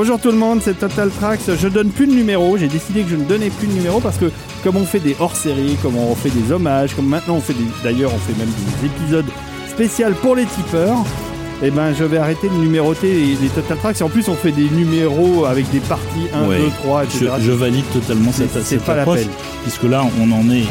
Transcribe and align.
Bonjour 0.00 0.20
tout 0.20 0.30
le 0.30 0.36
monde, 0.38 0.60
c'est 0.62 0.78
Total 0.78 1.10
Tracks. 1.10 1.40
Je 1.60 1.66
donne 1.66 1.90
plus 1.90 2.06
de 2.06 2.12
numéros. 2.12 2.56
J'ai 2.56 2.68
décidé 2.68 3.02
que 3.02 3.08
je 3.10 3.16
ne 3.16 3.24
donnais 3.24 3.50
plus 3.50 3.66
de 3.66 3.72
numéros 3.72 3.98
parce 3.98 4.16
que 4.16 4.30
comme 4.62 4.76
on 4.76 4.84
fait 4.84 5.00
des 5.00 5.16
hors-séries, 5.18 5.76
comme 5.82 5.96
on 5.96 6.14
fait 6.14 6.30
des 6.30 6.52
hommages, 6.52 6.94
comme 6.94 7.08
maintenant 7.08 7.34
on 7.34 7.40
fait 7.40 7.54
des, 7.54 7.64
d'ailleurs 7.82 8.12
on 8.14 8.18
fait 8.18 8.38
même 8.38 8.46
des 8.46 8.86
épisodes 8.86 9.26
spéciaux 9.68 10.14
pour 10.22 10.36
les 10.36 10.44
tipeurs. 10.44 10.98
Eh 11.64 11.72
ben, 11.72 11.92
je 11.98 12.04
vais 12.04 12.18
arrêter 12.18 12.48
de 12.48 12.54
numéroter 12.54 13.12
les, 13.12 13.34
les 13.42 13.48
Total 13.48 13.76
Tracks. 13.78 14.00
Et 14.00 14.04
en 14.04 14.08
plus, 14.08 14.28
on 14.28 14.36
fait 14.36 14.52
des 14.52 14.70
numéros 14.70 15.46
avec 15.46 15.68
des 15.72 15.80
parties 15.80 16.28
1, 16.32 16.46
Ouais. 16.46 16.58
2, 16.60 16.68
3, 16.84 17.02
etc. 17.02 17.26
Je, 17.40 17.46
je 17.46 17.50
valide 17.50 17.84
totalement 17.92 18.30
C'est- 18.32 18.44
cette, 18.52 18.62
c'est 18.62 18.76
cette 18.76 18.84
pas 18.84 18.94
la 18.94 19.02
approche, 19.02 19.18
peine. 19.22 19.28
puisque 19.64 19.82
là, 19.82 20.04
on 20.22 20.30
en 20.30 20.48
est, 20.48 20.62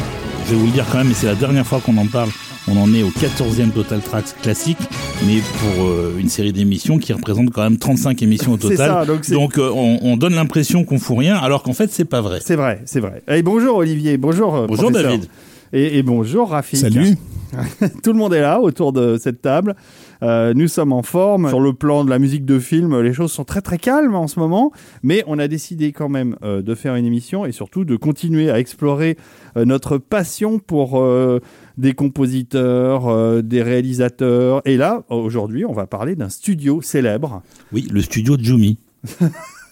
je 0.46 0.52
vais 0.52 0.56
vous 0.56 0.64
le 0.64 0.72
dire 0.72 0.86
quand 0.90 0.96
même, 0.96 1.10
et 1.10 1.14
c'est 1.14 1.26
la 1.26 1.34
dernière 1.34 1.66
fois 1.66 1.82
qu'on 1.84 1.98
en 1.98 2.06
parle, 2.06 2.30
on 2.70 2.76
en 2.76 2.92
est 2.94 3.02
au 3.02 3.08
14e 3.10 3.70
Total 3.70 4.00
Tracks 4.00 4.34
classique, 4.42 4.78
mais 5.26 5.38
pour 5.60 5.86
euh, 5.86 6.16
une 6.18 6.28
série 6.28 6.52
d'émissions 6.52 6.98
qui 6.98 7.12
représente 7.12 7.50
quand 7.50 7.62
même 7.62 7.78
35 7.78 8.22
émissions 8.22 8.52
au 8.52 8.56
C'est 8.60 8.68
total. 8.70 8.90
ça, 8.90 9.04
donc 9.06 9.20
c'est- 9.24 9.34
euh, 9.34 9.70
on, 9.72 9.98
on 10.02 10.16
donne 10.16 10.34
l'impression 10.34 10.84
qu'on 10.84 10.98
fout 10.98 11.18
rien, 11.18 11.36
alors 11.36 11.62
qu'en 11.62 11.72
fait, 11.72 11.90
c'est 11.90 12.04
pas 12.04 12.20
vrai. 12.20 12.40
C'est 12.42 12.56
vrai, 12.56 12.82
c'est 12.84 13.00
vrai. 13.00 13.22
Et 13.28 13.42
bonjour 13.42 13.76
Olivier, 13.76 14.16
bonjour. 14.18 14.54
euh, 14.56 14.66
Bonjour 14.66 14.90
professeur. 14.90 15.10
David. 15.12 15.28
Et, 15.72 15.98
et 15.98 16.02
bonjour 16.02 16.50
Rafik. 16.50 16.78
Salut. 16.80 17.14
Tout 18.02 18.12
le 18.12 18.18
monde 18.18 18.34
est 18.34 18.40
là 18.42 18.60
autour 18.60 18.92
de 18.92 19.16
cette 19.18 19.40
table. 19.40 19.74
Euh, 20.22 20.52
nous 20.54 20.66
sommes 20.68 20.92
en 20.92 21.02
forme. 21.02 21.48
Sur 21.48 21.60
le 21.60 21.72
plan 21.72 22.04
de 22.04 22.10
la 22.10 22.18
musique 22.18 22.44
de 22.44 22.58
film, 22.58 23.00
les 23.00 23.12
choses 23.12 23.32
sont 23.32 23.44
très 23.44 23.60
très 23.62 23.78
calmes 23.78 24.14
en 24.14 24.26
ce 24.28 24.38
moment. 24.40 24.72
Mais 25.02 25.22
on 25.26 25.38
a 25.38 25.46
décidé 25.48 25.92
quand 25.92 26.08
même 26.08 26.36
euh, 26.42 26.60
de 26.62 26.74
faire 26.74 26.94
une 26.96 27.04
émission 27.06 27.46
et 27.46 27.52
surtout 27.52 27.84
de 27.84 27.96
continuer 27.96 28.50
à 28.50 28.58
explorer 28.58 29.16
euh, 29.56 29.64
notre 29.64 29.96
passion 29.98 30.58
pour 30.58 30.98
euh, 31.00 31.40
des 31.78 31.94
compositeurs, 31.94 33.08
euh, 33.08 33.40
des 33.40 33.62
réalisateurs. 33.62 34.60
Et 34.66 34.76
là, 34.76 35.04
aujourd'hui, 35.08 35.64
on 35.64 35.72
va 35.72 35.86
parler 35.86 36.14
d'un 36.16 36.28
studio 36.28 36.82
célèbre. 36.82 37.42
Oui, 37.72 37.88
le 37.90 38.02
studio 38.02 38.36
Jumi. 38.38 38.78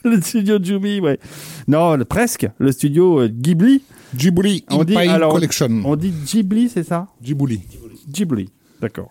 Le 0.05 0.21
studio 0.21 0.59
Jumi, 0.63 1.01
ouais. 1.01 1.19
Non, 1.67 1.97
le- 1.97 2.05
presque. 2.05 2.47
Le 2.59 2.71
studio 2.71 3.23
euh, 3.23 3.29
Ghibli. 3.29 3.83
Ghibli 4.15 4.65
On 4.71 4.85
dit- 4.85 4.97
alors, 4.97 5.33
Collection. 5.33 5.83
On 5.85 5.97
dit 5.97 6.13
Ghibli, 6.25 6.69
c'est 6.69 6.85
ça? 6.85 7.09
Ghibli. 7.21 7.61
Ghibli. 8.09 8.49
D'accord. 8.81 9.09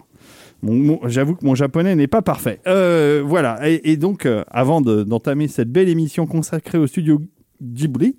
J'avoue 1.08 1.36
que 1.36 1.46
mon 1.46 1.54
japonais 1.54 1.96
n'est 1.98 2.08
pas 2.08 2.22
parfait. 2.22 2.62
Euh, 2.66 3.22
voilà. 3.26 3.60
Et, 3.70 3.92
et 3.92 3.98
donc, 3.98 4.26
euh, 4.26 4.46
avant 4.50 4.80
de- 4.80 5.04
d'entamer 5.04 5.50
cette 5.50 5.70
belle 5.70 5.90
émission 5.90 6.26
consacrée 6.28 6.78
au 6.78 6.88
studio 6.88 7.22
Ghibli, 7.62 8.16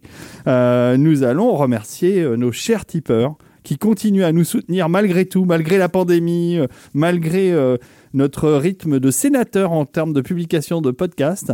euh, 0.47 0.99
nous 0.99 1.23
allons 1.23 1.55
remercier 1.55 2.21
euh, 2.21 2.37
nos 2.37 2.53
chers 2.53 2.85
tipeurs 2.85 3.37
qui 3.67 3.78
continuent 3.78 4.22
à 4.22 4.31
nous 4.31 4.45
soutenir 4.45 4.89
malgré 4.89 5.27
tout, 5.27 5.45
malgré 5.45 5.77
la 5.77 5.89
pandémie, 5.89 6.56
euh, 6.56 6.69
malgré 6.95 7.50
euh, 7.53 7.77
notre 8.14 8.53
rythme 8.53 9.00
de 9.00 9.11
sénateur 9.11 9.73
en 9.73 9.84
termes 9.86 10.12
de 10.12 10.20
publication 10.20 10.81
de 10.81 10.92
podcasts. 10.92 11.53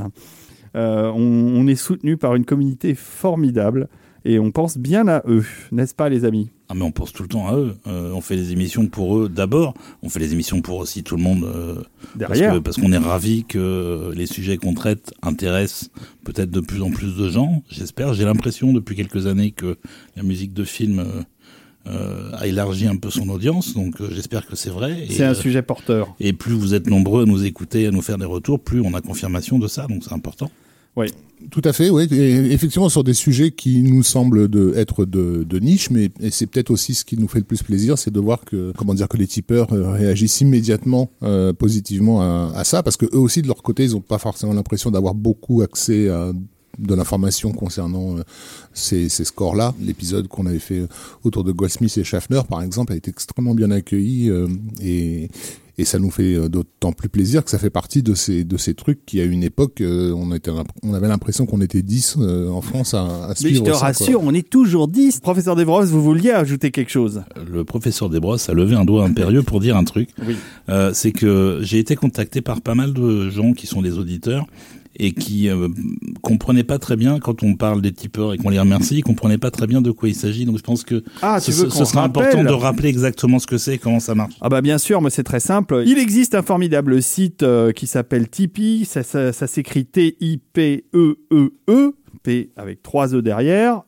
Euh, 0.76 1.10
on, 1.14 1.20
on 1.56 1.66
est 1.66 1.74
soutenu 1.74 2.18
par 2.18 2.34
une 2.34 2.44
communauté 2.44 2.94
formidable 2.94 3.88
et 4.26 4.38
on 4.38 4.50
pense 4.50 4.76
bien 4.76 5.08
à 5.08 5.22
eux, 5.26 5.44
n'est-ce 5.72 5.94
pas 5.94 6.10
les 6.10 6.24
amis? 6.26 6.50
Ah 6.68 6.74
mais 6.74 6.82
on 6.84 6.90
pense 6.92 7.12
tout 7.12 7.22
le 7.22 7.28
temps 7.28 7.48
à 7.48 7.56
eux. 7.56 7.74
Euh, 7.86 8.12
on 8.14 8.20
fait 8.20 8.36
des 8.36 8.52
émissions 8.52 8.86
pour 8.86 9.18
eux 9.18 9.28
d'abord. 9.28 9.74
On 10.02 10.08
fait 10.08 10.20
les 10.20 10.32
émissions 10.32 10.60
pour 10.62 10.76
aussi 10.78 11.02
tout 11.02 11.16
le 11.16 11.22
monde. 11.22 11.44
euh, 11.44 11.82
Derrière. 12.14 12.62
parce 12.62 12.76
qu'on 12.76 12.92
est 12.92 12.98
ravis 12.98 13.44
que 13.44 14.10
les 14.14 14.26
sujets 14.26 14.56
qu'on 14.58 14.72
traite 14.74 15.12
intéressent 15.22 15.90
peut-être 16.24 16.50
de 16.50 16.60
plus 16.60 16.80
en 16.82 16.90
plus 16.90 17.16
de 17.16 17.28
gens. 17.28 17.62
J'espère. 17.68 18.14
J'ai 18.14 18.24
l'impression 18.24 18.72
depuis 18.72 18.96
quelques 18.96 19.26
années 19.26 19.50
que 19.50 19.76
la 20.16 20.22
musique 20.22 20.54
de 20.54 20.64
film 20.64 21.04
euh, 21.86 22.30
a 22.34 22.46
élargi 22.46 22.86
un 22.86 22.96
peu 22.96 23.10
son 23.10 23.28
audience. 23.28 23.74
Donc 23.74 24.00
euh, 24.00 24.08
j'espère 24.10 24.46
que 24.46 24.56
c'est 24.56 24.70
vrai. 24.70 25.06
C'est 25.10 25.24
un 25.24 25.30
euh, 25.30 25.34
sujet 25.34 25.62
porteur. 25.62 26.14
et 26.20 26.32
plus 26.32 26.52
vous 26.52 26.74
êtes 26.74 26.86
nombreux 26.86 27.22
à 27.22 27.26
nous 27.26 27.44
écouter, 27.44 27.86
à 27.86 27.90
nous 27.90 28.02
faire 28.02 28.18
des 28.18 28.24
retours, 28.24 28.60
plus 28.60 28.80
on 28.80 28.94
a 28.94 29.00
confirmation 29.00 29.58
de 29.58 29.68
ça. 29.68 29.86
Donc 29.88 30.02
c'est 30.04 30.12
important. 30.14 30.50
Tout 31.50 31.62
à 31.64 31.72
fait, 31.72 31.90
oui. 31.90 32.06
Et 32.12 32.52
effectivement, 32.52 32.88
sur 32.88 33.02
des 33.02 33.14
sujets 33.14 33.50
qui 33.50 33.82
nous 33.82 34.02
semblent 34.02 34.46
de, 34.48 34.74
être 34.76 35.04
de, 35.04 35.42
de 35.42 35.58
niche, 35.58 35.90
mais 35.90 36.10
et 36.20 36.30
c'est 36.30 36.46
peut-être 36.46 36.70
aussi 36.70 36.94
ce 36.94 37.04
qui 37.04 37.16
nous 37.16 37.26
fait 37.28 37.38
le 37.38 37.44
plus 37.44 37.62
plaisir, 37.62 37.98
c'est 37.98 38.12
de 38.12 38.20
voir 38.20 38.44
que, 38.44 38.72
comment 38.76 38.94
dire, 38.94 39.08
que 39.08 39.16
les 39.16 39.26
tipeurs 39.26 39.70
réagissent 39.70 40.40
immédiatement 40.40 41.10
euh, 41.22 41.52
positivement 41.52 42.20
à, 42.20 42.52
à 42.54 42.64
ça, 42.64 42.82
parce 42.82 42.96
que 42.96 43.06
eux 43.06 43.18
aussi 43.18 43.42
de 43.42 43.48
leur 43.48 43.62
côté, 43.62 43.84
ils 43.84 43.92
n'ont 43.92 44.00
pas 44.00 44.18
forcément 44.18 44.52
l'impression 44.52 44.90
d'avoir 44.90 45.14
beaucoup 45.14 45.62
accès 45.62 46.08
à 46.08 46.32
de 46.78 46.94
l'information 46.94 47.52
concernant 47.52 48.16
euh, 48.18 48.22
ces, 48.72 49.08
ces 49.08 49.24
scores-là. 49.24 49.74
L'épisode 49.80 50.28
qu'on 50.28 50.46
avait 50.46 50.58
fait 50.58 50.82
autour 51.24 51.44
de 51.44 51.52
Goldsmith 51.52 51.96
et 51.98 52.04
Schaffner, 52.04 52.40
par 52.48 52.62
exemple, 52.62 52.92
a 52.92 52.96
été 52.96 53.10
extrêmement 53.10 53.54
bien 53.54 53.70
accueilli 53.70 54.30
euh, 54.30 54.48
et, 54.80 55.28
et 55.78 55.84
ça 55.86 55.98
nous 55.98 56.10
fait 56.10 56.34
euh, 56.34 56.48
d'autant 56.48 56.92
plus 56.92 57.08
plaisir 57.08 57.42
que 57.44 57.50
ça 57.50 57.58
fait 57.58 57.70
partie 57.70 58.02
de 58.02 58.14
ces, 58.14 58.44
de 58.44 58.56
ces 58.58 58.74
trucs 58.74 59.04
qui, 59.06 59.20
à 59.20 59.24
une 59.24 59.42
époque, 59.42 59.80
euh, 59.80 60.12
on, 60.14 60.32
était, 60.34 60.50
on 60.82 60.92
avait 60.94 61.08
l'impression 61.08 61.46
qu'on 61.46 61.60
était 61.62 61.80
10 61.82 62.16
euh, 62.18 62.48
en 62.50 62.60
France 62.60 62.92
à, 62.94 63.00
à 63.24 63.28
Mais 63.28 63.34
suivre 63.34 63.56
je 63.66 63.70
te 63.70 63.74
ça, 63.74 63.78
quoi. 63.78 63.86
rassure, 63.88 64.20
on 64.22 64.34
est 64.34 64.48
toujours 64.48 64.88
10. 64.88 65.20
Professeur 65.20 65.56
Desbrosses, 65.56 65.88
vous 65.88 66.02
vouliez 66.02 66.30
ajouter 66.30 66.70
quelque 66.70 66.90
chose? 66.90 67.22
Le 67.50 67.64
professeur 67.64 68.10
Desbrosses 68.10 68.48
a 68.50 68.54
levé 68.54 68.76
un 68.76 68.84
doigt 68.84 69.04
impérieux 69.04 69.42
pour 69.42 69.60
dire 69.60 69.76
un 69.76 69.84
truc. 69.84 70.10
Oui. 70.26 70.36
Euh, 70.68 70.92
c'est 70.94 71.12
que 71.12 71.60
j'ai 71.62 71.78
été 71.78 71.96
contacté 71.96 72.42
par 72.42 72.60
pas 72.60 72.74
mal 72.74 72.92
de 72.92 73.30
gens 73.30 73.52
qui 73.54 73.66
sont 73.66 73.80
des 73.82 73.96
auditeurs 73.98 74.46
et 74.96 75.12
qui 75.12 75.48
euh, 75.48 75.68
comprenaient 76.22 76.64
pas 76.64 76.78
très 76.78 76.96
bien 76.96 77.18
quand 77.18 77.42
on 77.42 77.54
parle 77.54 77.80
des 77.80 77.92
tipeurs 77.92 78.34
et 78.34 78.38
qu'on 78.38 78.50
les 78.50 78.58
remercie, 78.58 78.98
ils 78.98 79.02
comprenaient 79.02 79.38
pas 79.38 79.50
très 79.50 79.66
bien 79.66 79.80
de 79.80 79.90
quoi 79.90 80.08
il 80.08 80.14
s'agit. 80.14 80.44
Donc 80.44 80.58
je 80.58 80.62
pense 80.62 80.84
que 80.84 81.02
Ah, 81.22 81.40
ce, 81.40 81.52
sera 81.52 82.04
important 82.04 82.44
de 82.44 82.52
rappeler 82.52 82.88
exactement 82.88 83.38
ce 83.38 83.46
que 83.46 83.58
c'est 83.58 83.74
et 83.74 83.78
comment 83.78 84.00
ça 84.00 84.14
marche. 84.14 84.34
Ah 84.40 84.48
bah 84.48 84.60
bien 84.60 84.78
sûr, 84.78 85.00
mais 85.00 85.10
c'est 85.10 85.24
très 85.24 85.40
simple. 85.40 85.82
Il 85.86 85.98
existe 85.98 86.34
un 86.34 86.42
formidable 86.42 87.02
site 87.02 87.42
euh, 87.42 87.72
qui 87.72 87.86
s'appelle 87.86 88.28
Tipeee. 88.28 88.84
Ça, 88.84 89.02
ça, 89.02 89.32
ça 89.32 89.46
s'écrit 89.46 89.86
T-I-P-E-E-E, 89.86 90.82
P 92.22 92.50
avec 92.56 92.82
trois 92.82 93.14
E 93.14 93.22
derrière. 93.22 93.82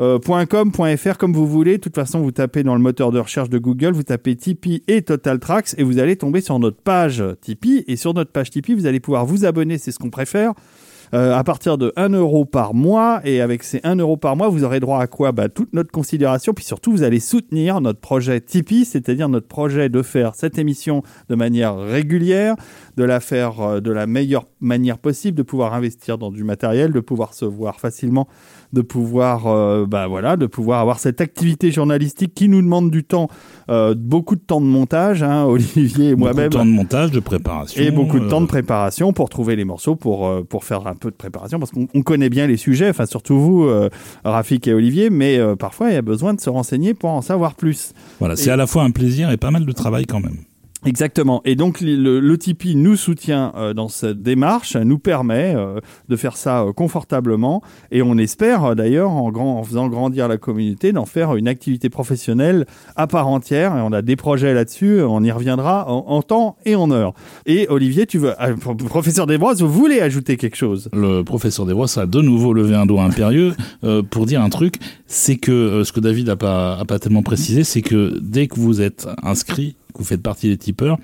Euh, 0.00 0.18
.com, 0.48 0.70
.fr, 0.96 1.16
comme 1.18 1.32
vous 1.32 1.46
voulez. 1.46 1.78
De 1.78 1.82
toute 1.82 1.94
façon, 1.96 2.20
vous 2.20 2.30
tapez 2.30 2.62
dans 2.62 2.74
le 2.74 2.80
moteur 2.80 3.10
de 3.10 3.18
recherche 3.18 3.50
de 3.50 3.58
Google, 3.58 3.92
vous 3.92 4.04
tapez 4.04 4.36
Tipeee 4.36 4.82
et 4.86 5.02
Total 5.02 5.38
Tracks 5.40 5.74
et 5.76 5.82
vous 5.82 5.98
allez 5.98 6.16
tomber 6.16 6.40
sur 6.40 6.58
notre 6.58 6.80
page 6.80 7.22
Tipeee. 7.40 7.84
Et 7.88 7.96
sur 7.96 8.14
notre 8.14 8.30
page 8.30 8.50
Tipeee, 8.50 8.74
vous 8.74 8.86
allez 8.86 9.00
pouvoir 9.00 9.26
vous 9.26 9.44
abonner, 9.44 9.76
c'est 9.78 9.90
ce 9.90 9.98
qu'on 9.98 10.10
préfère. 10.10 10.52
euh, 11.14 11.34
à 11.34 11.42
partir 11.42 11.78
de 11.78 11.92
1 11.96 12.10
euro 12.10 12.44
par 12.44 12.74
mois. 12.74 13.20
Et 13.24 13.40
avec 13.40 13.62
ces 13.62 13.80
1 13.82 13.96
euro 13.96 14.16
par 14.16 14.36
mois, 14.36 14.48
vous 14.48 14.64
aurez 14.64 14.78
droit 14.80 15.00
à 15.00 15.06
quoi? 15.06 15.32
Bah, 15.32 15.48
Toute 15.48 15.72
notre 15.72 15.90
considération. 15.90 16.52
Puis 16.52 16.64
surtout, 16.64 16.92
vous 16.92 17.02
allez 17.02 17.20
soutenir 17.20 17.80
notre 17.80 18.00
projet 18.00 18.40
Tipeee, 18.40 18.84
c'est-à-dire 18.84 19.28
notre 19.28 19.48
projet 19.48 19.88
de 19.88 20.02
faire 20.02 20.34
cette 20.34 20.58
émission 20.58 21.02
de 21.28 21.34
manière 21.34 21.76
régulière, 21.78 22.56
de 22.96 23.04
la 23.04 23.20
faire 23.20 23.60
euh, 23.60 23.80
de 23.80 23.90
la 23.90 24.06
meilleure 24.06 24.46
manière 24.60 24.98
possible, 24.98 25.36
de 25.36 25.42
pouvoir 25.42 25.74
investir 25.74 26.18
dans 26.18 26.30
du 26.30 26.44
matériel, 26.44 26.92
de 26.92 27.00
pouvoir 27.00 27.32
se 27.34 27.44
voir 27.44 27.80
facilement, 27.80 28.28
de 28.72 28.82
pouvoir, 28.82 29.46
euh, 29.46 29.86
bah, 29.86 30.06
voilà, 30.08 30.36
de 30.36 30.46
pouvoir 30.46 30.80
avoir 30.80 30.98
cette 30.98 31.20
activité 31.20 31.70
journalistique 31.70 32.34
qui 32.34 32.48
nous 32.48 32.60
demande 32.62 32.90
du 32.90 33.02
temps, 33.04 33.28
euh, 33.70 33.94
beaucoup 33.96 34.36
de 34.36 34.40
temps 34.40 34.60
de 34.60 34.66
montage, 34.66 35.22
hein, 35.22 35.44
Olivier 35.46 36.10
et 36.10 36.14
Beaucoup 36.14 36.28
de 36.30 36.34
moi-même. 36.34 36.50
temps 36.50 36.64
de 36.66 36.70
montage, 36.70 37.10
de 37.10 37.20
préparation. 37.20 37.82
Et 37.82 37.90
beaucoup 37.90 38.18
de 38.20 38.26
euh, 38.26 38.28
temps 38.28 38.40
de 38.40 38.46
préparation 38.46 39.12
pour 39.12 39.28
trouver 39.30 39.56
les 39.56 39.64
morceaux, 39.64 39.96
pour, 39.96 40.30
pour 40.46 40.64
faire 40.64 40.86
un 40.86 40.94
peu 40.94 41.10
de 41.10 41.16
préparation, 41.16 41.58
parce 41.58 41.70
qu'on 41.70 41.88
on 41.94 42.02
connaît 42.02 42.28
bien 42.30 42.46
les 42.46 42.56
sujets, 42.56 42.90
enfin 42.90 43.06
surtout 43.06 43.38
vous, 43.38 43.68
Rafik 44.24 44.68
et 44.68 44.74
Olivier, 44.74 45.10
mais 45.10 45.38
parfois 45.58 45.88
il 45.90 45.94
y 45.94 45.96
a 45.98 46.02
besoin 46.02 46.34
de 46.34 46.40
se 46.40 46.50
renseigner 46.50 46.94
pour 46.94 47.10
en 47.10 47.22
savoir 47.22 47.54
plus. 47.54 47.92
Voilà, 48.18 48.34
Et- 48.34 48.36
c'est 48.36 48.50
à 48.50 48.56
la 48.56 48.66
fois 48.66 48.82
un 48.84 48.90
plaisir 48.90 49.30
et 49.30 49.36
pas 49.36 49.50
mal 49.50 49.64
de 49.64 49.72
travail 49.72 50.04
quand 50.06 50.20
même. 50.20 50.36
Exactement. 50.86 51.42
Et 51.44 51.56
donc 51.56 51.80
le, 51.80 52.20
le 52.20 52.38
Tipeee 52.38 52.76
nous 52.76 52.94
soutient 52.94 53.52
euh, 53.56 53.74
dans 53.74 53.88
cette 53.88 54.22
démarche, 54.22 54.76
nous 54.76 54.98
permet 54.98 55.52
euh, 55.56 55.80
de 56.08 56.16
faire 56.16 56.36
ça 56.36 56.62
euh, 56.62 56.72
confortablement, 56.72 57.62
et 57.90 58.00
on 58.00 58.16
espère 58.16 58.76
d'ailleurs 58.76 59.10
en, 59.10 59.30
grand, 59.30 59.58
en 59.58 59.64
faisant 59.64 59.88
grandir 59.88 60.28
la 60.28 60.36
communauté 60.36 60.92
d'en 60.92 61.04
faire 61.04 61.34
une 61.34 61.48
activité 61.48 61.90
professionnelle 61.90 62.64
à 62.94 63.08
part 63.08 63.26
entière. 63.26 63.76
Et 63.76 63.80
on 63.80 63.92
a 63.92 64.02
des 64.02 64.14
projets 64.14 64.54
là-dessus, 64.54 65.02
on 65.02 65.24
y 65.24 65.32
reviendra 65.32 65.90
en, 65.90 66.04
en 66.06 66.22
temps 66.22 66.56
et 66.64 66.76
en 66.76 66.92
heure. 66.92 67.12
Et 67.46 67.66
Olivier, 67.68 68.06
tu 68.06 68.18
veux, 68.18 68.40
euh, 68.40 68.54
professeur 68.56 69.26
Desbrosses, 69.26 69.60
vous 69.60 69.72
voulez 69.72 70.00
ajouter 70.00 70.36
quelque 70.36 70.56
chose? 70.56 70.88
Le 70.92 71.22
professeur 71.22 71.66
Desbrosses 71.66 71.98
a 71.98 72.06
de 72.06 72.20
nouveau 72.20 72.52
levé 72.52 72.76
un 72.76 72.86
doigt 72.86 73.02
impérieux 73.02 73.54
pour 74.10 74.26
dire 74.26 74.42
un 74.42 74.48
truc, 74.48 74.76
c'est 75.06 75.36
que 75.36 75.82
ce 75.82 75.92
que 75.92 76.00
David 76.00 76.28
a 76.28 76.36
pas, 76.36 76.78
a 76.78 76.84
pas 76.84 77.00
tellement 77.00 77.22
précisé, 77.22 77.64
c'est 77.64 77.82
que 77.82 78.16
dès 78.20 78.46
que 78.46 78.60
vous 78.60 78.80
êtes 78.80 79.08
inscrit, 79.22 79.74
que 79.98 80.02
vous 80.02 80.08
faites 80.08 80.22
partie 80.22 80.48
des 80.48 80.56
tipeurs, 80.56 80.98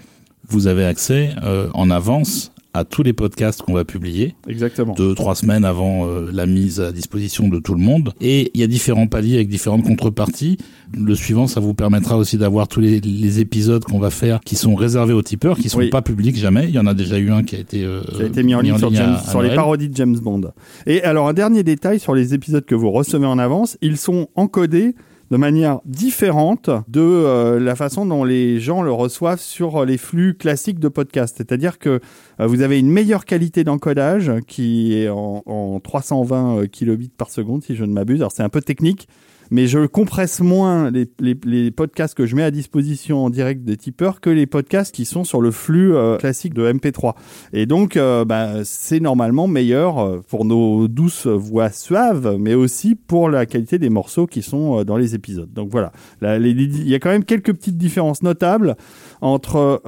vous 0.48 0.66
avez 0.66 0.84
accès 0.84 1.30
euh, 1.42 1.68
en 1.74 1.90
avance 1.90 2.50
à 2.76 2.82
tous 2.84 3.04
les 3.04 3.12
podcasts 3.12 3.62
qu'on 3.62 3.72
va 3.72 3.84
publier, 3.84 4.34
Exactement. 4.48 4.94
deux, 4.94 5.14
trois 5.14 5.36
semaines 5.36 5.64
avant 5.64 6.08
euh, 6.08 6.28
la 6.32 6.44
mise 6.44 6.80
à 6.80 6.90
disposition 6.90 7.46
de 7.48 7.60
tout 7.60 7.72
le 7.74 7.80
monde. 7.80 8.12
Et 8.20 8.50
il 8.52 8.60
y 8.60 8.64
a 8.64 8.66
différents 8.66 9.06
paliers 9.06 9.36
avec 9.36 9.48
différentes 9.48 9.84
contreparties. 9.84 10.58
Le 10.92 11.14
suivant, 11.14 11.46
ça 11.46 11.60
vous 11.60 11.72
permettra 11.72 12.18
aussi 12.18 12.36
d'avoir 12.36 12.66
tous 12.66 12.80
les, 12.80 12.98
les 12.98 13.38
épisodes 13.38 13.84
qu'on 13.84 14.00
va 14.00 14.10
faire 14.10 14.40
qui 14.40 14.56
sont 14.56 14.74
réservés 14.74 15.12
aux 15.12 15.22
tipeurs, 15.22 15.56
qui 15.56 15.68
sont 15.68 15.78
Oui. 15.78 15.88
pas 15.90 16.02
publics 16.02 16.36
jamais. 16.36 16.64
Il 16.64 16.74
y 16.74 16.78
en 16.80 16.86
a 16.88 16.94
déjà 16.94 17.16
eu 17.18 17.30
un 17.30 17.44
qui 17.44 17.54
a 17.54 17.60
été, 17.60 17.84
euh, 17.84 18.00
qui 18.16 18.22
a 18.22 18.26
été 18.26 18.42
mis 18.42 18.56
en 18.56 18.60
ligne 18.60 18.76
sur, 18.76 18.88
à- 18.88 18.94
James- 18.94 19.18
à 19.24 19.30
sur 19.30 19.40
les 19.40 19.54
parodies 19.54 19.88
de 19.88 19.96
James 19.96 20.18
Bond. 20.18 20.50
Et 20.86 21.00
alors 21.04 21.28
un 21.28 21.32
dernier 21.32 21.62
détail 21.62 22.00
sur 22.00 22.12
les 22.16 22.34
épisodes 22.34 22.64
que 22.64 22.74
vous 22.74 22.90
recevez 22.90 23.26
en 23.26 23.38
avance, 23.38 23.78
ils 23.82 23.98
sont 23.98 24.26
encodés 24.34 24.96
de 25.30 25.36
manière 25.36 25.80
différente 25.84 26.70
de 26.88 27.00
euh, 27.00 27.58
la 27.58 27.76
façon 27.76 28.06
dont 28.06 28.24
les 28.24 28.60
gens 28.60 28.82
le 28.82 28.92
reçoivent 28.92 29.40
sur 29.40 29.84
les 29.84 29.98
flux 29.98 30.34
classiques 30.34 30.78
de 30.78 30.88
podcast. 30.88 31.34
C'est-à-dire 31.36 31.78
que 31.78 32.00
euh, 32.40 32.46
vous 32.46 32.62
avez 32.62 32.78
une 32.78 32.90
meilleure 32.90 33.24
qualité 33.24 33.64
d'encodage 33.64 34.32
qui 34.46 34.94
est 34.94 35.08
en, 35.08 35.42
en 35.46 35.80
320 35.80 36.56
euh, 36.56 36.66
kilobits 36.66 37.10
par 37.16 37.30
seconde, 37.30 37.62
si 37.62 37.74
je 37.74 37.84
ne 37.84 37.92
m'abuse. 37.92 38.20
Alors 38.20 38.32
c'est 38.32 38.42
un 38.42 38.48
peu 38.48 38.60
technique, 38.60 39.08
mais 39.50 39.66
je 39.66 39.86
compresse 39.86 40.40
moins 40.40 40.90
les, 40.90 41.70
podcasts 41.70 42.14
que 42.14 42.26
je 42.26 42.36
mets 42.36 42.42
à 42.42 42.50
disposition 42.50 43.24
en 43.24 43.30
direct 43.30 43.64
des 43.64 43.76
tipeurs 43.76 44.20
que 44.20 44.30
les 44.30 44.46
podcasts 44.46 44.94
qui 44.94 45.04
sont 45.04 45.24
sur 45.24 45.40
le 45.40 45.50
flux 45.50 45.94
euh, 45.94 46.16
classique 46.16 46.54
de 46.54 46.70
MP3. 46.72 47.14
Et 47.52 47.66
donc, 47.66 47.96
euh, 47.96 48.24
bah, 48.24 48.64
c'est 48.64 49.00
normalement 49.00 49.46
meilleur 49.46 49.98
euh, 49.98 50.20
pour 50.28 50.44
nos 50.44 50.88
douces 50.88 51.26
voix 51.26 51.70
suaves, 51.70 52.36
mais 52.38 52.54
aussi 52.54 52.94
pour 52.94 53.28
la 53.28 53.46
qualité 53.46 53.78
des 53.78 53.90
morceaux 53.90 54.26
qui 54.26 54.42
sont 54.42 54.84
dans 54.84 54.96
les 54.96 55.14
épisodes. 55.14 55.52
Donc 55.52 55.70
voilà, 55.70 55.92
il 56.22 56.88
y 56.88 56.94
a 56.94 56.98
quand 56.98 57.10
même 57.10 57.24
quelques 57.24 57.52
petites 57.52 57.76
différences 57.76 58.22
notables 58.22 58.76
entre 59.20 59.82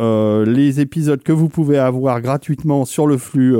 les 0.47 0.81
épisodes 0.81 1.23
que 1.23 1.32
vous 1.32 1.49
pouvez 1.49 1.79
avoir 1.79 2.20
gratuitement 2.20 2.85
sur 2.85 3.06
le 3.06 3.19
flux 3.19 3.56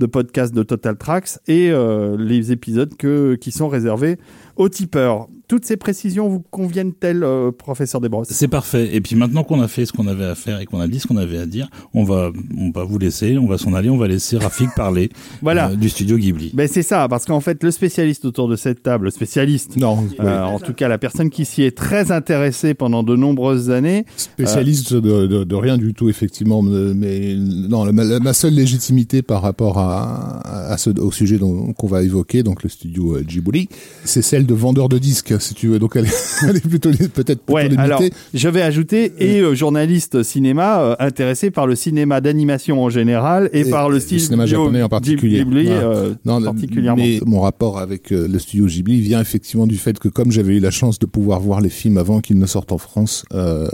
de 0.00 0.06
podcasts 0.06 0.54
de 0.54 0.62
Total 0.62 0.96
Tracks 0.96 1.38
et 1.46 1.72
les 2.18 2.52
épisodes 2.52 2.94
qui 3.38 3.52
sont 3.52 3.68
réservés 3.68 4.18
aux 4.56 4.68
tipeurs. 4.68 5.28
Toutes 5.52 5.66
ces 5.66 5.76
précisions 5.76 6.30
vous 6.30 6.42
conviennent-elles, 6.50 7.22
euh, 7.22 7.52
professeur 7.52 8.00
Desbrosses? 8.00 8.28
C'est 8.30 8.48
parfait. 8.48 8.96
Et 8.96 9.02
puis 9.02 9.16
maintenant 9.16 9.44
qu'on 9.44 9.60
a 9.60 9.68
fait 9.68 9.84
ce 9.84 9.92
qu'on 9.92 10.06
avait 10.06 10.24
à 10.24 10.34
faire 10.34 10.60
et 10.60 10.64
qu'on 10.64 10.80
a 10.80 10.88
dit 10.88 10.98
ce 10.98 11.06
qu'on 11.06 11.18
avait 11.18 11.36
à 11.36 11.44
dire, 11.44 11.68
on 11.92 12.04
va, 12.04 12.30
on 12.56 12.70
va 12.70 12.84
vous 12.84 12.98
laisser, 12.98 13.36
on 13.36 13.46
va 13.46 13.58
s'en 13.58 13.74
aller, 13.74 13.90
on 13.90 13.98
va 13.98 14.08
laisser 14.08 14.38
Rafik 14.38 14.70
parler 14.76 15.10
voilà. 15.42 15.68
Euh, 15.68 15.76
du 15.76 15.90
studio 15.90 16.16
Ghibli. 16.16 16.52
Ben 16.54 16.66
c'est 16.66 16.82
ça, 16.82 17.06
parce 17.06 17.26
qu'en 17.26 17.40
fait, 17.40 17.62
le 17.62 17.70
spécialiste 17.70 18.24
autour 18.24 18.48
de 18.48 18.56
cette 18.56 18.82
table, 18.82 19.04
le 19.04 19.10
spécialiste, 19.10 19.76
non, 19.76 20.06
euh, 20.20 20.42
en 20.42 20.58
tout 20.58 20.72
cas 20.72 20.88
la 20.88 20.96
personne 20.96 21.28
qui 21.28 21.44
s'y 21.44 21.64
est 21.64 21.76
très 21.76 22.12
intéressée 22.12 22.72
pendant 22.72 23.02
de 23.02 23.14
nombreuses 23.14 23.68
années, 23.68 24.06
spécialiste 24.16 24.94
de, 24.94 25.26
de, 25.26 25.44
de, 25.44 25.54
rien 25.54 25.76
du 25.76 25.92
tout 25.92 26.08
effectivement, 26.08 26.62
mais 26.62 27.34
non, 27.36 27.92
ma, 27.92 28.20
ma 28.20 28.32
seule 28.32 28.54
légitimité 28.54 29.20
par 29.20 29.42
rapport 29.42 29.76
à, 29.76 30.70
à 30.72 30.78
ce, 30.78 30.88
au 30.98 31.12
sujet 31.12 31.38
qu'on 31.38 31.86
va 31.86 32.02
évoquer, 32.02 32.42
donc 32.42 32.62
le 32.62 32.70
studio 32.70 33.18
Ghibli, 33.20 33.68
c'est 34.06 34.22
celle 34.22 34.46
de 34.46 34.54
vendeur 34.54 34.88
de 34.88 34.96
disques, 34.96 35.34
si 35.42 35.54
tu 35.54 35.68
veux. 35.68 35.78
Donc 35.78 35.96
elle, 35.96 36.06
elle 36.48 36.56
est 36.56 36.68
plutôt 36.68 36.90
peut-être 36.90 37.40
plutôt 37.40 37.54
ouais, 37.54 37.64
limitée. 37.64 37.82
Alors, 37.82 38.02
je 38.34 38.48
vais 38.48 38.62
ajouter 38.62 39.12
et 39.18 39.40
euh, 39.40 39.54
journaliste 39.54 40.22
cinéma 40.22 40.80
euh, 40.80 40.96
intéressé 40.98 41.50
par 41.50 41.66
le 41.66 41.74
cinéma 41.74 42.20
d'animation 42.20 42.82
en 42.82 42.90
général 42.90 43.50
et, 43.52 43.60
et 43.60 43.70
par 43.70 43.88
le 43.88 44.00
style 44.00 44.20
cinéma 44.20 44.46
japonais 44.46 44.82
en 44.82 44.88
particulier. 44.88 45.38
Ghibli, 45.38 45.66
euh, 45.68 46.14
non, 46.24 46.40
particulièrement. 46.42 47.02
Mais 47.02 47.20
mon 47.24 47.40
rapport 47.40 47.78
avec 47.78 48.10
le 48.10 48.38
studio 48.38 48.66
Ghibli 48.66 49.00
vient 49.00 49.20
effectivement 49.20 49.66
du 49.66 49.76
fait 49.76 49.98
que 49.98 50.08
comme 50.08 50.32
j'avais 50.32 50.56
eu 50.56 50.60
la 50.60 50.70
chance 50.70 50.98
de 50.98 51.06
pouvoir 51.06 51.40
voir 51.40 51.60
les 51.60 51.70
films 51.70 51.98
avant 51.98 52.20
qu'ils 52.20 52.38
ne 52.38 52.46
sortent 52.46 52.72
en 52.72 52.78
France 52.78 53.24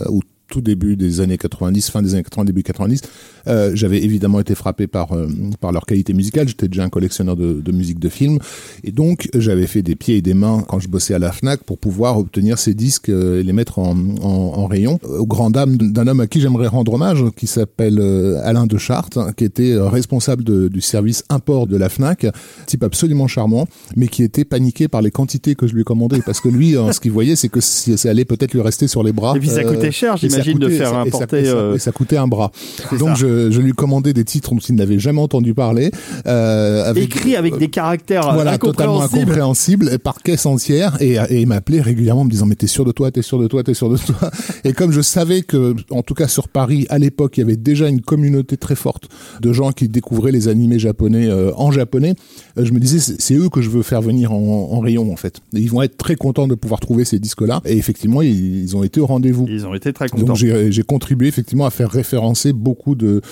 ou 0.08 0.22
tout 0.48 0.60
début 0.60 0.96
des 0.96 1.20
années 1.20 1.38
90, 1.38 1.90
fin 1.90 2.02
des 2.02 2.14
années 2.14 2.22
80, 2.22 2.44
début 2.44 2.62
90, 2.62 3.02
euh, 3.46 3.70
j'avais 3.74 4.02
évidemment 4.02 4.40
été 4.40 4.54
frappé 4.54 4.86
par 4.86 5.12
euh, 5.12 5.28
par 5.60 5.72
leur 5.72 5.86
qualité 5.86 6.12
musicale. 6.12 6.48
J'étais 6.48 6.68
déjà 6.68 6.84
un 6.84 6.88
collectionneur 6.88 7.36
de, 7.36 7.60
de 7.60 7.72
musique 7.72 7.98
de 7.98 8.08
film, 8.08 8.38
et 8.84 8.92
donc 8.92 9.28
j'avais 9.34 9.66
fait 9.66 9.82
des 9.82 9.96
pieds 9.96 10.16
et 10.16 10.22
des 10.22 10.34
mains 10.34 10.64
quand 10.66 10.80
je 10.80 10.88
bossais 10.88 11.14
à 11.14 11.18
la 11.18 11.32
Fnac 11.32 11.62
pour 11.64 11.78
pouvoir 11.78 12.18
obtenir 12.18 12.58
ces 12.58 12.74
disques 12.74 13.08
euh, 13.08 13.40
et 13.40 13.42
les 13.42 13.52
mettre 13.52 13.78
en, 13.78 13.96
en, 14.22 14.28
en 14.28 14.66
rayon. 14.66 14.98
Au 15.04 15.26
grand 15.26 15.50
dame 15.50 15.76
d'un 15.76 16.06
homme 16.06 16.20
à 16.20 16.26
qui 16.26 16.40
j'aimerais 16.40 16.66
rendre 16.66 16.94
hommage, 16.94 17.24
qui 17.36 17.46
s'appelle 17.46 17.98
euh, 18.00 18.40
Alain 18.44 18.66
de 18.66 18.78
Chartres, 18.78 19.34
qui 19.36 19.44
était 19.44 19.72
euh, 19.72 19.88
responsable 19.88 20.44
de, 20.44 20.68
du 20.68 20.80
service 20.80 21.24
import 21.28 21.66
de 21.66 21.76
la 21.76 21.88
Fnac, 21.88 22.26
type 22.66 22.82
absolument 22.82 23.26
charmant, 23.26 23.66
mais 23.96 24.08
qui 24.08 24.22
était 24.22 24.44
paniqué 24.44 24.88
par 24.88 25.02
les 25.02 25.10
quantités 25.10 25.54
que 25.54 25.66
je 25.66 25.74
lui 25.74 25.84
commandais, 25.84 26.20
parce 26.24 26.40
que 26.40 26.48
lui, 26.48 26.74
ce 26.92 27.00
qu'il 27.00 27.12
voyait, 27.12 27.36
c'est 27.36 27.48
que 27.48 27.60
ça 27.60 28.08
allait 28.08 28.24
peut-être 28.24 28.52
lui 28.52 28.60
rester 28.60 28.88
sur 28.88 29.02
les 29.02 29.12
bras. 29.12 29.34
Et 29.36 29.40
puis 29.40 29.48
ça 29.48 29.64
coûtait 29.64 29.90
cher, 29.90 30.16
j'imagine, 30.16 30.37
de 30.42 30.68
faire 30.68 30.94
importer. 30.96 31.40
Et 31.40 31.44
ça, 31.46 31.50
euh... 31.52 31.74
et 31.74 31.78
ça, 31.78 31.92
coûtait 31.92 32.16
un 32.16 32.28
bras. 32.28 32.50
Donc 32.98 33.16
je, 33.16 33.50
je, 33.50 33.60
lui 33.60 33.72
commandais 33.72 34.12
des 34.12 34.24
titres 34.24 34.54
dont 34.54 34.60
il 34.60 34.74
n'avait 34.74 34.98
jamais 34.98 35.20
entendu 35.20 35.54
parler. 35.54 35.90
Euh, 36.26 36.84
avec, 36.84 37.04
Écrit 37.04 37.36
avec 37.36 37.58
des 37.58 37.68
caractères 37.68 38.32
voilà, 38.32 38.58
totalement 38.58 39.02
incompréhensibles, 39.02 39.98
par 39.98 40.22
caisse 40.22 40.46
entière. 40.46 40.96
Et, 41.00 41.14
et 41.14 41.40
il 41.40 41.46
m'appelait 41.46 41.80
régulièrement 41.80 42.22
en 42.22 42.24
me 42.24 42.30
disant 42.30 42.46
mais 42.46 42.54
t'es 42.54 42.66
sûr 42.66 42.84
de 42.84 42.92
toi, 42.92 43.10
t'es 43.10 43.22
sûr 43.22 43.38
de 43.38 43.46
toi, 43.46 43.62
t'es 43.62 43.74
sûr 43.74 43.88
de 43.90 43.96
toi. 43.96 44.30
Et 44.64 44.72
comme 44.72 44.92
je 44.92 45.00
savais 45.00 45.42
que, 45.42 45.74
en 45.90 46.02
tout 46.02 46.14
cas 46.14 46.28
sur 46.28 46.48
Paris, 46.48 46.86
à 46.88 46.98
l'époque, 46.98 47.36
il 47.36 47.40
y 47.40 47.44
avait 47.44 47.56
déjà 47.56 47.88
une 47.88 48.00
communauté 48.00 48.56
très 48.56 48.74
forte 48.74 49.08
de 49.40 49.52
gens 49.52 49.72
qui 49.72 49.88
découvraient 49.88 50.32
les 50.32 50.48
animés 50.48 50.78
japonais 50.78 51.26
euh, 51.26 51.52
en 51.56 51.70
japonais, 51.70 52.14
je 52.56 52.72
me 52.72 52.78
disais 52.78 52.98
c'est 53.18 53.34
eux 53.34 53.48
que 53.48 53.60
je 53.60 53.70
veux 53.70 53.82
faire 53.82 54.02
venir 54.02 54.32
en, 54.32 54.68
en 54.72 54.80
rayon 54.80 55.12
en 55.12 55.16
fait. 55.16 55.40
Et 55.54 55.60
ils 55.60 55.70
vont 55.70 55.82
être 55.82 55.96
très 55.96 56.16
contents 56.16 56.48
de 56.48 56.54
pouvoir 56.54 56.80
trouver 56.80 57.04
ces 57.04 57.18
disques-là. 57.18 57.60
Et 57.64 57.76
effectivement, 57.76 58.22
ils, 58.22 58.62
ils 58.62 58.76
ont 58.76 58.82
été 58.82 59.00
au 59.00 59.06
rendez-vous. 59.06 59.46
Ils 59.48 59.66
ont 59.66 59.74
été 59.74 59.92
très 59.92 60.08
contents. 60.08 60.27
Donc 60.28 60.36
j'ai 60.36 60.82
contribué 60.82 61.26
effectivement 61.26 61.64
à 61.64 61.70
faire 61.70 61.90
référencer 61.90 62.52
beaucoup 62.52 62.94
de 62.94 63.22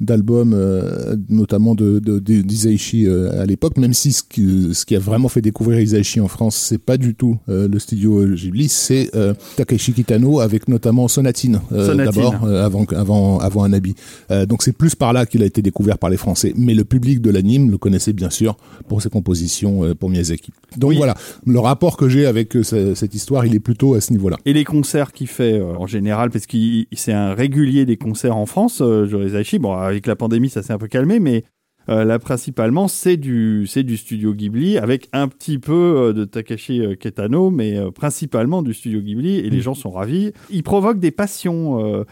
d'albums, 0.00 0.52
euh, 0.54 1.16
notamment 1.28 1.74
de, 1.74 1.98
de, 1.98 2.18
de 2.18 2.42
d'Isaichi 2.42 3.06
euh, 3.06 3.40
à 3.40 3.46
l'époque, 3.46 3.78
même 3.78 3.94
si 3.94 4.12
ce 4.12 4.22
qui, 4.22 4.70
ce 4.74 4.84
qui 4.84 4.94
a 4.94 4.98
vraiment 4.98 5.28
fait 5.28 5.40
découvrir 5.40 5.80
Isaichi 5.80 6.20
en 6.20 6.28
France, 6.28 6.56
c'est 6.56 6.78
pas 6.78 6.96
du 6.96 7.14
tout 7.14 7.38
euh, 7.48 7.66
le 7.68 7.78
studio 7.78 8.24
Ghibli, 8.26 8.68
c'est 8.68 9.10
euh, 9.14 9.34
Takeshi 9.56 9.92
Kitano 9.92 10.40
avec 10.40 10.68
notamment 10.68 11.08
Sonatine, 11.08 11.60
Sonatine. 11.70 11.96
d'abord 12.04 12.46
avant 12.46 12.84
avant 12.84 13.38
avant 13.38 13.62
Anabi. 13.64 13.94
donc 14.48 14.62
c'est 14.62 14.72
plus 14.72 14.94
par 14.94 15.12
là 15.12 15.24
qu'il 15.26 15.42
a 15.42 15.46
été 15.46 15.62
découvert 15.62 15.98
par 15.98 16.10
les 16.10 16.16
Français, 16.16 16.52
mais 16.56 16.74
le 16.74 16.84
public 16.84 17.20
de 17.20 17.30
l'anime 17.30 17.70
le 17.70 17.78
connaissait 17.78 18.12
bien 18.12 18.30
sûr 18.30 18.56
pour 18.88 19.00
ses 19.02 19.08
compositions 19.08 19.94
pour 19.94 20.10
Miyazaki. 20.10 20.50
Donc 20.76 20.90
Oui. 20.90 20.96
voilà, 20.96 21.14
le 21.46 21.58
rapport 21.58 21.96
que 21.96 22.08
j'ai 22.08 22.26
avec 22.26 22.52
ce- 22.62 22.94
cette 22.94 23.14
histoire, 23.14 23.46
il 23.46 23.54
est 23.54 23.60
plutôt 23.60 23.94
à 23.94 24.00
ce 24.00 24.12
niveau-là. 24.12 24.36
Et 24.44 24.52
les 24.52 24.64
concerts 24.64 25.12
qu'il 25.12 25.26
fait 25.26 25.54
euh, 25.58 25.74
en 25.78 25.86
général, 25.86 26.30
parce 26.30 26.46
qu'il 26.46 26.86
c'est 26.92 27.12
un 27.12 27.32
régulier 27.34 27.86
des 27.86 27.96
concerts 27.96 28.36
en 28.36 28.46
France, 28.46 28.80
euh, 28.82 29.06
Joe. 29.06 29.26
Bon, 29.60 29.72
avec 29.86 30.06
la 30.06 30.16
pandémie, 30.16 30.50
ça 30.50 30.62
s'est 30.62 30.72
un 30.72 30.78
peu 30.78 30.88
calmé, 30.88 31.20
mais 31.20 31.44
euh, 31.88 32.04
là, 32.04 32.18
principalement, 32.18 32.88
c'est 32.88 33.16
du, 33.16 33.66
c'est 33.66 33.82
du 33.82 33.96
studio 33.96 34.34
Ghibli, 34.34 34.78
avec 34.78 35.08
un 35.12 35.28
petit 35.28 35.58
peu 35.58 35.72
euh, 35.72 36.12
de 36.12 36.24
Takashi 36.24 36.80
euh, 36.80 36.94
Kitano, 36.94 37.50
mais 37.50 37.76
principalement 37.94 38.62
du 38.62 38.74
studio 38.74 39.00
Ghibli, 39.00 39.36
et 39.38 39.50
les 39.50 39.60
gens 39.60 39.74
sont 39.74 39.90
ravis. 39.90 40.32
Il 40.50 40.62
provoque 40.62 40.98
des 40.98 41.10
passions 41.10 42.04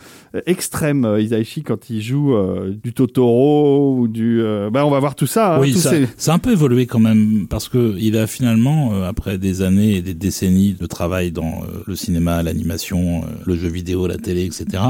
extrêmes, 0.47 1.17
Hisaishi, 1.19 1.63
quand 1.63 1.91
il 1.91 2.01
joue 2.01 2.35
du 2.83 2.93
Totoro 2.93 3.97
ou 3.99 4.09
du... 4.09 4.43
bah, 4.73 4.85
on 4.87 4.91
va 4.91 4.99
voir 5.01 5.15
tout 5.15 5.27
ça. 5.27 5.57
hein, 5.57 5.61
oui, 5.61 5.73
tous 5.73 5.79
ça, 5.81 5.91
ces- 5.91 6.07
ça 6.17 6.33
a 6.33 6.35
un 6.35 6.39
peu 6.39 6.53
évolué 6.53 6.87
quand 6.87 6.99
même 6.99 7.47
parce 7.49 7.69
que 7.69 7.97
il 7.99 8.17
a 8.17 8.27
finalement, 8.27 9.03
après 9.03 9.39
des 9.39 9.63
années 9.63 9.97
et 9.97 10.03
des 10.03 10.15
décennies 10.15 10.75
de 10.75 10.87
travail 10.87 11.31
dans 11.33 11.63
le 11.87 11.97
cinéma, 11.97 12.43
l'animation, 12.43 13.23
le 13.47 13.57
jeu 13.57 13.69
vidéo, 13.69 14.07
la 14.07 14.17
télé, 14.19 14.45
etc., 14.45 14.83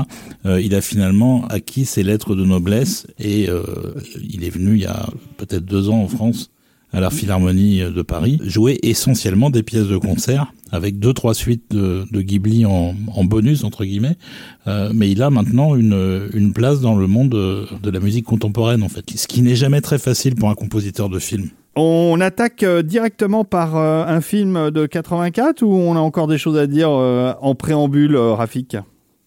il 0.45 0.75
a 0.75 0.81
finalement 0.81 1.45
acquis 1.49 1.85
ses 1.85 2.03
lettres 2.03 2.35
de 2.35 2.45
noblesse 2.45 3.07
et 3.19 3.49
euh, 3.49 3.63
il 4.23 4.45
est 4.45 4.51
venu 4.51 4.74
il 4.75 4.83
y 4.83 4.87
a 4.87 5.09
peut-être 5.37 5.65
deux 5.65 5.89
ans 5.89 6.03
en 6.03 6.09
France 6.09 6.51
à 6.93 7.01
la 7.01 7.11
Philharmonie 7.11 7.81
de 7.81 8.03
Paris, 8.03 8.39
jouer 8.45 8.79
essentiellement 8.83 9.51
des 9.51 9.65
pièces 9.65 9.89
de 9.89 9.97
concert 9.97 10.53
avec 10.71 10.99
deux 10.99 11.13
trois 11.13 11.35
suites 11.35 11.65
de, 11.71 12.05
de 12.11 12.21
Ghibli 12.21 12.65
en, 12.67 12.95
bonus 13.25 13.65
entre 13.65 13.85
guillemets, 13.85 14.17
euh, 14.67 14.91
mais 14.95 15.11
il 15.11 15.23
a 15.23 15.31
maintenant 15.31 15.75
une, 15.75 16.29
une 16.33 16.53
place 16.53 16.81
dans 16.81 16.95
le 16.95 17.07
monde 17.07 17.31
de, 17.31 17.91
la 17.91 18.01
musique 18.01 18.25
contemporaine 18.25 18.83
en 18.83 18.89
fait, 18.89 19.05
ce 19.15 19.27
qui 19.27 19.43
n'est 19.43 19.57
jamais 19.57 19.81
très 19.81 19.99
facile 19.99 20.37
pour 20.37 20.51
un 20.51 20.55
compositeur 20.55 21.09
de 21.09 21.19
film. 21.19 21.49
On 21.77 22.21
attaque 22.21 22.63
euh, 22.63 22.83
directement 22.83 23.45
par 23.45 23.77
euh, 23.77 24.05
un 24.07 24.21
film 24.21 24.71
de 24.71 24.87
84 24.87 25.63
ou 25.63 25.75
on 25.75 25.97
a 25.97 26.01
encore 26.01 26.29
des 26.29 26.39
choses 26.39 26.57
à 26.57 26.69
dire 26.69 26.91
en 26.91 27.55
préambule, 27.57 28.17
Rafik? 28.17 28.77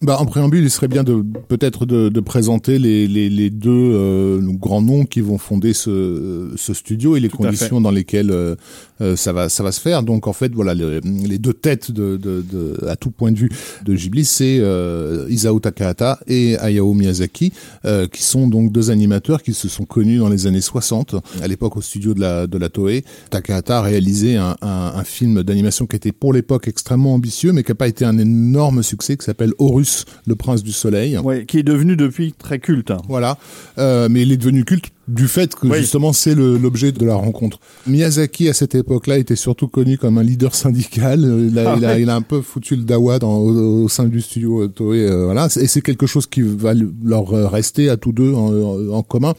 Bah, 0.00 0.18
en 0.20 0.26
préambule, 0.26 0.62
il 0.62 0.70
serait 0.70 0.86
bien 0.86 1.02
de 1.02 1.24
peut-être 1.48 1.84
de, 1.84 2.08
de 2.08 2.20
présenter 2.20 2.78
les, 2.78 3.08
les, 3.08 3.28
les 3.28 3.50
deux 3.50 3.70
euh, 3.72 4.40
grands 4.42 4.80
noms 4.80 5.04
qui 5.04 5.20
vont 5.20 5.38
fonder 5.38 5.72
ce, 5.72 6.52
ce 6.54 6.72
studio 6.72 7.16
et 7.16 7.20
les 7.20 7.28
Tout 7.28 7.38
conditions 7.38 7.80
dans 7.80 7.90
lesquelles 7.90 8.30
euh, 8.30 8.54
euh, 9.00 9.16
ça 9.16 9.32
va 9.32 9.48
ça 9.48 9.64
va 9.64 9.72
se 9.72 9.80
faire. 9.80 10.04
Donc 10.04 10.28
en 10.28 10.32
fait, 10.32 10.54
voilà, 10.54 10.72
les, 10.74 11.00
les 11.00 11.38
deux 11.38 11.52
têtes 11.52 11.90
de, 11.90 12.16
de, 12.16 12.44
de, 12.48 12.86
à 12.86 12.94
tout 12.94 13.10
point 13.10 13.32
de 13.32 13.38
vue 13.38 13.50
de 13.84 13.92
Ghibli, 13.92 14.24
c'est 14.24 14.58
euh, 14.60 15.26
Isao 15.30 15.58
Takahata 15.58 16.20
et 16.28 16.56
Hayao 16.58 16.94
Miyazaki, 16.94 17.52
euh, 17.84 18.06
qui 18.06 18.22
sont 18.22 18.46
donc 18.46 18.70
deux 18.70 18.92
animateurs 18.92 19.42
qui 19.42 19.52
se 19.52 19.68
sont 19.68 19.84
connus 19.84 20.18
dans 20.18 20.28
les 20.28 20.46
années 20.46 20.60
60, 20.60 21.16
à 21.42 21.48
l'époque 21.48 21.76
au 21.76 21.82
studio 21.82 22.14
de 22.14 22.20
la 22.20 22.46
de 22.46 22.56
la 22.56 22.68
Toei. 22.68 23.02
Takahata 23.30 23.78
a 23.78 23.82
réalisé 23.82 24.36
un, 24.36 24.56
un, 24.62 24.92
un 24.94 25.04
film 25.04 25.42
d'animation 25.42 25.86
qui 25.86 25.96
était 25.96 26.12
pour 26.12 26.32
l'époque 26.32 26.68
extrêmement 26.68 27.14
ambitieux, 27.14 27.52
mais 27.52 27.64
qui 27.64 27.72
n'a 27.72 27.76
pas 27.76 27.88
été 27.88 28.04
un 28.04 28.16
énorme 28.18 28.84
succès, 28.84 29.16
qui 29.16 29.24
s'appelle 29.24 29.54
Horus, 29.58 29.87
le 30.26 30.34
prince 30.34 30.62
du 30.62 30.72
soleil. 30.72 31.16
ouais, 31.18 31.44
Qui 31.46 31.58
est 31.58 31.62
devenu 31.62 31.96
depuis 31.96 32.32
très 32.32 32.58
culte. 32.58 32.90
hein. 32.90 32.98
Voilà, 33.08 33.38
euh, 33.78 34.08
mais 34.10 34.22
il 34.22 34.32
est 34.32 34.36
devenu 34.36 34.64
culte 34.64 34.86
du 35.08 35.26
fait 35.28 35.54
que 35.54 35.66
Oui. 35.66 35.78
justement 35.78 36.12
c'est 36.12 36.34
l'objet 36.34 36.92
de 36.92 37.04
la 37.06 37.14
rencontre. 37.14 37.58
Miyazaki 37.86 38.48
à 38.48 38.52
cette 38.52 38.74
époque-là 38.74 39.18
était 39.18 39.36
surtout 39.36 39.66
connu 39.68 39.96
comme 39.98 40.18
un 40.18 40.22
leader 40.22 40.54
syndical. 40.54 41.24
Euh, 41.24 41.48
Il 41.50 41.58
a, 41.58 41.70
Ah 41.72 41.74
il 41.78 41.84
a, 41.84 41.88
ouais. 41.94 42.02
il 42.02 42.10
a 42.10 42.14
un 42.16 42.22
peu 42.22 42.42
foutu 42.42 42.76
le 42.76 42.82
dawa 42.82 43.18
dans, 43.18 43.36
au, 43.38 43.84
au 43.84 43.88
sein 43.88 44.04
du 44.04 44.20
studio 44.20 44.64
euh, 44.64 44.68
Toei. 44.68 45.00
euh, 45.08 45.24
voilà, 45.24 45.48
et 45.60 45.66
c'est 45.66 45.80
quelque 45.80 46.06
chose 46.06 46.26
qui 46.26 46.42
va 46.42 46.74
leur 47.02 47.28
rester 47.50 47.88
à 47.88 47.96
tous 47.96 48.12
deux 48.12 48.32
en, 48.34 48.90
en 48.90 49.02
commun. 49.02 49.34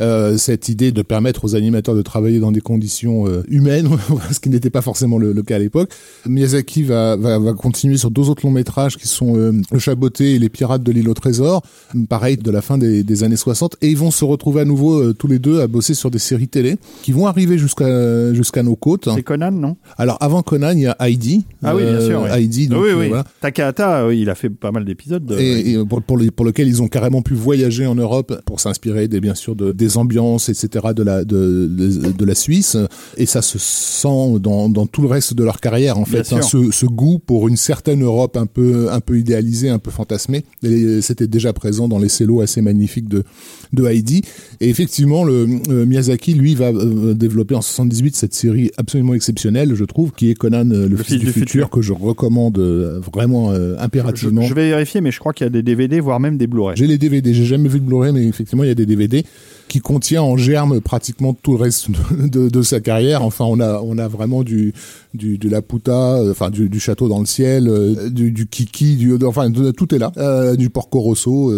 Euh, 0.00 0.36
cette 0.36 0.68
idée 0.68 0.92
de 0.92 1.02
permettre 1.02 1.44
aux 1.44 1.56
animateurs 1.56 1.94
de 1.94 2.02
travailler 2.02 2.38
dans 2.38 2.52
des 2.52 2.60
conditions 2.60 3.26
euh, 3.26 3.42
humaines, 3.48 3.88
ce 4.32 4.38
qui 4.40 4.48
n'était 4.48 4.70
pas 4.70 4.82
forcément 4.82 5.18
le, 5.18 5.32
le 5.32 5.42
cas 5.42 5.56
à 5.56 5.58
l'époque. 5.58 5.90
Miyazaki 6.26 6.82
va, 6.84 7.16
va, 7.16 7.38
va, 7.38 7.52
continuer 7.52 7.96
sur 7.96 8.10
deux 8.10 8.28
autres 8.28 8.46
longs 8.46 8.52
métrages 8.52 8.96
qui 8.96 9.08
sont 9.08 9.36
euh, 9.36 9.52
Le 9.72 9.78
Chaboté 9.78 10.34
et 10.34 10.38
Les 10.38 10.48
Pirates 10.48 10.82
de 10.82 10.92
l'île 10.92 11.08
au 11.08 11.14
trésor, 11.14 11.62
pareil 12.08 12.36
de 12.36 12.50
la 12.50 12.62
fin 12.62 12.78
des, 12.78 13.02
des, 13.02 13.24
années 13.24 13.36
60, 13.36 13.76
et 13.82 13.88
ils 13.88 13.96
vont 13.96 14.10
se 14.10 14.24
retrouver 14.24 14.60
à 14.60 14.64
nouveau 14.64 15.12
tous 15.12 15.26
les 15.26 15.38
deux 15.38 15.60
à 15.60 15.66
bosser 15.66 15.94
sur 15.94 16.10
des 16.10 16.18
séries 16.18 16.48
télé 16.48 16.76
qui 17.02 17.12
vont 17.12 17.26
arriver 17.26 17.58
jusqu'à 17.58 18.32
jusqu'à 18.34 18.62
nos 18.62 18.76
côtes. 18.76 19.08
C'est 19.14 19.22
Conan, 19.22 19.50
non? 19.50 19.76
Alors 19.96 20.18
avant 20.20 20.42
Conan, 20.42 20.70
il 20.70 20.80
y 20.80 20.86
a 20.86 20.96
Heidi. 21.00 21.44
Ah 21.62 21.74
oui, 21.74 21.82
bien 21.82 22.00
sûr. 22.00 22.22
Oui. 22.22 22.30
Heidi, 22.30 22.68
donc, 22.68 22.82
oui, 22.82 22.90
oui. 22.96 23.08
voilà. 23.08 23.24
Takahata, 23.40 24.12
il 24.12 24.30
a 24.30 24.34
fait 24.34 24.50
pas 24.50 24.70
mal 24.70 24.84
d'épisodes. 24.84 25.24
De... 25.24 25.38
Et, 25.38 25.72
et, 25.72 25.84
pour, 25.84 26.02
pour, 26.02 26.18
les, 26.18 26.30
pour 26.30 26.44
lequel 26.44 26.68
ils 26.68 26.82
ont 26.82 26.88
carrément 26.88 27.22
pu 27.22 27.34
voyager 27.34 27.86
en 27.86 27.94
Europe 27.94 28.40
pour 28.44 28.60
s'inspirer 28.60 29.08
des 29.08 29.20
bien 29.20 29.34
sûr 29.34 29.56
de, 29.56 29.72
des 29.72 29.87
ambiances 29.96 30.48
etc 30.48 30.88
de 30.94 31.02
la 31.02 31.24
de, 31.24 31.68
de, 31.70 32.12
de, 32.12 32.24
la 32.24 32.34
Suisse. 32.34 32.76
Et 33.16 33.26
ça 33.26 33.42
se 33.42 33.58
sent 33.58 34.38
dans, 34.40 34.68
dans 34.68 34.86
tout 34.86 35.02
le 35.02 35.08
reste 35.08 35.34
de 35.34 35.44
leur 35.44 35.60
carrière 35.60 35.98
en 35.98 36.04
fait 36.04 36.32
hein, 36.32 36.42
ce, 36.42 36.70
ce, 36.70 36.86
goût 36.86 37.18
pour 37.18 37.48
une 37.48 37.56
certaine 37.56 38.02
Europe 38.02 38.36
un 38.36 38.46
peu 38.46 38.90
un 38.90 39.00
peu 39.00 39.18
idéalisée 39.18 39.68
un 39.68 39.78
peu 39.78 39.90
fantasmée. 39.90 40.44
Et 40.62 41.00
c'était 41.00 41.26
déjà 41.26 41.52
présent 41.52 41.88
dans 41.88 41.98
les 41.98 42.08
cellos 42.08 42.40
assez 42.40 42.60
magnifiques 42.60 43.08
de 43.08 43.24
de 43.72 43.84
Heidi. 43.86 44.22
Et 44.60 44.68
effectivement 44.68 45.24
le 45.24 45.46
euh, 45.68 45.86
Miyazaki 45.86 46.34
lui 46.34 46.54
va 46.54 46.68
euh, 46.68 47.14
développer 47.14 47.54
en 47.54 47.62
78 47.62 48.16
cette 48.16 48.34
série 48.34 48.70
absolument 48.76 49.14
exceptionnelle 49.14 49.74
je 49.74 49.84
trouve 49.84 50.12
qui 50.12 50.30
est 50.30 50.34
Conan 50.34 50.64
le, 50.64 50.88
le 50.88 50.96
fils, 50.96 51.06
fils, 51.06 51.18
du, 51.18 51.26
du 51.26 51.32
futur, 51.32 51.46
futur, 51.46 51.70
que 51.70 51.82
je 51.82 51.92
recommande 51.92 52.58
euh, 52.58 53.00
vraiment 53.00 53.52
impérativement. 53.78 54.42
Je, 54.42 54.48
je, 54.48 54.54
vais 54.54 54.68
vérifier 54.70 55.00
mais 55.00 55.10
je 55.10 55.18
crois 55.18 55.32
qu'il 55.32 55.44
y 55.44 55.48
a 55.48 55.50
des 55.50 55.62
DVD 55.62 56.00
voire 56.00 56.20
même 56.20 56.36
des 56.36 56.46
Blu-ray. 56.46 56.76
J'ai 56.76 56.86
les 56.86 56.98
DVD 56.98 57.34
j'ai 57.34 57.44
jamais 57.44 57.68
vu 57.68 57.80
de 57.80 57.84
Blu-ray 57.84 58.12
mais 58.12 58.26
effectivement 58.26 58.64
il 58.64 58.68
y 58.68 58.72
a 58.72 58.74
des 58.74 58.86
DVD 58.86 59.24
qui 59.68 59.80
contient 59.80 60.22
en 60.22 60.36
germe 60.36 60.80
pratiquement 60.80 61.34
tout 61.34 61.52
le 61.56 61.62
reste 61.62 61.88
de, 62.10 62.62
sa 62.62 62.80
carrière. 62.80 63.22
Enfin, 63.22 63.44
on 63.44 63.60
a 63.60 63.80
on 63.80 63.98
a 63.98 64.08
vraiment 64.08 64.42
du 64.42 64.72
du 65.14 65.38
de 65.38 65.48
la 65.48 65.62
puta, 65.62 66.16
euh, 66.16 66.30
enfin 66.32 66.50
du, 66.50 66.80
château 66.80 67.08
dans 67.08 67.20
le 67.20 67.26
ciel, 67.26 67.68
euh, 67.68 68.10
du, 68.10 68.46
kiki, 68.46 68.96
du 68.96 69.16
enfin 69.24 69.50
tout 69.50 69.94
est 69.94 69.98
là, 69.98 70.12
euh, 70.16 70.56
du 70.56 70.70
porco 70.70 71.00
rosso. 71.00 71.52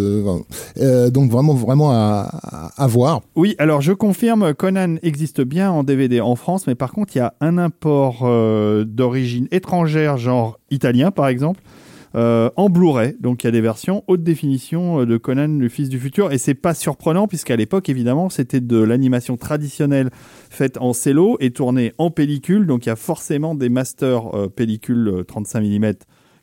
Donc 1.11 1.31
vraiment 1.31 1.55
vraiment 1.55 1.91
à, 1.93 2.87
voir. 2.87 3.23
Oui, 3.37 3.55
alors 3.59 3.81
je 3.81 3.93
confirme, 3.93 4.55
Conan 4.55 4.97
existe 5.03 5.41
bien 5.41 5.71
en 5.71 5.85
DVD 5.85 6.21
en 6.21 6.37
France, 6.37 6.67
mais 6.67 6.75
par 6.75 6.93
contre 6.93 7.17
il 7.17 7.19
y 7.19 7.23
a 7.23 7.35
un 7.41 7.59
import 7.59 8.29
d'origine 8.85 9.47
étrangère, 9.51 10.17
genre 10.17 10.59
italien 10.71 11.11
par 11.11 11.29
exemple 11.29 11.61
euh, 12.15 12.51
en 12.57 12.69
Blu-ray. 12.69 13.17
Donc 13.21 13.45
il 13.45 13.47
y 13.47 13.49
a 13.49 13.53
des 13.53 13.61
versions 13.61 14.03
haute 14.09 14.23
définition 14.23 15.01
euh, 15.01 15.07
de 15.07 15.17
Conan 15.17 15.59
le 15.59 15.69
Fils 15.69 15.89
du 15.89 16.01
futur 16.01 16.33
et 16.33 16.39
c'est 16.39 16.55
pas 16.55 16.75
surprenant 16.75 17.29
puisqu'à 17.29 17.57
l'époque 17.57 17.89
évidemment 17.89 18.29
c'était 18.31 18.61
de 18.61 18.79
l'animation 18.79 19.37
traditionnelle 19.37 20.11
faite 20.51 20.77
en 20.79 20.93
cello 20.93 21.37
et 21.41 21.51
tournée 21.51 21.93
en 21.99 22.11
pellicule. 22.11 22.67
Donc 22.67 22.87
il 22.87 22.89
y 22.89 22.93
a 22.93 22.97
forcément 22.97 23.55
des 23.55 23.69
masters 23.69 24.35
euh, 24.35 24.49
pellicule 24.49 25.25
35 25.27 25.61
mm 25.61 25.93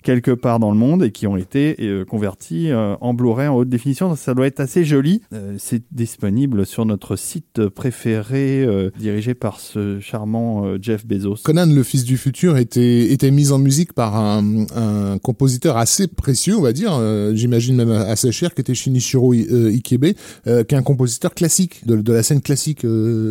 quelque 0.07 0.31
part 0.31 0.57
dans 0.59 0.71
le 0.71 0.77
monde 0.77 1.03
et 1.03 1.11
qui 1.11 1.27
ont 1.27 1.35
été 1.35 1.75
euh, 1.81 2.05
convertis 2.05 2.71
euh, 2.71 2.95
en 3.01 3.13
Blu-ray 3.13 3.49
en 3.49 3.57
haute 3.57 3.67
définition. 3.67 4.15
Ça 4.15 4.33
doit 4.33 4.47
être 4.47 4.61
assez 4.61 4.85
joli. 4.85 5.21
Euh, 5.33 5.57
c'est 5.59 5.83
disponible 5.91 6.65
sur 6.65 6.85
notre 6.85 7.17
site 7.17 7.67
préféré 7.67 8.65
dirigé 8.97 9.33
par 9.33 9.59
ce 9.59 9.99
charmant 9.99 10.77
Jeff 10.81 11.05
Bezos. 11.05 11.39
Conan, 11.43 11.65
le 11.65 11.83
fils 11.83 12.05
du 12.05 12.15
futur, 12.15 12.55
était, 12.55 13.11
était 13.11 13.31
mis 13.31 13.51
en 13.51 13.59
musique 13.59 13.91
par 13.91 14.15
un, 14.15 15.17
compositeur 15.21 15.75
assez 15.75 16.07
précieux, 16.07 16.55
on 16.57 16.61
va 16.61 16.71
dire, 16.71 16.93
j'imagine 17.33 17.75
même 17.75 17.91
assez 17.91 18.31
cher, 18.31 18.53
qui 18.53 18.61
était 18.61 18.75
Shinichiro 18.75 19.33
Ikebe, 19.33 20.13
qui 20.13 20.49
est 20.49 20.73
un 20.73 20.83
compositeur 20.83 21.33
classique 21.33 21.85
de, 21.85 22.13
la 22.13 22.23
scène 22.23 22.41
classique 22.41 22.85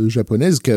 japonaise, 0.08 0.58
qui, 0.58 0.72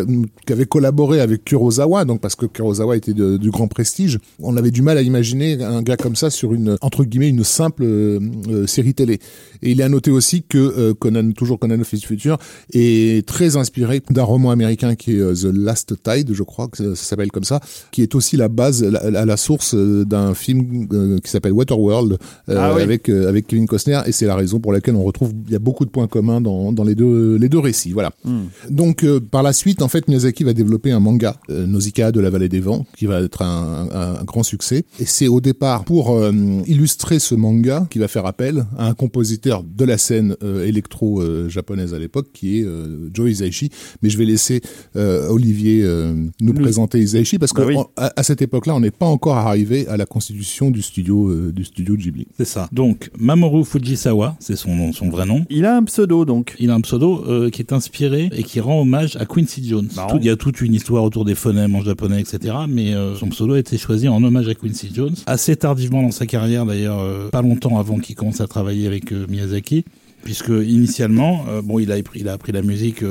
avait 0.52 0.66
collaboré 0.66 1.20
avec 1.20 1.44
Kurosawa, 1.44 2.06
donc 2.06 2.22
parce 2.22 2.36
que 2.36 2.46
Kurosawa 2.46 2.96
était 2.96 3.14
du 3.14 3.50
grand 3.50 3.68
prestige. 3.68 4.20
On 4.40 4.56
avait 4.56 4.72
du 4.72 4.82
mal 4.82 4.98
à 4.98 5.02
imaginer 5.02 5.62
un 5.62 5.82
gars 5.90 5.98
comme 5.98 6.16
ça 6.16 6.30
sur 6.30 6.54
une 6.54 6.78
entre 6.82 7.04
guillemets 7.04 7.30
une 7.30 7.44
simple 7.44 7.84
euh, 7.84 8.20
euh, 8.50 8.68
série 8.68 8.94
télé. 8.94 9.20
Et 9.62 9.72
il 9.72 9.82
a 9.82 9.90
noté 9.90 10.12
aussi 10.12 10.44
que 10.44 10.58
euh, 10.58 10.94
Conan, 10.94 11.32
toujours 11.32 11.60
Conan 11.60 11.78
le 11.78 11.84
Fils 11.84 12.02
du 12.02 12.08
futur, 12.08 12.38
est 12.74 13.26
très 13.28 13.58
inspiré 13.58 14.02
d'un 14.10 14.24
roman 14.24 14.52
américain 14.52 14.96
qui 14.96 15.16
est 15.16 15.20
euh, 15.20 15.34
The 15.34 15.52
Last 15.54 15.96
Tide, 16.04 16.30
je 16.34 16.44
crois 16.44 16.68
que 16.68 16.78
ça, 16.78 16.96
ça 16.96 17.04
s'appelle 17.04 17.32
comme 17.32 17.44
ça, 17.44 17.60
qui 17.92 18.04
est 18.04 18.14
aussi 18.16 18.38
la 18.38 18.50
base, 18.50 18.84
la, 18.84 19.10
la, 19.10 19.26
la 19.26 19.38
source 19.38 19.76
d'un 19.76 20.34
film 20.34 20.88
qui 21.24 21.30
s'appelle 21.32 21.54
Waterworld 21.54 22.18
ah 22.48 22.74
oui. 22.76 22.82
avec 22.82 23.10
avec 23.10 23.48
Kevin 23.48 23.66
Costner. 23.66 24.02
Et 24.06 24.12
c'est 24.12 24.28
la 24.28 24.36
raison 24.36 24.60
pour 24.60 24.72
laquelle 24.72 24.96
on 24.96 25.04
retrouve 25.04 25.34
il 25.48 25.52
y 25.52 25.56
a 25.56 25.60
beaucoup 25.60 25.86
de 25.86 25.90
points 25.90 26.08
communs 26.08 26.42
dans, 26.42 26.72
dans 26.72 26.84
les 26.84 26.96
deux 26.96 27.36
les 27.36 27.50
deux 27.50 27.60
récits. 27.60 27.92
Voilà. 27.92 28.12
Mm. 28.24 28.40
Donc 28.70 29.06
par 29.32 29.44
la 29.44 29.54
suite, 29.54 29.82
en 29.82 29.88
fait, 29.88 30.08
Miyazaki 30.08 30.44
va 30.44 30.54
développer 30.54 30.92
un 30.92 31.00
manga, 31.00 31.36
Nausicaa 31.50 32.12
de 32.12 32.20
la 32.20 32.30
vallée 32.30 32.50
des 32.50 32.60
vents, 32.60 32.86
qui 32.98 33.06
va 33.08 33.22
être 33.22 33.42
un, 33.42 33.88
un, 33.92 34.22
un 34.22 34.24
grand 34.24 34.44
succès. 34.44 34.86
Et 35.00 35.06
c'est 35.06 35.28
au 35.28 35.42
départ 35.42 35.79
pour 35.86 36.12
euh, 36.12 36.32
illustrer 36.68 37.20
ce 37.20 37.36
manga 37.36 37.88
qui 37.90 38.00
va 38.00 38.08
faire 38.08 38.26
appel 38.26 38.66
à 38.78 38.88
un 38.88 38.94
compositeur 38.94 39.64
de 39.64 39.86
la 39.86 39.98
scène 39.98 40.36
euh, 40.44 40.66
électro 40.66 41.22
euh, 41.22 41.50
japonaise 41.50 41.94
à 41.94 42.00
l'époque 42.00 42.28
qui 42.34 42.60
est 42.60 42.64
euh, 42.64 43.10
Joe 43.14 43.32
Hisaishi 43.32 43.70
mais 44.02 44.10
je 44.10 44.18
vais 44.18 44.26
laisser 44.26 44.62
euh, 44.96 45.30
Olivier 45.30 45.84
euh, 45.84 46.16
nous 46.42 46.54
présenter 46.54 47.00
Hisaishi 47.00 47.38
parce 47.40 47.54
que 47.54 47.62
bah 47.62 47.68
oui. 47.68 47.76
à, 47.98 48.14
à, 48.16 48.24
cette 48.24 48.42
époque-là 48.42 48.76
on 48.76 48.80
n'est 48.80 48.92
pas 48.92 49.06
encore 49.06 49.38
arrivé 49.38 49.88
à 49.88 49.98
la 49.98 50.06
constitution 50.06 50.72
du 50.72 50.82
studio 50.82 51.52
du 51.52 51.64
studio 51.64 51.96
Ghibli. 51.96 52.28
C'est 52.38 52.46
ça. 52.46 52.70
Donc 52.72 53.10
Mamoru 53.18 53.64
Fujisawa, 53.64 54.36
c'est 54.40 54.56
son 54.56 54.92
son 54.94 55.10
vrai 55.10 55.26
nom. 55.26 55.46
Il 55.50 55.66
a 55.66 55.76
un 55.76 55.84
pseudo 55.84 56.26
donc. 56.26 56.56
Il 56.60 56.70
a 56.70 56.76
un 56.76 56.82
pseudo 56.82 57.50
qui 57.52 57.62
est 57.62 57.74
inspiré 57.74 58.30
et 58.32 58.44
qui 58.44 58.60
rend 58.60 58.82
hommage 58.82 59.16
à 59.18 59.26
Quincy 59.26 59.68
Jones. 59.68 59.88
Tout, 60.10 60.18
il 60.20 60.26
y 60.26 60.30
a 60.30 60.36
toute 60.36 60.62
une 60.62 60.74
histoire 60.74 61.04
autour 61.04 61.26
des 61.26 61.36
phonèmes 61.36 61.76
en 61.76 61.82
japonais 61.82 62.22
etc. 62.22 62.56
Mais 62.68 62.94
son 63.20 63.28
pseudo 63.30 63.54
a 63.54 63.60
été 63.60 63.78
choisi 63.78 64.08
en 64.08 64.24
hommage 64.24 64.48
à 64.48 64.56
Quincy 64.56 64.92
Jones 64.94 65.16
assez 65.26 65.56
tardivement 65.60 66.02
dans 66.02 66.12
sa 66.12 66.26
carrière 66.26 66.66
d'ailleurs, 66.66 67.00
euh, 67.00 67.30
pas 67.30 67.42
longtemps 67.42 67.78
avant 67.78 68.00
qu'il 68.00 68.16
commence 68.16 68.42
à 68.42 68.48
travailler 68.48 68.88
avec 68.88 69.12
euh, 69.12 69.28
Miyazaki, 69.30 69.86
puisque 70.24 70.50
initialement, 70.50 71.46
euh, 71.48 71.62
bon, 71.62 71.80
il 71.80 71.92
a, 71.92 71.96
appris, 71.96 72.22
il 72.22 72.28
a 72.28 72.34
appris 72.34 72.52
la 72.52 72.62
musique 72.62 73.04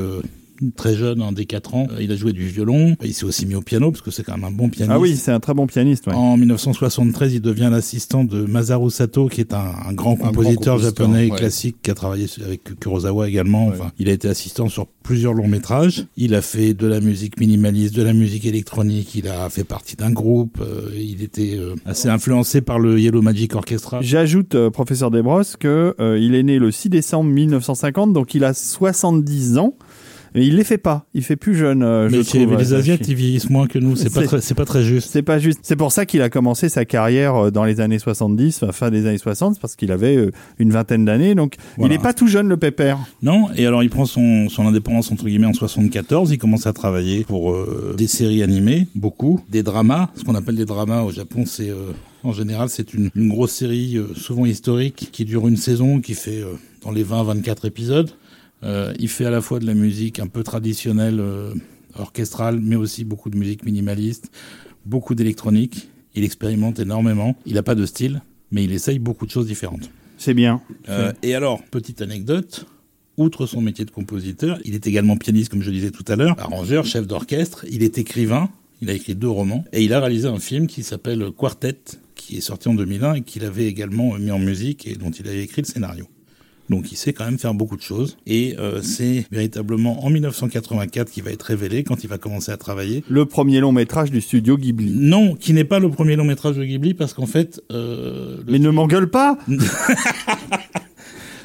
très 0.77 0.95
jeune, 0.95 1.23
en 1.23 1.33
des 1.33 1.47
4 1.47 1.75
ans. 1.75 1.87
Il 2.00 2.12
a 2.12 2.17
joué 2.17 2.33
du 2.33 2.47
violon. 2.47 2.97
Il 3.03 3.15
s'est 3.15 3.25
aussi 3.25 3.47
mis 3.47 3.55
au 3.55 3.62
piano, 3.62 3.91
parce 3.91 4.03
que 4.03 4.11
c'est 4.11 4.23
quand 4.23 4.37
même 4.37 4.45
un 4.45 4.50
bon 4.50 4.69
pianiste. 4.69 4.93
Ah 4.95 4.99
oui, 4.99 5.17
c'est 5.17 5.33
un 5.33 5.41
très 5.41 5.55
bon 5.55 5.67
pianiste. 5.67 6.07
Ouais. 6.07 6.15
En 6.15 6.37
1973, 6.37 7.35
il 7.35 7.41
devient 7.41 7.69
l'assistant 7.71 8.25
de 8.25 8.43
Masaru 8.43 8.91
Sato, 8.91 9.29
qui 9.29 9.41
est 9.41 9.55
un, 9.55 9.73
un 9.87 9.93
grand 9.93 10.17
compositeur, 10.17 10.75
un 10.75 10.79
grand 10.79 10.87
japonais 10.87 11.31
ouais. 11.31 11.37
classique, 11.37 11.77
qui 11.83 11.91
a 11.91 11.95
travaillé 11.95 12.27
avec 12.45 12.79
Kurosawa 12.79 13.29
également. 13.29 13.69
Ouais. 13.69 13.75
Enfin, 13.75 13.93
il 13.99 14.09
a 14.09 14.12
été 14.12 14.29
assistant 14.29 14.69
sur 14.69 14.87
plusieurs 14.87 15.33
longs 15.33 15.49
métrages. 15.49 16.07
Il 16.17 16.35
a 16.35 16.43
fait 16.43 16.75
de 16.75 16.87
la 16.87 17.00
musique 17.00 17.41
minimaliste, 17.41 17.95
de 17.95 18.03
la 18.03 18.12
musique 18.12 18.45
électronique. 18.45 19.15
Il 19.15 19.29
a 19.29 19.49
fait 19.50 19.65
partie 19.65 19.97
d'un 19.97 20.11
groupe. 20.11 20.59
Euh, 20.61 20.91
il 20.97 21.23
était 21.23 21.57
euh, 21.57 21.75
assez 21.87 22.09
influencé 22.09 22.61
par 22.61 22.79
le 22.79 23.00
Yellow 23.00 23.23
Magic 23.23 23.55
Orchestra. 23.55 24.00
J'ajoute, 24.03 24.55
euh, 24.55 24.71
professeur 24.71 25.11
Desbrosses, 25.11 25.57
que 25.57 25.95
euh, 26.00 26.19
il 26.19 26.35
est 26.35 26.43
né 26.43 26.59
le 26.59 26.71
6 26.71 26.88
décembre 26.91 27.31
1950, 27.31 28.12
donc 28.12 28.35
il 28.35 28.45
a 28.45 28.55
70 28.55 29.59
ans. 29.59 29.75
Mais 30.38 30.47
il 30.47 30.57
les 30.57 30.64
fait 30.64 30.78
pas. 30.78 31.04
Il 31.14 31.25
fait 31.25 31.37
plus 31.37 31.57
jeune. 31.57 31.83
Euh, 31.83 32.09
mais 32.11 32.23
je 32.23 32.28
trouve, 32.28 32.57
les 32.57 32.75
Asiates, 32.75 33.09
ils 33.09 33.14
vieillissent 33.14 33.50
moins 33.50 33.66
que 33.66 33.78
nous. 33.78 33.97
C'est 33.97 34.12
pas 34.12 34.23
très, 34.23 34.40
c'est 34.40 34.54
pas 34.54 34.64
très 34.64 34.85
juste. 34.85 35.11
C'est 35.11 35.23
pas 35.23 35.38
juste. 35.38 35.61
C'est 35.62 35.76
pour 35.76 35.90
ça 35.90 36.07
qu'il 36.07 36.23
a 36.23 36.30
commencé 36.30 36.68
sa 36.68 36.85
carrière 36.85 37.35
euh, 37.35 37.50
dans 37.50 37.64
les 37.64 37.80
années 37.80 37.99
70, 37.99 38.66
fin 38.73 38.90
des 38.90 39.07
années 39.07 39.18
60, 39.18 39.59
parce 39.61 39.75
qu'il 39.75 39.90
avait 39.90 40.16
euh, 40.16 40.30
une 40.59 40.71
vingtaine 40.71 41.04
d'années. 41.04 41.35
Donc, 41.35 41.57
voilà. 41.76 41.92
il 41.92 41.99
est 41.99 42.02
pas 42.02 42.12
tout 42.12 42.28
jeune, 42.28 42.49
le 42.49 42.57
pépère. 42.57 42.99
Non. 43.23 43.49
Et 43.57 43.66
alors, 43.66 43.83
il 43.83 43.90
prend 43.90 44.07
son, 44.07 44.49
son 44.49 44.66
indépendance, 44.66 45.11
entre 45.11 45.25
guillemets, 45.25 45.47
en 45.47 45.52
74. 45.52 46.30
Il 46.30 46.38
commence 46.38 46.66
à 46.66 46.73
travailler 46.73 47.25
pour 47.25 47.52
euh, 47.52 47.95
des 47.97 48.07
séries 48.07 48.42
animées, 48.42 48.87
beaucoup. 48.95 49.40
Des 49.50 49.62
dramas. 49.62 50.11
Ce 50.14 50.25
qu'on 50.25 50.35
appelle 50.35 50.57
des 50.57 50.64
dramas 50.64 51.02
au 51.02 51.11
Japon, 51.11 51.45
c'est, 51.47 51.71
euh, 51.71 51.92
en 52.23 52.33
général, 52.33 52.68
c'est 52.68 52.95
une, 52.95 53.11
une, 53.14 53.28
grosse 53.28 53.52
série, 53.52 53.97
euh, 53.97 54.14
souvent 54.14 54.47
historique, 54.47 55.09
qui 55.12 55.25
dure 55.25 55.49
une 55.49 55.57
saison, 55.57 56.00
qui 56.00 56.14
fait 56.14 56.42
dans 56.83 56.90
les 56.90 57.04
20-24 57.04 57.66
épisodes. 57.66 58.11
Euh, 58.62 58.93
il 58.99 59.09
fait 59.09 59.25
à 59.25 59.31
la 59.31 59.41
fois 59.41 59.59
de 59.59 59.67
la 59.67 59.75
musique 59.75 60.19
un 60.19 60.27
peu 60.27 60.43
traditionnelle, 60.43 61.21
euh, 61.21 61.55
orchestrale, 61.95 62.61
mais 62.61 62.77
aussi 62.77 63.05
beaucoup 63.05 63.31
de 63.31 63.37
musique 63.37 63.65
minimaliste, 63.65 64.31
beaucoup 64.85 65.15
d'électronique. 65.15 65.88
Il 66.15 66.25
expérimente 66.25 66.79
énormément. 66.79 67.37
Il 67.47 67.55
n'a 67.55 67.62
pas 67.62 67.75
de 67.75 67.87
style, 67.87 68.23
mais 68.50 68.65
il 68.65 68.73
essaye 68.73 68.99
beaucoup 68.99 69.27
de 69.27 69.31
choses 69.31 69.47
différentes. 69.47 69.91
C'est 70.17 70.35
bien. 70.35 70.61
Euh, 70.88 71.12
et 71.23 71.35
alors, 71.35 71.62
petite 71.62 72.03
anecdote. 72.03 72.67
Outre 73.17 73.47
son 73.47 73.61
métier 73.61 73.85
de 73.85 73.91
compositeur, 73.91 74.61
il 74.65 74.77
est 74.77 74.87
également 74.87 75.17
pianiste, 75.17 75.49
comme 75.49 75.62
je 75.62 75.73
disais 75.73 75.91
tout 75.91 76.05
à 76.07 76.15
l'heure, 76.15 76.37
arrangeur, 76.38 76.85
chef 76.85 77.05
d'orchestre. 77.05 77.67
Il 77.69 77.83
est 77.83 77.99
écrivain. 77.99 78.49
Il 78.81 78.91
a 78.91 78.93
écrit 78.93 79.17
deux 79.17 79.29
romans 79.29 79.65
et 79.73 79.83
il 79.83 79.93
a 79.93 79.99
réalisé 79.99 80.29
un 80.29 80.38
film 80.38 80.69
qui 80.69 80.85
s'appelle 80.85 81.33
Quartet, 81.37 81.81
qui 82.15 82.37
est 82.37 82.41
sorti 82.41 82.69
en 82.69 82.75
2001 82.75 83.15
et 83.15 83.23
qu'il 83.23 83.45
avait 83.45 83.67
également 83.67 84.17
mis 84.19 84.31
en 84.31 84.38
musique 84.38 84.87
et 84.87 84.95
dont 84.95 85.11
il 85.11 85.27
avait 85.27 85.43
écrit 85.43 85.62
le 85.62 85.67
scénario. 85.67 86.07
Donc 86.71 86.93
il 86.93 86.97
sait 86.97 87.13
quand 87.13 87.25
même 87.25 87.39
faire 87.39 87.55
beaucoup 87.55 87.77
de 87.77 87.83
choses. 87.83 88.17
Et 88.27 88.57
euh, 88.59 88.83
c'est 88.83 89.27
véritablement 89.31 90.05
en 90.05 90.11
1984 90.11 91.11
qu'il 91.11 91.23
va 91.23 91.31
être 91.31 91.43
révélé 91.43 91.85
quand 91.85 92.05
il 92.05 92.09
va 92.09 92.19
commencer 92.19 92.53
à 92.53 92.57
travailler. 92.57 93.05
Le 93.09 93.27
premier 93.27 93.61
long 93.61 93.73
métrage 93.73 94.11
du 94.11 94.21
studio 94.21 94.57
Ghibli. 94.57 94.93
Non, 94.95 95.35
qui 95.35 95.53
n'est 95.53 95.65
pas 95.65 95.79
le 95.79 95.91
premier 95.91 96.17
long 96.17 96.25
métrage 96.25 96.57
de 96.57 96.65
Ghibli 96.65 96.95
parce 96.95 97.15
qu'en 97.15 97.27
fait... 97.27 97.63
Euh, 97.71 98.39
Mais 98.47 98.59
ne 98.59 98.71
m'engueule 98.71 99.11
pas 99.11 99.39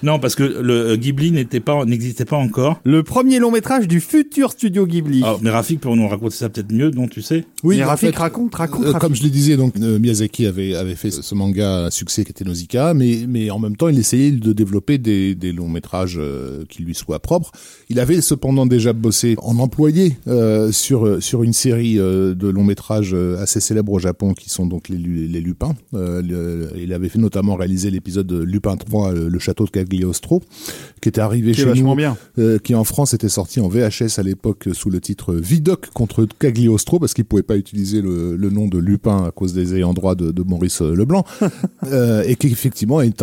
Non, 0.04 0.20
parce 0.20 0.36
que 0.36 0.44
le 0.44 0.74
euh, 0.92 0.96
Ghibli 0.98 1.32
n'était 1.32 1.60
pas, 1.60 1.86
n'existait 1.86 2.26
pas 2.26 2.36
encore. 2.38 2.80
Le 2.84 3.02
premier 3.04 3.40
long 3.40 3.52
métrage 3.52 3.88
du 3.88 4.00
futur 4.02 4.52
studio 4.52 4.86
Ghibli. 4.86 5.24
Alors, 5.24 5.40
mais 5.42 5.50
Rafik 5.50 5.80
pour 5.80 5.96
nous 5.96 6.08
raconter 6.08 6.36
ça 6.36 6.50
peut-être 6.50 6.72
mieux, 6.72 6.92
non, 6.92 7.08
tu 7.08 7.22
sais 7.22 7.46
Oui, 7.64 7.78
Mais 7.78 7.84
en 7.84 7.88
Rafik, 7.88 8.10
fait, 8.12 8.18
raconte, 8.18 8.54
raconte, 8.56 8.84
Euh, 8.84 8.88
Rafik. 8.88 9.00
comme 9.02 9.16
je 9.16 9.24
le 9.24 9.30
disais, 9.30 9.58
donc 9.58 9.74
euh, 9.80 9.98
Miyazaki 10.00 10.46
avait 10.46 10.76
avait 10.76 10.96
fait 10.96 11.10
ce 11.12 11.34
manga 11.36 11.86
à 11.86 11.92
succès 11.92 12.24
qui 12.26 12.32
était 12.32 12.44
Nausicaa, 12.46 12.94
mais 12.94 13.20
mais 13.28 13.50
en 13.50 13.60
même 13.60 13.76
temps 13.78 13.88
il 13.88 13.98
essayait 13.98 14.32
de 14.32 14.54
développer 14.54 14.98
des 14.98 15.36
des 15.36 15.52
longs 15.54 15.70
métrages 15.70 16.18
euh, 16.20 16.66
qui 16.70 16.84
lui 16.84 16.94
soient 16.94 17.20
propres. 17.20 17.52
Il 17.90 18.00
avait 18.00 18.22
cependant 18.22 18.66
déjà 18.66 18.92
bossé 18.94 19.36
en 19.42 19.58
employé 19.60 20.18
euh, 20.28 20.72
sur 20.72 21.24
sur 21.24 21.44
une 21.44 21.54
série 21.54 21.98
euh, 21.98 22.36
de 22.36 22.50
longs 22.50 22.64
métrages 22.66 23.12
euh, 23.14 23.38
assez 23.42 23.60
célèbres 23.60 23.94
au 23.94 24.00
Japon 24.00 24.34
qui 24.34 24.50
sont 24.50 24.66
donc 24.66 24.90
les 24.90 24.98
les 24.98 25.42
Lupins. 25.42 25.76
Euh, 25.94 26.22
le- 26.22 26.70
il 26.78 26.92
avait 26.94 27.10
fait 27.10 27.20
notamment 27.20 27.56
réaliser 27.56 27.90
l'épisode 27.90 28.28
de 28.28 28.42
Lupin 28.44 28.76
3, 28.76 29.14
euh, 29.14 29.30
le 29.30 29.40
château 29.40 29.66
de 29.66 29.70
Cagliostro, 29.98 30.42
qui 31.02 31.10
était 31.10 31.22
arrivé 31.22 31.52
Qui 31.52 31.62
chez 31.62 31.74
nous 31.74 31.96
bien. 31.96 32.18
euh, 32.40 32.58
qui 32.60 32.74
en 32.76 32.84
France 32.84 33.14
était 33.14 33.30
sorti 33.30 33.60
en 33.60 33.68
VHS 33.68 34.18
à 34.18 34.24
l'époque 34.24 34.70
sous 34.74 34.90
le 34.90 35.00
titre 35.00 35.34
Vidoc 35.36 35.88
contre 35.94 36.26
Cagliostro 36.40 37.00
parce 37.00 37.14
qu'il 37.14 37.26
pouvait 37.26 37.44
pas 37.44 37.58
utiliser 37.58 38.02
le, 38.02 38.36
le 38.36 38.50
nom 38.50 38.68
de 38.68 38.78
Lupin 38.80 39.26
à 39.26 39.32
cause 39.32 39.54
des 39.54 39.76
ayants 39.76 39.94
droit 39.94 40.16
de, 40.16 40.32
de 40.32 40.44
Maurice 40.44 40.82
Leblanc 40.82 41.26
euh, 41.92 42.24
et 42.26 42.36
qui 42.36 42.48
effectivement 42.48 43.02
est 43.02 43.16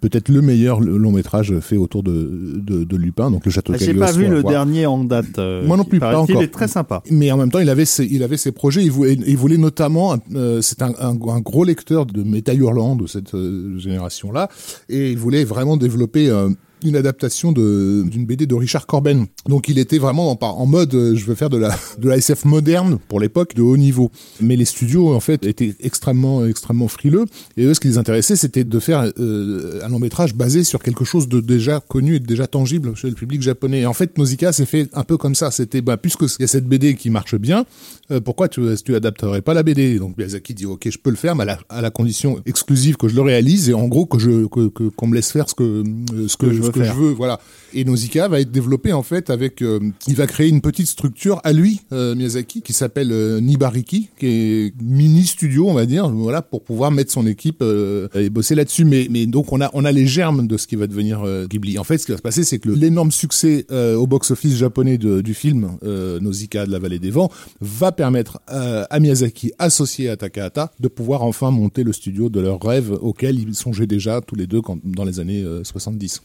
peut-être 0.00 0.28
le 0.28 0.42
meilleur 0.42 0.80
long 0.80 1.12
métrage 1.12 1.58
fait 1.60 1.76
autour 1.76 2.02
de, 2.02 2.12
de, 2.56 2.84
de 2.84 2.96
Lupin 2.96 3.30
donc 3.30 3.44
le 3.44 3.50
château 3.50 3.72
de 3.72 3.76
Ah, 3.76 3.80
J'ai 3.80 3.86
Cagliostro. 3.88 4.14
pas 4.20 4.24
vu 4.24 4.28
le 4.30 4.40
voir. 4.40 4.52
dernier 4.52 4.86
en 4.86 5.02
date. 5.04 5.38
euh, 5.38 5.66
Moi 5.66 5.76
non 5.76 5.84
plus, 5.84 5.98
pas 6.00 6.18
encore. 6.18 6.42
est 6.42 6.48
très 6.48 6.68
sympa. 6.68 7.02
Mais 7.10 7.30
en 7.32 7.36
même 7.36 7.50
temps, 7.50 7.58
il 7.60 7.68
avait 7.70 7.84
ses, 7.84 8.04
il 8.04 8.22
avait 8.22 8.36
ses 8.36 8.52
projets. 8.52 8.82
Il 8.84 8.90
voulait, 8.90 9.14
il 9.26 9.36
voulait 9.36 9.56
notamment, 9.56 10.16
c'est 10.60 10.82
un, 10.82 10.92
un, 11.00 11.16
un 11.28 11.40
gros 11.40 11.64
lecteur 11.64 12.06
de 12.06 12.22
métal 12.22 12.58
hurlant 12.58 12.96
de 12.96 13.06
cette 13.06 13.32
génération-là, 13.78 14.48
et 14.88 15.10
il 15.12 15.18
voulait 15.18 15.44
vraiment 15.44 15.76
développer 15.76 16.11
euh, 16.16 16.50
une 16.84 16.96
adaptation 16.96 17.52
de 17.52 18.04
d'une 18.06 18.26
BD 18.26 18.46
de 18.46 18.54
Richard 18.54 18.86
Corben. 18.86 19.26
Donc 19.48 19.68
il 19.68 19.78
était 19.78 19.98
vraiment 19.98 20.36
en, 20.40 20.66
mode, 20.66 20.94
euh, 20.94 21.14
je 21.16 21.24
veux 21.24 21.34
faire 21.34 21.50
de 21.50 21.56
la 21.56 21.76
de 21.98 22.08
la 22.08 22.16
SF 22.16 22.44
moderne 22.44 22.98
pour 23.08 23.20
l'époque, 23.20 23.54
de 23.54 23.62
haut 23.62 23.76
niveau. 23.76 24.10
Mais 24.40 24.56
les 24.56 24.64
studios 24.64 25.14
en 25.14 25.20
fait 25.20 25.44
étaient 25.46 25.74
extrêmement 25.80 26.44
extrêmement 26.46 26.88
frileux, 26.88 27.24
et 27.56 27.64
eux, 27.64 27.74
ce 27.74 27.80
qui 27.80 27.88
les 27.88 27.98
intéressait, 27.98 28.36
c'était 28.36 28.64
de 28.64 28.78
faire 28.78 29.10
euh, 29.18 29.80
un 29.84 29.88
long 29.88 29.98
métrage 29.98 30.34
basé 30.34 30.64
sur 30.64 30.82
quelque 30.82 31.04
chose 31.04 31.28
de 31.28 31.40
déjà 31.40 31.80
connu 31.80 32.16
et 32.16 32.20
de 32.20 32.26
déjà 32.26 32.46
tangible 32.46 32.94
chez 32.96 33.08
le 33.08 33.14
public 33.14 33.42
japonais. 33.42 33.80
Et 33.80 33.86
en 33.86 33.92
fait, 33.92 34.18
Nausicaa 34.18 34.52
s'est 34.52 34.66
fait 34.66 34.88
un 34.92 35.04
peu 35.04 35.16
comme 35.16 35.34
ça. 35.34 35.50
C'était, 35.50 35.80
bah, 35.80 35.96
puisque 35.96 36.22
il 36.22 36.42
y 36.42 36.44
a 36.44 36.48
cette 36.48 36.66
BD 36.66 36.94
qui 36.94 37.10
marche 37.10 37.34
bien, 37.36 37.64
euh, 38.10 38.20
pourquoi 38.20 38.48
tu, 38.48 38.62
tu 38.84 38.94
adapterais 38.94 39.42
pas 39.42 39.54
la 39.54 39.62
BD 39.62 39.98
Donc 39.98 40.16
Miyazaki 40.16 40.54
dit, 40.54 40.66
ok, 40.66 40.88
je 40.90 40.98
peux 40.98 41.10
le 41.10 41.16
faire, 41.16 41.36
mais 41.36 41.42
à 41.42 41.46
la, 41.46 41.58
à 41.68 41.80
la 41.82 41.90
condition 41.90 42.40
exclusive 42.46 42.96
que 42.96 43.08
je 43.08 43.14
le 43.14 43.22
réalise 43.22 43.68
et 43.68 43.74
en 43.74 43.86
gros 43.88 44.06
que 44.06 44.18
je 44.18 44.46
que 44.46 44.68
que- 44.68 44.88
qu'on 44.88 45.06
me 45.06 45.14
laisse 45.14 45.30
faire 45.32 45.48
ce 45.48 45.54
que 45.54 45.62
euh, 45.62 46.28
ce 46.28 46.36
que, 46.36 46.52
je 46.52 46.60
veux 46.62 46.71
que 46.72 46.82
faire. 46.82 46.94
je 46.94 46.98
veux, 47.00 47.10
voilà. 47.12 47.38
Et 47.74 47.84
Nausicaa 47.84 48.28
va 48.28 48.40
être 48.40 48.50
développé 48.50 48.92
en 48.92 49.02
fait 49.02 49.30
avec, 49.30 49.62
euh, 49.62 49.80
il 50.06 50.14
va 50.14 50.26
créer 50.26 50.48
une 50.48 50.60
petite 50.60 50.86
structure 50.88 51.40
à 51.44 51.52
lui, 51.52 51.80
euh, 51.92 52.14
Miyazaki, 52.14 52.60
qui 52.62 52.72
s'appelle 52.72 53.10
euh, 53.12 53.40
Nibariki, 53.40 54.08
qui 54.18 54.26
est 54.26 54.74
mini 54.82 55.24
studio, 55.24 55.68
on 55.68 55.74
va 55.74 55.86
dire, 55.86 56.08
voilà, 56.10 56.42
pour 56.42 56.62
pouvoir 56.62 56.90
mettre 56.90 57.10
son 57.12 57.26
équipe 57.26 57.62
euh, 57.62 58.08
et 58.14 58.28
bosser 58.28 58.54
là-dessus. 58.54 58.84
Mais 58.84 59.06
mais 59.10 59.26
donc 59.26 59.52
on 59.52 59.60
a 59.60 59.70
on 59.72 59.84
a 59.84 59.92
les 59.92 60.06
germes 60.06 60.46
de 60.46 60.56
ce 60.56 60.66
qui 60.66 60.76
va 60.76 60.86
devenir 60.86 61.22
euh, 61.24 61.46
Ghibli. 61.46 61.78
En 61.78 61.84
fait, 61.84 61.96
ce 61.98 62.04
qui 62.06 62.12
va 62.12 62.18
se 62.18 62.22
passer, 62.22 62.44
c'est 62.44 62.58
que 62.58 62.68
l'énorme 62.68 63.10
succès 63.10 63.64
euh, 63.70 63.94
au 63.96 64.06
box-office 64.06 64.56
japonais 64.56 64.98
de- 64.98 65.20
du 65.22 65.32
film 65.34 65.78
euh, 65.82 66.20
Nausicaa 66.20 66.66
de 66.66 66.72
la 66.72 66.78
Vallée 66.78 66.98
des 66.98 67.10
Vents 67.10 67.30
va 67.60 67.92
permettre 67.92 68.40
euh, 68.50 68.84
à 68.90 69.00
Miyazaki, 69.00 69.52
associé 69.58 70.08
à 70.10 70.16
Takahata, 70.16 70.72
de 70.80 70.88
pouvoir 70.88 71.22
enfin 71.22 71.50
monter 71.50 71.84
le 71.84 71.92
studio 71.92 72.28
de 72.28 72.40
leur 72.40 72.60
rêve 72.60 72.92
auquel 73.00 73.38
ils 73.38 73.54
songeaient 73.54 73.86
déjà 73.86 74.20
tous 74.20 74.34
les 74.36 74.46
deux 74.46 74.60
quand, 74.60 74.78
dans 74.84 75.04
les 75.04 75.20
années 75.20 75.42
euh, 75.42 75.64
70. 75.64 76.22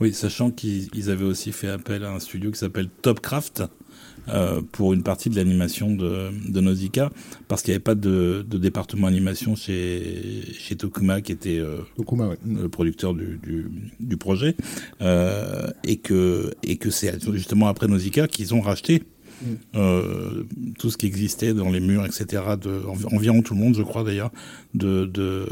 Oui, 0.00 0.12
sachant 0.12 0.50
qu'ils 0.50 0.88
ils 0.94 1.10
avaient 1.10 1.24
aussi 1.24 1.52
fait 1.52 1.68
appel 1.68 2.04
à 2.04 2.12
un 2.12 2.20
studio 2.20 2.50
qui 2.50 2.58
s'appelle 2.58 2.88
Topcraft 3.02 3.64
euh, 4.28 4.62
pour 4.72 4.94
une 4.94 5.02
partie 5.02 5.28
de 5.28 5.36
l'animation 5.36 5.94
de, 5.94 6.30
de 6.48 6.60
Nausicaa, 6.60 7.10
parce 7.46 7.62
qu'il 7.62 7.72
n'y 7.72 7.76
avait 7.76 7.82
pas 7.82 7.94
de, 7.94 8.44
de 8.48 8.58
département 8.58 9.06
animation 9.06 9.54
chez, 9.54 10.42
chez 10.58 10.76
Tokuma, 10.76 11.20
qui 11.20 11.32
était 11.32 11.58
euh, 11.58 11.78
Tokuma, 11.96 12.28
ouais. 12.28 12.38
le 12.46 12.68
producteur 12.70 13.12
du, 13.12 13.38
du, 13.42 13.66
du 14.00 14.16
projet, 14.16 14.56
euh, 15.02 15.68
et 15.84 15.98
que, 15.98 16.54
et 16.62 16.76
que 16.76 16.90
c'est 16.90 17.22
justement 17.34 17.68
après 17.68 17.86
Nausicaa 17.86 18.26
qu'ils 18.26 18.54
ont 18.54 18.62
racheté 18.62 19.02
euh, 19.74 20.44
tout 20.78 20.90
ce 20.90 20.96
qui 20.96 21.06
existait 21.06 21.52
dans 21.54 21.70
les 21.70 21.80
murs, 21.80 22.04
etc. 22.04 22.42
De, 22.60 22.70
env- 22.86 23.06
environ 23.14 23.42
tout 23.42 23.54
le 23.54 23.60
monde, 23.60 23.74
je 23.76 23.82
crois 23.82 24.04
d'ailleurs, 24.04 24.30
de, 24.74 25.04
de, 25.06 25.46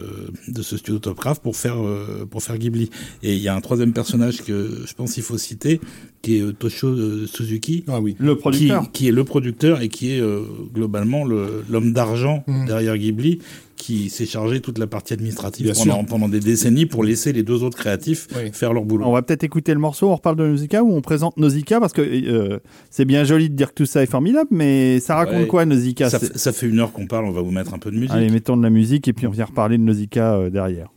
de 0.49 0.63
ce 0.63 0.77
studio 0.77 0.99
Topcraft 0.99 1.43
pour 1.43 1.57
faire, 1.57 1.83
euh, 1.85 2.27
pour 2.31 2.43
faire 2.43 2.59
Ghibli. 2.59 2.91
Et 3.23 3.35
il 3.35 3.41
y 3.43 3.49
a 3.49 3.55
un 3.55 3.61
troisième 3.61 3.93
personnage 3.93 4.43
que 4.43 4.83
je 4.87 4.95
pense 4.95 5.15
qu'il 5.15 5.23
faut 5.23 5.39
citer, 5.39 5.81
qui 6.23 6.37
est 6.39 6.43
euh, 6.43 6.53
Toshio 6.53 7.27
Suzuki. 7.27 7.85
Ah 7.89 8.01
oui. 8.01 8.17
Le 8.19 8.35
Qui, 8.35 8.41
producteur. 8.41 8.93
qui 8.93 9.09
est 9.09 9.13
le 9.13 9.25
producteur 9.25 9.81
et 9.81 9.89
qui 9.89 10.13
est 10.13 10.21
euh, 10.21 10.43
globalement 10.73 11.25
le- 11.25 11.65
l'homme 11.71 11.93
d'argent 11.93 12.45
Mhm. 12.47 12.67
derrière 12.67 12.97
Ghibli, 12.99 13.39
qui 13.83 14.11
s'est 14.11 14.27
chargé 14.27 14.61
toute 14.61 14.79
la 14.79 14.87
partie 14.87 15.13
administrative 15.13 15.73
pendant, 16.09 16.29
des 16.29 16.39
décennies 16.41 16.87
pour 16.87 17.03
laisser 17.03 17.33
les 17.33 17.43
deux 17.43 17.63
autres 17.65 17.77
créatifs 17.77 18.29
Oui. 18.37 18.51
faire 18.53 18.73
leur 18.73 18.85
boulot. 18.85 19.05
On 19.07 19.13
va 19.13 19.23
peut-être 19.23 19.43
écouter 19.43 19.75
le 19.75 19.81
morceau, 19.81 20.09
on 20.09 20.15
reparle 20.15 20.37
de 20.37 20.47
Nausicaa 20.47 20.83
ou 20.85 20.95
on 20.95 21.01
présente 21.01 21.37
Nausicaa 21.37 21.81
parce 21.81 21.93
que 21.93 22.01
euh, 22.03 22.59
c'est 22.91 23.05
bien 23.05 23.25
joli 23.25 23.51
de 23.51 23.55
dire 23.57 23.71
que 23.71 23.75
tout 23.75 23.87
ça 23.87 24.03
est 24.03 24.07
formidable, 24.07 24.49
mais 24.53 25.01
ça 25.01 25.17
raconte 25.17 25.35
Ouais. 25.41 25.47
quoi 25.49 25.65
Nausicaa 25.65 26.11
Ça, 26.11 26.19
C'est- 26.21 26.33
fait- 26.33 26.39
ça 26.39 26.53
fait 26.53 26.69
une 26.69 26.79
heure 26.79 26.93
qu'on 26.93 27.07
parle, 27.07 27.25
on 27.25 27.33
va 27.33 27.41
vous 27.43 27.51
mettre 27.51 27.75
un 27.75 27.79
peu 27.79 27.91
de 27.91 27.97
musique. 27.97 28.13
Allez, 28.15 28.31
mettons 28.31 28.57
de 28.57 28.63
la 28.63 28.71
musique 28.71 29.09
et 29.09 29.13
puis 29.13 29.27
on 29.27 29.31
vient 29.31 29.47
reparler 29.47 29.79
de 29.79 29.83
Nausicaa 29.83 30.37
euh, 30.37 30.51
derrière. 30.51 30.89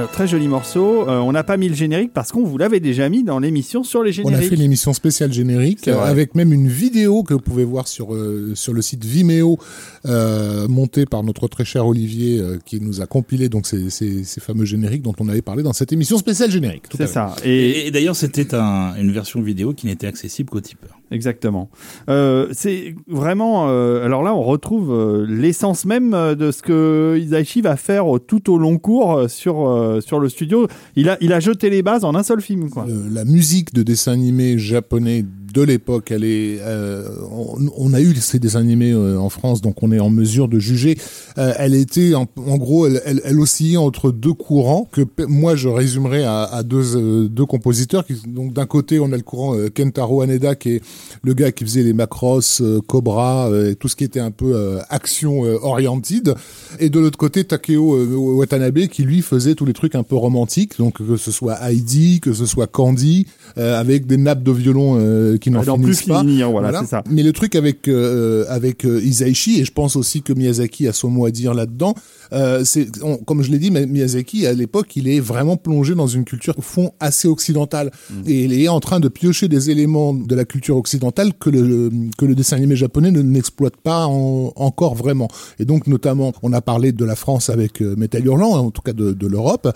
Alors, 0.00 0.10
très 0.12 0.26
joli 0.26 0.48
morceau. 0.48 1.06
Euh, 1.08 1.18
on 1.18 1.32
n'a 1.32 1.44
pas 1.44 1.58
mis 1.58 1.68
le 1.68 1.74
générique 1.74 2.12
parce 2.14 2.32
qu'on 2.32 2.42
vous 2.42 2.56
l'avait 2.56 2.80
déjà 2.80 3.08
mis 3.10 3.22
dans 3.22 3.38
l'émission 3.38 3.84
sur 3.84 4.02
les 4.02 4.10
On 4.20 4.28
génériques. 4.28 4.46
a 4.46 4.48
fait 4.48 4.56
l'émission 4.56 4.94
spéciale 4.94 5.30
générique 5.30 5.86
vrai. 5.88 6.08
avec 6.08 6.34
même 6.34 6.54
une 6.54 6.68
vidéo 6.68 7.22
que 7.22 7.34
vous 7.34 7.40
pouvez 7.40 7.64
voir 7.64 7.86
sur 7.86 8.14
euh, 8.14 8.52
sur 8.54 8.72
le 8.72 8.80
site 8.80 9.04
Vimeo 9.04 9.58
euh, 10.06 10.66
montée 10.68 11.04
par 11.04 11.22
notre 11.22 11.48
très 11.48 11.66
cher 11.66 11.86
Olivier 11.86 12.38
euh, 12.38 12.58
qui 12.64 12.80
nous 12.80 13.02
a 13.02 13.06
compilé 13.06 13.50
donc 13.50 13.66
ces, 13.66 13.90
ces, 13.90 14.24
ces 14.24 14.40
fameux 14.40 14.64
génériques 14.64 15.02
dont 15.02 15.14
on 15.20 15.28
avait 15.28 15.42
parlé 15.42 15.62
dans 15.62 15.74
cette 15.74 15.92
émission 15.92 16.16
spéciale 16.16 16.50
générique. 16.50 16.88
Tout 16.88 16.96
à 16.96 17.00
C'est 17.00 17.06
fait. 17.08 17.12
ça. 17.12 17.36
Et, 17.44 17.50
Et, 17.70 17.86
et 17.88 17.90
d'ailleurs, 17.90 18.16
c'était 18.16 18.54
un- 18.54 18.94
une 18.98 19.12
version 19.12 19.42
vidéo 19.42 19.74
qui 19.74 19.86
n'était 19.86 20.06
accessible 20.06 20.48
qu'aux 20.48 20.60
tipeurs. 20.62 20.98
Exactement. 21.10 21.70
Euh, 22.08 22.48
c'est 22.52 22.94
vraiment. 23.08 23.68
euh, 23.68 24.04
alors 24.04 24.22
là, 24.22 24.34
on 24.34 24.42
retrouve 24.42 24.92
euh, 24.92 25.26
l'essence 25.28 25.84
même 25.84 26.10
de 26.10 26.50
ce 26.50 26.62
que 26.62 27.18
Isaichi 27.20 27.60
va 27.60 27.76
faire 27.76 28.06
tout 28.26 28.52
au 28.52 28.58
long 28.58 28.78
cours 28.78 29.28
sur 29.28 29.98
sur 30.04 30.20
le 30.20 30.28
studio. 30.28 30.66
Il 30.96 31.08
a 31.08 31.16
il 31.20 31.32
a 31.32 31.40
jeté 31.40 31.70
les 31.70 31.82
bases 31.82 32.04
en 32.04 32.14
un 32.14 32.22
seul 32.22 32.40
film, 32.40 32.70
quoi. 32.70 32.86
La 33.10 33.24
musique 33.24 33.74
de 33.74 33.82
dessin 33.82 34.12
animé 34.12 34.58
japonais 34.58 35.24
de 35.52 35.62
l'époque, 35.62 36.10
elle 36.10 36.24
est, 36.24 36.58
euh, 36.60 37.08
on, 37.30 37.58
on 37.76 37.92
a 37.94 38.00
eu 38.00 38.14
ces 38.16 38.38
dessins 38.38 38.60
animés 38.60 38.92
euh, 38.92 39.18
en 39.18 39.28
France, 39.30 39.60
donc 39.60 39.82
on 39.82 39.92
est 39.92 40.00
en 40.00 40.10
mesure 40.10 40.48
de 40.48 40.58
juger. 40.58 40.98
Euh, 41.38 41.52
elle 41.58 41.74
était, 41.74 42.14
en, 42.14 42.26
en 42.36 42.56
gros, 42.56 42.86
elle, 42.86 43.02
elle, 43.04 43.20
elle 43.24 43.40
oscillait 43.40 43.76
entre 43.76 44.10
deux 44.10 44.32
courants 44.32 44.88
que 44.92 45.02
moi 45.26 45.56
je 45.56 45.68
résumerais 45.68 46.24
à, 46.24 46.42
à 46.44 46.62
deux, 46.62 46.96
euh, 46.96 47.28
deux 47.28 47.46
compositeurs. 47.46 48.06
Qui, 48.06 48.14
donc 48.26 48.52
d'un 48.52 48.66
côté, 48.66 49.00
on 49.00 49.12
a 49.12 49.16
le 49.16 49.22
courant 49.22 49.56
euh, 49.56 49.68
Kentaro 49.74 50.22
Haneda, 50.22 50.54
qui 50.54 50.70
est 50.76 50.82
le 51.22 51.34
gars 51.34 51.52
qui 51.52 51.64
faisait 51.64 51.82
les 51.82 51.92
Macross, 51.92 52.60
euh, 52.60 52.80
Cobra, 52.86 53.50
tout 53.78 53.88
ce 53.88 53.96
qui 53.96 54.04
était 54.04 54.20
un 54.20 54.30
peu 54.30 54.78
action 54.88 55.40
oriented. 55.40 56.34
Et 56.78 56.90
de 56.90 56.98
l'autre 56.98 57.18
côté, 57.18 57.44
Takeo 57.44 58.36
Watanabe, 58.36 58.86
qui 58.86 59.04
lui 59.04 59.22
faisait 59.22 59.54
tous 59.54 59.64
les 59.64 59.72
trucs 59.72 59.94
un 59.94 60.02
peu 60.02 60.16
romantiques, 60.16 60.78
donc 60.78 60.98
que 60.98 61.16
ce 61.16 61.30
soit 61.30 61.56
Heidi, 61.62 62.20
que 62.20 62.32
ce 62.32 62.46
soit 62.46 62.66
Candy, 62.66 63.26
avec 63.56 64.06
des 64.06 64.16
nappes 64.16 64.42
de 64.42 64.52
violon 64.52 64.96
euh, 64.98 65.36
qui 65.38 65.50
n'en 65.50 65.62
non 65.64 65.76
plus 65.76 65.94
finissent 65.94 66.02
pas. 66.08 66.20
finir, 66.20 66.50
voilà, 66.50 66.80
c'est 66.80 66.86
ça. 66.88 67.02
Mais 67.10 67.22
le 67.22 67.32
truc 67.32 67.54
avec 67.54 67.88
euh, 67.88 68.44
avec 68.48 68.84
euh, 68.84 69.00
Isaichi 69.02 69.60
et 69.60 69.64
je 69.64 69.72
pense 69.72 69.96
aussi 69.96 70.22
que 70.22 70.32
Miyazaki 70.32 70.88
a 70.88 70.92
son 70.92 71.08
mot 71.10 71.26
à 71.26 71.30
dire 71.30 71.54
là-dedans, 71.54 71.94
euh, 72.32 72.62
c'est 72.64 72.88
comme 73.26 73.42
je 73.42 73.50
l'ai 73.50 73.58
dit, 73.58 73.70
Miyazaki 73.70 74.46
à 74.46 74.52
l'époque, 74.52 74.96
il 74.96 75.08
est 75.08 75.20
vraiment 75.20 75.56
plongé 75.56 75.94
dans 75.94 76.06
une 76.06 76.24
culture 76.24 76.54
au 76.58 76.62
fond 76.62 76.92
assez 77.00 77.28
occidentale 77.28 77.90
Mm. 78.10 78.22
et 78.26 78.44
il 78.44 78.52
est 78.62 78.68
en 78.68 78.80
train 78.80 79.00
de 79.00 79.08
piocher 79.08 79.48
des 79.48 79.70
éléments 79.70 80.12
de 80.14 80.34
la 80.34 80.44
culture 80.44 80.76
occidentale 80.76 81.32
que 81.38 81.50
le 81.50 81.90
que 82.18 82.24
le 82.24 82.34
dessin 82.34 82.56
animé 82.56 82.76
japonais 82.76 83.10
ne 83.10 83.22
n'exploite 83.22 83.76
pas 83.76 84.06
en- 84.06 84.52
encore 84.56 84.94
vraiment. 84.94 85.28
Et 85.58 85.64
donc 85.64 85.86
notamment, 85.86 86.32
on 86.42 86.52
a 86.52 86.60
parlé 86.60 86.92
de 86.92 87.04
la 87.04 87.16
France 87.16 87.50
avec 87.50 87.80
euh, 87.82 87.94
Metal 87.96 88.24
Hurlant, 88.24 88.52
en 88.56 88.70
tout 88.70 88.82
cas 88.82 88.92
de, 88.92 89.12
de 89.12 89.26
l'Europe, 89.26 89.68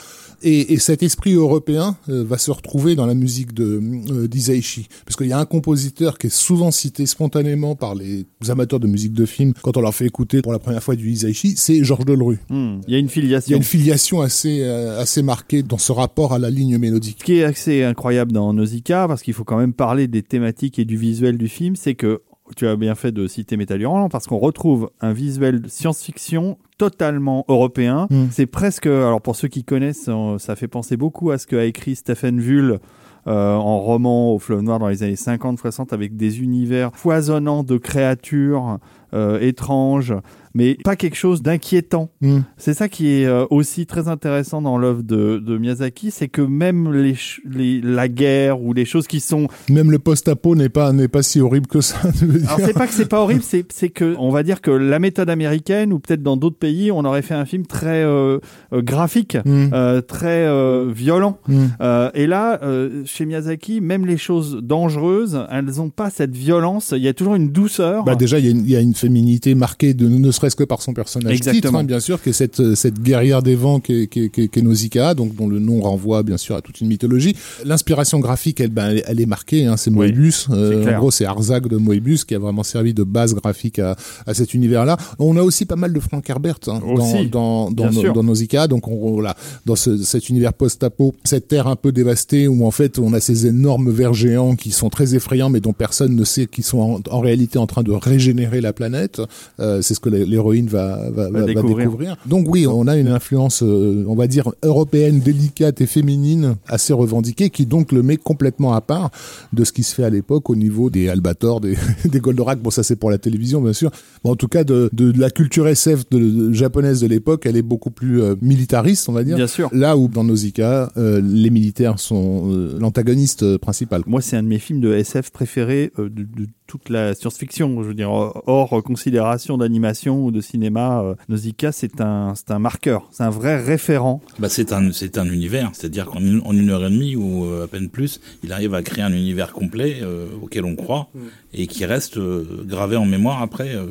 et, 0.43 0.73
et 0.73 0.79
cet 0.79 1.03
esprit 1.03 1.35
européen 1.35 1.97
euh, 2.09 2.25
va 2.27 2.39
se 2.39 2.51
retrouver 2.51 2.95
dans 2.95 3.07
la 3.07 3.15
musique 3.15 3.53
de 3.55 3.64
euh, 3.65 4.29
d'Isaichi, 4.29 4.89
parce 5.05 5.17
qu'il 5.17 5.27
y 5.27 5.33
a 5.33 5.39
un 5.39 5.45
compositeur 5.47 6.19
qui 6.19 6.29
est 6.29 6.35
souvent 6.35 6.71
cité 6.71 7.07
spontanément 7.07 7.75
par 7.75 7.95
les 7.95 8.27
amateurs 8.49 8.81
de 8.81 8.87
musique 8.87 9.13
de 9.13 9.27
film 9.27 9.53
quand 9.63 9.77
on 9.77 9.81
leur 9.81 9.95
fait 9.95 10.07
écouter 10.07 10.43
pour 10.43 10.53
la 10.53 10.59
première 10.59 10.83
fois 10.83 10.97
du 10.97 11.11
Isaichi, 11.11 11.55
c'est 11.57 11.83
Georges 11.85 12.05
Delru. 12.05 12.39
Hmm. 12.49 12.81
Il 12.87 12.93
y 12.93 12.97
a 12.97 12.99
une 12.99 13.07
Il 13.07 13.09
y 13.09 13.11
filiation. 13.11 13.55
a 13.55 13.57
une 13.57 13.63
filiation 13.63 14.21
assez 14.21 14.63
euh, 14.63 15.01
assez 15.01 15.23
marquée 15.23 15.63
dans 15.63 15.79
ce 15.79 15.93
rapport 15.93 16.33
à 16.33 16.39
la 16.39 16.51
ligne 16.51 16.79
mélodique. 16.79 17.19
Ce 17.21 17.25
qui 17.25 17.39
est 17.39 17.45
assez 17.45 17.83
incroyable 17.83 18.33
dans 18.33 18.53
Nausicaa, 18.53 19.09
parce 19.09 19.23
qu'il 19.23 19.35
faut 19.35 19.45
quand 19.45 19.59
même 19.59 19.73
parler 19.73 20.09
des 20.09 20.23
thématiques 20.23 20.79
et 20.79 20.85
du 20.85 20.97
visuel 20.97 21.39
du 21.39 21.49
film, 21.49 21.77
c'est 21.77 21.95
que 21.95 22.23
tu 22.57 22.67
as 22.67 22.77
bien 22.77 22.95
fait 22.95 23.11
de 23.11 23.27
citer 23.27 23.57
Metal 23.57 23.81
Hurlant, 23.81 24.09
parce 24.11 24.27
qu'on 24.27 24.39
retrouve 24.39 24.91
un 25.01 25.13
visuel 25.13 25.63
science-fiction 25.67 26.59
totalement 26.77 27.45
européen. 27.49 28.07
Mm. 28.11 28.25
C'est 28.31 28.47
presque, 28.47 28.87
alors 28.87 29.23
pour 29.23 29.35
ceux 29.37 29.49
qui 29.49 29.65
connaissent, 29.65 30.11
ça 30.39 30.57
fait 30.57 30.69
penser 30.69 30.97
beaucoup 30.97 31.31
à 31.31 31.39
ce 31.39 31.47
qu'a 31.47 31.65
écrit 31.65 31.97
Stephen 31.97 32.41
Vull 32.41 32.81
euh, 33.27 33.55
en 33.55 33.79
roman 33.81 34.33
au 34.35 34.39
fleuve 34.39 34.63
noir 34.63 34.79
dans 34.79 34.89
les 34.89 35.03
années 35.03 35.15
50-60 35.15 35.95
avec 35.95 36.17
des 36.17 36.43
univers 36.43 36.91
foisonnants 36.95 37.65
de 37.65 37.79
créatures 37.79 38.79
euh, 39.15 39.39
étranges, 39.41 40.15
mais 40.55 40.77
pas 40.85 40.97
quelque 40.97 41.17
chose 41.17 41.43
d'inquiétant. 41.43 42.11
Hmm. 42.21 42.41
C'est 42.57 42.75
ça 42.75 42.89
qui 42.89 43.09
est 43.09 43.27
euh, 43.27 43.45
aussi 43.51 43.87
très 43.87 44.09
intéressant 44.09 44.63
dans 44.63 44.79
l'œuvre 44.79 45.03
de, 45.03 45.39
de 45.39 45.59
Miyazaki, 45.59 46.11
c'est 46.11 46.29
que 46.29 46.41
même 46.43 46.93
les, 46.93 47.15
les- 47.51 47.81
la 47.81 48.09
guerre 48.09 48.61
ou 48.63 48.73
les 48.73 48.85
choses 48.85 49.07
qui 49.07 49.21
sont... 49.21 49.49
Même 49.69 49.91
le 49.91 49.99
post-apo 49.99 50.55
n'est 50.57 50.69
pas 50.69 50.93
n'est 50.93 51.09
pas 51.09 51.23
si 51.23 51.41
horrible 51.41 51.67
que 51.67 51.81
ça. 51.81 51.97
Alors 52.47 52.61
c'est 52.61 52.73
pas 52.75 52.87
que 52.87 52.93
c'est 52.93 53.09
pas 53.09 53.21
horrible, 53.21 53.43
c'est 53.43 53.65
c'est 53.73 53.89
que 53.89 54.15
on 54.19 54.31
va 54.31 54.43
dire 54.43 54.61
que 54.61 54.71
la 54.71 54.99
méthode 54.99 55.31
américaine 55.31 55.93
ou 55.93 55.99
peut-être 55.99 56.23
dans 56.23 56.37
d'autres 56.37 56.59
pays, 56.59 56.91
on 56.93 57.05
aurait 57.05 57.23
fait 57.23 57.35
un 57.35 57.45
film 57.45 57.67
très 57.67 58.03
euh, 58.05 58.39
euh, 58.73 58.83
graphique, 58.83 59.37
Hmm. 59.45 59.69
euh, 59.73 60.01
très 60.01 60.47
euh, 60.47 60.91
violent. 60.95 61.39
Hmm. 61.49 61.67
Et 62.15 62.27
là, 62.27 62.61
chez 63.05 63.27
Miyazaki, 63.27 63.81
même 63.81 64.07
les 64.07 64.17
choses 64.17 64.59
dangereuses, 64.63 65.41
elles 65.51 65.65
n'ont 65.77 65.91
pas 65.91 66.11
cette 66.11 66.35
violence. 66.35 66.93
Il 66.97 67.03
y 67.03 67.09
a 67.09 67.15
toujours 67.15 67.35
une 67.35 67.51
douceur. 67.51 68.05
Bah 68.05 68.15
déjà, 68.15 68.39
il 68.39 68.45
y, 68.45 68.49
a 68.49 68.51
une- 68.51 68.61
il 68.65 68.71
y 68.71 68.77
a 68.77 68.81
une 68.81 68.95
féminité 68.95 69.55
marquée, 69.55 69.95
de, 69.95 70.09
ne 70.09 70.31
serait-ce 70.45 70.57
que 70.57 70.65
par 70.65 70.83
son 70.83 70.93
personnage 70.93 71.33
Exactement. 71.35 71.61
titre, 71.61 71.75
hein, 71.77 71.85
bien 71.85 72.01
sûr, 72.01 72.21
qui 72.23 72.31
est 72.31 72.33
cette, 72.33 72.61
euh, 72.61 72.75
cette 72.75 73.01
guerrière 73.03 73.43
des 73.43 73.55
vents 73.55 73.81
qui 73.81 74.03
est, 74.03 74.07
qui 74.07 74.25
est- 74.25 74.29
qui 74.29 74.43
est- 74.43 74.49
qui 74.49 74.59
est 74.59 74.63
Nausicaa, 74.63 75.15
donc 75.15 75.35
dont 75.35 75.49
le 75.49 75.59
nom 75.59 75.81
renvoie 75.81 76.23
bien 76.23 76.37
sûr 76.37 76.55
à 76.57 76.61
toute 76.63 76.81
une 76.81 76.89
mythologie. 76.89 77.35
L'inspiration 77.65 78.19
graphique, 78.21 78.61
elle, 78.61 78.71
ben, 78.71 79.01
elle, 79.07 79.21
est 79.21 79.27
marquée, 79.27 79.65
hein, 79.67 79.77
c'est 79.77 79.91
Oui, 79.91 79.97
Moebius. 79.97 80.49
Euh, 80.51 80.95
en 80.95 80.99
gros, 80.99 81.11
c'est 81.11 81.25
Arzak 81.25 81.69
de 81.69 81.77
Moebius 81.77 82.25
qui 82.25 82.35
a 82.35 82.39
vraiment 82.39 82.63
servi 82.63 82.93
de 82.95 83.03
base 83.05 83.35
graphique 83.35 83.79
à, 83.79 83.97
à 84.27 84.35
cet 84.35 84.55
univers-là. 84.55 84.97
On 85.19 85.37
a 85.37 85.43
aussi 85.43 85.65
pas 85.65 85.77
mal 85.77 85.93
de 85.93 86.01
Frank 86.01 86.29
Herbert 86.29 86.59
hein, 86.67 86.81
Aussi, 86.87 87.29
dans, 87.29 87.71
dans, 87.71 87.87
dans, 87.87 87.93
sûr. 87.93 88.13
dans 88.13 88.23
Nausicaa, 88.23 88.67
donc 88.69 88.87
on, 88.89 89.13
voilà, 89.13 89.35
dans 89.67 89.77
ce, 89.77 89.97
cet 90.03 90.29
univers 90.29 90.53
post-apo, 90.53 91.15
cette 91.25 91.49
terre 91.49 91.67
un 91.69 91.77
peu 91.77 91.93
dévastée 91.93 92.49
où 92.49 92.67
en 92.67 92.71
fait 92.71 92.99
on 92.99 93.13
a 93.13 93.21
ces 93.21 93.47
énormes 93.47 93.91
vers 93.91 94.15
géants 94.15 94.57
qui 94.57 94.71
sont 94.71 94.91
très 94.91 95.15
effrayants, 95.15 95.49
mais 95.51 95.61
dont 95.61 95.73
personne 95.73 96.15
ne 96.15 96.25
sait 96.25 96.47
qu'ils 96.47 96.65
sont 96.65 96.79
en, 96.79 97.01
en 97.11 97.21
réalité 97.21 97.59
en 97.59 97.67
train 97.67 97.83
de 97.83 97.93
régénérer 97.93 98.61
la 98.61 98.73
planète. 98.73 99.21
Euh, 99.61 99.81
c'est 99.83 99.95
ce 99.95 100.01
que 100.01 100.09
l'hé- 100.09 100.25
l'héroïne 100.35 100.67
va, 100.67 101.11
va, 101.11 101.31
va- 101.31 101.41
va 101.41 101.47
découvrir. 101.47 102.17
Donc 102.27 102.47
oui, 102.49 102.67
on 102.67 102.87
a 102.87 102.97
une 102.97 103.09
influence, 103.09 103.63
euh, 103.63 104.05
on 104.07 104.15
va 104.15 104.27
dire, 104.27 104.53
européenne, 104.63 105.21
délicate 105.21 105.81
et 105.81 105.87
féminine, 105.87 106.57
assez 106.67 106.93
revendiquée, 106.93 107.51
qui 107.51 107.67
donc 107.67 107.93
le 107.93 108.03
met 108.03 108.17
complètement 108.17 108.73
à 108.75 108.81
part 108.81 109.11
de 109.53 109.65
ce 109.65 109.73
qui 109.73 109.83
se 109.83 109.95
fait 109.95 110.05
à 110.05 110.11
l'époque 110.11 110.51
au 110.51 110.57
niveau 110.57 110.91
des 110.91 111.09
Albator, 111.09 111.61
des, 111.61 111.77
des 112.05 112.21
Goldorak. 112.21 112.61
Bon, 112.61 112.71
ça 112.71 112.83
c'est 112.83 112.97
pour 112.97 113.11
la 113.11 113.19
télévision, 113.19 113.61
bien 113.61 113.73
sûr. 113.73 113.91
Mais 114.25 114.31
en 114.31 114.37
tout 114.37 114.49
cas, 114.49 114.65
de, 114.65 114.91
de, 114.93 115.13
de 115.13 115.21
la 115.21 115.31
culture 115.31 115.67
SF 115.69 116.09
de, 116.11 116.19
de- 116.19 116.53
japonaise 116.53 117.01
de 117.01 117.07
l'époque, 117.07 117.47
elle 117.47 117.57
est 117.57 117.63
beaucoup 117.63 117.91
plus 117.91 118.23
euh, 118.23 118.35
militariste, 118.43 119.09
on 119.09 119.13
va 119.13 119.25
dire. 119.25 119.37
Bien 119.37 119.47
sûr. 119.47 119.69
Là 119.73 119.97
où 119.97 120.09
dans 120.09 120.25
Nausicaa, 120.25 120.93
euh, 120.97 121.21
les 121.25 121.51
militaires 121.51 121.99
sont 121.99 122.51
euh, 122.51 122.77
l'antagoniste 122.79 123.57
principal. 123.59 124.03
Moi, 124.07 124.21
c'est 124.21 124.37
un 124.37 124.43
de 124.43 124.49
mes 124.49 124.59
films 124.59 124.81
de 124.81 124.93
SF 124.93 125.31
préférés 125.31 125.93
de, 125.99 126.09
de 126.09 126.47
toute 126.67 126.89
la 126.89 127.15
science-fiction. 127.15 127.83
Je 127.83 127.89
veux 127.89 127.95
dire, 127.95 128.11
hors 128.11 128.83
considération 128.83 129.59
d'animation 129.59 130.25
ou 130.25 130.31
de 130.31 130.41
cinéma, 130.41 131.03
euh, 131.03 131.15
Nausicaa, 131.29 131.73
c'est 131.73 132.01
un, 132.01 132.35
c'est 132.35 132.51
un 132.51 132.59
marqueur, 132.59 133.09
c'est 133.13 133.23
un 133.23 133.31
vrai 133.31 133.61
référent. 133.63 134.21
Bah, 134.39 134.49
c'est 134.49 134.73
un, 134.73 134.93
c'est 134.93 135.19
un 135.19 135.27
univers. 135.27 135.71
C'est-à-dire 135.73 136.07
qu'en 136.07 136.21
une, 136.21 136.41
en 136.45 136.53
une 136.53 136.71
heure 136.71 136.85
et 136.85 136.91
demie 136.91 137.17
ou 137.17 137.45
euh, 137.45 137.65
à 137.65 137.69
peine 137.69 137.89
plus, 137.89 138.21
il 138.43 138.53
arrive 138.53 138.75
à 138.75 138.83
créer 138.83 139.05
un 139.05 139.13
univers 139.13 139.53
complet 139.53 139.99
euh, 140.03 140.27
auquel 140.43 140.65
on 140.65 140.75
croit 140.77 141.09
et 141.53 141.67
qui 141.67 141.85
reste 141.85 142.17
euh, 142.19 142.65
gravé 142.67 142.97
en 142.97 143.05
mémoire 143.07 143.43
après. 143.43 143.75
euh, 143.75 143.87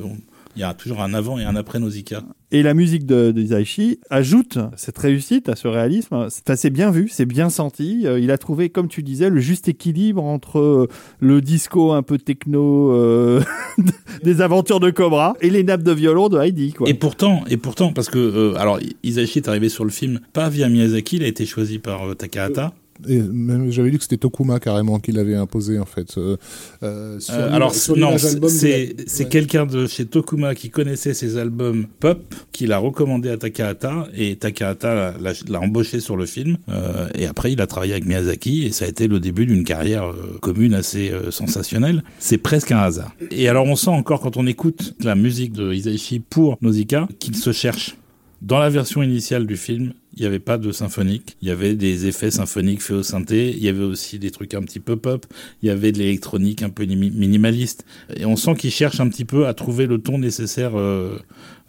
il 0.55 0.61
y 0.61 0.63
a 0.63 0.73
toujours 0.73 1.01
un 1.01 1.13
avant 1.13 1.39
et 1.39 1.43
un 1.43 1.55
après 1.55 1.79
Nausicaa. 1.79 2.23
Et 2.51 2.61
la 2.61 2.73
musique 2.73 3.05
de, 3.05 3.31
de 3.31 3.41
Isaichi 3.41 3.99
ajoute 4.09 4.59
cette 4.75 4.97
réussite 4.97 5.49
à 5.49 5.55
ce 5.55 5.67
réalisme. 5.67 6.27
C'est 6.29 6.69
bien 6.69 6.91
vu, 6.91 7.09
c'est 7.09 7.25
bien 7.25 7.49
senti. 7.49 8.05
Euh, 8.05 8.19
il 8.19 8.29
a 8.29 8.37
trouvé, 8.37 8.69
comme 8.69 8.87
tu 8.87 9.01
disais, 9.01 9.29
le 9.29 9.39
juste 9.39 9.67
équilibre 9.67 10.23
entre 10.23 10.59
euh, 10.59 10.87
le 11.19 11.41
disco 11.41 11.93
un 11.93 12.03
peu 12.03 12.19
techno 12.19 12.91
euh, 12.91 13.41
des 14.23 14.41
aventures 14.41 14.79
de 14.79 14.91
Cobra 14.91 15.35
et 15.41 15.49
les 15.49 15.63
nappes 15.63 15.83
de 15.83 15.91
violon 15.91 16.29
de 16.29 16.39
Heidi. 16.39 16.73
Quoi. 16.73 16.89
Et 16.89 16.93
pourtant, 16.93 17.43
et 17.49 17.57
pourtant, 17.57 17.91
parce 17.91 18.09
que 18.09 18.19
euh, 18.19 18.55
alors 18.57 18.79
Isaichi 19.03 19.39
est 19.39 19.47
arrivé 19.47 19.69
sur 19.69 19.83
le 19.83 19.91
film 19.91 20.19
pas 20.33 20.49
via 20.49 20.69
Miyazaki, 20.69 21.17
il 21.17 21.23
a 21.23 21.27
été 21.27 21.45
choisi 21.45 21.79
par 21.79 22.07
euh, 22.07 22.13
Takahata. 22.13 22.73
J'avais 23.06 23.89
lu 23.89 23.97
que 23.97 24.03
c'était 24.03 24.17
Tokuma 24.17 24.60
carrément 24.60 24.99
qui 24.99 25.12
l'avait 25.12 25.36
imposé 25.36 25.79
en 25.79 25.86
fait. 25.86 26.17
Euh, 26.17 26.38
euh, 26.84 27.19
sur 27.19 27.34
Euh, 27.34 27.51
alors 27.51 27.73
sur 27.73 27.97
non, 27.97 28.17
c'est 28.17 28.95
ouais. 29.19 29.25
quelqu'un 29.29 29.65
de 29.65 29.88
chez 29.88 30.06
Tokuma 30.06 30.56
qui 30.56 30.69
connaissait 30.69 31.13
ses 31.13 31.38
albums 31.38 31.86
pop, 31.99 32.21
qui 32.51 32.67
l'a 32.67 32.77
recommandé 32.77 33.29
à 33.29 33.38
Takahata 33.38 34.08
et 34.15 34.36
Takahata 34.36 35.13
l'a- 35.19 35.60
embauché 35.60 35.99
sur 35.99 36.17
le 36.17 36.25
film. 36.25 36.58
Et 37.15 37.25
après, 37.25 37.51
il 37.53 37.62
a 37.62 37.67
travaillé 37.67 37.93
avec 37.93 38.06
Miyazaki 38.06 38.65
et 38.65 38.71
ça 38.71 38.86
a 38.86 38.88
été 38.88 39.08
le 39.08 39.19
début 39.19 39.45
d'une 39.45 39.63
carrière 39.63 40.13
commune 40.41 40.73
assez 40.73 41.12
sensationnelle. 41.29 42.03
C'est 42.19 42.38
presque 42.38 42.71
un 42.71 42.79
hasard. 42.79 43.13
Et 43.32 43.47
alors, 43.49 43.65
on 43.65 43.75
sent 43.75 43.89
encore 43.89 44.19
quand 44.21 44.38
on 44.38 44.45
écoute 44.47 44.93
la 45.03 45.15
musique 45.15 45.53
de 45.53 45.73
Isaichi 45.73 46.19
pour 46.19 46.58
Nausicaa 46.62 47.08
qu'il 47.19 47.36
se 47.36 47.51
cherche. 47.51 47.95
Dans 48.43 48.60
la 48.60 48.69
version 48.69 49.01
initiale 49.01 49.47
du 49.47 49.56
film, 49.56 49.93
il 50.15 50.19
n'y 50.19 50.25
avait 50.25 50.39
pas 50.39 50.58
de 50.58 50.73
symphonique. 50.73 51.38
Il 51.41 51.47
y 51.47 51.51
avait 51.51 51.75
des 51.75 52.08
effets 52.08 52.29
symphoniques 52.29 52.82
faits 52.82 52.97
au 52.97 53.03
synthé. 53.03 53.51
Il 53.51 53.63
y 53.63 53.69
avait 53.69 53.86
aussi 53.86 54.19
des 54.19 54.32
trucs 54.32 54.53
un 54.53 54.62
petit 54.62 54.82
peu 54.82 54.97
pop. 54.97 55.25
Il 55.62 55.67
y 55.67 55.69
avait 55.69 55.93
de 55.93 55.99
l'électronique 55.99 56.62
un 56.62 56.69
peu 56.69 56.84
mini- 56.84 57.10
minimaliste. 57.10 57.86
Et 58.17 58.25
on 58.25 58.36
sent 58.36 58.56
qu'il 58.56 58.71
cherche 58.71 58.99
un 58.99 59.08
petit 59.08 59.23
peu 59.23 59.47
à 59.47 59.53
trouver 59.53 59.86
le 59.86 59.97
ton 59.97 60.17
nécessaire 60.17 60.77
euh, 60.77 61.17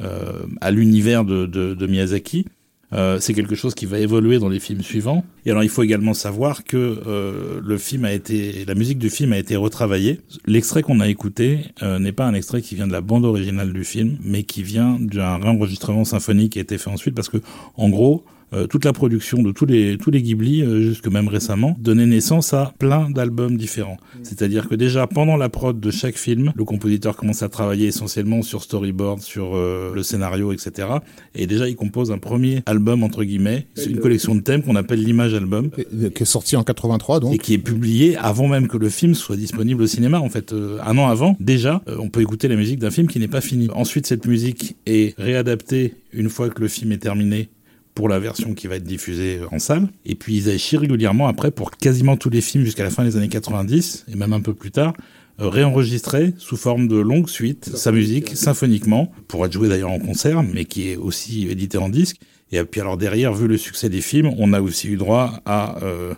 euh, 0.01 0.47
à 0.61 0.73
l'univers 0.73 1.25
de 1.25 1.87
Miyazaki. 1.87 2.47
Euh, 2.95 3.19
c'est 3.21 3.35
quelque 3.35 3.55
chose 3.55 3.75
qui 3.75 3.87
va 3.87 3.99
évoluer 3.99 4.39
dans 4.39 4.49
les 4.49 4.61
films 4.61 4.83
suivants. 4.83 5.25
Et 5.47 5.51
alors 5.51 5.63
il 5.63 5.69
faut 5.69 5.83
également 5.83 6.15
savoir 6.15 6.65
que 6.65 6.77
euh, 7.07 7.61
le 7.63 7.79
film 7.79 8.05
a 8.05 8.13
été, 8.13 8.65
la 8.65 8.75
musique 8.75 8.99
du 8.99 9.11
film 9.11 9.33
a 9.33 9.39
été 9.39 9.57
retravaillée. 9.57 10.21
L'extrait 10.47 10.83
qu'on 10.83 11.01
a 11.01 11.09
écouté 11.09 11.61
euh, 11.83 11.99
n'est 11.99 12.13
pas 12.13 12.25
un 12.25 12.35
extrait 12.35 12.63
qui 12.63 12.75
vient 12.75 12.87
de 12.87 12.93
la 12.93 13.01
bande 13.01 13.25
originale 13.25 13.73
du 13.73 13.85
film, 13.85 14.19
mais 14.23 14.45
qui 14.45 14.63
vient 14.63 14.99
d'un 15.01 15.39
réenregistrement 15.39 16.05
symphonique 16.05 16.53
qui 16.53 16.59
a 16.59 16.63
été 16.63 16.79
fait 16.79 16.91
ensuite, 16.91 17.15
parce 17.15 17.29
que 17.29 17.39
en 17.77 17.89
gros 17.89 18.25
euh, 18.55 18.67
toute 18.67 18.85
la 18.85 18.93
production 18.93 19.43
de 19.43 19.53
tous 19.53 19.67
les 19.67 19.99
tous 19.99 20.11
les 20.11 20.23
Ghibli, 20.23 20.63
euh, 20.63 20.81
jusque 20.81 21.09
même 21.09 21.29
récemment, 21.29 21.77
donnait 21.81 22.07
naissance 22.07 22.55
à 22.55 22.73
plein 22.79 23.11
d'albums 23.11 23.57
différents. 23.57 23.97
C'est-à-dire 24.23 24.69
que 24.69 24.75
déjà 24.75 25.07
pendant 25.07 25.37
la 25.37 25.49
prod 25.49 25.79
de 25.79 25.91
chaque 25.91 26.17
film, 26.17 26.53
le 26.55 26.65
compositeur 26.65 27.17
commence 27.17 27.43
à 27.43 27.49
travailler 27.49 27.89
essentiellement 27.89 28.43
sur 28.43 28.63
storyboard, 28.63 29.21
sur 29.21 29.57
euh, 29.57 29.93
le 29.95 30.03
scénario, 30.03 30.53
etc. 30.53 30.89
Et 31.35 31.47
déjà 31.47 31.69
il 31.69 31.77
compose 31.77 32.13
un 32.13 32.19
premier 32.19 32.63
album 32.67 33.03
entre 33.03 33.25
guillemets, 33.25 33.67
une 33.87 33.99
collection 33.99 34.35
de 34.35 34.41
thèmes 34.41 34.63
qu'on 34.63 34.77
appelle 34.77 35.03
l'image 35.03 35.35
album, 35.35 35.71
qui 35.71 36.23
est 36.23 36.25
sorti 36.25 36.57
en 36.57 36.63
83 36.63 37.21
donc. 37.21 37.35
et 37.35 37.39
qui 37.39 37.55
est 37.55 37.59
publié 37.59 38.17
avant 38.17 38.47
même 38.47 38.69
que 38.69 38.77
le 38.77 38.89
film 38.89 39.15
soit 39.15 39.37
disponible 39.37 39.83
au 39.83 39.87
cinéma. 39.87 40.21
En 40.21 40.29
fait, 40.29 40.53
un 40.53 40.99
an 40.99 41.09
avant, 41.09 41.37
déjà, 41.41 41.83
on 41.99 42.09
peut 42.09 42.21
écouter 42.21 42.49
la 42.49 42.57
musique 42.57 42.79
d'un 42.79 42.91
film 42.91 43.09
qui 43.09 43.19
n'est 43.19 43.29
pas 43.29 43.41
fini. 43.41 43.69
Ensuite, 43.75 44.07
cette 44.07 44.27
musique 44.27 44.77
est 44.87 45.19
réadaptée 45.19 45.95
une 46.13 46.29
fois 46.29 46.49
que 46.49 46.61
le 46.61 46.69
film 46.69 46.93
est 46.93 46.99
terminé 46.99 47.49
pour 47.95 48.09
la 48.09 48.19
version 48.19 48.55
qui 48.55 48.67
va 48.67 48.77
être 48.77 48.85
diffusée 48.85 49.41
en 49.53 49.59
salle. 49.59 49.89
Et 50.05 50.15
puis 50.17 50.35
Isaichi 50.35 50.77
régulièrement 50.77 51.29
après 51.29 51.51
pour 51.51 51.71
quasiment 51.71 52.17
tous 52.17 52.31
les 52.31 52.41
films 52.41 52.65
jusqu'à 52.65 52.83
la 52.83 52.91
fin 52.91 53.05
des 53.05 53.17
années 53.17 53.29
90 53.29 54.07
et 54.13 54.17
même 54.17 54.33
un 54.33 54.41
peu 54.41 54.53
plus 54.55 54.71
tard 54.73 54.95
euh, 55.41 55.49
réenregistrer 55.49 56.35
sous 56.39 56.57
forme 56.57 56.89
de 56.89 56.97
longue 56.97 57.29
suite 57.29 57.71
sa 57.77 57.93
musique 57.93 58.37
symphoniquement 58.37 59.13
pour 59.29 59.45
être 59.47 59.53
joué 59.53 59.69
d'ailleurs 59.69 59.91
en 59.91 59.99
concert 60.01 60.43
mais 60.43 60.65
qui 60.65 60.91
est 60.91 60.97
aussi 60.97 61.49
édité 61.49 61.79
en 61.79 61.89
disque. 61.89 62.17
Et 62.53 62.63
puis 62.65 62.81
alors 62.81 62.97
derrière, 62.97 63.33
vu 63.33 63.49
le 63.49 63.57
succès 63.57 63.89
des 63.89 64.01
films, 64.01 64.33
on 64.39 64.53
a 64.53 64.61
aussi 64.61 64.89
eu 64.89 64.97
droit 64.97 65.41
à 65.45 65.83
euh, 65.83 66.15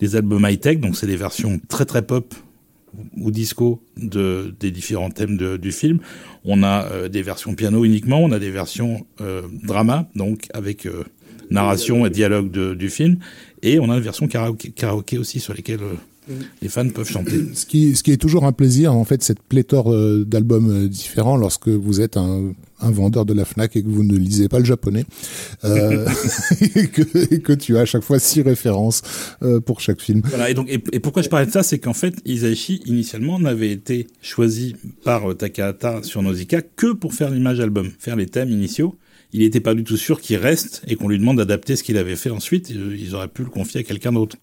des 0.00 0.16
albums 0.16 0.46
high-tech, 0.46 0.80
donc 0.80 0.96
c'est 0.96 1.06
des 1.06 1.16
versions 1.16 1.60
très 1.68 1.84
très 1.86 2.02
pop 2.02 2.34
ou 3.16 3.30
disco 3.30 3.82
de, 3.96 4.54
des 4.60 4.70
différents 4.70 5.10
thèmes 5.10 5.36
de- 5.36 5.56
du 5.56 5.72
film. 5.72 6.00
On 6.44 6.62
a 6.62 6.84
euh, 6.86 7.08
des 7.08 7.22
versions 7.22 7.54
piano 7.54 7.84
uniquement, 7.84 8.18
on 8.22 8.32
a 8.32 8.38
des 8.38 8.50
versions 8.50 9.06
euh, 9.20 9.42
drama, 9.62 10.08
donc 10.14 10.48
avec 10.52 10.84
euh, 10.86 11.04
narration 11.50 12.06
et 12.06 12.10
dialogue 12.10 12.50
de- 12.50 12.74
du 12.74 12.90
film, 12.90 13.18
et 13.62 13.78
on 13.80 13.90
a 13.90 13.96
une 13.96 14.02
version 14.02 14.28
karaoké, 14.28 14.70
karaoké 14.70 15.18
aussi 15.18 15.40
sur 15.40 15.54
lesquelles 15.54 15.80
euh, 15.82 16.34
les 16.60 16.68
fans 16.68 16.88
peuvent 16.90 17.08
chanter. 17.08 17.40
Ce 17.54 17.64
qui, 17.64 17.96
ce 17.96 18.02
qui 18.02 18.12
est 18.12 18.18
toujours 18.18 18.44
un 18.44 18.52
plaisir, 18.52 18.92
en 18.94 19.04
fait, 19.04 19.22
cette 19.22 19.40
pléthore 19.40 19.90
euh, 19.92 20.24
d'albums 20.26 20.70
euh, 20.84 20.88
différents 20.88 21.38
lorsque 21.38 21.68
vous 21.68 22.02
êtes 22.02 22.18
un, 22.18 22.52
un 22.80 22.90
vendeur 22.90 23.24
de 23.24 23.32
la 23.32 23.46
Fnac 23.46 23.74
et 23.76 23.82
que 23.82 23.88
vous 23.88 24.02
ne 24.04 24.14
lisez 24.14 24.46
pas 24.48 24.58
le 24.58 24.66
japonais, 24.66 25.06
euh, 25.64 26.06
et, 26.76 26.88
que, 26.88 27.34
et 27.34 27.40
que 27.40 27.54
tu 27.54 27.78
as 27.78 27.80
à 27.80 27.84
chaque 27.86 28.02
fois 28.04 28.18
six 28.18 28.42
références 28.42 29.00
euh, 29.42 29.60
pour 29.60 29.80
chaque 29.80 30.02
film. 30.02 30.20
Voilà, 30.26 30.50
et 30.50 30.54
donc 30.54 30.68
et, 30.68 30.82
et 30.92 31.00
pourquoi 31.00 31.22
je 31.22 31.30
parlais 31.30 31.46
de 31.46 31.50
ça, 31.50 31.62
c'est 31.62 31.78
qu'en 31.78 31.94
fait 31.94 32.14
Isaichi 32.26 32.82
initialement 32.84 33.38
n'avait 33.40 33.70
été 33.72 34.06
choisi 34.20 34.76
par 35.04 35.34
Takahata 35.34 36.02
sur 36.02 36.22
Nausicaa 36.22 36.60
que 36.60 36.92
pour 36.92 37.14
faire 37.14 37.30
l'image 37.30 37.58
album, 37.58 37.90
faire 37.98 38.16
les 38.16 38.26
thèmes 38.26 38.50
initiaux. 38.50 38.94
Il 39.32 39.40
n'était 39.40 39.60
pas 39.60 39.74
du 39.74 39.84
tout 39.84 39.96
sûr 39.96 40.20
qu'il 40.20 40.36
reste 40.38 40.82
et 40.88 40.96
qu'on 40.96 41.08
lui 41.08 41.18
demande 41.18 41.36
d'adapter 41.36 41.76
ce 41.76 41.82
qu'il 41.82 41.98
avait 41.98 42.16
fait 42.16 42.30
ensuite. 42.30 42.70
Euh, 42.70 42.96
Ils 42.98 43.14
auraient 43.14 43.28
pu 43.28 43.42
le 43.42 43.50
confier 43.50 43.80
à 43.80 43.82
quelqu'un 43.82 44.12
d'autre. 44.12 44.36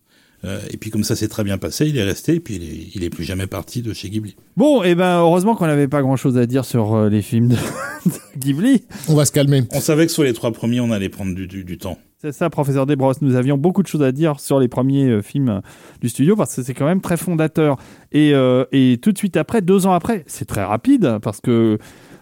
Euh, 0.44 0.60
et 0.70 0.78
puis 0.78 0.92
comme 0.92 1.04
ça 1.04 1.16
s'est 1.16 1.28
très 1.28 1.44
bien 1.44 1.58
passé, 1.58 1.88
il 1.88 1.98
est 1.98 2.04
resté 2.04 2.36
et 2.36 2.40
puis 2.40 2.56
il 2.56 2.64
est, 2.64 2.88
il 2.96 3.04
est 3.04 3.10
plus 3.10 3.24
jamais 3.24 3.48
parti 3.48 3.82
de 3.82 3.94
chez 3.94 4.10
Ghibli. 4.10 4.36
Bon, 4.58 4.84
et 4.84 4.94
ben 4.94 5.20
heureusement 5.20 5.56
qu'on 5.56 5.66
n'avait 5.66 5.88
pas 5.88 6.02
grand-chose 6.02 6.38
à 6.38 6.46
dire 6.46 6.66
sur 6.66 6.94
euh, 6.94 7.10
les 7.10 7.24
films 7.24 7.48
de, 7.48 7.56
de 8.06 8.40
Ghibli. 8.40 8.84
On 9.08 9.16
va 9.16 9.26
se 9.26 9.32
calmer. 9.32 9.64
On 9.72 9.80
savait 9.80 10.06
que 10.06 10.12
sur 10.12 10.24
les 10.24 10.34
trois 10.34 10.52
premiers, 10.52 10.82
on 10.82 10.92
allait 10.92 11.10
prendre 11.10 11.34
du, 11.34 11.48
du, 11.48 11.64
du 11.64 11.78
temps. 11.80 11.98
C'est 12.22 12.32
ça, 12.32 12.50
professeur 12.50 12.86
Desbrosses. 12.86 13.22
Nous 13.22 13.36
avions 13.36 13.58
beaucoup 13.58 13.82
de 13.82 13.88
choses 13.88 14.04
à 14.04 14.12
dire 14.12 14.40
sur 14.40 14.60
les 14.60 14.68
premiers 14.68 15.08
euh, 15.10 15.22
films 15.24 15.62
du 16.02 16.10
studio 16.10 16.36
parce 16.36 16.56
que 16.56 16.62
c'est 16.64 16.74
quand 16.76 16.86
même 16.86 17.02
très 17.02 17.18
fondateur. 17.18 17.78
Et, 18.12 18.34
euh, 18.36 18.66
et 18.72 19.00
tout 19.02 19.12
de 19.14 19.18
suite 19.18 19.38
après, 19.38 19.62
deux 19.62 19.88
ans 19.88 19.94
après, 19.94 20.26
c'est 20.28 20.46
très 20.46 20.64
rapide 20.64 21.18
parce 21.24 21.40
que 21.42 21.80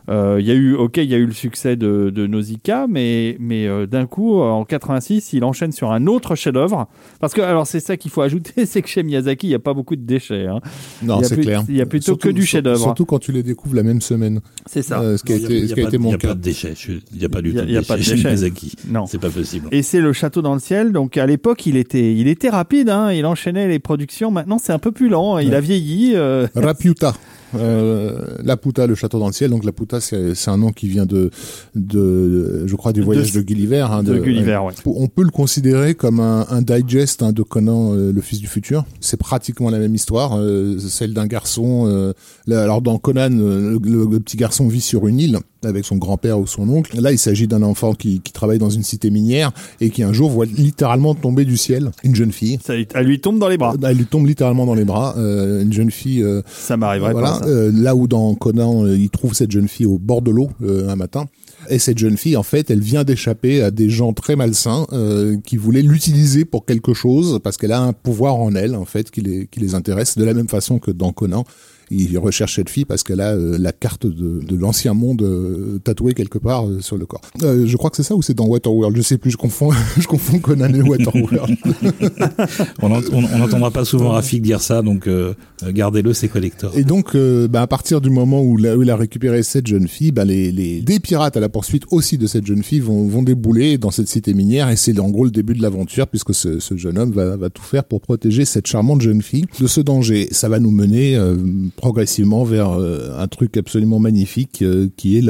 euh, 0.09 0.37
il 0.39 0.45
y 0.45 0.51
a 0.51 0.53
eu, 0.53 0.73
ok, 0.75 0.97
il 0.97 1.05
y 1.09 1.13
a 1.13 1.17
eu 1.17 1.25
le 1.25 1.31
succès 1.33 1.75
de, 1.75 2.09
de 2.13 2.27
Nausicaa, 2.27 2.87
mais, 2.87 3.37
mais 3.39 3.67
euh, 3.67 3.85
d'un 3.87 4.05
coup, 4.05 4.39
euh, 4.41 4.45
en 4.49 4.65
86, 4.65 5.33
il 5.33 5.43
enchaîne 5.43 5.71
sur 5.71 5.91
un 5.91 6.07
autre 6.07 6.35
chef-d'œuvre. 6.35 6.87
Parce 7.19 7.33
que, 7.33 7.41
alors, 7.41 7.65
c'est 7.67 7.79
ça 7.79 7.95
qu'il 7.97 8.11
faut 8.11 8.21
ajouter, 8.21 8.65
c'est 8.65 8.81
que 8.81 8.89
chez 8.89 9.03
Miyazaki, 9.03 9.47
il 9.47 9.49
n'y 9.51 9.55
a 9.55 9.59
pas 9.59 9.73
beaucoup 9.73 9.95
de 9.95 10.01
déchets. 10.05 10.47
hein. 10.47 10.59
Non, 11.01 11.21
c'est 11.23 11.37
clair. 11.39 11.63
il 11.69 11.75
y 11.77 11.81
a 11.81 11.85
plutôt 11.85 12.05
Surtout- 12.05 12.27
que 12.29 12.33
du 12.33 12.45
chef-d'œuvre. 12.45 12.81
Surtout 12.83 13.05
quand 13.05 13.19
tu 13.19 13.31
les 13.31 13.43
découvres 13.43 13.75
la 13.75 13.83
même 13.83 14.01
semaine. 14.01 14.41
C'est 14.65 14.81
ça. 14.81 15.01
Euh, 15.01 15.17
ce 15.17 15.23
qui 15.23 15.33
a 15.33 15.35
été, 15.37 15.57
y 15.59 15.67
ce 15.69 15.73
qui 15.73 15.79
a 15.81 15.83
pas- 15.83 15.89
été 15.89 15.97
il 15.97 16.01
y 16.01 16.03
mon 16.03 16.09
a 16.13 16.17
pas 16.17 16.27
cas. 16.29 16.33
de 16.33 16.41
déchets. 16.41 16.73
Il 17.13 17.19
n'y 17.19 17.25
a 17.25 17.29
pas 17.29 17.41
du 17.41 17.49
Il 17.49 17.55
y 17.55 17.57
a- 17.57 17.61
tout 17.61 17.65
de 17.67 17.71
il 17.71 17.73
y 17.73 17.77
a 17.77 17.79
déchets 17.81 17.93
pas 17.93 17.97
de 17.97 18.03
chez. 18.03 18.15
Miyazaki. 18.15 18.75
Non. 18.89 19.05
C'est 19.05 19.19
pas 19.21 19.29
possible. 19.29 19.67
Et 19.71 19.81
c'est 19.83 20.01
le 20.01 20.11
château 20.13 20.41
dans 20.41 20.53
le 20.53 20.59
ciel. 20.59 20.91
Donc 20.91 21.17
à 21.17 21.25
l'époque, 21.25 21.65
il 21.65 21.77
était, 21.77 22.13
il 22.13 22.27
était 22.27 22.49
rapide. 22.49 22.89
Hein, 22.89 23.13
il 23.13 23.25
enchaînait 23.25 23.67
les 23.67 23.79
productions. 23.79 24.31
Maintenant, 24.31 24.57
c'est 24.59 24.73
un 24.73 24.79
peu 24.79 24.91
plus 24.91 25.07
lent. 25.09 25.37
Il 25.39 25.49
Ouais. 25.49 25.55
a 25.55 25.61
vieilli. 25.61 26.13
euh, 26.15 26.47
Rapiuta. 26.55 27.13
Euh, 27.55 28.19
Laputa, 28.43 28.87
le 28.87 28.95
château 28.95 29.19
dans 29.19 29.27
le 29.27 29.33
ciel. 29.33 29.49
Donc 29.51 29.63
Laputa, 29.63 29.99
c'est 30.01 30.35
c'est 30.35 30.49
un 30.51 30.57
nom 30.57 30.71
qui 30.71 30.87
vient 30.87 31.05
de, 31.05 31.29
de, 31.75 32.63
je 32.67 32.75
crois, 32.75 32.93
du 32.93 33.01
voyage 33.01 33.31
de, 33.31 33.41
Gulliver. 33.41 33.85
hein, 33.89 34.03
de 34.03 34.17
Gulliver, 34.19 34.59
ouais. 34.65 34.73
On 34.85 35.07
peut 35.07 35.23
le 35.23 35.29
considérer 35.31 35.95
comme 35.95 36.19
un, 36.19 36.45
un 36.49 36.61
digest 36.61 37.21
hein, 37.23 37.31
de 37.31 37.43
Conan, 37.43 37.93
euh, 37.93 38.11
le 38.11 38.21
fils 38.21 38.39
du 38.39 38.47
futur. 38.47 38.85
C'est 38.99 39.17
pratiquement 39.17 39.69
la 39.69 39.79
même 39.79 39.95
histoire, 39.95 40.37
euh, 40.37 40.77
celle 40.79 41.13
d'un 41.13 41.27
garçon. 41.27 41.85
euh, 41.87 42.13
là, 42.47 42.63
alors 42.63 42.81
dans 42.81 42.97
Conan, 42.97 43.29
euh, 43.31 43.77
le, 43.81 44.05
le 44.09 44.19
petit 44.19 44.37
garçon 44.37 44.67
vit 44.67 44.81
sur 44.81 45.07
une 45.07 45.19
île 45.19 45.39
avec 45.65 45.85
son 45.85 45.95
grand-père 45.95 46.39
ou 46.39 46.45
son 46.47 46.67
oncle. 46.67 46.99
Là, 46.99 47.13
il 47.13 47.17
s'agit 47.17 47.47
d'un 47.47 47.61
enfant 47.63 47.93
qui, 47.93 48.19
qui 48.19 48.33
travaille 48.33 48.59
dans 48.59 48.69
une 48.69 48.83
cité 48.83 49.09
minière 49.09 49.51
et 49.79 49.89
qui 49.91 50.03
un 50.03 50.11
jour 50.11 50.29
voit 50.29 50.45
littéralement 50.45 51.15
tomber 51.15 51.45
du 51.45 51.55
ciel 51.55 51.91
une 52.03 52.15
jeune 52.15 52.33
fille. 52.33 52.59
ça, 52.65 52.73
elle 52.75 53.05
lui 53.05 53.21
tombe 53.21 53.39
dans 53.39 53.47
les 53.47 53.57
bras. 53.57 53.73
Elle 53.81 53.95
lui 53.97 54.05
tombe 54.05 54.25
littéralement 54.27 54.65
dans 54.65 54.73
les 54.75 54.83
bras. 54.83 55.15
euh, 55.17 55.61
une 55.63 55.71
jeune 55.71 55.89
fille. 55.91 56.21
euh, 56.21 56.41
Ça 56.47 56.75
m'arriverait 56.75 57.13
voilà. 57.13 57.39
Euh, 57.47 57.71
là 57.73 57.95
où 57.95 58.08
dans 58.08 58.34
Conan, 58.36 58.86
euh, 58.86 58.97
il 58.97 59.10
trouve 59.10 59.34
cette 59.34 59.51
jeune 59.51 59.67
fille 59.67 59.86
au 59.86 59.97
bord 59.97 60.21
de 60.21 60.32
l'eau 60.32 60.49
euh, 60.63 60.89
un 60.89 60.95
matin. 60.95 61.25
Et 61.69 61.79
cette 61.79 61.97
jeune 61.97 62.17
fille, 62.17 62.36
en 62.36 62.43
fait, 62.43 62.69
elle 62.69 62.82
vient 62.82 63.03
d'échapper 63.03 63.62
à 63.62 63.71
des 63.71 63.89
gens 63.89 64.13
très 64.13 64.36
malsains 64.36 64.86
euh, 64.91 65.38
qui 65.45 65.56
voulaient 65.58 65.82
l'utiliser 65.82 66.45
pour 66.45 66.65
quelque 66.65 66.93
chose 66.93 67.39
parce 67.43 67.58
qu'elle 67.58 67.71
a 67.71 67.82
un 67.82 67.93
pouvoir 67.93 68.36
en 68.36 68.53
elle, 68.56 68.75
en 68.75 68.86
fait, 68.86 69.12
qui 69.12 69.21
les, 69.21 69.47
qui 69.47 69.60
les 69.60 69.75
intéresse. 69.75 70.17
De 70.17 70.25
la 70.25 70.34
même 70.34 70.49
façon 70.49 70.79
que 70.79 70.91
dans 70.91 71.13
Conan, 71.13 71.45
il 71.91 72.17
recherche 72.17 72.55
cette 72.55 72.69
fille 72.69 72.85
parce 72.85 73.03
qu'elle 73.03 73.21
a 73.21 73.33
euh, 73.33 73.57
la 73.59 73.71
carte 73.71 74.05
de, 74.05 74.39
de 74.45 74.55
l'ancien 74.55 74.93
monde 74.93 75.21
euh, 75.21 75.79
tatouée 75.83 76.13
quelque 76.13 76.37
part 76.37 76.67
euh, 76.67 76.79
sur 76.81 76.97
le 76.97 77.05
corps. 77.05 77.21
Euh, 77.43 77.65
je 77.67 77.77
crois 77.77 77.89
que 77.89 77.97
c'est 77.97 78.03
ça 78.03 78.15
ou 78.15 78.21
c'est 78.21 78.33
dans 78.33 78.45
Waterworld? 78.45 78.95
Je 78.97 79.01
sais 79.01 79.17
plus. 79.17 79.31
Je 79.31 79.37
confonds, 79.37 79.71
je 79.99 80.07
confonds 80.07 80.39
Conan 80.39 80.73
et 80.73 80.81
Waterworld. 80.81 81.55
On 82.81 82.89
n'ent- 82.89 83.01
on 83.11 83.23
on 83.33 83.37
n'entendra 83.39 83.71
pas 83.71 83.85
souvent 83.85 84.09
Rafik 84.09 84.41
dire 84.41 84.61
ça, 84.61 84.81
donc 84.81 85.07
euh, 85.07 85.33
gardez-le, 85.65 86.13
c'est 86.13 86.27
collector. 86.27 86.71
Et 86.77 86.83
donc, 86.83 87.15
euh, 87.15 87.47
bah, 87.47 87.61
à 87.61 87.67
partir 87.67 88.01
du 88.01 88.09
moment 88.09 88.41
où, 88.41 88.57
là, 88.57 88.77
où 88.77 88.81
il 88.83 88.89
a 88.89 88.95
récupéré 88.95 89.43
cette 89.43 89.67
jeune 89.67 89.87
fille, 89.87 90.11
bah, 90.11 90.25
les, 90.25 90.51
les, 90.51 90.81
des 90.81 90.99
pirates 90.99 91.37
à 91.37 91.39
la 91.39 91.49
poursuite 91.49 91.83
aussi 91.91 92.17
de 92.17 92.27
cette 92.27 92.45
jeune 92.45 92.63
fille 92.63 92.79
vont, 92.79 93.07
vont 93.07 93.23
débouler 93.23 93.77
dans 93.77 93.91
cette 93.91 94.07
cité 94.07 94.33
minière 94.33 94.69
et 94.69 94.75
c'est 94.75 94.97
en 94.99 95.09
gros 95.09 95.25
le 95.25 95.31
début 95.31 95.53
de 95.53 95.61
l'aventure 95.61 96.07
puisque 96.07 96.33
ce, 96.33 96.59
ce 96.59 96.75
jeune 96.77 96.97
homme 96.97 97.11
va, 97.11 97.37
va 97.37 97.49
tout 97.49 97.63
faire 97.63 97.83
pour 97.83 98.01
protéger 98.01 98.45
cette 98.45 98.67
charmante 98.67 99.01
jeune 99.01 99.21
fille 99.21 99.45
de 99.59 99.67
ce 99.67 99.81
danger. 99.81 100.27
Ça 100.31 100.49
va 100.49 100.59
nous 100.59 100.71
mener 100.71 101.15
euh, 101.15 101.35
progressivement 101.75 102.43
vers 102.43 102.71
euh, 102.79 103.17
un 103.17 103.27
truc 103.27 103.57
absolument 103.57 103.99
magnifique 103.99 104.62
euh, 104.62 104.88
qui 104.97 105.17
est 105.17 105.21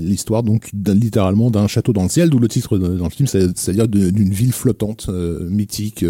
l'histoire 0.00 0.42
donc 0.42 0.70
littéralement 0.74 1.50
d'un 1.50 1.66
château 1.66 1.92
dans 1.92 2.02
le 2.02 2.08
ciel, 2.08 2.30
d'où 2.30 2.38
le 2.38 2.48
titre 2.48 2.78
dans 2.78 3.04
le 3.04 3.10
film, 3.10 3.26
c'est- 3.26 3.56
c'est-à-dire 3.56 3.88
d'une 3.88 4.30
ville 4.32 4.52
flottante 4.52 5.06
euh, 5.08 5.48
mythique 5.48 6.00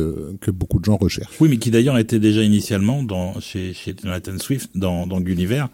que 0.41 0.51
beaucoup 0.51 0.79
de 0.79 0.85
gens 0.85 0.97
recherchent. 0.97 1.37
Oui, 1.41 1.49
mais 1.49 1.59
qui 1.59 1.71
d'ailleurs 1.71 1.99
était 1.99 2.19
déjà 2.19 2.43
initialement 2.43 3.03
dans, 3.03 3.39
chez, 3.41 3.73
chez 3.73 3.95
Jonathan 4.01 4.39
Swift 4.39 4.71
dans, 4.75 5.07
dans 5.07 5.21
Gulliver. 5.21 5.65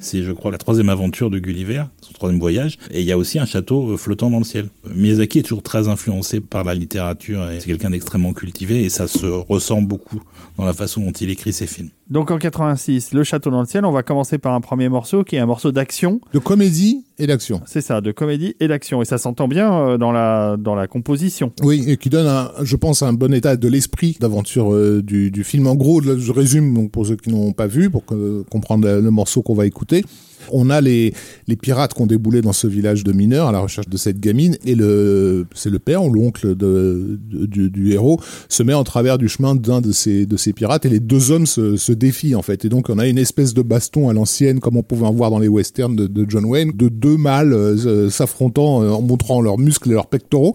C'est, 0.00 0.22
je 0.22 0.32
crois, 0.32 0.50
la 0.50 0.58
troisième 0.58 0.88
aventure 0.88 1.30
de 1.30 1.38
Gulliver, 1.38 1.84
son 2.00 2.12
troisième 2.12 2.40
voyage. 2.40 2.78
Et 2.90 3.00
il 3.00 3.06
y 3.06 3.12
a 3.12 3.18
aussi 3.18 3.38
un 3.38 3.46
château 3.46 3.96
flottant 3.96 4.30
dans 4.30 4.38
le 4.38 4.44
ciel. 4.44 4.68
Miyazaki 4.94 5.40
est 5.40 5.42
toujours 5.42 5.62
très 5.62 5.88
influencé 5.88 6.40
par 6.40 6.64
la 6.64 6.74
littérature 6.74 7.50
et 7.50 7.60
c'est 7.60 7.66
quelqu'un 7.66 7.90
d'extrêmement 7.90 8.32
cultivé 8.32 8.84
et 8.84 8.88
ça 8.88 9.06
se 9.08 9.26
ressent 9.26 9.82
beaucoup 9.82 10.22
dans 10.58 10.64
la 10.64 10.72
façon 10.72 11.02
dont 11.02 11.12
il 11.12 11.30
écrit 11.30 11.52
ses 11.52 11.66
films. 11.66 11.90
Donc 12.08 12.30
en 12.30 12.38
86, 12.38 13.12
le 13.14 13.24
château 13.24 13.50
dans 13.50 13.60
le 13.60 13.66
ciel. 13.66 13.84
On 13.84 13.90
va 13.90 14.04
commencer 14.04 14.38
par 14.38 14.54
un 14.54 14.60
premier 14.60 14.88
morceau 14.88 15.24
qui 15.24 15.34
est 15.34 15.40
un 15.40 15.46
morceau 15.46 15.72
d'action. 15.72 16.20
De 16.32 16.38
comédie 16.38 17.04
et 17.18 17.26
d'action. 17.26 17.60
C'est 17.66 17.80
ça, 17.80 18.00
de 18.00 18.12
comédie 18.12 18.54
et 18.60 18.68
d'action. 18.68 19.02
Et 19.02 19.04
ça 19.04 19.18
s'entend 19.18 19.48
bien 19.48 19.72
euh, 19.74 19.98
dans 19.98 20.12
la 20.12 20.56
dans 20.56 20.76
la 20.76 20.86
composition. 20.86 21.50
Oui, 21.62 21.84
et 21.88 21.96
qui 21.96 22.08
donne, 22.08 22.28
un, 22.28 22.52
je 22.62 22.76
pense, 22.76 23.02
un 23.02 23.12
bon 23.12 23.34
état 23.34 23.56
de 23.56 23.68
l'esprit 23.68 24.16
d'aventure 24.20 24.72
euh, 24.72 25.02
du, 25.02 25.32
du 25.32 25.42
film. 25.42 25.66
En 25.66 25.74
gros, 25.74 26.00
je 26.00 26.30
résume 26.32 26.88
pour 26.90 27.06
ceux 27.06 27.16
qui 27.16 27.30
n'ont 27.30 27.52
pas 27.52 27.66
vu, 27.66 27.90
pour 27.90 28.04
que- 28.04 28.44
comprendre 28.50 28.86
le 28.88 29.10
morceau 29.10 29.42
qu'on 29.42 29.54
va 29.54 29.66
écouter. 29.66 30.04
On 30.52 30.70
a 30.70 30.80
les, 30.80 31.12
les 31.48 31.56
pirates 31.56 31.94
qui 31.94 32.02
ont 32.02 32.06
déboulé 32.06 32.42
dans 32.42 32.52
ce 32.52 32.66
village 32.66 33.04
de 33.04 33.12
mineurs 33.12 33.48
à 33.48 33.52
la 33.52 33.60
recherche 33.60 33.88
de 33.88 33.96
cette 33.96 34.20
gamine, 34.20 34.56
et 34.64 34.74
le 34.74 35.46
c'est 35.54 35.70
le 35.70 35.78
père 35.78 36.04
ou 36.04 36.10
l'oncle 36.12 36.54
de, 36.56 37.18
de- 37.30 37.46
du, 37.46 37.70
du 37.70 37.92
héros 37.92 38.20
se 38.48 38.62
met 38.62 38.74
en 38.74 38.84
travers 38.84 39.18
du 39.18 39.28
chemin 39.28 39.54
d'un 39.54 39.80
de 39.80 39.92
ces 39.92 40.26
de 40.26 40.36
ces 40.36 40.52
pirates, 40.52 40.86
et 40.86 40.88
les 40.88 41.00
deux 41.00 41.30
hommes 41.30 41.46
se, 41.46 41.76
se 41.76 41.92
défi 41.92 42.34
en 42.34 42.42
fait. 42.42 42.64
Et 42.64 42.68
donc 42.68 42.88
on 42.88 42.98
a 42.98 43.06
une 43.06 43.18
espèce 43.18 43.54
de 43.54 43.62
baston 43.62 44.08
à 44.08 44.12
l'ancienne, 44.12 44.60
comme 44.60 44.76
on 44.76 44.82
pouvait 44.82 45.06
en 45.06 45.12
voir 45.12 45.30
dans 45.30 45.38
les 45.38 45.48
westerns 45.48 45.96
de, 45.96 46.26
John 46.28 46.44
Wayne, 46.44 46.72
de 46.74 46.88
deux 46.88 47.16
mâles 47.16 47.52
euh, 47.52 48.10
s'affrontant 48.10 48.78
en 48.78 49.02
montrant 49.02 49.40
leurs 49.40 49.58
muscles 49.58 49.90
et 49.90 49.94
leurs 49.94 50.08
pectoraux. 50.08 50.54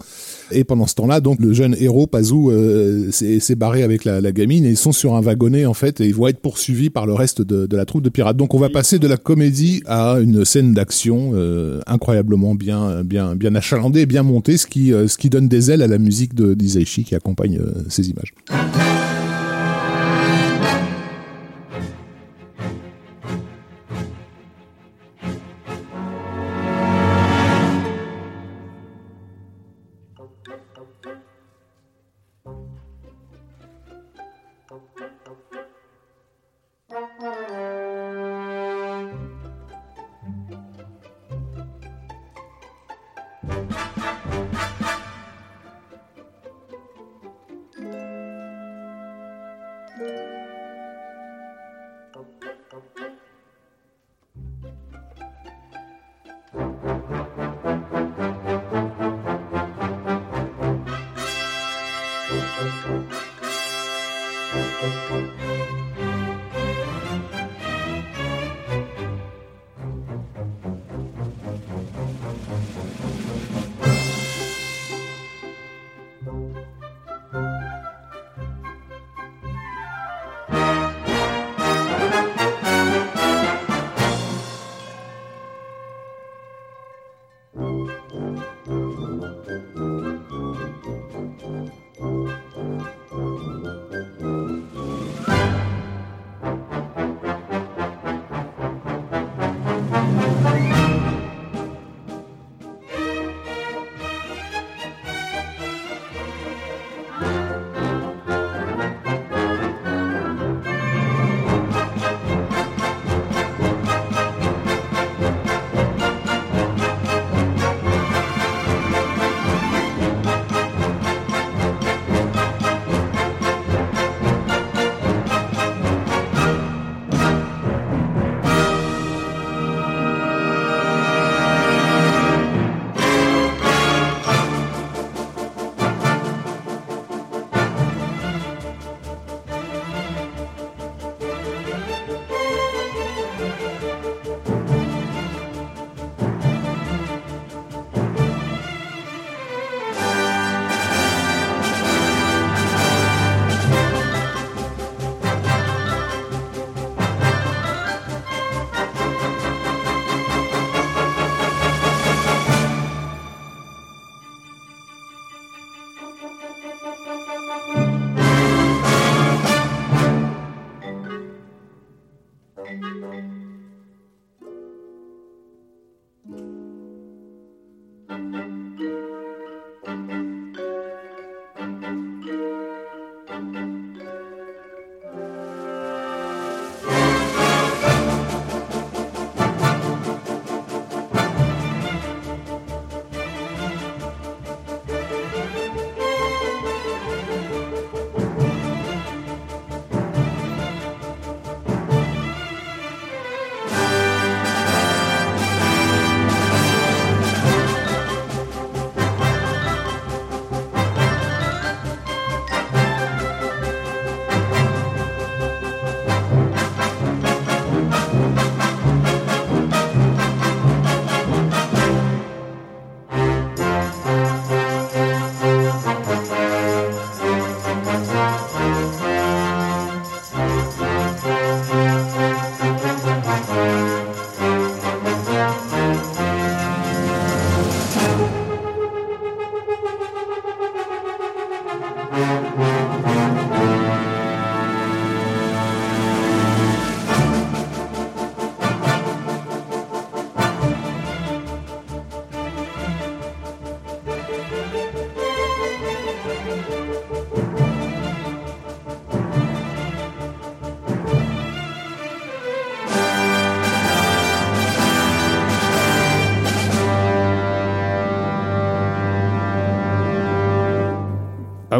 Et 0.52 0.64
pendant 0.64 0.86
ce 0.86 0.94
temps-là, 0.94 1.20
donc 1.20 1.40
le 1.40 1.52
jeune 1.52 1.76
héros 1.78 2.06
Pazou 2.06 2.50
euh, 2.50 3.10
s'est 3.10 3.54
barré 3.54 3.82
avec 3.82 4.04
la, 4.04 4.32
gamine 4.32 4.64
et 4.64 4.70
ils 4.70 4.76
sont 4.76 4.92
sur 4.92 5.14
un 5.14 5.22
wagonnet 5.22 5.66
en 5.66 5.74
fait 5.74 6.00
et 6.00 6.06
ils 6.06 6.14
vont 6.14 6.26
être 6.26 6.40
poursuivis 6.40 6.88
par 6.88 7.06
le 7.06 7.12
reste 7.12 7.42
de, 7.42 7.76
la 7.76 7.84
troupe 7.84 8.02
de 8.02 8.08
pirates. 8.08 8.36
Donc 8.36 8.54
on 8.54 8.58
va 8.58 8.70
passer 8.70 8.98
de 8.98 9.06
la 9.06 9.16
comédie 9.16 9.82
à 9.86 10.18
une 10.20 10.44
scène 10.44 10.72
d'action 10.72 11.32
euh, 11.34 11.80
incroyablement 11.86 12.54
bien 12.54 13.02
bien 13.02 13.34
bien 13.34 13.54
achalandée, 13.54 14.06
bien 14.06 14.22
montée, 14.22 14.56
ce 14.56 14.66
qui 14.66 14.92
euh, 14.92 15.08
ce 15.08 15.18
qui 15.18 15.28
donne 15.28 15.48
des 15.48 15.70
ailes 15.70 15.82
à 15.82 15.86
la 15.86 15.98
musique 15.98 16.34
de 16.34 16.54
d'Isaichi 16.54 17.04
qui 17.04 17.14
accompagne 17.14 17.60
ces 17.88 18.08
images. 18.08 18.32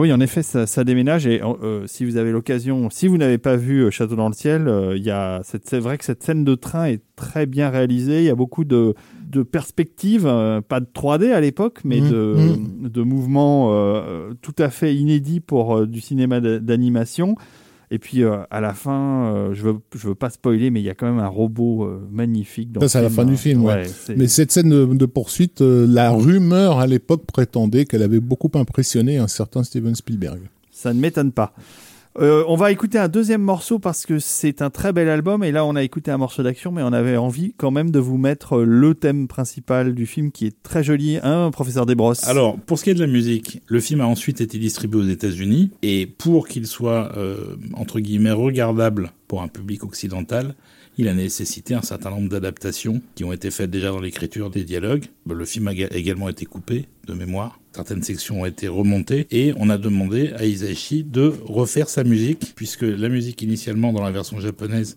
Oui, 0.02 0.12
en 0.12 0.18
effet, 0.18 0.42
ça, 0.42 0.82
déménage. 0.82 1.28
Et 1.28 1.40
euh, 1.44 1.86
si 1.86 2.04
vous 2.04 2.16
avez 2.16 2.32
l'occasion, 2.32 2.90
si 2.90 3.06
vous 3.06 3.18
n'avez 3.18 3.38
pas 3.38 3.54
vu 3.54 3.84
euh, 3.84 3.90
Château 3.92 4.16
dans 4.16 4.26
le 4.26 4.34
ciel, 4.34 4.66
euh, 4.66 4.96
il 4.96 5.04
y 5.04 5.12
a 5.12 5.42
c'est 5.44 5.78
vrai 5.78 5.96
que 5.96 6.04
cette 6.04 6.24
scène 6.24 6.42
de 6.42 6.56
train 6.56 6.86
est 6.86 7.02
très 7.14 7.46
bien 7.46 7.70
réalisée. 7.70 8.18
Il 8.18 8.24
y 8.24 8.30
a 8.30 8.34
beaucoup 8.34 8.64
de, 8.64 8.94
de 9.28 9.44
perspectives, 9.44 10.24
pas 10.68 10.80
de 10.80 10.86
3D 10.92 11.30
à 11.32 11.40
l'époque, 11.40 11.82
mais 11.84 12.00
mmh, 12.00 12.10
de, 12.10 12.34
mmh. 12.34 12.88
de 12.88 13.02
mouvements 13.02 13.70
tout 14.40 14.56
à 14.58 14.70
fait 14.70 14.92
inédits 14.92 15.38
pour 15.38 15.86
du 15.86 16.00
cinéma 16.00 16.40
d'animation. 16.40 17.36
Et 17.92 17.98
puis 17.98 18.24
euh, 18.24 18.38
à 18.50 18.62
la 18.62 18.72
fin, 18.72 19.26
euh, 19.26 19.52
je 19.52 19.64
veux 19.64 19.74
je 19.94 20.08
veux 20.08 20.14
pas 20.14 20.30
spoiler, 20.30 20.70
mais 20.70 20.80
il 20.80 20.84
y 20.84 20.88
a 20.88 20.94
quand 20.94 21.04
même 21.04 21.18
un 21.18 21.28
robot 21.28 21.84
euh, 21.84 22.08
magnifique. 22.10 22.72
Dans 22.72 22.80
Ça, 22.80 22.88
c'est 22.88 22.98
à 22.98 23.02
la 23.02 23.10
fin 23.10 23.26
du 23.26 23.36
film, 23.36 23.62
ouais. 23.66 23.82
Mais 24.16 24.28
cette 24.28 24.50
scène 24.50 24.70
de, 24.70 24.86
de 24.86 25.06
poursuite, 25.06 25.60
la 25.60 26.10
rumeur 26.10 26.78
à 26.78 26.86
l'époque 26.86 27.26
prétendait 27.26 27.84
qu'elle 27.84 28.02
avait 28.02 28.18
beaucoup 28.18 28.50
impressionné 28.54 29.18
un 29.18 29.28
certain 29.28 29.62
Steven 29.62 29.94
Spielberg. 29.94 30.40
Ça 30.70 30.94
ne 30.94 31.00
m'étonne 31.00 31.32
pas. 31.32 31.52
Euh, 32.18 32.44
on 32.46 32.56
va 32.56 32.70
écouter 32.72 32.98
un 32.98 33.08
deuxième 33.08 33.40
morceau 33.40 33.78
parce 33.78 34.04
que 34.04 34.18
c'est 34.18 34.60
un 34.60 34.68
très 34.68 34.92
bel 34.92 35.08
album 35.08 35.42
et 35.42 35.50
là 35.50 35.64
on 35.64 35.74
a 35.76 35.82
écouté 35.82 36.10
un 36.10 36.18
morceau 36.18 36.42
d'action 36.42 36.70
mais 36.70 36.82
on 36.82 36.92
avait 36.92 37.16
envie 37.16 37.54
quand 37.56 37.70
même 37.70 37.90
de 37.90 37.98
vous 37.98 38.18
mettre 38.18 38.58
euh, 38.58 38.64
le 38.66 38.94
thème 38.94 39.28
principal 39.28 39.94
du 39.94 40.04
film 40.04 40.30
qui 40.30 40.44
est 40.44 40.62
très 40.62 40.84
joli, 40.84 41.18
hein, 41.22 41.50
professeur 41.50 41.86
Desbrosses 41.86 42.28
Alors, 42.28 42.58
pour 42.58 42.78
ce 42.78 42.84
qui 42.84 42.90
est 42.90 42.94
de 42.94 43.00
la 43.00 43.06
musique, 43.06 43.62
le 43.66 43.80
film 43.80 44.02
a 44.02 44.06
ensuite 44.06 44.42
été 44.42 44.58
distribué 44.58 45.00
aux 45.00 45.08
États-Unis 45.08 45.70
et 45.82 46.04
pour 46.06 46.48
qu'il 46.48 46.66
soit 46.66 47.16
euh, 47.16 47.56
entre 47.72 47.98
guillemets 47.98 48.30
regardable 48.32 49.12
pour 49.26 49.40
un 49.40 49.48
public 49.48 49.82
occidental, 49.82 50.54
il 50.98 51.08
a 51.08 51.14
nécessité 51.14 51.72
un 51.72 51.80
certain 51.80 52.10
nombre 52.10 52.28
d'adaptations 52.28 53.00
qui 53.14 53.24
ont 53.24 53.32
été 53.32 53.50
faites 53.50 53.70
déjà 53.70 53.88
dans 53.88 54.00
l'écriture 54.00 54.50
des 54.50 54.64
dialogues. 54.64 55.06
Le 55.26 55.46
film 55.46 55.66
a 55.68 55.74
ga- 55.74 55.88
également 55.92 56.28
été 56.28 56.44
coupé 56.44 56.84
de 57.06 57.14
mémoire. 57.14 57.58
Certaines 57.74 58.02
sections 58.02 58.42
ont 58.42 58.46
été 58.46 58.68
remontées 58.68 59.26
et 59.30 59.54
on 59.56 59.70
a 59.70 59.78
demandé 59.78 60.32
à 60.36 60.44
Isaichi 60.44 61.04
de 61.04 61.32
refaire 61.46 61.88
sa 61.88 62.04
musique 62.04 62.52
puisque 62.54 62.82
la 62.82 63.08
musique 63.08 63.40
initialement 63.40 63.92
dans 63.92 64.02
la 64.02 64.10
version 64.10 64.38
japonaise 64.40 64.96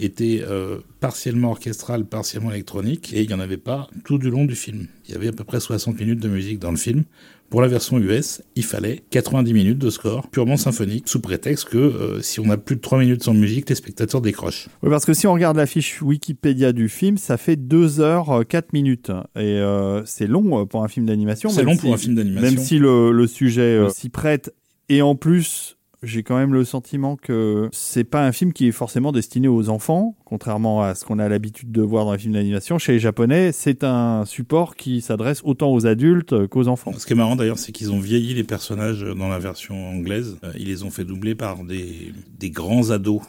était 0.00 0.42
euh, 0.48 0.78
partiellement 1.00 1.50
orchestrale, 1.50 2.04
partiellement 2.04 2.50
électronique, 2.50 3.12
et 3.14 3.22
il 3.22 3.28
n'y 3.28 3.34
en 3.34 3.40
avait 3.40 3.56
pas 3.56 3.88
tout 4.04 4.18
du 4.18 4.30
long 4.30 4.44
du 4.44 4.54
film. 4.54 4.86
Il 5.08 5.12
y 5.12 5.14
avait 5.16 5.28
à 5.28 5.32
peu 5.32 5.44
près 5.44 5.60
60 5.60 5.98
minutes 6.00 6.20
de 6.20 6.28
musique 6.28 6.58
dans 6.58 6.70
le 6.70 6.76
film. 6.76 7.04
Pour 7.50 7.60
la 7.62 7.68
version 7.68 7.98
US, 7.98 8.42
il 8.56 8.64
fallait 8.64 9.02
90 9.10 9.52
minutes 9.52 9.78
de 9.78 9.90
score 9.90 10.28
purement 10.28 10.56
symphonique, 10.56 11.06
sous 11.08 11.20
prétexte 11.20 11.68
que 11.68 11.78
euh, 11.78 12.20
si 12.22 12.40
on 12.40 12.50
a 12.50 12.56
plus 12.56 12.74
de 12.76 12.80
3 12.80 12.98
minutes 12.98 13.22
sans 13.22 13.34
musique, 13.34 13.68
les 13.68 13.76
spectateurs 13.76 14.20
décrochent. 14.22 14.68
Oui, 14.82 14.90
parce 14.90 15.04
que 15.04 15.14
si 15.14 15.26
on 15.28 15.34
regarde 15.34 15.56
la 15.56 15.66
fiche 15.66 16.02
Wikipédia 16.02 16.72
du 16.72 16.88
film, 16.88 17.16
ça 17.16 17.36
fait 17.36 17.54
2 17.56 18.00
heures 18.00 18.30
euh, 18.30 18.42
4 18.42 18.72
minutes. 18.72 19.10
Et 19.36 19.42
euh, 19.60 20.02
c'est 20.06 20.26
long 20.26 20.62
euh, 20.62 20.64
pour 20.64 20.82
un 20.82 20.88
film 20.88 21.06
d'animation. 21.06 21.50
C'est 21.50 21.62
long 21.62 21.74
si- 21.74 21.80
pour 21.82 21.94
un 21.94 21.98
film 21.98 22.16
d'animation. 22.16 22.50
Même 22.50 22.58
si 22.58 22.78
le, 22.78 23.12
le 23.12 23.26
sujet 23.28 23.60
euh, 23.76 23.88
s'y 23.90 24.08
prête. 24.08 24.52
Et 24.88 25.00
en 25.02 25.14
plus, 25.14 25.73
j'ai 26.04 26.22
quand 26.22 26.36
même 26.36 26.52
le 26.52 26.64
sentiment 26.64 27.16
que 27.16 27.68
c'est 27.72 28.04
pas 28.04 28.24
un 28.26 28.32
film 28.32 28.52
qui 28.52 28.68
est 28.68 28.72
forcément 28.72 29.12
destiné 29.12 29.48
aux 29.48 29.68
enfants, 29.68 30.16
contrairement 30.24 30.82
à 30.82 30.94
ce 30.94 31.04
qu'on 31.04 31.18
a 31.18 31.28
l'habitude 31.28 31.72
de 31.72 31.82
voir 31.82 32.04
dans 32.04 32.12
les 32.12 32.18
films 32.18 32.34
d'animation. 32.34 32.78
Chez 32.78 32.92
les 32.92 32.98
Japonais, 32.98 33.52
c'est 33.52 33.84
un 33.84 34.24
support 34.24 34.76
qui 34.76 35.00
s'adresse 35.00 35.40
autant 35.44 35.72
aux 35.72 35.86
adultes 35.86 36.46
qu'aux 36.48 36.68
enfants. 36.68 36.92
Ce 36.98 37.06
qui 37.06 37.12
est 37.12 37.16
marrant 37.16 37.36
d'ailleurs, 37.36 37.58
c'est 37.58 37.72
qu'ils 37.72 37.92
ont 37.92 38.00
vieilli 38.00 38.34
les 38.34 38.44
personnages 38.44 39.02
dans 39.02 39.28
la 39.28 39.38
version 39.38 39.88
anglaise. 39.90 40.36
Euh, 40.44 40.52
ils 40.58 40.66
les 40.68 40.82
ont 40.82 40.90
fait 40.90 41.04
doubler 41.04 41.34
par 41.34 41.64
des, 41.64 42.12
grands 42.50 42.90
ados. 42.90 43.22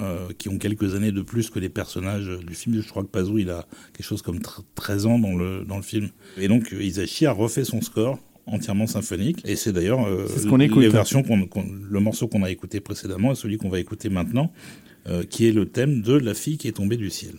euh, 0.00 0.28
qui 0.38 0.48
ont 0.48 0.56
quelques 0.56 0.94
années 0.94 1.12
de 1.12 1.20
plus 1.20 1.50
que 1.50 1.58
les 1.58 1.68
personnages 1.68 2.26
du 2.46 2.54
film. 2.54 2.80
Je 2.80 2.88
crois 2.88 3.02
que 3.02 3.08
Pazu, 3.08 3.42
il 3.42 3.50
a 3.50 3.66
quelque 3.92 4.06
chose 4.06 4.22
comme 4.22 4.38
tr- 4.38 4.62
13 4.74 5.04
ans 5.04 5.18
dans 5.18 5.36
le, 5.36 5.64
dans 5.66 5.76
le 5.76 5.82
film. 5.82 6.08
Et 6.38 6.48
donc, 6.48 6.72
Isashi 6.72 7.26
a 7.26 7.32
refait 7.32 7.64
son 7.64 7.82
score 7.82 8.18
entièrement 8.46 8.86
symphonique. 8.86 9.40
Et 9.44 9.56
c'est 9.56 9.72
d'ailleurs 9.72 10.06
euh, 10.06 10.26
ce 10.28 10.46
écoute. 10.60 10.82
les 10.82 10.88
qu'on- 11.48 11.64
le 11.90 12.00
morceau 12.00 12.28
qu'on 12.28 12.42
a 12.42 12.50
écouté 12.50 12.80
précédemment 12.80 13.32
et 13.32 13.34
celui 13.34 13.56
qu'on 13.58 13.68
va 13.68 13.78
écouter 13.80 14.08
maintenant, 14.08 14.52
euh, 15.08 15.22
qui 15.24 15.46
est 15.46 15.52
le 15.52 15.66
thème 15.66 16.02
de 16.02 16.14
La 16.14 16.34
fille 16.34 16.58
qui 16.58 16.68
est 16.68 16.72
tombée 16.72 16.96
du 16.96 17.10
ciel. 17.10 17.34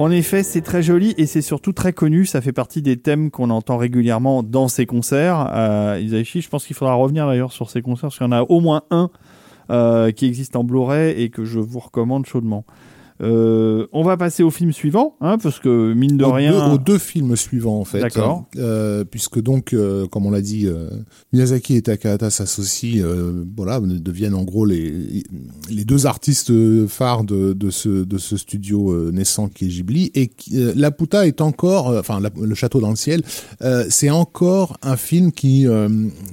En 0.00 0.10
effet, 0.10 0.42
c'est 0.42 0.62
très 0.62 0.82
joli 0.82 1.14
et 1.18 1.26
c'est 1.26 1.42
surtout 1.42 1.74
très 1.74 1.92
connu. 1.92 2.24
Ça 2.24 2.40
fait 2.40 2.54
partie 2.54 2.80
des 2.80 2.96
thèmes 2.96 3.30
qu'on 3.30 3.50
entend 3.50 3.76
régulièrement 3.76 4.42
dans 4.42 4.66
ses 4.66 4.86
concerts. 4.86 5.52
Euh, 5.54 6.00
Isaichi, 6.00 6.40
je 6.40 6.48
pense 6.48 6.64
qu'il 6.64 6.74
faudra 6.74 6.94
revenir 6.94 7.26
d'ailleurs 7.26 7.52
sur 7.52 7.68
ses 7.68 7.82
concerts, 7.82 8.08
parce 8.08 8.16
qu'il 8.16 8.26
y 8.26 8.30
en 8.30 8.32
a 8.32 8.40
au 8.40 8.60
moins 8.60 8.84
un 8.90 9.10
euh, 9.68 10.10
qui 10.10 10.24
existe 10.24 10.56
en 10.56 10.64
Blu-ray 10.64 11.22
et 11.22 11.28
que 11.28 11.44
je 11.44 11.60
vous 11.60 11.80
recommande 11.80 12.24
chaudement. 12.24 12.64
Euh, 13.20 13.86
on 13.92 14.02
va 14.02 14.16
passer 14.16 14.42
au 14.42 14.50
film 14.50 14.72
suivant, 14.72 15.14
hein, 15.20 15.36
parce 15.38 15.58
que 15.60 15.92
mine 15.92 16.16
de 16.16 16.24
aux 16.24 16.32
rien. 16.32 16.68
Deux, 16.68 16.74
aux 16.74 16.78
deux 16.78 16.98
films 16.98 17.36
suivants 17.36 17.78
en 17.78 17.84
fait. 17.84 18.00
D'accord. 18.00 18.46
Euh, 18.56 19.04
puisque 19.04 19.40
donc, 19.40 19.72
euh, 19.72 20.06
comme 20.06 20.26
on 20.26 20.30
l'a 20.30 20.40
dit, 20.40 20.66
Miyazaki 21.32 21.76
et 21.76 21.82
Takahata 21.82 22.30
s'associent, 22.30 23.04
voilà, 23.56 23.80
deviennent 23.80 24.34
en 24.34 24.44
gros 24.44 24.64
les 24.64 25.22
les 25.70 25.84
deux 25.84 26.06
artistes 26.06 26.52
phares 26.86 27.24
de, 27.24 27.52
de 27.52 27.70
ce 27.70 28.04
de 28.04 28.18
ce 28.18 28.36
studio 28.36 29.10
naissant 29.12 29.48
qui 29.48 29.66
est 29.66 29.68
Ghibli. 29.68 30.10
Et 30.14 30.30
Laputa 30.74 31.26
est 31.26 31.40
encore, 31.40 31.88
enfin 31.98 32.20
la- 32.20 32.30
le 32.40 32.54
château 32.54 32.80
dans 32.80 32.90
le 32.90 32.96
ciel, 32.96 33.22
c'est 33.88 34.10
encore 34.10 34.78
un 34.82 34.96
film 34.96 35.32
qui 35.32 35.66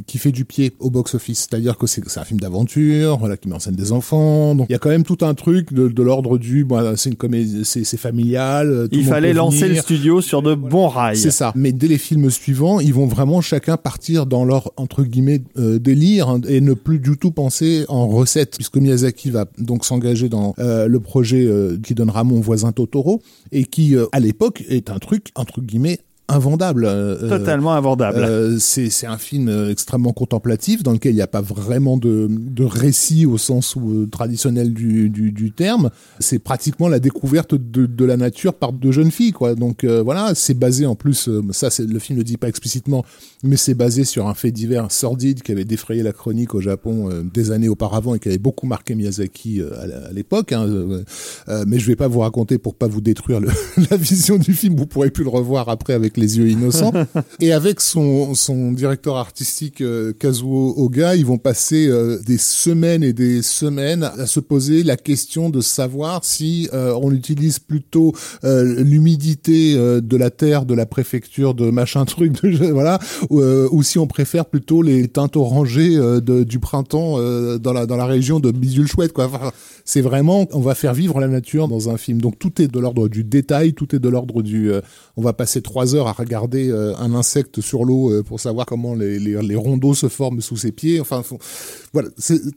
qui 0.06 0.18
fait 0.18 0.32
du 0.32 0.46
pied 0.46 0.74
au 0.80 0.90
box-office. 0.90 1.48
C'est-à-dire 1.50 1.78
que 1.78 1.86
c'est 1.88 2.02
c'est 2.08 2.20
un 2.20 2.24
film 2.26 2.40
d'aventure, 2.40 3.18
voilà, 3.18 3.36
qui 3.36 3.50
met 3.50 3.56
en 3.56 3.60
scène 3.60 3.76
des 3.76 3.92
enfants. 3.92 4.56
Donc 4.56 4.68
il 4.70 4.72
y 4.72 4.76
a 4.76 4.80
quand 4.80 4.90
même 4.90 5.04
tout 5.04 5.18
un 5.22 5.34
truc 5.34 5.74
de, 5.74 5.88
de 5.90 6.04
l'ordre 6.04 6.38
du, 6.38 6.64
bon, 6.64 6.77
c'est 6.96 7.10
une 7.10 7.16
comédie, 7.16 7.62
c'est 7.64 7.84
c'est 7.84 7.98
familial. 7.98 8.88
tout 8.92 8.98
il 8.98 9.06
fallait 9.06 9.34
lancer 9.34 9.68
le 9.68 9.76
studio 9.76 10.22
sur 10.22 10.42
de 10.42 10.56
bons 10.56 10.88
rails. 10.88 11.18
C'est 11.18 11.32
ça. 11.32 11.52
Mais 11.56 11.72
dès 11.72 11.88
les 11.88 11.98
films 11.98 12.30
suivants, 12.30 12.80
ils 12.80 12.94
vont 12.94 13.08
vraiment 13.08 13.42
chacun 13.42 13.78
partir 13.78 14.26
dans 14.26 14.46
leur 14.46 14.72
entre 14.78 15.04
guillemets 15.04 15.42
euh, 15.58 15.80
délire 15.80 16.30
hein, 16.30 16.42
et 16.48 16.62
ne 16.62 16.74
plus 16.74 17.00
du 17.00 17.18
tout 17.18 17.32
penser 17.32 17.86
en 17.88 18.08
recette, 18.08 18.56
puisque 18.56 18.78
Miyazaki 18.78 19.30
va 19.30 19.46
donc 19.58 19.86
s'engager 19.86 20.30
dans 20.30 20.54
euh, 20.60 20.88
le 20.88 21.00
projet 21.00 21.46
euh, 21.46 21.78
qui 21.82 21.96
donnera 21.96 22.24
mon 22.24 22.40
voisin 22.40 22.72
Totoro 22.72 23.22
et 23.52 23.66
qui 23.66 23.96
euh, 23.96 24.06
à 24.12 24.20
l'époque 24.20 24.64
est 24.70 24.90
un 24.90 25.00
truc 25.00 25.30
entre 25.36 25.62
guillemets 25.62 26.00
invendable. 26.30 26.86
euh, 26.86 27.30
Totalement 27.30 27.74
invendable. 27.74 28.20
euh, 28.20 28.58
c'est 28.60 28.90
un 29.08 29.18
film 29.18 29.48
euh, 29.48 29.72
extrêmement 29.72 30.12
contemplatif 30.14 30.84
dans 30.84 30.92
lequel 30.92 31.14
il 31.14 31.16
n'y 31.16 31.22
a 31.22 31.28
pas 31.28 31.42
vraiment 31.42 31.98
de, 31.98 32.28
de 32.30 32.64
récit 32.64 33.26
au 33.26 33.38
sens 33.38 33.76
où, 33.76 33.92
euh, 33.94 34.08
traditionnel 34.08 34.74
du, 34.74 35.10
du, 35.10 35.32
du 35.32 35.52
terme. 35.52 35.90
C'est 36.20 36.40
pratiquement 36.40 36.90
la 36.90 37.00
découverte 37.00 37.56
de, 37.56 37.86
de 37.86 38.06
la 38.06 38.18
nature 38.18 38.54
par 38.54 38.74
deux 38.74 38.92
jeunes 38.92 39.12
filles, 39.12 39.32
quoi. 39.32 39.56
Donc 39.56 39.84
euh, 39.84 40.02
voilà, 40.04 40.34
c'est 40.36 40.54
basé 40.54 40.86
en 40.86 40.96
plus, 40.96 41.30
euh, 41.30 41.42
ça 41.52 41.70
c'est 41.70 41.86
le 41.88 42.00
film 42.00 42.18
ne 42.20 42.24
dit 42.24 42.38
pas 42.38 42.50
explicitement, 42.50 43.06
mais 43.44 43.56
c'est 43.58 43.74
basé 43.76 44.04
sur 44.04 44.28
un 44.28 44.34
fait 44.34 44.52
divers 44.52 44.92
sordide 44.92 45.42
qui 45.44 45.52
avait 45.52 45.66
défrayé 45.66 46.04
la 46.04 46.12
chronique 46.14 46.54
au 46.56 46.62
Japon 46.62 47.10
euh, 47.10 47.24
des 47.24 47.52
années 47.52 47.70
auparavant 47.70 48.16
et 48.16 48.20
qui 48.20 48.28
avait 48.28 48.38
beaucoup 48.38 48.68
marqué 48.68 48.96
Miyazaki 48.96 49.62
euh, 49.62 50.10
à 50.10 50.12
l'époque. 50.12 50.52
Hein, 50.52 50.66
euh, 50.68 51.04
euh, 51.48 51.64
mais 51.68 51.80
je 51.80 51.88
vais 51.88 51.96
pas 51.96 52.08
vous 52.08 52.20
raconter 52.20 52.58
pour 52.58 52.76
pas 52.76 52.88
vous 52.88 53.02
détruire 53.02 53.40
le, 53.40 53.48
la 53.92 53.96
vision 53.98 54.38
du 54.38 54.54
film. 54.54 54.76
Vous 54.76 54.88
pourrez 54.88 55.10
plus 55.10 55.24
le 55.24 55.30
revoir 55.30 55.70
après 55.70 55.94
avec 55.94 56.17
les 56.18 56.38
yeux 56.38 56.50
innocents. 56.50 56.94
et 57.40 57.54
avec 57.54 57.80
son, 57.82 58.36
son 58.36 58.72
directeur 58.72 59.16
artistique 59.16 59.82
euh, 59.82 60.14
Kazuo 60.14 60.74
Oga, 60.78 61.16
ils 61.16 61.26
vont 61.26 61.38
passer 61.38 61.88
euh, 61.88 62.20
des 62.26 62.38
semaines 62.38 63.04
et 63.04 63.14
des 63.14 63.42
semaines 63.42 64.04
à 64.04 64.26
se 64.26 64.40
poser 64.40 64.84
la 64.84 64.98
question 64.98 65.50
de 65.50 65.62
savoir 65.62 66.24
si 66.24 66.70
euh, 66.74 66.98
on 67.02 67.12
utilise 67.12 67.60
plutôt 67.60 68.14
l'humidité 68.44 69.76
de 69.76 70.18
la 70.18 70.30
terre, 70.30 70.66
de 70.66 70.74
la 70.74 70.86
préfecture, 70.86 71.54
de 71.54 71.70
machin 71.70 72.06
truc, 72.06 72.42
de, 72.42 72.72
voilà, 72.72 73.00
ou, 73.30 73.42
ou 73.42 73.84
si 73.84 74.00
on 74.00 74.08
préfère 74.08 74.46
plutôt 74.46 74.82
les 74.82 75.08
teintes 75.08 75.36
orangées 75.36 75.96
de, 75.96 76.44
du 76.44 76.60
printemps 76.60 77.18
dans 77.58 77.74
la 77.74 77.86
dans 77.86 77.98
la 77.98 78.06
région 78.06 78.40
de 78.40 78.52
Bidule 78.52 78.88
chouette 78.88 79.14
quoi. 79.14 79.26
Enfin, 79.26 79.52
c'est 79.86 80.02
vraiment 80.02 80.48
on 80.54 80.62
va 80.62 80.76
faire 80.76 80.94
vivre 80.94 81.20
la 81.20 81.28
nature 81.28 81.68
dans 81.68 81.90
un 81.90 81.98
film. 81.98 82.22
Donc 82.22 82.40
tout 82.40 82.62
est 82.62 82.68
de 82.68 82.80
l'ordre 82.80 83.08
du 83.08 83.24
détail, 83.24 83.74
tout 83.74 83.96
est 83.96 84.00
de 84.00 84.10
l'ordre 84.10 84.42
du. 84.42 84.72
on 85.16 85.22
va 85.22 85.34
passer 85.34 85.62
trois 85.62 85.96
heures 85.96 86.07
à 86.08 86.12
regarder 86.14 86.70
euh, 86.70 86.94
un 86.98 87.14
insecte 87.14 87.62
sur 87.62 87.84
l'eau 87.86 88.12
euh, 88.12 88.24
pour 88.24 88.40
savoir 88.40 88.66
comment 88.66 88.96
les, 88.96 89.20
les, 89.20 89.42
les 89.42 89.56
rondeaux 89.56 89.94
se 89.94 90.08
forment 90.08 90.42
sous 90.42 90.58
ses 90.58 90.72
pieds. 90.72 91.00
Enfin 91.00 91.22
faut- 91.24 91.38
voilà, 91.94 92.10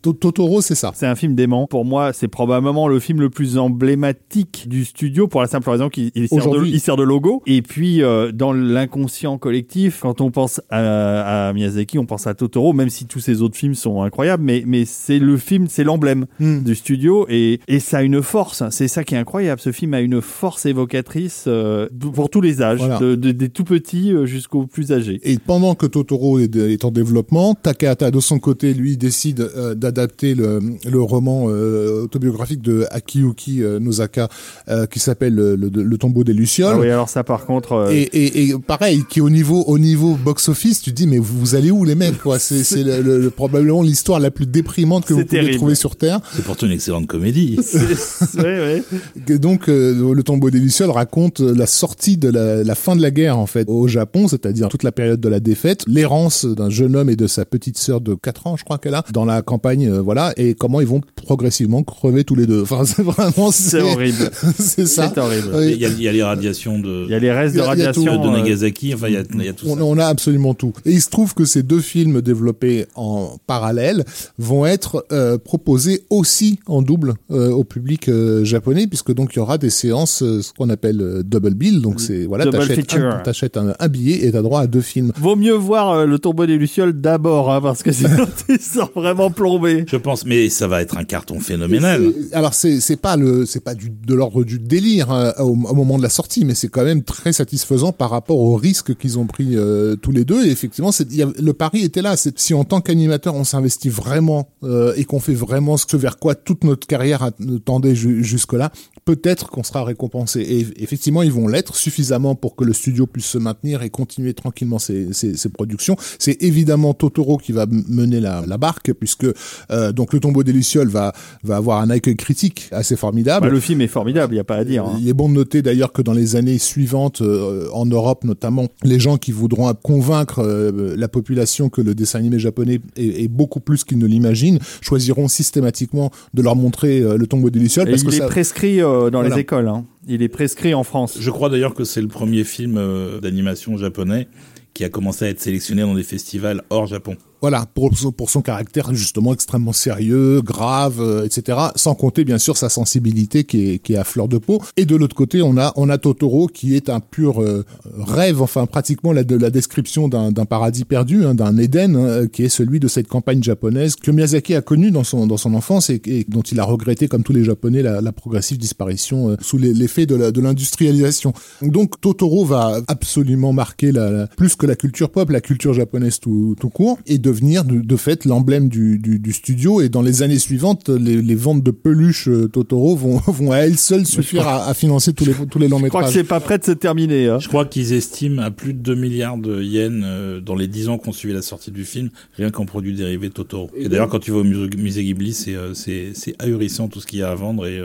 Totoro 0.03 0.61
c'est 0.61 0.75
ça. 0.75 0.93
C'est 0.95 1.07
un 1.07 1.15
film 1.15 1.35
dément. 1.35 1.67
Pour 1.67 1.85
moi, 1.85 2.13
c'est 2.13 2.29
probablement 2.29 2.89
le 2.89 2.99
film 3.01 3.21
le 3.21 3.31
plus 3.31 3.57
emblématique 3.59 4.67
du 4.69 4.85
studio 4.85 5.27
pour 5.29 5.41
la 5.41 5.47
simple 5.49 5.69
raison 5.71 5.89
qu'il 5.89 6.11
il 6.15 6.29
sert, 6.29 6.39
de, 6.39 6.43
Aujourd'hui. 6.43 6.71
il 6.73 6.81
sert 6.81 6.97
de 6.97 7.03
logo. 7.03 7.43
Et 7.47 7.63
puis, 7.63 8.03
euh, 8.03 8.33
dans 8.33 8.53
l'inconscient 8.53 9.39
collectif, 9.39 10.01
quand 10.01 10.21
on 10.21 10.31
pense 10.31 10.61
à, 10.71 11.49
à 11.49 11.53
Miyazaki, 11.53 11.99
on 11.99 12.07
pense 12.07 12.27
à 12.27 12.35
Totoro, 12.35 12.73
même 12.73 12.91
si 12.91 13.07
tous 13.07 13.21
ses 13.21 13.43
autres 13.43 13.57
films 13.57 13.75
sont 13.75 14.03
incroyables. 14.03 14.43
Mais, 14.43 14.63
mais 14.67 14.85
c'est 14.85 15.19
le 15.19 15.37
film, 15.37 15.67
c'est 15.69 15.85
l'emblème 15.85 16.27
Hmm. 16.39 16.61
du 16.63 16.75
studio 16.75 17.27
et, 17.29 17.61
et 17.69 17.81
ça 17.81 17.99
a 17.99 18.03
une 18.03 18.23
force. 18.23 18.63
C'est 18.71 18.89
ça 18.89 19.05
qui 19.05 19.15
est 19.15 19.19
incroyable. 19.19 19.61
Ce 19.61 19.73
film 19.73 19.95
a 19.95 20.01
une 20.01 20.21
force 20.21 20.65
évocatrice 20.67 21.45
euh, 21.47 21.89
pour 22.15 22.31
tous 22.31 22.41
les 22.41 22.63
âges, 22.63 22.79
Voilà. 22.79 22.99
de- 22.99 23.15
de- 23.15 23.33
des 23.41 23.49
tout 23.49 23.65
petits 23.65 24.13
euh, 24.13 24.27
jusqu'aux 24.27 24.67
plus 24.67 24.93
âgés. 24.93 25.19
Et 25.25 25.39
pendant 25.39 25.75
que 25.75 25.87
Totoro 25.87 26.39
est, 26.39 26.55
est 26.55 26.85
en 26.85 26.91
développement, 26.91 27.55
Takahata 27.55 28.11
de 28.11 28.21
son 28.21 28.39
côté, 28.39 28.75
lui, 28.75 28.97
décide 28.97 29.41
euh, 29.57 29.75
d'adapter 29.75 30.35
le, 30.35 30.61
le 30.89 31.01
roman 31.03 31.47
euh, 31.49 32.03
autobiographique 32.05 32.61
de 32.63 32.87
Akiyuki 32.91 33.63
euh, 33.63 33.79
Nozaka 33.81 34.29
euh, 34.69 34.87
qui 34.87 34.99
s'appelle 35.01 35.35
le, 35.35 35.57
le- 35.57 35.71
le 35.71 35.99
tombeau 35.99 36.23
des 36.23 36.33
lucioles. 36.35 36.75
Ah 36.77 36.81
oui, 36.81 36.91
alors 36.91 37.09
ça, 37.09 37.25
par 37.25 37.47
contre, 37.47 37.73
euh, 37.73 37.91
Et, 37.91 38.03
et, 38.03 38.49
et 38.51 38.55
pareil, 38.59 39.03
qui 39.09 39.21
au 39.21 39.31
niveau 39.31 39.63
au 39.67 39.79
niveau 39.79 40.15
box 40.23 40.49
office, 40.51 40.83
tu 40.83 40.91
te 40.91 40.97
dis 40.97 41.07
mais 41.07 41.19
vous, 41.19 41.39
vous 41.39 41.55
allez 41.55 41.71
où 41.71 41.85
les 41.85 41.95
mecs 41.95 42.19
quoi? 42.19 42.39
C'est 42.39 42.63
c'est 42.63 42.85
le- 42.85 43.01
le- 43.03 43.19
le- 43.19 43.31
probablement 43.31 43.83
l'histoire 43.83 44.21
la 44.21 44.31
plus 44.31 44.47
déprimante 44.47 45.07
que 45.07 45.15
vous 45.15 45.21
pouvez 45.25 45.39
terrible. 45.41 45.57
trouver 45.57 45.75
sur 45.75 45.97
terre. 45.97 46.21
C'est 46.35 46.45
pourtant 46.45 46.67
une 46.67 46.73
excellente 46.73 47.07
comédie. 47.07 47.57
c'est- 47.63 48.37
ouais, 48.37 48.43
ouais. 48.45 48.83
Et 49.29 49.39
donc 49.39 49.69
euh, 49.69 50.13
le 50.15 50.23
tombeau 50.23 50.51
des 50.51 50.59
lucioles 50.61 50.91
raconte 50.91 51.41
la 51.41 51.67
sortie 51.67 52.17
de 52.19 52.29
la, 52.29 52.63
la 52.63 52.75
fin 52.75 52.97
de 52.97 53.03
la 53.03 53.11
guerre 53.11 53.30
en 53.37 53.47
fait 53.47 53.69
au 53.69 53.89
Japon, 53.89 54.29
c'est-à-dire 54.29 54.69
toute 54.69 54.83
la 54.83 54.93
période 54.93 55.21
de 55.21 55.29
la 55.29 55.41
défaite, 55.41 55.85
l'errance 55.87 56.45
d'un 56.45 56.71
jeune 56.71 56.97
homme 56.97 57.11
et 57.11 57.17
de 57.17 57.27
sa 57.27 57.45
petite 57.45 57.79
sœur 57.79 58.01
de 58.01 58.15
4 58.15 58.47
ans, 58.47 58.57
je 58.57 58.65
crois 58.65 58.79
qu'elle 58.79 58.95
a, 58.95 59.05
dans 59.13 59.25
la 59.25 59.43
campagne, 59.43 59.89
euh, 59.89 60.01
voilà, 60.01 60.33
et 60.37 60.55
comment 60.55 60.81
ils 60.81 60.87
vont 60.87 61.01
progressivement 61.27 61.83
crever 61.83 62.25
tous 62.25 62.35
les 62.35 62.47
deux. 62.47 62.63
Enfin, 62.63 62.85
c'est 62.85 63.03
vraiment 63.03 63.51
C'est 63.51 63.81
horrible. 63.81 64.31
c'est 64.59 64.87
ça. 64.87 65.11
C'est 65.15 65.21
horrible. 65.21 65.49
Il 65.63 65.81
y, 65.81 65.87
a, 65.87 65.89
il 65.89 66.03
y 66.03 66.09
a 66.09 66.13
les 66.13 66.23
radiations 66.23 66.79
de, 66.79 67.05
Il 67.07 67.11
y 67.11 67.15
a 67.15 67.19
les 67.19 67.33
restes 67.33 67.55
de 67.57 67.61
radiation. 67.61 68.23
de 68.23 68.29
euh, 68.29 68.33
Nagasaki. 68.33 68.95
Enfin, 68.95 69.09
il 69.09 69.15
y 69.15 69.17
a, 69.17 69.23
il 69.35 69.45
y 69.45 69.49
a 69.49 69.53
tout 69.53 69.67
On, 69.69 69.77
ça. 69.77 69.85
on 69.85 69.99
a 69.99 70.07
absolument 70.07 70.55
tout. 70.55 70.73
Et 70.85 70.93
il 70.93 71.01
se 71.01 71.11
trouve 71.11 71.35
que 71.35 71.45
ces 71.45 71.63
deux 71.63 71.81
films 71.81 72.21
développés 72.21 72.87
en 72.95 73.37
parallèle 73.47 74.05
vont 74.39 74.67
être 74.67 75.07
euh, 75.13 75.39
proposés 75.39 76.03
aussi 76.11 76.59
en 76.67 76.83
double 76.83 77.15
euh, 77.31 77.51
au 77.51 77.65
public 77.65 78.09
euh, 78.09 78.45
japonais, 78.45 78.87
puisque 78.87 79.13
donc 79.15 79.35
il 79.35 79.37
y 79.37 79.41
aura 79.41 79.59
des 79.59 79.71
séances, 79.71 80.19
ce 80.19 80.53
qu'on 80.57 80.69
appelle 80.71 81.01
euh, 81.01 81.23
double 81.23 81.55
bill. 81.55 81.81
Donc 81.81 82.01
c'est 82.01 82.25
voilà, 82.27 82.45
Double 82.45 82.63
feature. 82.63 83.20
T'achètes 83.23 83.57
un, 83.57 83.75
un 83.79 83.89
billet 83.89 84.25
et 84.27 84.33
t'as 84.33 84.43
droit 84.43 84.61
à 84.63 84.67
deux 84.67 84.81
films. 84.81 85.13
Vaut 85.17 85.37
mieux 85.37 85.53
voir 85.55 85.91
euh, 85.91 86.07
le 86.07 86.19
tombeau 86.19 86.47
des 86.47 86.57
Lucioles 86.57 86.93
d'abord, 87.01 87.51
hein, 87.53 87.61
parce 87.61 87.83
que 87.83 87.93
sinon 87.93 88.27
tu 88.49 88.59
sors 88.61 88.91
vraiment 88.95 89.31
plombé. 89.31 89.85
Je 89.89 89.97
pense, 89.97 90.25
mais 90.27 90.49
ça 90.49 90.67
va 90.69 90.83
être 90.83 90.97
un 90.97 91.05
carton 91.05 91.41
phénoménal. 91.41 92.13
Alors 92.33 92.55
c'est 92.55 92.81
c'est 92.81 92.97
pas 92.97 93.17
le 93.17 93.47
c'est 93.47 93.63
pas 93.65 93.75
du 93.75 93.91
de 93.91 94.15
l'ordre 94.15 94.45
du 94.45 94.59
délire 94.59 95.11
euh, 95.13 95.31
au, 95.41 95.51
au 95.51 95.75
moment 95.75 95.99
de 95.99 96.03
la 96.03 96.09
sortie, 96.09 96.45
mais 96.45 96.55
c'est 96.55 96.69
quand 96.69 96.85
même 96.85 97.03
très 97.03 97.33
satisfaisant 97.33 97.93
par 97.93 98.11
rapport 98.11 98.39
aux 98.39 98.57
risques 98.57 98.95
qu'ils 98.97 99.19
ont 99.19 99.27
pris 99.27 99.57
euh, 99.57 99.97
tous 99.97 100.13
les 100.13 100.25
deux. 100.25 100.47
Et 100.47 100.51
effectivement, 100.51 100.93
c'est 100.93 101.11
il 101.11 101.17
y 101.17 101.23
a- 101.23 101.29
le 101.41 101.53
pari 101.53 101.83
était 101.85 102.03
là. 102.03 102.17
C'est 102.17 102.39
si 102.39 102.55
en 102.55 102.65
tant 102.65 102.81
qu'animateur 102.81 103.35
on 103.35 103.45
s'investit 103.45 103.89
vraiment 103.89 104.49
euh, 104.65 104.93
et 104.97 105.05
qu'on 105.05 105.21
fait 105.21 105.35
vraiment 105.35 105.77
ce 105.77 105.97
vers 105.97 106.19
quoi 106.19 106.35
toute 106.35 106.65
notre 106.65 106.87
carrière 106.87 107.23
a- 107.23 107.31
tendait 107.65 107.95
jusque 107.95 108.53
là, 108.53 108.71
peut-être 109.11 109.51
qu'on 109.51 109.63
sera 109.65 109.83
récompensé. 109.85 110.41
Et 110.41 110.83
effectivement, 110.83 111.23
ils 111.23 111.33
vont 111.33 111.49
l'être 111.49 111.75
suffisamment 111.75 112.35
pour 112.37 112.55
que 112.57 112.65
le 112.65 112.73
studio 112.73 113.07
puisse 113.07 113.27
se 113.27 113.39
maintenir 113.39 113.83
et 113.83 113.91
continuer 113.91 114.35
tranquillement 114.35 114.79
ses, 114.79 115.13
ses, 115.13 115.37
ses 115.37 115.49
productions. 115.49 115.97
C'est 116.19 116.37
évidemment 116.43 116.95
Totoro 116.95 117.37
qui 117.39 117.53
va 117.53 117.67
mener 118.01 118.21
la, 118.21 118.45
la 118.47 118.59
barque, 118.59 118.93
puisque 118.93 119.27
euh, 119.71 119.93
donc 119.93 120.13
le 120.13 120.21
tombeau 120.21 120.43
des 120.45 120.53
lucioles 120.53 120.89
va 120.89 121.13
va 121.43 121.57
avoir 121.57 121.81
un 121.81 121.91
accueil 121.91 122.17
critique 122.17 122.69
assez 122.71 122.97
formidable. 122.97 123.47
Bah, 123.47 123.53
le 123.53 123.61
film 123.61 123.81
est 123.81 123.89
formidable, 123.89 124.35
il 124.35 124.37
y 124.37 124.41
a 124.41 124.45
pas 124.45 124.57
à 124.57 124.65
dire. 124.65 124.85
hein. 124.85 124.97
Il 125.01 125.09
est 125.09 125.13
bon 125.15 125.29
de 125.29 125.35
noter 125.35 125.63
d'ailleurs 125.63 125.93
que 125.93 126.03
dans 126.03 126.13
les 126.13 126.37
années 126.37 126.59
suivantes, 126.59 127.21
euh, 127.23 127.69
en 127.73 127.87
Europe 127.87 128.25
notamment, 128.25 128.67
les 128.85 129.01
gens 129.01 129.17
qui 129.19 129.33
voudront 129.33 129.73
convaincre 129.75 130.41
euh, 130.45 130.95
la 130.97 131.09
population 131.09 131.69
que 131.69 131.81
le 131.81 131.95
dessin 131.95 132.19
animé 132.21 132.39
japonais 132.39 132.81
est, 132.97 133.25
est 133.25 133.29
beaucoup 133.29 133.61
plus 133.61 133.85
qu'ils 133.85 133.99
ne 133.99 134.07
l'imaginent, 134.07 134.59
choisiront 134.81 135.29
systématiquement 135.29 136.11
de 136.35 136.43
leur 136.43 136.57
montrer 136.57 137.01
le 137.01 137.27
tombeau 137.27 137.51
des 137.51 137.59
lucioles 137.59 137.89
Et 137.89 137.93
parce 137.93 138.03
il 138.03 138.09
que 138.09 138.15
est 138.15 138.19
ça... 138.19 138.27
prescrit 138.27 138.81
euh, 139.01 139.11
dans 139.11 139.21
Voilà. 139.21 139.35
les 139.37 139.41
écoles. 139.41 139.69
hein. 139.69 139.85
Il 140.07 140.23
est 140.23 140.29
prescrit 140.29 140.75
en 140.75 140.85
France. 140.85 141.19
Je 141.21 141.31
crois 141.31 141.49
d'ailleurs 141.49 141.75
que 141.75 141.85
c'est 141.85 142.01
le 142.03 142.09
premier 142.09 142.45
film 142.45 142.77
euh, 142.79 143.21
d'animation 143.21 143.77
japonais 143.77 144.29
qui 144.75 144.85
a 144.85 144.89
commencé 144.89 145.25
à 145.25 145.29
être 145.29 145.41
sélectionné 145.41 145.83
dans 145.83 145.95
des 145.95 146.03
festivals 146.05 146.63
hors 146.71 146.87
Japon. 146.87 147.17
Voilà, 147.41 147.67
pour, 147.75 147.91
pour 148.17 148.29
son 148.31 148.43
caractère 148.43 148.95
justement 148.95 149.33
extrêmement 149.33 149.73
sérieux, 149.73 150.43
grave, 150.43 151.01
euh, 151.01 151.25
etc. 151.25 151.59
Sans 151.75 151.95
compter 151.95 152.25
bien 152.25 152.39
sûr 152.39 152.57
sa 152.57 152.69
sensibilité 152.69 153.45
qui 153.45 153.71
est, 153.71 153.79
qui 153.79 153.95
est 153.95 153.97
à 153.97 154.05
fleur 154.05 154.29
de 154.29 154.39
peau. 154.39 154.61
Et 154.77 154.85
de 154.85 154.95
l'autre 154.97 155.17
côté, 155.17 155.41
on 155.43 155.57
a, 155.57 155.73
on 155.77 155.89
a 155.89 155.99
Totoro 155.99 156.47
qui 156.49 156.77
est 156.77 156.91
un 156.91 157.01
pur 157.01 157.41
euh, 157.43 157.65
rêve, 157.99 158.43
enfin 158.43 158.67
pratiquement 158.67 159.13
la, 159.13 159.25
de 159.25 159.37
la 159.37 159.51
description 159.51 160.09
d'un 160.09 160.33
paradis 160.45 160.85
perdu, 160.85 161.25
hein, 161.25 161.35
d'un 161.35 161.57
Éden, 161.57 161.97
hein, 161.97 162.27
qui 162.27 162.43
est 162.45 162.49
celui 162.49 162.79
de 162.81 162.89
cette 162.89 163.09
campagne 163.09 163.43
japonaise 163.43 163.97
que 163.97 164.11
Miyazaki 164.11 164.55
a 164.55 164.61
connue 164.63 164.91
dans 164.91 165.05
son, 165.05 165.27
dans 165.27 165.37
son 165.37 165.55
enfance 165.55 165.91
et, 165.91 166.01
et 166.07 166.25
dont 166.29 166.43
il 166.43 166.61
a 166.61 166.65
regretté, 166.65 167.09
comme 167.09 167.23
tous 167.23 167.33
les 167.33 167.45
Japonais, 167.45 167.83
la, 167.83 168.01
la 168.01 168.13
progressive 168.13 168.59
disparition 168.59 169.31
euh, 169.31 169.37
sous 169.41 169.57
l'effet 169.59 170.05
de 170.07 170.15
la- 170.15 170.31
de 170.31 170.41
l'industrialisation. 170.41 171.33
Donc 171.63 172.01
Totoro 172.01 172.45
va 172.45 172.81
absolument 172.89 173.53
marquer 173.53 173.93
la, 173.93 174.11
la- 174.11 174.27
plus 174.27 174.57
que 174.57 174.67
la 174.67 174.77
culture 174.77 175.11
pop, 175.11 175.31
la 175.31 175.41
culture 175.41 175.73
japonaise 175.75 176.21
tout, 176.21 176.55
tout 176.61 176.69
court. 176.71 176.99
Et 177.07 177.19
de 177.19 177.30
devenir 177.31 177.65
de, 177.65 177.81
de 177.81 177.97
fait 177.97 178.25
l'emblème 178.25 178.69
du, 178.69 178.99
du, 178.99 179.19
du, 179.19 179.33
studio. 179.33 179.81
Et 179.81 179.89
dans 179.89 180.03
les 180.03 180.23
années 180.23 180.39
suivantes, 180.39 180.89
les, 180.89 181.23
les 181.23 181.35
ventes 181.35 181.63
de 181.63 181.71
peluches 181.71 182.29
euh, 182.29 182.49
Totoro 182.49 182.97
vont, 182.97 183.19
vont 183.27 183.53
à 183.53 183.59
elles 183.59 183.79
seules 183.79 184.07
suffire 184.07 184.47
à, 184.47 184.69
à, 184.69 184.75
financer 184.75 185.13
tous 185.13 185.25
les, 185.25 185.33
tous 185.33 185.59
les 185.59 185.69
longs 185.69 185.79
métrages. 185.79 186.03
Je 186.05 186.09
crois 186.09 186.13
que 186.13 186.13
c'est 186.13 186.29
pas 186.29 186.41
prêt 186.41 186.59
de 186.59 186.65
se 186.65 186.73
terminer. 186.73 187.29
Hein. 187.29 187.39
Je 187.39 187.49
crois 187.49 187.65
qu'ils 187.65 187.93
estiment 187.93 188.43
à 188.43 188.51
plus 188.51 188.75
de 188.75 188.79
2 188.79 188.95
milliards 188.95 189.39
de 189.39 189.63
yens 189.63 190.03
euh, 190.05 190.41
dans 190.41 190.55
les 190.55 190.67
10 190.67 190.89
ans 190.89 190.99
qu'on 190.99 191.13
suivi 191.13 191.35
la 191.35 191.43
sortie 191.43 191.71
du 191.71 191.85
film, 191.85 192.11
rien 192.37 192.51
qu'en 192.51 192.65
produits 192.65 192.95
dérivés 192.95 193.31
Totoro. 193.31 193.71
Et, 193.77 193.89
d'ailleurs, 193.89 194.09
quand 194.09 194.19
tu 194.19 194.33
vas 194.33 194.39
au 194.39 194.45
musée 194.45 195.05
Ghibli, 195.05 195.33
c'est 195.33 195.55
euh, 195.55 195.73
c'est 195.75 196.35
ahurissant 196.39 196.89
tout 196.89 197.01
ce 197.01 197.07
qu'il 197.07 197.21
y 197.21 197.23
a 197.23 197.31
à 197.31 197.35
vendre 197.35 197.67
et, 197.67 197.81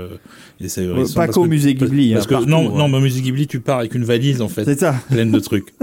et 0.60 0.68
c'est 0.68 0.82
ahurissant. 0.82 1.16
Pas 1.16 1.28
qu'au 1.28 1.46
musée 1.46 1.76
Ghibli. 1.76 2.14
Parce, 2.14 2.26
hein, 2.26 2.42
que, 2.44 2.50
non, 2.50 2.76
non, 2.76 2.88
mais 2.88 2.98
au 2.98 3.02
musée 3.02 3.22
Ghibli, 3.22 3.48
tu 3.48 3.60
pars 3.60 3.80
avec 3.80 3.94
une 3.96 4.04
valise 4.04 4.42
en 4.42 4.48
fait, 4.48 4.80
ça. 4.80 4.96
pleine 5.10 5.32
de 5.32 5.40
trucs. 5.46 5.74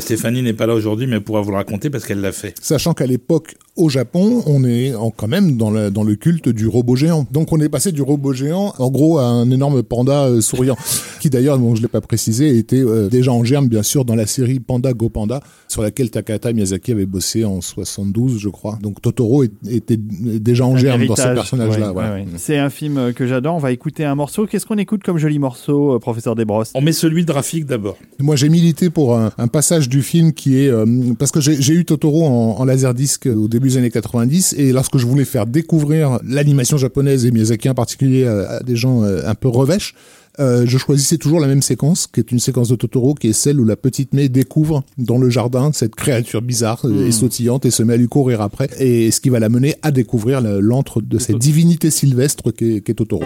Stéphanie 0.00 0.42
n'est 0.42 0.52
pas 0.52 0.66
là 0.66 0.74
aujourd'hui, 0.74 1.06
mais 1.06 1.16
elle 1.16 1.22
pourra 1.22 1.40
vous 1.40 1.50
le 1.50 1.56
raconter 1.56 1.90
parce 1.90 2.04
qu'elle 2.04 2.20
l'a 2.20 2.32
fait. 2.32 2.54
Sachant 2.60 2.94
qu'à 3.04 3.10
l'époque, 3.10 3.56
au 3.76 3.90
Japon, 3.90 4.42
on 4.46 4.64
est 4.64 4.94
en, 4.94 5.10
quand 5.10 5.28
même 5.28 5.56
dans 5.58 5.70
le, 5.70 5.90
dans 5.90 6.04
le 6.04 6.14
culte 6.14 6.48
du 6.48 6.66
robot 6.66 6.96
géant. 6.96 7.26
Donc 7.30 7.52
on 7.52 7.60
est 7.60 7.68
passé 7.68 7.92
du 7.92 8.00
robot 8.00 8.32
géant, 8.32 8.72
en 8.78 8.90
gros, 8.90 9.18
à 9.18 9.26
un 9.26 9.50
énorme 9.50 9.82
panda 9.82 10.24
euh, 10.24 10.40
souriant, 10.40 10.76
qui 11.20 11.28
d'ailleurs, 11.28 11.58
bon, 11.58 11.74
je 11.74 11.82
l'ai 11.82 11.88
pas 11.88 12.00
précisé, 12.00 12.56
était 12.56 12.82
euh, 12.82 13.08
déjà 13.08 13.32
en 13.32 13.44
germe, 13.44 13.68
bien 13.68 13.82
sûr, 13.82 14.06
dans 14.06 14.14
la 14.14 14.26
série 14.26 14.58
Panda 14.58 14.92
Go 14.94 15.10
Panda, 15.10 15.40
sur 15.74 15.82
laquelle 15.82 16.08
Takahata 16.08 16.52
Miyazaki 16.52 16.92
avait 16.92 17.04
bossé 17.04 17.44
en 17.44 17.60
72, 17.60 18.38
je 18.38 18.48
crois. 18.48 18.78
Donc 18.80 19.02
Totoro 19.02 19.42
était 19.42 19.96
déjà 19.98 20.64
en 20.64 20.76
germe 20.76 21.04
dans 21.06 21.16
ce 21.16 21.22
personnage-là. 21.34 21.92
Ouais, 21.92 22.02
ouais, 22.04 22.26
C'est 22.36 22.58
un 22.58 22.70
film 22.70 22.96
euh, 22.96 23.12
que 23.12 23.26
j'adore. 23.26 23.56
On 23.56 23.58
va 23.58 23.72
écouter 23.72 24.04
un 24.04 24.14
morceau. 24.14 24.46
Qu'est-ce 24.46 24.66
qu'on 24.66 24.78
écoute 24.78 25.02
comme 25.02 25.18
joli 25.18 25.40
morceau, 25.40 25.98
professeur 25.98 26.36
Desbrosses? 26.36 26.70
On 26.74 26.80
met 26.80 26.92
celui 26.92 27.24
de 27.24 27.32
Rafik 27.32 27.66
d'abord. 27.66 27.96
Moi, 28.20 28.36
j'ai 28.36 28.48
milité 28.48 28.88
pour 28.88 29.18
un, 29.18 29.32
un, 29.36 29.48
passage 29.48 29.88
du 29.88 30.02
film 30.02 30.32
qui 30.32 30.58
est 30.58 30.72
parce 31.18 31.32
que 31.32 31.40
j'ai 31.40 31.74
eu 31.74 31.84
Totoro 31.84 32.24
en, 32.24 32.60
en 32.60 32.64
laserdisc 32.64 33.26
au 33.26 33.48
début 33.48 33.70
des 33.70 33.78
années 33.78 33.90
90 33.90 34.54
et 34.56 34.70
lorsque 34.70 34.98
je 34.98 35.06
voulais 35.06 35.24
faire 35.24 35.46
découvrir 35.46 36.20
l'animation 36.24 36.76
japonaise 36.76 37.26
et 37.26 37.32
Miyazaki 37.32 37.68
en 37.68 37.74
particulier 37.74 38.26
à, 38.26 38.60
des 38.60 38.76
gens 38.76 39.02
euh, 39.02 39.22
un 39.26 39.34
peu 39.34 39.48
revêches, 39.48 39.94
euh, 40.40 40.64
je 40.66 40.78
choisissais 40.78 41.18
toujours 41.18 41.40
la 41.40 41.46
même 41.46 41.62
séquence, 41.62 42.06
qui 42.06 42.20
est 42.20 42.32
une 42.32 42.38
séquence 42.38 42.68
de 42.68 42.76
Totoro, 42.76 43.14
qui 43.14 43.28
est 43.28 43.32
celle 43.32 43.60
où 43.60 43.64
la 43.64 43.76
petite 43.76 44.12
May 44.12 44.28
découvre 44.28 44.84
dans 44.98 45.18
le 45.18 45.30
jardin 45.30 45.70
cette 45.72 45.94
créature 45.94 46.42
bizarre 46.42 46.84
et 46.84 46.88
hmm. 46.88 47.12
sautillante 47.12 47.64
et 47.66 47.70
se 47.70 47.82
met 47.82 47.94
à 47.94 47.96
lui 47.96 48.08
courir 48.08 48.40
après, 48.40 48.68
et 48.78 49.10
ce 49.10 49.20
qui 49.20 49.28
va 49.28 49.38
la 49.38 49.48
mener 49.48 49.76
à 49.82 49.90
découvrir 49.90 50.40
l'antre 50.40 51.00
de 51.00 51.18
cette 51.18 51.38
divinité 51.38 51.90
sylvestre 51.90 52.50
qu'est 52.50 52.94
Totoro. 52.94 53.24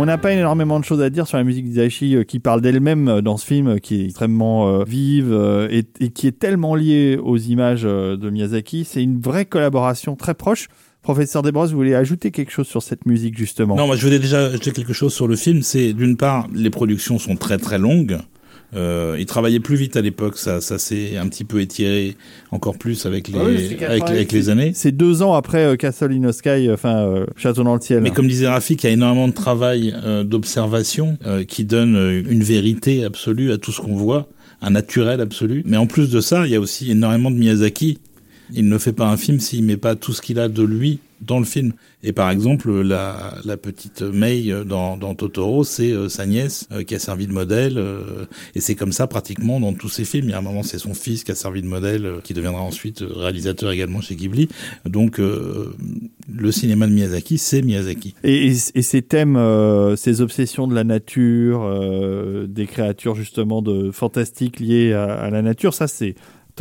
On 0.00 0.06
n'a 0.06 0.16
pas 0.16 0.32
énormément 0.32 0.80
de 0.80 0.84
choses 0.86 1.02
à 1.02 1.10
dire 1.10 1.26
sur 1.26 1.36
la 1.36 1.44
musique 1.44 1.66
d'Isaichi 1.66 2.16
euh, 2.16 2.24
qui 2.24 2.38
parle 2.38 2.62
d'elle-même 2.62 3.06
euh, 3.06 3.20
dans 3.20 3.36
ce 3.36 3.44
film, 3.44 3.68
euh, 3.68 3.76
qui 3.76 4.00
est 4.00 4.04
extrêmement 4.06 4.82
vive 4.84 5.30
et, 5.70 5.84
qui 6.08 6.26
est 6.26 6.38
tellement 6.38 6.74
liée 6.74 7.18
aux 7.22 7.36
images 7.36 7.82
de 7.82 8.30
Miyazaki. 8.30 8.86
C'est 8.86 9.02
une 9.02 9.20
vraie 9.20 9.44
collaboration 9.44 10.16
très 10.16 10.32
proche. 10.32 10.68
Professeur 11.02 11.42
Desbrosses, 11.42 11.72
vous 11.72 11.76
voulez 11.76 11.94
ajouter 11.94 12.30
quelque 12.30 12.50
chose 12.50 12.66
sur 12.66 12.82
cette 12.82 13.04
musique 13.04 13.36
justement? 13.36 13.76
Non, 13.76 13.86
moi 13.86 13.96
je 13.96 14.06
voulais 14.06 14.18
déjà 14.18 14.46
ajouter 14.46 14.72
quelque 14.72 14.94
chose 14.94 15.12
sur 15.12 15.28
le 15.28 15.36
film. 15.36 15.60
C'est 15.60 15.92
d'une 15.92 16.16
part, 16.16 16.46
les 16.54 16.70
productions 16.70 17.18
sont 17.18 17.36
très 17.36 17.58
très 17.58 17.78
longues. 17.78 18.18
Euh, 18.76 19.16
il 19.18 19.26
travaillait 19.26 19.60
plus 19.60 19.76
vite 19.76 19.96
à 19.96 20.00
l'époque, 20.00 20.38
ça, 20.38 20.60
ça 20.60 20.78
s'est 20.78 21.16
un 21.16 21.26
petit 21.28 21.44
peu 21.44 21.60
étiré 21.60 22.16
encore 22.52 22.78
plus 22.78 23.04
avec 23.04 23.26
les, 23.28 23.38
Ah 23.38 23.44
oui, 23.44 23.56
c'est 23.58 23.84
avec, 23.84 24.00
88. 24.00 24.14
avec 24.14 24.32
les 24.32 24.48
années. 24.48 24.72
C'est 24.74 24.92
deux 24.92 25.22
ans 25.22 25.34
après 25.34 25.64
euh, 25.64 25.76
Castle 25.76 26.12
in 26.12 26.28
the 26.28 26.32
Sky, 26.32 26.68
euh, 26.68 26.74
enfin 26.74 26.98
euh, 26.98 27.26
Château 27.36 27.64
dans 27.64 27.74
le 27.74 27.80
ciel. 27.80 28.00
Mais 28.00 28.10
comme 28.10 28.28
disait 28.28 28.48
Rafik, 28.48 28.84
il 28.84 28.86
y 28.86 28.90
a 28.90 28.92
énormément 28.92 29.26
de 29.26 29.32
travail 29.32 29.94
euh, 30.04 30.22
d'observation 30.22 31.18
euh, 31.26 31.44
qui 31.44 31.64
donne 31.64 31.96
euh, 31.96 32.22
une 32.28 32.44
vérité 32.44 33.04
absolue 33.04 33.50
à 33.50 33.58
tout 33.58 33.72
ce 33.72 33.80
qu'on 33.80 33.96
voit, 33.96 34.28
un 34.62 34.70
naturel 34.70 35.20
absolu. 35.20 35.62
Mais 35.66 35.76
en 35.76 35.86
plus 35.86 36.10
de 36.10 36.20
ça, 36.20 36.46
il 36.46 36.52
y 36.52 36.56
a 36.56 36.60
aussi 36.60 36.92
énormément 36.92 37.30
de 37.30 37.36
Miyazaki. 37.36 37.98
Il 38.52 38.68
ne 38.68 38.78
fait 38.78 38.92
pas 38.92 39.08
un 39.08 39.16
film 39.16 39.40
s'il 39.40 39.64
met 39.64 39.76
pas 39.76 39.96
tout 39.96 40.12
ce 40.12 40.22
qu'il 40.22 40.38
a 40.38 40.48
de 40.48 40.62
lui 40.62 41.00
dans 41.20 41.38
le 41.38 41.44
film. 41.44 41.72
Et 42.02 42.12
par 42.12 42.30
exemple, 42.30 42.70
la, 42.70 43.56
petite 43.56 44.02
Mei 44.02 44.50
euh, 44.50 44.64
dans, 44.64 45.14
Totoro, 45.14 45.64
c'est 45.64 45.92
euh, 45.92 46.08
sa 46.08 46.26
nièce 46.26 46.66
euh, 46.72 46.82
qui 46.82 46.94
a 46.94 46.98
servi 46.98 47.26
de 47.26 47.32
modèle. 47.32 47.82
et 48.54 48.60
c'est 48.60 48.74
comme 48.74 48.92
ça 48.92 49.06
pratiquement 49.06 49.60
dans 49.60 49.72
tous 49.72 49.88
ses 49.88 50.04
films. 50.04 50.26
Il 50.26 50.30
y 50.30 50.34
a 50.34 50.38
un 50.38 50.42
moment, 50.42 50.62
c'est 50.62 50.78
son 50.78 50.94
fils 50.94 51.24
qui 51.24 51.32
a 51.32 51.34
servi 51.34 51.62
de 51.62 51.66
modèle, 51.66 52.14
qui 52.24 52.34
deviendra 52.34 52.62
ensuite 52.62 53.00
réalisateur 53.00 53.70
également 53.70 54.00
chez 54.00 54.16
Ghibli. 54.16 54.48
Donc, 54.84 55.18
le 55.18 56.52
cinéma 56.52 56.86
de 56.86 56.92
Miyazaki, 56.92 57.38
c'est 57.38 57.62
Miyazaki. 57.62 58.14
Et, 58.24 58.54
ces 58.54 59.02
thèmes, 59.02 59.38
ces 59.96 60.20
obsessions 60.20 60.66
de 60.66 60.74
la 60.74 60.84
nature, 60.84 61.68
des 62.48 62.66
créatures 62.66 63.14
justement 63.14 63.62
de 63.62 63.90
fantastiques 63.90 64.60
liées 64.60 64.92
à 64.92 65.30
la 65.30 65.42
nature, 65.42 65.74
ça 65.74 65.86
c'est 65.86 66.14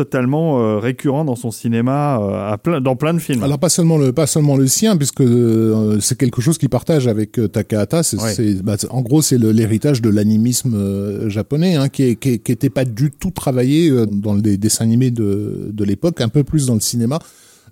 totalement 0.04 0.60
euh, 0.62 0.80
récurrent 0.80 1.26
dans 1.26 1.36
son 1.36 1.52
cinéma, 1.52 2.20
euh, 2.22 2.54
à 2.54 2.58
plein, 2.58 2.80
dans 2.80 2.96
plein 2.96 3.14
de 3.14 3.20
films. 3.20 3.44
Alors 3.44 3.60
pas 3.60 3.68
seulement 3.70 3.98
le 3.98 4.14
pas 4.14 4.28
seulement 4.28 4.56
le 4.56 4.66
sien 4.68 4.96
puisque 4.96 5.20
euh, 5.22 6.00
c'est 6.00 6.18
quelque 6.18 6.42
chose 6.42 6.58
qu'il 6.58 6.70
partage 6.70 7.06
avec 7.08 7.32
Takahata. 7.52 8.02
Ouais. 8.18 8.54
bah, 8.64 8.78
en 8.90 9.02
gros 9.02 9.22
c'est 9.22 9.38
l'héritage 9.38 10.02
de 10.02 10.10
l'animisme 10.10 11.28
japonais 11.30 11.76
hein, 11.76 11.90
qui, 11.90 12.04
est, 12.04 12.16
qui, 12.16 12.30
est- 12.30 12.40
qui 12.40 12.52
était 12.54 12.70
pas 12.70 12.86
du 12.86 13.12
tout 13.12 13.32
travaillé 13.32 13.92
dans 14.12 14.36
les 14.36 14.58
dessins 14.58 14.86
animés 14.86 15.12
de, 15.12 15.70
de 15.72 15.84
l'époque, 15.84 16.22
un 16.22 16.30
peu 16.30 16.44
plus 16.46 16.66
dans 16.68 16.76
le 16.76 16.80
cinéma. 16.80 17.20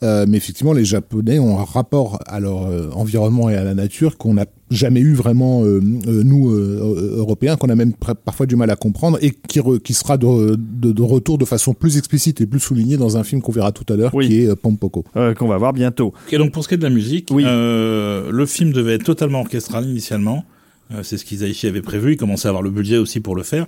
Euh, 0.03 0.25
mais 0.27 0.37
effectivement, 0.37 0.73
les 0.73 0.85
Japonais 0.85 1.39
ont 1.39 1.59
un 1.59 1.63
rapport 1.63 2.19
à 2.27 2.39
leur 2.39 2.67
euh, 2.67 2.89
environnement 2.93 3.49
et 3.49 3.55
à 3.55 3.63
la 3.63 3.73
nature 3.73 4.17
qu'on 4.17 4.33
n'a 4.35 4.45
jamais 4.69 4.99
eu 4.99 5.13
vraiment 5.13 5.63
euh, 5.63 5.81
euh, 6.07 6.23
nous 6.23 6.51
euh, 6.51 7.15
Européens, 7.17 7.55
qu'on 7.55 7.69
a 7.69 7.75
même 7.75 7.93
parfois 8.25 8.45
du 8.45 8.55
mal 8.55 8.69
à 8.69 8.75
comprendre 8.75 9.17
et 9.21 9.31
qui, 9.31 9.59
re- 9.59 9.79
qui 9.79 9.93
sera 9.93 10.17
de, 10.17 10.55
de, 10.57 10.91
de 10.91 11.01
retour 11.01 11.37
de 11.37 11.45
façon 11.45 11.73
plus 11.73 11.97
explicite 11.97 12.41
et 12.41 12.45
plus 12.45 12.59
soulignée 12.59 12.97
dans 12.97 13.17
un 13.17 13.23
film 13.23 13.41
qu'on 13.41 13.51
verra 13.53 13.71
tout 13.71 13.85
à 13.91 13.95
l'heure, 13.95 14.13
Oui. 14.13 14.27
qui 14.27 14.41
est 14.41 14.47
euh, 14.49 14.55
Pompoko. 14.55 15.05
Euh, 15.15 15.33
qu'on 15.33 15.47
va 15.47 15.57
voir 15.57 15.73
bientôt. 15.73 16.13
Et 16.31 16.37
donc 16.37 16.51
pour 16.51 16.63
ce 16.63 16.67
qui 16.67 16.73
est 16.75 16.77
de 16.77 16.83
la 16.83 16.89
musique, 16.89 17.29
Oui. 17.31 17.43
euh, 17.47 18.29
le 18.31 18.45
film 18.45 18.73
devait 18.73 18.95
être 18.95 19.03
totalement 19.05 19.39
orchestral 19.41 19.85
initialement. 19.85 20.43
Euh, 20.91 21.01
c'est 21.03 21.17
ce 21.17 21.25
qu'Isaichi 21.25 21.67
avait 21.67 21.81
prévu. 21.81 22.13
Il 22.13 22.17
commençait 22.17 22.47
à 22.47 22.49
avoir 22.49 22.61
le 22.63 22.69
budget 22.69 22.97
aussi 22.97 23.19
pour 23.19 23.35
le 23.35 23.43
faire. 23.43 23.67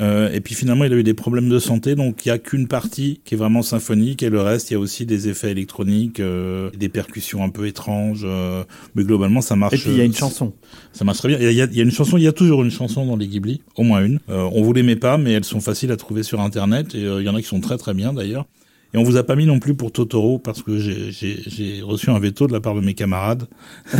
Euh, 0.00 0.30
et 0.32 0.40
puis 0.40 0.54
finalement, 0.54 0.84
il 0.84 0.92
a 0.92 0.96
eu 0.96 1.02
des 1.02 1.14
problèmes 1.14 1.48
de 1.48 1.58
santé, 1.58 1.94
donc 1.94 2.24
il 2.24 2.28
y 2.28 2.32
a 2.32 2.38
qu'une 2.38 2.66
partie 2.66 3.20
qui 3.24 3.34
est 3.34 3.36
vraiment 3.36 3.62
symphonique, 3.62 4.22
et 4.22 4.30
le 4.30 4.40
reste, 4.40 4.70
il 4.70 4.74
y 4.74 4.76
a 4.76 4.80
aussi 4.80 5.06
des 5.06 5.28
effets 5.28 5.50
électroniques, 5.50 6.20
euh, 6.20 6.70
des 6.78 6.88
percussions 6.88 7.44
un 7.44 7.50
peu 7.50 7.66
étranges. 7.66 8.22
euh, 8.24 8.64
mais 8.94 9.04
globalement, 9.04 9.40
ça 9.40 9.56
marche. 9.56 9.74
Et 9.74 9.78
puis 9.78 9.90
il 9.90 9.98
y 9.98 10.00
a 10.00 10.04
une 10.04 10.12
euh, 10.12 10.14
chanson. 10.14 10.54
Ça 10.92 11.04
marche 11.04 11.18
très 11.18 11.28
bien. 11.28 11.38
Il 11.38 11.52
y, 11.52 11.60
a, 11.60 11.64
y 11.66 11.76
y 11.76 11.80
une 11.82 11.90
chanson, 11.90 12.16
il 12.16 12.24
y 12.24 12.28
a 12.28 12.32
toujours 12.32 12.62
une 12.62 12.70
chanson 12.70 13.06
dans 13.06 13.16
les 13.16 13.28
Ghibli, 13.28 13.62
au 13.76 13.82
moins 13.82 14.04
une. 14.04 14.18
Euh, 14.28 14.48
on 14.52 14.62
vous 14.62 14.72
les 14.72 14.82
met 14.82 14.96
pas, 14.96 15.18
mais 15.18 15.32
elles 15.32 15.44
sont 15.44 15.60
faciles 15.60 15.90
à 15.92 15.96
trouver 15.96 16.22
sur 16.22 16.40
Internet, 16.40 16.94
et 16.94 17.04
euh, 17.04 17.20
il 17.20 17.26
y 17.26 17.28
en 17.28 17.34
a 17.34 17.40
qui 17.40 17.48
sont 17.48 17.60
très 17.60 17.76
très 17.78 17.94
bien 17.94 18.12
d'ailleurs. 18.12 18.46
Et 18.94 18.98
on 18.98 19.02
vous 19.04 19.16
a 19.16 19.22
pas 19.22 19.36
mis 19.36 19.46
non 19.46 19.58
plus 19.58 19.74
pour 19.74 19.90
Totoro 19.90 20.38
parce 20.38 20.62
que 20.62 20.76
j'ai- 20.78 21.10
j'ai 21.12 21.38
j'ai 21.46 21.80
reçu 21.82 22.10
un 22.10 22.18
veto 22.18 22.46
de 22.46 22.52
la 22.52 22.60
part 22.60 22.74
de 22.74 22.80
mes 22.80 22.94
camarades. 22.94 23.46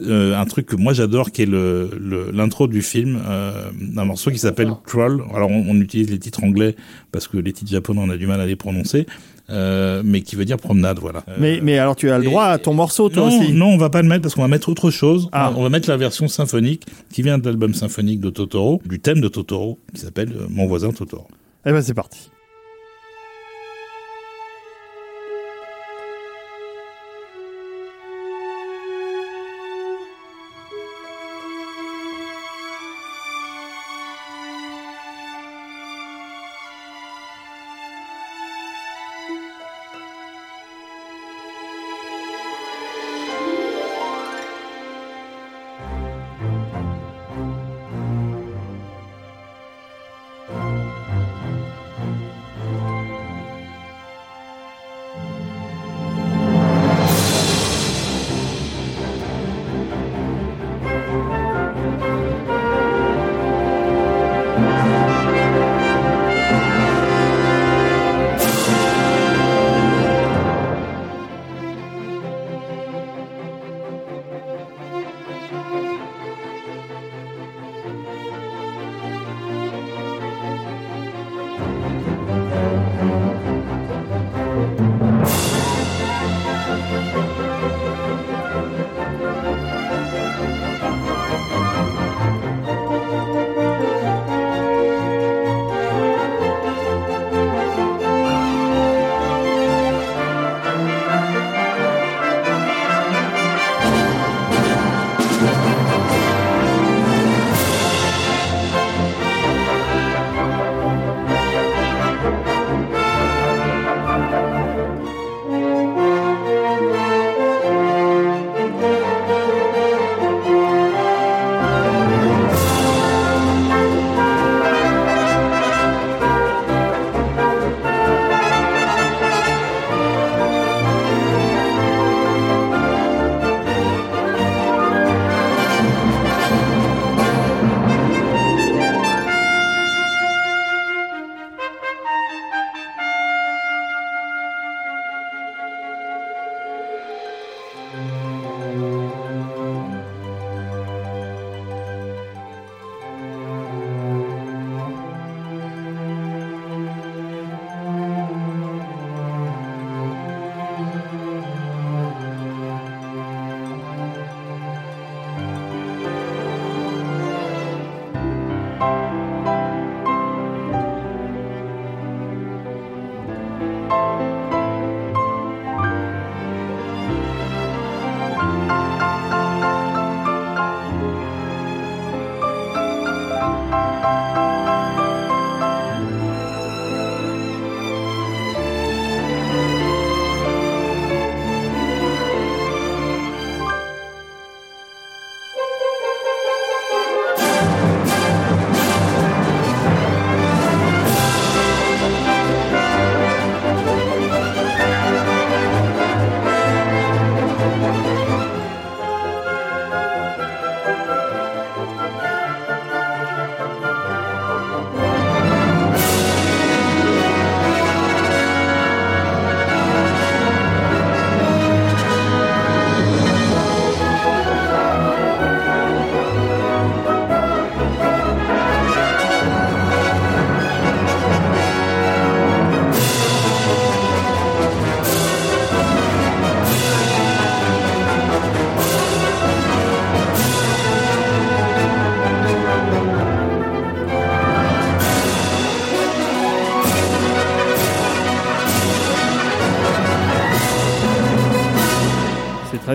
Euh, 0.00 0.36
un 0.36 0.44
truc 0.44 0.66
que 0.66 0.76
moi 0.76 0.92
j'adore, 0.92 1.32
qui 1.32 1.42
est 1.42 1.46
le 1.46 1.90
le- 2.00 2.30
l'intro 2.32 2.68
du 2.68 2.82
film, 2.82 3.18
euh, 3.28 3.64
d'un 3.80 4.04
morceau 4.04 4.30
qui 4.30 4.38
s'appelle 4.38 4.70
Troll. 4.86 5.22
Alors 5.34 5.50
on, 5.50 5.64
on 5.68 5.80
utilise 5.80 6.08
les 6.10 6.20
titres 6.20 6.44
anglais 6.44 6.76
parce 7.10 7.26
que 7.26 7.36
les 7.36 7.52
titres 7.52 7.70
japonais 7.72 8.00
on 8.04 8.08
a 8.10 8.16
du 8.16 8.28
mal 8.28 8.40
à 8.40 8.46
les 8.46 8.54
prononcer, 8.54 9.06
euh, 9.50 10.02
mais 10.04 10.20
qui 10.22 10.36
veut 10.36 10.44
dire 10.44 10.56
promenade, 10.56 11.00
voilà. 11.00 11.24
Euh, 11.28 11.36
Mais, 11.40 11.58
mais 11.60 11.78
alors 11.78 11.96
tu 11.96 12.10
as 12.12 12.18
le 12.18 12.24
et- 12.24 12.26
droit 12.28 12.44
à 12.44 12.58
ton 12.58 12.74
morceau 12.74 13.08
toi 13.08 13.28
non, 13.28 13.40
aussi. 13.42 13.52
non, 13.52 13.66
on 13.66 13.76
va 13.76 13.90
pas 13.90 14.02
le 14.02 14.08
mettre 14.08 14.22
parce 14.22 14.36
qu'on 14.36 14.42
va 14.42 14.48
mettre 14.48 14.68
autre 14.68 14.90
chose. 14.92 15.28
Ah. 15.32 15.52
On 15.56 15.62
va 15.64 15.68
mettre 15.68 15.88
la 15.90 15.96
version 15.96 16.28
symphonique 16.28 16.84
qui 17.12 17.22
vient 17.22 17.38
de 17.38 17.44
l'album 17.46 17.74
symphonique 17.74 18.20
de 18.20 18.30
Totoro, 18.30 18.80
du 18.86 19.00
thème 19.00 19.20
de 19.20 19.28
Totoro, 19.28 19.80
qui 19.92 20.00
s'appelle 20.00 20.32
Mon 20.48 20.66
voisin 20.68 20.92
Totoro. 20.92 21.26
Eh 21.66 21.72
ben 21.72 21.82
c'est 21.82 21.94
parti. 21.94 22.30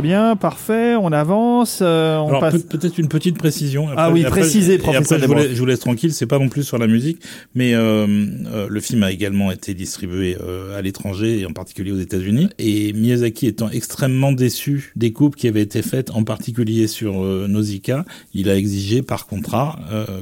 Bien, 0.03 0.35
parfait, 0.35 0.95
on 0.95 1.11
avance, 1.11 1.79
euh, 1.81 2.17
on 2.17 2.27
Alors 2.27 2.41
passe... 2.41 2.61
peut- 2.61 2.77
peut-être 2.77 2.99
une 2.99 3.07
petite 3.07 3.37
précision. 3.39 3.87
Ah 3.97 4.11
oui, 4.11 4.23
précisez, 4.23 4.75
après, 4.75 4.91
professeur 4.91 5.19
je 5.19 5.25
vous, 5.25 5.33
laisse, 5.33 5.51
je 5.53 5.57
vous 5.59 5.65
laisse 5.65 5.79
tranquille. 5.79 6.13
C'est 6.13 6.27
pas 6.27 6.37
non 6.37 6.49
plus 6.49 6.61
sur 6.61 6.77
la 6.77 6.85
musique, 6.85 7.19
mais 7.55 7.73
euh, 7.73 8.05
euh, 8.53 8.67
le 8.69 8.79
film 8.79 9.01
a 9.01 9.11
également 9.11 9.51
été 9.51 9.73
distribué 9.73 10.37
à 10.77 10.81
l'étranger 10.83 11.39
et 11.39 11.45
en 11.47 11.53
particulier 11.53 11.91
aux 11.91 11.99
États-Unis. 11.99 12.49
Et 12.59 12.93
Miyazaki 12.93 13.47
étant 13.47 13.69
extrêmement 13.71 14.31
déçu 14.31 14.91
des 14.95 15.11
coupes 15.11 15.35
qui 15.35 15.47
avaient 15.47 15.61
été 15.63 15.81
faites, 15.81 16.11
en 16.11 16.23
particulier 16.23 16.85
sur 16.87 17.13
Nausicaa, 17.47 18.05
il 18.35 18.49
a 18.49 18.55
exigé 18.55 19.01
par 19.01 19.25
contrat 19.25 19.79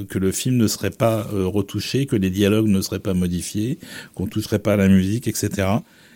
que 0.08 0.18
le 0.18 0.32
film 0.32 0.56
ne 0.56 0.66
serait 0.68 0.90
pas 0.90 1.26
retouché, 1.32 2.06
que 2.06 2.16
les 2.16 2.30
dialogues 2.30 2.68
ne 2.68 2.80
seraient 2.80 3.00
pas 3.00 3.14
modifiés, 3.14 3.78
qu'on 4.14 4.26
toucherait 4.26 4.60
pas 4.60 4.74
à 4.74 4.76
la 4.76 4.88
musique, 4.88 5.28
etc. 5.28 5.66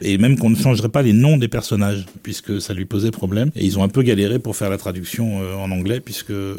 Et 0.02 0.18
même 0.18 0.38
qu'on 0.38 0.50
ne 0.50 0.56
changerait 0.56 0.88
pas 0.90 1.02
les 1.02 1.12
noms 1.12 1.36
des 1.38 1.48
personnages, 1.48 2.04
puisque 2.22 2.60
ça 2.60 2.74
lui 2.74 2.84
posait 2.84 3.10
problème. 3.10 3.50
Et 3.56 3.64
ils 3.64 3.78
ont 3.78 3.82
un 3.82 3.88
peu 3.88 4.02
galéré 4.02 4.38
pour 4.38 4.54
faire 4.56 4.68
la 4.70 4.76
traduction 4.78 5.40
euh, 5.40 5.54
en 5.56 5.70
anglais, 5.70 6.00
puisque 6.00 6.30
euh, 6.30 6.56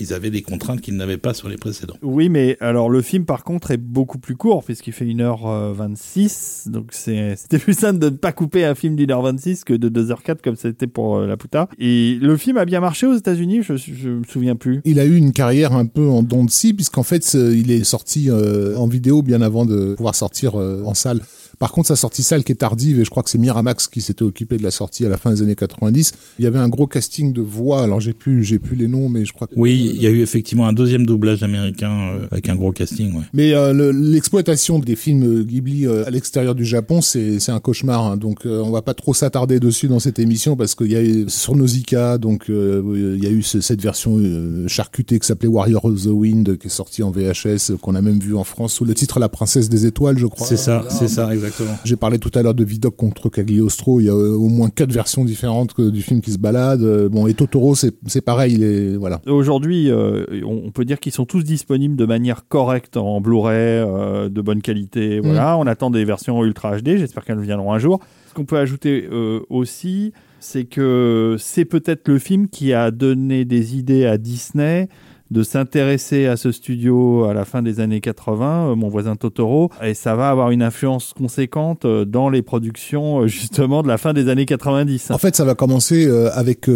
ils 0.00 0.12
avaient 0.12 0.30
des 0.30 0.42
contraintes 0.42 0.80
qu'ils 0.80 0.96
n'avaient 0.96 1.16
pas 1.18 1.32
sur 1.34 1.48
les 1.48 1.56
précédents. 1.56 1.96
Oui, 2.02 2.28
mais 2.28 2.56
alors 2.60 2.90
le 2.90 3.00
film 3.02 3.24
par 3.24 3.44
contre 3.44 3.70
est 3.70 3.76
beaucoup 3.76 4.18
plus 4.18 4.34
court 4.36 4.64
puisqu'il 4.64 4.92
fait 4.92 5.04
1h26, 5.04 6.70
donc 6.70 6.88
c'est- 6.90 7.34
c'était 7.36 7.58
plus 7.58 7.74
simple 7.74 7.98
de 7.98 8.06
ne 8.10 8.16
pas 8.16 8.32
couper 8.32 8.64
un 8.64 8.74
film 8.74 8.96
d'1h26 8.96 9.64
que 9.64 9.74
de 9.74 9.88
2h04 9.88 10.38
comme 10.42 10.56
c'était 10.56 10.86
pour 10.86 11.16
euh, 11.16 11.26
La 11.26 11.36
Puta. 11.36 11.68
Et 11.78 12.18
le 12.20 12.36
film 12.36 12.56
a 12.56 12.64
bien 12.64 12.80
marché 12.80 13.06
aux 13.06 13.14
États-Unis, 13.16 13.62
je, 13.62 13.76
je 13.76 14.08
me 14.08 14.24
souviens 14.24 14.56
plus. 14.56 14.80
Il 14.84 14.98
a 15.00 15.04
eu 15.04 15.16
une 15.16 15.32
carrière 15.32 15.72
un 15.74 15.86
peu 15.86 16.06
en 16.08 16.22
dents 16.22 16.44
de 16.44 16.50
scie, 16.50 16.74
puisqu'en 16.74 17.02
fait, 17.02 17.34
il 17.34 17.70
est 17.70 17.84
sorti 17.84 18.30
euh, 18.30 18.76
en 18.76 18.86
vidéo 18.86 19.22
bien 19.22 19.42
avant 19.42 19.64
de 19.64 19.94
pouvoir 19.94 20.14
sortir 20.14 20.58
euh, 20.60 20.82
en 20.84 20.94
salle. 20.94 21.20
Par 21.60 21.70
contre, 21.72 21.86
sa 21.88 21.94
sortie 21.96 22.22
salle 22.24 22.42
qui 22.42 22.50
est 22.52 22.56
tardive, 22.56 22.98
et 23.00 23.04
je 23.04 23.10
crois 23.10 23.22
que 23.22 23.30
c'est 23.30 23.38
Miramax 23.38 23.86
qui 23.86 24.00
s'était 24.00 24.22
occupé 24.24 24.56
de 24.56 24.62
la 24.62 24.70
sortie 24.72 25.04
à 25.06 25.08
la 25.10 25.18
fin 25.18 25.30
des 25.32 25.42
années 25.42 25.54
90, 25.54 26.12
il 26.38 26.44
y 26.44 26.48
avait 26.48 26.58
un 26.58 26.68
gros 26.70 26.86
casting 26.86 27.32
de 27.34 27.42
voix, 27.42 27.82
alors 27.82 28.00
j'ai 28.00 28.14
plus, 28.14 28.42
j'ai 28.42 28.58
plus 28.58 28.74
les 28.76 28.88
noms, 28.88 29.08
mais 29.10 29.26
je 29.26 29.32
crois 29.34 29.46
que... 29.46 29.52
Oui, 29.56 29.92
il 29.94 30.02
y 30.02 30.06
a 30.06 30.10
eu 30.10 30.22
effectivement 30.22 30.66
un 30.66 30.72
deuxième 30.72 31.04
doublage 31.04 31.42
américain 31.42 31.92
euh, 32.14 32.26
avec 32.30 32.48
un 32.48 32.56
gros 32.56 32.72
casting. 32.72 33.12
Ouais. 33.14 33.24
Mais 33.34 33.52
euh, 33.52 33.72
le- 33.74 33.90
l'exploitation 33.92 34.78
des 34.78 34.96
films 34.96 35.42
Ghibli 35.44 35.86
euh, 35.86 36.06
à 36.06 36.10
l'extérieur 36.10 36.54
du 36.54 36.64
Japon, 36.64 37.02
c'est 37.02 37.38
c'est 37.40 37.52
un 37.52 37.60
cauchemar. 37.60 38.06
hein. 38.12 38.16
donc 38.16 38.46
euh, 38.46 38.62
on 38.64 38.70
va 38.70 38.80
pas 38.80 38.94
trop 38.94 39.12
s'attarder 39.12 39.60
dessus 39.60 39.86
dans 39.88 40.00
cette 40.00 40.18
émission 40.18 40.56
parce 40.56 40.74
qu'il 40.74 40.90
y 40.90 40.96
a 40.96 41.02
eu- 41.02 41.26
sur 41.28 41.56
Nausicaa, 41.56 42.16
donc 42.16 42.48
euh, 42.48 43.16
il 43.18 43.22
y 43.22 43.26
a 43.26 43.30
eu 43.30 43.42
ce- 43.42 43.60
cette 43.60 43.82
version 43.82 44.16
euh, 44.16 44.66
charcutée 44.66 45.18
qui 45.18 45.26
s'appelait 45.26 45.48
Warrior 45.48 45.84
of 45.84 46.02
the 46.04 46.06
Wind, 46.06 46.56
qui 46.56 46.68
est 46.68 46.70
sortie 46.70 47.02
en 47.02 47.10
VHS, 47.10 47.72
euh, 47.72 47.76
qu'on 47.76 47.94
a 47.94 48.00
même 48.00 48.18
vu 48.18 48.34
en 48.34 48.44
France 48.44 48.72
sous 48.72 48.86
le 48.86 48.94
titre 48.94 49.18
La 49.20 49.28
Princesse 49.28 49.68
des 49.68 49.84
Étoiles, 49.84 50.16
je 50.16 50.26
crois. 50.26 50.46
C'est 50.46 50.56
ça, 50.56 50.86
c'est 50.88 51.08
ça, 51.08 51.24
exactement. 51.34 51.49
J'ai 51.84 51.96
parlé 51.96 52.18
tout 52.18 52.30
à 52.34 52.42
l'heure 52.42 52.54
de 52.54 52.64
Vidocq 52.64 52.96
contre 52.96 53.28
Cagliostro. 53.28 54.00
Il 54.00 54.06
y 54.06 54.08
a 54.08 54.12
euh, 54.14 54.34
au 54.34 54.48
moins 54.48 54.70
quatre 54.70 54.92
versions 54.92 55.24
différentes 55.24 55.72
que- 55.74 55.90
du 55.90 56.02
film 56.02 56.20
qui 56.20 56.32
se 56.32 56.38
baladent. 56.38 56.82
Euh, 56.82 57.08
Bon, 57.08 57.26
et 57.26 57.34
Totoro, 57.34 57.74
c'est 57.74 58.20
pareil. 58.24 58.54
Il 58.54 58.62
est 58.62 58.96
voilà. 58.96 59.20
Aujourd'hui, 59.26 59.90
euh, 59.90 60.24
on 60.44 60.70
peut 60.70 60.84
dire 60.84 61.00
qu'ils 61.00 61.12
sont 61.12 61.26
tous 61.26 61.42
disponibles 61.44 61.96
de 61.96 62.06
manière 62.06 62.46
correcte 62.48 62.96
en 62.96 63.20
Blu-ray, 63.20 63.54
euh, 63.84 64.28
de 64.28 64.40
bonne 64.40 64.62
qualité. 64.62 65.20
Voilà, 65.20 65.56
on 65.58 65.66
attend 65.66 65.90
des 65.90 66.04
versions 66.04 66.42
Ultra 66.44 66.76
HD. 66.78 66.96
J'espère 66.98 67.24
qu'elles 67.24 67.40
viendront 67.40 67.72
un 67.72 67.78
jour. 67.78 68.00
Ce 68.28 68.34
qu'on 68.34 68.44
peut 68.44 68.58
ajouter 68.58 69.08
euh, 69.10 69.40
aussi, 69.50 70.12
c'est 70.38 70.64
que 70.64 71.36
c'est 71.38 71.64
peut-être 71.64 72.08
le 72.08 72.18
film 72.18 72.48
qui 72.48 72.72
a 72.72 72.90
donné 72.90 73.44
des 73.44 73.76
idées 73.76 74.06
à 74.06 74.16
Disney 74.18 74.88
de 75.30 75.42
s'intéresser 75.42 76.26
à 76.26 76.36
ce 76.36 76.50
studio 76.52 77.24
à 77.24 77.34
la 77.34 77.44
fin 77.44 77.62
des 77.62 77.78
années 77.80 78.00
80, 78.00 78.70
euh, 78.72 78.74
mon 78.74 78.88
voisin 78.88 79.14
Totoro, 79.16 79.70
et 79.82 79.94
ça 79.94 80.14
va 80.16 80.28
avoir 80.30 80.50
une 80.50 80.62
influence 80.62 81.12
conséquente 81.16 81.84
euh, 81.84 82.04
dans 82.04 82.28
les 82.30 82.42
productions 82.42 83.20
euh, 83.22 83.26
justement 83.28 83.82
de 83.82 83.88
la 83.88 83.96
fin 83.98 84.12
des 84.12 84.28
années 84.28 84.46
90. 84.46 85.10
En 85.12 85.18
fait, 85.18 85.36
ça 85.36 85.44
va 85.44 85.54
commencer 85.54 86.08
avec 86.34 86.68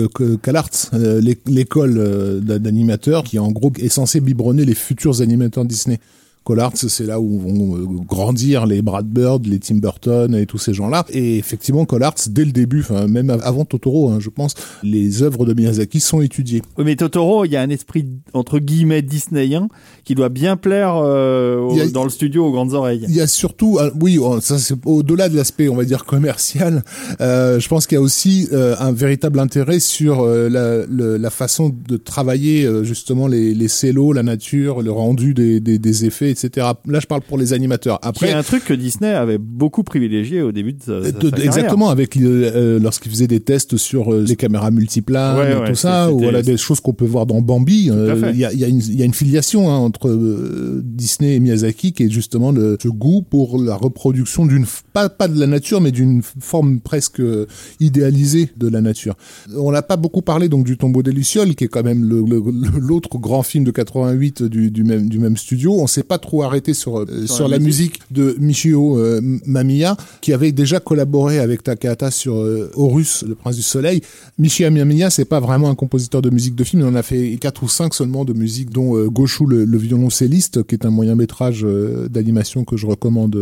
CalArts, 0.43 0.69
l'é- 0.93 1.39
l'école 1.47 2.41
d'a- 2.43 2.59
d'animateurs 2.59 3.25
qui 3.25 3.39
en 3.39 3.51
gros 3.51 3.73
est 3.79 3.89
censée 3.89 4.21
biberonner 4.21 4.65
les 4.65 4.75
futurs 4.75 5.21
animateurs 5.21 5.65
Disney. 5.65 5.99
CalArts, 6.47 6.73
c'est 6.77 7.07
là 7.07 7.21
où 7.21 7.39
vont 7.39 7.77
euh, 7.77 7.87
grandir 8.07 8.67
les 8.67 8.83
Brad 8.83 9.07
Bird, 9.07 9.47
les 9.47 9.59
Tim 9.59 9.77
Burton 9.77 10.35
et 10.35 10.47
tous 10.47 10.59
ces 10.59 10.75
gens-là. 10.75 11.07
Et 11.11 11.39
effectivement, 11.39 11.85
CalArts, 11.87 12.15
dès 12.29 12.45
le 12.45 12.53
début, 12.53 12.85
même 13.09 13.31
av- 13.31 13.41
avant 13.45 13.65
Totoro, 13.65 14.11
hein, 14.11 14.19
je 14.21 14.29
pense, 14.31 14.55
les 14.83 15.23
œuvres 15.23 15.47
de 15.47 15.55
Miyazaki 15.55 16.01
sont 16.01 16.21
étudiées. 16.21 16.63
Oui, 16.77 16.85
mais 16.85 16.97
Totoro, 16.97 17.45
il 17.45 17.53
y 17.53 17.57
a 17.57 17.63
un 17.63 17.71
esprit 17.71 18.07
entre 18.35 18.59
guillemets 18.59 19.03
disneyen 19.03 19.69
qui 20.05 20.15
doit 20.15 20.29
bien 20.29 20.57
plaire 20.57 20.97
euh, 20.97 21.59
au- 21.61 21.81
a- 21.81 21.87
dans 21.89 22.05
le 22.05 22.11
studio 22.11 22.45
aux 22.47 22.53
grandes 22.53 22.75
oreilles. 22.75 23.05
Il 23.09 23.15
y 23.15 23.21
a 23.21 23.27
surtout, 23.27 23.79
ah, 23.81 23.91
oui, 24.01 24.19
oh, 24.21 24.41
ça 24.41 24.59
c'est 24.59 24.75
au-delà 24.85 25.29
de 25.29 25.37
l'aspect, 25.37 25.69
on 25.69 25.77
va 25.77 25.85
dire 25.85 26.05
commercial. 26.05 26.83
euh, 27.21 27.59
je 27.59 27.69
pense 27.69 27.87
qu'il 27.87 27.97
y 27.97 27.99
a 27.99 28.03
aussi 28.03 28.49
euh, 28.53 28.75
un 28.81 28.93
véritable 28.93 29.39
intérêt 29.41 29.81
sur 29.81 30.21
euh, 30.23 30.49
la, 30.49 30.85
le- 30.87 31.17
la 31.17 31.31
façon 31.31 31.73
de 31.89 31.97
travailler 31.97 32.65
euh, 32.65 32.85
justement 32.85 33.27
les, 33.29 33.55
les 33.55 33.69
cellos, 33.69 34.13
la 34.13 34.23
nature, 34.23 34.83
le 34.83 34.93
rendu 34.93 35.33
des, 35.35 35.61
des, 35.61 35.79
des 35.79 36.05
effets, 36.05 36.34
etc. 36.35 36.67
Là, 36.87 37.01
je 37.01 37.07
parle 37.07 37.23
pour 37.23 37.39
les 37.39 37.53
animateurs. 37.53 37.99
Après, 38.03 38.33
un 38.33 38.43
truc 38.43 38.65
que 38.65 38.75
Disney 38.75 39.11
avait 39.11 39.39
beaucoup 39.39 39.83
privilégié 39.83 40.43
au 40.43 40.53
début 40.53 40.73
de 40.75 40.83
sa, 40.83 41.01
de- 41.01 41.31
carrière. 41.31 41.47
exactement 41.47 41.89
avec 41.91 42.15
le- 42.17 42.45
euh, 42.55 42.79
lorsqu'il 42.79 43.11
faisait 43.11 43.27
des 43.27 43.41
tests 43.41 43.77
sur 43.77 44.13
euh, 44.13 44.23
les 44.27 44.37
caméras 44.37 44.71
multiplanes 44.71 45.39
Ouais, 45.39 45.53
et 45.53 45.57
ouais, 45.57 45.69
tout 45.71 45.75
ça 45.75 46.07
c'est- 46.09 46.13
ou 46.13 46.19
voilà 46.19 46.43
des 46.43 46.57
choses 46.57 46.81
qu'on 46.81 46.93
peut 46.93 47.05
voir 47.05 47.27
dans 47.27 47.41
Bambi 47.41 47.91
euh, 47.91 48.31
il 48.33 48.39
y, 48.39 48.45
a, 48.45 48.53
il 48.53 48.59
y, 48.59 48.65
a 48.65 48.69
une- 48.69 48.79
il 48.81 48.99
y 48.99 49.03
a 49.03 49.05
une 49.05 49.15
filiation 49.15 49.71
hein, 49.71 49.77
entre 49.77 50.09
euh, 50.09 50.81
Disney 50.85 51.35
et 51.37 51.41
Miyazaki 51.41 51.93
qui 51.93 52.05
est 52.05 52.11
justement 52.11 52.53
le, 52.53 52.77
ce 52.83 52.89
goût 52.89 53.23
pour 53.23 53.61
la 53.63 53.75
reproduction 53.77 54.47
d'une 54.47 54.67
pas 54.93 55.09
pas 55.09 55.29
de 55.29 55.39
la 55.39 55.47
nature 55.47 55.81
mais 55.81 55.91
d'une 55.93 56.23
forme 56.23 56.81
presque 56.81 57.21
euh, 57.21 57.47
idéalisée 57.81 58.49
de 58.57 58.69
la 58.69 58.81
nature 58.81 59.15
on 59.57 59.71
n'a 59.73 59.83
pas 59.83 59.97
beaucoup 59.97 60.23
parlé 60.23 60.49
donc 60.49 60.65
du 60.65 60.77
Tombeau 60.77 61.03
des 61.03 61.13
lucioles 61.13 61.55
qui 61.55 61.65
est 61.65 61.69
quand 61.69 61.83
même 61.85 62.03
l'autre 62.05 63.19
grand 63.19 63.43
film 63.43 63.65
de 63.65 63.71
88 63.71 64.43
du, 64.43 64.71
du 64.71 64.85
même 64.85 65.09
du 65.09 65.19
même 65.19 65.37
studio 65.37 65.75
on 65.81 65.87
s'est 65.87 66.03
pas 66.03 66.19
trop 66.25 66.43
arrêté 66.43 66.73
sur 66.73 67.01
euh, 67.01 67.27
sur, 67.27 67.49
la, 67.49 67.59
musique. 67.59 68.01
de 68.11 68.35
Michio 68.41 68.99
euh, 68.99 69.21
Mamiya 69.47 69.97
qui 70.23 70.33
avait 70.33 70.53
déjà 70.53 70.81
collaboré 70.81 71.39
avec 71.39 71.63
Takahata 71.63 72.11
sur 72.11 72.37
euh, 72.37 72.71
Horus 72.75 73.25
le 73.29 73.35
prince 73.35 73.57
du 73.57 73.63
soleil. 73.63 74.01
Michio 74.39 74.71
Mamiya 74.71 75.11
c'est 75.11 75.27
pas 75.27 75.39
vraiment 75.39 75.69
un 75.69 75.75
compositeur 75.75 76.23
de 76.23 76.31
musique 76.31 76.55
de 76.55 76.65
film. 76.65 76.83
Il 76.83 76.87
en 76.87 76.95
a 76.95 77.03
fait 77.03 77.37
quatre 77.39 77.63
ou 77.63 77.69
cinq 77.69 77.93
seulement 77.93 78.25
de 78.25 78.33
musique 78.33 78.71
dont 78.71 78.97
euh, 78.97 79.11
Goshu 79.11 79.45
le, 79.47 79.67
le 79.67 79.79
violoncelliste 79.79 80.63
qui 80.67 80.75
est 80.75 80.87
un 80.87 80.91
moyen 80.91 81.15
métrage 81.15 81.67
d'animation 82.09 82.65
que 82.65 82.77
je 82.77 82.87
recommande 82.87 83.37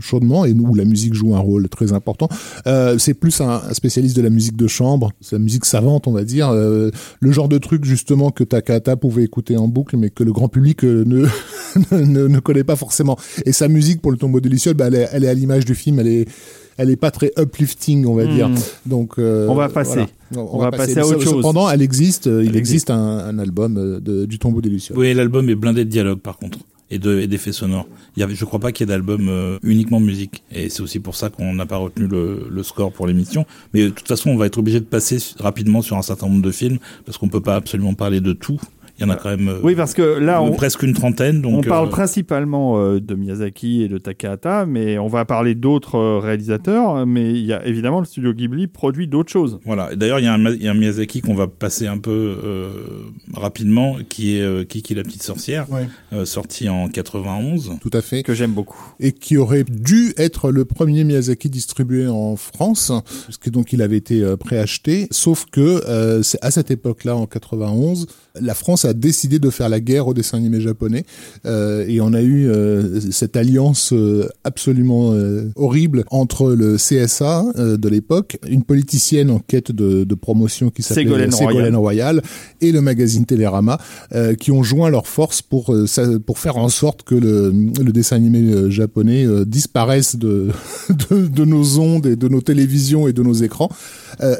chaudement 0.00 0.44
et 0.44 0.52
où 0.52 0.74
la 0.74 0.84
musique 0.84 1.14
joue 1.14 1.34
un 1.34 1.40
rôle 1.40 1.68
très 1.68 1.92
important. 1.92 2.28
C'est 2.98 3.14
plus 3.14 3.40
un, 3.40 3.62
un 3.68 3.74
spécialiste 3.74 4.16
de 4.16 4.22
la 4.22 4.30
musique 4.30 4.56
de 4.56 4.68
chambre 4.68 5.10
c'est 5.20 5.36
la 5.36 5.40
musique 5.40 5.64
savante 5.64 6.06
on 6.06 6.12
va 6.12 6.24
dire 6.24 6.52
le 6.52 7.32
genre 7.32 7.48
de 7.48 7.58
truc 7.58 7.84
justement 7.84 8.30
que 8.30 8.44
Takahata 8.44 8.96
pouvait 8.96 9.24
écouter 9.24 9.56
en 9.56 9.68
boucle 9.68 9.96
mais 9.96 10.10
que 10.10 10.22
le 10.22 10.32
grand 10.32 10.48
public 10.48 10.82
ne, 10.84 11.26
ne, 11.92 12.26
ne 12.28 12.38
connaît 12.40 12.64
pas 12.64 12.76
forcément 12.76 13.16
et 13.46 13.52
sa 13.52 13.68
musique 13.68 14.00
pour 14.00 14.10
le 14.12 14.18
tombeau 14.18 14.40
des 14.40 14.48
lucioles 14.48 14.74
bah, 14.74 14.86
elle, 14.88 14.94
est, 14.96 15.08
elle 15.12 15.24
est 15.24 15.28
à 15.28 15.34
l'image 15.34 15.64
du 15.64 15.74
film 15.74 15.98
elle 16.00 16.08
est 16.08 16.28
elle 16.78 16.88
est 16.90 16.96
pas 16.96 17.10
très 17.10 17.30
uplifting 17.38 18.06
on 18.06 18.14
va 18.14 18.24
Hmm. 18.24 18.34
dire 18.34 18.50
donc 18.86 19.18
euh, 19.18 19.46
On 19.48 19.54
va 19.54 19.68
passer. 19.68 20.06
voilà. 20.30 20.48
On 20.52 20.58
va 20.58 20.70
passer 20.70 20.98
à 20.98 21.06
autre 21.06 21.20
chose. 21.20 21.34
cependant 21.36 21.68
elle 21.70 21.82
existe 21.82 22.26
euh, 22.28 22.42
il 22.44 22.56
existe 22.56 22.90
un, 22.90 22.96
un 23.18 23.38
album 23.38 23.76
euh, 23.76 24.00
de, 24.00 24.24
du 24.24 24.38
tombeau 24.38 24.60
des 24.60 24.70
lucioles 24.70 24.96
Oui, 24.98 25.12
l'album 25.14 25.48
est 25.50 25.54
blindé 25.54 25.84
de 25.84 25.90
dialogues 25.90 26.20
par 26.20 26.38
contre 26.38 26.58
et 26.90 26.98
de 26.98 27.20
et 27.20 27.26
d'effets 27.26 27.52
sonores. 27.52 27.86
Il 28.16 28.20
y 28.20 28.22
avait, 28.22 28.34
je 28.34 28.44
crois 28.44 28.60
pas 28.60 28.70
qu'il 28.70 28.86
y 28.86 28.90
ait 28.90 28.92
d'album 28.94 29.26
euh, 29.30 29.58
uniquement 29.62 29.98
musique 29.98 30.42
et 30.54 30.68
c'est 30.68 30.82
aussi 30.82 30.98
pour 30.98 31.16
ça 31.16 31.30
qu'on 31.30 31.54
n'a 31.54 31.64
pas 31.64 31.78
retenu 31.78 32.06
le, 32.06 32.48
le 32.50 32.62
score 32.62 32.92
pour 32.92 33.06
l'émission. 33.06 33.46
Mais 33.72 33.84
de 33.84 33.88
toute 33.88 34.06
façon, 34.06 34.28
on 34.28 34.36
va 34.36 34.44
être 34.44 34.58
obligé 34.58 34.78
de 34.78 34.84
passer 34.84 35.16
rapidement 35.38 35.80
sur 35.80 35.96
un 35.96 36.02
certain 36.02 36.26
nombre 36.28 36.42
de 36.42 36.50
films 36.50 36.76
parce 37.06 37.16
qu'on 37.16 37.28
peut 37.30 37.40
pas 37.40 37.54
absolument 37.56 37.94
parler 37.94 38.20
de 38.20 38.34
tout. 38.34 38.60
Il 38.98 39.02
y 39.02 39.04
en 39.06 39.10
a 39.10 39.16
quand 39.16 39.30
même 39.30 39.58
Oui, 39.62 39.74
parce 39.74 39.94
que 39.94 40.02
là, 40.02 40.38
euh, 40.38 40.44
on, 40.44 40.52
presque 40.52 40.82
une 40.82 40.92
trentaine. 40.92 41.40
Donc 41.42 41.64
on 41.64 41.68
parle 41.68 41.86
euh, 41.88 41.90
principalement 41.90 42.78
euh, 42.78 43.00
de 43.00 43.14
Miyazaki 43.14 43.82
et 43.82 43.88
de 43.88 43.98
Takahata, 43.98 44.66
mais 44.66 44.98
on 44.98 45.08
va 45.08 45.24
parler 45.24 45.54
d'autres 45.54 46.18
réalisateurs. 46.18 47.06
Mais 47.06 47.30
il 47.30 47.44
y 47.44 47.52
a 47.52 47.64
évidemment 47.66 48.00
le 48.00 48.06
studio 48.06 48.32
Ghibli 48.32 48.66
produit 48.66 49.08
d'autres 49.08 49.30
choses. 49.32 49.58
Voilà. 49.64 49.96
D'ailleurs, 49.96 50.18
il 50.20 50.24
y, 50.24 50.28
a 50.28 50.34
un 50.34 50.38
Ma- 50.38 50.50
il 50.50 50.62
y 50.62 50.68
a 50.68 50.70
un 50.70 50.74
Miyazaki 50.74 51.20
qu'on 51.22 51.34
va 51.34 51.46
passer 51.46 51.86
un 51.86 51.98
peu 51.98 52.36
euh, 52.44 52.68
rapidement, 53.34 53.96
qui 54.08 54.36
est 54.36 54.42
euh, 54.42 54.64
Kiki 54.64 54.94
la 54.94 55.02
petite 55.02 55.22
sorcière, 55.22 55.70
Ouais. 55.70 55.88
euh, 56.12 56.24
sorti 56.24 56.68
en 56.68 56.88
91. 56.88 57.78
tout 57.80 57.90
à 57.92 58.02
fait 58.02 58.22
Que 58.22 58.34
j'aime 58.34 58.52
beaucoup. 58.52 58.94
et 59.00 59.12
qui 59.12 59.36
aurait 59.36 59.64
dû 59.64 60.12
être 60.16 60.50
le 60.50 60.64
premier 60.64 61.04
Miyazaki 61.04 61.48
distribué 61.48 62.06
en 62.08 62.36
France, 62.36 62.92
puisque 63.24 63.50
donc 63.50 63.72
il 63.72 63.82
avait 63.82 63.96
été 63.96 64.22
euh, 64.22 64.36
préacheté, 64.36 65.08
sauf 65.10 65.46
que 65.50 65.60
euh, 65.60 66.22
c'est 66.22 66.38
à 66.42 66.50
cette 66.50 66.70
époque-là, 66.70 67.16
en 67.16 67.26
91, 67.26 68.06
la 68.40 68.54
France 68.54 68.84
a 68.84 68.94
décidé 68.94 69.38
de 69.38 69.50
faire 69.50 69.68
la 69.68 69.80
guerre 69.80 70.08
au 70.08 70.14
dessin 70.14 70.38
animé 70.38 70.60
japonais 70.60 71.04
euh, 71.44 71.84
et 71.86 72.00
on 72.00 72.12
a 72.14 72.22
eu 72.22 72.48
euh, 72.48 73.00
cette 73.10 73.36
alliance 73.36 73.92
euh, 73.92 74.28
absolument 74.44 75.14
horrible 75.56 76.04
entre 76.10 76.52
le 76.52 76.76
CSA 76.76 77.44
de 77.56 77.88
l'époque, 77.88 78.38
une 78.48 78.62
politicienne 78.62 79.30
en 79.30 79.38
quête 79.38 79.72
de, 79.72 80.04
de 80.04 80.14
promotion 80.14 80.70
qui 80.70 80.82
s'appelait 80.82 81.04
Ségolène 81.04 81.32
Ségolène 81.32 81.76
Royal 81.76 82.22
et 82.60 82.72
le 82.72 82.80
magazine 82.80 83.24
Télérama 83.24 83.78
qui 84.38 84.50
ont 84.50 84.62
joint 84.62 84.90
leurs 84.90 85.06
forces 85.06 85.42
pour 85.42 85.74
pour 86.26 86.38
faire 86.38 86.56
en 86.56 86.68
sorte 86.68 87.02
que 87.02 87.14
le, 87.14 87.50
le 87.50 87.92
dessin 87.92 88.16
animé 88.16 88.70
japonais 88.70 89.26
disparaisse 89.46 90.16
de, 90.16 90.48
de 91.10 91.26
de 91.26 91.44
nos 91.44 91.78
ondes 91.78 92.06
et 92.06 92.16
de 92.16 92.28
nos 92.28 92.40
télévisions 92.40 93.08
et 93.08 93.12
de 93.12 93.22
nos 93.22 93.34
écrans. 93.34 93.68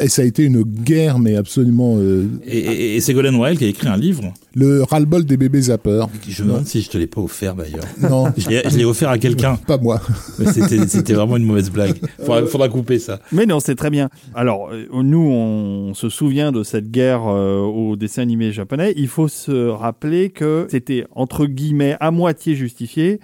Et 0.01 0.09
ça 0.09 0.23
a 0.23 0.25
été 0.25 0.45
une 0.45 0.63
guerre 0.63 1.19
mais 1.19 1.37
absolument 1.37 1.99
Et, 2.47 2.59
et, 2.59 2.97
et 2.97 3.01
Ségolène 3.01 3.37
Royal 3.37 3.57
qui 3.57 3.65
a 3.65 3.69
écrit 3.69 3.82
un 3.87 3.97
livre. 3.97 4.33
le 4.55 4.83
ras-le-bol 4.83 5.25
des 5.25 5.37
bébés 5.37 5.63
zappeurs. 5.63 6.09
Je 6.29 6.43
me 6.43 6.49
demande 6.49 6.67
si 6.67 6.83
je 6.83 6.91
te 6.91 6.99
l'ai 6.99 7.07
pas 7.07 7.21
offert 7.21 7.55
d'ailleurs. 7.55 7.85
Non, 8.01 8.33
Je 8.37 8.77
l'ai 8.77 8.85
offert 8.85 9.09
à 9.11 9.19
quelqu'un. 9.19 9.57
pas 9.57 9.79
moi. 9.79 10.01
Mais 10.39 10.47
C'était 10.53 10.87
c'était 10.89 11.15
vraiment 11.15 11.37
une 11.37 11.45
mauvaise 11.45 11.71
blague. 11.71 11.97
Faudra, 12.19 12.47
faudra 12.47 12.69
couper 12.69 12.99
ça. 12.99 13.21
Mais 13.33 13.47
non, 13.47 13.61
c'est 13.61 13.75
très 13.75 13.91
bien. 13.91 14.09
Alors, 14.35 14.71
euh, 14.73 14.87
nous, 15.03 15.21
on 15.31 15.95
se 15.95 16.09
souvient 16.09 16.53
de 16.53 16.63
cette 16.63 16.91
guerre 16.91 17.23
euh, 17.27 17.59
au 17.61 17.97
dessin 17.97 18.23
animé 18.23 18.53
japonais. 18.53 18.93
Il 18.97 19.09
faut 19.09 19.29
se 19.29 19.69
rappeler 19.69 20.31
que 20.31 20.67
c'était, 20.71 21.05
entre 21.15 21.47
guillemets, 21.47 21.97
à 22.01 22.11
moitié 22.11 22.55
justifié, 22.55 23.21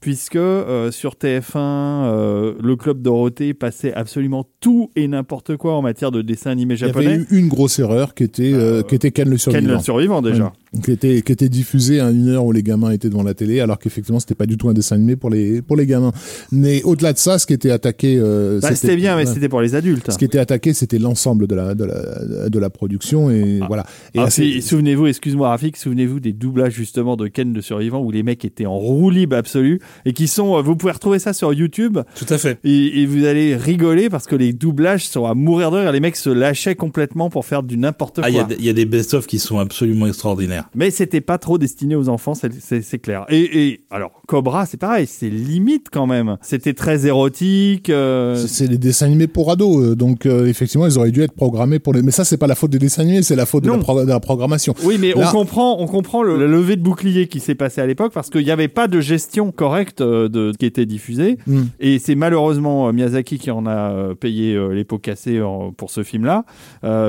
puisque 0.00 0.36
euh, 0.36 0.90
sur 0.90 1.14
TF1, 1.14 1.56
euh, 1.56 2.54
le 2.62 2.76
Club 2.76 3.02
Dorothée 3.02 3.52
passait 3.54 3.92
absolument 3.92 4.44
tout 4.60 4.90
et 4.96 5.08
n'importe 5.08 5.56
quoi 5.56 5.74
en 5.74 5.82
matière 5.82 6.10
de 6.12 6.22
dessin 6.22 6.50
animé 6.50 6.74
Il 6.74 6.80
y 6.80 6.84
avait 6.84 6.92
japonais. 7.02 7.16
eu 7.30 7.38
une 7.38 7.48
grosse 7.48 7.78
erreur 7.78 8.14
qui 8.14 8.22
était 8.24 8.52
euh, 8.52 8.82
qui 8.82 8.94
était 8.94 9.10
Ken 9.10 9.26
le 9.28 9.36
Ken 9.36 9.38
survivant. 9.38 9.72
le 9.74 9.78
survivant, 9.80 10.22
déjà. 10.22 10.52
qui 10.84 10.92
était 10.92 11.22
qui 11.22 11.32
était 11.32 11.48
diffusé 11.48 12.00
à 12.00 12.10
une 12.10 12.28
heure 12.28 12.44
où 12.44 12.52
les 12.52 12.62
gamins 12.62 12.90
étaient 12.90 13.08
devant 13.08 13.22
la 13.22 13.34
télé 13.34 13.60
alors 13.60 13.78
qu'effectivement 13.78 14.20
c'était 14.20 14.34
pas 14.34 14.46
du 14.46 14.56
tout 14.56 14.68
un 14.68 14.74
dessin 14.74 14.96
animé 14.96 15.16
pour 15.16 15.30
les 15.30 15.62
pour 15.62 15.76
les 15.76 15.86
gamins 15.86 16.12
mais 16.52 16.82
au-delà 16.84 17.12
de 17.12 17.18
ça 17.18 17.38
ce 17.38 17.46
qui 17.46 17.52
était 17.54 17.70
attaqué 17.70 18.18
Bah, 18.62 18.74
c'était 18.74 18.96
bien, 18.96 19.16
mais 19.16 19.26
c'était 19.26 19.48
pour 19.48 19.60
les 19.60 19.74
adultes. 19.74 20.10
ce 20.10 20.18
qui 20.18 20.24
était 20.24 20.38
attaqué 20.38 20.74
c'était 20.74 20.98
l'ensemble 20.98 21.46
de 21.46 21.54
la 21.54 21.74
de 21.74 21.84
la 21.84 22.48
de 22.48 22.58
la 22.58 22.70
production 22.70 23.30
et 23.30 23.60
voilà 23.66 23.84
et 24.14 24.18
Ah, 24.18 24.24
là, 24.24 24.30
c'est- 24.30 24.42
puis, 24.42 24.62
souvenez-vous, 24.62 25.06
excuse-moi 25.06 25.48
Rafik, 25.48 25.76
souvenez-vous 25.76 26.20
des 26.20 26.32
doublages 26.32 26.72
justement 26.74 27.16
de 27.16 27.26
Ken 27.28 27.52
le 27.52 27.62
survivant 27.62 28.00
où 28.02 28.10
les 28.10 28.22
mecs 28.22 28.44
étaient 28.44 28.66
en 28.66 28.76
roue 28.78 29.10
libre 29.10 29.36
absolue 29.36 29.80
et 30.04 30.12
qui 30.12 30.28
sont, 30.28 30.56
euh, 30.56 30.62
vous 30.62 30.76
pouvez 30.76 30.92
retrouver 30.92 31.18
ça 31.18 31.32
sur 31.32 31.52
YouTube 31.52 31.98
Tout 32.16 32.26
à 32.28 32.38
fait. 32.38 32.58
et, 32.64 33.02
et 33.02 33.06
vous 33.06 33.24
allez 33.24 33.56
rigoler 33.56 34.08
parce 34.10 34.26
que 34.26 34.36
les 34.36 34.52
doublages 34.52 35.06
sont 35.08 35.24
à 35.26 35.34
mourir 35.34 35.70
de 35.70 35.78
rire, 35.78 35.92
les 35.92 36.00
mecs 36.00 36.16
se 36.16 36.30
lâchaient 36.30 36.74
complètement 36.74 37.30
pour 37.30 37.44
faire 37.44 37.62
du 37.62 37.76
n'importe 37.76 38.20
Ah, 38.22 38.28
il 38.30 38.36
y, 38.36 38.38
a 38.38 38.44
quoi. 38.44 38.54
il 38.58 38.64
y 38.64 38.68
a 38.68 38.72
des 38.72 38.84
best-of 38.84 39.26
qui 39.26 39.38
sont 39.38 39.58
absolument 39.58 40.06
extraordinaires. 40.06 40.68
Mais 40.74 40.90
c'était 40.90 41.20
pas 41.20 41.38
trop 41.38 41.58
destiné 41.58 41.94
aux 41.96 42.08
enfants, 42.08 42.34
c'est- 42.34 42.98
clair. 42.98 43.24
Et, 43.28 43.68
et 43.68 43.80
alors 43.90 44.22
Cobra, 44.26 44.66
c'est 44.66 44.76
pareil, 44.76 45.06
c'est 45.06 45.28
limite 45.30 45.86
quand 45.92 46.06
même. 46.06 46.36
C'était 46.42 46.74
très 46.74 47.06
érotique. 47.06 47.90
euh, 47.90 48.34
c'est- 48.46 48.68
des 48.68 48.78
dessins 48.78 49.06
animés 49.06 49.26
pour 49.26 49.50
ados 49.50 49.82
euh, 49.82 49.94
donc 49.96 50.26
euh, 50.26 50.46
effectivement 50.46 50.86
ils 50.86 50.98
auraient 50.98 51.10
dû 51.10 51.22
être 51.22 51.32
programmés 51.32 51.78
pour 51.78 51.92
les 51.94 52.02
mais 52.02 52.10
ça 52.10 52.24
c'est 52.24 52.36
pas 52.36 52.46
la 52.46 52.54
faute 52.54 52.70
des 52.70 52.78
dessins 52.78 53.02
animés 53.02 53.22
c'est 53.22 53.36
la 53.36 53.46
faute 53.46 53.64
de 53.64 53.68
la, 53.70 53.76
Non. 53.76 53.82
pro- 53.82 54.02
de 54.04 54.08
la 54.08 54.20
programmation 54.20 54.74
Oui, 54.84 54.96
mais 55.00 55.12
Là- 55.14 55.28
on 55.28 55.32
comprend, 55.32 55.80
on 55.80 55.86
comprend 55.86 56.22
le, 56.22 56.36
le 56.38 56.46
lever 56.46 56.76
de 56.76 56.82
bouclier 56.82 57.28
qui 57.28 57.40
s'est 57.40 57.54
passé 57.54 57.80
à 57.80 57.86
l'époque 57.86 58.12
parce 58.12 58.30
qu'il 58.30 58.44
n'y 58.44 58.50
avait 58.50 58.68
pas 58.68 58.88
de 58.88 59.00
gestion 59.00 59.52
correcte 59.52 59.77
euh, 60.00 60.28
de 60.28 60.52
qui 60.58 60.66
était 60.66 60.86
diffusée. 60.86 61.38
Hmm. 61.46 61.64
Et 61.80 61.98
c'est 61.98 62.14
malheureusement 62.14 62.88
euh, 62.88 62.92
Miyazaki 62.92 63.38
qui 63.38 63.50
en 63.50 63.66
a 63.66 63.92
euh, 63.92 64.14
payé 64.14 64.58
les 64.72 64.84
pots 64.84 64.98
cassés 64.98 65.40
pour 65.76 65.90
ce 65.90 66.02
film-là. 66.02 66.44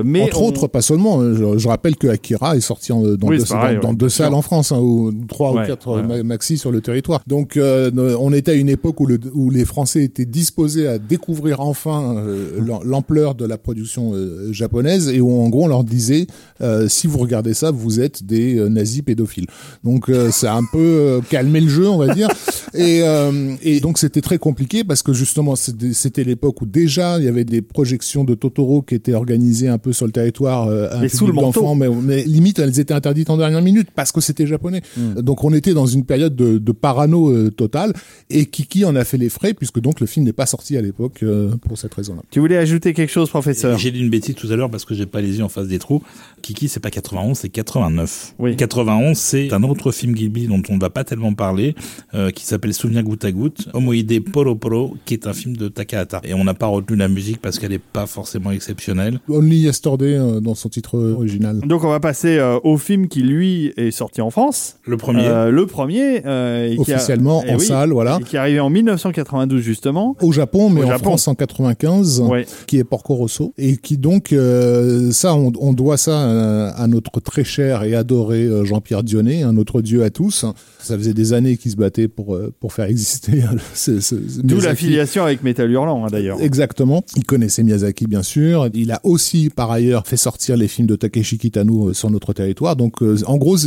Mais 0.03 0.24
Entre 0.24 0.41
on- 0.41 0.47
autres, 0.47 0.67
pas 0.67 0.82
seulement. 0.82 1.22
hein. 1.22 1.34
Je, 1.36 1.57
je 1.57 1.67
rappelle 1.67 1.95
que 1.95 2.07
Akira 2.07 2.55
est 2.55 2.61
sorti 2.61 2.91
en- 2.91 3.01
dans 3.01 3.28
Oui, 3.28 3.38
deux, 3.38 3.45
c'est 3.45 3.53
pareil, 3.53 3.76
dans- 3.76 3.82
dans 3.82 3.89
ouais, 3.89 3.95
deux 3.95 4.05
bien 4.07 4.09
salles 4.15 4.34
en 4.34 4.41
France, 4.41 4.72
hein, 4.72 4.80
ou 4.80 5.11
trois 5.28 5.53
Ouais, 5.53 5.63
ou 5.63 5.67
quatre 5.67 5.95
ouais. 5.95 6.03
ma- 6.03 6.24
maxi 6.24 6.57
sur 6.57 6.72
le 6.72 6.82
territoire. 6.82 7.22
Donc, 7.28 7.57
on 7.59 8.34
était 8.34 8.51
à 8.51 8.55
une 8.55 8.70
époque 8.70 8.99
où, 8.99 9.05
le, 9.05 9.20
où 9.34 9.49
les 9.49 9.65
Français 9.65 10.03
étaient 10.03 10.26
disposés 10.26 10.88
à 10.88 10.97
découvrir 10.99 11.59
enfin 11.61 12.15
euh, 12.17 12.59
l'am- 12.65 12.80
l'ampleur 12.84 13.36
de 13.36 13.45
la 13.45 13.57
production 13.57 14.11
euh, 14.13 14.51
japonaise 14.51 15.09
et 15.09 15.22
où 15.22 15.41
en 15.41 15.49
gros 15.49 15.65
on 15.65 15.67
leur 15.67 15.84
disait 15.84 16.28
euh, 16.61 16.88
si 16.88 17.07
vous 17.07 17.17
regardez 17.20 17.53
ça, 17.53 17.72
vous 17.72 17.99
êtes 17.99 18.24
des 18.24 18.55
nazis 18.70 19.01
pédophiles. 19.01 19.47
Donc, 19.84 20.11
ça 20.32 20.53
a 20.53 20.57
un 20.57 20.63
peu 20.72 21.22
calmé 21.30 21.61
le 21.61 21.70
jeu, 21.70 21.88
on 21.89 21.97
va 21.97 22.13
dire. 22.13 22.28
Et, 22.74 23.01
euh, 23.03 23.55
et 23.62 23.80
donc 23.80 23.97
c'était 23.97 24.22
très 24.22 24.38
compliqué 24.38 24.84
parce 24.84 25.03
que 25.03 25.14
justement 25.14 25.55
c'était 25.55 26.24
l'époque 26.24 26.62
où 26.62 26.66
déjà 26.66 27.18
il 27.20 27.26
y 27.26 27.28
avait 27.28 27.45
des 27.45 27.62
projections 27.62 28.24
de 28.24 28.36
Totoro 28.36 28.82
qui 28.82 28.95
étaient 28.95 29.14
organisées 29.14 29.68
un 29.68 29.78
peu 29.78 29.93
sur 29.93 30.05
le 30.05 30.12
territoire 30.12 30.68
euh, 30.68 30.89
un 30.91 31.01
Mais 31.01 31.10
sous 31.10 31.28
le 31.28 31.34
manteau. 31.34 31.74
mais, 31.76 31.89
mais 31.89 32.24
limite 32.24 32.60
elles 32.60 32.80
étaient 32.80 32.93
interdites 32.93 33.30
en 33.30 33.38
dernière 33.38 33.62
minute 33.62 33.89
parce 33.95 34.12
que 34.12 34.22
c'était 34.22 34.47
japonais. 34.47 34.82
Hmm. 34.97 35.22
Donc 35.22 35.43
on 35.43 35.53
était 35.53 35.74
dans 35.74 35.86
une 35.86 36.05
période 36.05 36.36
de, 36.36 36.57
de 36.57 36.72
parano 36.72 37.30
euh, 37.30 37.51
totale 37.51 37.93
et 38.30 38.45
Kiki 38.45 38.86
en 38.86 38.95
a 38.95 39.03
fait 39.03 39.18
les 39.18 39.30
frais 39.30 39.53
puisque 39.53 39.80
donc 39.80 39.99
le 39.99 40.07
film 40.07 40.26
n'est 40.26 40.34
pas 40.34 40.45
sorti 40.45 40.78
à 40.78 40.82
l'époque 40.82 41.24
euh, 41.24 41.55
pour 41.68 41.78
cette 41.78 41.93
raison-là. 41.93 42.22
Tu 42.32 42.39
voulais 42.39 42.57
ajouter 42.57 42.93
quelque 42.93 43.12
chose, 43.12 43.30
professeur? 43.30 43.78
J'ai 43.78 43.91
dit 43.91 43.99
une 43.99 44.10
bêtise 44.10 44.36
tout 44.36 44.47
à 44.51 44.55
l'heure 44.55 44.70
parce 44.70 44.86
que 44.86 44.93
j'ai 44.93 45.05
pas 45.05 45.22
les 45.22 45.38
yeux 45.38 45.43
en 45.43 45.49
face 45.49 45.68
des 45.68 45.80
trous. 45.80 46.01
Kiki, 46.41 46.70
c'est 46.70 46.80
pas 46.80 46.91
91, 46.91 47.38
c'est 47.38 47.49
89. 47.49 48.36
Oui. 48.39 48.55
91, 48.55 49.18
c'est 49.18 49.53
un 49.53 49.64
autre 49.64 49.91
film 49.91 50.14
Ghibli 50.14 50.47
dont 50.47 50.62
on 50.70 50.76
ne 50.76 50.80
va 50.80 50.89
pas 50.89 51.03
tellement 51.03 51.34
parler, 51.34 51.76
euh, 52.14 52.32
qui 52.32 52.45
s'appelle 52.50 52.74
Souvenir 52.74 53.04
goutte 53.04 53.26
à 53.26 53.32
goutte, 53.32 53.68
Homoide 53.74 54.20
Poro 54.32 54.56
Poro, 54.56 54.95
qui 55.06 55.14
est 55.14 55.28
un 55.28 55.34
film 55.34 55.56
de 55.58 55.68
Takahata. 55.68 56.22
Et 56.24 56.34
on 56.34 56.43
n'a 56.43 56.54
pas 56.54 56.68
retenu 56.68 56.97
la 56.97 57.08
musique 57.08 57.39
parce 57.41 57.60
qu'elle 57.60 57.74
est 57.74 57.80
pas 57.80 58.06
forcément 58.06 58.52
exceptionnelle. 58.52 59.20
Only 59.30 59.58
Yesterday 59.60 60.16
euh, 60.18 60.39
dans 60.39 60.56
son 60.56 60.70
titre 60.70 60.97
original. 61.00 61.60
Donc 61.62 61.84
on 61.84 61.89
va 61.89 62.00
passer 62.00 62.38
euh, 62.38 62.58
au 62.64 62.78
film 62.78 63.08
qui 63.08 63.22
lui 63.22 63.74
est 63.78 63.91
sorti 63.91 64.22
en 64.22 64.30
France. 64.30 64.78
Le 64.86 64.97
premier. 64.97 65.26
Euh, 65.26 65.52
le 65.52 65.66
premier. 65.66 66.26
euh, 66.26 66.70
et 66.72 66.78
qui 66.78 66.91
a- 66.91 66.95
Officiellement 66.95 67.43
eh 67.47 67.52
en 67.54 67.58
oui, 67.58 67.66
salle, 67.66 67.91
voilà. 67.91 68.18
et 68.20 68.24
qui 68.24 68.36
est 68.36 68.39
arrivé 68.39 68.60
en 68.60 68.70
1992 68.70 69.62
justement. 69.62 70.16
Au 70.22 70.32
Japon, 70.32 70.70
mais 70.70 70.82
Au 70.82 70.86
en 70.86 70.89
Japon. 70.89 71.04
France 71.10 71.28
en 71.28 71.36
95. 71.36 72.22
Ouais. 72.22 72.45
qui 72.68 72.78
est 72.78 72.84
Porco 72.84 73.16
Rosso 73.16 73.54
et 73.58 73.78
qui 73.78 73.97
donc 73.97 74.34
euh, 74.34 75.12
ça 75.12 75.36
on, 75.36 75.52
on 75.60 75.74
doit 75.74 75.97
ça 75.97 76.20
à, 76.22 76.70
à 76.84 76.88
notre 76.88 77.20
très 77.20 77.43
cher 77.43 77.84
et 77.84 77.95
adoré 77.95 78.43
euh, 78.43 78.66
Jean-Pierre 78.66 79.04
Dionnet, 79.04 79.43
un 79.43 79.58
autre 79.58 79.82
dieu 79.82 80.04
à 80.04 80.10
tous. 80.10 80.45
Ça 80.90 80.98
faisait 80.98 81.14
des 81.14 81.34
années 81.34 81.58
qu'il 81.58 81.72
se 81.72 81.76
battait 81.78 82.08
pour 82.08 82.36
euh, 82.36 82.54
pour 82.60 82.74
faire 82.74 82.86
exister 82.86 83.44
euh, 83.44 84.00
D'où 84.44 84.60
l'affiliation 84.60 85.24
avec 85.24 85.44
Metal 85.44 85.70
Hurlant 85.70 86.06
hein, 86.06 86.10
d'ailleurs. 86.12 86.42
Exactement. 86.42 87.04
Il 87.16 87.26
connaissait 87.26 87.64
Miyazaki, 87.64 88.08
bien 88.08 88.24
sûr. 88.24 88.70
Il 88.74 88.92
a 88.92 89.00
aussi, 89.04 89.50
par 89.50 89.72
ailleurs, 89.72 90.08
fait 90.08 90.18
sortir 90.18 90.58
les 90.58 90.68
films 90.68 90.88
de 90.88 90.96
Takeshi 90.96 91.38
Kitano 91.38 91.90
euh, 91.90 91.94
sur 91.94 92.10
notre 92.10 92.34
territoire. 92.34 92.76
Donc, 92.76 93.02
euh, 93.02 93.18
en 93.26 93.38
gros, 93.38 93.58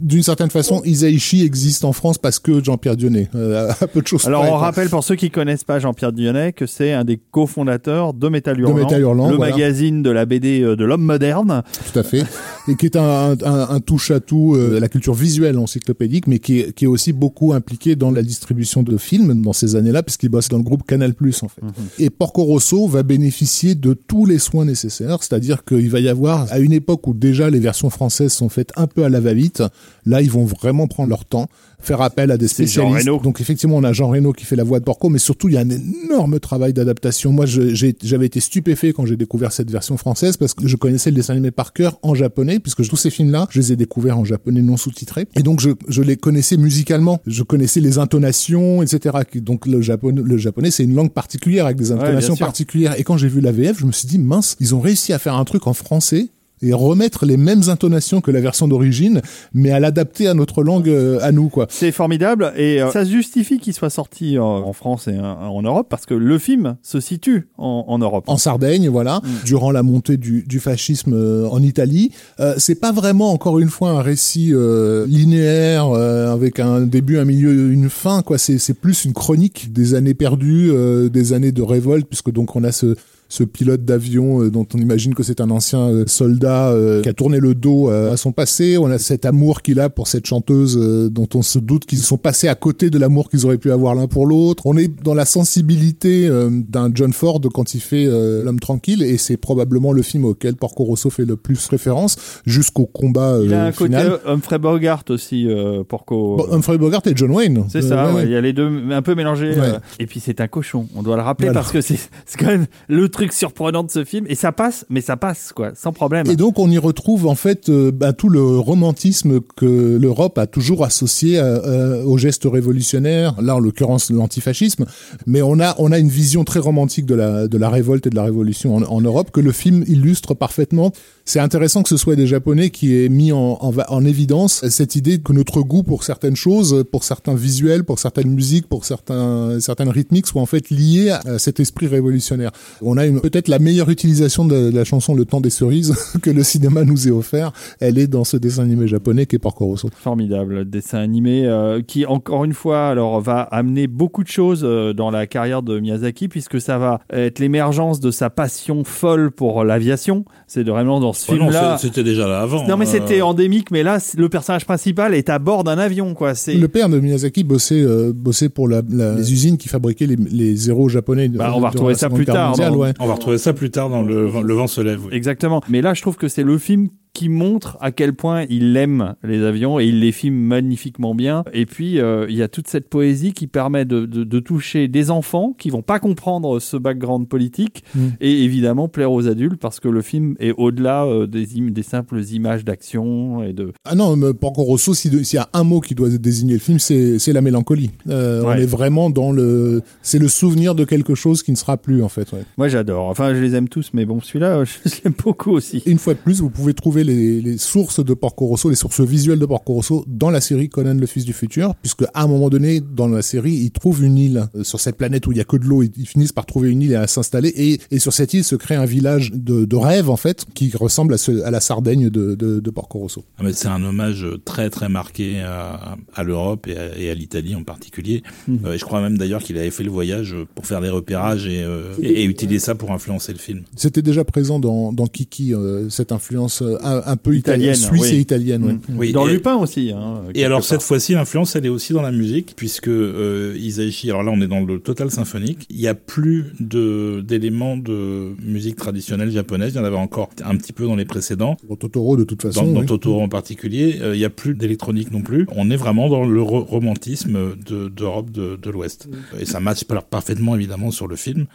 d'une 0.00 0.22
certaine 0.22 0.50
façon, 0.50 0.82
Isaichi 0.84 1.42
existe 1.44 1.84
en 1.84 1.92
France 1.92 2.18
parce 2.18 2.38
que 2.38 2.62
Jean-Pierre 2.62 2.96
Dionnet. 2.96 3.28
Euh, 3.34 3.70
à 3.80 3.86
peu 3.86 4.02
de 4.02 4.06
choses 4.06 4.26
Alors 4.26 4.42
près, 4.42 4.50
on 4.50 4.52
quoi. 4.52 4.60
rappelle 4.60 4.88
pour 4.88 5.04
ceux 5.04 5.16
qui 5.16 5.30
connaissent 5.30 5.64
pas 5.64 5.78
Jean-Pierre 5.78 6.12
Dionnet 6.12 6.52
que 6.52 6.66
c'est 6.66 6.92
un 6.92 7.04
des 7.04 7.18
cofondateurs 7.30 8.14
de 8.14 8.28
Metal 8.28 8.58
Hurlant, 8.58 8.74
Metal 8.74 9.00
Hurlant, 9.00 9.30
le 9.30 9.36
voilà. 9.36 9.52
magazine 9.52 10.02
de 10.02 10.10
la 10.10 10.26
BD 10.26 10.60
de 10.60 10.84
l'homme 10.84 11.04
moderne. 11.04 11.62
Tout 11.92 11.98
à 11.98 12.02
fait. 12.02 12.24
Et 12.68 12.76
qui 12.76 12.86
est 12.86 12.96
un, 12.96 13.36
un, 13.44 13.68
un 13.70 13.80
touche-à-tout 13.80 14.56
de 14.56 14.78
la 14.78 14.88
culture 14.88 15.14
visuelle 15.14 15.58
encyclopédique, 15.58 16.26
mais 16.26 16.38
qui 16.38 16.60
est, 16.60 16.65
qui 16.74 16.84
est 16.84 16.88
aussi 16.88 17.12
beaucoup 17.12 17.52
impliqué 17.52 17.96
dans 17.96 18.10
la 18.10 18.22
distribution 18.22 18.82
de 18.82 18.96
films 18.96 19.42
dans 19.42 19.52
ces 19.52 19.76
années-là, 19.76 20.02
puisqu'il 20.02 20.28
bosse 20.28 20.48
dans 20.48 20.58
le 20.58 20.62
groupe 20.62 20.86
Canal+, 20.86 21.14
en 21.42 21.48
fait. 21.48 21.62
Et 21.98 22.10
Porco 22.10 22.44
Rosso 22.44 22.86
va 22.86 23.02
bénéficier 23.02 23.74
de 23.74 23.94
tous 23.94 24.26
les 24.26 24.38
soins 24.38 24.64
nécessaires, 24.64 25.22
c'est-à-dire 25.22 25.64
qu'il 25.64 25.90
va 25.90 26.00
y 26.00 26.08
avoir, 26.08 26.50
à 26.52 26.58
une 26.58 26.72
époque 26.72 27.06
où 27.06 27.14
déjà 27.14 27.50
les 27.50 27.60
versions 27.60 27.90
françaises 27.90 28.32
sont 28.32 28.48
faites 28.48 28.72
un 28.76 28.86
peu 28.86 29.04
à 29.04 29.08
la 29.08 29.20
va-vite, 29.20 29.62
là, 30.04 30.22
ils 30.22 30.30
vont 30.30 30.44
vraiment 30.44 30.86
prendre 30.86 31.10
leur 31.10 31.24
temps, 31.24 31.48
faire 31.80 32.00
appel 32.00 32.30
à 32.30 32.36
des 32.36 32.48
spécialistes. 32.48 33.06
Donc 33.06 33.40
effectivement, 33.40 33.76
on 33.76 33.84
a 33.84 33.92
Jean 33.92 34.08
Reno 34.08 34.32
qui 34.32 34.44
fait 34.44 34.56
la 34.56 34.64
voix 34.64 34.78
de 34.78 34.84
Porco, 34.84 35.08
mais 35.08 35.18
surtout, 35.18 35.48
il 35.48 35.54
y 35.54 35.58
a 35.58 35.60
un 35.60 35.70
énorme 35.70 36.40
travail 36.40 36.72
d'adaptation. 36.72 37.32
Moi, 37.32 37.46
j'avais 37.46 38.26
été 38.26 38.40
stupéfait 38.40 38.92
quand 38.92 39.06
j'ai 39.06 39.16
découvert 39.16 39.52
cette 39.52 39.70
version 39.70 39.96
française 39.96 40.36
parce 40.36 40.54
que 40.54 40.66
je 40.66 40.76
connaissais 40.76 41.10
le 41.10 41.16
dessin 41.16 41.34
animé 41.34 41.50
par 41.50 41.72
cœur 41.72 41.98
en 42.02 42.14
japonais, 42.14 42.58
puisque 42.58 42.86
tous 42.88 42.96
ces 42.96 43.10
films-là, 43.10 43.46
je 43.50 43.60
les 43.60 43.72
ai 43.72 43.76
découverts 43.76 44.18
en 44.18 44.24
japonais 44.24 44.62
non 44.62 44.76
sous-titré. 44.76 45.26
Et 45.34 45.42
donc, 45.42 45.60
je, 45.60 45.70
je 45.88 46.02
les 46.02 46.16
connaissais 46.16 46.56
musicalement. 46.56 47.20
Je 47.26 47.42
connaissais 47.42 47.80
les 47.80 47.98
intonations, 47.98 48.82
etc. 48.82 49.18
Donc, 49.36 49.66
le, 49.66 49.80
japonais, 49.80 50.22
le 50.24 50.36
japonais, 50.36 50.70
c'est 50.70 50.84
une 50.84 50.94
langue 50.94 51.12
particulière 51.12 51.66
avec 51.66 51.76
des 51.76 51.92
intonations 51.92 52.36
particulières. 52.36 52.98
Et 52.98 53.04
quand 53.04 53.16
j'ai 53.16 53.28
vu 53.28 53.40
la 53.40 53.52
VF, 53.52 53.78
je 53.78 53.86
me 53.86 53.92
suis 53.92 54.08
dit, 54.08 54.18
mince, 54.18 54.56
ils 54.60 54.74
ont 54.74 54.80
réussi 54.80 55.12
à 55.12 55.18
faire 55.18 55.34
un 55.34 55.44
truc 55.44 55.66
en 55.66 55.74
français 55.74 56.28
et 56.62 56.72
remettre 56.72 57.26
les 57.26 57.36
mêmes 57.36 57.62
intonations 57.68 58.20
que 58.20 58.30
la 58.30 58.40
version 58.40 58.68
d'origine, 58.68 59.20
mais 59.52 59.70
à 59.70 59.80
l'adapter 59.80 60.26
à 60.26 60.34
notre 60.34 60.62
langue, 60.62 60.88
euh, 60.88 61.18
à 61.22 61.32
nous, 61.32 61.48
quoi. 61.48 61.66
C'est 61.70 61.92
formidable 61.92 62.52
et 62.56 62.80
euh, 62.82 62.90
ça 62.90 63.04
justifie 63.04 63.58
qu'il 63.58 63.74
soit 63.74 63.90
sorti 63.90 64.38
en, 64.38 64.44
en 64.44 64.72
France 64.72 65.08
et 65.08 65.12
euh, 65.14 65.22
en 65.22 65.62
Europe 65.62 65.86
parce 65.90 66.06
que 66.06 66.14
le 66.14 66.38
film 66.38 66.76
se 66.82 67.00
situe 67.00 67.48
en, 67.58 67.84
en 67.88 67.98
Europe. 67.98 68.24
en 68.26 68.36
Sardaigne, 68.36 68.88
voilà, 68.88 69.20
durant 69.44 69.70
la 69.70 69.82
montée 69.82 70.16
du, 70.16 70.42
du 70.46 70.60
fascisme 70.60 71.12
euh, 71.14 71.48
en 71.48 71.62
Italie. 71.62 72.10
Euh, 72.40 72.54
c'est 72.58 72.80
pas 72.80 72.92
vraiment 72.92 73.32
encore 73.32 73.58
une 73.58 73.68
fois 73.68 73.90
un 73.90 74.02
récit 74.02 74.50
euh, 74.52 75.06
linéaire 75.06 75.88
euh, 75.90 76.32
avec 76.32 76.60
un 76.60 76.80
début, 76.82 77.18
un 77.18 77.24
milieu, 77.24 77.70
une 77.72 77.90
fin. 77.90 78.22
Quoi, 78.22 78.38
c'est 78.38 78.58
c'est 78.58 78.74
plus 78.74 79.04
une 79.04 79.12
chronique 79.12 79.72
des 79.72 79.94
années 79.94 80.14
perdues, 80.14 80.70
euh, 80.72 81.08
des 81.08 81.32
années 81.32 81.52
de 81.52 81.62
révolte, 81.62 82.06
puisque 82.06 82.30
donc 82.32 82.56
on 82.56 82.64
a 82.64 82.72
ce 82.72 82.96
ce 83.28 83.42
pilote 83.44 83.84
d'avion 83.84 84.42
euh, 84.42 84.50
dont 84.50 84.66
on 84.74 84.78
imagine 84.78 85.14
que 85.14 85.22
c'est 85.22 85.40
un 85.40 85.50
ancien 85.50 85.80
euh, 85.88 86.04
soldat 86.06 86.70
euh, 86.70 87.02
qui 87.02 87.08
a 87.08 87.12
tourné 87.12 87.40
le 87.40 87.54
dos 87.54 87.90
euh, 87.90 88.12
à 88.12 88.16
son 88.16 88.32
passé. 88.32 88.78
On 88.78 88.86
a 88.90 88.98
cet 88.98 89.24
amour 89.24 89.62
qu'il 89.62 89.80
a 89.80 89.88
pour 89.90 90.06
cette 90.08 90.26
chanteuse 90.26 90.78
euh, 90.80 91.08
dont 91.10 91.28
on 91.34 91.42
se 91.42 91.58
doute 91.58 91.86
qu'ils 91.86 91.98
sont 91.98 92.18
passés 92.18 92.48
à 92.48 92.54
côté 92.54 92.90
de 92.90 92.98
l'amour 92.98 93.28
qu'ils 93.28 93.44
auraient 93.46 93.58
pu 93.58 93.72
avoir 93.72 93.94
l'un 93.94 94.06
pour 94.06 94.26
l'autre. 94.26 94.64
On 94.66 94.76
est 94.76 94.88
dans 95.02 95.14
la 95.14 95.24
sensibilité 95.24 96.28
euh, 96.28 96.50
d'un 96.50 96.90
John 96.94 97.12
Ford 97.12 97.40
quand 97.52 97.74
il 97.74 97.80
fait 97.80 98.06
euh, 98.06 98.44
L'homme 98.44 98.60
tranquille 98.60 99.02
et 99.02 99.16
c'est 99.18 99.36
probablement 99.36 99.92
le 99.92 100.02
film 100.02 100.24
auquel 100.24 100.54
Porco 100.54 100.84
Rosso 100.84 101.10
fait 101.10 101.24
le 101.24 101.36
plus 101.36 101.66
référence 101.68 102.16
jusqu'au 102.46 102.86
combat 102.86 103.34
euh, 103.34 103.42
Il 103.44 103.54
a 103.54 103.64
un 103.66 103.72
côté 103.72 103.96
final. 103.96 104.20
Humphrey 104.26 104.58
Bogart 104.58 105.02
aussi, 105.08 105.48
euh, 105.48 105.82
Porco. 105.82 106.36
Bon, 106.36 106.46
Humphrey 106.52 106.78
Bogart 106.78 107.02
et 107.06 107.12
John 107.16 107.30
Wayne. 107.30 107.64
C'est 107.70 107.82
ça, 107.82 108.12
ouais, 108.12 108.24
il 108.24 108.30
y 108.30 108.36
a 108.36 108.40
les 108.40 108.52
deux 108.52 108.70
un 108.90 109.02
peu 109.02 109.14
mélangés. 109.14 109.50
Ouais. 109.58 109.72
Et 109.98 110.06
puis 110.06 110.20
c'est 110.20 110.40
un 110.40 110.48
cochon, 110.48 110.86
on 110.94 111.02
doit 111.02 111.16
le 111.16 111.22
rappeler 111.22 111.48
Voilà. 111.48 111.60
parce 111.60 111.72
que 111.72 111.80
c'est 111.80 111.98
c'est 112.26 112.38
quand 112.38 112.46
même 112.46 112.66
le 112.88 113.08
truc 113.16 113.32
surprenant 113.32 113.82
de 113.82 113.90
ce 113.90 114.04
film. 114.04 114.26
Et 114.28 114.34
ça 114.34 114.52
passe, 114.52 114.84
mais 114.90 115.00
ça 115.00 115.16
passe, 115.16 115.52
quoi, 115.54 115.72
sans 115.74 115.92
problème. 115.92 116.26
Et 116.30 116.36
donc 116.36 116.58
on 116.58 116.70
y 116.70 116.76
retrouve 116.78 117.26
en 117.26 117.34
fait 117.34 117.68
euh, 117.70 117.90
bah, 117.90 118.12
tout 118.12 118.28
le 118.28 118.42
romantisme 118.58 119.40
que 119.56 119.96
l'Europe 120.00 120.36
a 120.38 120.46
toujours 120.46 120.84
associé 120.84 121.38
à- 121.38 121.56
à- 121.56 122.04
au 122.04 122.18
geste 122.18 122.44
révolutionnaire, 122.44 123.40
là 123.40 123.56
en 123.56 123.58
l'occurrence 123.58 124.10
l'antifascisme, 124.10 124.84
mais 125.26 125.40
on 125.42 125.58
a 125.60 125.74
on 125.78 125.92
a 125.92 125.98
une 125.98 126.08
vision 126.10 126.44
très 126.44 126.60
romantique 126.60 127.06
de 127.06 127.14
la 127.14 127.48
de 127.48 127.58
la 127.58 127.70
révolte 127.70 128.06
et 128.06 128.10
de 128.10 128.16
la 128.16 128.24
révolution 128.24 128.76
en 128.76 129.00
Europe 129.00 129.30
que 129.30 129.40
le 129.40 129.52
film 129.52 129.82
illustre 129.88 130.34
parfaitement. 130.34 130.92
C'est 131.28 131.40
intéressant 131.40 131.82
que 131.82 131.88
ce 131.88 131.96
soit 131.96 132.14
des 132.14 132.28
Japonais 132.28 132.70
qui 132.70 132.94
aient 132.94 133.08
mis 133.08 133.32
en, 133.32 133.58
en, 133.60 133.72
en 133.88 134.04
évidence 134.04 134.64
cette 134.68 134.94
idée 134.94 135.18
que 135.18 135.32
notre 135.32 135.60
goût 135.60 135.82
pour 135.82 136.04
certaines 136.04 136.36
choses, 136.36 136.84
pour 136.92 137.02
certains 137.02 137.34
visuels, 137.34 137.82
pour 137.82 137.98
certaines 137.98 138.30
musiques, 138.30 138.68
pour 138.68 138.84
certains 138.84 139.58
certaines 139.58 139.88
rythmiques 139.88 140.28
soit 140.28 140.40
en 140.40 140.46
fait 140.46 140.70
lié 140.70 141.10
à 141.10 141.40
cet 141.40 141.58
esprit 141.58 141.88
révolutionnaire. 141.88 142.52
On 142.80 142.96
a 142.96 143.06
peut-être 143.20 143.48
la 143.48 143.58
meilleure 143.58 143.90
utilisation 143.90 144.44
de 144.44 144.70
la 144.72 144.84
chanson 144.84 145.16
Le 145.16 145.24
temps 145.24 145.40
des 145.40 145.50
cerises 145.50 145.96
que 146.22 146.30
le 146.30 146.44
cinéma 146.44 146.84
nous 146.84 147.08
ait 147.08 147.10
offert. 147.10 147.50
Elle 147.80 147.98
est 147.98 148.06
dans 148.06 148.22
ce 148.22 148.36
dessin 148.36 148.62
animé 148.62 148.86
japonais 148.86 149.26
qui 149.26 149.34
est 149.34 149.40
Porco 149.40 149.66
Rosso. 149.66 149.90
Formidable 149.96 150.70
dessin 150.70 150.98
animé 150.98 151.44
euh, 151.44 151.82
qui 151.82 152.06
encore 152.06 152.44
une 152.44 152.54
fois 152.54 152.86
alors 152.86 153.20
va 153.20 153.40
amener 153.40 153.88
beaucoup 153.88 154.22
de 154.22 154.28
choses 154.28 154.62
euh, 154.62 154.92
dans 154.92 155.10
la 155.10 155.26
carrière 155.26 155.62
de 155.62 155.80
Miyazaki 155.80 156.28
puisque 156.28 156.60
ça 156.60 156.78
va 156.78 157.00
être 157.10 157.40
l'émergence 157.40 157.98
de 157.98 158.12
sa 158.12 158.30
passion 158.30 158.84
folle 158.84 159.32
pour 159.32 159.64
l'aviation. 159.64 160.24
C'est 160.46 160.62
vraiment 160.62 161.00
dans 161.00 161.15
ce 161.16 161.32
Ouais, 161.32 161.38
film-là. 161.38 161.78
c'était 161.78 162.04
déjà 162.04 162.26
là 162.28 162.40
avant. 162.40 162.66
Non 162.68 162.76
mais 162.76 162.86
Euh, 162.86 162.90
c'était 162.90 163.22
endémique, 163.22 163.70
mais 163.70 163.82
là 163.82 163.98
le 164.16 164.28
personnage 164.28 164.64
principal 164.64 165.14
est 165.14 165.28
à 165.28 165.38
bord 165.38 165.64
d'un 165.64 165.78
avion 165.78 166.14
quoi. 166.14 166.34
C'est 166.34 166.54
Le 166.54 166.68
père 166.68 166.88
de 166.88 166.98
Miyazaki 167.00 167.44
bossait, 167.44 167.80
euh, 167.80 168.12
bossait 168.14 168.48
pour 168.48 168.68
la, 168.68 168.82
la- 168.88 169.14
les 169.14 169.32
usines 169.32 169.56
qui 169.58 169.68
fabriquaient 169.68 170.06
les, 170.06 170.16
les 170.16 170.54
zéros 170.56 170.88
japonais. 170.88 171.28
Bah, 171.28 171.52
on 171.54 171.60
va 171.60 171.70
retrouver 171.70 171.94
ça 171.94 172.08
plus 172.10 172.24
tard, 172.26 172.50
mondiale, 172.50 172.72
dans- 172.72 172.78
ouais. 172.78 172.92
On 173.00 173.06
va 173.06 173.14
retrouver 173.14 173.38
ça 173.38 173.52
plus 173.52 173.70
tard 173.70 173.90
dans 173.90 174.02
le, 174.02 174.30
le 174.42 174.54
vent 174.54 174.66
se 174.66 174.80
lève. 174.80 175.00
oui. 175.06 175.10
Exactement. 175.12 175.62
Mais 175.68 175.80
là, 175.82 175.94
je 175.94 176.02
trouve 176.02 176.16
que 176.16 176.28
c'est 176.28 176.42
le 176.44 176.58
film 176.58 176.88
qui 177.16 177.28
montre 177.30 177.78
à 177.80 177.92
quel 177.92 178.12
point 178.12 178.44
il 178.50 178.76
aime 178.76 179.14
les 179.24 179.42
avions 179.42 179.80
et 179.80 179.86
il 179.86 180.00
les 180.00 180.12
filme 180.12 180.36
magnifiquement 180.36 181.14
bien. 181.14 181.44
Et 181.54 181.64
puis, 181.64 181.98
euh, 181.98 182.26
il 182.28 182.36
y 182.36 182.42
a 182.42 182.48
toute 182.48 182.68
cette 182.68 182.88
poésie 182.90 183.32
qui 183.32 183.46
permet 183.46 183.86
de, 183.86 184.04
de- 184.04 184.24
de 184.24 184.38
toucher 184.40 184.86
des 184.86 185.10
enfants 185.10 185.54
qui 185.58 185.70
vont 185.70 185.80
pas 185.80 185.98
comprendre 185.98 186.58
ce 186.60 186.76
background 186.76 187.26
politique 187.26 187.84
Mm. 187.94 188.00
et 188.20 188.42
évidemment 188.44 188.88
plaire 188.88 189.10
aux 189.12 189.26
adultes 189.28 189.58
parce 189.60 189.80
que 189.80 189.88
le 189.88 190.02
film 190.02 190.34
est 190.40 190.52
au-delà 190.58 191.04
euh, 191.06 191.26
des, 191.26 191.56
im- 191.58 191.70
des 191.70 191.82
simples 191.82 192.20
images 192.32 192.64
d'action 192.64 193.42
et 193.42 193.52
de... 193.54 193.72
Ah 193.86 193.94
non, 193.94 194.14
mais 194.16 194.34
Porco 194.34 194.62
Rosso, 194.62 194.92
si 194.92 195.08
s'il 195.24 195.36
y 195.36 195.40
a 195.40 195.48
un 195.54 195.64
mot 195.64 195.80
qui 195.80 195.94
doit 195.94 196.10
désigner 196.10 196.54
le 196.54 196.58
film, 196.60 196.78
c'est 196.78 197.32
la 197.32 197.40
mélancolie. 197.40 197.92
Euh, 198.08 198.42
On 198.44 198.52
est 198.52 198.66
vraiment 198.66 199.08
dans 199.08 199.32
le... 199.32 199.80
C'est 200.02 200.18
le 200.18 200.28
souvenir 200.28 200.74
de 200.74 200.84
quelque 200.84 201.14
chose 201.14 201.42
qui 201.42 201.50
ne 201.52 201.56
sera 201.56 201.76
plus, 201.78 202.02
en 202.02 202.08
fait. 202.10 202.30
ouais. 202.32 202.42
Moi, 202.58 202.68
j'adore. 202.68 203.08
Enfin, 203.08 203.34
je 203.34 203.40
les 203.40 203.54
aime 203.54 203.68
tous, 203.68 203.90
mais 203.94 204.04
bon, 204.04 204.20
celui-là, 204.20 204.64
je 204.84 204.90
l'aime 205.04 205.14
beaucoup 205.22 205.52
aussi. 205.52 205.82
Une 205.86 205.98
fois 205.98 206.14
de 206.14 206.18
plus, 206.18 206.40
vous 206.40 206.50
pouvez 206.50 206.74
trouver 206.74 207.04
les, 207.06 207.40
les 207.40 207.58
sources 207.58 208.04
de 208.04 208.14
Porco 208.14 208.46
Rosso, 208.46 208.68
les 208.68 208.76
sources 208.76 209.00
visuelles 209.00 209.38
de 209.38 209.46
Porco 209.46 209.72
Rosso 209.74 210.04
dans 210.06 210.30
la 210.30 210.40
série 210.40 210.68
Conan 210.68 210.94
le 210.94 211.06
fils 211.06 211.24
du 211.24 211.32
futur, 211.32 211.74
puisque 211.82 212.02
à 212.14 212.22
un 212.22 212.26
moment 212.26 212.50
donné, 212.50 212.80
dans 212.80 213.08
la 213.08 213.22
série, 213.22 213.54
ils 213.54 213.70
trouvent 213.70 214.04
une 214.04 214.18
île 214.18 214.48
euh, 214.54 214.64
sur 214.64 214.80
cette 214.80 214.96
planète 214.96 215.26
où 215.26 215.32
il 215.32 215.38
y 215.38 215.40
a 215.40 215.44
que 215.44 215.56
de 215.56 215.64
l'eau. 215.64 215.82
Ils, 215.82 215.92
ils 215.96 216.06
finissent 216.06 216.32
par 216.32 216.46
trouver 216.46 216.70
une 216.70 216.82
île 216.82 216.92
et 216.92 216.96
à 216.96 217.06
s'installer. 217.06 217.48
Et, 217.56 217.80
et 217.90 217.98
sur 217.98 218.12
cette 218.12 218.34
île 218.34 218.44
se 218.44 218.56
crée 218.56 218.74
un 218.74 218.84
village 218.84 219.30
de, 219.32 219.64
de 219.64 219.76
rêve, 219.76 220.10
en 220.10 220.16
fait, 220.16 220.44
qui 220.54 220.70
ressemble 220.76 221.14
à, 221.14 221.18
ce- 221.18 221.42
à 221.42 221.50
la 221.50 221.60
Sardaigne 221.60 222.10
de, 222.10 222.34
de, 222.34 222.60
de 222.60 222.70
Porco 222.70 222.98
Rosso. 222.98 223.24
Ah, 223.38 223.42
mais 223.44 223.52
c'est 223.52 223.68
un 223.68 223.82
hommage 223.82 224.26
très 224.44 224.68
très 224.70 224.88
marqué 224.88 225.40
à, 225.40 225.96
à 226.14 226.22
l'Europe 226.22 226.66
et 226.68 226.76
à, 226.76 226.98
et 226.98 227.10
à 227.10 227.14
l'Italie 227.14 227.54
en 227.54 227.62
particulier. 227.64 228.22
Euh, 228.64 228.72
et 228.74 228.78
je 228.78 228.84
crois 228.84 229.00
même 229.00 229.16
d'ailleurs 229.18 229.42
qu'il 229.42 229.56
avait 229.58 229.70
fait 229.70 229.84
le 229.84 229.90
voyage 229.90 230.34
pour 230.54 230.66
faire 230.66 230.80
des 230.80 230.88
repérages 230.90 231.46
et, 231.46 231.62
euh, 231.62 231.92
et, 232.02 232.22
et 232.22 232.24
utiliser 232.24 232.58
ça 232.58 232.74
pour 232.74 232.90
influencer 232.92 233.32
le 233.32 233.38
film. 233.38 233.62
C'était 233.76 234.02
déjà 234.02 234.24
présent 234.24 234.58
dans, 234.58 234.92
dans 234.92 235.06
Kiki, 235.06 235.54
euh, 235.54 235.88
cette 235.90 236.12
influence 236.12 236.62
un, 237.06 237.16
peu 237.16 237.34
italienne, 237.36 237.74
Italienne, 237.74 237.74
suisse 237.98 238.10
oui. 238.12 238.16
et 238.16 238.20
italienne. 238.20 238.64
ouais. 238.64 238.72
Mm. 238.74 238.98
Oui, 238.98 239.12
Dans 239.12 239.26
et- 239.28 239.32
Lupin 239.32 239.56
aussi. 239.56 239.92
hein, 239.94 240.22
Et 240.34 240.44
alors 240.44 240.58
part. 240.60 240.64
cette 240.68 240.82
fois-ci, 240.82 241.12
l'influence, 241.14 241.56
elle 241.56 241.66
est 241.66 241.70
aussi 241.70 241.92
dans 241.92 242.02
la 242.02 242.12
musique, 242.12 242.54
puisque 242.56 242.88
euh, 242.88 243.54
Isaichi, 243.58 244.10
alors 244.10 244.22
là 244.22 244.32
on 244.34 244.40
est 244.40 244.46
dans 244.48 244.60
le 244.60 244.78
total 244.78 245.10
symphonique, 245.10 245.66
il 245.70 245.76
n'y 245.78 245.88
a 245.88 245.94
plus 245.94 246.46
de 246.60 247.22
d'éléments 247.26 247.76
de 247.76 248.34
musique 248.42 248.76
traditionnelle 248.76 249.30
japonaise, 249.30 249.72
il 249.74 249.78
y 249.78 249.80
en 249.80 249.84
avait 249.84 249.96
encore 249.96 250.30
un 250.44 250.56
petit 250.56 250.72
peu 250.72 250.84
dans 250.86 250.96
les 250.96 251.04
précédents, 251.04 251.56
Pour 251.66 251.78
Totoro, 251.78 252.16
de 252.16 252.24
toute 252.24 252.42
dans, 252.42 252.52
façon. 252.52 252.72
dans 252.72 252.80
oui. 252.80 252.86
Totoro 252.86 253.20
en 253.22 253.28
particulier, 253.28 253.98
euh, 254.00 254.14
il 254.14 254.18
n'y 254.18 254.24
a 254.24 254.30
plus 254.30 254.54
d'électronique 254.54 255.10
non 255.12 255.22
plus, 255.22 255.46
on 255.54 255.70
est 255.70 255.76
vraiment 255.76 256.08
dans 256.08 256.24
le 256.24 256.42
ro- 256.42 256.64
romantisme 256.64 257.56
de- 257.68 257.88
d'Europe 257.88 258.30
de, 258.30 258.56
de 258.60 258.70
l'Ouest. 258.70 259.08
Et 259.40 259.44
ça 259.44 259.60
match 259.60 259.84
par- 259.84 260.04
parfaitement 260.04 260.54
évidemment 260.56 260.90
sur 260.90 261.08
le 261.08 261.16
film. 261.16 261.46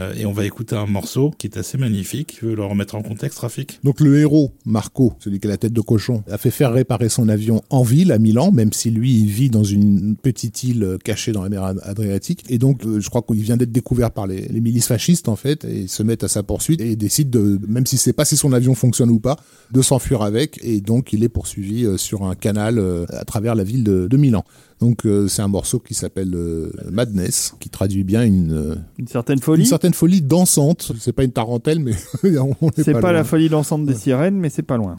Euh, 0.00 0.14
et 0.16 0.26
on 0.26 0.32
va 0.32 0.44
écouter 0.44 0.74
un 0.74 0.86
morceau 0.86 1.32
qui 1.36 1.46
est 1.46 1.56
assez 1.56 1.76
magnifique. 1.78 2.36
Tu 2.38 2.46
veux 2.46 2.54
le 2.54 2.64
remettre 2.64 2.94
en 2.94 3.02
contexte, 3.02 3.38
Rafik 3.38 3.80
Donc 3.84 4.00
le 4.00 4.18
héros, 4.18 4.52
Marco, 4.64 5.14
celui 5.18 5.38
qui 5.38 5.46
a 5.46 5.50
la 5.50 5.56
tête 5.56 5.72
de 5.72 5.80
cochon, 5.80 6.22
a 6.30 6.38
fait 6.38 6.50
faire 6.50 6.72
réparer 6.72 7.08
son 7.08 7.28
avion 7.28 7.62
en 7.70 7.82
ville, 7.82 8.12
à 8.12 8.18
Milan, 8.18 8.52
même 8.52 8.72
si 8.72 8.90
lui, 8.90 9.12
il 9.20 9.26
vit 9.26 9.50
dans 9.50 9.64
une 9.64 10.16
petite 10.16 10.62
île 10.62 10.84
euh, 10.84 10.98
cachée 10.98 11.32
dans 11.32 11.42
la 11.42 11.48
mer 11.48 11.62
Ad- 11.62 11.80
Adriatique. 11.82 12.44
Et 12.48 12.58
donc, 12.58 12.84
euh, 12.84 13.00
je 13.00 13.08
crois 13.08 13.22
qu'il 13.22 13.42
vient 13.42 13.56
d'être 13.56 13.72
découvert 13.72 14.10
par 14.10 14.26
les, 14.26 14.48
milices 14.60 14.86
fascistes, 14.86 15.28
en 15.28 15.36
fait, 15.36 15.64
et 15.64 15.88
se 15.88 16.02
mettent 16.02 16.24
à 16.24 16.28
sa 16.28 16.42
poursuite 16.42 16.80
et 16.80 16.96
décide 16.96 17.30
de, 17.30 17.58
même 17.66 17.86
si 17.86 17.98
c'est 17.98 18.12
pas 18.12 18.24
si 18.24 18.36
son 18.36 18.52
avion 18.52 18.74
fonctionne 18.74 19.10
ou 19.10 19.18
pas, 19.18 19.36
de 19.72 19.82
s'enfuir 19.82 20.22
avec. 20.22 20.58
Et 20.62 20.80
donc, 20.80 21.12
il 21.12 21.24
est 21.24 21.28
poursuivi 21.28 21.86
sur 21.98 22.24
un 22.24 22.34
canal 22.34 22.80
à 23.10 23.24
travers 23.24 23.54
la 23.54 23.64
ville 23.64 23.82
de 23.84 24.16
Milan. 24.16 24.44
Donc, 24.82 25.06
euh, 25.06 25.28
c'est 25.28 25.42
un 25.42 25.48
morceau 25.48 25.78
qui 25.78 25.94
s'appelle 25.94 26.34
euh, 26.34 26.68
Madness, 26.90 27.54
qui 27.60 27.68
traduit 27.68 28.02
bien 28.02 28.24
une, 28.24 28.50
euh, 28.52 28.74
Une 28.98 29.06
certaine 29.06 29.36
une 29.36 29.42
folie. 29.42 29.64
certaine 29.64 29.94
folie 29.94 30.22
dansante. 30.22 30.90
C'est 30.98 31.12
pas 31.12 31.22
une 31.22 31.30
tarentelle, 31.30 31.78
mais 31.78 31.92
on 32.24 32.68
est 32.70 32.82
C'est 32.82 32.90
pas, 32.94 33.00
loin. 33.00 33.12
la 33.12 33.22
folie 33.22 33.48
dansante 33.48 33.86
des 33.86 33.94
sirènes, 33.94 34.34
mais 34.40 34.50
c'est 34.50 34.64
pas 34.64 34.76
loin. 34.76 34.98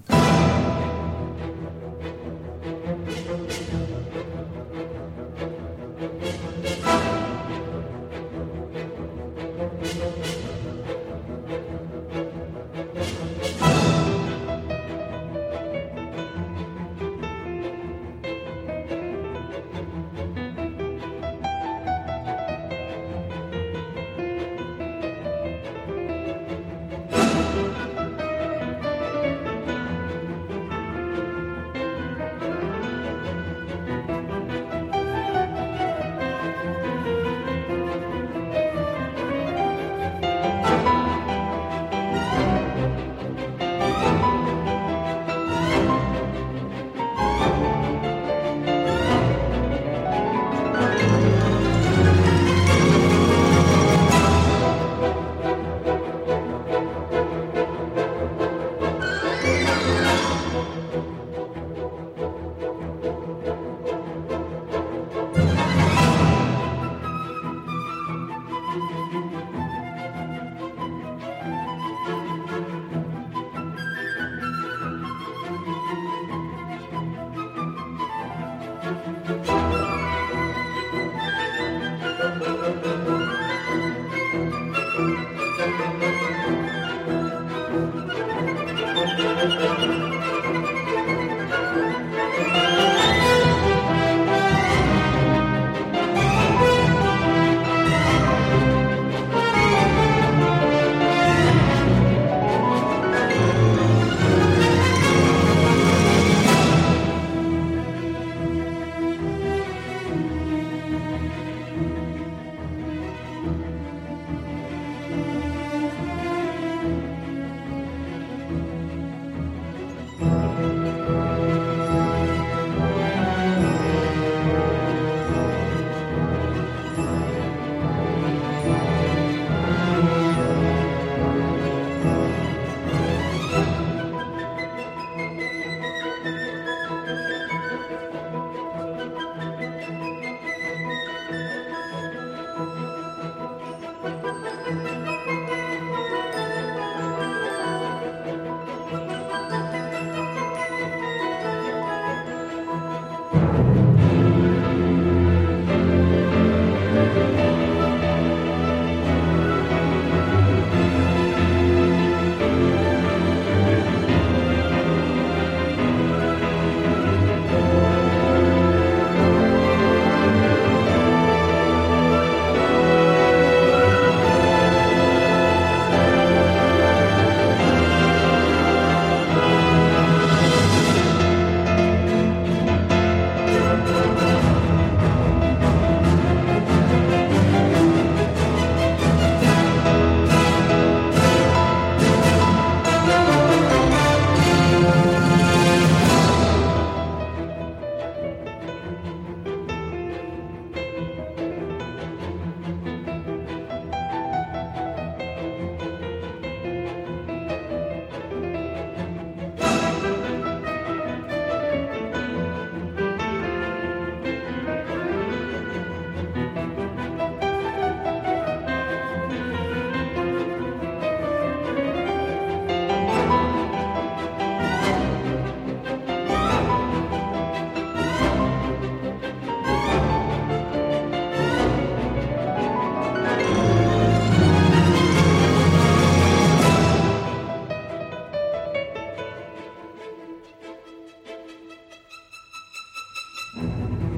Thank 243.56 244.02
you. 244.02 244.13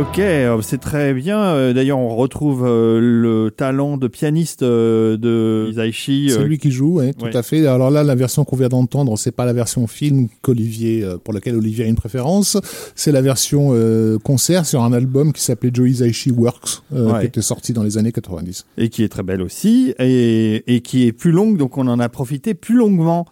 Ok, 0.00 0.18
euh, 0.18 0.62
c'est 0.62 0.78
très 0.78 1.12
bien. 1.12 1.38
Euh, 1.42 1.72
D'ailleurs, 1.74 1.98
on 1.98 2.16
retrouve 2.16 2.64
euh, 2.66 2.98
le 3.00 3.50
talent 3.50 3.98
de 3.98 4.08
pianiste 4.08 4.64
de 4.64 5.66
Isaichi. 5.70 6.30
C'est 6.30 6.42
lui 6.44 6.56
qui 6.56 6.70
joue, 6.70 6.94
ouais, 6.94 7.12
tout 7.12 7.26
ouais. 7.26 7.36
à 7.36 7.42
fait. 7.42 7.66
Alors 7.66 7.90
là, 7.90 8.02
la 8.02 8.14
version 8.14 8.44
qu'on 8.46 8.56
vient 8.56 8.68
d'entendre, 8.70 9.18
c'est 9.18 9.30
pas 9.30 9.44
la 9.44 9.52
version 9.52 9.86
film 9.86 10.28
qu'Olivier, 10.40 11.06
pour 11.22 11.34
laquelle 11.34 11.54
Olivier 11.54 11.84
a 11.84 11.88
une 11.88 11.96
préférence. 11.96 12.56
C'est 12.94 13.12
la 13.12 13.20
version 13.20 13.72
euh, 13.72 14.16
concert 14.18 14.64
sur 14.64 14.82
un 14.82 14.94
album 14.94 15.34
qui 15.34 15.42
s'appelait 15.42 15.70
Joe 15.72 15.90
Hisaishi 15.90 16.30
Works, 16.30 16.82
euh, 16.94 17.12
Ouais. 17.12 17.20
qui 17.20 17.26
était 17.26 17.42
sorti 17.42 17.74
dans 17.74 17.82
les 17.82 17.98
années 17.98 18.12
90. 18.12 18.64
et 18.78 18.88
qui 18.88 19.02
est 19.04 19.08
très 19.08 19.22
belle 19.22 19.42
aussi, 19.42 19.92
et, 19.98 20.62
et 20.74 20.80
qui 20.80 21.06
est 21.06 21.12
plus 21.12 21.32
longue, 21.32 21.58
donc 21.58 21.76
on 21.76 21.86
en 21.88 22.00
a 22.00 22.08
profité 22.08 22.54
plus 22.54 22.76
longuement. 22.76 23.26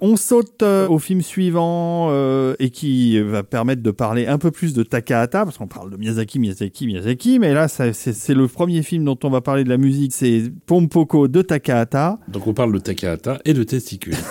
On 0.00 0.16
saute 0.16 0.62
euh, 0.62 0.88
au 0.88 0.98
film 0.98 1.22
suivant 1.22 2.08
euh, 2.10 2.54
et 2.58 2.70
qui 2.70 3.20
va 3.20 3.42
permettre 3.42 3.82
de 3.82 3.90
parler 3.90 4.26
un 4.26 4.38
peu 4.38 4.50
plus 4.50 4.72
de 4.74 4.82
Takahata, 4.82 5.44
parce 5.44 5.58
qu'on 5.58 5.66
parle 5.66 5.90
de 5.90 5.96
Miyazaki, 5.96 6.38
Miyazaki, 6.38 6.86
Miyazaki, 6.86 7.38
mais 7.38 7.52
là 7.52 7.68
c'est 7.68 8.34
le 8.34 8.48
premier 8.48 8.82
film 8.82 9.04
dont 9.04 9.18
on 9.24 9.30
va 9.30 9.40
parler 9.40 9.64
de 9.64 9.68
la 9.68 9.78
musique, 9.78 10.12
c'est 10.12 10.52
Pompoko 10.66 11.28
de 11.28 11.42
Takahata. 11.42 12.18
Donc 12.28 12.46
on 12.46 12.54
parle 12.54 12.72
de 12.72 12.78
Takahata 12.78 13.38
et 13.44 13.54
de 13.54 13.62
testicules. 13.62 14.16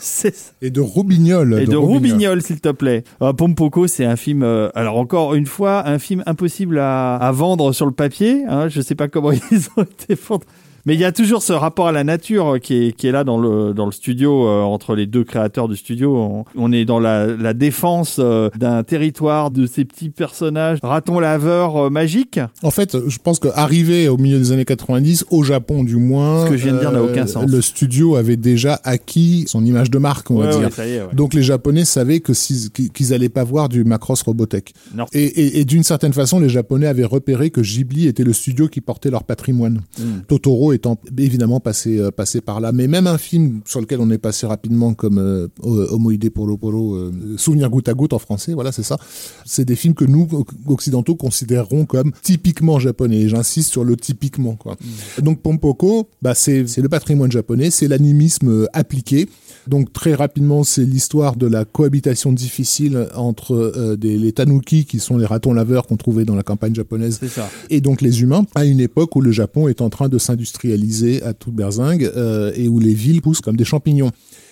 C'est 0.00 0.34
ça. 0.34 0.52
Et 0.62 0.70
de 0.70 0.80
Roubignol. 0.80 1.60
Et 1.60 1.66
de 1.66 1.76
Roubignol, 1.76 2.40
s'il 2.40 2.60
te 2.60 2.70
plaît. 2.70 3.04
Euh, 3.20 3.34
Pompoko, 3.34 3.86
c'est 3.86 4.06
un 4.06 4.16
film, 4.16 4.42
euh, 4.42 4.70
alors 4.74 4.96
encore 4.96 5.34
une 5.34 5.44
fois, 5.44 5.86
un 5.86 5.98
film 5.98 6.22
impossible 6.24 6.78
à, 6.78 7.16
à 7.16 7.32
vendre 7.32 7.72
sur 7.72 7.84
le 7.84 7.92
papier. 7.92 8.44
Hein, 8.48 8.68
je 8.68 8.80
sais 8.80 8.94
pas 8.94 9.08
comment 9.08 9.30
ils 9.50 9.68
ont 9.76 9.82
été 9.82 10.14
vendus. 10.14 10.46
Mais 10.86 10.94
il 10.94 11.00
y 11.00 11.04
a 11.04 11.12
toujours 11.12 11.42
ce 11.42 11.52
rapport 11.52 11.88
à 11.88 11.92
la 11.92 12.04
nature 12.04 12.54
euh, 12.54 12.58
qui 12.58 12.74
est, 12.74 12.92
qui 12.96 13.06
est 13.06 13.12
là 13.12 13.24
dans 13.24 13.38
le, 13.38 13.74
dans 13.74 13.86
le 13.86 13.92
studio, 13.92 14.46
euh, 14.48 14.62
entre 14.62 14.94
les 14.94 15.06
deux 15.06 15.24
créateurs 15.24 15.68
du 15.68 15.76
studio. 15.76 16.16
On, 16.16 16.44
on 16.56 16.72
est 16.72 16.84
dans 16.84 17.00
la, 17.00 17.26
la 17.26 17.52
défense 17.54 18.16
euh, 18.18 18.48
d'un 18.58 18.82
territoire, 18.82 19.50
de 19.50 19.66
ces 19.66 19.84
petits 19.84 20.10
personnages, 20.10 20.78
ratons 20.82 21.18
laveurs 21.20 21.76
euh, 21.86 21.90
magiques. 21.90 22.40
En 22.62 22.70
fait, 22.70 22.96
je 23.08 23.18
pense 23.18 23.38
qu'arrivé 23.38 24.08
au 24.08 24.16
milieu 24.16 24.38
des 24.38 24.52
années 24.52 24.64
90, 24.64 25.26
au 25.30 25.42
Japon 25.42 25.84
du 25.84 25.96
moins, 25.96 26.44
Ce 26.46 26.50
que 26.50 26.56
je 26.56 26.64
viens 26.64 26.74
de 26.74 26.80
dire 26.80 26.92
n'a 26.92 27.02
aucun 27.02 27.26
sens. 27.26 27.44
le 27.50 27.60
studio 27.62 28.16
avait 28.16 28.36
déjà 28.36 28.80
acquis 28.84 29.44
son 29.48 29.64
image 29.64 29.90
de 29.90 29.98
marque, 29.98 30.30
on 30.30 30.38
va 30.38 30.46
Ouais, 30.46 30.58
dire. 30.58 30.80
est, 30.80 31.00
ouais. 31.02 31.08
Donc 31.14 31.34
les 31.34 31.42
Japonais 31.42 31.84
savaient 31.84 32.20
que 32.20 32.32
si- 32.34 32.70
qu'ils 32.70 33.12
allaient 33.14 33.28
pas 33.28 33.44
voir 33.44 33.68
du 33.68 33.84
Macross 33.84 34.22
Robotech. 34.22 34.72
Non. 34.94 35.06
Et, 35.12 35.24
et- 35.24 35.60
et 35.60 35.64
d'une 35.64 35.82
certaine 35.82 36.12
façon, 36.12 36.40
les 36.40 36.48
Japonais 36.48 36.86
avaient 36.86 37.04
repéré 37.04 37.50
que 37.50 37.60
Ghibli 37.60 38.06
était 38.06 38.24
le 38.24 38.32
studio 38.32 38.68
qui 38.68 38.80
portait 38.80 39.10
leur 39.10 39.24
patrimoine. 39.24 39.80
Mm. 39.98 40.20
Totoro 40.28 40.69
étant 40.72 40.98
évidemment 41.18 41.60
passé 41.60 41.98
euh, 41.98 42.10
passé 42.10 42.40
par 42.40 42.60
là. 42.60 42.72
Mais 42.72 42.86
même 42.86 43.06
un 43.06 43.18
film 43.18 43.60
sur 43.64 43.80
lequel 43.80 44.00
on 44.00 44.10
est 44.10 44.18
passé 44.18 44.46
rapidement 44.46 44.94
comme 44.94 45.18
euh, 45.18 45.48
Homoide 45.62 46.30
Polo 46.30 46.56
Polo, 46.56 46.94
euh, 46.94 47.12
Souvenir 47.36 47.70
goutte 47.70 47.88
à 47.88 47.94
goutte 47.94 48.12
en 48.12 48.18
français, 48.18 48.54
voilà 48.54 48.72
c'est 48.72 48.82
ça. 48.82 48.96
C'est 49.44 49.64
des 49.64 49.76
films 49.76 49.94
que 49.94 50.04
nous 50.04 50.28
occidentaux 50.66 51.14
considérerons 51.14 51.86
comme 51.86 52.12
typiquement 52.22 52.78
japonais. 52.78 53.28
J'insiste 53.28 53.70
sur 53.70 53.84
le 53.84 53.96
typiquement 53.96 54.54
quoi. 54.54 54.76
Donc 55.22 55.40
Pompoko, 55.40 56.08
bah 56.22 56.34
c'est 56.34 56.66
c'est 56.66 56.82
le 56.82 56.88
patrimoine 56.88 57.32
japonais, 57.32 57.70
c'est 57.70 57.88
l'animisme 57.88 58.48
euh, 58.48 58.66
appliqué. 58.72 59.28
Donc 59.66 59.92
très 59.92 60.14
rapidement, 60.14 60.64
c'est 60.64 60.84
l'histoire 60.84 61.36
de 61.36 61.46
la 61.46 61.64
cohabitation 61.64 62.32
difficile 62.32 63.08
entre 63.14 63.54
euh, 63.54 63.96
des, 63.96 64.16
les 64.16 64.32
tanuki, 64.32 64.84
qui 64.84 64.98
sont 64.98 65.16
les 65.16 65.26
ratons 65.26 65.52
laveurs 65.52 65.86
qu'on 65.86 65.96
trouvait 65.96 66.24
dans 66.24 66.34
la 66.34 66.42
campagne 66.42 66.74
japonaise, 66.74 67.20
et 67.68 67.80
donc 67.80 68.00
les 68.00 68.22
humains, 68.22 68.44
à 68.54 68.64
une 68.64 68.80
époque 68.80 69.14
où 69.16 69.20
le 69.20 69.32
Japon 69.32 69.68
est 69.68 69.80
en 69.80 69.90
train 69.90 70.08
de 70.08 70.18
s'industrialiser 70.18 71.22
à 71.22 71.34
toute 71.34 71.54
berzingue 71.54 72.10
euh, 72.16 72.52
et 72.54 72.68
où 72.68 72.78
les 72.78 72.94
villes 72.94 73.22
poussent 73.22 73.40
comme 73.40 73.56
des 73.56 73.64
champignons. 73.64 74.10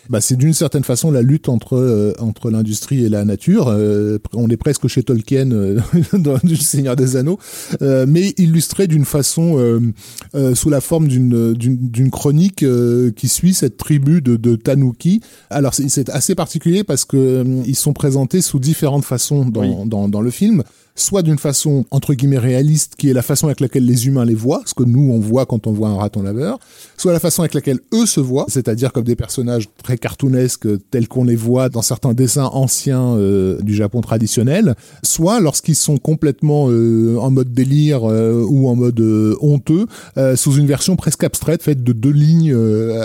Bah, 0.09 0.21
c'est 0.21 0.37
d'une 0.37 0.55
certaine 0.55 0.85
façon 0.85 1.11
la 1.11 1.21
lutte 1.23 1.49
entre 1.49 1.77
euh, 1.77 2.13
entre 2.19 2.51
l'industrie 2.51 3.05
et 3.05 3.09
la 3.09 3.25
nature. 3.25 3.69
Euh, 3.69 4.19
on 4.33 4.49
est 4.49 4.57
presque 4.57 4.87
chez 4.89 5.03
Tolkien 5.03 5.51
euh, 5.51 5.81
dans 6.15 6.39
du 6.43 6.57
Seigneur 6.57 6.97
des 6.97 7.17
Anneaux, 7.17 7.39
euh, 7.83 8.07
mais 8.09 8.33
illustré 8.39 8.87
d'une 8.87 9.05
façon 9.05 9.59
euh, 9.59 9.81
euh, 10.35 10.55
sous 10.55 10.71
la 10.71 10.81
forme 10.81 11.09
d'une 11.09 11.53
d'une 11.53 11.77
d'une 11.91 12.11
chronique 12.11 12.63
euh, 12.63 13.11
qui 13.11 13.29
suit 13.29 13.53
cette 13.55 13.77
tribu 13.77 14.23
de, 14.23 14.37
de 14.37 14.57
Tanuki. 14.57 15.21
Alors 15.51 15.75
c'est- 15.75 16.09
assez 16.09 16.35
particulier 16.35 16.85
parce 16.85 17.05
que 17.05 17.45
ils 17.67 17.77
sont 17.77 17.93
présentés 17.93 18.41
sous 18.41 18.59
différentes 18.59 19.05
façons 19.05 19.45
dans 19.45 19.61
Oui. 19.83 19.89
dans, 19.89 20.09
dans 20.09 20.21
le 20.23 20.31
film 20.31 20.63
soit 20.99 21.23
d'une 21.23 21.39
façon 21.39 21.85
entre 21.91 22.13
guillemets 22.15 22.39
réaliste, 22.39 22.95
qui 22.99 23.09
est 23.09 23.13
la 23.13 23.23
façon 23.23 23.47
avec 23.47 23.61
laquelle 23.61 23.85
les 23.87 24.07
humains 24.07 24.25
les 24.25 24.35
voient, 24.35 24.63
ce 24.67 24.75
que 24.75 24.83
nous 24.83 25.11
on 25.13 25.21
voit 25.21 25.47
quand 25.47 25.67
on 25.67 25.73
voit 25.73 25.89
un 25.89 25.97
raton 25.97 26.23
laveur, 26.23 26.59
soit 26.97 27.13
la 27.13 27.21
façon 27.21 27.43
avec 27.43 27.55
laquelle 27.55 27.79
eux 27.95 28.05
se 28.07 28.21
voient, 28.21 28.47
c'est-à-dire 28.49 28.93
comme 28.93 29.05
des 29.05 29.17
personnages 29.17 29.69
très 29.83 29.97
cartoonesques 29.97 30.67
tels 30.91 31.09
qu'on 31.09 31.25
les 31.25 31.37
voit 31.37 31.69
dans 31.69 31.83
certains 31.83 32.13
dessins 32.15 32.51
anciens 32.53 33.17
euh, 33.17 33.61
du 33.63 33.75
Japon 33.75 34.01
traditionnel, 34.01 34.75
soit 35.03 35.41
lorsqu'ils 35.41 35.77
sont 35.77 35.97
complètement 35.99 36.67
euh, 36.69 37.17
en 37.21 37.31
mode 37.31 37.53
délire 37.53 38.01
euh, 38.05 38.45
ou 38.49 38.69
en 38.69 38.75
mode 38.75 39.01
honteux, 39.41 39.87
sous 40.35 40.55
une 40.55 40.67
version 40.67 40.97
presque 40.97 41.23
abstraite 41.25 41.63
faite 41.63 41.85
de 41.85 41.93
deux 41.93 42.11
lignes 42.11 42.55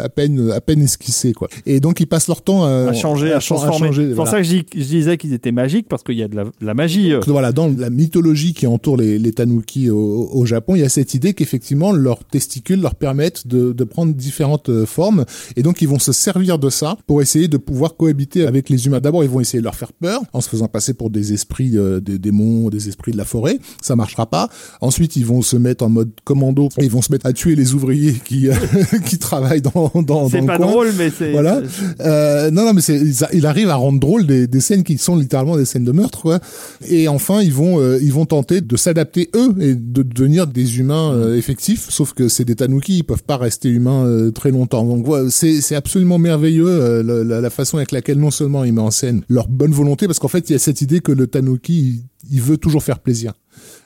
à 0.03 0.09
peine 0.09 0.51
à 0.51 0.61
peine 0.61 0.81
esquissées 0.81 1.33
quoi. 1.33 1.47
Et 1.65 1.79
donc 1.79 1.99
ils 1.99 2.07
passent 2.07 2.27
leur 2.27 2.41
temps 2.41 2.63
à, 2.65 2.89
À 2.89 2.93
changer, 2.93 3.31
à, 3.33 3.39
chan- 3.39 3.55
transformer. 3.55 3.89
C'est 3.95 4.05
pour 4.07 4.15
voilà. 4.25 4.31
ça 4.31 4.37
que 4.37 4.43
je, 4.43 4.49
dis- 4.57 4.65
je 4.75 4.83
disais 4.83 5.17
qu'ils 5.17 5.33
étaient 5.33 5.51
magiques, 5.51 5.87
parce 5.87 6.03
qu'il 6.03 6.15
y 6.17 6.23
a 6.23 6.27
de 6.27 6.35
la, 6.35 6.43
de 6.45 6.49
la 6.61 6.73
magie. 6.73 7.13
voilà, 7.27 7.51
dans 7.51 7.69
la 7.84 7.89
mythologie 7.89 8.53
qui 8.53 8.65
entoure 8.68 8.97
les, 8.97 9.19
les 9.19 9.31
tanuki 9.34 9.89
au, 9.89 10.30
au 10.31 10.45
Japon, 10.45 10.76
il 10.76 10.80
y 10.81 10.84
a 10.84 10.89
cette 10.89 11.14
idée 11.14 11.34
qu'effectivement 11.34 11.91
leurs 11.91 12.23
testicules 12.23 12.81
leur 12.81 12.95
permettent 12.95 13.45
de, 13.47 13.73
de 13.73 13.84
prendre 13.84 14.14
différentes 14.14 14.69
euh, 14.69 14.85
formes 14.85 15.26
et 15.55 15.64
donc 15.64 15.81
ils 15.81 15.88
vont 15.88 15.99
se 15.99 16.11
servir 16.14 16.60
de 16.60 16.69
ça 16.69 16.97
pour 17.07 17.22
essayer 17.22 17.47
de 17.47 17.57
pouvoir 17.57 17.95
cohabiter 17.97 18.45
avec 18.45 18.69
les 18.69 18.85
humains. 18.85 18.99
D'abord, 19.01 19.23
ils 19.23 19.30
vont 19.30 19.39
essayer 19.41 19.60
de 19.60 19.64
leur 19.65 19.76
faire 19.76 19.93
peur 19.93 20.22
en 20.34 20.41
se 20.41 20.49
faisant 20.49 20.68
passer 20.68 20.93
pour 20.93 21.10
des 21.10 21.34
esprits, 21.34 21.77
euh, 21.77 21.99
des 21.99 22.18
démons, 22.19 22.69
des 22.69 22.88
esprits 22.88 23.11
de 23.11 23.18
la 23.18 23.26
forêt. 23.26 23.60
Ça 23.81 23.95
marchera 23.95 24.26
pas. 24.30 24.49
Ensuite, 24.81 25.15
ils 25.15 25.26
vont 25.26 25.41
se 25.41 25.57
mettre 25.57 25.84
en 25.84 25.89
mode 25.89 26.11
commando 26.23 26.69
et 26.80 26.85
ils 26.85 26.91
vont 26.91 27.01
se 27.01 27.11
mettre 27.11 27.26
à 27.26 27.34
tuer 27.34 27.55
les 27.55 27.73
ouvriers 27.73 28.14
qui 28.26 28.47
euh, 28.49 28.53
qui 29.05 29.18
travaillent 29.18 29.61
dans 29.61 29.91
dans, 29.95 30.01
dans 30.03 30.30
C'est 30.30 30.41
le 30.41 30.47
pas 30.47 30.57
coin. 30.57 30.68
drôle, 30.68 30.89
mais 30.97 31.10
c'est. 31.10 31.31
Voilà. 31.31 31.61
c'est- 31.68 32.01
Euh, 32.01 32.51
non, 32.51 32.65
non, 32.65 32.73
mais 32.73 32.81
c'est, 32.81 32.95
il- 32.97 33.15
il 33.34 33.45
arrive 33.45 33.69
à 33.69 33.76
rendre 33.76 33.99
drôle 33.99 34.26
des, 34.26 34.47
des 34.47 34.61
scènes 34.61 34.84
qui 34.84 34.97
sont 34.97 35.15
littéralement 35.15 35.57
des 35.57 35.65
scènes 35.65 35.84
de 35.84 35.91
meurtre, 35.91 36.22
quoi. 36.22 36.39
Et 36.88 37.07
enfin, 37.07 37.41
ils 37.41 37.53
vont, 37.53 37.62
euh, 37.64 37.99
ils 38.02 38.14
vont 38.14 38.26
tenter 38.26 38.61
de 38.61 38.76
s'adapter 38.77 39.30
eux 39.35 39.53
et 39.60 39.76
de 39.76 40.03
devenir 40.03 40.48
des 40.48 40.80
humains 40.80 41.14
euh, 41.14 41.38
effectifs. 41.38 41.90
Sauf 41.90 42.14
que 42.14 42.27
c'est 42.27 42.45
des 42.45 42.56
tanuki, 42.56 42.99
ils 42.99 43.03
peuvent 43.03 43.23
pas 43.23 43.38
rester 43.38 43.69
humains 43.69 44.06
euh, 44.06 44.31
très 44.31 44.52
longtemps. 44.52 44.84
Donc, 44.84 45.06
voilà, 45.06 45.30
c'est, 45.30 45.61
c'est 45.61 45.76
absolument 45.76 46.18
merveilleux 46.18 47.02
la, 47.02 47.49
façon 47.49 47.77
avec 47.77 47.91
laquelle 47.91 48.18
non 48.18 48.31
seulement 48.31 48.64
ils 48.64 48.73
mettent 48.73 48.84
en 48.84 48.91
scène 48.91 49.22
leur 49.30 49.48
bonne 49.48 49.72
volonté, 49.72 50.07
parce 50.07 50.19
qu'en 50.19 50.27
fait, 50.27 50.49
il 50.49 50.53
y 50.53 50.56
a 50.56 50.60
cette 50.60 50.81
idée 50.81 51.02
que 51.02 51.11
le 51.11 51.27
tanuki, 51.27 51.73
il, 51.73 52.03
il 52.31 52.41
veut 52.41 52.57
toujours 52.57 52.84
faire 52.84 52.99
plaisir. 52.99 53.34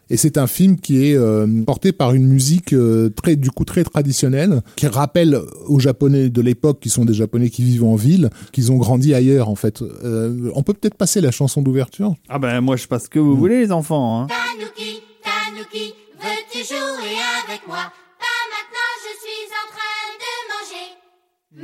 Et 0.10 0.18
c'est 0.18 0.38
un 0.38 0.48
film 0.48 0.80
qui 0.80 1.06
est 1.06 1.18
euh, 1.18 1.46
porté 1.66 1.92
par 1.92 2.14
une 2.14 2.28
musique 2.28 2.74
euh, 2.74 3.10
très, 3.10 3.36
du 3.36 3.52
coup, 3.52 3.66
très 3.66 3.84
traditionnelle, 3.84 4.62
qui 4.76 4.88
rappelle 4.88 5.40
aux 5.68 5.80
Japonais 5.80 6.30
de 6.30 6.42
l'époque, 6.42 6.80
qui 6.80 6.90
sont 6.90 7.04
des 7.04 7.14
Japonais 7.14 7.50
qui 7.50 7.64
vivent 7.64 7.84
en 7.84 7.96
ville, 7.96 8.30
qu'ils 8.54 8.72
ont 8.72 8.78
grandi 8.78 9.14
ailleurs, 9.14 9.50
en 9.50 9.56
fait. 9.56 9.82
Euh, 9.82 10.50
on 10.56 10.64
peut 10.64 10.74
peut-être 10.74 10.96
passer 10.96 11.20
la 11.20 11.32
chanson 11.32 11.62
d'ouverture? 11.62 12.16
Ah 12.30 12.40
ben 12.40 12.62
moi 12.62 12.76
je 12.76 12.88
passe 12.88 13.06
ce 13.06 13.10
que 13.10 13.20
vous 13.20 13.36
voulez 13.36 13.60
les 13.60 13.72
enfants. 13.72 14.22
Hein. 14.22 14.28
Tanuki, 14.28 15.02
Tanuki, 15.24 15.94
veux-tu 16.22 16.60
jouer 16.64 17.18
avec 17.46 17.68
moi? 17.68 17.92
Pas 18.20 18.42
maintenant, 18.54 18.94
je 19.04 19.12
suis 19.24 19.48
en 19.52 19.68
train 19.76 20.08
de 20.24 20.34
manger. 20.54 20.88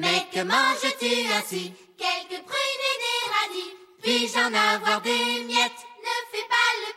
Mais 0.01 0.19
que 0.33 0.45
manges-tu 0.45 1.13
ainsi? 1.37 1.71
Quelques 1.97 2.43
prunes 2.43 2.83
et 2.91 2.97
des 3.03 3.21
radis. 3.31 3.71
Puis-je 4.01 4.37
en 4.37 4.51
avoir 4.75 5.01
des 5.01 5.45
miettes? 5.47 5.83
Ne 6.03 6.15
fais 6.31 6.47
pas 6.49 6.69
le 6.83 6.93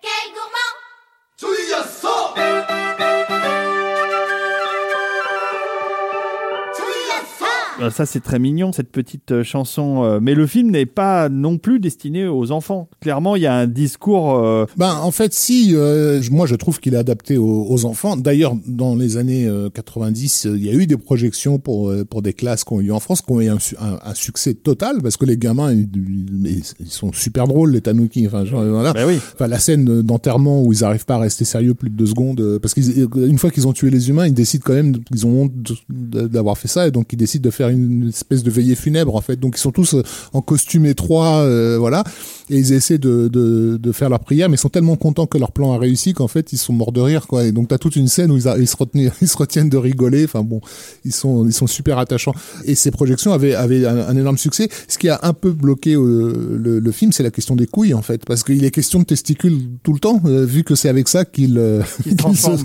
pique-assiette. 0.00 0.02
Quel 0.02 0.32
gourmand 0.34 0.72
Euh, 2.36 3.59
Ça 7.90 8.04
c'est 8.04 8.20
très 8.20 8.38
mignon 8.38 8.72
cette 8.72 8.90
petite 8.90 9.32
euh, 9.32 9.42
chanson, 9.44 10.04
euh, 10.04 10.18
mais 10.20 10.34
le 10.34 10.46
film 10.46 10.70
n'est 10.70 10.86
pas 10.86 11.28
non 11.28 11.56
plus 11.58 11.80
destiné 11.80 12.26
aux 12.26 12.50
enfants. 12.52 12.88
Clairement 13.00 13.36
il 13.36 13.42
y 13.42 13.46
a 13.46 13.54
un 13.54 13.66
discours. 13.66 14.34
euh, 14.36 14.66
Ben, 14.76 14.94
en 15.02 15.10
fait, 15.10 15.32
si, 15.32 15.70
euh, 15.74 16.20
moi, 16.30 16.46
je 16.46 16.54
trouve 16.56 16.80
qu'il 16.80 16.94
est 16.94 16.98
adapté 16.98 17.38
aux, 17.38 17.66
aux 17.68 17.84
enfants. 17.86 18.16
D'ailleurs, 18.16 18.54
dans 18.66 18.94
les 18.94 19.16
années 19.16 19.46
euh, 19.46 19.70
90, 19.70 20.46
euh, 20.46 20.56
il 20.56 20.64
y 20.66 20.68
a 20.68 20.74
eu 20.74 20.86
des 20.86 20.96
projections 20.96 21.58
pour 21.58 21.88
euh, 21.90 22.04
pour 22.04 22.20
des 22.22 22.32
classes 22.32 22.64
qui 22.64 22.72
ont 22.72 22.80
eu 22.80 22.92
en 22.92 23.00
France, 23.00 23.22
qui 23.22 23.32
ont 23.32 23.40
eu 23.40 23.48
un, 23.48 23.58
su- 23.58 23.76
un- 23.80 23.98
un 24.04 24.14
succès 24.14 24.54
total, 24.54 25.00
parce 25.02 25.16
que 25.16 25.24
les 25.24 25.36
gamins, 25.38 25.72
ils, 25.72 26.62
sont 26.86 27.12
super 27.12 27.46
drôles, 27.46 27.72
les 27.72 27.80
tanuki. 27.80 28.26
Enfin, 28.26 28.44
genre, 28.44 28.64
voilà. 28.64 28.92
Ben 28.92 29.06
oui. 29.06 29.18
Enfin, 29.34 29.46
la 29.46 29.58
scène 29.58 30.02
d'enterrement 30.02 30.62
où 30.62 30.72
ils 30.72 30.84
arrivent 30.84 31.06
pas 31.06 31.14
à 31.14 31.18
rester 31.20 31.44
sérieux 31.44 31.74
plus 31.74 31.90
de 31.90 31.94
deux 31.96 32.06
secondes, 32.06 32.40
euh, 32.40 32.58
parce 32.58 32.74
qu'ils, 32.74 33.06
une 33.16 33.38
fois 33.38 33.50
qu'ils 33.50 33.66
ont 33.68 33.72
tué 33.72 33.90
les 33.90 34.08
humains, 34.10 34.26
ils 34.26 34.34
décident 34.34 34.62
quand 34.66 34.74
même, 34.74 34.96
ils 35.12 35.26
ont 35.26 35.42
honte 35.42 35.52
d'avoir 35.88 36.58
fait 36.58 36.68
ça, 36.68 36.86
et 36.86 36.90
donc 36.90 37.12
ils 37.12 37.16
décident 37.16 37.44
de 37.44 37.50
faire 37.50 37.68
une 37.70 38.08
espèce 38.08 38.42
de 38.42 38.50
veillée 38.50 38.74
funèbre 38.74 39.14
en 39.16 39.20
fait. 39.20 39.36
Donc 39.38 39.54
ils 39.56 39.60
sont 39.60 39.70
tous 39.72 39.94
euh, 39.94 40.02
en 40.32 40.42
costume 40.42 40.86
étroit, 40.86 41.38
euh, 41.40 41.76
voilà, 41.78 42.04
et 42.48 42.56
ils 42.58 42.72
essaient 42.72 42.98
de, 42.98 43.28
de, 43.28 43.76
de 43.80 43.92
faire 43.92 44.08
leur 44.10 44.20
prière, 44.20 44.48
mais 44.48 44.54
ils 44.56 44.58
sont 44.58 44.68
tellement 44.68 44.96
contents 44.96 45.26
que 45.26 45.38
leur 45.38 45.52
plan 45.52 45.72
a 45.72 45.78
réussi 45.78 46.12
qu'en 46.12 46.28
fait 46.28 46.52
ils 46.52 46.58
sont 46.58 46.72
morts 46.72 46.92
de 46.92 47.00
rire 47.00 47.26
quoi. 47.26 47.44
Et 47.44 47.52
donc 47.52 47.68
t'as 47.68 47.78
toute 47.78 47.96
une 47.96 48.08
scène 48.08 48.30
où 48.30 48.36
ils, 48.36 48.48
a- 48.48 48.58
ils 48.58 48.66
se 48.68 48.76
retiennent, 48.76 49.10
ils 49.22 49.28
se 49.28 49.36
retiennent 49.36 49.68
de 49.68 49.76
rigoler. 49.76 50.24
Enfin 50.24 50.42
bon, 50.42 50.60
ils 51.04 51.12
sont 51.12 51.46
ils 51.46 51.52
sont 51.52 51.66
super 51.66 51.98
attachants. 51.98 52.34
Et 52.64 52.74
ces 52.74 52.90
projections 52.90 53.32
avaient 53.32 53.54
avaient 53.54 53.86
un, 53.86 53.96
un 54.08 54.16
énorme 54.16 54.38
succès. 54.38 54.68
Ce 54.88 54.98
qui 54.98 55.08
a 55.08 55.20
un 55.22 55.32
peu 55.32 55.52
bloqué 55.52 55.94
euh, 55.94 56.58
le, 56.60 56.78
le 56.80 56.92
film, 56.92 57.12
c'est 57.12 57.22
la 57.22 57.30
question 57.30 57.56
des 57.56 57.66
couilles 57.66 57.94
en 57.94 58.02
fait, 58.02 58.24
parce 58.24 58.42
qu'il 58.42 58.64
est 58.64 58.70
question 58.70 58.98
de 59.00 59.04
testicules 59.04 59.58
tout 59.82 59.92
le 59.92 59.98
temps, 60.00 60.20
euh, 60.24 60.44
vu 60.44 60.64
que 60.64 60.74
c'est 60.74 60.88
avec 60.88 61.08
ça 61.08 61.24
qu'il 61.24 61.54
se 61.96 62.02
qu'il 62.02 62.16
transforme. 62.16 62.58
se. 62.58 62.64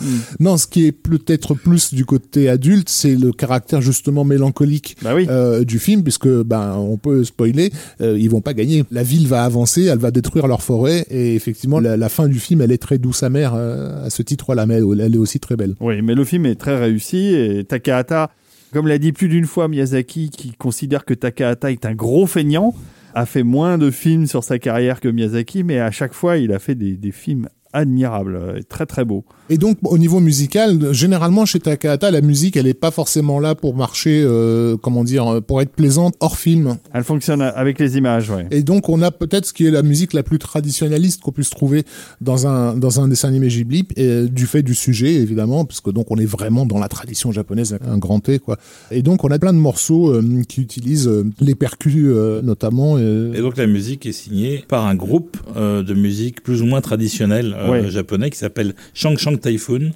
Mm. 0.00 0.18
Non, 0.40 0.56
ce 0.56 0.66
qui 0.66 0.86
est 0.86 0.92
peut-être 0.92 1.54
plus 1.54 1.94
du 1.94 2.04
côté 2.04 2.48
adulte, 2.48 2.88
c'est 2.88 3.14
le 3.14 3.32
caractère 3.32 3.80
justement 4.00 4.24
mélancolique 4.24 4.96
Bah 5.02 5.14
oui. 5.14 5.26
euh, 5.28 5.62
du 5.62 5.78
film, 5.78 6.02
puisque 6.02 6.26
ben 6.26 6.74
on 6.78 6.96
peut 6.96 7.22
spoiler, 7.22 7.70
euh, 8.00 8.18
ils 8.18 8.30
vont 8.30 8.40
pas 8.40 8.54
gagner. 8.54 8.84
La 8.90 9.02
ville 9.02 9.26
va 9.28 9.44
avancer, 9.44 9.84
elle 9.84 9.98
va 9.98 10.10
détruire 10.10 10.46
leur 10.46 10.62
forêt, 10.62 11.04
et 11.10 11.34
effectivement 11.34 11.80
la, 11.80 11.98
la 11.98 12.08
fin 12.08 12.26
du 12.26 12.40
film, 12.40 12.62
elle 12.62 12.72
est 12.72 12.78
très 12.82 12.96
douce 12.96 13.22
amère 13.22 13.52
euh, 13.54 14.06
à 14.06 14.08
ce 14.10 14.22
titre-là, 14.22 14.64
mais 14.64 14.76
elle 14.76 15.14
est 15.14 15.18
aussi 15.18 15.38
très 15.38 15.56
belle. 15.56 15.74
Oui, 15.80 16.00
mais 16.00 16.14
le 16.14 16.24
film 16.24 16.46
est 16.46 16.54
très 16.54 16.78
réussi 16.80 17.34
et 17.34 17.64
Takahata, 17.64 18.30
comme 18.72 18.88
l'a 18.88 18.96
dit 18.96 19.12
plus 19.12 19.28
d'une 19.28 19.44
fois 19.44 19.68
Miyazaki, 19.68 20.30
qui 20.30 20.52
considère 20.52 21.04
que 21.04 21.12
Takahata 21.12 21.70
est 21.70 21.84
un 21.84 21.94
gros 21.94 22.26
feignant, 22.26 22.74
a 23.14 23.26
fait 23.26 23.42
moins 23.42 23.76
de 23.76 23.90
films 23.90 24.26
sur 24.26 24.44
sa 24.44 24.58
carrière 24.58 25.00
que 25.00 25.08
Miyazaki, 25.08 25.62
mais 25.62 25.78
à 25.78 25.90
chaque 25.90 26.14
fois, 26.14 26.38
il 26.38 26.52
a 26.54 26.58
fait 26.58 26.74
des, 26.74 26.96
des 26.96 27.12
films 27.12 27.48
admirables, 27.74 28.54
et 28.58 28.64
très 28.64 28.86
très 28.86 29.04
beaux. 29.04 29.24
Et 29.52 29.58
donc 29.58 29.78
au 29.82 29.98
niveau 29.98 30.20
musical, 30.20 30.92
généralement 30.92 31.44
chez 31.44 31.58
Takahata, 31.58 32.10
la 32.12 32.20
musique, 32.20 32.56
elle 32.56 32.68
est 32.68 32.72
pas 32.74 32.92
forcément 32.92 33.40
là 33.40 33.56
pour 33.56 33.74
marcher, 33.74 34.22
euh, 34.24 34.76
comment 34.80 35.02
dire, 35.02 35.40
pour 35.44 35.60
être 35.60 35.72
plaisante 35.72 36.14
hors 36.20 36.38
film. 36.38 36.76
Elle 36.94 37.02
fonctionne 37.02 37.42
avec 37.42 37.80
les 37.80 37.96
images, 37.98 38.30
ouais. 38.30 38.46
Et 38.52 38.62
donc 38.62 38.88
on 38.88 39.02
a 39.02 39.10
peut-être 39.10 39.46
ce 39.46 39.52
qui 39.52 39.66
est 39.66 39.72
la 39.72 39.82
musique 39.82 40.12
la 40.12 40.22
plus 40.22 40.38
traditionnaliste 40.38 41.20
qu'on 41.20 41.32
puisse 41.32 41.50
trouver 41.50 41.82
dans 42.20 42.46
un 42.46 42.76
dans 42.76 43.00
un 43.00 43.08
dessin 43.08 43.28
animé 43.28 43.48
Ghibli, 43.48 43.88
et 43.96 44.26
du 44.28 44.46
fait 44.46 44.62
du 44.62 44.74
sujet 44.74 45.14
évidemment, 45.14 45.64
parce 45.64 45.80
que 45.80 45.90
donc 45.90 46.06
on 46.10 46.16
est 46.16 46.26
vraiment 46.26 46.64
dans 46.64 46.78
la 46.78 46.86
tradition 46.88 47.32
japonaise, 47.32 47.76
un 47.84 47.98
grand 47.98 48.20
T 48.20 48.38
quoi. 48.38 48.56
Et 48.92 49.02
donc 49.02 49.24
on 49.24 49.30
a 49.32 49.38
plein 49.40 49.52
de 49.52 49.58
morceaux 49.58 50.10
euh, 50.14 50.42
qui 50.48 50.60
utilisent 50.60 51.08
euh, 51.08 51.24
les 51.40 51.56
percus 51.56 52.04
euh, 52.06 52.40
notamment. 52.42 52.94
euh, 52.98 53.32
Et 53.34 53.40
donc 53.40 53.56
la 53.56 53.66
musique 53.66 54.06
est 54.06 54.12
signée 54.12 54.64
par 54.68 54.86
un 54.86 54.94
groupe 54.94 55.36
euh, 55.56 55.82
de 55.82 55.94
musique 55.94 56.42
plus 56.44 56.62
ou 56.62 56.66
moins 56.66 56.80
traditionnel 56.80 57.56
euh, 57.58 57.68
Ouais. 57.70 57.90
japonais 57.90 58.30
qui 58.30 58.38
s'appelle 58.38 58.74
Shang 58.94 59.16
Shang 59.18 59.39
Typhoon, 59.40 59.92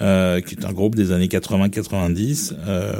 euh, 0.00 0.40
qui 0.40 0.54
est 0.54 0.64
un 0.64 0.72
groupe 0.72 0.94
des 0.94 1.12
années 1.12 1.28
80-90 1.28 2.54
euh, 2.66 2.92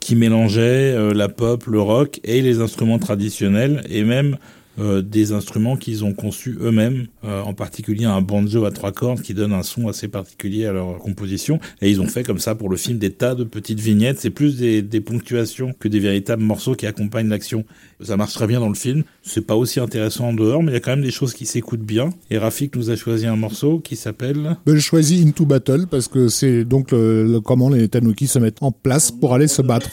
qui 0.00 0.16
mélangeait 0.16 0.92
euh, 0.92 1.14
la 1.14 1.28
pop, 1.28 1.66
le 1.66 1.80
rock 1.80 2.20
et 2.24 2.42
les 2.42 2.60
instruments 2.60 2.98
traditionnels 2.98 3.82
et 3.88 4.02
même 4.02 4.36
euh, 4.80 5.02
des 5.02 5.32
instruments 5.32 5.76
qu'ils 5.76 6.04
ont 6.04 6.14
conçus 6.14 6.56
eux-mêmes, 6.60 7.06
euh, 7.24 7.42
en 7.42 7.54
particulier 7.54 8.06
un 8.06 8.20
banjo 8.22 8.64
à 8.64 8.70
trois 8.70 8.92
cordes 8.92 9.20
qui 9.20 9.34
donne 9.34 9.52
un 9.52 9.62
son 9.62 9.88
assez 9.88 10.08
particulier 10.08 10.66
à 10.66 10.72
leur 10.72 10.98
composition. 10.98 11.60
Et 11.82 11.90
ils 11.90 12.00
ont 12.00 12.06
fait 12.06 12.22
comme 12.24 12.38
ça 12.38 12.54
pour 12.54 12.68
le 12.70 12.76
film 12.76 12.98
des 12.98 13.10
tas 13.10 13.34
de 13.34 13.44
petites 13.44 13.80
vignettes. 13.80 14.18
C'est 14.18 14.30
plus 14.30 14.56
des, 14.56 14.82
des 14.82 15.00
ponctuations 15.00 15.72
que 15.78 15.86
des 15.88 16.00
véritables 16.00 16.42
morceaux 16.42 16.74
qui 16.74 16.86
accompagnent 16.86 17.28
l'action. 17.28 17.64
Ça 18.00 18.16
marche 18.16 18.32
très 18.34 18.46
bien 18.46 18.60
dans 18.60 18.68
le 18.68 18.74
film. 18.74 19.02
C'est 19.22 19.46
pas 19.46 19.54
aussi 19.56 19.78
intéressant 19.80 20.28
en 20.28 20.32
dehors, 20.32 20.62
mais 20.62 20.72
il 20.72 20.74
y 20.74 20.78
a 20.78 20.80
quand 20.80 20.92
même 20.92 21.02
des 21.02 21.10
choses 21.10 21.34
qui 21.34 21.44
s'écoutent 21.46 21.80
bien. 21.80 22.10
Et 22.30 22.38
Rafik 22.38 22.74
nous 22.76 22.90
a 22.90 22.96
choisi 22.96 23.26
un 23.26 23.36
morceau 23.36 23.78
qui 23.80 23.96
s'appelle 23.96 24.56
ben, 24.64 24.74
j'ai 24.74 24.80
choisi 24.80 25.22
Into 25.26 25.44
Battle 25.44 25.86
parce 25.90 26.08
que 26.08 26.28
c'est 26.28 26.64
donc 26.64 26.92
le, 26.92 27.24
le- 27.26 27.40
comment 27.40 27.68
les 27.68 27.88
Tanuki 27.88 28.26
se 28.26 28.38
mettent 28.38 28.62
en 28.62 28.72
place 28.72 29.10
pour 29.10 29.34
aller 29.34 29.48
se 29.48 29.60
battre. 29.62 29.90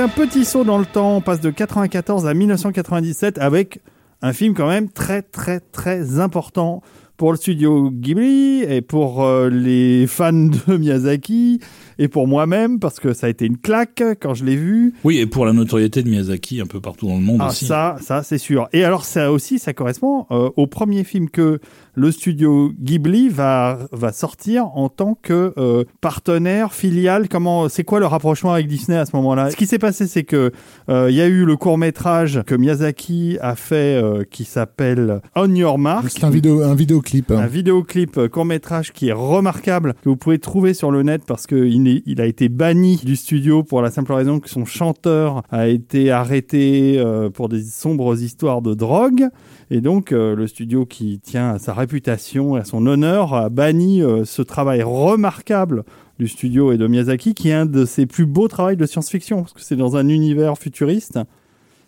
Fait 0.00 0.22
un 0.22 0.26
petit 0.26 0.46
saut 0.46 0.64
dans 0.64 0.78
le 0.78 0.86
temps, 0.86 1.16
on 1.16 1.20
passe 1.20 1.40
de 1.40 1.50
94 1.50 2.26
à 2.26 2.32
1997 2.32 3.36
avec 3.38 3.80
un 4.22 4.32
film 4.32 4.54
quand 4.54 4.66
même 4.68 4.88
très 4.88 5.20
très 5.20 5.60
très 5.60 6.20
important 6.20 6.82
pour 7.18 7.32
le 7.32 7.36
studio 7.36 7.90
Ghibli 7.90 8.62
et 8.62 8.80
pour 8.80 9.22
euh, 9.22 9.50
les 9.50 10.06
fans 10.06 10.32
de 10.32 10.76
Miyazaki 10.78 11.60
et 11.98 12.08
pour 12.08 12.26
moi-même 12.26 12.78
parce 12.78 12.98
que 12.98 13.12
ça 13.12 13.26
a 13.26 13.30
été 13.30 13.44
une 13.44 13.58
claque 13.58 14.02
quand 14.22 14.32
je 14.32 14.46
l'ai 14.46 14.56
vu. 14.56 14.94
Oui, 15.04 15.18
et 15.18 15.26
pour 15.26 15.44
la 15.44 15.52
notoriété 15.52 16.02
de 16.02 16.08
Miyazaki 16.08 16.62
un 16.62 16.66
peu 16.66 16.80
partout 16.80 17.06
dans 17.06 17.16
le 17.16 17.20
monde 17.20 17.40
Ah 17.42 17.48
aussi. 17.48 17.66
ça, 17.66 17.96
ça 18.00 18.22
c'est 18.22 18.38
sûr. 18.38 18.70
Et 18.72 18.84
alors 18.84 19.04
ça 19.04 19.30
aussi, 19.30 19.58
ça 19.58 19.74
correspond 19.74 20.24
euh, 20.30 20.48
au 20.56 20.66
premier 20.66 21.04
film 21.04 21.28
que 21.28 21.60
le 21.94 22.10
studio 22.10 22.72
Ghibli 22.80 23.28
va 23.28 23.78
va 23.92 24.12
sortir 24.12 24.66
en 24.76 24.88
tant 24.88 25.16
que 25.20 25.52
euh, 25.58 25.84
partenaire 26.00 26.72
filiale. 26.72 27.28
Comment, 27.28 27.68
c'est 27.68 27.84
quoi 27.84 28.00
le 28.00 28.06
rapprochement 28.06 28.52
avec 28.52 28.66
Disney 28.66 28.96
à 28.98 29.06
ce 29.06 29.14
moment-là? 29.16 29.50
Ce 29.50 29.56
qui 29.56 29.66
s'est 29.66 29.78
passé, 29.78 30.06
c'est 30.06 30.24
que 30.24 30.52
euh, 30.88 31.06
il 31.10 31.16
y 31.16 31.20
a 31.20 31.26
eu 31.26 31.44
le 31.44 31.56
court 31.56 31.78
métrage 31.78 32.42
que 32.46 32.54
Miyazaki 32.54 33.38
a 33.40 33.54
fait 33.54 34.00
euh, 34.02 34.24
qui 34.30 34.44
s'appelle 34.44 35.20
On 35.36 35.54
Your 35.54 35.78
Mark. 35.78 36.06
C'est 36.10 36.24
un 36.24 36.30
vidéo 36.30 36.62
un 36.62 36.74
vidéoclip. 36.74 37.30
hein. 37.30 37.38
Un 37.38 37.46
vidéoclip 37.46 38.28
court 38.28 38.44
métrage 38.44 38.92
qui 38.92 39.08
est 39.08 39.12
remarquable 39.12 39.94
que 40.02 40.08
vous 40.08 40.16
pouvez 40.16 40.38
trouver 40.38 40.74
sur 40.74 40.90
le 40.90 41.02
net 41.02 41.22
parce 41.26 41.46
que 41.46 41.54
il, 41.56 41.88
est- 41.88 42.02
il 42.06 42.20
a 42.20 42.26
été 42.26 42.48
banni 42.48 42.96
du 43.04 43.16
studio 43.16 43.62
pour 43.62 43.82
la 43.82 43.90
simple 43.90 44.12
raison 44.12 44.40
que 44.40 44.48
son 44.48 44.64
chanteur 44.64 45.42
a 45.50 45.68
été 45.68 46.10
arrêté 46.10 47.02
pour 47.34 47.48
des 47.48 47.62
sombres 47.64 48.20
histoires 48.20 48.62
de 48.62 48.74
drogue 48.74 49.26
et 49.70 49.80
donc 49.80 50.12
euh, 50.12 50.34
le 50.34 50.46
studio 50.46 50.84
qui 50.84 51.20
tient 51.20 51.50
à 51.50 51.58
sa 51.58 51.72
réputation 51.72 52.56
et 52.56 52.60
à 52.60 52.64
son 52.64 52.86
honneur 52.86 53.34
a 53.34 53.48
banni 53.48 54.02
euh, 54.02 54.24
ce 54.24 54.42
travail 54.42 54.82
remarquable 54.82 55.84
du 56.18 56.28
studio 56.28 56.72
et 56.72 56.76
de 56.76 56.86
Miyazaki 56.86 57.34
qui 57.34 57.50
est 57.50 57.54
un 57.54 57.66
de 57.66 57.84
ses 57.84 58.06
plus 58.06 58.26
beaux 58.26 58.48
travaux 58.48 58.74
de 58.74 58.86
science-fiction 58.86 59.42
parce 59.42 59.52
que 59.52 59.60
c'est 59.60 59.76
dans 59.76 59.96
un 59.96 60.08
univers 60.08 60.58
futuriste 60.58 61.18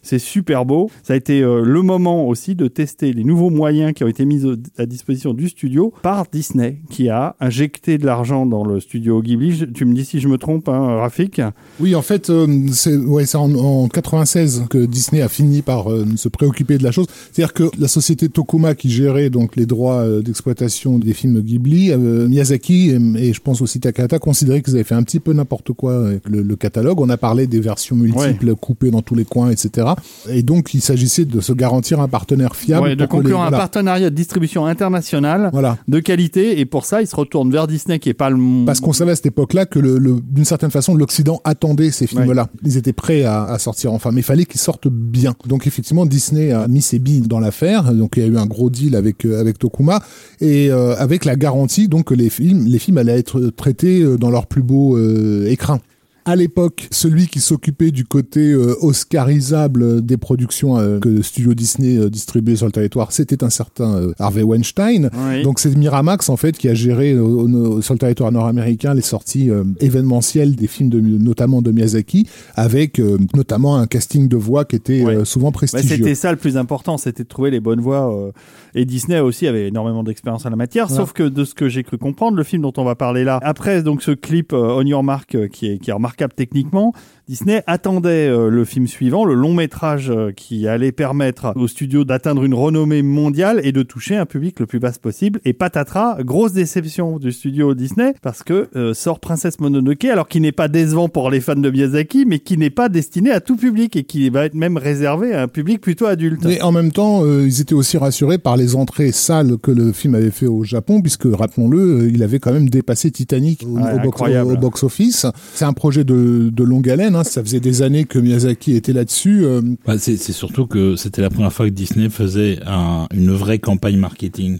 C'est 0.02 0.18
super 0.18 0.64
beau. 0.64 0.90
Ça 1.04 1.12
a 1.12 1.16
été 1.16 1.42
euh, 1.42 1.62
le 1.64 1.82
moment 1.82 2.26
aussi 2.26 2.54
de 2.54 2.66
tester 2.68 3.12
les 3.12 3.22
nouveaux 3.24 3.50
moyens 3.50 3.92
qui 3.94 4.02
ont 4.04 4.08
été 4.08 4.24
mis 4.24 4.42
à 4.76 4.84
disposition 4.86 5.32
du 5.32 5.48
studio 5.48 5.92
par 6.02 6.26
Disney, 6.32 6.78
qui 6.90 7.08
a 7.08 7.36
injecté 7.40 7.98
de 7.98 8.06
l'argent 8.06 8.44
dans 8.44 8.64
le 8.64 8.80
studio 8.80 9.22
Ghibli. 9.22 9.52
Je- 9.52 9.64
tu 9.64 9.84
me 9.84 9.94
dis 9.94 10.04
si 10.04 10.18
je 10.20 10.28
me 10.28 10.38
trompe, 10.38 10.68
hein, 10.68 10.96
Rafik 10.98 11.40
Oui, 11.80 11.94
en 11.94 12.02
fait, 12.02 12.30
euh, 12.30 12.46
c'est 12.72 12.96
ouais, 12.96 13.24
en, 13.36 13.54
en 13.54 13.88
96 13.88 14.64
que 14.68 14.84
Disney 14.84 15.22
a 15.22 15.28
fini 15.28 15.62
par 15.62 15.90
euh, 15.92 16.04
se 16.16 16.28
préoccuper 16.28 16.78
de 16.78 16.82
la 16.82 16.90
chose. 16.90 17.06
C'est-à-dire 17.30 17.54
que 17.54 17.64
la 17.78 17.88
société 17.88 18.28
Tokuma 18.28 18.74
qui 18.74 18.90
gérait 18.90 19.30
donc 19.30 19.56
les 19.56 19.66
droits 19.66 20.04
d'exploitation 20.20 20.98
des 20.98 21.12
films 21.12 21.40
Ghibli, 21.40 21.92
Miyazaki 21.96 22.90
et, 22.90 23.28
et 23.28 23.32
je 23.32 23.40
pense 23.40 23.60
aussi 23.62 23.80
Takahata 23.80 24.18
considéraient 24.18 24.62
qu'ils 24.62 24.74
avaient 24.74 24.84
fait 24.84 24.94
un 24.94 25.02
petit 25.02 25.20
peu 25.20 25.32
n'importe 25.32 25.72
quoi 25.72 26.06
avec 26.08 26.28
le, 26.28 26.42
le 26.42 26.56
catalogue. 26.56 27.00
On 27.00 27.08
a 27.10 27.16
parlé 27.16 27.46
des 27.46 27.60
versions 27.60 27.96
multiples 27.96 28.54
coupées 28.56 28.90
dans 28.90 29.02
tous 29.02 29.14
les 29.14 29.24
coins, 29.24 29.50
etc. 29.50 29.86
Et 30.28 30.42
donc 30.42 30.74
il 30.74 30.80
s'agissait 30.80 31.24
de 31.24 31.40
se 31.40 31.52
garantir 31.52 32.00
un 32.00 32.08
partenaire 32.08 32.54
fiable. 32.56 32.84
Ouais, 32.86 32.96
de 32.96 33.02
les- 33.02 33.08
conclure 33.08 33.38
un 33.40 33.44
voilà. 33.48 33.58
partenariat 33.58 34.10
de 34.10 34.14
distribution 34.14 34.66
internationale 34.66 35.50
Voilà. 35.52 35.78
de 35.88 35.98
qualité. 36.00 36.60
Et 36.60 36.64
pour 36.66 36.84
ça, 36.84 37.02
il 37.02 37.06
se 37.06 37.16
retourne 37.16 37.50
vers 37.50 37.66
Disney, 37.66 37.98
qui 37.98 38.08
est 38.08 38.14
pas 38.14 38.30
le. 38.30 38.64
Parce 38.66 38.80
qu'on 38.80 38.92
savait 38.92 39.12
à 39.12 39.16
cette 39.16 39.26
époque-là 39.26 39.66
que, 39.66 39.78
le, 39.78 39.98
le- 39.98 40.20
d'une 40.20 40.44
certaine 40.44 40.70
façon, 40.70 40.94
l'Occident 40.94 41.40
attendait 41.44 41.90
ces 41.90 42.06
films-là. 42.06 42.48
Ils 42.64 42.76
étaient 42.76 42.92
prêts 42.92 43.24
à, 43.24 43.44
à 43.44 43.58
sortir 43.58 43.92
enfin, 43.92 44.10
mais 44.12 44.20
il 44.20 44.24
fallait 44.24 44.44
qu'ils 44.44 44.60
sortent 44.60 44.88
bien. 44.88 45.34
Donc 45.46 45.66
effectivement, 45.66 46.06
Disney 46.06 46.52
a 46.52 46.68
mis 46.68 46.82
ses 46.82 46.98
billes 46.98 47.22
dans 47.22 47.40
l'affaire. 47.40 47.92
Donc 47.92 48.12
il 48.16 48.22
y 48.22 48.26
a 48.26 48.28
eu 48.28 48.36
un 48.38 48.46
gros 48.46 48.70
deal 48.70 48.96
avec 48.96 49.24
euh, 49.24 49.40
avec 49.40 49.58
Tokuma 49.58 50.02
et 50.40 50.70
euh, 50.70 50.94
avec 50.96 51.24
la 51.24 51.36
garantie 51.36 51.88
donc 51.88 52.04
que 52.06 52.14
les 52.14 52.30
films 52.30 52.64
les 52.66 52.78
films 52.78 52.98
allaient 52.98 53.18
être 53.18 53.40
traités 53.56 54.00
euh, 54.02 54.16
dans 54.18 54.30
leur 54.30 54.46
plus 54.46 54.62
beau 54.62 54.96
euh, 54.96 55.46
écrin. 55.48 55.80
À 56.24 56.36
l'époque, 56.36 56.86
celui 56.92 57.26
qui 57.26 57.40
s'occupait 57.40 57.90
du 57.90 58.04
côté 58.04 58.52
euh, 58.52 58.74
oscarisable 58.80 60.04
des 60.04 60.16
productions 60.16 60.78
euh, 60.78 60.98
que 61.00 61.08
le 61.08 61.22
studio 61.22 61.54
Disney 61.54 61.96
euh, 61.98 62.08
distribuait 62.10 62.56
sur 62.56 62.66
le 62.66 62.72
territoire, 62.72 63.12
c'était 63.12 63.42
un 63.44 63.50
certain 63.50 64.10
Harvey 64.18 64.42
Weinstein. 64.42 65.10
Oui. 65.12 65.42
Donc 65.42 65.58
c'est 65.58 65.74
Miramax 65.76 66.28
en 66.28 66.36
fait 66.36 66.56
qui 66.56 66.68
a 66.68 66.74
géré 66.74 67.18
au- 67.18 67.48
au- 67.48 67.82
sur 67.82 67.94
le 67.94 67.98
territoire 67.98 68.30
nord-américain 68.32 68.94
les 68.94 69.02
sorties 69.02 69.50
événementielles 69.80 70.54
des 70.56 70.66
films 70.66 70.88
de, 70.90 71.00
notamment 71.00 71.62
de 71.62 71.70
Miyazaki 71.72 72.28
avec 72.54 73.00
notamment 73.34 73.76
un 73.76 73.86
casting 73.86 74.28
de 74.28 74.36
voix 74.36 74.64
qui 74.64 74.76
était 74.76 75.04
souvent 75.24 75.48
Bah, 75.48 75.54
prestigieux. 75.58 75.96
c'était 75.96 76.14
ça 76.14 76.30
le 76.30 76.38
plus 76.38 76.56
important, 76.56 76.96
c'était 76.98 77.24
de 77.24 77.28
trouver 77.28 77.50
les 77.50 77.60
bonnes 77.60 77.80
voix. 77.80 78.30
et 78.74 78.84
Disney 78.84 79.18
aussi 79.20 79.46
avait 79.46 79.68
énormément 79.68 80.02
d'expérience 80.04 80.46
en 80.46 80.50
la 80.50 80.56
matière. 80.56 80.86
Voilà. 80.86 81.02
Sauf 81.02 81.12
que 81.12 81.24
de 81.24 81.44
ce 81.44 81.54
que 81.54 81.68
j'ai 81.68 81.82
cru 81.82 81.98
comprendre, 81.98 82.36
le 82.36 82.44
film 82.44 82.62
dont 82.62 82.72
on 82.76 82.84
va 82.84 82.94
parler 82.94 83.24
là, 83.24 83.38
après 83.42 83.82
donc 83.82 84.02
ce 84.02 84.12
clip 84.12 84.52
On 84.52 84.82
Your 84.82 85.02
Mark 85.02 85.36
qui 85.50 85.66
est, 85.66 85.78
qui 85.78 85.90
est 85.90 85.92
remarquable 86.12 86.34
techniquement, 86.34 86.92
Disney 87.28 87.62
attendait 87.66 88.28
euh, 88.28 88.48
le 88.50 88.64
film 88.64 88.86
suivant, 88.86 89.24
le 89.24 89.34
long 89.34 89.54
métrage 89.54 90.10
euh, 90.10 90.32
qui 90.32 90.66
allait 90.66 90.92
permettre 90.92 91.52
au 91.56 91.68
studio 91.68 92.04
d'atteindre 92.04 92.42
une 92.44 92.54
renommée 92.54 93.02
mondiale 93.02 93.60
et 93.64 93.72
de 93.72 93.82
toucher 93.82 94.16
un 94.16 94.26
public 94.26 94.58
le 94.60 94.66
plus 94.66 94.78
vaste 94.78 95.00
possible. 95.00 95.40
Et 95.44 95.52
patatras, 95.52 96.16
grosse 96.22 96.52
déception 96.52 97.18
du 97.18 97.32
studio 97.32 97.74
Disney 97.74 98.14
parce 98.22 98.42
que 98.42 98.68
euh, 98.76 98.92
sort 98.94 99.20
Princesse 99.20 99.60
Mononoke, 99.60 100.04
alors 100.06 100.28
qui 100.28 100.40
n'est 100.40 100.52
pas 100.52 100.68
décevant 100.68 101.08
pour 101.08 101.30
les 101.30 101.40
fans 101.40 101.54
de 101.54 101.70
Miyazaki, 101.70 102.24
mais 102.26 102.38
qui 102.40 102.58
n'est 102.58 102.70
pas 102.70 102.88
destiné 102.88 103.30
à 103.30 103.40
tout 103.40 103.56
public 103.56 103.94
et 103.96 104.02
qui 104.04 104.28
va 104.28 104.44
être 104.44 104.54
même 104.54 104.76
réservé 104.76 105.32
à 105.32 105.42
un 105.42 105.48
public 105.48 105.80
plutôt 105.80 106.06
adulte. 106.06 106.44
Mais 106.44 106.60
en 106.60 106.72
même 106.72 106.90
temps, 106.92 107.24
euh, 107.24 107.46
ils 107.46 107.60
étaient 107.60 107.74
aussi 107.74 107.96
rassurés 107.98 108.38
par 108.38 108.56
les 108.56 108.74
entrées 108.74 109.12
sales 109.12 109.58
que 109.58 109.70
le 109.70 109.92
film 109.92 110.14
avait 110.16 110.30
fait 110.30 110.46
au 110.46 110.64
Japon, 110.64 111.00
puisque 111.00 111.26
rappelons-le, 111.32 112.10
il 112.12 112.22
avait 112.22 112.40
quand 112.40 112.52
même 112.52 112.68
dépassé 112.68 113.10
Titanic 113.10 113.62
au, 113.64 113.76
Ouais, 113.78 113.92
au 113.92 113.96
box, 113.96 114.06
incroyable. 114.06 114.52
au 114.52 114.56
box-office. 114.56 115.26
C'est 115.54 115.64
un 115.64 115.72
projet 115.72 116.04
de, 116.04 116.50
de 116.52 116.64
longue 116.64 116.90
haleine. 116.90 117.11
Hein. 117.16 117.24
Ça 117.24 117.42
faisait 117.42 117.60
des 117.60 117.82
années 117.82 118.04
que 118.04 118.18
Miyazaki 118.18 118.74
était 118.76 118.92
là-dessus. 118.92 119.44
euh, 119.44 119.60
c'est 119.98 120.16
surtout 120.18 120.66
que 120.66 120.96
c'était 120.96 121.22
la 121.22 121.30
première 121.30 121.52
fois 121.52 121.66
que 121.66 121.74
Disney 121.74 122.08
faisait 122.10 122.58
un- 122.66 123.06
une 123.12 123.30
vraie 123.32 123.58
campagne 123.58 123.96
marketing 123.96 124.58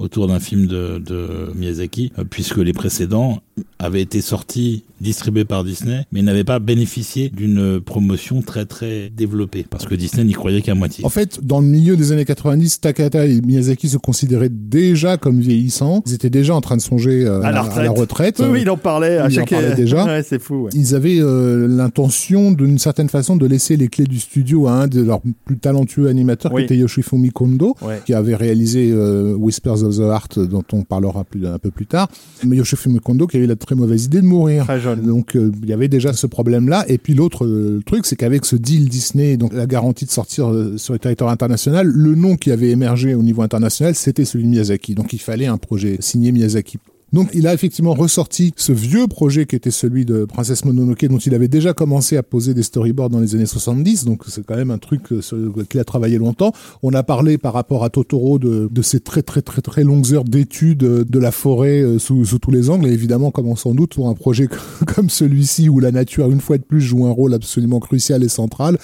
autour 0.00 0.26
d'un 0.26 0.40
film 0.40 0.66
de, 0.66 0.98
de 0.98 1.28
Miyazaki, 1.54 2.10
euh, 2.18 2.24
puisque 2.28 2.56
les 2.58 2.72
précédents 2.72 3.38
avaient 3.78 4.00
été 4.02 4.20
sortis, 4.20 4.82
distribués 5.00 5.44
par 5.44 5.64
Disney, 5.64 6.04
mais 6.12 6.22
n'avaient 6.22 6.44
pas 6.44 6.58
bénéficié 6.58 7.28
d'une 7.28 7.80
promotion 7.80 8.42
très 8.42 8.64
très 8.66 9.10
développée, 9.10 9.64
parce 9.68 9.86
que 9.86 9.94
Disney 9.94 10.24
n'y 10.24 10.32
croyait 10.32 10.62
qu'à 10.62 10.74
moitié. 10.74 11.04
En 11.04 11.08
fait, 11.10 11.40
dans 11.44 11.60
le 11.60 11.66
milieu 11.66 11.96
des 11.96 12.12
années 12.12 12.24
90, 12.24 12.80
Takahata 12.80 13.26
et 13.26 13.40
Miyazaki 13.40 13.88
se 13.88 13.96
considéraient 13.98 14.50
déjà 14.50 15.16
comme 15.16 15.40
vieillissants. 15.40 16.02
Ils 16.06 16.14
étaient 16.14 16.30
déjà 16.30 16.54
en 16.54 16.60
train 16.60 16.76
de 16.76 16.82
songer 16.82 17.24
euh, 17.26 17.42
À 17.42 17.50
la 17.52 17.62
retraite. 17.62 17.90
retraite. 17.90 18.36
Oui, 18.40 18.46
oui, 18.50 18.58
il 18.62 18.70
en 18.70 18.76
parlait 18.76 19.18
à 19.18 19.28
Il 19.28 19.32
en 19.32 19.34
chaque 19.40 19.50
parlait 19.50 19.74
déjà. 19.74 20.04
Ouais, 20.06 20.22
c'est 20.22 20.40
fou. 20.40 20.64
ouais. 20.64 20.70
Ils 20.74 20.94
avaient 20.94 21.20
euh, 21.20 21.66
l'intention, 21.68 22.52
d'une 22.52 22.78
certaine 22.78 23.08
façon, 23.08 23.36
de 23.36 23.46
laisser 23.46 23.76
les 23.76 23.88
clés 23.88 24.04
du 24.06 24.18
studio 24.20 24.66
à 24.66 24.72
un 24.72 24.86
de 24.86 25.02
leurs 25.02 25.20
plus 25.44 25.58
talentueux 25.58 26.08
animateurs, 26.08 26.52
Oui. 26.52 26.62
qui 26.62 26.64
était 26.74 26.76
Yoshifumi 26.80 27.30
Kondo, 27.30 27.76
Ouais. 27.82 28.00
qui 28.06 28.14
avait 28.14 28.36
réalisé 28.36 28.90
euh, 28.92 29.34
Whispers 29.34 29.82
of 29.82 29.89
the 29.96 30.00
Heart, 30.00 30.38
dont 30.40 30.64
on 30.72 30.82
parlera 30.82 31.24
plus, 31.24 31.46
un 31.46 31.58
peu 31.58 31.70
plus 31.70 31.86
tard. 31.86 32.08
Mais 32.44 32.56
Yoshifumi 32.56 33.00
Kondo 33.00 33.26
qui 33.26 33.36
avait 33.36 33.46
la 33.46 33.56
très 33.56 33.74
mauvaise 33.74 34.04
idée 34.04 34.20
de 34.20 34.26
mourir. 34.26 34.64
Très 34.64 34.80
jeune. 34.80 35.02
Donc 35.02 35.36
euh, 35.36 35.52
il 35.62 35.68
y 35.68 35.72
avait 35.72 35.88
déjà 35.88 36.12
ce 36.12 36.26
problème-là. 36.26 36.84
Et 36.88 36.98
puis 36.98 37.14
l'autre 37.14 37.46
euh, 37.46 37.82
truc, 37.84 38.06
c'est 38.06 38.16
qu'avec 38.16 38.44
ce 38.44 38.56
deal 38.56 38.88
Disney, 38.88 39.36
donc 39.36 39.52
la 39.52 39.66
garantie 39.66 40.04
de 40.04 40.10
sortir 40.10 40.50
euh, 40.50 40.76
sur 40.76 40.92
le 40.92 40.98
territoire 40.98 41.30
international, 41.30 41.86
le 41.86 42.14
nom 42.14 42.36
qui 42.36 42.50
avait 42.50 42.70
émergé 42.70 43.14
au 43.14 43.22
niveau 43.22 43.42
international, 43.42 43.94
c'était 43.94 44.24
celui 44.24 44.44
de 44.44 44.50
Miyazaki. 44.50 44.94
Donc 44.94 45.12
il 45.12 45.20
fallait 45.20 45.46
un 45.46 45.58
projet 45.58 45.96
signé 46.00 46.32
Miyazaki. 46.32 46.78
Donc 47.12 47.30
il 47.34 47.46
a 47.46 47.54
effectivement 47.54 47.94
ressorti 47.94 48.52
ce 48.56 48.72
vieux 48.72 49.08
projet 49.08 49.46
qui 49.46 49.56
était 49.56 49.70
celui 49.70 50.04
de 50.04 50.24
Princesse 50.24 50.64
Mononoke 50.64 51.04
dont 51.06 51.18
il 51.18 51.34
avait 51.34 51.48
déjà 51.48 51.72
commencé 51.72 52.16
à 52.16 52.22
poser 52.22 52.54
des 52.54 52.62
storyboards 52.62 53.10
dans 53.10 53.20
les 53.20 53.34
années 53.34 53.46
70. 53.46 54.04
Donc 54.04 54.22
c'est 54.28 54.44
quand 54.44 54.56
même 54.56 54.70
un 54.70 54.78
truc 54.78 55.12
euh, 55.12 55.20
sur 55.20 55.36
lequel 55.36 55.66
il 55.74 55.80
a 55.80 55.84
travaillé 55.84 56.18
longtemps. 56.18 56.52
On 56.82 56.92
a 56.94 57.02
parlé 57.02 57.36
par 57.36 57.52
rapport 57.52 57.84
à 57.84 57.90
Totoro 57.90 58.38
de, 58.38 58.68
de 58.70 58.82
ces 58.82 59.00
très 59.00 59.22
très 59.22 59.42
très 59.42 59.60
très 59.60 59.82
longues 59.82 60.12
heures 60.12 60.24
d'études 60.24 60.84
euh, 60.84 61.04
de 61.04 61.18
la 61.18 61.32
forêt 61.32 61.82
euh, 61.82 61.98
sous, 61.98 62.24
sous 62.24 62.38
tous 62.38 62.52
les 62.52 62.70
angles. 62.70 62.86
Et 62.86 62.92
évidemment, 62.92 63.30
comme 63.32 63.48
on 63.48 63.56
s'en 63.56 63.74
doute, 63.74 63.94
pour 63.94 64.08
un 64.08 64.14
projet 64.14 64.48
comme 64.94 65.10
celui-ci 65.10 65.68
où 65.68 65.80
la 65.80 65.90
nature 65.90 66.30
une 66.30 66.40
fois 66.40 66.58
de 66.58 66.62
plus 66.62 66.80
joue 66.80 67.06
un 67.06 67.12
rôle 67.12 67.34
absolument 67.34 67.80
crucial 67.80 68.22
et 68.22 68.28
central, 68.28 68.78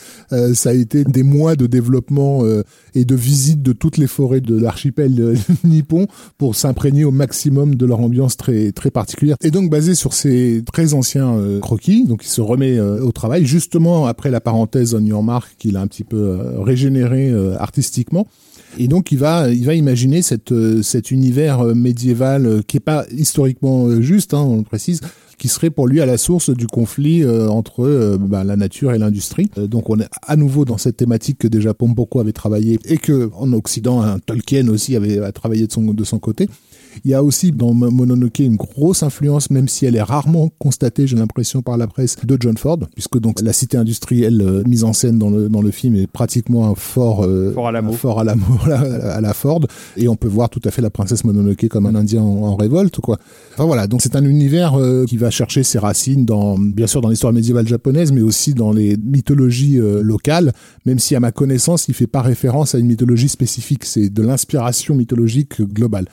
ça 0.55 0.71
a 0.71 0.73
été 0.73 1.05
des 1.05 1.23
mois 1.23 1.57
de 1.57 1.67
développement 1.67 2.43
et 2.95 3.05
de 3.05 3.15
visite 3.15 3.63
de 3.63 3.73
toutes 3.73 3.97
les 3.97 4.07
forêts 4.07 4.41
de 4.41 4.59
l'archipel 4.59 5.37
nippon 5.65 6.07
pour 6.39 6.55
s'imprégner 6.55 7.05
au 7.05 7.11
maximum 7.11 7.75
de 7.75 7.87
leur 7.87 8.01
ambiance 8.01 8.16
très 8.37 8.91
particulière. 8.91 9.37
Et 9.43 9.51
donc 9.51 9.71
basé 9.71 9.95
sur 9.95 10.13
ces 10.13 10.63
très 10.73 10.95
anciens 10.95 11.37
euh, 11.37 11.61
croquis, 11.61 12.05
donc 12.05 12.25
il 12.25 12.29
se 12.29 12.41
remet 12.41 12.79
euh, 12.79 13.03
au 13.03 13.13
travail 13.13 13.45
justement 13.47 14.07
après 14.07 14.31
la 14.31 14.41
parenthèse 14.41 14.95
on 14.95 15.05
your 15.05 15.23
mark 15.23 15.55
qu'il 15.59 15.77
a 15.77 15.81
un 15.81 15.87
petit 15.87 16.05
peu 16.05 16.17
euh, 16.17 16.61
régénéré 16.61 17.33
artistiquement. 17.59 18.27
Et 18.79 18.89
donc 18.89 19.11
il 19.11 19.19
va, 19.19 19.49
il 19.51 19.65
va 19.65 19.75
imaginer 19.75 20.21
cette, 20.21 20.53
cet 20.83 21.11
univers 21.11 21.65
médiéval 21.75 22.63
qui 22.67 22.77
est 22.77 22.81
pas 22.81 23.07
historiquement 23.11 24.01
juste, 24.03 24.35
hein, 24.35 24.43
on 24.43 24.59
le 24.59 24.65
précise, 24.65 25.01
qui 25.39 25.49
serait 25.49 25.71
pour 25.71 25.87
lui 25.87 26.01
à 26.01 26.07
la 26.07 26.19
source 26.19 26.51
du 26.51 26.67
conflit 26.67 27.25
entre 27.27 28.19
bah, 28.21 28.45
la 28.45 28.57
nature 28.57 28.93
et 28.93 28.99
l'industrie. 28.99 29.51
Donc 29.57 29.89
on 29.89 29.99
est 29.99 30.09
à 30.27 30.37
nouveau 30.37 30.67
dans 30.67 30.77
cette 30.77 30.99
thématique 30.99 31.39
que 31.39 31.49
déjà 31.49 31.73
Pompoko 31.73 32.21
avait 32.21 32.33
travaillé 32.33 32.79
et 32.85 32.99
que 32.99 33.31
en 33.35 33.53
Occident, 33.55 34.03
un 34.03 34.19
Tolkien 34.19 34.69
aussi 34.69 34.95
avait 34.95 35.33
travaillé 35.33 35.67
de 35.67 35.73
son, 35.73 35.83
de 35.83 36.05
son 36.05 36.19
côté. 36.19 36.49
Il 37.05 37.11
y 37.11 37.15
a 37.15 37.23
aussi 37.23 37.53
dans 37.53 37.73
Mo- 37.75 37.91
Mononoke 37.91 38.39
une 38.41 38.57
grosse 38.57 39.03
influence, 39.03 39.51
même 39.51 39.69
si 39.69 39.87
elle 39.87 39.97
est 39.97 40.03
rarement 40.03 40.51
constatée, 40.59 41.07
j'ai 41.07 41.17
l'impression 41.17 41.63
par 41.63 41.77
la 41.77 41.87
presse, 41.87 42.17
de 42.25 42.37
John 42.41 42.57
Ford, 42.57 42.79
puisque 42.95 43.19
donc 43.19 43.41
la 43.43 43.53
cité 43.53 43.77
industrielle 43.77 44.41
euh, 44.43 44.63
mise 44.67 44.85
en 44.85 44.93
scène 44.93 45.19
dans 45.19 45.31
le 45.31 45.49
dans 45.49 45.63
le 45.63 45.71
film 45.71 45.95
est 45.97 46.07
pratiquement 46.07 46.69
un 46.69 46.75
fort 46.75 47.25
euh, 47.25 47.53
Fort 47.53 47.69
Alamo. 47.69 47.93
un 47.93 47.97
fort 47.97 48.21
à 48.21 48.25
la, 48.25 48.35
à 49.15 49.21
la 49.21 49.35
Ford, 49.35 49.61
et 49.97 50.09
on 50.09 50.17
peut 50.17 50.29
voir 50.29 50.49
tout 50.51 50.61
à 50.65 50.71
fait 50.71 50.83
la 50.83 50.91
princesse 50.91 51.25
Mononoke 51.25 51.69
comme 51.69 51.87
un 51.87 51.95
Indien 51.95 52.23
en, 52.23 52.43
en 52.45 52.57
révolte, 52.57 53.01
quoi. 53.01 53.19
Enfin 53.55 53.65
voilà, 53.65 53.87
donc 53.87 54.03
c'est 54.03 54.17
un 54.17 54.25
univers 54.25 54.75
euh, 54.75 55.05
qui 55.07 55.17
va 55.17 55.31
chercher 55.31 55.63
ses 55.63 55.79
racines 55.79 56.25
dans, 56.25 56.59
bien 56.59 56.87
sûr, 56.87 57.01
dans 57.01 57.09
l'histoire 57.09 57.33
médiévale 57.33 57.67
japonaise, 57.69 58.13
mais 58.13 58.23
aussi 58.23 58.55
dans 58.55 58.73
les 58.73 58.97
mythologies 58.97 59.79
locales, 60.03 60.53
même 60.85 60.99
si 60.99 61.15
à 61.15 61.21
ma 61.21 61.33
connaissance, 61.33 61.89
il 61.89 61.95
fait 61.95 62.07
pas 62.07 62.23
référence 62.23 62.75
à 62.75 62.79
une 62.79 62.87
mythologie 62.87 63.29
spécifique, 63.29 63.85
c'est 63.85 64.09
de 64.09 64.23
l'inspiration 64.23 64.95
mythologique 64.95 65.61
globale. 65.63 66.07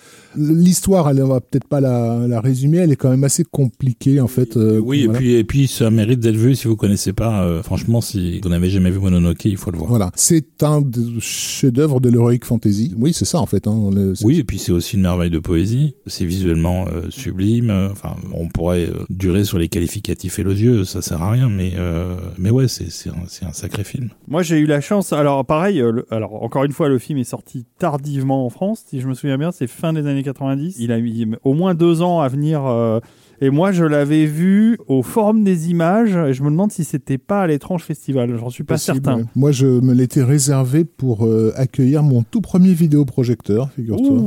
L'histoire, 0.73 1.07
elle, 1.07 1.21
on 1.21 1.27
va 1.27 1.39
peut-être 1.39 1.67
pas 1.67 1.79
la, 1.79 2.25
la 2.27 2.41
résumer, 2.41 2.79
elle 2.79 2.91
est 2.91 2.95
quand 2.95 3.11
même 3.11 3.23
assez 3.23 3.43
compliquée 3.43 4.19
en 4.19 4.27
fait. 4.27 4.57
euh, 4.57 4.79
oui, 4.79 5.03
voilà. 5.05 5.19
et 5.19 5.21
puis 5.21 5.33
et 5.35 5.43
puis 5.43 5.67
ça 5.67 5.91
mérite 5.91 6.19
d'être 6.19 6.35
vu 6.35 6.55
si 6.55 6.67
vous 6.67 6.75
connaissez 6.75 7.13
pas. 7.13 7.43
euh, 7.43 7.61
franchement, 7.61 8.01
si 8.01 8.39
vous 8.41 8.49
n'avez 8.49 8.71
jamais 8.71 8.89
vu 8.89 8.97
Mononoke, 8.97 9.45
il 9.45 9.55
faut 9.55 9.69
le 9.69 9.77
voir. 9.77 9.87
Voilà, 9.87 10.11
c'est 10.15 10.63
un 10.63 10.81
des 10.81 11.19
chefs-d'œuvre 11.19 11.99
de 11.99 12.09
l'heroic 12.09 12.39
fantasy. 12.43 12.91
Oui, 12.97 13.13
c'est 13.13 13.25
ça 13.25 13.39
en 13.39 13.45
fait. 13.45 13.67
Hein, 13.67 13.91
le- 13.93 14.13
Oui, 14.23 14.39
et 14.39 14.43
puis 14.43 14.57
c'est 14.57 14.71
aussi 14.71 14.95
une 14.95 15.03
merveille 15.03 15.29
de 15.29 15.37
poésie. 15.37 15.93
C'est 16.07 16.25
visuellement 16.25 16.87
euh, 16.87 17.03
sublime. 17.11 17.69
Enfin, 17.91 18.15
on 18.33 18.47
pourrait 18.47 18.87
euh, 18.89 19.03
durer 19.11 19.43
sur 19.43 19.59
les 19.59 19.67
qualificatifs 19.67 20.39
élogieux, 20.39 20.85
ça 20.85 21.03
sert 21.03 21.21
à 21.21 21.29
rien, 21.29 21.49
mais 21.49 21.73
euh, 21.77 22.15
mais 22.39 22.49
ouais, 22.49 22.67
c'est 22.67 22.89
c'est 22.89 23.11
un, 23.11 23.53
sacré 23.53 23.83
film. 23.83 24.09
Moi, 24.27 24.41
j'ai 24.41 24.57
eu 24.57 24.65
la 24.65 24.81
chance. 24.81 25.13
Alors, 25.13 25.45
pareil. 25.45 25.79
euh, 25.81 25.91
le- 25.91 26.05
alors, 26.09 26.41
encore 26.41 26.63
une 26.63 26.71
fois, 26.71 26.89
le 26.89 26.97
film 26.97 27.19
est 27.19 27.23
sorti 27.25 27.65
tardivement 27.77 28.43
en 28.47 28.49
France. 28.49 28.85
Si 28.89 29.01
je 29.01 29.07
me 29.07 29.13
souviens 29.13 29.37
bien, 29.37 29.51
c'est 29.51 29.67
fin 29.67 29.93
des 29.93 30.07
années 30.07 30.23
90. 30.23 30.62
Il 30.77 30.91
a 30.91 30.99
mis 30.99 31.27
au 31.43 31.53
moins 31.53 31.73
deux 31.73 32.01
ans 32.01 32.19
à 32.21 32.27
venir 32.27 32.65
euh, 32.65 32.99
Et 33.41 33.49
moi, 33.49 33.71
je 33.71 33.83
l'avais 33.83 34.25
vu 34.25 34.77
au 34.87 35.01
Forum 35.01 35.43
des 35.43 35.69
images. 35.69 36.15
Et 36.15 36.33
je 36.33 36.43
me 36.43 36.49
demande 36.49 36.71
si 36.71 36.83
c'était 36.83 37.17
pas 37.17 37.41
à 37.41 37.47
l'étrange 37.47 37.83
festival. 37.83 38.37
J'en 38.37 38.49
suis 38.49 38.63
pas 38.63 38.75
Possible, 38.75 39.01
certain. 39.03 39.25
Moi, 39.35 39.51
je 39.51 39.67
me 39.67 39.93
l'étais 39.93 40.23
réservé 40.23 40.85
pour 40.85 41.25
euh, 41.25 41.51
accueillir 41.55 42.03
mon 42.03 42.23
tout 42.23 42.41
premier 42.41 42.73
vidéoprojecteur, 42.73 43.71
figure-toi. 43.71 44.17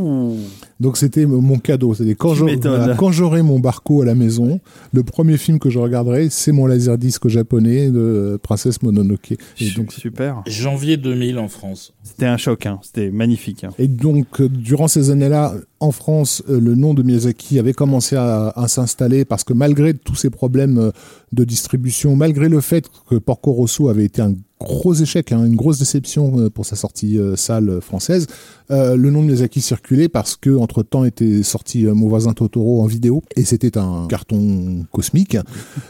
Donc 0.78 0.96
c'était 0.98 1.24
mon 1.26 1.58
cadeau. 1.58 1.94
C'est-à-dire 1.94 2.16
quand 2.18 2.32
Tu 2.32 2.40
je- 2.40 2.44
m'étonnes. 2.44 2.76
voilà, 2.76 2.94
quand 2.94 3.10
j'aurai 3.12 3.42
mon 3.42 3.58
barco 3.58 4.02
à 4.02 4.04
la 4.04 4.14
maison, 4.14 4.60
le 4.92 5.02
premier 5.02 5.36
film 5.38 5.58
que 5.58 5.70
je 5.70 5.78
regarderai, 5.78 6.28
c'est 6.30 6.52
mon 6.52 6.66
laserdisc 6.66 7.26
japonais 7.28 7.90
de 7.90 8.38
Princesse 8.42 8.82
Mononoke. 8.82 9.32
Et 9.60 9.70
donc, 9.76 9.92
super. 9.92 10.42
Janvier 10.46 10.96
2000 10.98 11.38
en 11.38 11.48
France. 11.48 11.94
C'était 12.02 12.26
un 12.26 12.36
choc. 12.36 12.66
Hein. 12.66 12.78
C'était 12.82 13.10
magnifique. 13.10 13.64
hein. 13.64 13.70
et 13.78 13.88
donc 13.88 14.40
euh, 14.40 14.48
durant 14.48 14.88
ces 14.88 15.10
années-là, 15.10 15.54
en 15.80 15.92
France, 15.92 16.42
euh, 16.48 16.60
le 16.60 16.74
nom 16.74 16.94
de 16.94 17.02
Miyazaki 17.02 17.58
avait 17.58 17.72
commencé 17.74 18.16
à, 18.16 18.48
à 18.48 18.68
s'installer 18.68 19.24
parce 19.24 19.44
que 19.44 19.52
malgré 19.52 19.94
tous 19.94 20.14
ces 20.14 20.30
problèmes 20.30 20.78
euh, 20.78 20.90
de 21.32 21.44
distribution, 21.44 22.16
malgré 22.16 22.48
le 22.48 22.60
fait 22.60 22.88
que 23.08 23.16
Porco 23.16 23.52
Rosso 23.52 23.88
avait 23.88 24.04
été 24.04 24.22
un 24.22 24.34
gros 24.60 24.94
échec, 24.94 25.32
hein, 25.32 25.44
une 25.44 25.54
grosse 25.54 25.78
déception 25.78 26.38
euh, 26.38 26.50
pour 26.50 26.64
sa 26.64 26.76
sortie 26.76 27.18
euh, 27.18 27.36
salle 27.36 27.80
française, 27.80 28.26
euh, 28.70 28.96
le 28.96 29.10
nom 29.10 29.20
de 29.20 29.26
Miyazaki 29.26 29.60
circulait 29.60 30.08
parce 30.08 30.34
que 30.34 30.50
entre 30.56 30.82
temps 30.82 31.04
était 31.04 31.42
sorti 31.42 31.86
euh, 31.86 31.94
Mon 31.94 32.08
voisin 32.08 32.32
Totoro 32.32 32.82
en 32.82 32.86
vidéo 32.86 33.22
et 33.36 33.44
c'était 33.44 33.76
un 33.76 34.06
carton 34.08 34.86
cosmique. 34.92 35.36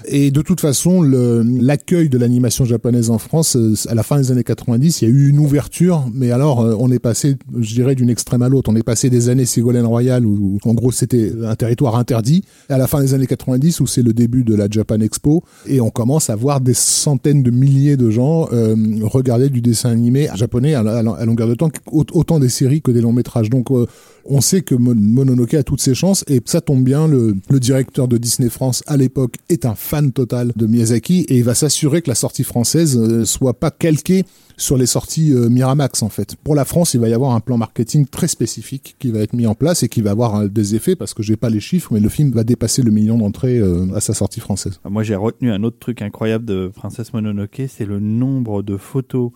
Et 0.07 0.31
de 0.31 0.43
toute 0.43 0.61
façon, 0.61 1.03
l'accueil 1.03 2.09
de 2.09 2.19
l'animation 2.19 2.65
japonaise 2.65 3.11
en 3.11 3.19
France, 3.19 3.57
à 3.89 3.95
la 3.95 4.03
fin 4.03 4.19
des 4.19 4.31
années 4.33 4.45
90, 4.45 5.03
il 5.03 5.09
y 5.09 5.11
a 5.11 5.15
eu 5.15 5.29
une 5.29 5.39
ouverture, 5.39 6.05
mais 6.13 6.31
alors 6.33 6.59
on 6.79 6.91
est 6.91 6.99
passé, 6.99 7.37
je 7.59 7.75
dirais, 7.75 7.95
d'une 7.95 8.11
extrême 8.11 8.43
à 8.43 8.49
l'autre. 8.49 8.71
On 8.71 8.77
est 8.77 8.83
passé 8.83 9.11
des 9.11 9.29
années 9.29 9.47
Ségolène 9.47 9.87
Royal 9.87 10.27
où, 10.27 10.59
en 10.65 10.75
gros 10.75 10.93
c'était 10.93 11.33
un 11.45 11.55
territoire 11.55 11.97
interdit, 11.97 12.45
à 12.69 12.79
la 12.79 12.87
fin 12.87 13.01
des 13.01 13.15
années 13.15 13.27
90 13.27 13.81
où 13.81 13.87
c'est 13.87 14.03
le 14.03 14.13
début 14.13 14.45
de 14.45 14.55
la 14.55 14.69
Japan 14.69 15.01
Expo 15.01 15.26
et 15.67 15.81
on 15.81 15.91
commence 15.91 16.31
à 16.31 16.37
voir 16.37 16.61
des 16.61 16.75
centaines 16.75 17.43
de 17.43 17.51
milliers 17.51 17.97
de 17.97 18.11
gens 18.11 18.49
euh, 18.53 18.75
regarder 19.03 19.49
du 19.49 19.61
dessin 19.61 19.91
animé 19.91 20.29
japonais 20.35 20.75
à, 20.75 20.81
à- 20.81 21.25
longueur 21.25 21.49
de 21.49 21.55
temps, 21.55 21.71
au- 21.91 22.05
autant 22.13 22.39
des 22.39 22.49
séries 22.49 22.83
que 22.83 22.91
des 22.91 23.01
longs 23.01 23.13
métrages. 23.13 23.51
Donc 23.51 23.71
euh, 23.71 23.87
on 24.29 24.41
sait 24.41 24.63
que 24.63 24.75
Mon- 24.75 24.95
Mononoke 24.95 25.55
a 25.55 25.63
toutes 25.63 25.81
ses 25.81 25.95
chances 25.95 26.25
et 26.29 26.41
ça 26.45 26.61
tombe 26.61 26.83
bien, 26.83 27.09
le, 27.09 27.37
directeur 27.51 28.09
de 28.09 28.19
Disney 28.19 28.51
France 28.51 28.83
à 28.87 28.97
l'époque 28.97 29.37
est 29.49 29.65
un 29.65 29.75
fan 29.75 30.13
total 30.13 30.53
de 30.57 30.67
Miyazaki 30.67 31.27
et 31.29 31.39
il 31.39 31.45
va 31.45 31.55
s'assurer 31.55 32.03
que 32.03 32.09
la 32.09 32.15
sortie 32.15 32.45
française 32.45 32.97
euh, 32.97 33.25
soit 33.25 33.55
pas 33.55 33.71
calquée 33.71 34.25
sur 34.59 34.77
les 34.77 34.87
sorties 34.87 35.33
euh, 35.33 35.49
Miramax 35.49 36.03
en 36.03 36.09
fait. 36.09 36.37
Pour 36.37 36.55
la 36.55 36.65
France, 36.65 36.95
il 36.95 37.01
va 37.01 37.09
y 37.09 37.15
avoir 37.15 37.33
un 37.33 37.41
plan 37.41 37.59
marketing 37.59 38.07
très 38.07 38.29
spécifique 38.29 38.97
qui 38.99 39.11
va 39.11 39.21
être 39.21 39.33
mis 39.33 39.47
en 39.47 39.55
place 39.55 39.83
et 39.83 39.89
qui 39.89 40.03
va 40.03 40.11
avoir 40.11 40.37
euh, 40.37 40.49
des 40.49 40.75
effets 40.75 40.97
parce 40.97 41.15
que 41.15 41.23
j'ai 41.23 41.37
pas 41.37 41.51
les 41.51 41.61
chiffres, 41.61 41.93
mais 41.93 42.01
le 42.01 42.09
film 42.09 42.31
va 42.33 42.45
dépasser 42.45 42.83
le 42.83 42.91
million 42.91 43.19
d'entrées 43.19 43.61
à 43.95 44.01
sa 44.01 44.15
sortie 44.15 44.41
française. 44.41 44.81
Moi, 44.89 45.03
j'ai 45.03 45.17
retenu 45.17 45.51
un 45.51 45.63
autre 45.63 45.79
truc 45.79 46.03
incroyable 46.03 46.45
de 46.45 46.71
Princesse 46.75 47.13
Mononoke, 47.13 47.63
c'est 47.69 47.87
le 47.87 48.01
nombre 48.01 48.63
de 48.63 48.77
photos 48.77 49.31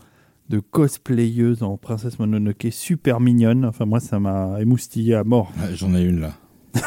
de 0.51 0.59
cosplayeuses 0.59 1.63
en 1.63 1.77
Princesse 1.77 2.19
Mononoke 2.19 2.67
super 2.73 3.21
mignonnes. 3.21 3.65
Enfin, 3.65 3.87
moi, 3.87 4.01
ça 4.01 4.19
m'a 4.19 4.61
émoustillé 4.61 5.15
à 5.15 5.23
mort. 5.23 5.53
Ouais, 5.57 5.77
J'en 5.77 5.95
ai 5.95 6.03
une 6.03 6.21
là. 6.21 6.33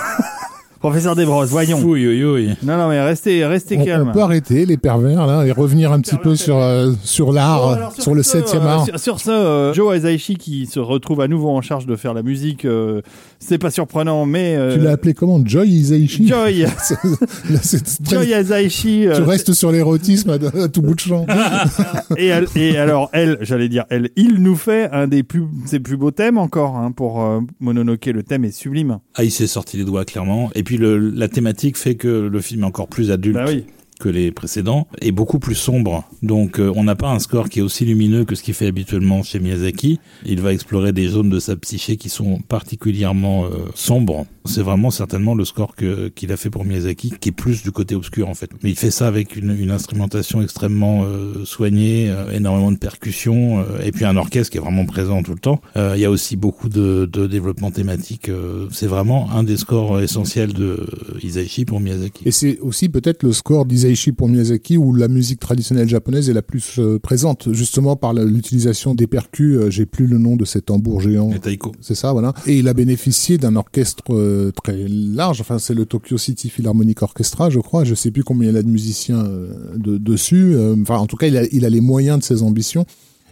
Professeur 0.83 1.15
Desbrosses, 1.15 1.49
voyons. 1.49 1.77
Fouille, 1.77 2.05
oui, 2.09 2.23
oui. 2.25 2.49
Non, 2.61 2.75
non, 2.75 2.89
mais 2.89 3.01
restez, 3.01 3.45
restez 3.45 3.77
On, 3.79 3.85
calme. 3.85 4.09
on 4.09 4.11
peut 4.13 4.19
arrêter 4.19 4.65
les 4.65 4.75
pervers 4.75 5.25
là 5.25 5.45
et 5.45 5.51
revenir 5.53 5.93
un 5.93 6.01
petit 6.01 6.17
peu 6.17 6.35
sur 6.35 6.57
euh, 6.57 6.91
sur 7.05 7.31
l'art, 7.31 7.61
Bon, 7.61 7.69
alors, 7.69 7.93
sur, 7.93 8.13
le 8.13 8.21
ce, 8.21 8.39
7e 8.39 8.55
euh, 8.57 8.67
art. 8.67 8.85
Sur, 8.85 8.99
sur 8.99 9.19
ce, 9.21 9.31
euh, 9.31 9.73
Joe 9.73 9.95
Hisaishi 9.97 10.35
qui 10.35 10.65
se 10.65 10.81
retrouve 10.81 11.21
à 11.21 11.29
nouveau 11.29 11.51
en 11.51 11.61
charge 11.61 11.85
de 11.85 11.95
faire 11.95 12.13
la 12.13 12.21
musique, 12.21 12.65
euh, 12.65 13.01
c'est 13.39 13.57
pas 13.59 13.71
surprenant, 13.71 14.25
mais 14.25 14.57
euh, 14.57 14.75
Tu 14.75 14.81
l'as 14.83 14.91
appelé 14.91 15.13
comment 15.13 15.39
Joy 15.45 15.69
Isaichi 15.69 16.27
Joy, 16.27 16.59
là, 17.49 17.59
très- 18.03 18.17
Joy 18.25 18.33
Hisaishi. 18.41 19.07
euh, 19.07 19.15
Tu 19.15 19.21
restes 19.21 19.53
sur 19.53 19.71
l'érotisme 19.71 20.31
à, 20.31 20.63
à 20.63 20.67
tout 20.67 20.81
bout 20.81 20.95
de 20.95 20.99
champ. 20.99 21.25
et, 22.17 22.27
elle- 22.27 22.47
et 22.57 22.77
alors 22.77 23.09
elle, 23.13 23.37
j'allais 23.39 23.69
dire 23.69 23.85
elle, 23.89 24.09
il 24.17 24.41
nous 24.41 24.57
fait 24.57 24.89
un 24.91 25.07
des 25.07 25.23
plus 25.23 25.43
ses 25.65 25.79
plus 25.79 25.95
beaux 25.95 26.11
thèmes 26.11 26.37
encore 26.37 26.75
hein, 26.75 26.91
pour 26.91 27.21
euh, 27.23 27.39
Mononoke. 27.61 28.07
Le 28.07 28.21
thème 28.23 28.43
est 28.43 28.51
sublime. 28.51 28.99
Ah, 29.15 29.23
il 29.23 29.31
s'est 29.31 29.47
sorti 29.47 29.77
les 29.77 29.85
doigts 29.85 30.03
clairement. 30.03 30.49
Et 30.55 30.63
puis 30.63 30.72
la 30.77 31.27
thématique 31.27 31.77
fait 31.77 31.95
que 31.95 32.07
le 32.07 32.41
film 32.41 32.61
est 32.63 32.65
encore 32.65 32.87
plus 32.87 33.11
adulte 33.11 33.35
Bah. 33.35 33.45
Que 34.03 34.09
les 34.09 34.31
précédents 34.31 34.85
et 35.01 35.13
beaucoup 35.13 35.39
plus 35.39 35.55
sombre. 35.55 36.03
Donc 36.21 36.59
euh, 36.59 36.69
on 36.75 36.83
n'a 36.83 36.95
pas 36.95 37.09
un 37.09 37.19
score 37.19 37.47
qui 37.47 37.59
est 37.59 37.61
aussi 37.61 37.85
lumineux 37.85 38.25
que 38.25 38.35
ce 38.35 38.43
qu'il 38.43 38.53
fait 38.53 38.67
habituellement 38.67 39.23
chez 39.23 39.39
Miyazaki. 39.39 39.97
Il 40.25 40.41
va 40.41 40.51
explorer 40.51 40.91
des 40.91 41.07
zones 41.07 41.29
de 41.29 41.39
sa 41.39 41.55
psyché 41.55 41.95
qui 41.95 42.09
sont 42.09 42.41
particulièrement 42.49 43.45
euh, 43.45 43.49
sombres. 43.75 44.25
C'est 44.43 44.61
vraiment 44.61 44.91
certainement 44.91 45.35
le 45.35 45.45
score 45.45 45.73
qu'il 45.77 46.31
a 46.33 46.35
fait 46.35 46.49
pour 46.49 46.65
Miyazaki 46.65 47.13
qui 47.17 47.29
est 47.29 47.31
plus 47.31 47.63
du 47.63 47.71
côté 47.71 47.95
obscur 47.95 48.27
en 48.27 48.33
fait. 48.33 48.49
Mais 48.61 48.71
il 48.71 48.75
fait 48.75 48.91
ça 48.91 49.07
avec 49.07 49.37
une, 49.37 49.71
instrumentation 49.71 50.41
extrêmement 50.41 51.05
euh, 51.05 51.45
soignée, 51.45 52.13
énormément 52.33 52.73
de 52.73 52.77
percussions 52.77 53.65
et 53.81 53.93
puis 53.93 54.03
un 54.03 54.17
orchestre 54.17 54.51
qui 54.51 54.57
est 54.57 54.61
vraiment 54.61 54.85
présent 54.85 55.23
tout 55.23 55.31
le 55.31 55.39
temps. 55.39 55.61
Il 55.77 55.99
y 55.99 56.05
a 56.05 56.11
aussi 56.11 56.35
beaucoup 56.35 56.67
de, 56.67 57.09
de 57.11 57.25
développement 57.25 57.71
thématique. 57.71 58.29
c'est 58.69 58.87
vraiment 58.87 59.31
un 59.31 59.43
des 59.43 59.55
scores 59.55 60.01
essentiels 60.01 60.51
de 60.51 60.85
Isaichi 61.23 61.63
pour 61.63 61.79
Miyazaki. 61.79 62.23
Et 62.25 62.31
c'est 62.31 62.59
aussi 62.59 62.89
peut-être 62.89 63.23
le 63.23 63.31
score 63.31 63.65
d'Isaichi 63.65 63.92
pour 64.11 64.29
Miyazaki 64.29 64.77
où 64.77 64.93
la 64.93 65.07
musique 65.07 65.39
traditionnelle 65.39 65.87
japonaise 65.87 66.29
est 66.29 66.33
la 66.33 66.41
plus 66.41 66.79
euh, 66.79 66.99
présente, 66.99 67.51
justement 67.53 67.95
par 67.95 68.13
l'utilisation 68.13 68.95
des 68.95 69.07
percus. 69.07 69.57
euh, 69.57 69.69
J'ai 69.69 69.85
plus 69.85 70.07
le 70.07 70.17
nom 70.17 70.35
de 70.35 70.45
cet 70.45 70.65
tambour 70.65 71.01
géant. 71.01 71.31
Et 71.31 71.39
Taiko. 71.39 71.71
C'est 71.81 71.95
ça, 71.95 72.11
voilà. 72.13 72.33
Et 72.47 72.57
il 72.59 72.67
a 72.67 72.73
bénéficié 72.73 73.37
d'un 73.37 73.55
orchestre 73.55 74.03
euh, 74.13 74.51
très 74.51 74.85
large. 74.87 75.41
Enfin, 75.41 75.59
c'est 75.59 75.73
le 75.73 75.85
Tokyo 75.85 76.17
City 76.17 76.49
Philharmonic 76.49 77.01
Orchestra, 77.01 77.49
je 77.49 77.59
crois. 77.59 77.83
Je 77.83 77.95
sais 77.95 78.11
plus 78.11 78.23
combien 78.23 78.49
il 78.49 78.55
y 78.55 78.57
a 78.57 78.63
de 78.63 78.69
musiciens 78.69 79.23
de- 79.75 79.97
dessus. 79.97 80.55
Enfin, 80.81 80.97
en 80.97 81.07
tout 81.07 81.15
cas, 81.17 81.27
il 81.27 81.37
a, 81.37 81.43
il 81.51 81.65
a 81.65 81.69
les 81.69 81.81
moyens 81.81 82.19
de 82.19 82.23
ses 82.23 82.43
ambitions. 82.43 82.85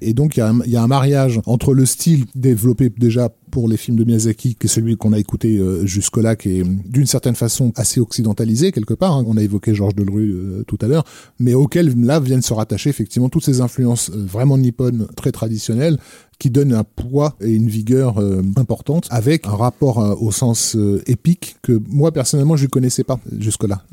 Et 0.04 0.14
donc, 0.16 0.36
il 0.36 0.40
y, 0.40 0.42
a 0.44 0.50
un, 0.50 0.60
il 0.66 0.72
y 0.72 0.78
a 0.78 0.82
un 0.84 0.88
mariage 0.88 1.40
entre 1.46 1.76
le 1.76 1.86
style 1.86 2.26
développé 2.34 2.90
déjà 2.98 3.30
pour 3.52 3.68
les 3.68 3.78
films 3.78 3.98
de 3.98 4.04
Miyazaki, 4.04 4.56
qui 4.56 4.66
est 4.66 4.70
celui 4.70 4.98
qu'on 4.98 5.14
a 5.14 5.20
écouté 5.20 5.58
euh, 5.58 5.86
jusque-là, 5.86 6.36
qui 6.36 6.60
est 6.60 6.64
d'une 6.90 7.06
certaine 7.06 7.36
façon 7.36 7.72
assez 7.76 8.00
occidentalisé 8.00 8.72
quelque 8.72 8.94
part. 8.94 9.18
hein. 9.18 9.24
On 9.28 9.38
a 9.38 9.44
évoqué 9.44 9.76
Georges 9.76 9.96
Delerue 9.96 10.32
euh, 10.34 10.64
tout 10.66 10.78
à 10.82 10.88
l'heure, 10.88 11.04
mais 11.40 11.54
auquel 11.54 11.94
là 12.04 12.20
viennent 12.20 12.42
se 12.42 12.54
rattacher 12.54 12.90
effectivement 12.90 13.30
toutes 13.30 13.46
ces 13.46 13.62
influences 13.62 14.10
euh, 14.10 14.26
vraiment 14.26 14.58
nippones, 14.58 15.08
très 15.16 15.32
traditionnelles, 15.32 15.98
qui 16.40 16.50
donnent 16.50 16.74
un 16.74 16.84
poids 16.84 17.36
et 17.40 17.52
une 17.52 17.68
vigueur 17.68 18.18
euh, 18.20 18.42
importante, 18.56 19.06
avec 19.12 19.46
un 19.46 19.52
rapport 19.56 20.00
euh, 20.00 20.16
au 20.20 20.32
sens 20.32 20.76
euh, 20.76 21.00
épique 21.06 21.58
que 21.62 21.80
moi 21.88 22.12
personnellement 22.12 22.56
je 22.56 22.64
ne 22.64 22.70
connaissais 22.70 23.04
pas 23.04 23.20
jusque-là. 23.38 23.84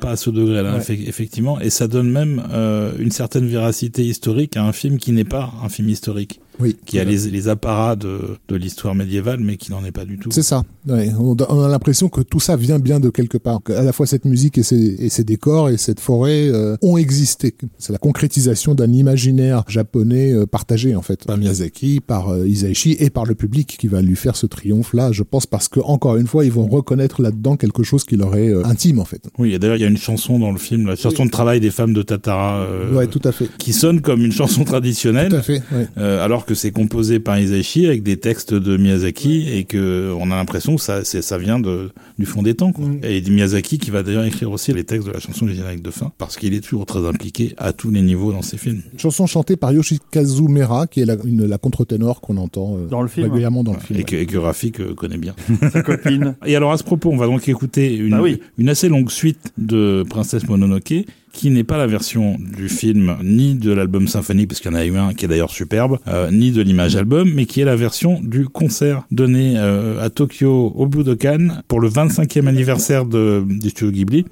Pas 0.00 0.10
à 0.10 0.16
ce 0.16 0.30
degré-là, 0.30 0.78
Ouais. 0.78 0.98
effectivement. 1.06 1.60
Et 1.60 1.70
ça 1.70 1.86
donne 1.86 2.10
même 2.10 2.42
euh, 2.50 2.92
une 2.98 3.12
certaine 3.12 3.46
véracité 3.46 4.04
historique 4.04 4.56
à 4.56 4.64
un 4.64 4.72
film 4.72 4.98
qui 4.98 5.12
n'est 5.12 5.22
pas 5.24 5.52
un 5.62 5.68
film 5.68 5.88
historique, 5.88 6.40
Oui. 6.60 6.76
qui 6.84 6.98
a 6.98 7.04
les, 7.04 7.30
les 7.30 7.48
apparats 7.48 7.96
de, 7.96 8.20
de 8.48 8.56
l'histoire 8.56 8.94
médiévale, 8.94 9.40
mais 9.40 9.56
qui 9.56 9.70
n'en 9.70 9.84
est 9.84 9.92
pas 9.92 10.04
du 10.04 10.18
tout. 10.18 10.30
C'est 10.30 10.42
ça. 10.42 10.62
Ouais. 10.86 11.10
On, 11.18 11.34
a 11.62 11.68
l'impression 11.68 12.08
que 12.08 12.20
tout 12.20 12.40
ça 12.40 12.56
vient 12.56 12.78
bien 12.78 13.00
de 13.00 13.10
quelque 13.10 13.38
part. 13.38 13.60
À 13.68 13.82
la 13.82 13.92
fois 13.92 14.06
cette 14.06 14.24
musique 14.24 14.58
et 14.58 14.62
ces, 14.62 14.96
et 14.98 15.08
ces 15.08 15.24
décors 15.24 15.68
et 15.68 15.76
cette 15.76 16.00
forêt 16.00 16.48
euh, 16.48 16.76
ont 16.82 16.96
existé. 16.96 17.54
C'est 17.78 17.92
la 17.92 17.98
concrétisation 17.98 18.74
d'un 18.74 18.92
imaginaire 18.92 19.64
japonais 19.68 20.32
euh, 20.32 20.46
partagé 20.46 20.94
en 20.94 21.02
fait 21.02 21.24
par 21.24 21.36
Miyazaki, 21.36 22.00
par 22.00 22.28
euh, 22.30 22.46
Isaichi 22.46 22.96
et 22.98 23.10
par 23.10 23.24
le 23.26 23.34
public 23.34 23.76
qui 23.78 23.88
va 23.88 24.02
lui 24.02 24.16
faire 24.16 24.36
ce 24.36 24.46
triomphe 24.46 24.94
là. 24.94 25.12
Je 25.12 25.22
pense 25.22 25.46
parce 25.46 25.68
que 25.68 25.80
encore 25.80 26.16
une 26.16 26.26
fois 26.26 26.44
ils 26.44 26.52
vont 26.52 26.66
reconnaître 26.66 27.22
là-dedans 27.22 27.56
quelque 27.56 27.82
chose 27.82 28.04
qui 28.04 28.16
leur 28.16 28.36
est 28.36 28.50
euh, 28.50 28.64
intime 28.64 28.98
en 29.00 29.04
fait. 29.04 29.22
Oui, 29.38 29.54
et 29.54 29.58
d'ailleurs, 29.58 29.76
il 29.76 29.82
y 29.82 29.84
a 29.84 29.88
une 29.88 29.96
chanson 29.96 30.38
dans 30.38 30.52
le 30.52 30.58
film, 30.58 30.86
la 30.86 30.96
chanson 30.96 31.24
de 31.26 31.30
travail 31.30 31.60
des 31.60 31.70
femmes 31.70 31.92
de 31.92 32.02
Tatara, 32.02 32.60
euh, 32.60 32.92
ouais, 32.92 33.06
tout 33.06 33.20
à 33.24 33.32
fait. 33.32 33.48
qui 33.58 33.72
sonne 33.72 34.00
comme 34.00 34.22
une 34.24 34.32
chanson 34.32 34.64
traditionnelle. 34.64 35.30
Tout 35.30 35.36
à 35.36 35.42
fait. 35.42 35.62
Ouais. 35.72 35.86
Euh, 35.98 36.24
alors 36.46 36.54
que 36.54 36.54
c'est 36.54 36.70
composé 36.70 37.18
par 37.18 37.40
Isaichi 37.40 37.86
avec 37.86 38.04
des 38.04 38.18
textes 38.18 38.54
de 38.54 38.76
Miyazaki 38.76 39.48
et 39.50 39.64
que 39.64 40.14
on 40.16 40.30
a 40.30 40.36
l'impression 40.36 40.76
que 40.76 40.80
ça, 40.80 41.02
c'est, 41.04 41.20
ça 41.20 41.38
vient 41.38 41.58
de, 41.58 41.90
du 42.20 42.24
fond 42.26 42.42
des 42.42 42.54
temps. 42.54 42.70
Quoi. 42.72 42.86
Mm. 42.86 43.00
Et 43.02 43.20
Miyazaki 43.20 43.78
qui 43.78 43.90
va 43.90 44.04
d'ailleurs 44.04 44.24
écrire 44.24 44.52
aussi 44.52 44.72
les 44.72 44.84
textes 44.84 45.08
de 45.08 45.12
la 45.12 45.18
chanson 45.18 45.44
du 45.44 45.54
générique 45.54 45.82
de 45.82 45.90
fin 45.90 46.12
parce 46.18 46.36
qu'il 46.36 46.54
est 46.54 46.60
toujours 46.60 46.86
très 46.86 47.04
impliqué 47.04 47.54
à 47.58 47.72
tous 47.72 47.90
les 47.90 48.00
niveaux 48.00 48.30
dans 48.30 48.42
ses 48.42 48.58
films. 48.58 48.82
Chanson 48.96 49.26
chantée 49.26 49.56
par 49.56 49.72
Yoshikazu 49.72 50.42
Mera, 50.42 50.86
qui 50.86 51.00
est 51.00 51.04
la, 51.04 51.16
une, 51.24 51.46
la 51.46 51.58
contre-ténor 51.58 52.20
qu'on 52.20 52.36
entend 52.36 52.76
euh, 52.76 52.86
Dans 52.86 53.02
le 53.02 53.08
film. 53.08 53.26
régulièrement 53.26 53.64
dans 53.64 53.72
le 53.74 53.80
film. 53.80 53.98
Et 53.98 54.04
que, 54.04 54.14
et 54.14 54.26
que 54.26 54.36
Rafik 54.38 54.78
euh, 54.80 54.94
connaît 54.94 55.18
bien. 55.18 55.34
Sa 55.72 55.82
copine. 55.82 56.36
Et 56.46 56.54
alors 56.54 56.70
à 56.70 56.78
ce 56.78 56.84
propos, 56.84 57.10
on 57.10 57.16
va 57.16 57.26
donc 57.26 57.48
écouter 57.48 57.96
une, 57.96 58.10
Bah 58.10 58.22
oui. 58.22 58.40
une 58.56 58.68
assez 58.68 58.88
longue 58.88 59.10
suite 59.10 59.52
de 59.58 60.04
Princesse 60.08 60.46
Mononoke 60.48 60.94
qui 61.36 61.50
n'est 61.50 61.64
pas 61.64 61.76
la 61.76 61.86
version 61.86 62.38
du 62.38 62.70
film 62.70 63.18
ni 63.22 63.56
de 63.56 63.70
l'album 63.70 64.08
symphonique 64.08 64.48
parce 64.48 64.60
qu'il 64.60 64.70
y 64.70 64.74
en 64.74 64.78
a 64.78 64.86
eu 64.86 64.96
un 64.96 65.12
qui 65.12 65.26
est 65.26 65.28
d'ailleurs 65.28 65.50
superbe 65.50 65.98
euh, 66.08 66.30
ni 66.30 66.50
de 66.50 66.62
l'image 66.62 66.96
album 66.96 67.30
mais 67.34 67.44
qui 67.44 67.60
est 67.60 67.66
la 67.66 67.76
version 67.76 68.18
du 68.22 68.48
concert 68.48 69.02
donné 69.10 69.52
euh, 69.58 70.02
à 70.02 70.08
Tokyo 70.08 70.72
au 70.74 70.86
Budokan 70.86 71.60
pour 71.68 71.80
le 71.80 71.90
25e 71.90 72.46
anniversaire 72.46 73.04
de, 73.04 73.44
du 73.46 73.68
studio 73.68 73.92
Ghibli 73.92 74.24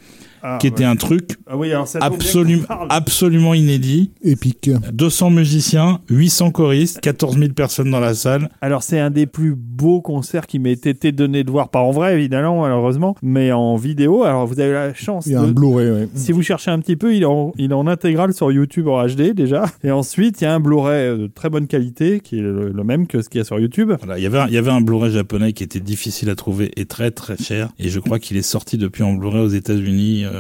Ah, 0.47 0.59
qui 0.61 0.67
était 0.67 0.81
ouais. 0.81 0.91
un 0.91 0.97
truc 0.97 1.39
Ah 1.47 1.57
oui, 1.57 1.73
alors 1.73 1.89
ça 1.89 1.99
tombe 2.01 2.19
bien 2.19 2.61
absolument, 2.91 3.55
inédit. 3.55 4.11
Épique. 4.23 4.71
200 4.93 5.31
musiciens, 5.31 6.01
800 6.11 6.51
choristes, 6.51 7.01
14 7.01 7.39
000 7.39 7.53
personnes 7.55 7.91
dans 7.91 7.99
la 7.99 8.13
salle. 8.13 8.51
Alors 8.61 8.83
c'est 8.83 9.01
un 9.01 9.09
des 9.09 9.25
plus 9.25 9.55
beaux 9.57 10.03
concerts 10.03 10.47
qui 10.47 10.59
m'ait 10.59 10.73
été 10.73 11.13
donné 11.13 11.45
de 11.45 11.51
voir, 11.51 11.71
pas 11.71 11.81
en 11.81 11.93
vrai 11.93 12.15
évidemment 12.15 12.61
malheureusement, 12.61 13.17
mais 13.23 13.53
en 13.53 13.77
vidéo. 13.77 14.25
Alors 14.25 14.47
vous 14.47 14.61
avez 14.61 14.73
la 14.73 14.93
chance 14.93 15.25
Il 15.25 15.33
y 15.33 15.35
a 15.35 15.41
un. 15.41 15.49
Blu-ray, 15.49 15.91
ouais. 15.91 16.09
Si 16.15 16.33
vous 16.33 16.43
cherchez 16.43 16.71
un 16.71 16.79
petit 16.79 16.97
peu, 16.97 17.15
il 17.15 17.23
est 17.23 17.27
en, 17.27 17.55
il 17.57 17.71
est 17.71 17.75
en 17.75 17.87
intégrale 17.87 18.35
sur 18.35 18.53
YouTube 18.53 18.89
en 18.89 19.07
HD 19.07 19.33
déjà. 19.33 19.65
Et 19.83 19.91
ensuite, 19.91 20.43
il 20.43 20.45
y 20.45 20.47
a 20.47 20.55
un 20.55 20.61
Blu-ray 20.61 21.19
de 21.19 21.27
très 21.27 21.49
bonne 21.49 21.67
qualité 21.67 22.21
qui 22.21 22.39
est 22.39 22.43
le, 22.43 22.71
le 22.71 22.85
même 22.85 23.07
que 23.07 23.23
ce 23.23 23.31
qu'il 23.31 23.39
y 23.39 23.41
a 23.41 23.45
sur 23.45 23.59
YouTube. 23.59 23.93
Voilà, 23.99 24.19
il 24.19 24.23
y 24.23 24.27
avait 24.27 24.41
un, 24.41 24.47
il 24.49 24.53
y 24.53 24.59
avait 24.59 24.71
un 24.71 24.83
Blu-ray 24.83 25.11
japonais 25.11 25.55
qui 25.55 25.65
était 25.65 25.81
difficile 25.81 26.29
à 26.29 26.35
trouver 26.35 26.71
et 26.77 26.85
très 26.85 27.11
très 27.11 27.39
cher. 27.39 27.71
Et 27.79 27.89
je 27.89 27.99
crois 27.99 28.19
qu'il 28.19 28.37
est 28.37 28.43
sorti 28.43 28.77
depuis 28.77 29.03
en 29.03 29.15
Blu-ray 29.15 29.41
aux 29.41 29.49
États-Unis 29.49 30.25
euh, 30.25 30.34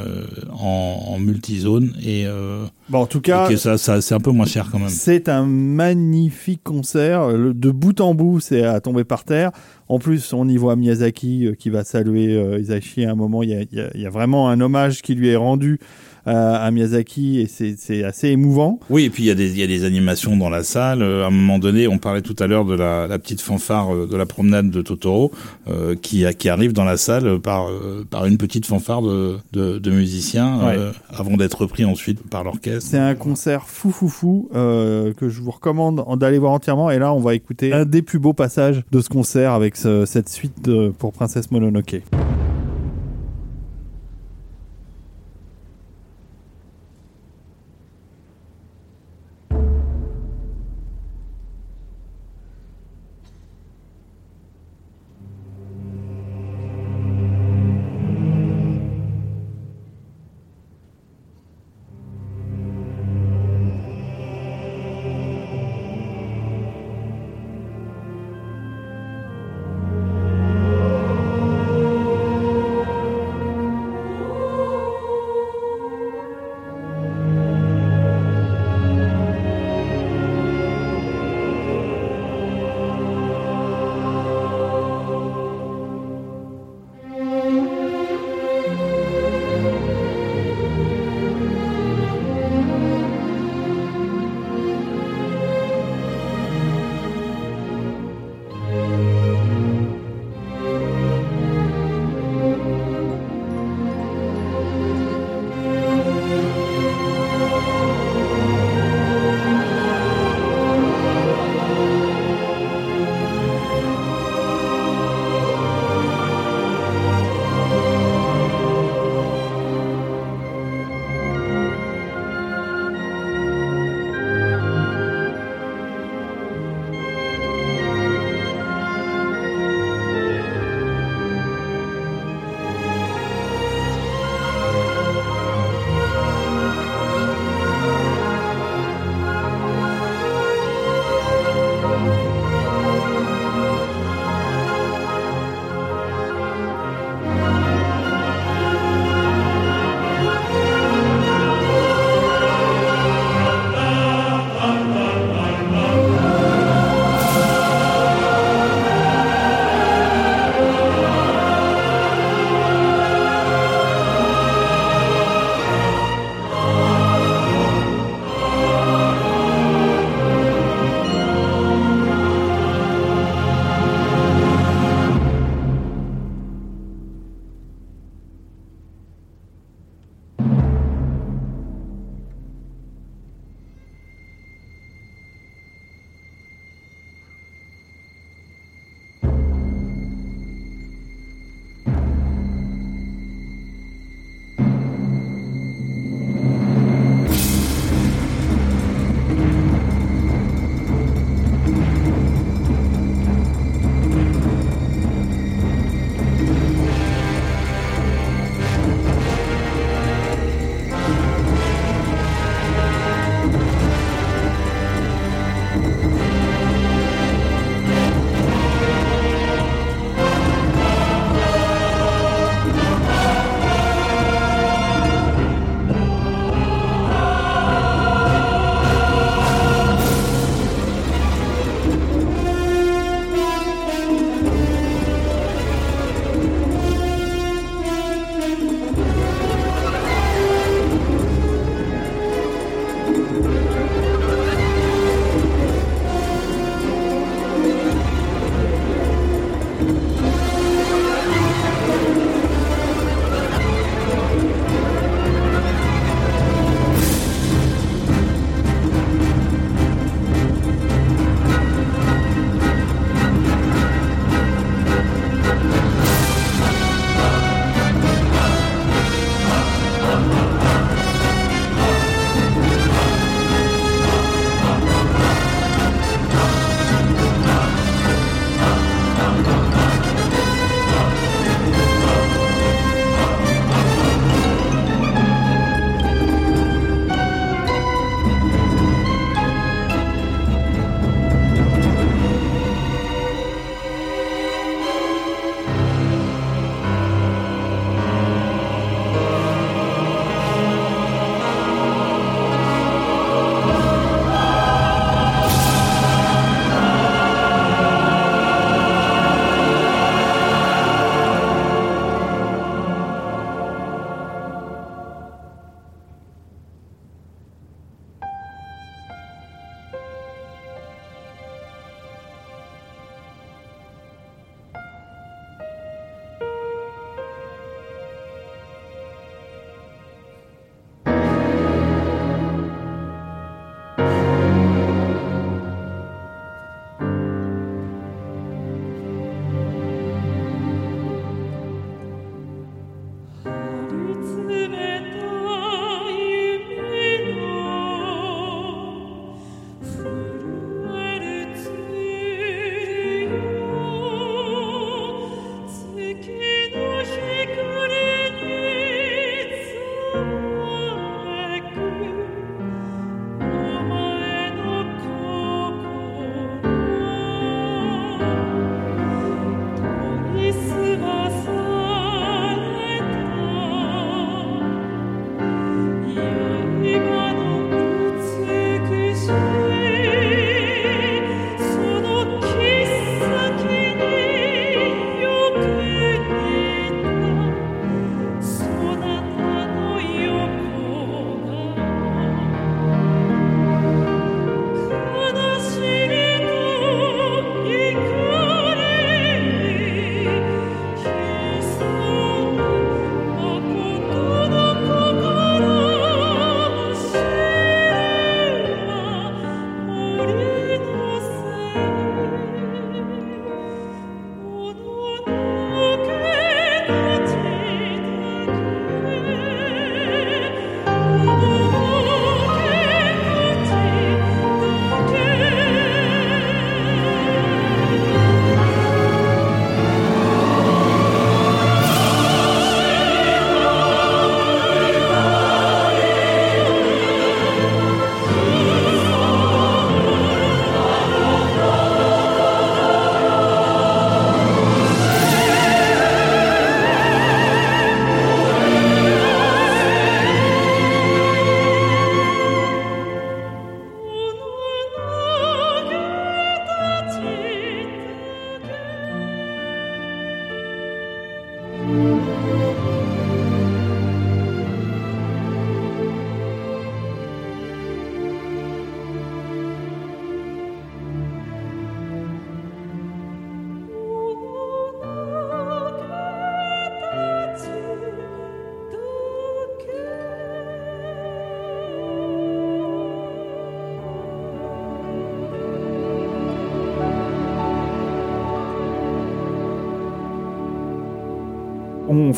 en, 0.52 1.14
en 1.14 1.18
multizone 1.18 1.92
et, 2.04 2.26
euh, 2.26 2.64
Bon, 2.88 2.98
en 3.00 3.06
tout 3.06 3.20
cas, 3.22 3.46
et 3.46 3.50
que 3.50 3.56
ça, 3.56 3.78
ça 3.78 4.00
c'est 4.02 4.14
un 4.14 4.20
peu 4.20 4.30
moins 4.30 4.44
cher 4.46 4.68
quand 4.70 4.78
même. 4.78 4.88
c'est 4.90 5.28
un 5.28 5.46
magnifique 5.46 6.62
concert. 6.62 7.28
Le- 7.28 7.54
De 7.54 7.70
bout 7.70 8.00
en 8.00 8.14
bout, 8.14 8.40
c'est 8.40 8.62
à 8.64 8.80
tomber 8.80 9.04
par 9.04 9.24
terre. 9.24 9.52
En 9.88 9.98
plus, 9.98 10.32
on 10.32 10.48
y 10.48 10.56
voit 10.56 10.76
Miyazaki 10.76 11.46
euh, 11.46 11.54
qui 11.54 11.70
va 11.70 11.84
saluer 11.84 12.34
euh, 12.36 12.58
Isashi 12.60 13.04
à 13.04 13.10
un 13.12 13.14
moment. 13.14 13.42
Y 13.42 13.54
a, 13.54 13.60
il 13.62 13.78
y 13.78 13.80
a- 13.80 13.90
il 13.94 14.00
y 14.02 14.06
a 14.06 14.10
vraiment 14.10 14.48
un 14.50 14.60
hommage 14.60 15.02
qui 15.02 15.14
lui 15.14 15.28
est 15.28 15.36
rendu 15.36 15.78
à 16.26 16.70
Miyazaki 16.70 17.40
et 17.40 17.46
c'est 17.46 18.04
assez 18.04 18.28
émouvant. 18.28 18.78
Oui, 18.90 19.04
et 19.04 19.10
puis 19.10 19.24
il 19.24 19.26
y, 19.26 19.30
a 19.30 19.34
des, 19.34 19.50
il 19.52 19.58
y 19.58 19.62
a 19.62 19.66
des 19.66 19.84
animations 19.84 20.36
dans 20.36 20.48
la 20.50 20.62
salle. 20.62 21.02
Euh, 21.02 21.24
À 21.24 21.26
un 21.28 21.30
moment 21.30 21.58
donné, 21.58 21.86
on 21.88 21.98
parlait 21.98 22.22
tout 22.22 22.36
à 22.38 22.46
l'heure 22.46 22.64
de 22.64 22.74
la, 22.74 23.06
la 23.06 23.18
petite 23.18 23.40
fanfare 23.40 23.94
euh, 23.94 24.06
de 24.10 24.16
la 24.16 24.26
promenade 24.26 24.70
de 24.70 24.82
Totoro 24.82 25.32
euh, 25.68 25.94
qui, 25.94 26.24
arrive 26.48 26.72
dans 26.72 26.84
la 26.84 26.96
salle 26.96 27.40
par, 27.40 27.66
par 28.10 28.26
une 28.26 28.36
petite 28.38 28.66
fanfare 28.66 29.02
de, 29.02 29.36
de, 29.52 29.78
de 29.78 29.90
musiciens 29.90 30.60
euh, 30.68 30.92
avant 31.10 31.36
d'être 31.36 31.60
repris 31.62 31.84
ensuite 31.84 32.20
par 32.28 32.44
l'orchestre. 32.44 32.90
C'est 32.90 32.98
un 32.98 33.14
concert 33.14 33.64
fou 33.66 33.90
fou 33.90 34.08
fou 34.08 34.48
euh, 34.54 35.12
que 35.14 35.28
je 35.28 35.40
vous 35.40 35.50
recommande 35.50 36.04
d'aller 36.18 36.38
voir 36.38 36.52
entièrement. 36.52 36.90
Et 36.90 36.98
là, 36.98 37.12
on 37.12 37.20
va 37.20 37.34
écouter 37.34 37.72
un 37.72 37.84
des 37.84 38.02
plus 38.02 38.18
beaux 38.18 38.32
passages 38.34 38.82
de 38.92 39.00
ce 39.00 39.08
concert 39.08 39.52
avec 39.52 39.76
ce- 39.76 40.04
cette 40.06 40.28
suite 40.28 40.64
de- 40.64 40.88
pour 40.98 41.12
Princesse 41.12 41.50
Mononoke. 41.50 42.02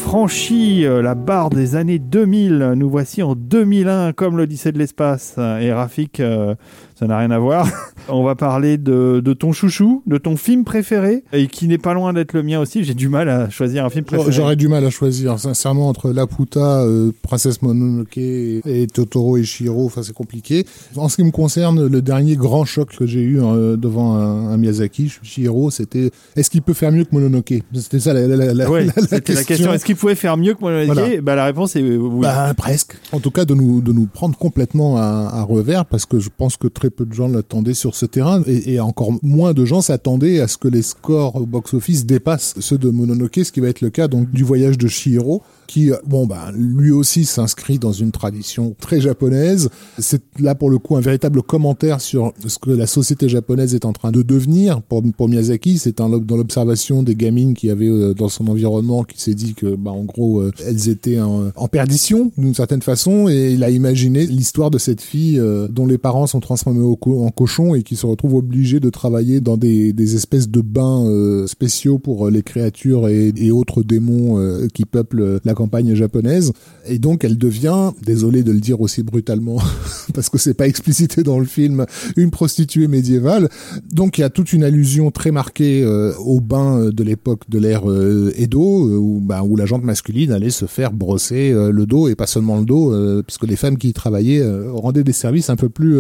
On 0.07 0.09
franchit 0.09 0.87
euh, 0.87 1.03
la 1.03 1.17
barre 1.17 1.51
des 1.51 1.75
années 1.75 1.99
2000. 1.99 2.75
Nous 2.77 2.89
voici 2.89 3.23
en 3.23 3.35
2001, 3.35 4.13
comme 4.13 4.37
l'Odyssée 4.37 4.71
de 4.71 4.79
l'espace. 4.79 5.37
Et 5.39 5.73
Rafik, 5.73 6.21
euh, 6.21 6.55
ça 6.95 7.07
n'a 7.07 7.19
rien 7.19 7.31
à 7.33 7.39
voir. 7.39 7.67
on 8.09 8.23
va 8.25 8.35
parler 8.35 8.79
de, 8.79 9.21
de 9.25 9.33
ton 9.33 9.53
chouchou, 9.53 10.03
de 10.07 10.19
ton 10.19 10.37
film 10.37 10.65
préféré, 10.65 11.25
et 11.33 11.47
qui 11.47 11.67
n'est 11.69 11.79
pas 11.79 11.95
loin 11.95 12.13
d'être 12.13 12.33
le 12.33 12.43
mien 12.43 12.61
aussi. 12.61 12.85
J'ai 12.85 12.95
du 12.95 13.09
mal 13.09 13.29
à 13.29 13.51
choisir 13.51 13.85
un 13.85 13.91
film 13.91 14.05
préféré. 14.05 14.31
J'aurais 14.33 14.57
du 14.57 14.69
mal 14.69 14.85
à 14.85 14.91
choisir, 14.91 15.39
sincèrement, 15.39 15.89
entre 15.89 16.11
Laputa, 16.11 16.83
euh, 16.83 17.13
Princesse 17.23 17.63
Mononoke 17.63 18.19
et, 18.19 18.61
et 18.65 18.87
Totoro 18.87 19.37
et 19.37 19.45
Shiro. 19.45 19.87
Enfin, 19.87 20.03
c'est 20.03 20.15
compliqué. 20.15 20.65
En 20.97 21.09
ce 21.09 21.17
qui 21.17 21.25
me 21.25 21.31
concerne, 21.31 21.87
le 21.87 22.03
dernier 22.03 22.37
grand 22.37 22.65
choc 22.65 22.95
que 22.97 23.07
j'ai 23.07 23.21
eu 23.23 23.41
euh, 23.43 23.77
devant 23.77 24.15
un, 24.15 24.51
un 24.51 24.57
Miyazaki, 24.57 25.13
Shiro, 25.23 25.71
c'était 25.71 26.11
est-ce 26.37 26.51
qu'il 26.51 26.63
peut 26.63 26.75
faire 26.75 26.93
mieux 26.93 27.05
que 27.05 27.11
Mononoke? 27.13 27.55
C'était 27.75 28.01
ça 28.01 28.13
la, 28.13 28.27
la, 28.27 28.53
la, 28.55 28.71
Ouais, 28.71 28.85
la- 28.87 28.93
la 28.97 29.03
c'était 29.07 29.35
la 29.35 29.45
question. 29.45 29.73
Est-ce 29.73 29.85
qu'il 29.85 29.97
pouvait 29.97 30.15
faire 30.15 30.37
mieux 30.37 30.55
que 30.55 30.61
Mononoke? 30.61 30.95
Voilà. 30.97 31.21
bah, 31.23 31.35
La 31.35 31.45
réponse 31.47 31.77
est 31.77 31.83
euh, 31.83 31.97
oui. 31.97 32.21
Bah, 32.23 32.53
presque. 32.57 32.97
En 33.13 33.21
tout 33.21 33.31
cas, 33.31 33.45
de 33.45 33.55
nous, 33.55 33.81
de 33.81 33.93
nous 33.93 34.07
prendre 34.07 34.37
complètement 34.39 34.97
à, 34.97 35.31
à 35.33 35.43
revers, 35.43 35.85
parce 35.87 36.07
que 36.07 36.19
je 36.21 36.29
pense 36.37 36.57
que 36.57 36.69
très 36.69 36.91
peu 36.91 37.05
de 37.05 37.13
gens 37.13 37.29
l'attendaient 37.29 37.75
sur 37.75 37.96
ce 37.97 38.07
terrain, 38.07 38.43
et, 38.47 38.79
encore 38.81 39.13
moins 39.23 39.53
de 39.53 39.65
gens 39.65 39.81
s'attendaient 39.81 40.41
à 40.41 40.49
ce 40.49 40.57
que 40.57 40.69
les 40.69 40.83
scores 40.83 41.37
au 41.37 41.47
box-office 41.47 42.07
dépassent 42.07 42.55
ceux 42.61 42.79
de 42.79 42.91
Mononoke, 42.91 43.41
ce 43.43 43.53
qui 43.53 43.61
va 43.61 43.69
être 43.69 43.81
le 43.81 43.91
cas 43.91 44.09
du 44.09 44.45
voyage 44.45 44.79
de 44.79 44.87
Chihiro, 44.87 45.43
qui, 45.67 45.93
euh, 45.93 45.97
bon, 46.07 46.27
bah, 46.27 46.51
lui 46.55 46.91
aussi 46.91 47.25
s'inscrit 47.25 47.79
dans 47.79 47.93
une 47.93 48.13
tradition 48.13 48.75
très 48.81 49.01
japonaise. 49.01 49.69
C'est 49.99 50.23
là, 50.39 50.55
pour 50.55 50.71
le 50.71 50.79
coup, 50.79 50.97
un 50.97 51.01
véritable 51.01 51.43
commentaire 51.43 52.01
sur 52.01 52.33
ce 52.47 52.59
que 52.59 52.71
la 52.71 52.87
société 52.87 53.29
japonaise 53.29 53.75
est 53.75 53.85
en 53.85 53.93
train 53.93 54.13
de 54.13 54.23
devenir. 54.23 54.83
Pour, 54.83 55.03
pour 55.17 55.29
Miyazaki, 55.29 55.79
c'est 55.79 55.99
dans 55.99 56.09
l'observation 56.09 57.03
des 57.03 57.15
gamines 57.15 57.55
qui 57.55 57.71
avaient 57.71 57.89
euh, 57.89 58.15
dans 58.15 58.29
son 58.29 58.49
environnement, 58.49 59.05
qui 59.05 59.21
s'est 59.21 59.35
dit 59.35 59.55
que, 59.55 59.75
bah, 59.77 59.91
en 59.91 60.05
gros, 60.05 60.41
euh, 60.41 60.51
elles 60.67 60.89
étaient 60.89 61.21
en, 61.21 61.51
en 61.55 61.69
perdition, 61.69 62.33
d'une 62.37 62.55
certaine 62.55 62.83
façon, 62.83 63.29
et 63.29 63.53
il 63.53 63.65
a 63.65 63.71
imaginé 63.71 64.27
l'histoire 64.27 64.71
de 64.71 64.79
cette 64.79 65.01
fille 65.01 65.39
euh, 65.39 65.69
dont 65.69 65.87
les 65.87 65.99
parents 65.99 66.27
sont 66.27 66.41
transformés 66.41 66.85
en 66.85 67.31
cochons 67.31 67.75
et 67.75 67.83
qui 67.83 67.97
se 67.97 68.07
retrouve 68.07 68.35
obligée 68.35 68.81
de 68.81 68.91
travailler 68.91 69.41
dans 69.41 69.57
des, 69.57 69.93
des 69.93 70.15
espèces 70.15 70.49
de 70.49 70.61
bains 70.61 71.07
spéciaux 71.47 71.99
pour 71.99 72.31
les 72.31 72.43
créatures 72.43 73.09
et, 73.09 73.33
et 73.37 73.51
autres 73.51 73.83
démons 73.83 74.41
qui 74.73 74.85
peuplent 74.85 75.41
la 75.45 75.55
campagne 75.57 75.97
japonaise. 75.97 76.53
Et 76.87 77.01
donc 77.01 77.25
elle 77.25 77.37
devient, 77.37 77.91
désolé 78.05 78.45
de 78.45 78.53
le 78.53 78.61
dire 78.61 78.81
aussi 78.81 79.03
brutalement, 79.03 79.61
parce 80.15 80.29
que 80.29 80.39
c'est 80.39 80.55
pas 80.55 80.69
explicité 80.69 81.25
dans 81.25 81.41
le 81.41 81.47
film, 81.47 81.87
une 82.17 82.31
prostituée 82.31 82.87
médiévale. 82.87 83.49
Donc 83.93 84.19
il 84.19 84.21
y 84.21 84.25
a 84.25 84.31
toute 84.31 84.53
une 84.53 84.63
allusion 84.63 85.11
très 85.11 85.33
marquée 85.33 85.83
euh, 85.83 86.13
au 86.19 86.41
bain 86.41 86.79
euh, 86.79 86.93
de 86.93 87.03
l'époque 87.03 87.43
de 87.49 87.59
l'ère 87.59 87.91
euh, 87.91 88.33
Edo, 88.37 88.61
où, 88.61 89.21
bah, 89.21 89.43
où 89.43 89.57
la 89.57 89.67
jante 89.67 89.83
masculine 89.83 90.31
allait 90.31 90.51
se 90.51 90.67
faire 90.67 90.93
brosser 90.93 91.53
le 91.53 91.87
dos 91.87 92.09
et 92.09 92.15
pas 92.15 92.27
seulement 92.27 92.59
le 92.59 92.65
dos, 92.65 93.23
puisque 93.23 93.47
les 93.47 93.57
femmes 93.57 93.79
qui 93.79 93.89
y 93.89 93.93
travaillaient 93.93 94.43
rendaient 94.71 95.05
des 95.05 95.13
services 95.13 95.51
un 95.51 95.57
peu 95.57 95.69
plus 95.69 95.99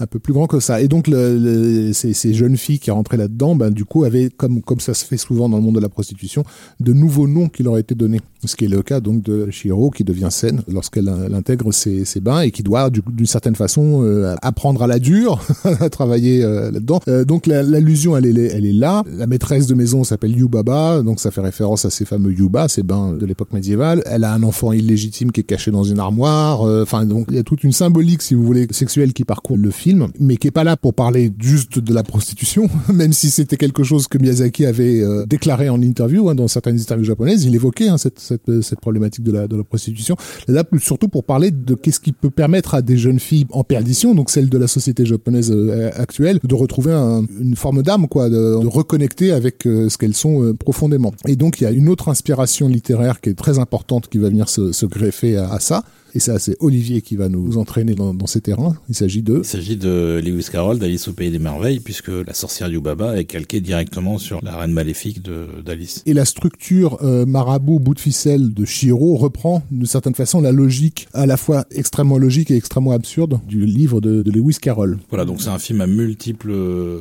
un 0.00 0.06
peu 0.06 0.18
plus 0.18 0.32
grands 0.32 0.46
que 0.46 0.60
ça. 0.60 0.80
Et 0.80 0.88
donc 0.88 1.06
ces, 1.92 2.34
jeunes 2.34 2.56
filles 2.56 2.78
qui 2.78 2.90
rentraient 2.90 3.16
là-dedans, 3.16 3.54
ben, 3.54 3.70
du 3.70 3.84
coup 3.84 4.04
avaient, 4.04 4.30
comme 4.30 4.62
comme 4.62 4.80
ça 4.80 4.94
se 4.94 5.04
fait 5.04 5.16
souvent 5.16 5.48
dans 5.48 5.58
le 5.58 5.62
monde 5.62 5.74
de 5.74 5.80
la 5.80 5.88
prostitution, 5.88 6.44
de 6.80 6.92
nouveaux 6.92 7.28
noms 7.28 7.48
qui 7.48 7.62
leur 7.62 7.78
étaient 7.78 7.94
donnés. 7.94 8.20
Ce 8.44 8.56
qui 8.56 8.64
est 8.64 8.68
le 8.68 8.82
cas 8.82 9.00
donc 9.00 9.22
de 9.22 9.50
Shiro 9.50 9.90
qui 9.90 10.02
devient 10.02 10.28
saine 10.30 10.62
lorsqu'elle 10.66 11.12
elle 11.26 11.34
intègre 11.34 11.72
ses, 11.72 12.06
ses 12.06 12.20
bains 12.20 12.40
et 12.40 12.50
qui 12.50 12.62
doit 12.62 12.88
d'une 12.88 13.26
certaine 13.26 13.54
façon 13.54 14.02
euh, 14.02 14.34
apprendre 14.40 14.82
à 14.82 14.86
la 14.86 14.98
dure 14.98 15.44
à 15.64 15.90
travailler 15.90 16.42
euh, 16.42 16.70
là-dedans. 16.70 17.00
Euh, 17.08 17.26
donc 17.26 17.46
la- 17.46 17.62
l'allusion 17.62 18.16
elle 18.16 18.26
est 18.38 18.46
elle 18.46 18.64
est 18.64 18.72
là. 18.72 19.04
La 19.14 19.26
maîtresse 19.26 19.66
de 19.66 19.74
maison 19.74 20.04
s'appelle 20.04 20.34
Yubaba, 20.36 21.02
donc 21.02 21.20
ça 21.20 21.30
fait 21.30 21.42
référence 21.42 21.84
à 21.84 21.90
ces 21.90 22.06
fameux 22.06 22.32
Yuba, 22.32 22.68
ces 22.68 22.82
bains 22.82 23.12
de 23.12 23.26
l'époque 23.26 23.52
médiévale. 23.52 24.02
Elle 24.06 24.24
a 24.24 24.32
un 24.32 24.42
enfant 24.42 24.72
illégitime 24.72 25.32
qui 25.32 25.40
est 25.40 25.44
caché 25.44 25.70
dans 25.70 25.84
une 25.84 25.98
armoire. 25.98 26.62
Enfin 26.62 27.04
donc 27.04 27.26
il 27.30 27.36
y 27.36 27.38
a 27.38 27.42
toute 27.42 27.62
une 27.62 27.72
symbolique 27.72 28.22
si 28.22 28.34
vous 28.34 28.44
voulez 28.44 28.66
sexuelle 28.70 29.12
qui 29.12 29.24
parcourt 29.24 29.58
le 29.58 29.70
film, 29.70 29.89
mais 30.18 30.36
qui 30.36 30.48
est 30.48 30.52
pas 30.52 30.64
là 30.64 30.76
pour 30.76 30.94
parler 30.94 31.32
juste 31.38 31.78
de 31.78 31.94
la 31.94 32.02
prostitution, 32.02 32.68
même 32.92 33.12
si 33.12 33.30
c'était 33.30 33.56
quelque 33.56 33.82
chose 33.82 34.06
que 34.08 34.18
Miyazaki 34.18 34.66
avait 34.66 35.00
euh, 35.00 35.26
déclaré 35.26 35.68
en 35.68 35.80
interview 35.82 36.28
hein, 36.28 36.34
dans 36.34 36.48
certaines 36.48 36.78
interviews 36.80 37.04
japonaises. 37.04 37.44
Il 37.44 37.54
évoquait 37.54 37.88
hein, 37.88 37.98
cette, 37.98 38.18
cette, 38.18 38.60
cette 38.62 38.80
problématique 38.80 39.24
de 39.24 39.32
la, 39.32 39.48
de 39.48 39.56
la 39.56 39.64
prostitution. 39.64 40.16
Là, 40.48 40.64
surtout 40.80 41.08
pour 41.08 41.24
parler 41.24 41.50
de 41.50 41.74
qu'est-ce 41.74 42.00
qui 42.00 42.12
peut 42.12 42.30
permettre 42.30 42.74
à 42.74 42.82
des 42.82 42.96
jeunes 42.96 43.20
filles 43.20 43.46
en 43.50 43.64
perdition, 43.64 44.14
donc 44.14 44.30
celle 44.30 44.48
de 44.48 44.58
la 44.58 44.66
société 44.66 45.04
japonaise 45.06 45.50
euh, 45.52 45.90
actuelle, 45.96 46.38
de 46.42 46.54
retrouver 46.54 46.92
un- 46.92 47.24
une 47.40 47.56
forme 47.56 47.82
d'âme, 47.82 48.08
quoi, 48.08 48.28
de, 48.28 48.54
reconnecter 48.66 49.32
avec 49.32 49.66
euh, 49.66 49.88
ce 49.88 49.98
qu'elles 49.98 50.14
sont 50.14 50.42
euh, 50.42 50.54
profondément. 50.54 51.12
Et 51.26 51.36
donc 51.36 51.60
il 51.60 51.64
y 51.64 51.66
a 51.66 51.70
une 51.70 51.88
autre 51.88 52.08
inspiration 52.08 52.68
littéraire 52.68 53.20
qui 53.20 53.30
est 53.30 53.34
très 53.34 53.58
importante 53.58 54.08
qui 54.08 54.18
va 54.18 54.28
venir 54.28 54.48
se, 54.48 54.72
se 54.72 54.86
greffer 54.86 55.36
à 55.36 55.58
ça. 55.60 55.82
Et 56.14 56.18
ça, 56.20 56.38
c'est 56.38 56.56
Olivier 56.60 57.02
qui 57.02 57.16
va 57.16 57.28
nous 57.28 57.56
entraîner 57.58 57.94
dans, 57.94 58.12
dans 58.14 58.26
ces 58.26 58.40
terrains. 58.40 58.76
Il 58.88 58.94
s'agit 58.94 59.22
de 59.22 59.38
Il 59.38 59.44
s'agit 59.44 59.76
de 59.76 60.20
Lewis 60.24 60.46
Carroll 60.50 60.78
d'Alice 60.78 61.08
au 61.08 61.12
Pays 61.12 61.30
des 61.30 61.38
Merveilles, 61.38 61.80
puisque 61.80 62.08
la 62.08 62.34
sorcière 62.34 62.68
Yubaba 62.68 63.18
est 63.18 63.24
calquée 63.24 63.60
directement 63.60 64.18
sur 64.18 64.40
la 64.42 64.56
reine 64.56 64.72
maléfique 64.72 65.22
de- 65.22 65.46
d'Alice. 65.64 66.02
Et 66.06 66.14
la 66.14 66.24
structure 66.24 66.98
euh, 67.02 67.26
marabout 67.26 67.78
bout 67.78 67.94
de 67.94 68.00
ficelle 68.00 68.52
de 68.52 68.64
Shiro 68.64 69.16
reprend 69.16 69.62
d'une 69.70 69.86
certaine 69.86 70.14
façon 70.14 70.40
la 70.40 70.52
logique 70.52 71.08
à 71.12 71.26
la 71.26 71.36
fois 71.36 71.64
extrêmement 71.70 72.18
logique 72.18 72.50
et 72.50 72.56
extrêmement 72.56 72.92
absurde 72.92 73.40
du 73.46 73.64
livre 73.64 74.00
de, 74.00 74.22
de 74.22 74.30
Lewis 74.30 74.56
Carroll. 74.60 74.98
Voilà, 75.10 75.24
donc 75.24 75.40
c'est 75.42 75.48
un 75.50 75.58
film 75.58 75.80
à 75.80 75.86
multiples 75.86 76.52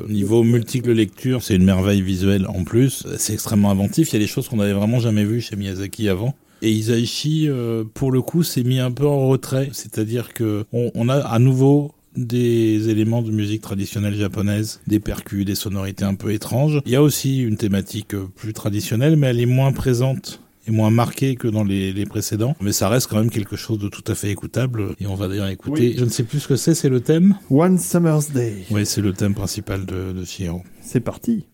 niveaux, 0.09 0.43
multiples 0.43 0.91
lectures. 0.91 1.43
C'est 1.43 1.55
une 1.55 1.63
merveille 1.65 2.01
visuelle 2.01 2.45
en 2.47 2.63
plus. 2.63 3.05
C'est 3.17 3.33
extrêmement 3.33 3.71
inventif. 3.71 4.09
Il 4.11 4.13
y 4.13 4.15
a 4.17 4.19
des 4.19 4.27
choses 4.27 4.47
qu'on 4.47 4.57
n'avait 4.57 4.73
vraiment 4.73 4.99
jamais 4.99 5.23
vues 5.25 5.41
chez 5.41 5.55
Miyazaki 5.55 6.09
avant. 6.09 6.33
Et 6.61 6.71
Isaichi, 6.71 7.47
euh, 7.47 7.83
pour 7.93 8.11
le 8.11 8.21
coup, 8.21 8.43
s'est 8.43 8.63
mis 8.63 8.79
un 8.79 8.91
peu 8.91 9.07
en 9.07 9.27
retrait. 9.27 9.69
C'est-à-dire 9.71 10.33
que 10.33 10.65
on, 10.73 10.91
on 10.95 11.07
a 11.09 11.15
à 11.17 11.39
nouveau 11.39 11.91
des 12.17 12.89
éléments 12.89 13.21
de 13.21 13.31
musique 13.31 13.61
traditionnelle 13.61 14.15
japonaise, 14.15 14.81
des 14.87 14.99
percus, 14.99 15.45
des 15.45 15.55
sonorités 15.55 16.03
un 16.03 16.15
peu 16.15 16.33
étranges. 16.33 16.81
Il 16.85 16.91
y 16.91 16.95
a 16.95 17.01
aussi 17.03 17.39
une 17.41 17.55
thématique 17.55 18.13
euh, 18.13 18.27
plus 18.35 18.51
traditionnelle, 18.53 19.15
mais 19.15 19.27
elle 19.27 19.39
est 19.39 19.45
moins 19.45 19.71
présente 19.71 20.41
et 20.67 20.71
moins 20.71 20.89
marquée 20.89 21.35
que 21.35 21.47
dans 21.47 21.63
les, 21.63 21.93
les 21.93 22.05
précédents. 22.05 22.55
Mais 22.61 22.73
ça 22.73 22.89
reste 22.89 23.07
quand 23.07 23.17
même 23.17 23.29
quelque 23.29 23.55
chose 23.55 23.79
de 23.79 23.87
tout 23.87 24.03
à 24.07 24.15
fait 24.15 24.29
écoutable. 24.29 24.95
Et 24.99 25.07
on 25.07 25.15
va 25.15 25.27
d'ailleurs 25.29 25.47
écouter, 25.47 25.89
Oui. 25.91 25.95
je 25.97 26.03
ne 26.03 26.09
sais 26.09 26.23
plus 26.23 26.39
ce 26.41 26.47
que 26.47 26.55
c'est, 26.57 26.73
c'est 26.75 26.89
le 26.89 26.99
thème? 26.99 27.35
One 27.49 27.79
Summer's 27.79 28.31
Day. 28.31 28.65
oui, 28.71 28.85
c'est 28.85 29.01
le 29.01 29.13
thème 29.13 29.33
principal 29.33 29.85
de, 29.85 30.11
de 30.11 30.25
Chihiro. 30.25 30.61
C'est 30.81 30.99
parti. 30.99 31.45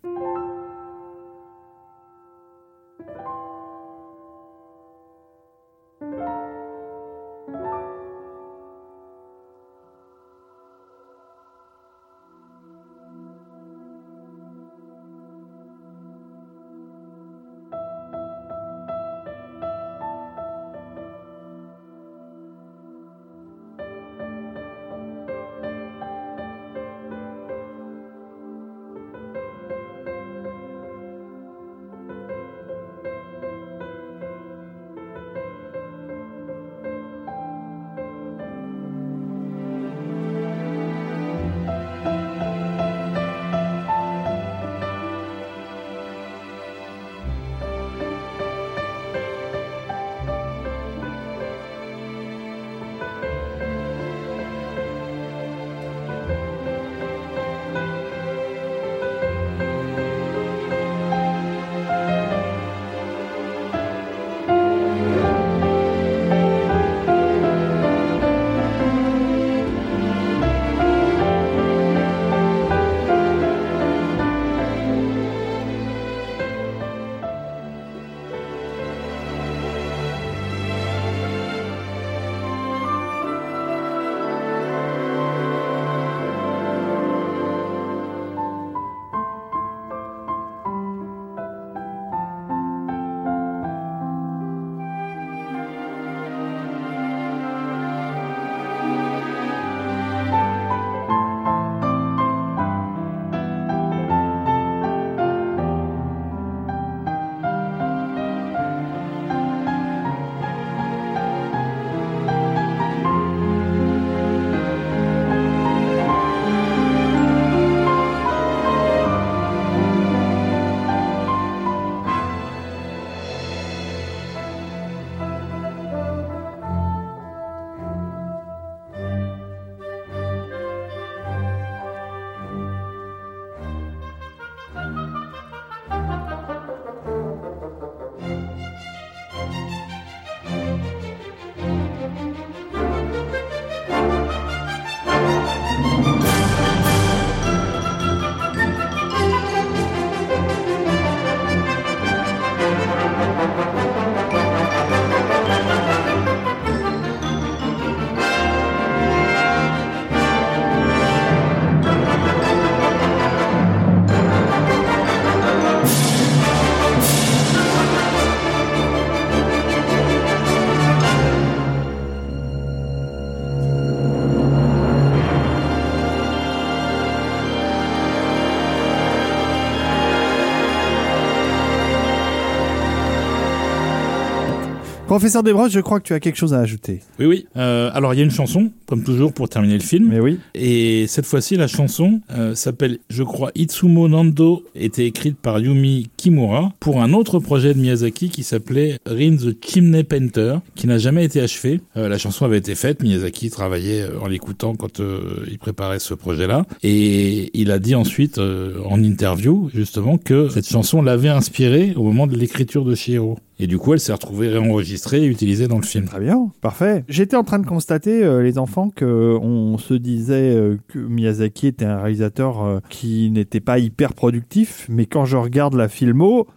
Professeur 185.16 185.44
Desbrosses, 185.44 185.72
je 185.72 185.80
crois 185.80 186.02
que 186.02 186.08
tu 186.08 186.14
as 186.14 186.20
quelque 186.20 186.36
chose 186.36 186.54
à 186.54 186.60
ajouter. 186.60 187.00
Oui, 187.20 187.26
oui. 187.26 187.48
Euh, 187.56 187.90
alors, 187.94 188.14
il 188.14 188.18
y 188.18 188.20
a 188.20 188.26
une 188.26 188.32
chanson, 188.32 188.74
comme 188.86 189.04
toujours, 189.04 189.34
pour 189.34 189.50
terminer 189.50 189.76
le 189.76 189.84
film. 189.84 190.10
Mais 190.10 190.20
oui. 190.20 190.40
Et 190.54 191.08
cette 191.08 191.26
fois-ci, 191.26 191.56
la 191.56 191.68
chanson 191.68 192.22
euh, 192.32 192.56
s'appelle, 192.56 193.00
je 193.10 193.24
crois, 193.24 193.52
Itsumo 193.56 194.08
Nando, 194.08 194.64
était 194.76 195.06
écrite 195.06 195.38
par 195.38 195.60
Yumi 195.60 196.10
Kimura 196.18 196.74
pour 196.80 197.02
un 197.02 197.14
autre 197.14 197.40
projet 197.40 197.74
de 197.74 197.80
Miyazaki 197.80 198.30
qui 198.30 198.44
s'appelait 198.44 199.00
Rin 199.06 199.36
the 199.36 199.56
Chimney 199.64 200.04
Painter, 200.04 200.58
qui 200.76 200.88
n'a 200.88 200.98
jamais 200.98 201.26
été 201.26 201.42
achevé. 201.42 201.82
Euh, 201.98 202.10
la 202.10 202.18
chanson 202.18 202.46
avait 202.46 202.58
été 202.58 202.76
faite, 202.76 203.02
Miyazaki 203.02 203.50
travaillait 203.50 204.02
euh, 204.02 204.20
en 204.20 204.28
l'écoutant 204.28 204.76
quand 204.76 205.00
euh, 205.00 205.46
il 205.50 205.58
préparait 205.58 206.00
ce 206.00 206.14
projet-là, 206.14 206.66
et 206.84 207.52
il 207.60 207.72
a 207.72 207.80
dit 207.80 207.96
ensuite 207.96 208.40
en 208.40 209.02
interview 209.02 209.70
justement 209.74 210.18
que 210.18 210.50
cette 210.50 210.68
chanson 210.68 211.02
l'avait 211.02 211.30
inspiré 211.30 211.94
au 211.96 212.04
moment 212.04 212.28
de 212.28 212.36
l'écriture 212.36 212.86
de 212.86 212.96
Shiro. 212.96 213.38
Et 213.58 213.68
du 213.68 213.78
coup, 213.78 213.94
elle 213.94 214.02
s'est 214.02 214.12
retrouvée 214.12 214.50
réenregistrée 214.50 215.24
et 215.24 215.26
utilisée 215.26 215.70
dans 215.70 215.78
le 215.78 215.86
film. 215.86 216.06
Très 216.06 216.20
bien, 216.20 216.52
parfait. 216.60 217.06
J'étais 217.08 217.38
en 217.38 217.46
train 217.46 217.60
de 217.60 217.66
constater, 217.66 218.42
les 218.42 218.58
enfants, 218.58 218.75
que 218.96 219.38
on 219.42 219.78
se 219.78 219.94
disait 219.94 220.56
euh, 220.56 220.78
que 220.88 221.00
Miyazaki 221.00 221.68
était 221.68 221.86
un 221.86 221.98
réalisateur 221.98 222.64
euh, 222.64 222.80
qui 222.90 223.32
n'était 223.32 223.62
pas 223.62 223.80
hyper 223.80 224.14
productif, 224.14 224.86
mais 224.90 225.06
quand 225.06 225.26
je 225.26 225.38
regarde 225.38 225.74
la 225.76 225.88
filmo, 225.88 226.48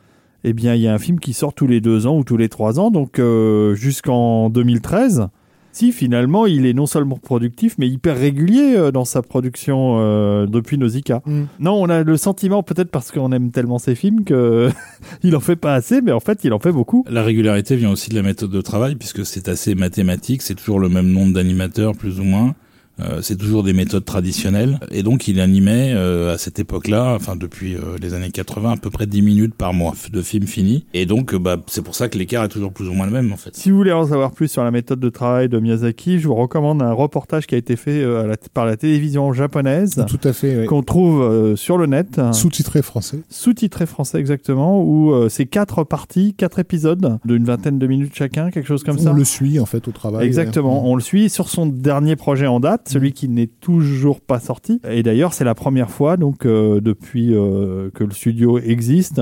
eh 0.45 0.53
bien, 0.53 0.75
il 0.75 0.83
y 0.83 0.89
a 0.89 0.95
un 0.95 0.99
film 0.99 1.21
qui 1.21 1.33
sort 1.33 1.55
tous 1.55 1.67
les 1.67 1.81
deux 1.81 2.07
ans 2.07 2.19
ou 2.19 2.25
tous 2.25 2.37
les 2.37 2.49
trois 2.49 2.81
ans, 2.81 2.91
donc 2.91 3.19
euh, 3.19 3.75
jusqu'en 3.75 4.51
2013. 4.51 5.29
Si 5.73 5.93
finalement, 5.93 6.47
il 6.47 6.67
est 6.67 6.73
non 6.73 6.87
seulement 6.87 7.17
productif, 7.17 7.77
mais 7.79 7.89
hyper 7.89 8.17
régulier 8.17 8.75
euh, 8.77 8.91
dans 8.91 9.05
sa 9.05 9.23
production 9.23 9.97
euh, 9.99 10.47
depuis 10.47 10.79
Nausicaa. 10.79 11.23
Mm. 11.27 11.43
Non, 11.61 11.75
on 11.75 11.89
a 11.89 12.03
le 12.03 12.17
sentiment, 12.17 12.63
peut-être 12.63 12.91
parce 12.91 13.11
qu'on 13.11 13.33
aime 13.33 13.51
tellement 13.51 13.79
ses 13.79 13.95
films, 13.95 14.25
que 14.25 14.71
il 15.23 15.37
en 15.37 15.41
fait 15.41 15.57
pas 15.57 15.75
assez, 15.75 16.01
mais 16.01 16.13
en 16.13 16.21
fait, 16.21 16.45
il 16.45 16.53
en 16.53 16.59
fait 16.59 16.73
beaucoup. 16.73 17.05
La 17.09 17.23
régularité 17.23 17.77
vient 17.77 17.91
aussi 17.91 18.11
de 18.11 18.15
la 18.15 18.23
méthode 18.23 18.51
de 18.51 18.61
travail, 18.61 18.97
puisque 18.97 19.25
c'est 19.25 19.49
assez 19.49 19.75
mathématique, 19.75 20.43
c'est 20.43 20.55
toujours 20.55 20.81
le 20.81 20.89
même 20.89 21.09
nombre 21.09 21.33
d'animateurs, 21.33 21.95
plus 21.95 22.19
ou 22.21 22.25
moins. 22.25 22.55
Euh, 23.01 23.21
c'est 23.23 23.37
toujours 23.37 23.63
des 23.63 23.73
méthodes 23.73 24.05
traditionnelles. 24.05 24.79
Et 24.91 25.03
donc, 25.03 25.29
il 25.29 25.41
animait 25.41 25.93
euh, 25.95 26.35
à 26.35 26.39
cette 26.39 26.59
époque-là, 26.59 27.15
enfin 27.15 27.37
depuis 27.37 27.75
euh, 27.77 27.97
les 28.01 28.15
années 28.15 28.31
80, 28.31 28.73
à 28.73 28.77
peu 28.77 28.91
près 28.91 29.07
10 29.07 29.23
minutes 29.23 29.55
par 29.55 29.73
mois 29.73 29.95
de 30.13 30.23
films 30.23 30.47
finis. 30.47 30.85
Et 30.95 31.07
donc, 31.07 31.33
euh, 31.35 31.39
bah, 31.39 31.59
c'est 31.67 31.83
pour 31.83 31.95
ça 31.95 32.09
que 32.09 32.19
l'écart 32.19 32.45
est 32.45 32.49
toujours 32.49 32.73
plus 32.73 32.89
ou 32.89 32.93
moins 32.93 33.07
le 33.07 33.13
même, 33.13 33.33
en 33.33 33.37
fait. 33.37 33.55
Si 33.57 33.71
vous 33.71 33.77
voulez 33.77 33.93
en 33.93 34.07
savoir 34.07 34.33
plus 34.33 34.49
sur 34.49 34.65
la 34.65 34.71
méthode 34.71 35.01
de 35.01 35.09
travail 35.09 35.49
de 35.49 35.59
Miyazaki, 35.59 36.19
je 36.19 36.29
vous 36.29 36.35
recommande 36.35 36.83
un 36.83 36.93
reportage 36.93 37.47
qui 37.47 37.55
a 37.55 37.59
été 37.59 37.77
fait 37.77 38.01
euh, 38.03 38.23
à 38.25 38.27
la- 38.27 38.37
par 38.53 38.67
la 38.67 38.77
télévision 38.77 39.33
japonaise, 39.33 40.05
Tout 40.09 40.21
à 40.25 40.33
fait. 40.33 40.61
ouais. 40.61 40.67
qu'on 40.67 40.83
trouve 40.83 41.23
euh, 41.23 41.57
sur 41.57 41.79
le 41.79 41.87
net, 41.87 42.21
Sous-titré 42.33 42.83
français. 42.83 43.21
sous-titré 43.29 43.87
français 43.87 44.19
exactement, 44.19 44.83
où 44.83 45.13
euh, 45.13 45.29
c'est 45.29 45.47
quatre 45.47 45.85
parties, 45.85 46.35
quatre 46.35 46.59
épisodes 46.59 47.19
d'une 47.25 47.45
vingtaine 47.45 47.79
de 47.79 47.87
minutes 47.87 48.13
chacun, 48.15 48.51
quelque 48.51 48.67
chose 48.67 48.83
comme 48.83 48.97
On 48.99 49.03
ça. 49.05 49.13
le 49.13 49.25
suit 49.25 49.61
en 49.61 49.67
fait 49.67 49.87
au 49.89 49.93
travail. 49.93 50.27
Exactement, 50.27 50.83
ouais. 50.83 50.91
on 50.91 50.95
le 50.95 51.01
suit 51.03 51.29
sur 51.31 51.49
son 51.49 51.67
dernier 51.67 52.17
projet 52.17 52.47
en 52.47 52.61
date, 52.61 52.88
celui 52.89 53.13
qui 53.13 53.29
n'est 53.29 53.47
toujours 53.47 54.21
pas 54.21 54.41
sorti. 54.41 54.81
Et 54.89 55.03
d'ailleurs, 55.03 55.33
c'est 55.33 55.45
la 55.45 55.55
première 55.55 55.91
fois 55.91 56.17
donc 56.17 56.47
euh, 56.47 56.81
depuis 56.81 57.35
euh, 57.35 57.91
que 57.95 58.05
le 58.05 58.13
studio 58.13 58.59
existe 58.59 59.21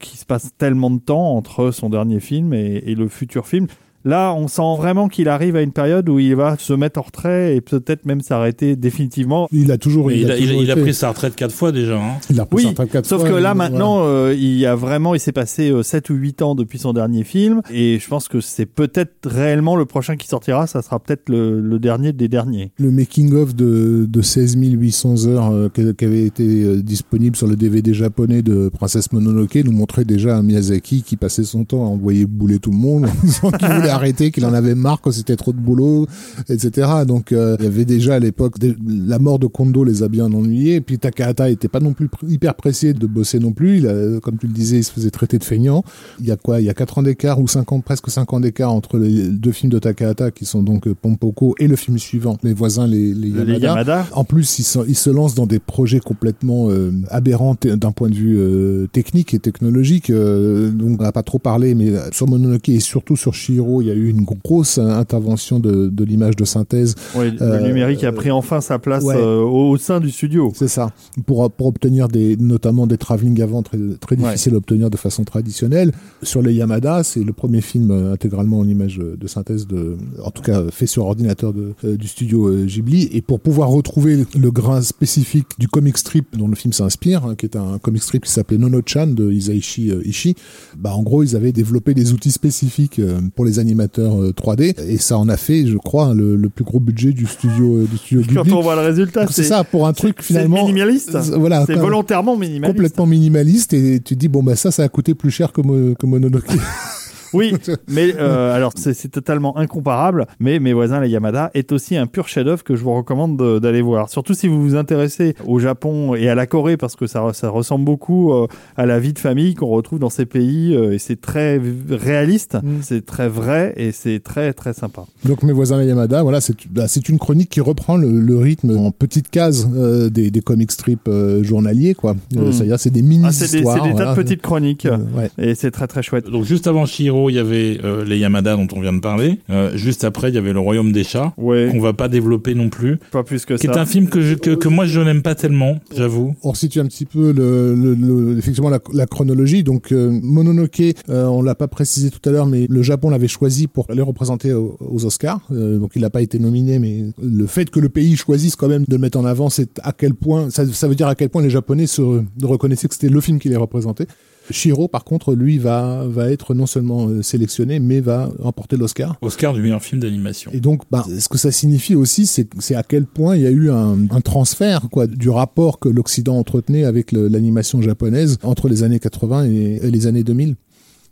qu'il 0.00 0.18
se 0.18 0.26
passe 0.26 0.50
tellement 0.58 0.90
de 0.90 0.98
temps 0.98 1.36
entre 1.36 1.70
son 1.70 1.88
dernier 1.88 2.20
film 2.20 2.52
et, 2.52 2.82
et 2.86 2.94
le 2.94 3.08
futur 3.08 3.46
film. 3.46 3.66
Là, 4.04 4.34
on 4.34 4.48
sent 4.48 4.76
vraiment 4.78 5.08
qu'il 5.08 5.28
arrive 5.28 5.56
à 5.56 5.62
une 5.62 5.72
période 5.72 6.08
où 6.08 6.18
il 6.18 6.34
va 6.36 6.56
se 6.58 6.72
mettre 6.72 6.98
en 7.00 7.02
retrait 7.02 7.56
et 7.56 7.60
peut-être 7.60 8.04
même 8.04 8.20
s'arrêter 8.20 8.76
définitivement. 8.76 9.48
Il 9.52 9.70
a 9.72 9.78
toujours. 9.78 10.12
Il, 10.12 10.30
a, 10.30 10.36
il 10.36 10.44
a- 10.44 10.46
toujours 10.46 10.62
il 10.62 10.70
a 10.70 10.76
pris 10.76 10.92
sa 10.94 11.08
retraite 11.10 11.34
quatre 11.36 11.54
fois 11.54 11.72
déjà. 11.72 11.96
Hein. 11.96 12.16
Il 12.30 12.38
a 12.40 12.46
pris 12.46 12.56
Oui, 12.56 12.62
sa 12.64 12.68
retraite 12.70 12.90
quatre 12.90 13.06
Sauf 13.06 13.20
fois, 13.20 13.30
que 13.30 13.34
là, 13.34 13.54
maintenant, 13.54 14.00
euh, 14.04 14.34
il 14.36 14.56
y 14.58 14.66
a 14.66 14.74
vraiment, 14.74 15.14
il 15.14 15.20
s'est 15.20 15.32
passé 15.32 15.70
euh, 15.70 15.82
7 15.82 16.10
ou 16.10 16.14
8 16.14 16.42
ans 16.42 16.54
depuis 16.54 16.78
son 16.78 16.92
dernier 16.92 17.24
film. 17.24 17.62
Et 17.72 17.98
je 17.98 18.08
pense 18.08 18.28
que 18.28 18.40
c'est 18.40 18.66
peut-être 18.66 19.12
réellement 19.26 19.76
le 19.76 19.84
prochain 19.86 20.16
qui 20.16 20.28
sortira. 20.28 20.66
Ça 20.66 20.82
sera 20.82 20.98
peut-être 21.00 21.28
le, 21.28 21.60
le 21.60 21.78
dernier 21.78 22.12
des 22.12 22.28
derniers. 22.28 22.72
Le 22.78 22.90
making-of 22.90 23.54
de, 23.54 24.06
de 24.08 24.22
16 24.22 24.56
800 24.60 25.26
heures 25.26 25.50
euh, 25.50 25.68
qui 25.68 25.82
qui 25.94 26.04
avait 26.04 26.24
été 26.24 26.44
euh, 26.64 26.82
disponible 26.82 27.36
sur 27.36 27.46
le 27.46 27.56
DVD 27.56 27.94
japonais 27.94 28.42
de 28.42 28.68
Princesse 28.68 29.12
Mononoke 29.12 29.56
nous 29.64 29.72
montrait 29.72 30.04
déjà 30.04 30.36
un 30.36 30.42
Miyazaki 30.42 31.02
qui 31.02 31.16
passait 31.16 31.44
son 31.44 31.64
temps 31.64 31.84
à 31.84 31.88
envoyer 31.88 32.26
bouler 32.26 32.58
tout 32.58 32.70
le 32.70 32.76
monde 32.76 33.04
en 33.06 33.26
disant 33.26 33.50
qu'il 33.50 33.68
voulait 33.68 33.90
arrêter, 33.94 34.30
qu'il 34.30 34.44
en 34.46 34.52
avait 34.54 34.74
marre, 34.74 35.00
que 35.00 35.10
c'était 35.10 35.36
trop 35.36 35.52
de 35.52 35.58
boulot, 35.58 36.06
etc. 36.48 36.88
Donc 37.06 37.32
euh, 37.32 37.56
il 37.58 37.64
y 37.64 37.68
avait 37.68 37.84
déjà 37.84 38.14
à 38.14 38.18
l'époque 38.18 38.54
la 38.86 39.18
mort 39.18 39.38
de 39.38 39.46
Kondo 39.46 39.84
les 39.84 40.02
a 40.02 40.08
bien 40.08 40.26
ennuyés. 40.32 40.76
Et 40.76 40.80
puis 40.80 40.98
Takahata 40.98 41.50
était 41.50 41.68
pas 41.68 41.80
non 41.80 41.92
plus 41.92 42.08
hyper 42.28 42.54
pressé 42.54 42.92
de 42.94 43.06
bosser 43.06 43.38
non 43.38 43.52
plus. 43.52 43.78
Il 43.78 43.86
a- 43.88 44.20
comme 44.20 44.36
tu 44.38 44.46
le 44.46 44.52
disais, 44.52 44.78
il 44.78 44.84
se 44.84 44.92
faisait 44.92 45.10
traiter 45.10 45.38
de 45.38 45.44
feignant. 45.44 45.84
Il 46.20 46.26
y 46.26 46.30
a 46.30 46.36
quoi? 46.36 46.60
Il 46.60 46.64
y 46.64 46.70
a 46.70 46.74
4 46.74 46.98
ans 46.98 47.02
d'écart 47.02 47.40
ou 47.40 47.48
5 47.48 47.72
ans, 47.72 47.80
presque 47.80 48.10
5 48.10 48.32
ans 48.32 48.40
d'écart 48.40 48.72
entre 48.72 48.98
les 48.98 49.28
deux 49.28 49.52
films 49.52 49.72
de 49.72 49.78
Takahata 49.78 50.30
qui 50.30 50.44
sont 50.44 50.62
donc 50.62 50.86
euh, 50.86 50.94
Pompoko 50.94 51.54
et 51.58 51.68
le 51.68 51.76
film 51.76 51.98
suivant, 51.98 52.38
mes 52.42 52.52
voisins 52.52 52.86
les, 52.86 53.14
les 53.14 53.30
Les 53.30 53.60
Yamada. 53.68 54.06
En 54.12 54.24
plus, 54.24 54.58
il 54.58 54.62
se, 54.64 54.78
il 54.88 54.94
se 54.96 55.10
lance 55.10 55.34
dans 55.34 55.46
des 55.46 55.58
projets 55.58 56.00
complètement 56.00 56.70
euh, 56.70 56.90
aberrants 57.10 57.56
d'un 57.62 57.92
point 57.92 58.08
de 58.08 58.14
vue 58.14 58.36
euh, 58.38 58.86
technique 58.92 59.34
et 59.34 59.38
technologique. 59.38 60.10
Donc, 60.10 61.00
on 61.00 61.02
n'a 61.02 61.12
pas 61.12 61.22
trop 61.22 61.38
parlé, 61.38 61.74
mais 61.74 61.92
sur 62.12 62.28
Mononoke 62.28 62.68
et 62.68 62.80
surtout 62.80 63.16
sur 63.16 63.34
Shiro, 63.34 63.82
il 63.84 63.88
y 63.88 63.90
a 63.90 63.94
eu 63.94 64.08
une 64.08 64.22
grosse 64.24 64.78
euh, 64.78 64.88
intervention 64.88 65.60
de, 65.60 65.88
de 65.88 66.04
l'image 66.04 66.36
de 66.36 66.44
synthèse. 66.44 66.94
Le 67.16 67.32
Euh, 67.42 67.60
numérique 67.66 68.02
a 68.04 68.12
pris 68.12 68.30
enfin 68.30 68.60
sa 68.60 68.78
place 68.78 69.04
ouais. 69.04 69.14
euh, 69.16 69.42
au, 69.42 69.76
sein 69.76 70.00
du 70.00 70.10
studio. 70.10 70.52
C'est 70.54 70.68
ça. 70.68 70.90
Pour, 71.26 71.50
pour 71.50 71.66
obtenir 71.66 72.08
des, 72.08 72.36
notamment 72.36 72.86
des 72.86 72.96
travelling 72.98 73.40
avant 73.42 73.62
très, 73.62 73.78
très 74.00 74.16
Ouais. 74.16 74.22
difficile 74.30 74.54
à 74.54 74.56
obtenir 74.58 74.90
de 74.90 74.96
façon 74.96 75.24
traditionnelle. 75.24 75.92
Sur 76.22 76.40
les 76.40 76.54
Yamada, 76.54 77.02
c'est 77.02 77.22
le 77.24 77.32
premier 77.32 77.60
film 77.60 77.90
euh, 77.90 78.12
intégralement 78.12 78.60
en 78.60 78.68
image 78.68 78.98
euh, 79.00 79.16
de 79.20 79.26
synthèse 79.26 79.66
de, 79.66 79.96
en 80.22 80.30
tout 80.30 80.42
cas, 80.42 80.62
fait 80.70 80.86
sur 80.86 81.04
ordinateur 81.06 81.52
de, 81.52 81.74
euh, 81.84 81.96
du 81.96 82.06
studio 82.08 82.48
euh, 82.48 82.64
Ghibli. 82.64 83.08
Et 83.12 83.20
pour 83.22 83.40
pouvoir 83.40 83.68
retrouver 83.70 84.16
le, 84.36 84.50
grain 84.50 84.80
spécifique 84.82 85.46
du 85.58 85.68
comic 85.68 85.98
strip 85.98 86.26
dont 86.38 86.48
le 86.48 86.54
film 86.54 86.72
s'inspire, 86.72 87.24
hein, 87.26 87.34
qui 87.34 87.46
est 87.46 87.56
un 87.56 87.78
comic 87.78 88.02
strip 88.02 88.24
qui 88.24 88.30
s'appelait 88.30 88.58
Nono-chan 88.58 89.08
de 89.08 89.30
Isaichi 89.32 89.90
euh, 89.90 90.00
Ishii, 90.06 90.36
bah, 90.78 90.94
en 90.94 91.02
gros, 91.02 91.22
ils 91.24 91.34
avaient 91.36 91.52
développé 91.52 91.92
des 91.94 92.12
outils 92.12 92.30
spécifiques 92.32 92.98
euh, 93.00 93.18
pour 93.34 93.44
les 93.44 93.58
animateurs 93.74 94.22
euh, 94.22 94.32
3D. 94.32 94.74
Et 94.88 94.96
ça 94.98 95.18
en 95.18 95.28
a 95.28 95.36
fait, 95.36 95.66
je 95.66 95.76
crois, 95.76 96.14
le, 96.14 96.36
le 96.36 96.48
plus 96.48 96.64
gros 96.64 96.80
budget 96.80 97.12
du 97.12 97.26
studio, 97.26 97.76
euh, 97.78 97.86
du 97.90 97.96
studio 97.98 98.22
Quand 98.34 98.42
Ghibli. 98.42 98.52
on 98.52 98.60
voit 98.60 98.76
le 98.76 98.82
résultat, 98.82 99.26
C'est 99.30 99.42
ça, 99.42 99.64
pour 99.64 99.86
un 99.86 99.92
truc 99.92 100.16
c'est 100.20 100.26
finalement. 100.26 100.64
minimaliste. 100.66 101.16
Voilà, 101.36 101.64
C'est 101.66 101.74
quand- 101.74 101.80
volontairement 101.80 102.36
minimaliste. 102.36 102.72
complètement 102.76 103.06
minimaliste 103.06 103.74
et 103.74 104.00
tu 104.00 104.14
te 104.14 104.20
dis 104.20 104.28
bon 104.28 104.42
bah 104.42 104.56
ça 104.56 104.70
ça 104.70 104.82
a 104.84 104.88
coûté 104.88 105.14
plus 105.14 105.30
cher 105.30 105.52
que, 105.52 105.60
Mo- 105.60 105.94
que 105.94 106.06
Mononoke. 106.06 106.46
Oui, 107.34 107.54
mais 107.88 108.14
euh, 108.18 108.54
alors 108.54 108.72
c'est 108.76 108.94
c'est 108.94 109.08
totalement 109.08 109.56
incomparable. 109.56 110.26
Mais 110.40 110.58
mes 110.60 110.72
voisins 110.72 111.00
les 111.00 111.08
Yamada 111.10 111.50
est 111.54 111.72
aussi 111.72 111.96
un 111.96 112.06
pur 112.06 112.28
chef-d'œuvre 112.28 112.62
que 112.64 112.76
je 112.76 112.82
vous 112.82 112.94
recommande 112.94 113.36
de- 113.36 113.58
d'aller 113.58 113.82
voir. 113.82 114.08
Surtout 114.08 114.34
si 114.34 114.48
vous 114.48 114.62
vous 114.62 114.76
intéressez 114.76 115.34
au 115.46 115.58
Japon 115.58 116.14
et 116.14 116.28
à 116.28 116.34
la 116.34 116.46
Corée 116.46 116.76
parce 116.76 116.96
que 116.96 117.06
ça, 117.06 117.32
ça 117.32 117.48
ressemble 117.48 117.84
beaucoup 117.84 118.32
euh, 118.32 118.46
à 118.76 118.86
la 118.86 118.98
vie 119.00 119.12
de 119.12 119.18
famille 119.18 119.54
qu'on 119.54 119.66
retrouve 119.68 119.98
dans 119.98 120.10
ces 120.10 120.26
pays 120.26 120.74
euh, 120.74 120.92
et 120.94 120.98
c'est 120.98 121.20
très 121.20 121.60
réaliste, 121.90 122.54
Mm. 122.62 122.68
c'est 122.82 123.04
très 123.04 123.28
vrai 123.28 123.72
et 123.76 123.92
c'est 123.92 124.20
très 124.20 124.52
très 124.52 124.72
sympa. 124.72 125.04
Donc 125.24 125.42
mes 125.42 125.52
voisins 125.52 125.78
les 125.80 125.86
Yamada, 125.86 126.22
voilà, 126.22 126.40
c'est 126.40 126.54
bah, 126.70 126.86
c'est 126.88 127.08
une 127.08 127.18
chronique 127.18 127.48
qui 127.50 127.60
reprend 127.60 127.96
le, 127.96 128.10
le 128.10 128.36
rythme 128.38 128.76
en 128.76 128.90
petites 128.90 129.30
cases 129.30 129.66
euh, 129.74 130.08
des, 130.10 130.30
des 130.30 130.40
comic 130.40 130.70
strips 130.70 131.08
euh, 131.08 131.42
journaliers 131.42 131.94
quoi. 131.94 132.14
Euh, 132.36 132.44
Mm. 132.44 132.52
C'est-à-dire 132.52 132.78
c'est 132.78 132.90
des 132.90 133.02
mini 133.02 133.24
Ah, 133.26 133.32
c'est 133.32 133.58
des, 133.58 133.64
tas 133.64 134.10
de 134.10 134.14
petites 134.14 134.42
chroniques 134.42 134.86
Euh, 134.86 134.98
ouais. 135.16 135.30
et 135.38 135.54
c'est 135.54 135.70
très 135.70 135.86
très 135.86 136.02
chouette. 136.02 136.28
Donc 136.30 136.44
juste 136.44 136.66
avant 136.66 136.84
Shiro, 136.86 137.23
il 137.30 137.36
y 137.36 137.38
avait 137.38 137.78
euh, 137.84 138.04
les 138.04 138.18
Yamada 138.18 138.56
dont 138.56 138.66
on 138.74 138.80
vient 138.80 138.92
de 138.92 139.00
parler. 139.00 139.38
Euh, 139.50 139.76
juste 139.76 140.04
après, 140.04 140.28
il 140.30 140.34
y 140.34 140.38
avait 140.38 140.52
le 140.52 140.58
Royaume 140.60 140.92
des 140.92 141.04
chats 141.04 141.32
Ouais, 141.36 141.68
qu'on 141.72 141.80
va 141.80 141.92
pas 141.92 142.08
développer 142.08 142.54
non 142.54 142.68
plus, 142.68 142.98
pas 143.10 143.22
plus 143.22 143.44
que 143.44 143.54
qui 143.54 143.66
est 143.66 143.72
ça. 143.72 143.80
un 143.80 143.86
film 143.86 144.08
que, 144.08 144.20
je, 144.20 144.34
que, 144.34 144.50
que 144.54 144.68
moi 144.68 144.86
je 144.86 145.00
n'aime 145.00 145.22
pas 145.22 145.34
tellement, 145.34 145.78
j'avoue. 145.96 146.34
On 146.42 146.50
resitue 146.50 146.80
un 146.80 146.86
petit 146.86 147.04
peu 147.06 147.32
le, 147.32 147.74
le- 147.74 147.94
le- 147.94 148.38
effectivement 148.38 148.70
la, 148.70 148.78
la 148.92 149.06
chronologie. 149.06 149.62
Donc 149.62 149.92
euh, 149.92 150.10
Mononoke, 150.22 150.80
euh, 151.08 151.26
on 151.26 151.42
l'a 151.42 151.54
pas 151.54 151.68
précisé 151.68 152.10
tout 152.10 152.26
à 152.28 152.32
l'heure, 152.32 152.46
mais 152.46 152.66
le 152.68 152.82
Japon 152.82 153.10
l'avait 153.10 153.28
choisi 153.28 153.66
pour 153.66 153.86
les 153.92 154.02
représenter 154.02 154.52
aux, 154.52 154.76
aux 154.80 155.04
Oscars. 155.04 155.40
Euh, 155.52 155.78
donc 155.78 155.92
il 155.94 156.02
n'a 156.02 156.10
pas 156.10 156.22
été 156.22 156.38
nominé, 156.38 156.78
mais 156.78 157.04
le 157.22 157.46
fait 157.46 157.70
que 157.70 157.80
le 157.80 157.88
pays 157.88 158.16
choisisse 158.16 158.56
quand 158.56 158.68
même 158.68 158.84
de 158.86 158.94
le 158.94 158.98
mettre 158.98 159.18
en 159.18 159.24
avant, 159.24 159.48
c'est 159.50 159.78
à 159.82 159.92
quel 159.92 160.14
point 160.14 160.50
ça, 160.50 160.64
ça 160.66 160.88
veut 160.88 160.94
dire 160.94 161.06
à 161.08 161.14
quel 161.14 161.28
point 161.30 161.42
les 161.42 161.50
Japonais 161.50 161.86
se 161.86 162.02
reconnaissaient 162.42 162.88
que 162.88 162.94
c'était 162.94 163.08
le 163.08 163.20
film 163.20 163.38
qui 163.38 163.48
les 163.48 163.56
représentait. 163.56 164.06
Shiro, 164.50 164.88
par 164.88 165.04
contre, 165.04 165.34
lui 165.34 165.58
va 165.58 166.06
va 166.06 166.30
être 166.30 166.54
non 166.54 166.66
seulement 166.66 167.08
euh, 167.08 167.22
sélectionné, 167.22 167.78
mais 167.78 168.00
va 168.00 168.30
remporter 168.38 168.76
l'Oscar. 168.76 169.16
Oscar 169.22 169.54
du 169.54 169.62
meilleur 169.62 169.82
film 169.82 170.00
d'animation. 170.00 170.50
Et 170.52 170.60
donc, 170.60 170.82
bah, 170.90 171.04
ce 171.18 171.28
que 171.28 171.38
ça 171.38 171.50
signifie 171.50 171.94
aussi, 171.94 172.26
c'est 172.26 172.74
à 172.74 172.82
quel 172.82 173.06
point 173.06 173.36
il 173.36 173.42
y 173.42 173.46
a 173.46 173.50
eu 173.50 173.70
un, 173.70 173.96
un 174.10 174.20
transfert 174.20 174.88
quoi, 174.90 175.06
du 175.06 175.30
rapport 175.30 175.78
que 175.78 175.88
l'Occident 175.88 176.36
entretenait 176.36 176.84
avec 176.84 177.12
l'animation 177.12 177.80
japonaise 177.80 178.38
entre 178.42 178.68
les 178.68 178.82
années 178.82 179.00
80 179.00 179.46
et, 179.46 179.80
et 179.82 179.90
les 179.90 180.06
années 180.06 180.24
2000. 180.24 180.56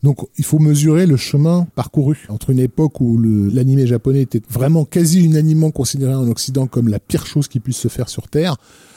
Donc, 0.03 0.19
il 0.37 0.45
faut 0.45 0.59
mesurer 0.59 1.07
le 1.07 1.17
chemin 1.17 1.67
parcouru 1.77 2.27
entre 2.29 2.51
une 2.51 2.59
époque 2.59 3.01
où 3.01 3.19
l'animé 3.19 3.87
japonais 3.87 4.23
était 4.23 4.43
vraiment 4.51 4.85
quasi 4.85 5.25
unanimement 5.25 5.71
considéré 5.71 6.15
en 6.15 6.29
Occident 6.29 6.67
comme 6.67 6.89
la 6.89 6.99
pire 6.99 7.25
chose 7.25 7.47
qui 7.47 7.61
puisse 7.61 7.77
se 7.77 7.89
faire 7.89 8.09
sur 8.09 8.27
Terre, 8.27 8.57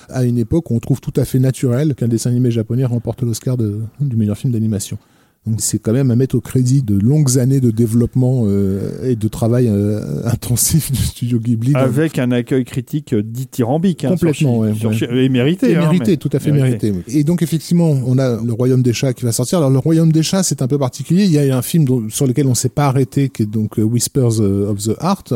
à 0.10 0.24
une 0.24 0.38
époque 0.38 0.72
où 0.72 0.76
on 0.76 0.80
trouve 0.80 1.02
tout 1.02 1.14
à 1.16 1.26
fait 1.26 1.40
naturel 1.40 1.96
qu'un 1.96 2.08
dessin 2.08 2.30
animé 2.32 2.52
japonais 2.52 2.86
remporte 2.86 3.22
l'Oscar 3.24 3.58
du 3.58 4.16
meilleur 4.16 4.38
film 4.38 4.54
d'animation. 4.54 4.98
Donc 5.48 5.58
c'est 5.62 5.78
quand 5.78 5.94
même 5.94 6.10
à 6.10 6.16
mettre 6.16 6.34
au 6.34 6.42
crédit 6.42 6.82
de 6.82 6.98
longues 6.98 7.38
années 7.38 7.60
de 7.60 7.70
développement 7.70 8.46
euh, 8.48 9.08
et 9.08 9.16
de 9.16 9.28
travail 9.28 9.68
euh, 9.68 10.26
intensif 10.26 10.92
du 10.92 10.98
studio 10.98 11.38
Ghibli. 11.40 11.74
Avec 11.76 12.18
un 12.18 12.32
accueil 12.32 12.64
critique 12.66 13.14
euh, 13.14 13.22
dithyrambique. 13.22 14.06
hein, 14.06 14.10
Complètement, 14.10 14.54
sur 14.54 14.58
ouais, 14.58 14.74
Chi- 14.74 14.80
sur 14.80 14.90
ouais. 14.90 14.96
Chi- 14.96 15.06
Et 15.06 15.30
mérité. 15.30 15.70
Et 15.70 15.76
hein, 15.76 15.82
mérité, 15.82 16.12
mais- 16.14 16.18
tout 16.18 16.32
à 16.34 16.40
fait 16.40 16.52
mérité. 16.52 16.92
Et 17.10 17.24
donc 17.24 17.44
effectivement, 17.44 17.92
on 18.08 18.18
a 18.18 18.42
le 18.42 18.54
Royaume 18.54 18.82
des 18.82 18.94
chats 18.94 19.14
qui 19.14 19.24
va 19.24 19.32
sortir. 19.32 19.60
Alors 19.60 19.70
le 19.70 19.78
Royaume 19.78 20.12
des 20.12 20.24
chats, 20.24 20.42
c'est 20.42 20.64
un 20.64 20.68
peu 20.68 20.80
particulier. 20.80 21.26
Il 21.26 21.32
y 21.32 21.38
a 21.38 21.56
un 21.56 21.62
film 21.62 21.86
dont- 21.86 22.10
sur 22.10 22.26
lequel 22.26 22.48
on 22.48 22.56
s'est 22.56 22.70
pas 22.70 22.88
arrêté, 22.88 23.30
qui 23.30 23.44
est 23.44 23.46
donc 23.46 23.78
Whispers 23.78 24.40
of 24.40 24.80
the 24.84 24.96
Heart. 25.00 25.36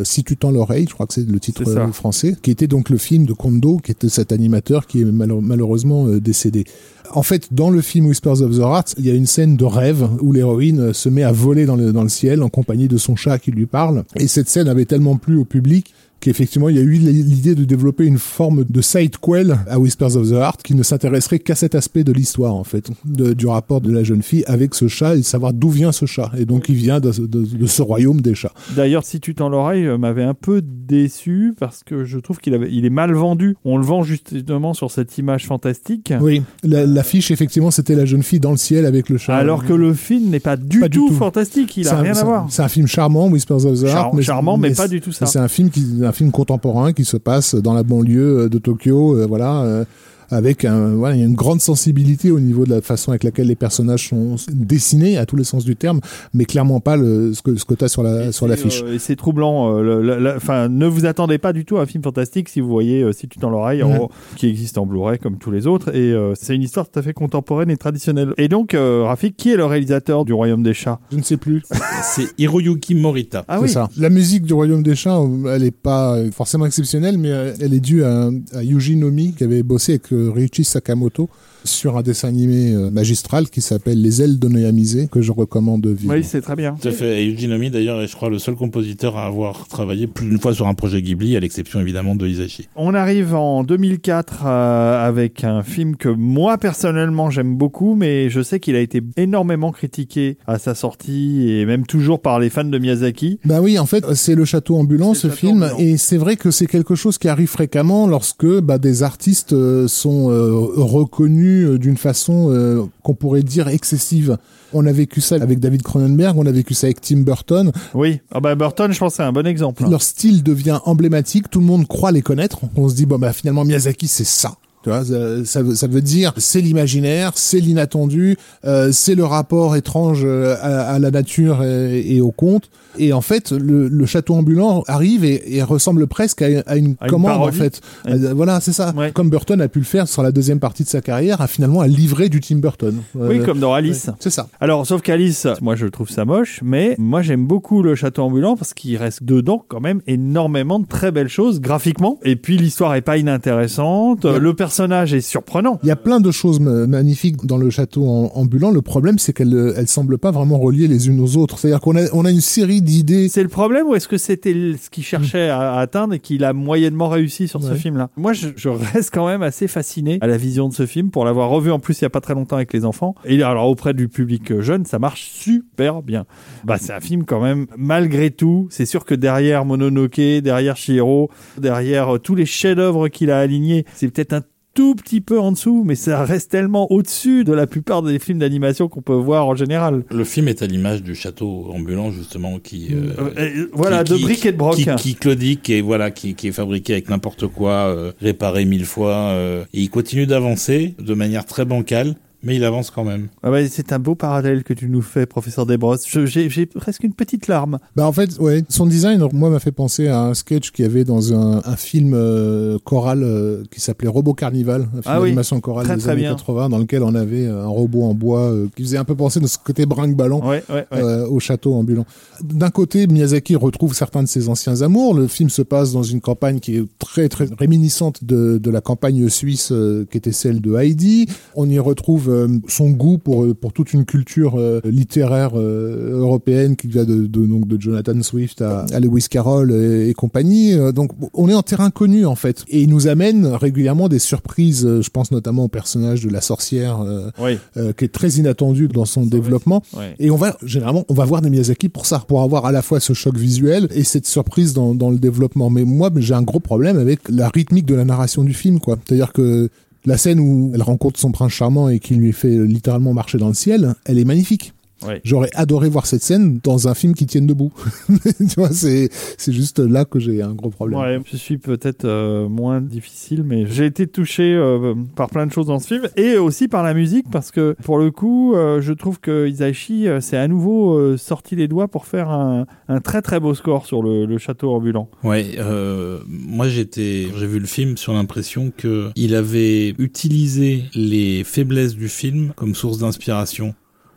Euh, 0.00 0.04
Si 0.04 0.24
tu 0.24 0.36
tends 0.36 0.50
l'oreille, 0.50 0.86
je 0.88 0.94
crois 0.94 1.06
que 1.06 1.14
c'est 1.14 1.28
le 1.28 1.40
titre 1.40 1.62
euh, 1.88 1.92
français, 1.92 2.36
qui 2.42 2.50
était 2.50 2.66
donc 2.66 2.90
le 2.90 2.98
film 2.98 3.26
de 3.26 3.32
Kondo, 3.32 3.78
qui 3.78 3.92
était 3.92 4.08
cet 4.08 4.32
animateur 4.32 4.86
qui 4.86 5.00
est 5.00 5.04
malheure- 5.04 5.42
malheureusement 5.42 6.06
euh, 6.06 6.20
décédé. 6.20 6.64
En 7.12 7.22
fait, 7.22 7.48
dans 7.52 7.70
le 7.70 7.80
film 7.80 8.06
Whispers 8.06 8.40
of 8.42 8.56
the 8.56 8.60
Heart, 8.60 8.94
il 8.98 9.06
y 9.06 9.10
a 9.10 9.14
une 9.14 9.26
scène 9.26 9.56
de 9.56 9.64
rêve 9.64 10.08
où 10.20 10.32
l'héroïne 10.32 10.92
se 10.92 11.08
met 11.08 11.22
à 11.22 11.32
voler 11.32 11.64
dans 11.66 11.76
le, 11.76 11.92
dans 11.92 12.02
le 12.02 12.08
ciel 12.08 12.42
en 12.42 12.48
compagnie 12.48 12.88
de 12.88 12.96
son 12.96 13.14
chat 13.14 13.38
qui 13.38 13.50
lui 13.52 13.66
parle. 13.66 14.04
Et 14.16 14.26
cette 14.26 14.48
scène 14.48 14.66
avait 14.68 14.84
tellement 14.86 15.16
plu 15.16 15.36
au 15.36 15.44
public 15.44 15.92
qu'effectivement, 16.24 16.68
il 16.70 16.76
y 16.76 16.78
a 16.78 16.82
eu 16.82 16.92
l'idée 16.92 17.54
de 17.54 17.64
développer 17.64 18.04
une 18.06 18.18
forme 18.18 18.64
de 18.64 18.80
sidequel 18.80 19.58
à 19.68 19.78
Whispers 19.78 20.16
of 20.16 20.28
the 20.30 20.32
Heart 20.32 20.62
qui 20.62 20.74
ne 20.74 20.82
s'intéresserait 20.82 21.38
qu'à 21.38 21.54
cet 21.54 21.74
aspect 21.74 22.02
de 22.02 22.12
l'histoire, 22.12 22.54
en 22.54 22.64
fait, 22.64 22.90
de- 23.04 23.34
du 23.34 23.46
rapport 23.46 23.80
de 23.82 23.92
la 23.92 24.02
jeune 24.04 24.22
fille 24.22 24.42
avec 24.46 24.74
ce 24.74 24.88
chat 24.88 25.14
et 25.14 25.18
de 25.18 25.22
savoir 25.22 25.52
d'où 25.52 25.68
vient 25.68 25.92
ce 25.92 26.06
chat. 26.06 26.30
Et 26.38 26.46
donc, 26.46 26.68
il 26.70 26.74
vient 26.76 26.98
de, 26.98 27.10
de- 27.10 27.44
de 27.44 27.66
ce 27.66 27.82
royaume 27.82 28.20
des 28.22 28.34
chats. 28.34 28.52
D'ailleurs, 28.74 29.04
si 29.04 29.20
tu 29.20 29.34
tends 29.34 29.48
l'oreille, 29.50 29.86
euh, 29.86 29.98
m'avait 29.98 30.22
un 30.24 30.34
peu 30.34 30.62
déçu 30.64 31.54
parce 31.60 31.82
que 31.84 32.04
je 32.04 32.18
trouve 32.18 32.38
qu'il 32.38 32.54
avait, 32.54 32.68
il 32.72 32.84
est 32.86 32.90
mal 32.90 33.12
vendu. 33.12 33.56
On 33.64 33.76
le 33.76 33.84
vend 33.84 34.02
justement 34.02 34.72
sur 34.74 34.90
cette 34.90 35.16
image 35.18 35.46
fantastique. 35.46 36.12
Oui, 36.20 36.42
la- 36.62 36.86
l'affiche, 36.86 37.30
effectivement, 37.30 37.70
c'était 37.70 37.94
la 37.94 38.04
jeune 38.06 38.22
fille 38.22 38.40
dans 38.40 38.50
le 38.52 38.56
ciel 38.56 38.86
avec 38.86 39.08
le 39.10 39.18
chat. 39.18 39.36
Alors 39.36 39.64
que 39.64 39.72
le 39.72 39.92
film 39.94 40.30
n'est 40.30 40.40
pas 40.40 40.56
du 40.56 40.80
Pas 40.80 40.88
du 40.88 40.98
tout, 40.98 41.10
fantastique, 41.12 41.76
il 41.76 41.88
a 41.88 41.98
un- 41.98 42.02
rien 42.02 42.16
à 42.16 42.24
voir. 42.24 42.46
C'est 42.48 42.62
un 42.62 42.68
film 42.68 42.86
charmant, 42.86 43.28
Whispers 43.28 43.66
of 43.66 43.80
the 43.82 43.86
Char- 43.86 44.06
Heart. 44.14 44.22
charmant, 44.22 44.56
mais 44.56 44.72
pas 44.72 44.88
du 44.88 45.00
tout 45.00 45.12
ça. 45.12 45.26
C'est 45.26 45.38
un 45.38 45.48
film 45.48 45.70
qui, 45.70 45.84
un 46.02 46.12
film 46.14 46.30
contemporain 46.30 46.92
qui 46.92 47.04
se 47.04 47.16
passe 47.16 47.54
dans 47.54 47.74
la 47.74 47.82
banlieue 47.82 48.44
euh, 48.44 48.48
de 48.48 48.58
Tokyo, 48.58 49.16
euh, 49.16 49.26
voilà, 49.26 49.62
euh, 49.62 49.84
avec 50.30 50.64
un, 50.64 50.94
voilà, 50.94 51.14
il 51.16 51.20
y 51.20 51.22
a 51.22 51.26
une 51.26 51.34
grande 51.34 51.60
sensibilité 51.60 52.30
au 52.30 52.40
niveau 52.40 52.64
de 52.64 52.70
la 52.70 52.80
façon 52.80 53.10
avec 53.10 53.24
laquelle 53.24 53.46
les 53.46 53.54
personnages 53.56 54.08
sont 54.08 54.36
dessinés 54.52 55.16
à 55.18 55.26
tous 55.26 55.36
les 55.36 55.44
sens 55.44 55.64
du 55.64 55.76
terme, 55.76 56.00
mais 56.32 56.44
clairement 56.44 56.80
pas 56.80 56.96
le, 56.96 57.32
ce 57.34 57.42
que 57.42 57.56
ce 57.56 57.64
que 57.64 57.74
t'as 57.74 57.88
sur 57.88 58.02
la 58.02 58.32
sur 58.32 58.48
l'affiche. 58.48 58.82
euh, 58.84 58.94
et 58.94 58.98
c'est 58.98 59.16
troublant. 59.16 59.76
euh, 59.78 59.82
le- 59.82 60.02
le- 60.02 60.18
le- 60.18 60.34
Enfin, 60.36 60.68
ne 60.68 60.86
vous 60.86 61.06
attendez 61.06 61.38
pas 61.38 61.52
du 61.52 61.64
tout 61.64 61.76
à 61.78 61.82
un 61.82 61.86
film 61.86 62.02
fantastique 62.02 62.48
si 62.48 62.60
vous 62.60 62.68
voyez 62.68 63.02
euh, 63.02 63.12
Si 63.12 63.28
tu 63.28 63.38
tends 63.38 63.50
l'oreille, 63.50 63.82
Ouais. 63.82 63.98
en- 63.98 64.10
qui 64.36 64.48
existe 64.48 64.78
en 64.78 64.86
Blu-ray 64.86 65.18
comme 65.18 65.38
tous 65.38 65.50
les 65.50 65.66
autres. 65.66 65.94
Et 65.94 66.12
euh, 66.12 66.32
c'est 66.34 66.54
une 66.54 66.62
histoire 66.62 66.88
tout 66.88 66.98
à 66.98 67.02
fait 67.02 67.12
contemporaine 67.12 67.70
et 67.70 67.76
traditionnelle. 67.76 68.32
Et 68.38 68.48
donc, 68.48 68.74
euh, 68.74 69.04
Rafik, 69.04 69.36
qui 69.36 69.50
est 69.50 69.56
le 69.56 69.64
réalisateur 69.64 70.24
du 70.24 70.32
Royaume 70.32 70.62
des 70.62 70.74
chats? 70.74 70.98
Je 71.12 71.16
ne 71.16 71.22
sais 71.22 71.36
plus. 71.36 71.62
C'est 72.02 72.28
Hiroyuki 72.38 72.94
Morita. 72.94 73.44
Ah 73.48 73.56
c'est 73.58 73.62
oui. 73.64 73.68
ça. 73.70 73.88
La 73.96 74.10
musique 74.10 74.42
du 74.44 74.52
Royaume 74.52 74.82
des 74.82 74.94
Chats, 74.94 75.20
elle 75.48 75.62
est 75.64 75.70
pas 75.70 76.18
forcément 76.32 76.66
exceptionnelle, 76.66 77.16
mais 77.18 77.28
elle 77.60 77.72
est 77.72 77.80
due 77.80 78.04
à, 78.04 78.28
à 78.52 78.62
Yuji 78.62 78.96
Nomi, 78.96 79.32
qui 79.36 79.44
avait 79.44 79.62
bossé 79.62 79.92
avec 79.92 80.12
euh, 80.14 80.30
Ryuichi 80.32 80.64
Sakamoto 80.64 81.28
sur 81.64 81.96
un 81.96 82.02
dessin 82.02 82.28
animé 82.28 82.72
euh, 82.72 82.90
magistral 82.90 83.48
qui 83.48 83.60
s'appelle 83.60 84.00
Les 84.00 84.22
ailes 84.22 84.38
de 84.38 84.48
Noyamisé, 84.48 85.08
que 85.10 85.22
je 85.22 85.32
recommande 85.32 85.86
vivement. 85.86 86.14
Oui, 86.14 86.24
c'est 86.24 86.40
très 86.40 86.56
bien. 86.56 86.76
Tout 86.80 86.88
à 86.88 86.92
fait. 86.92 87.22
Et 87.22 87.26
Yuji 87.26 87.48
Nomi, 87.48 87.70
d'ailleurs, 87.70 88.00
est, 88.00 88.06
je 88.06 88.14
crois, 88.14 88.28
le 88.28 88.38
seul 88.38 88.54
compositeur 88.54 89.16
à 89.16 89.26
avoir 89.26 89.66
travaillé 89.68 90.06
plus 90.06 90.28
d'une 90.28 90.38
fois 90.38 90.54
sur 90.54 90.66
un 90.66 90.74
projet 90.74 91.02
Ghibli, 91.02 91.36
à 91.36 91.40
l'exception 91.40 91.80
évidemment 91.80 92.14
de 92.14 92.26
Hisashi. 92.26 92.68
On 92.76 92.94
arrive 92.94 93.34
en 93.34 93.64
2004 93.64 94.42
euh, 94.44 95.06
avec 95.06 95.44
un 95.44 95.62
film 95.62 95.96
que 95.96 96.08
moi 96.08 96.58
personnellement 96.58 97.30
j'aime 97.30 97.56
beaucoup, 97.56 97.94
mais 97.94 98.30
je 98.30 98.42
sais 98.42 98.60
qu'il 98.60 98.76
a 98.76 98.80
été 98.80 99.00
énormément 99.16 99.72
critiqué 99.72 100.38
à 100.46 100.58
sa 100.58 100.74
sortie 100.74 101.50
et 101.50 101.66
même 101.66 101.86
toujours 101.86 102.20
par 102.20 102.38
les 102.38 102.50
fans 102.50 102.64
de 102.64 102.78
Miyazaki. 102.78 103.38
Bah 103.44 103.60
oui, 103.60 103.78
en 103.78 103.86
fait, 103.86 104.04
c'est 104.14 104.34
le 104.34 104.44
château 104.44 104.76
ambulant, 104.76 105.14
ce 105.14 105.28
film, 105.28 105.62
ambulant. 105.62 105.78
et 105.78 105.96
c'est 105.96 106.16
vrai 106.18 106.36
que 106.36 106.50
c'est 106.50 106.66
quelque 106.66 106.94
chose 106.94 107.18
qui 107.18 107.28
arrive 107.28 107.48
fréquemment 107.48 108.06
lorsque 108.06 108.46
bah, 108.60 108.78
des 108.78 109.02
artistes 109.02 109.52
euh, 109.52 109.88
sont 109.88 110.30
euh, 110.30 110.50
reconnus 110.76 111.53
euh, 111.62 111.78
d'une 111.78 111.96
façon 111.96 112.50
euh, 112.50 112.84
qu'on 113.02 113.14
pourrait 113.14 113.42
dire 113.42 113.68
excessive. 113.68 114.38
On 114.72 114.86
a 114.86 114.92
vécu 114.92 115.20
ça 115.20 115.36
avec 115.36 115.60
David 115.60 115.82
Cronenberg, 115.82 116.36
on 116.36 116.46
a 116.46 116.50
vécu 116.50 116.74
ça 116.74 116.88
avec 116.88 117.00
Tim 117.00 117.18
Burton. 117.18 117.70
Oui, 117.94 118.20
ah 118.32 118.40
bah 118.40 118.54
Burton, 118.56 118.92
je 118.92 118.98
pense 118.98 119.12
que 119.12 119.16
c'est 119.18 119.22
un 119.22 119.32
bon 119.32 119.46
exemple. 119.46 119.88
Leur 119.88 120.02
style 120.02 120.42
devient 120.42 120.80
emblématique, 120.84 121.48
tout 121.48 121.60
le 121.60 121.66
monde 121.66 121.86
croit 121.86 122.10
les 122.10 122.22
connaître. 122.22 122.60
On 122.76 122.88
se 122.88 122.94
dit 122.94 123.06
bon 123.06 123.18
bah 123.18 123.32
finalement 123.32 123.64
Miyazaki 123.64 124.08
c'est 124.08 124.24
ça. 124.24 124.56
Tu 124.84 124.90
vois, 124.90 125.02
ça, 125.44 125.62
veut, 125.62 125.74
ça 125.74 125.86
veut 125.86 126.02
dire 126.02 126.32
c'est 126.36 126.60
l'imaginaire, 126.60 127.32
c'est 127.34 127.58
l'inattendu, 127.58 128.36
euh, 128.66 128.90
c'est 128.92 129.14
le 129.14 129.24
rapport 129.24 129.74
étrange 129.76 130.20
euh, 130.24 130.54
à, 130.60 130.92
à 130.92 130.98
la 130.98 131.10
nature 131.10 131.62
et, 131.64 132.16
et 132.16 132.20
au 132.20 132.30
conte. 132.30 132.68
Et 132.96 133.12
en 133.12 133.22
fait, 133.22 133.50
le, 133.50 133.88
le 133.88 134.06
château 134.06 134.34
ambulant 134.34 134.84
arrive 134.86 135.24
et, 135.24 135.56
et 135.56 135.62
ressemble 135.64 136.06
presque 136.06 136.42
à, 136.42 136.46
à 136.66 136.76
une 136.76 136.94
À 137.00 137.06
une 137.06 137.10
commande 137.10 137.40
en 137.42 137.50
fait. 137.50 137.80
Euh, 138.06 138.32
voilà, 138.36 138.60
c'est 138.60 138.72
ça. 138.74 138.92
Ouais. 138.96 139.10
Comme 139.10 139.30
Burton 139.30 139.60
a 139.60 139.66
pu 139.68 139.78
le 139.80 139.84
faire 139.86 140.06
sur 140.06 140.22
la 140.22 140.30
deuxième 140.30 140.60
partie 140.60 140.84
de 140.84 140.88
sa 140.88 141.00
carrière, 141.00 141.40
a 141.40 141.46
finalement 141.48 141.80
à 141.80 141.88
livrer 141.88 142.28
du 142.28 142.40
Tim 142.40 142.56
Burton. 142.56 142.98
Oui, 143.14 143.40
comme 143.42 143.58
dans 143.58 143.72
Alice. 143.72 144.10
C'est 144.20 144.30
ça. 144.30 144.48
Alors, 144.60 144.86
sauf 144.86 145.00
qu'Alice, 145.02 145.46
moi 145.62 145.74
je 145.76 145.86
trouve 145.86 146.10
ça 146.10 146.24
moche, 146.26 146.60
mais 146.62 146.94
moi 146.98 147.22
j'aime 147.22 147.46
beaucoup 147.46 147.82
le 147.82 147.94
château 147.94 148.22
ambulant 148.22 148.54
parce 148.56 148.74
qu'il 148.74 148.96
reste 148.98 149.22
dedans 149.24 149.64
quand 149.66 149.80
même 149.80 150.02
énormément 150.06 150.78
de 150.78 150.86
très 150.86 151.10
belles 151.10 151.28
choses 151.28 151.60
graphiquement. 151.60 152.18
Et 152.22 152.36
puis 152.36 152.58
l'histoire 152.58 152.94
est 152.94 153.00
pas 153.02 153.16
inintéressante, 153.16 154.24
Ouais. 154.24 154.38
le 154.38 154.54
personnage 154.54 154.73
est 154.80 155.20
surprenant. 155.20 155.78
Il 155.82 155.88
y 155.88 155.92
a 155.92 155.96
plein 155.96 156.20
de 156.20 156.30
choses 156.30 156.60
ma- 156.60 156.86
magnifiques 156.86 157.44
dans 157.46 157.56
le 157.56 157.70
château 157.70 158.06
ambulant. 158.06 158.70
Le 158.70 158.82
problème, 158.82 159.18
c'est 159.18 159.32
qu'elles 159.32 159.54
euh, 159.54 159.74
elles 159.76 159.88
semblent 159.88 160.18
pas 160.18 160.30
vraiment 160.30 160.58
reliées 160.58 160.88
les 160.88 161.08
unes 161.08 161.20
aux 161.20 161.36
autres. 161.36 161.58
C'est-à-dire 161.58 161.80
qu'on 161.80 161.96
a, 161.96 162.02
on 162.12 162.24
a 162.24 162.30
une 162.30 162.40
série 162.40 162.82
d'idées. 162.82 163.28
C'est 163.28 163.42
le 163.42 163.48
problème 163.48 163.86
ou 163.86 163.94
est-ce 163.94 164.08
que 164.08 164.18
c'était 164.18 164.52
ce 164.80 164.90
qu'il 164.90 165.04
cherchait 165.04 165.48
à, 165.48 165.74
à 165.74 165.80
atteindre 165.80 166.14
et 166.14 166.18
qu'il 166.18 166.44
a 166.44 166.52
moyennement 166.52 167.08
réussi 167.08 167.48
sur 167.48 167.62
ce 167.62 167.74
film-là? 167.74 168.10
Moi, 168.16 168.32
je, 168.32 168.48
je 168.56 168.68
reste 168.68 169.10
quand 169.12 169.26
même 169.26 169.42
assez 169.42 169.68
fasciné 169.68 170.18
à 170.20 170.26
la 170.26 170.36
vision 170.36 170.68
de 170.68 170.74
ce 170.74 170.86
film 170.86 171.10
pour 171.10 171.24
l'avoir 171.24 171.50
revu 171.50 171.70
en 171.70 171.78
plus 171.78 172.00
il 172.00 172.02
y 172.02 172.06
a 172.06 172.10
pas 172.10 172.20
très 172.20 172.34
longtemps 172.34 172.56
avec 172.56 172.72
les 172.72 172.84
enfants. 172.84 173.14
Et 173.24 173.42
alors 173.42 173.68
auprès 173.68 173.94
du 173.94 174.08
public 174.08 174.50
euh, 174.50 174.62
jeune, 174.62 174.84
ça 174.84 174.98
marche 174.98 175.30
super 175.30 176.02
bien. 176.02 176.24
Bah, 176.64 176.76
c'est 176.80 176.92
un 176.92 177.00
film 177.00 177.24
quand 177.24 177.40
même 177.40 177.66
malgré 177.76 178.30
tout. 178.30 178.68
C'est 178.70 178.86
sûr 178.86 179.04
que 179.04 179.14
derrière 179.14 179.64
Mononoke, 179.64 180.20
derrière 180.42 180.76
Chihiro, 180.76 181.30
derrière 181.58 182.14
euh, 182.16 182.18
tous 182.18 182.34
les 182.34 182.46
chefs-d'œuvre 182.46 183.08
qu'il 183.08 183.30
a 183.30 183.38
alignés, 183.38 183.84
c'est 183.94 184.08
peut-être 184.08 184.32
un 184.32 184.42
tout 184.74 184.94
petit 184.94 185.20
peu 185.20 185.38
en 185.40 185.52
dessous, 185.52 185.82
mais 185.86 185.94
ça 185.94 186.24
reste 186.24 186.50
tellement 186.50 186.90
au-dessus 186.92 187.44
de 187.44 187.52
la 187.52 187.66
plupart 187.66 188.02
des 188.02 188.18
films 188.18 188.40
d'animation 188.40 188.88
qu'on 188.88 189.02
peut 189.02 189.12
voir 189.14 189.46
en 189.46 189.54
général. 189.54 190.04
Le 190.10 190.24
film 190.24 190.48
est 190.48 190.62
à 190.62 190.66
l'image 190.66 191.02
du 191.02 191.14
château 191.14 191.66
ambulant, 191.72 192.10
justement, 192.10 192.58
qui... 192.58 192.88
euh, 192.92 193.30
Euh, 193.38 193.46
et 193.46 193.68
voilà, 193.72 194.02
qui- 194.04 194.12
de 194.12 194.16
qui- 194.18 194.22
briques 194.24 194.46
et 194.46 194.52
de 194.52 194.56
broc. 194.56 194.74
Qui, 194.76 194.86
qui 194.96 195.14
claudique 195.14 195.70
et 195.70 195.80
voilà, 195.80 196.10
qui, 196.10 196.34
qui 196.34 196.48
est 196.48 196.52
fabriqué 196.52 196.94
avec 196.94 197.08
n'importe 197.08 197.46
quoi, 197.46 197.70
euh, 197.70 198.12
réparé 198.20 198.64
mille 198.64 198.84
fois. 198.84 199.14
euh, 199.30 199.64
et 199.72 199.80
il 199.80 199.90
continue 199.90 200.26
d'avancer 200.26 200.94
de 200.98 201.14
manière 201.14 201.44
très 201.44 201.64
bancale, 201.64 202.16
mais 202.44 202.56
il 202.56 202.64
avance 202.64 202.90
quand 202.90 203.04
même. 203.04 203.28
Ah 203.42 203.50
c'est 203.68 203.92
un 203.92 203.98
beau 203.98 204.14
parallèle 204.14 204.64
que 204.64 204.74
tu 204.74 204.88
nous 204.88 205.02
fais, 205.02 205.26
professeur 205.26 205.66
Desbrosses. 205.66 206.06
J'ai 206.24 206.48
j'ai 206.48 206.66
presque 206.66 207.04
une 207.04 207.14
petite 207.14 207.48
larme. 207.48 207.78
Bah 207.96 208.06
en 208.06 208.12
fait, 208.12 208.38
ouais, 208.38 208.64
son 208.68 208.86
design, 208.86 209.26
moi, 209.32 209.50
m'a 209.50 209.58
fait 209.60 209.72
penser 209.72 210.08
à 210.08 210.20
un 210.22 210.34
sketch 210.34 210.70
qu'il 210.70 210.84
y 210.84 210.88
avait 210.88 211.04
dans 211.04 211.32
un, 211.32 211.62
un 211.64 211.76
film 211.76 212.12
euh, 212.14 212.78
choral 212.84 213.22
euh, 213.22 213.62
qui 213.70 213.80
s'appelait 213.80 214.08
Robot 214.08 214.34
Carnival, 214.34 214.82
un 214.82 214.86
film 214.90 215.02
Ah 215.06 215.20
oui, 215.20 215.28
d'animation 215.28 215.60
chorale 215.60 215.86
très, 215.86 215.96
des 215.96 216.02
très 216.02 216.10
années 216.12 216.20
bien. 216.22 216.32
80, 216.34 216.68
dans 216.68 216.78
lequel 216.78 217.02
on 217.02 217.14
avait 217.14 217.46
un 217.46 217.66
robot 217.66 218.04
en 218.04 218.14
bois 218.14 218.50
euh, 218.52 218.68
qui 218.76 218.82
faisait 218.82 218.98
un 218.98 219.04
peu 219.04 219.14
penser 219.14 219.40
de 219.40 219.46
ce 219.46 219.58
côté 219.58 219.86
brinque-ballon. 219.86 220.40
Ouais, 220.46 220.62
ouais, 220.68 220.86
ouais. 220.92 220.98
euh, 221.02 221.26
au 221.28 221.40
château 221.40 221.74
ambulant. 221.74 222.04
D'un 222.42 222.70
côté, 222.70 223.06
Miyazaki 223.06 223.56
retrouve 223.56 223.94
certains 223.94 224.22
de 224.22 224.28
ses 224.28 224.48
anciens 224.48 224.82
amours. 224.82 225.14
Le 225.14 225.26
film 225.28 225.48
se 225.50 225.62
passe 225.62 225.92
dans 225.92 226.02
une 226.02 226.20
campagne 226.20 226.60
qui 226.60 226.76
est 226.76 226.84
très 226.98 227.28
très 227.28 227.46
réminiscente 227.58 228.24
de, 228.24 228.58
de 228.58 228.70
la 228.70 228.80
campagne 228.80 229.28
suisse 229.28 229.70
euh, 229.72 230.06
qui 230.10 230.18
était 230.18 230.32
celle 230.32 230.60
de 230.60 230.74
Heidi. 230.76 231.26
On 231.54 231.68
y 231.68 231.78
retrouve 231.78 232.28
euh, 232.34 232.48
son 232.68 232.90
goût 232.90 233.18
pour 233.18 233.46
pour 233.56 233.72
toute 233.72 233.92
une 233.92 234.04
culture 234.04 234.54
euh, 234.58 234.80
littéraire 234.84 235.52
euh, 235.54 236.18
européenne 236.20 236.76
qui 236.76 236.88
va 236.88 237.04
de, 237.04 237.26
de 237.26 237.46
donc 237.46 237.66
de 237.68 237.80
Jonathan 237.80 238.20
Swift 238.22 238.60
à, 238.62 238.86
à 238.92 239.00
Lewis 239.00 239.26
Carroll 239.30 239.72
et, 239.72 240.08
et 240.10 240.14
compagnie. 240.14 240.72
Euh, 240.74 240.92
Donc 240.92 241.10
on 241.32 241.48
est 241.48 241.54
en 241.54 241.62
terrain 241.62 241.90
connu 241.90 242.26
en 242.26 242.34
fait, 242.34 242.64
et 242.68 242.80
il 242.82 242.88
nous 242.90 243.06
amène 243.08 243.46
régulièrement 243.46 244.08
des 244.08 244.18
surprises. 244.18 244.84
euh, 244.84 245.02
Je 245.02 245.10
pense 245.10 245.30
notamment 245.30 245.64
au 245.64 245.68
personnage 245.68 246.22
de 246.24 246.30
la 246.30 246.40
sorcière 246.40 247.00
euh, 247.00 247.30
Oui, 247.42 247.58
euh, 247.76 247.92
qui 247.92 248.04
est 248.04 248.12
très 248.12 248.30
inattendu 248.40 248.88
dans 248.88 249.04
son 249.04 249.24
développement. 249.26 249.82
ouais. 249.96 250.14
Et 250.18 250.30
on 250.30 250.36
va, 250.36 250.56
généralement, 250.64 251.04
on 251.08 251.14
va 251.14 251.24
voir 251.24 251.40
des 251.42 251.50
Miyazaki 251.50 251.88
pour 251.88 252.06
ça, 252.06 252.18
pour 252.26 252.42
avoir 252.42 252.66
à 252.66 252.72
la 252.72 252.82
fois 252.82 253.00
ce 253.00 253.12
choc 253.12 253.36
visuel 253.36 253.88
et 253.94 254.04
cette 254.04 254.26
surprise 254.26 254.72
dans, 254.72 254.94
dans 254.94 255.10
le 255.10 255.18
développement. 255.18 255.70
Mais 255.70 255.84
moi, 255.84 256.10
j'ai 256.16 256.34
un 256.34 256.42
gros 256.42 256.60
problème 256.60 256.98
avec 256.98 257.20
la 257.28 257.48
rythmique 257.48 257.86
de 257.86 257.94
la 257.94 258.04
narration 258.04 258.44
du 258.44 258.54
film, 258.54 258.80
quoi. 258.80 258.96
C'est-à-dire 259.04 259.32
que 259.32 259.68
la 260.04 260.18
scène 260.18 260.40
où 260.40 260.72
elle 260.74 260.82
rencontre 260.82 261.18
son 261.18 261.32
prince 261.32 261.52
charmant 261.52 261.88
et 261.88 261.98
qui 261.98 262.14
lui 262.14 262.32
fait 262.32 262.58
littéralement 262.58 263.14
marcher 263.14 263.38
dans 263.38 263.48
le 263.48 263.54
ciel, 263.54 263.94
elle 264.04 264.18
est 264.18 264.24
magnifique. 264.24 264.72
Ouais. 265.06 265.20
J'aurais 265.24 265.50
adoré 265.54 265.88
voir 265.88 266.06
cette 266.06 266.22
scène 266.22 266.60
dans 266.62 266.88
un 266.88 266.94
film 266.94 267.14
qui 267.14 267.26
tienne 267.26 267.46
debout. 267.46 267.72
tu 268.38 268.54
vois, 268.56 268.70
c'est 268.70 269.08
c'est 269.38 269.52
juste 269.52 269.78
là 269.78 270.04
que 270.04 270.18
j'ai 270.18 270.42
un 270.42 270.54
gros 270.54 270.70
problème. 270.70 271.00
Ouais, 271.00 271.20
je 271.30 271.36
suis 271.36 271.58
peut-être 271.58 272.04
euh, 272.04 272.48
moins 272.48 272.80
difficile, 272.80 273.42
mais 273.44 273.66
j'ai 273.66 273.86
été 273.86 274.06
touché 274.06 274.54
euh, 274.54 274.94
par 275.16 275.28
plein 275.28 275.46
de 275.46 275.52
choses 275.52 275.66
dans 275.66 275.78
ce 275.78 275.86
film 275.88 276.08
et 276.16 276.36
aussi 276.36 276.68
par 276.68 276.82
la 276.82 276.94
musique 276.94 277.26
parce 277.30 277.50
que 277.50 277.76
pour 277.82 277.98
le 277.98 278.10
coup, 278.10 278.54
euh, 278.54 278.80
je 278.80 278.92
trouve 278.92 279.20
que 279.20 279.48
Isaichi 279.48 280.08
euh, 280.08 280.20
s'est 280.20 280.36
à 280.36 280.48
nouveau 280.48 280.96
euh, 280.96 281.16
sorti 281.16 281.56
les 281.56 281.68
doigts 281.68 281.88
pour 281.88 282.06
faire 282.06 282.30
un, 282.30 282.66
un 282.88 283.00
très 283.00 283.22
très 283.22 283.40
beau 283.40 283.54
score 283.54 283.86
sur 283.86 284.02
le, 284.02 284.26
le 284.26 284.38
château 284.38 284.72
ambulant. 284.72 285.08
Ouais, 285.22 285.52
euh, 285.58 286.20
moi 286.28 286.68
j'étais, 286.68 287.28
j'ai 287.36 287.46
vu 287.46 287.58
le 287.58 287.66
film 287.66 287.96
sur 287.96 288.12
l'impression 288.12 288.72
que 288.76 289.10
il 289.16 289.34
avait 289.34 289.90
utilisé 289.98 290.84
les 290.94 291.44
faiblesses 291.44 291.94
du 291.94 292.08
film 292.08 292.52
comme 292.56 292.74
source 292.74 292.98
d'inspiration. 292.98 293.74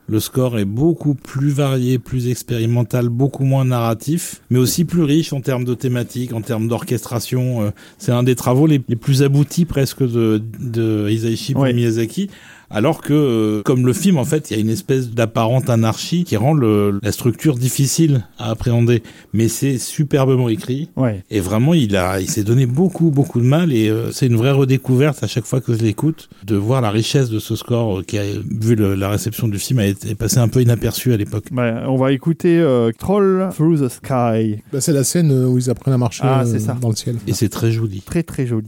Le 0.09 0.19
score 0.21 0.57
est 0.57 0.65
beaucoup 0.65 1.15
plus 1.15 1.49
varié, 1.49 1.99
plus 1.99 2.29
expérimental, 2.29 3.09
beaucoup 3.09 3.43
moins 3.43 3.65
narratif, 3.65 4.41
mais 4.49 4.57
aussi 4.57 4.85
plus 4.85 5.03
riche 5.03 5.33
en 5.33 5.41
termes 5.41 5.65
de 5.65 5.73
thématiques, 5.73 6.31
en 6.33 6.41
termes 6.41 6.69
d'orchestration. 6.69 7.61
Euh, 7.63 7.71
C'est 7.97 8.13
un 8.13 8.23
des 8.23 8.35
travaux 8.35 8.67
les, 8.67 8.81
les 8.87 8.95
plus 8.95 9.21
aboutis 9.23 9.65
presque 9.65 10.03
de, 10.03 10.41
de 10.59 11.09
Isaichi 11.09 11.53
Ouais. 11.55 11.73
Miyazaki. 11.73 12.29
Alors 12.69 13.01
que, 13.01 13.13
euh, 13.13 13.61
comme 13.63 13.85
le 13.85 13.93
film, 13.93 14.17
en 14.17 14.25
fait, 14.25 14.51
il 14.51 14.55
y 14.55 14.57
a 14.57 14.61
une 14.61 14.69
espèce 14.69 15.09
d'apparente 15.11 15.69
anarchie 15.69 16.25
qui 16.25 16.35
rend 16.35 16.53
le, 16.53 16.99
la 17.01 17.11
structure 17.13 17.55
difficile 17.55 18.25
à 18.37 18.49
appréhender. 18.51 19.03
Mais 19.33 19.47
c'est 19.47 19.77
superbement 19.77 20.49
écrit. 20.49 20.89
Ouais. 20.97 21.23
Et 21.31 21.39
vraiment, 21.39 21.73
il 21.73 21.95
a, 21.95 22.19
il 22.19 22.29
s'est 22.29 22.43
donné 22.43 22.65
beaucoup, 22.65 23.09
beaucoup 23.09 23.39
de 23.39 23.45
mal. 23.45 23.71
Et 23.71 23.87
euh, 23.89 24.11
c'est 24.11 24.27
une 24.27 24.35
vraie 24.35 24.51
redécouverte 24.51 25.23
à 25.23 25.27
chaque 25.27 25.45
fois 25.45 25.61
que 25.61 25.73
je 25.73 25.79
l'écoute 25.79 26.27
de 26.45 26.55
voir 26.57 26.81
la 26.81 26.89
richesse 26.91 27.29
de 27.29 27.39
ce 27.39 27.55
score 27.55 27.99
euh, 27.99 28.03
qui 28.03 28.17
a 28.17 28.23
vu 28.49 28.75
le- 28.75 28.95
la 28.95 29.09
réception 29.09 29.47
du 29.47 29.59
film 29.59 29.79
a 29.79 29.85
été 29.85 30.09
est 30.09 30.15
passé 30.15 30.37
un 30.39 30.47
peu 30.49 30.61
inaperçu 30.61 31.13
à 31.13 31.17
l'époque. 31.17 31.45
Ouais, 31.55 31.73
on 31.87 31.95
va 31.95 32.11
écouter 32.11 32.59
euh, 32.59 32.91
Troll 32.97 33.47
Through 33.55 33.79
the 33.81 33.87
Sky. 33.89 34.61
Bah, 34.73 34.81
c'est 34.81 34.93
la 34.93 35.03
scène 35.05 35.31
où 35.31 35.57
ils 35.57 35.69
apprennent 35.69 35.93
à 35.93 35.97
marcher 35.97 36.23
Ah, 36.25 36.41
euh, 36.41 36.45
c'est 36.45 36.59
ça. 36.59 36.77
dans 36.81 36.89
le 36.89 36.95
ciel. 36.95 37.15
Et 37.27 37.33
c'est 37.33 37.49
très 37.49 37.71
joli. 37.71 38.01
Très 38.01 38.23
très 38.23 38.45
joli. 38.45 38.67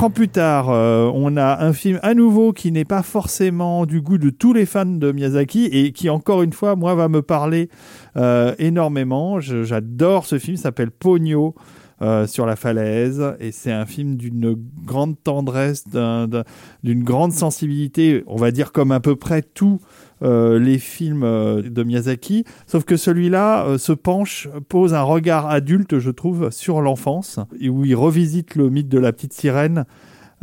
Quatre 0.00 0.14
plus 0.14 0.28
tard, 0.28 0.70
euh, 0.70 1.10
on 1.14 1.36
a 1.36 1.62
un 1.62 1.74
film 1.74 1.98
à 2.02 2.14
nouveau 2.14 2.54
qui 2.54 2.72
n'est 2.72 2.86
pas 2.86 3.02
forcément 3.02 3.84
du 3.84 4.00
goût 4.00 4.16
de 4.16 4.30
tous 4.30 4.54
les 4.54 4.64
fans 4.64 4.86
de 4.86 5.12
Miyazaki 5.12 5.66
et 5.66 5.92
qui, 5.92 6.08
encore 6.08 6.42
une 6.42 6.54
fois, 6.54 6.74
moi, 6.74 6.94
va 6.94 7.08
me 7.08 7.20
parler 7.20 7.68
euh, 8.16 8.54
énormément. 8.58 9.40
J'adore 9.40 10.24
ce 10.24 10.38
film, 10.38 10.54
il 10.54 10.58
s'appelle 10.58 10.90
Pogno. 10.90 11.54
euh, 12.02 12.26
sur 12.26 12.46
la 12.46 12.56
falaise 12.56 13.22
et 13.40 13.52
c'est 13.52 13.72
un 13.72 13.84
film 13.84 14.16
d'une 14.16 14.56
grande 14.86 15.22
tendresse, 15.22 15.86
d'un- 15.86 16.26
d'un- 16.28 16.44
d'une 16.82 17.04
grande 17.04 17.32
sensibilité, 17.32 18.24
on 18.26 18.36
va 18.36 18.52
dire 18.52 18.72
comme 18.72 18.90
à 18.90 19.00
peu 19.00 19.16
près 19.16 19.42
euh, 19.42 19.76
les 20.22 20.78
films 20.78 21.22
euh, 21.22 21.62
de 21.62 21.82
Miyazaki, 21.82 22.44
sauf 22.66 22.84
que 22.84 22.96
celui-là 22.96 23.64
euh, 23.64 23.78
se 23.78 23.92
penche, 23.92 24.48
pose 24.68 24.94
un 24.94 25.02
regard 25.02 25.46
adulte, 25.48 25.98
je 25.98 26.10
trouve, 26.10 26.50
sur 26.50 26.80
l'enfance, 26.80 27.38
où 27.62 27.84
il 27.84 27.94
revisite 27.94 28.54
le 28.54 28.70
mythe 28.70 28.88
de 28.88 28.98
la 28.98 29.12
petite 29.12 29.32
sirène 29.32 29.84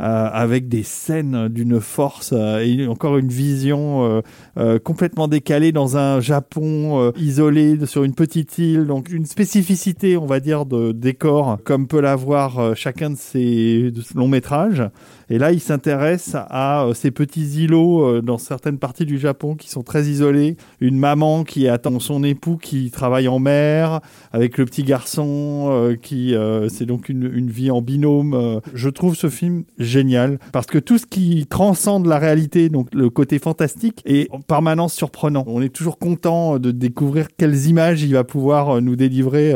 euh, 0.00 0.28
avec 0.32 0.68
des 0.68 0.84
scènes 0.84 1.48
d'une 1.48 1.80
force 1.80 2.32
euh, 2.32 2.60
et 2.60 2.86
encore 2.86 3.18
une 3.18 3.30
vision 3.30 4.04
euh, 4.04 4.20
euh, 4.56 4.78
complètement 4.78 5.26
décalée 5.26 5.72
dans 5.72 5.96
un 5.96 6.20
Japon 6.20 7.00
euh, 7.00 7.10
isolé 7.16 7.84
sur 7.84 8.04
une 8.04 8.14
petite 8.14 8.58
île, 8.58 8.86
donc 8.86 9.10
une 9.10 9.26
spécificité, 9.26 10.16
on 10.16 10.26
va 10.26 10.38
dire, 10.38 10.66
de 10.66 10.92
décor, 10.92 11.58
comme 11.64 11.88
peut 11.88 12.00
l'avoir 12.00 12.60
euh, 12.60 12.74
chacun 12.76 13.10
de 13.10 13.16
ses 13.16 13.92
longs 14.14 14.28
métrages. 14.28 14.84
Et 15.30 15.38
là, 15.38 15.52
il 15.52 15.60
s'intéresse 15.60 16.34
à 16.34 16.84
euh, 16.84 16.94
ces 16.94 17.10
petits 17.10 17.64
îlots 17.64 18.02
euh, 18.02 18.22
dans 18.22 18.38
certaines 18.38 18.78
parties 18.78 19.04
du 19.04 19.18
Japon 19.18 19.56
qui 19.56 19.68
sont 19.68 19.82
très 19.82 20.04
isolés. 20.04 20.56
Une 20.80 20.98
maman 20.98 21.44
qui 21.44 21.68
attend 21.68 22.00
son 22.00 22.24
époux 22.24 22.56
qui 22.56 22.90
travaille 22.90 23.28
en 23.28 23.38
mer, 23.38 24.00
avec 24.32 24.56
le 24.56 24.64
petit 24.64 24.84
garçon 24.84 25.68
euh, 25.70 25.96
qui, 25.96 26.34
c'est 26.68 26.86
donc 26.86 27.08
une, 27.08 27.30
une 27.32 27.50
vie 27.50 27.70
en 27.70 27.82
binôme. 27.82 28.60
Je 28.74 28.88
trouve 28.88 29.14
ce 29.14 29.28
film 29.28 29.64
génial 29.78 30.38
parce 30.52 30.66
que 30.66 30.78
tout 30.78 30.98
ce 30.98 31.06
qui 31.06 31.46
transcende 31.48 32.06
la 32.06 32.18
réalité, 32.18 32.68
donc 32.68 32.88
le 32.94 33.10
côté 33.10 33.38
fantastique, 33.38 34.02
est 34.06 34.30
en 34.30 34.40
permanence 34.40 34.94
surprenant. 34.94 35.44
On 35.46 35.60
est 35.62 35.74
toujours 35.74 35.98
content 35.98 36.58
de 36.58 36.70
découvrir 36.70 37.28
quelles 37.36 37.66
images 37.66 38.02
il 38.02 38.14
va 38.14 38.24
pouvoir 38.24 38.80
nous 38.80 38.96
délivrer 38.96 39.54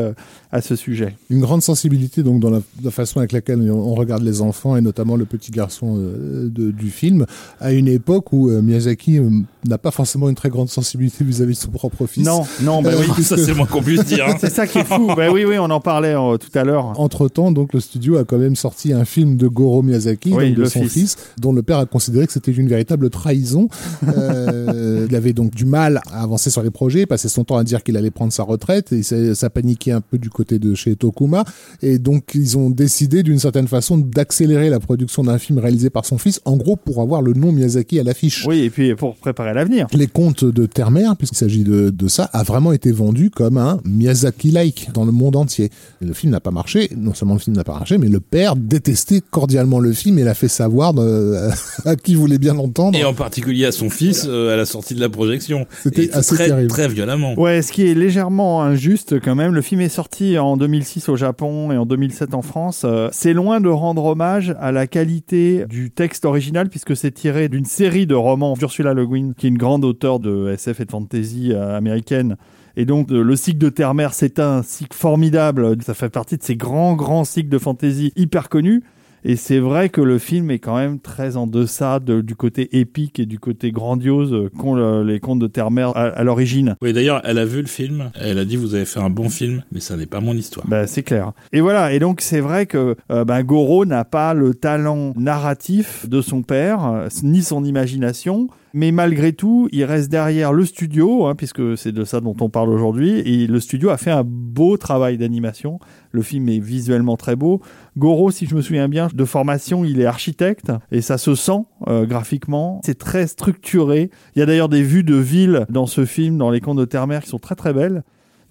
à 0.53 0.61
ce 0.61 0.77
sujet. 0.77 1.16
Une 1.31 1.41
grande 1.41 1.62
sensibilité 1.62 2.23
donc 2.23 2.41
dans 2.41 2.51
la, 2.51 2.61
la 2.85 2.91
façon 2.91 3.19
avec 3.20 3.33
laquelle 3.33 3.59
on, 3.70 3.74
on 3.74 3.95
regarde 3.95 4.23
les 4.23 4.41
enfants 4.43 4.77
et 4.77 4.81
notamment 4.83 5.16
le 5.16 5.24
petit 5.24 5.51
garçon 5.51 5.97
euh, 5.99 6.49
de- 6.51 6.70
du 6.70 6.91
film 6.91 7.24
à 7.59 7.73
une 7.73 7.89
époque 7.89 8.33
où 8.33 8.51
euh, 8.51 8.61
Miyazaki 8.62 9.19
euh, 9.19 9.31
n'a 9.66 9.79
pas 9.79 9.91
forcément 9.91 10.29
une 10.29 10.35
très 10.35 10.51
grande 10.51 10.69
sensibilité 10.69 11.24
vis-à-vis 11.24 11.55
de 11.55 11.59
son 11.59 11.70
propre 11.70 12.07
fils. 12.07 12.27
Non, 12.27 12.43
non, 12.62 12.83
bah 12.83 12.91
Euh, 12.93 13.03
oui. 13.16 13.23
Ça, 13.24 13.37
c'est 13.39 13.55
moins 13.55 13.66
qu'on 13.66 13.83
puisse 13.83 14.05
dire. 14.05 14.27
hein. 14.29 14.37
C'est 14.41 14.51
ça 14.51 14.66
qui 14.66 14.79
est 14.79 14.85
fou. 14.85 15.07
bah 15.16 15.31
oui, 15.33 15.45
oui, 15.47 15.57
on 15.59 15.70
en 15.70 15.81
parlait 15.81 16.15
euh, 16.15 16.37
tout 16.37 16.57
à 16.59 16.65
l'heure. 16.65 16.93
Entre 17.01 17.29
temps, 17.29 17.51
donc 17.51 17.73
le 17.73 17.81
studio 17.81 18.19
a 18.19 18.24
quand 18.24 18.39
même 18.39 18.57
sorti 18.57 18.93
un 18.93 19.05
film 19.07 19.37
de 19.37 19.49
Goro 19.49 19.83
Miyazaki, 19.83 20.35
Oui, 20.35 20.51
donc 20.51 20.59
de 20.59 20.65
son 20.66 20.83
fils. 20.83 20.93
fils. 20.93 21.16
dont 21.41 21.53
le 21.53 21.62
père 21.62 21.79
a 21.79 21.87
considéré 21.87 22.27
que 22.27 22.33
c'était 22.35 22.53
une 22.53 22.69
véritable 22.69 23.09
trahison. 23.11 23.69
Euh, 24.23 25.07
il 25.09 25.16
avait 25.16 25.33
donc 25.33 25.55
du 25.55 25.65
mal 25.65 26.01
à 26.12 26.23
avancer 26.23 26.51
sur 26.51 26.62
les 26.62 26.70
projets, 26.70 27.07
passait 27.07 27.29
son 27.29 27.45
temps 27.45 27.57
à 27.57 27.65
dire 27.65 27.83
qu'il 27.83 27.97
allait 27.97 28.11
prendre 28.11 28.33
sa 28.33 28.43
retraite, 28.43 28.93
et 28.93 29.03
ça, 29.03 29.35
ça 29.35 29.49
paniquait 29.51 29.93
un 29.93 30.01
peu 30.01 30.19
du 30.19 30.29
côté 30.29 30.41
côté 30.43 30.59
de 30.59 30.74
chez 30.74 30.97
Tokuma. 30.97 31.44
Et 31.82 31.98
donc, 31.98 32.32
ils 32.35 32.59
ont 32.59 32.69
décidé 32.69 33.23
d'une 33.23 33.39
certaine 33.39 33.69
façon 33.69 33.97
d'accélérer 33.97 34.70
la 34.70 34.81
production 34.81 35.23
d'un 35.23 35.39
film 35.39 35.59
réalisé 35.59 35.89
par 35.89 36.05
son 36.05 36.19
fils, 36.19 36.40
en 36.44 36.56
gros 36.56 36.77
pour 36.77 37.01
avoir 37.01 37.23
le 37.23 37.32
nom 37.32 37.52
Miyazaki 37.52 38.01
à 38.01 38.02
l'affiche. 38.02 38.44
Oui, 38.47 38.60
et 38.60 38.70
puis 38.70 38.94
pour 38.97 39.14
préparer 39.16 39.55
l'avenir. 39.55 39.86
Les 39.93 40.09
contes 40.09 40.44
de 40.44 40.66
Terre-Mère, 40.66 41.16
puisqu'il 41.16 41.39
s'agit 41.39 41.62
de, 41.62 41.90
de 41.90 42.09
ça, 42.09 42.24
a 42.32 42.43
vraiment 42.43 42.73
été 42.73 42.90
vendu 42.90 43.31
comme 43.31 43.56
un 43.56 43.81
Miyazaki-like 43.85 44.90
dans 44.93 45.05
le 45.05 45.12
monde 45.12 45.36
entier. 45.36 45.70
Et 46.01 46.05
le 46.06 46.12
film 46.12 46.32
n'a 46.32 46.40
pas 46.40 46.51
marché, 46.51 46.90
non 46.97 47.14
seulement 47.14 47.35
le 47.35 47.40
film 47.40 47.56
n'a 47.56 47.64
pas 47.64 47.74
marché, 47.74 47.98
mais 47.98 48.09
le 48.09 48.20
père 48.20 48.56
détestait 48.56 49.23
cordialement 49.31 49.78
le 49.78 49.93
film 49.93 50.19
et 50.19 50.24
l'a 50.24 50.35
fait 50.35 50.48
savoir 50.48 50.94
de, 50.94 51.48
à 51.85 51.94
qui 51.94 52.16
voulait 52.16 52.39
bien 52.39 52.55
l'entendre. 52.55 52.98
Et 52.98 53.05
en 53.05 53.14
particulier 53.14 53.66
à 53.66 53.73
son 53.73 53.90
fils 53.90 54.27
euh, 54.28 54.52
à 54.52 54.56
la 54.56 54.64
sortie 54.64 54.94
de 54.94 55.01
la 55.01 55.09
projection. 55.09 55.66
C'était 55.82 56.10
assez 56.12 56.35
très, 56.35 56.48
terrible. 56.48 56.69
très 56.69 56.89
violemment. 56.89 57.39
Ouais, 57.39 57.62
ce 57.62 57.70
qui 57.70 57.86
est 57.86 57.94
légèrement 57.94 58.62
injuste 58.62 59.20
quand 59.20 59.35
même. 59.35 59.55
Le 59.55 59.62
film 59.62 59.81
est 59.81 59.89
sorti 59.89 60.32
en 60.39 60.57
2006 60.57 61.09
au 61.09 61.17
Japon 61.17 61.73
et 61.73 61.77
en 61.77 61.87
2007 61.87 62.35
en 62.35 62.43
France. 62.43 62.83
Euh, 62.85 63.09
c'est 63.13 63.33
loin 63.33 63.61
de 63.61 63.69
rendre 63.69 64.05
hommage 64.05 64.55
à 64.61 64.73
la 64.73 64.87
qualité 64.87 65.67
du 65.67 65.91
texte 65.91 66.25
original 66.25 66.69
puisque 66.69 66.97
c'est 66.97 67.11
tiré 67.11 67.49
d'une 67.49 67.65
série 67.65 68.07
de 68.07 68.15
romans 68.15 68.55
d'Ursula 68.55 68.95
Le 68.95 69.07
Guin, 69.07 69.33
qui 69.37 69.47
est 69.47 69.51
une 69.51 69.59
grande 69.59 69.85
auteure 69.85 70.21
de 70.21 70.51
SF 70.51 70.81
et 70.81 70.85
de 70.85 70.91
fantasy 70.91 71.53
euh, 71.53 71.77
américaine. 71.77 72.37
Et 72.77 72.85
donc, 72.85 73.11
euh, 73.11 73.23
le 73.23 73.37
cycle 73.37 73.59
de 73.59 73.69
Terre-Mère, 73.69 74.15
c'est 74.15 74.39
un 74.39 74.63
cycle 74.63 74.97
formidable. 74.97 75.77
Ça 75.83 75.95
fait 75.95 76.09
partie 76.09 76.39
de 76.39 76.43
ces 76.43 76.57
grands, 76.57 76.95
grands 76.95 77.25
cycles 77.25 77.51
de 77.51 77.59
fantasy 77.59 78.13
hyper 78.17 78.49
connus. 78.49 78.83
Et 79.24 79.36
c'est 79.36 79.59
vrai 79.59 79.89
que 79.89 80.01
le 80.01 80.19
film 80.19 80.51
est 80.51 80.59
quand 80.59 80.77
même 80.77 80.99
très 80.99 81.36
en 81.36 81.47
deçà 81.47 82.01
de- 82.01 82.20
du 82.20 82.35
côté 82.35 82.78
épique 82.81 83.20
et 83.20 83.27
du 83.27 83.39
côté 83.39 83.70
grandiose 83.70 84.49
qu'ont 84.59 84.74
le- 84.74 85.05
les 85.05 85.20
contes 85.20 85.39
de 85.39 85.47
Terre-Mère 85.47 85.90
à- 85.97 86.07
à 86.09 86.24
l'origine. 86.24 86.77
Oui, 86.82 86.93
d'ailleurs, 86.93 87.20
elle 87.24 87.39
a 87.39 87.44
vu 87.44 87.61
le 87.61 87.69
film. 87.69 88.11
Elle 88.20 88.39
a 88.39 88.44
dit 88.44 88.57
vous 88.57 88.74
avez 88.74 88.85
fait 88.85 89.01
un 89.01 89.11
bon 89.11 89.28
film, 89.28 89.62
mais 89.70 89.81
ça 89.81 89.97
n'est 89.97 90.07
pas 90.07 90.20
mon 90.20 90.35
histoire. 90.35 90.66
Bah, 90.66 90.86
c'est 90.86 91.03
clair. 91.03 91.32
Et 91.53 91.61
voilà. 91.61 91.93
Et 91.93 91.99
donc, 91.99 92.20
c'est 92.20 92.40
vrai 92.40 92.66
que 92.66 92.97
euh, 93.11 93.24
bah, 93.24 93.43
Goro 93.43 93.85
n'a 93.85 94.05
pas 94.05 94.35
le 94.35 94.55
talent 94.55 95.12
narratif 95.16 96.09
de 96.09 96.20
son 96.20 96.43
père, 96.43 96.85
euh, 96.86 97.09
ni 97.23 97.43
son 97.43 97.65
imagination. 97.65 98.49
Mais 98.74 98.90
malgré 98.90 99.32
tout, 99.32 99.69
il 99.73 99.85
reste 99.85 100.11
derrière 100.11 100.53
le 100.53 100.65
studio, 100.65 101.27
hein, 101.27 101.35
puisque 101.35 101.77
c'est 101.77 101.93
de 101.93 102.05
ça 102.05 102.20
dont 102.20 102.36
on 102.40 102.49
parle 102.49 102.70
aujourd'hui. 102.70 103.20
Et 103.20 103.47
le 103.47 103.61
studio 103.61 103.90
a 103.90 103.99
fait 103.99 104.11
un 104.11 104.24
beau 104.24 104.77
travail 104.77 105.19
d'animation. 105.19 105.78
Le 106.11 106.23
film 106.23 106.49
est 106.49 106.59
visuellement 106.59 107.16
très 107.16 107.36
beau. 107.36 107.61
Goro, 107.99 108.31
si 108.31 108.47
je 108.47 108.55
me 108.55 108.62
souviens 108.62 108.89
bien, 108.89 109.09
de 109.12 109.24
formation, 109.24 109.85
il 109.85 110.01
est 110.01 110.07
architecte 110.07 110.73
et 110.90 111.03
ça 111.03 111.19
se 111.19 111.35
sent 111.35 111.61
euh, 111.89 112.07
graphiquement. 112.07 112.81
C'est 112.85 112.99
très 112.99 113.27
structuré. 113.27 114.11
Il 114.35 114.39
y 114.39 114.43
a 114.43 114.47
d'ailleurs 114.47 114.70
des 114.70 114.82
vues 114.82 115.05
de 115.05 115.16
villes 115.16 115.66
dans 115.69 115.86
ce 115.86 116.05
film, 116.05 116.39
dans 116.39 116.51
les 116.51 116.61
contes 116.61 116.78
de 116.78 116.85
Terre-Mère, 116.85 117.23
qui 117.23 117.28
sont 117.28 117.39
très 117.39 117.55
très 117.55 117.74
belles. 117.74 118.03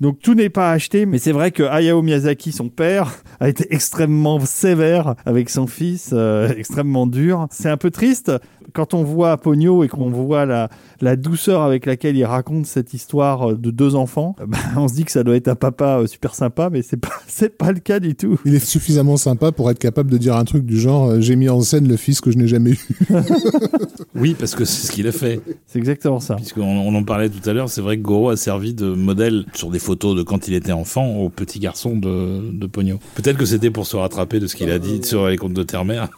Donc 0.01 0.17
tout 0.19 0.33
n'est 0.33 0.49
pas 0.49 0.71
acheté, 0.71 1.05
mais 1.05 1.19
c'est 1.19 1.31
vrai 1.31 1.51
que 1.51 1.61
Hayao 1.61 2.01
Miyazaki, 2.01 2.51
son 2.51 2.69
père, 2.69 3.21
a 3.39 3.47
été 3.47 3.71
extrêmement 3.71 4.39
sévère 4.39 5.13
avec 5.25 5.51
son 5.51 5.67
fils, 5.67 6.09
euh, 6.11 6.51
extrêmement 6.57 7.05
dur. 7.05 7.47
C'est 7.51 7.69
un 7.69 7.77
peu 7.77 7.91
triste 7.91 8.31
quand 8.73 8.93
on 8.93 9.03
voit 9.03 9.37
Pogno 9.37 9.83
et 9.83 9.87
qu'on 9.87 10.09
voit 10.09 10.45
la, 10.45 10.69
la 11.01 11.15
douceur 11.15 11.61
avec 11.61 11.85
laquelle 11.85 12.15
il 12.15 12.25
raconte 12.25 12.65
cette 12.65 12.93
histoire 12.93 13.51
euh, 13.51 13.55
de 13.55 13.71
deux 13.71 13.95
enfants. 13.95 14.35
bah, 14.47 14.57
on 14.77 14.87
se 14.87 14.93
dit 14.93 15.05
que 15.05 15.11
ça 15.11 15.23
doit 15.23 15.35
être 15.35 15.47
un 15.47 15.55
papa 15.55 15.99
euh, 15.99 16.07
super 16.07 16.35
sympa, 16.35 16.69
mais 16.69 16.81
c'est 16.81 16.97
pas 16.97 17.09
c'est 17.27 17.57
pas 17.57 17.71
le 17.71 17.79
cas 17.79 17.99
du 17.99 18.15
tout. 18.15 18.39
Il 18.45 18.55
est 18.55 18.65
suffisamment 18.65 19.17
sympa 19.17 19.51
pour 19.51 19.69
être 19.69 19.79
capable 19.79 20.11
de 20.11 20.17
dire 20.17 20.35
un 20.35 20.45
truc 20.45 20.65
du 20.65 20.79
genre 20.79 21.09
euh, 21.09 21.21
j'ai 21.21 21.35
mis 21.35 21.49
en 21.49 21.61
scène 21.61 21.87
le 21.87 21.97
fils 21.97 22.21
que 22.21 22.31
je 22.31 22.37
n'ai 22.37 22.47
jamais 22.47 22.71
eu. 22.71 22.87
Oui, 24.13 24.35
parce 24.37 24.55
que 24.55 24.65
c'est 24.65 24.87
ce 24.87 24.91
qu'il 24.91 25.07
a 25.07 25.11
fait. 25.11 25.39
C'est 25.65 25.79
exactement 25.79 26.19
ça. 26.19 26.35
Puisqu'on 26.35 26.63
on 26.63 26.93
en 26.93 27.03
parlait 27.03 27.29
tout 27.29 27.49
à 27.49 27.53
l'heure, 27.53 27.69
c'est 27.69 27.81
vrai 27.81 27.97
que 27.97 28.03
Goro 28.03 28.29
a 28.29 28.37
servi 28.37 28.73
de 28.73 28.93
modèle 28.93 29.45
sur 29.53 29.69
des 29.69 29.79
photos 29.79 30.15
de 30.15 30.23
quand 30.23 30.47
il 30.47 30.53
était 30.53 30.73
enfant 30.73 31.15
au 31.15 31.29
petit 31.29 31.59
garçon 31.59 31.97
de, 31.97 32.51
de 32.51 32.67
Pogno. 32.67 32.99
Peut-être 33.15 33.37
que 33.37 33.45
c'était 33.45 33.71
pour 33.71 33.87
se 33.87 33.95
rattraper 33.95 34.39
de 34.39 34.47
ce 34.47 34.55
qu'il 34.55 34.69
a 34.69 34.79
dit 34.79 35.01
sur 35.03 35.27
les 35.27 35.37
contes 35.37 35.53
de 35.53 35.63
Terre-Mère. 35.63 36.09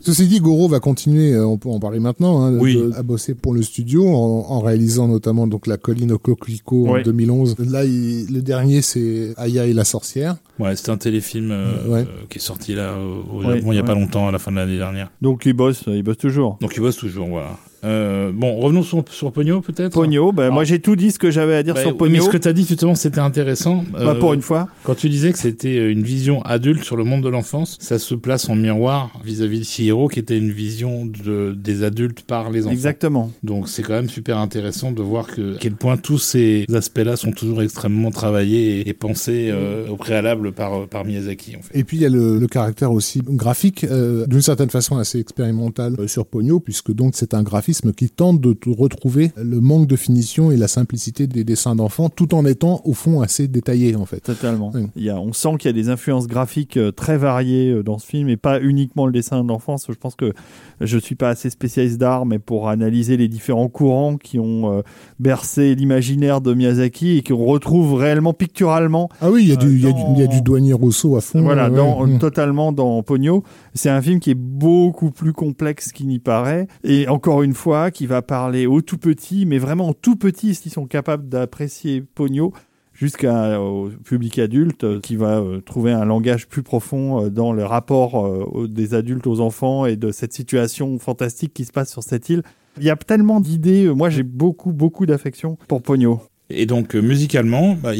Ceci 0.00 0.26
dit, 0.26 0.40
Goro 0.40 0.68
va 0.68 0.78
continuer, 0.78 1.32
euh, 1.32 1.46
on 1.46 1.58
peut 1.58 1.68
en 1.68 1.80
parler 1.82 2.00
maintenant, 2.00 2.42
hein, 2.42 2.56
Oui. 2.58 2.74
de- 2.76 2.92
à 2.96 3.02
bosser 3.02 3.34
pour 3.34 3.52
le 3.54 3.62
studio 3.62 4.06
en, 4.08 4.46
en 4.48 4.60
réalisant 4.60 5.08
notamment 5.08 5.46
donc 5.46 5.66
la 5.66 5.76
colline 5.76 6.12
au 6.12 6.18
coquelicot 6.18 6.86
en 6.88 6.92
Ouais. 6.92 7.02
2011. 7.02 7.56
Là, 7.58 7.84
il- 7.84 8.32
le 8.32 8.40
dernier 8.40 8.80
c'est 8.82 9.34
Aya 9.36 9.66
et 9.66 9.72
la 9.72 9.84
sorcière. 9.84 10.36
Ouais, 10.58 10.76
c'est 10.76 10.90
un 10.90 10.96
téléfilm 10.96 11.50
euh, 11.50 11.88
Ouais. 11.88 12.00
euh, 12.00 12.24
qui 12.28 12.38
est 12.38 12.40
sorti 12.40 12.74
là 12.74 12.94
au, 12.96 13.36
au 13.36 13.38
Ouais, 13.44 13.56
Japon 13.58 13.72
il 13.72 13.74
y 13.74 13.78
a 13.78 13.80
ouais. 13.82 13.86
pas 13.86 13.94
longtemps, 13.94 14.28
à 14.28 14.32
la 14.32 14.38
fin 14.38 14.50
de 14.52 14.56
l'année 14.56 14.78
dernière. 14.78 15.10
Donc 15.20 15.42
il 15.46 15.52
bosse, 15.52 15.84
il 15.88 16.02
bosse 16.02 16.18
toujours. 16.18 16.56
Donc 16.60 16.72
il 16.76 16.80
bosse 16.80 16.96
toujours, 16.96 17.26
voilà. 17.28 17.50
Euh, 17.84 18.30
bon, 18.32 18.56
revenons 18.60 18.82
sur, 18.82 19.04
sur 19.10 19.32
Pogno 19.32 19.60
peut-être. 19.60 19.92
Pogno, 19.92 20.30
bah, 20.32 20.50
moi 20.50 20.64
j'ai 20.64 20.78
tout 20.80 20.94
dit 20.96 21.10
ce 21.10 21.18
que 21.18 21.30
j'avais 21.30 21.56
à 21.56 21.62
dire 21.62 21.74
Bah, 21.74 21.82
sur 21.82 21.96
Pogno. 21.96 22.12
Mais 22.14 22.20
ce 22.20 22.28
que 22.28 22.36
tu 22.36 22.46
as 22.48 22.52
dit 22.52 22.64
justement, 22.64 22.94
c'était 22.94 23.18
intéressant. 23.20 23.84
Bah, 23.92 23.98
Euh, 24.00 24.14
pour 24.14 24.34
une 24.34 24.42
fois. 24.42 24.68
Quand 24.84 24.94
tu 24.94 25.08
disais 25.08 25.32
que 25.32 25.38
c'était 25.38 25.78
euh, 25.78 25.90
une 25.90 26.02
vision 26.02 26.42
adulte 26.42 26.84
sur 26.84 26.96
le 26.96 27.04
monde 27.04 27.22
de 27.24 27.28
l'enfance, 27.28 27.76
ça 27.80 27.98
se 27.98 28.14
place 28.14 28.48
en 28.48 28.54
miroir 28.54 29.10
vis-à-vis 29.24 29.58
de 29.60 29.64
Chihiro, 29.64 30.08
qui 30.08 30.18
était 30.20 30.38
une 30.38 30.52
vision 30.52 31.06
de, 31.06 31.52
des 31.56 31.82
adultes 31.82 32.22
par 32.22 32.50
les 32.50 32.62
enfants. 32.62 32.72
Exactement. 32.72 33.32
Donc 33.42 33.68
c'est 33.68 33.82
quand 33.82 33.94
même 33.94 34.08
super 34.08 34.38
intéressant 34.38 34.92
de 34.92 35.02
voir 35.02 35.26
que 35.26 35.56
à 35.56 35.58
quel 35.58 35.74
point 35.74 35.96
tous 35.96 36.18
ces 36.18 36.64
aspects-là 36.72 37.16
sont 37.16 37.32
toujours 37.32 37.62
extrêmement 37.62 38.10
travaillés 38.10 38.80
et, 38.80 38.88
et 38.88 38.92
pensés 38.92 39.48
euh, 39.50 39.88
au 39.88 39.96
préalable 39.96 40.52
par, 40.52 40.86
par 40.86 41.04
Miyazaki. 41.04 41.56
En 41.56 41.62
fait. 41.62 41.78
Et 41.78 41.84
puis 41.84 41.96
il 41.96 42.02
y 42.02 42.06
a 42.06 42.08
le, 42.08 42.38
le 42.38 42.46
caractère 42.46 42.92
aussi 42.92 43.20
graphique, 43.26 43.84
euh, 43.84 44.26
d'une 44.26 44.42
certaine 44.42 44.70
façon 44.70 44.98
assez 44.98 45.18
expérimental 45.18 45.94
euh, 45.98 46.06
sur 46.06 46.26
Pogno, 46.26 46.60
puisque 46.60 46.92
donc 46.92 47.12
c'est 47.16 47.34
un 47.34 47.42
graphisme 47.72 47.92
qui 47.92 48.10
tente 48.10 48.40
de 48.40 48.54
retrouver 48.76 49.32
le 49.36 49.60
manque 49.60 49.86
de 49.86 49.96
finition 49.96 50.50
et 50.50 50.56
la 50.58 50.68
simplicité 50.68 51.26
des 51.26 51.42
dessins 51.44 51.74
d'enfants, 51.74 52.10
tout 52.10 52.34
en 52.34 52.44
étant 52.44 52.82
au 52.84 52.92
fond 52.92 53.22
assez 53.22 53.48
détaillé 53.48 53.96
en 53.96 54.04
fait. 54.04 54.20
Totalement. 54.20 54.72
Oui. 54.74 54.88
Il 54.96 55.02
y 55.04 55.08
a, 55.10 55.18
on 55.18 55.32
sent 55.32 55.56
qu'il 55.58 55.68
y 55.68 55.70
a 55.70 55.72
des 55.72 55.88
influences 55.88 56.26
graphiques 56.26 56.76
euh, 56.76 56.90
très 56.92 57.16
variées 57.16 57.70
euh, 57.70 57.82
dans 57.82 57.98
ce 57.98 58.06
film 58.06 58.28
et 58.28 58.36
pas 58.36 58.60
uniquement 58.60 59.06
le 59.06 59.12
dessin 59.12 59.42
d'enfance. 59.44 59.86
Je 59.88 59.94
pense 59.94 60.16
que 60.16 60.32
je 60.80 60.98
suis 60.98 61.14
pas 61.14 61.30
assez 61.30 61.48
spécialiste 61.50 61.98
d'art, 61.98 62.26
mais 62.26 62.38
pour 62.38 62.68
analyser 62.68 63.16
les 63.16 63.28
différents 63.28 63.68
courants 63.68 64.16
qui 64.18 64.38
ont 64.38 64.70
euh, 64.78 64.82
bercé 65.18 65.74
l'imaginaire 65.74 66.40
de 66.42 66.52
Miyazaki 66.52 67.16
et 67.18 67.22
qu'on 67.22 67.36
retrouve 67.44 67.94
réellement 67.94 68.34
picturalement 68.34 69.08
Ah 69.22 69.30
oui, 69.30 69.44
il 69.44 69.48
y 69.48 69.52
a, 69.52 69.56
du, 69.56 69.70
il 69.76 69.82
y 69.82 69.86
a 69.86 69.92
dans- 69.92 70.12
du, 70.12 70.20
il 70.20 70.20
y 70.20 70.24
a 70.24 70.26
du 70.26 70.42
douanier 70.42 70.72
Rousseau 70.74 71.16
à 71.16 71.20
fond. 71.22 71.40
voilà, 71.42 71.70
ouais, 71.70 71.76
dans, 71.76 72.04
ouais. 72.04 72.18
totalement 72.18 72.72
dans 72.72 73.02
Pogno. 73.02 73.42
C'est 73.74 73.88
un 73.90 74.02
film 74.02 74.20
qui 74.20 74.30
est 74.30 74.34
beaucoup 74.38 75.10
plus 75.10 75.32
complexe 75.32 75.92
qu'il 75.92 76.08
n'y 76.08 76.18
paraît. 76.18 76.66
Et 76.84 77.08
encore 77.08 77.42
une 77.42 77.54
fois, 77.54 77.61
qui 77.92 78.06
va 78.06 78.22
parler 78.22 78.66
aux 78.66 78.80
tout 78.80 78.98
petits, 78.98 79.46
mais 79.46 79.58
vraiment 79.58 79.92
tout 79.92 80.16
petits, 80.16 80.54
s'ils 80.54 80.72
sont 80.72 80.86
capables 80.86 81.28
d'apprécier 81.28 82.00
Pogno, 82.00 82.52
jusqu'au 82.92 83.90
public 84.04 84.38
adulte, 84.38 84.84
euh, 84.84 85.00
qui 85.00 85.16
va 85.16 85.38
euh, 85.38 85.60
trouver 85.60 85.92
un 85.92 86.04
langage 86.04 86.48
plus 86.48 86.62
profond 86.62 87.24
euh, 87.24 87.30
dans 87.30 87.52
le 87.52 87.64
rapport 87.64 88.26
euh, 88.26 88.66
des 88.68 88.94
adultes 88.94 89.26
aux 89.26 89.40
enfants 89.40 89.86
et 89.86 89.96
de 89.96 90.10
cette 90.10 90.32
situation 90.32 90.98
fantastique 90.98 91.54
qui 91.54 91.64
se 91.64 91.72
passe 91.72 91.90
sur 91.90 92.02
cette 92.02 92.28
île. 92.28 92.42
Il 92.78 92.84
y 92.84 92.90
a 92.90 92.96
tellement 92.96 93.40
d'idées. 93.40 93.88
Moi, 93.88 94.10
j'ai 94.10 94.22
beaucoup, 94.22 94.72
beaucoup 94.72 95.06
d'affection 95.06 95.56
pour 95.68 95.82
Pogno. 95.82 96.20
Et 96.54 96.66
donc 96.66 96.94
euh, 96.94 97.00
musicalement, 97.00 97.74
bah, 97.74 97.92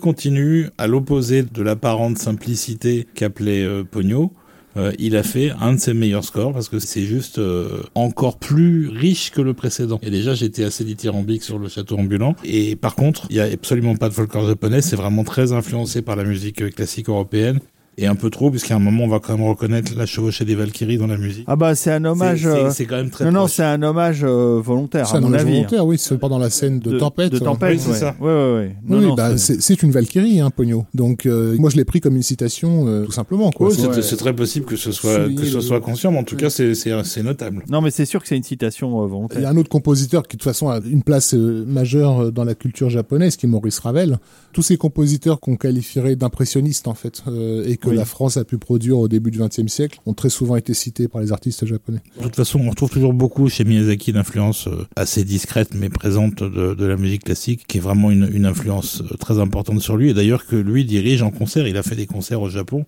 continue 0.00 0.66
à 0.78 0.86
l'opposé 0.86 1.42
de 1.42 1.62
l'apparente 1.62 2.18
simplicité 2.18 3.06
qu'appelait 3.14 3.64
euh, 3.64 3.82
Pogno. 3.82 4.32
Euh, 4.76 4.92
il 4.98 5.16
a 5.16 5.22
fait 5.22 5.52
un 5.60 5.74
de 5.74 5.80
ses 5.80 5.94
meilleurs 5.94 6.24
scores 6.24 6.52
parce 6.52 6.68
que 6.68 6.78
c'est 6.78 7.04
juste 7.04 7.38
euh, 7.38 7.82
encore 7.94 8.38
plus 8.38 8.88
riche 8.88 9.30
que 9.30 9.40
le 9.40 9.54
précédent. 9.54 9.98
Et 10.02 10.10
déjà, 10.10 10.34
j'étais 10.34 10.64
assez 10.64 10.84
dithyrambique 10.84 11.42
sur 11.42 11.58
le 11.58 11.68
château 11.68 11.96
ambulant. 11.96 12.34
Et 12.44 12.76
par 12.76 12.94
contre, 12.94 13.26
il 13.30 13.36
y 13.36 13.40
a 13.40 13.44
absolument 13.44 13.96
pas 13.96 14.08
de 14.08 14.14
folklore 14.14 14.46
japonais. 14.46 14.82
C'est 14.82 14.96
vraiment 14.96 15.24
très 15.24 15.52
influencé 15.52 16.02
par 16.02 16.16
la 16.16 16.24
musique 16.24 16.74
classique 16.74 17.08
européenne. 17.08 17.60
Et 17.98 18.06
un 18.06 18.14
peu 18.14 18.28
trop, 18.28 18.50
puisqu'à 18.50 18.76
un 18.76 18.78
moment, 18.78 19.04
on 19.04 19.08
va 19.08 19.20
quand 19.20 19.36
même 19.38 19.46
reconnaître 19.46 19.92
la 19.96 20.04
chevauchée 20.04 20.44
des 20.44 20.54
Valkyries 20.54 20.98
dans 20.98 21.06
la 21.06 21.16
musique. 21.16 21.44
Ah 21.46 21.56
bah, 21.56 21.74
c'est 21.74 21.90
un 21.90 22.04
hommage. 22.04 22.42
C'est- 22.70 22.82
euh, 22.84 22.86
quand 22.86 22.96
même 22.96 23.08
très 23.08 23.24
Non, 23.24 23.30
non, 23.32 23.46
c'est 23.46 23.62
un 23.64 23.82
hommage 23.82 24.20
euh, 24.22 24.60
volontaire, 24.62 25.06
C'est 25.06 25.14
à 25.14 25.16
un 25.18 25.20
mon 25.22 25.28
hommage 25.28 25.40
avis. 25.40 25.52
volontaire, 25.54 25.86
oui, 25.86 25.96
c'est 25.98 26.18
pendant 26.18 26.38
la 26.38 26.50
scène 26.50 26.78
de, 26.78 26.98
Tempête. 26.98 27.32
De 27.32 27.38
tempête, 27.38 27.72
Oui, 27.76 27.80
c'est 27.82 27.90
ouais. 27.92 27.96
ça. 27.96 28.14
Ouais, 28.20 28.26
ouais, 28.26 28.54
ouais. 28.54 28.76
Non, 28.86 28.98
oui, 28.98 29.04
non, 29.06 29.14
bah, 29.14 29.38
c'est- 29.38 29.82
une 29.82 29.90
Valkyrie, 29.92 30.40
hein, 30.40 30.50
Pogno. 30.50 30.84
Donc, 30.94 31.24
euh, 31.26 31.56
moi, 31.58 31.70
je 31.70 31.76
l'ai 31.76 31.84
pris 31.86 32.00
comme 32.00 32.16
une 32.16 32.22
citation, 32.22 32.86
euh, 32.86 33.04
tout 33.06 33.12
simplement. 33.12 33.50
Quoi. 33.50 33.68
Oui, 33.68 33.74
C'est- 34.02 34.16
très 34.16 34.34
possible 34.34 34.66
que 34.66 34.76
ce 34.76 34.92
soit, 34.92 35.28
que 35.34 35.44
ce 35.44 35.60
soit 35.60 35.80
conscient, 35.80 36.12
mais 36.12 36.18
en 36.18 36.24
tout 36.24 36.36
cas, 36.36 36.50
c'est- 36.50 36.74
c'est 36.74 36.90
c'est 37.04 37.22
notable. 37.22 37.64
Non, 37.70 37.80
mais 37.80 37.90
c'est 37.90 38.04
sûr 38.06 38.20
que 38.20 38.28
c'est 38.28 38.36
une 38.36 38.42
citation 38.42 39.00
euh, 39.00 39.04
Il 39.04 39.08
y 39.08 39.10
volontaire. 39.10 39.46
a 39.46 39.50
un 39.50 39.56
autre 39.56 39.68
compositeur 39.70 40.22
qui, 40.28 40.36
de 40.36 40.42
toute 40.42 40.50
façon, 40.50 40.68
a 40.68 40.80
une 40.84 41.02
place 41.02 41.32
euh, 41.34 41.64
majeure 41.66 42.30
dans 42.32 42.44
la 42.44 42.54
culture 42.54 42.90
japonaise, 42.90 43.36
qui 43.36 43.46
est 43.46 43.48
Maurice 43.48 43.78
Ravel. 43.78 44.18
Tous 44.52 44.62
ces 44.62 44.76
compositeurs 44.76 45.40
qu'on 45.40 45.56
qualifierait 45.56 46.16
d'impressionnistes, 46.16 46.88
en 46.88 46.94
fait, 46.94 47.22
euh, 47.28 47.64
et 47.66 47.76
que 47.86 47.90
Oui. 47.90 47.96
la 47.96 48.04
France 48.04 48.36
a 48.36 48.44
pu 48.44 48.58
produire 48.58 48.98
au 48.98 49.08
début 49.08 49.30
du 49.30 49.38
XXe 49.38 49.66
siècle, 49.68 49.98
ont 50.06 50.12
très 50.14 50.28
souvent 50.28 50.56
été 50.56 50.74
cités 50.74 51.08
par 51.08 51.20
les 51.20 51.32
artistes 51.32 51.64
japonais. 51.66 52.00
De 52.18 52.22
toute 52.24 52.36
façon, 52.36 52.60
on 52.64 52.68
retrouve 52.70 52.90
toujours 52.90 53.12
beaucoup 53.14 53.48
chez 53.48 53.64
Miyazaki 53.64 54.12
d'influence 54.12 54.66
euh, 54.68 54.86
assez 54.96 55.24
discrète 55.24 55.70
mais 55.74 55.88
présente 55.88 56.42
de, 56.42 56.74
de 56.74 56.86
la 56.86 56.96
musique 56.96 57.24
classique, 57.24 57.64
qui 57.66 57.78
est 57.78 57.80
vraiment 57.80 58.10
une, 58.10 58.28
une 58.32 58.46
influence 58.46 59.00
euh, 59.02 59.16
très 59.16 59.38
importante 59.38 59.80
sur 59.80 59.96
lui. 59.96 60.10
Et 60.10 60.14
d'ailleurs 60.14 60.46
que 60.46 60.56
lui 60.56 60.84
dirige 60.84 61.22
en 61.22 61.30
concert, 61.30 61.66
il 61.66 61.76
a 61.76 61.82
fait 61.82 61.96
des 61.96 62.06
concerts 62.06 62.42
au 62.42 62.48
Japon 62.50 62.84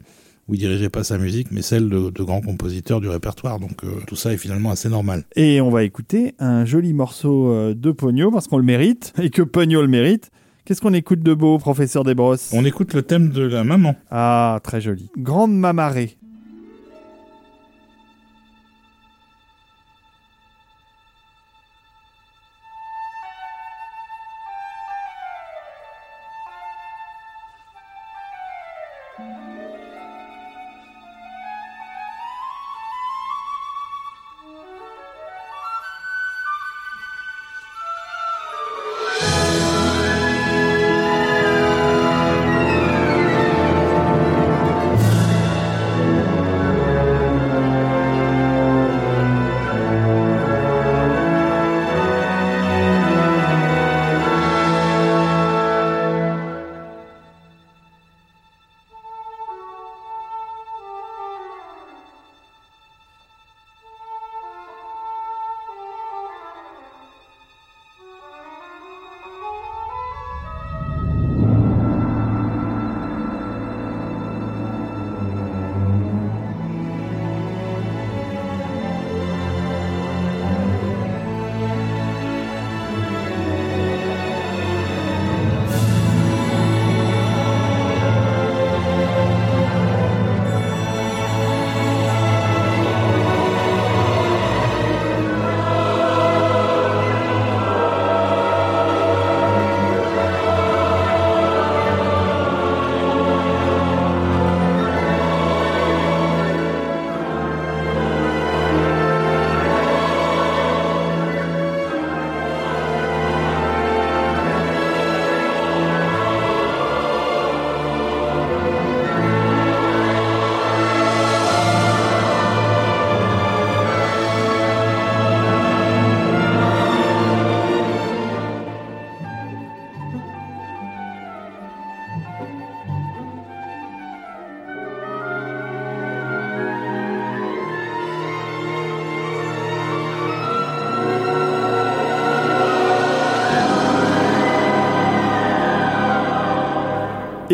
où 0.49 0.55
il 0.55 0.59
dirigeait 0.61 0.89
pas 0.89 1.05
sa 1.05 1.19
musique, 1.19 1.49
mais 1.51 1.61
celle 1.63 1.91
de, 1.91 2.09
de 2.11 2.23
grands 2.23 2.41
compositeurs 2.41 3.01
du 3.03 3.09
répertoire. 3.09 3.61
Donc 3.61 3.85
euh, 3.85 3.89
tout 4.07 4.17
ça 4.17 4.33
est 4.33 4.39
finalement 4.39 4.71
assez 4.71 4.89
normal. 4.89 5.25
Et 5.37 5.61
on 5.61 5.71
va 5.71 5.85
écouter 5.85 6.35
un 6.39 6.65
joli 6.65 6.95
morceau 6.95 7.75
de 7.75 7.91
Pogno, 7.93 8.31
parce 8.31 8.49
qu'on 8.49 8.57
le 8.59 8.65
mérite, 8.65 9.13
et 9.23 9.29
que 9.31 9.43
Pogno 9.43 9.83
le 9.83 9.89
mérite, 9.89 10.31
Qu'est-ce 10.69 10.83
qu'on 10.83 10.93
écoute 10.93 11.21
de 11.21 11.33
beau, 11.33 11.57
professeur 11.57 12.05
Desbrosses? 12.05 12.51
On 12.53 12.63
écoute 12.63 12.93
le 12.93 13.01
thème 13.01 13.31
de 13.31 13.41
la 13.41 13.65
maman. 13.65 13.97
Ah, 14.11 14.61
très 14.63 14.83
joli. 14.83 15.09
Grande 15.17 15.59
mamarée. 15.59 16.18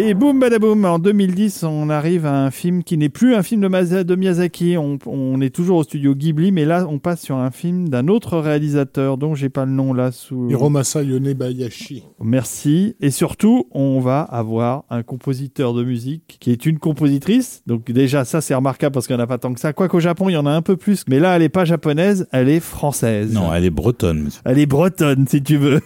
Et 0.07 0.13
boum 0.13 0.39
badaboum, 0.39 0.85
en 0.85 0.99
2010, 0.99 1.63
on 1.65 1.89
arrive 1.89 2.27
à 2.27 2.45
un 2.45 2.51
film 2.51 2.85
qui 2.85 2.99
n'est 2.99 3.09
plus 3.09 3.35
un 3.35 3.43
film 3.43 3.63
de, 3.63 3.69
Masa- 3.69 4.05
de 4.05 4.15
Miyazaki. 4.15 4.77
On, 4.77 4.99
on 5.07 5.41
est 5.41 5.49
toujours 5.55 5.79
au 5.79 5.83
studio 5.83 6.15
Ghibli, 6.15 6.53
mais 6.53 6.67
là, 6.67 6.87
on 6.91 6.99
passe 6.99 7.23
sur 7.23 7.37
un 7.37 7.51
film 7.51 7.89
d'un 7.89 8.09
autre 8.09 8.37
réalisateur 8.39 9.17
dont 9.17 9.35
j'ai 9.35 9.49
pas 9.49 9.65
le 9.65 9.71
nom 9.73 9.95
là 9.95 10.13
sous. 10.13 10.51
Hiromasa 10.51 11.03
Yonebayashi. 11.03 12.03
Merci. 12.21 12.97
Et 13.01 13.11
surtout, 13.11 13.65
on 13.71 14.01
va 14.01 14.21
avoir 14.21 14.85
un 14.91 15.03
compositeur 15.03 15.73
de 15.73 15.83
musique 15.85 16.37
qui 16.39 16.51
est 16.51 16.67
une 16.67 16.79
compositrice. 16.79 17.63
Donc 17.67 17.91
déjà, 17.91 18.27
ça 18.27 18.43
c'est 18.43 18.55
remarquable 18.55 18.93
parce 18.93 19.07
qu'il 19.07 19.17
n'y 19.17 19.23
en 19.23 19.25
a 19.25 19.29
pas 19.29 19.39
tant 19.39 19.55
que 19.55 19.61
ça. 19.61 19.73
Quoiqu'au 19.73 20.01
Japon, 20.01 20.29
il 20.29 20.35
y 20.35 20.37
en 20.37 20.45
a 20.45 20.51
un 20.51 20.63
peu 20.63 20.77
plus. 20.77 21.05
Mais 21.09 21.19
là, 21.19 21.35
elle 21.35 21.43
est 21.43 21.49
pas 21.49 21.65
japonaise, 21.65 22.27
elle 22.31 22.51
est 22.51 22.61
française. 22.61 23.33
Non, 23.33 23.55
elle 23.55 23.65
est 23.65 23.71
bretonne. 23.71 24.29
Elle 24.45 24.59
est 24.59 24.67
bretonne, 24.67 25.27
si 25.27 25.43
tu 25.43 25.57
veux. 25.57 25.81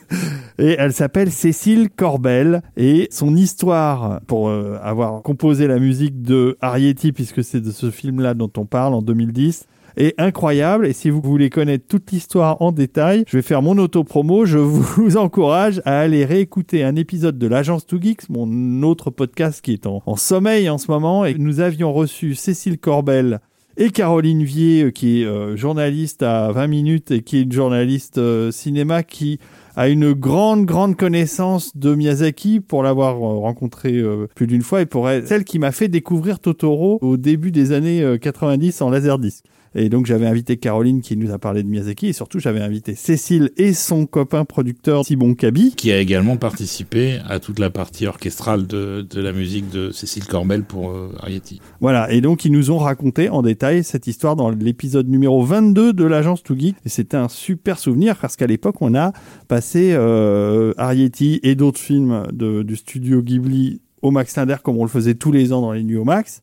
Et 0.59 0.75
elle 0.79 0.93
s'appelle 0.93 1.31
Cécile 1.31 1.89
Corbel. 1.89 2.63
Et 2.77 3.07
son 3.11 3.37
histoire, 3.37 4.21
pour 4.27 4.49
euh, 4.49 4.77
avoir 4.83 5.23
composé 5.23 5.69
la 5.69 5.79
musique 5.79 6.21
de 6.21 6.57
Arietti, 6.61 7.13
puisque 7.13 7.45
c'est 7.45 7.61
de 7.61 7.71
ce 7.71 7.91
film-là 7.91 8.35
dont 8.35 8.51
on 8.57 8.67
parle 8.67 8.95
en 8.95 9.03
2010, 9.03 9.67
est 9.97 10.21
incroyable. 10.21 10.87
Et 10.87 10.93
si 10.93 11.11
vous 11.11 11.21
voulez 11.21 11.49
connaître 11.49 11.85
toute 11.87 12.11
l'histoire 12.11 12.61
en 12.61 12.73
détail, 12.73 13.25
je 13.29 13.37
vais 13.37 13.43
faire 13.43 13.63
mon 13.63 13.79
auto-promo. 13.79 14.47
Je 14.47 14.59
vous 14.99 15.17
encourage 15.17 15.81
à 15.85 16.01
aller 16.01 16.25
réécouter 16.25 16.83
un 16.83 16.97
épisode 16.97 17.39
de 17.39 17.47
l'agence 17.47 17.87
2Geeks, 17.87 18.27
mon 18.29 18.83
autre 18.83 19.11
podcast 19.11 19.61
qui 19.61 19.73
est 19.73 19.87
en, 19.87 20.17
sommeil 20.17 20.69
en 20.69 20.79
ce 20.79 20.91
moment. 20.91 21.25
Et 21.25 21.35
nous 21.35 21.61
avions 21.61 21.93
reçu 21.93 22.35
Cécile 22.35 22.79
Corbel 22.79 23.39
et 23.77 23.91
Caroline 23.91 24.43
Vier, 24.43 24.83
euh, 24.83 24.91
qui 24.91 25.23
est 25.23 25.25
euh, 25.25 25.57
journaliste 25.57 26.25
à 26.25 26.51
20 26.51 26.67
minutes 26.67 27.11
et 27.13 27.23
qui 27.23 27.37
est 27.37 27.43
une 27.43 27.53
journaliste 27.53 28.21
cinéma 28.51 29.05
qui 29.05 29.39
a 29.79 29.89
une 29.89 30.13
grande, 30.13 30.67
grande 30.67 30.97
connaissance 30.97 31.77
de 31.77 31.95
Miyazaki 31.95 32.59
pour 32.59 32.83
l'avoir 32.83 33.15
euh, 33.15 33.39
rencontré 33.39 33.93
euh, 33.93 34.27
plus 34.35 34.49
d'une 34.49 34.63
fois 34.63 34.81
et 34.81 34.87
pour 34.87 35.09
elle, 35.09 35.25
celle 35.25 35.45
qui 35.45 35.61
m'a 35.61 35.71
fait 35.71 35.87
découvrir 35.87 36.41
Totoro 36.41 36.99
au 37.01 37.17
début 37.17 37.53
des 37.53 37.71
années 37.71 38.03
euh, 38.03 38.19
90 38.19 38.83
en 38.83 38.91
laserdisc. 38.91 39.45
Et 39.75 39.89
donc 39.89 40.07
j'avais 40.07 40.27
invité 40.27 40.57
Caroline 40.57 41.01
qui 41.01 41.17
nous 41.17 41.31
a 41.33 41.39
parlé 41.39 41.63
de 41.63 41.69
Miyazaki 41.69 42.09
et 42.09 42.13
surtout 42.13 42.39
j'avais 42.39 42.61
invité 42.61 42.95
Cécile 42.95 43.51
et 43.57 43.73
son 43.73 44.07
copain 44.07 44.45
producteur 44.45 45.05
Thibon 45.05 45.35
Kabi. 45.35 45.75
Qui 45.77 45.93
a 45.93 45.99
également 45.99 46.37
participé 46.37 47.19
à 47.29 47.39
toute 47.41 47.59
la 47.59 47.71
partie 47.71 48.07
orchestrale 48.07 48.67
de, 48.67 49.03
de 49.09 49.21
la 49.21 49.33
musique 49.33 49.71
de 49.71 49.91
Cécile 49.91 50.27
Corbel 50.27 50.65
pour 50.65 50.91
euh, 50.91 51.13
Arietti. 51.21 51.61
Voilà, 51.81 52.11
et 52.13 52.21
donc 52.21 52.45
ils 52.45 52.53
nous 52.53 52.71
ont 52.71 52.79
raconté 52.79 53.29
en 53.29 53.43
détail 53.43 53.85
cette 53.85 54.07
histoire 54.07 54.37
dans 54.37 54.51
l'épisode 54.51 55.09
numéro 55.09 55.43
22 55.45 55.93
de 55.93 56.05
l'agence 56.05 56.43
To 56.43 56.57
Geek. 56.59 56.77
Et 56.85 56.89
c'était 56.89 57.17
un 57.17 57.29
super 57.29 57.79
souvenir 57.79 58.17
parce 58.17 58.37
qu'à 58.37 58.47
l'époque, 58.47 58.77
on 58.81 58.95
a 58.95 59.13
passé 59.49 59.93
euh, 59.93 60.73
Arietti 60.77 61.41
et 61.43 61.55
d'autres 61.55 61.81
films 61.81 62.25
de- 62.33 62.63
du 62.63 62.77
studio 62.77 63.23
Ghibli 63.23 63.81
au 64.03 64.11
Max 64.11 64.37
Linder 64.37 64.57
comme 64.63 64.77
on 64.79 64.85
le 64.85 64.89
faisait 64.91 65.15
tous 65.15 65.33
les 65.33 65.53
ans 65.53 65.61
dans 65.61 65.73
les 65.73 65.83
nuits 65.83 65.97
au 65.97 66.05
Max. 66.05 66.43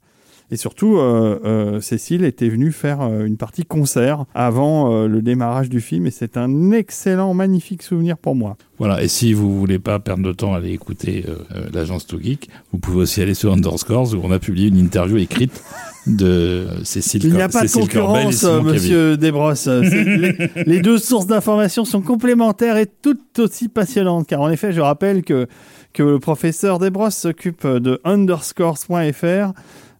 Et 0.51 0.57
surtout, 0.57 0.97
euh, 0.97 1.39
euh, 1.43 1.81
Cécile 1.81 2.23
était 2.23 2.49
venue 2.49 2.71
faire 2.71 3.01
euh, 3.01 3.25
une 3.25 3.37
partie 3.37 3.65
concert 3.65 4.25
avant 4.35 4.93
euh, 4.93 5.07
le 5.07 5.21
démarrage 5.21 5.69
du 5.69 5.81
film 5.81 6.05
et 6.05 6.11
c'est 6.11 6.37
un 6.37 6.71
excellent, 6.71 7.33
magnifique 7.33 7.81
souvenir 7.81 8.17
pour 8.17 8.35
moi. 8.35 8.55
Voilà, 8.77 9.01
et 9.01 9.07
si 9.07 9.33
vous 9.33 9.57
voulez 9.57 9.79
pas 9.79 9.99
perdre 9.99 10.23
de 10.23 10.33
temps 10.33 10.53
à 10.53 10.57
aller 10.57 10.71
écouter 10.73 11.25
euh, 11.27 11.37
euh, 11.55 11.65
l'agence 11.73 12.05
To 12.07 12.19
Geek, 12.19 12.49
vous 12.71 12.77
pouvez 12.77 12.97
aussi 12.97 13.21
aller 13.21 13.33
sur 13.33 13.53
Underscores 13.53 14.13
où 14.13 14.19
on 14.21 14.31
a 14.31 14.39
publié 14.39 14.67
une 14.67 14.77
interview 14.77 15.17
écrite 15.17 15.63
de 16.07 16.27
euh, 16.27 16.83
Cécile, 16.83 17.23
Il 17.23 17.33
n'y 17.33 17.41
a 17.41 17.49
pas 17.49 17.63
de 17.63 17.67
Cécile 17.67 17.81
concurrence, 17.81 18.43
euh, 18.43 18.61
monsieur 18.61 19.17
Desbrosses. 19.17 19.67
Les, 19.67 20.35
les 20.65 20.81
deux 20.81 20.97
sources 20.97 21.25
d'information 21.25 21.85
sont 21.85 22.01
complémentaires 22.01 22.77
et 22.77 22.85
toutes 22.85 23.39
aussi 23.39 23.69
passionnantes. 23.69 24.27
Car 24.27 24.41
en 24.41 24.49
effet, 24.49 24.71
je 24.71 24.81
rappelle 24.81 25.23
que, 25.23 25.47
que 25.93 26.03
le 26.03 26.19
professeur 26.19 26.77
Desbrosses 26.77 27.15
s'occupe 27.15 27.65
de 27.65 28.01
underscores.fr, 28.03 29.53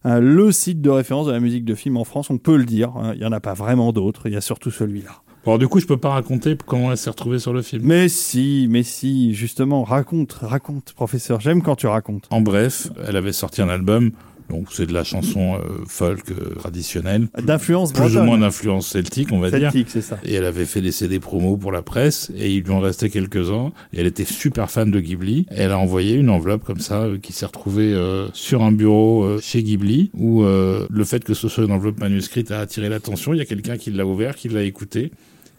le 0.04 0.52
site 0.52 0.80
de 0.80 0.90
référence 0.90 1.26
de 1.26 1.32
la 1.32 1.40
musique 1.40 1.64
de 1.64 1.74
film 1.74 1.96
en 1.96 2.04
France. 2.04 2.30
On 2.30 2.38
peut 2.38 2.56
le 2.56 2.64
dire. 2.64 2.90
hein. 2.96 3.12
Il 3.14 3.20
n'y 3.20 3.26
en 3.26 3.32
a 3.32 3.40
pas 3.40 3.54
vraiment 3.54 3.92
d'autres. 3.92 4.26
Il 4.26 4.32
y 4.32 4.36
a 4.36 4.40
surtout 4.40 4.70
celui-là. 4.70 5.10
Bon, 5.44 5.52
alors, 5.52 5.58
du 5.60 5.68
coup, 5.68 5.78
je 5.78 5.86
peux 5.86 5.96
pas 5.96 6.10
raconter 6.10 6.56
comment 6.66 6.90
elle 6.90 6.96
s'est 6.98 7.10
retrouvée 7.10 7.38
sur 7.38 7.52
le 7.52 7.62
film. 7.62 7.82
Mais 7.84 8.08
si, 8.08 8.66
mais 8.68 8.82
si, 8.82 9.32
justement, 9.32 9.84
raconte, 9.84 10.32
raconte, 10.32 10.92
professeur. 10.92 11.40
J'aime 11.40 11.62
quand 11.62 11.76
tu 11.76 11.86
racontes. 11.86 12.26
En 12.30 12.40
bref, 12.40 12.88
elle 13.06 13.14
avait 13.14 13.32
sorti 13.32 13.62
un 13.62 13.68
album, 13.68 14.10
donc 14.50 14.68
c'est 14.70 14.86
de 14.86 14.92
la 14.92 15.04
chanson 15.04 15.56
euh, 15.56 15.84
folk 15.86 16.30
euh, 16.30 16.54
traditionnelle, 16.56 17.28
D'influence 17.42 17.92
plus 17.92 18.00
ou 18.00 18.04
bretonne. 18.06 18.26
moins 18.26 18.38
d'influence 18.38 18.86
celtique, 18.86 19.32
on 19.32 19.38
va 19.40 19.50
dire. 19.50 19.70
Celtique, 19.72 19.88
c'est 19.90 20.02
ça. 20.02 20.18
Et 20.24 20.34
elle 20.34 20.44
avait 20.44 20.64
fait 20.64 20.80
des 20.80 20.92
CD 20.92 21.18
promos 21.20 21.56
pour 21.56 21.72
la 21.72 21.82
presse, 21.82 22.30
et 22.36 22.50
il 22.52 22.62
lui 22.62 22.72
en 22.72 22.80
restait 22.80 23.10
quelques-uns. 23.10 23.72
Et 23.92 24.00
elle 24.00 24.06
était 24.06 24.24
super 24.24 24.70
fan 24.70 24.90
de 24.90 25.00
Ghibli. 25.00 25.46
Et 25.50 25.60
elle 25.60 25.72
a 25.72 25.78
envoyé 25.78 26.14
une 26.14 26.30
enveloppe 26.30 26.64
comme 26.64 26.80
ça, 26.80 27.02
euh, 27.02 27.18
qui 27.18 27.32
s'est 27.32 27.46
retrouvée 27.46 27.92
euh, 27.92 28.28
sur 28.32 28.62
un 28.62 28.72
bureau 28.72 29.24
euh, 29.24 29.38
chez 29.42 29.62
Ghibli, 29.62 30.10
où 30.14 30.42
euh, 30.44 30.86
le 30.90 31.04
fait 31.04 31.24
que 31.24 31.34
ce 31.34 31.48
soit 31.48 31.64
une 31.64 31.72
enveloppe 31.72 32.00
manuscrite 32.00 32.50
a 32.50 32.60
attiré 32.60 32.88
l'attention. 32.88 33.34
Il 33.34 33.38
y 33.38 33.42
a 33.42 33.44
quelqu'un 33.46 33.76
qui 33.76 33.90
l'a 33.90 34.06
ouvert, 34.06 34.34
qui 34.36 34.48
l'a 34.48 34.62
écouté, 34.62 35.10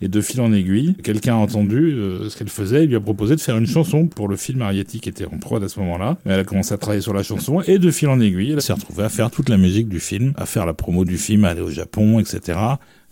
Et 0.02 0.08
de 0.08 0.22
fil 0.22 0.42
en 0.42 0.54
aiguille, 0.54 0.96
quelqu'un 1.04 1.34
a 1.34 1.38
entendu 1.38 1.94
euh, 1.94 2.30
ce 2.30 2.38
qu'elle 2.38 2.50
faisait 2.50 2.84
et 2.84 2.88
lui 2.88 2.96
a 2.96 3.00
proposé 3.00 3.36
de 3.36 3.42
faire 3.42 3.58
une 3.58 3.66
chanson 3.66 4.08
pour 4.08 4.28
le 4.28 4.36
film 4.36 4.62
Arietti 4.62 5.00
qui 5.00 5.10
était 5.10 5.26
en 5.26 5.38
prod 5.38 5.64
à 5.64 5.70
ce 5.70 5.80
moment-là. 5.80 6.18
Elle 6.26 6.40
a 6.40 6.44
commencé 6.44 6.74
à 6.74 6.78
travailler 6.78 7.02
sur 7.02 7.14
la 7.14 7.24
chanson 7.24 7.62
et 7.62 7.80
de 7.80 7.92
fil 7.92 8.08
en 8.10 8.20
aiguille, 8.20 8.52
elle 8.52 8.62
s'est 8.62 8.74
retrouvée 8.74 9.04
à 9.04 9.10
faire 9.10 9.32
toute 9.32 9.50
la 9.50 9.58
musique 9.58 9.90
du 9.90 10.00
film, 10.00 10.34
à 10.38 10.46
faire 10.46 10.66
la 10.66 10.74
promo 10.74 11.06
du 11.06 11.18
film, 11.18 11.46
à 11.46 11.50
aller 11.50 11.62
au 11.62 11.72
Japon, 11.72 12.20
etc. 12.20 12.60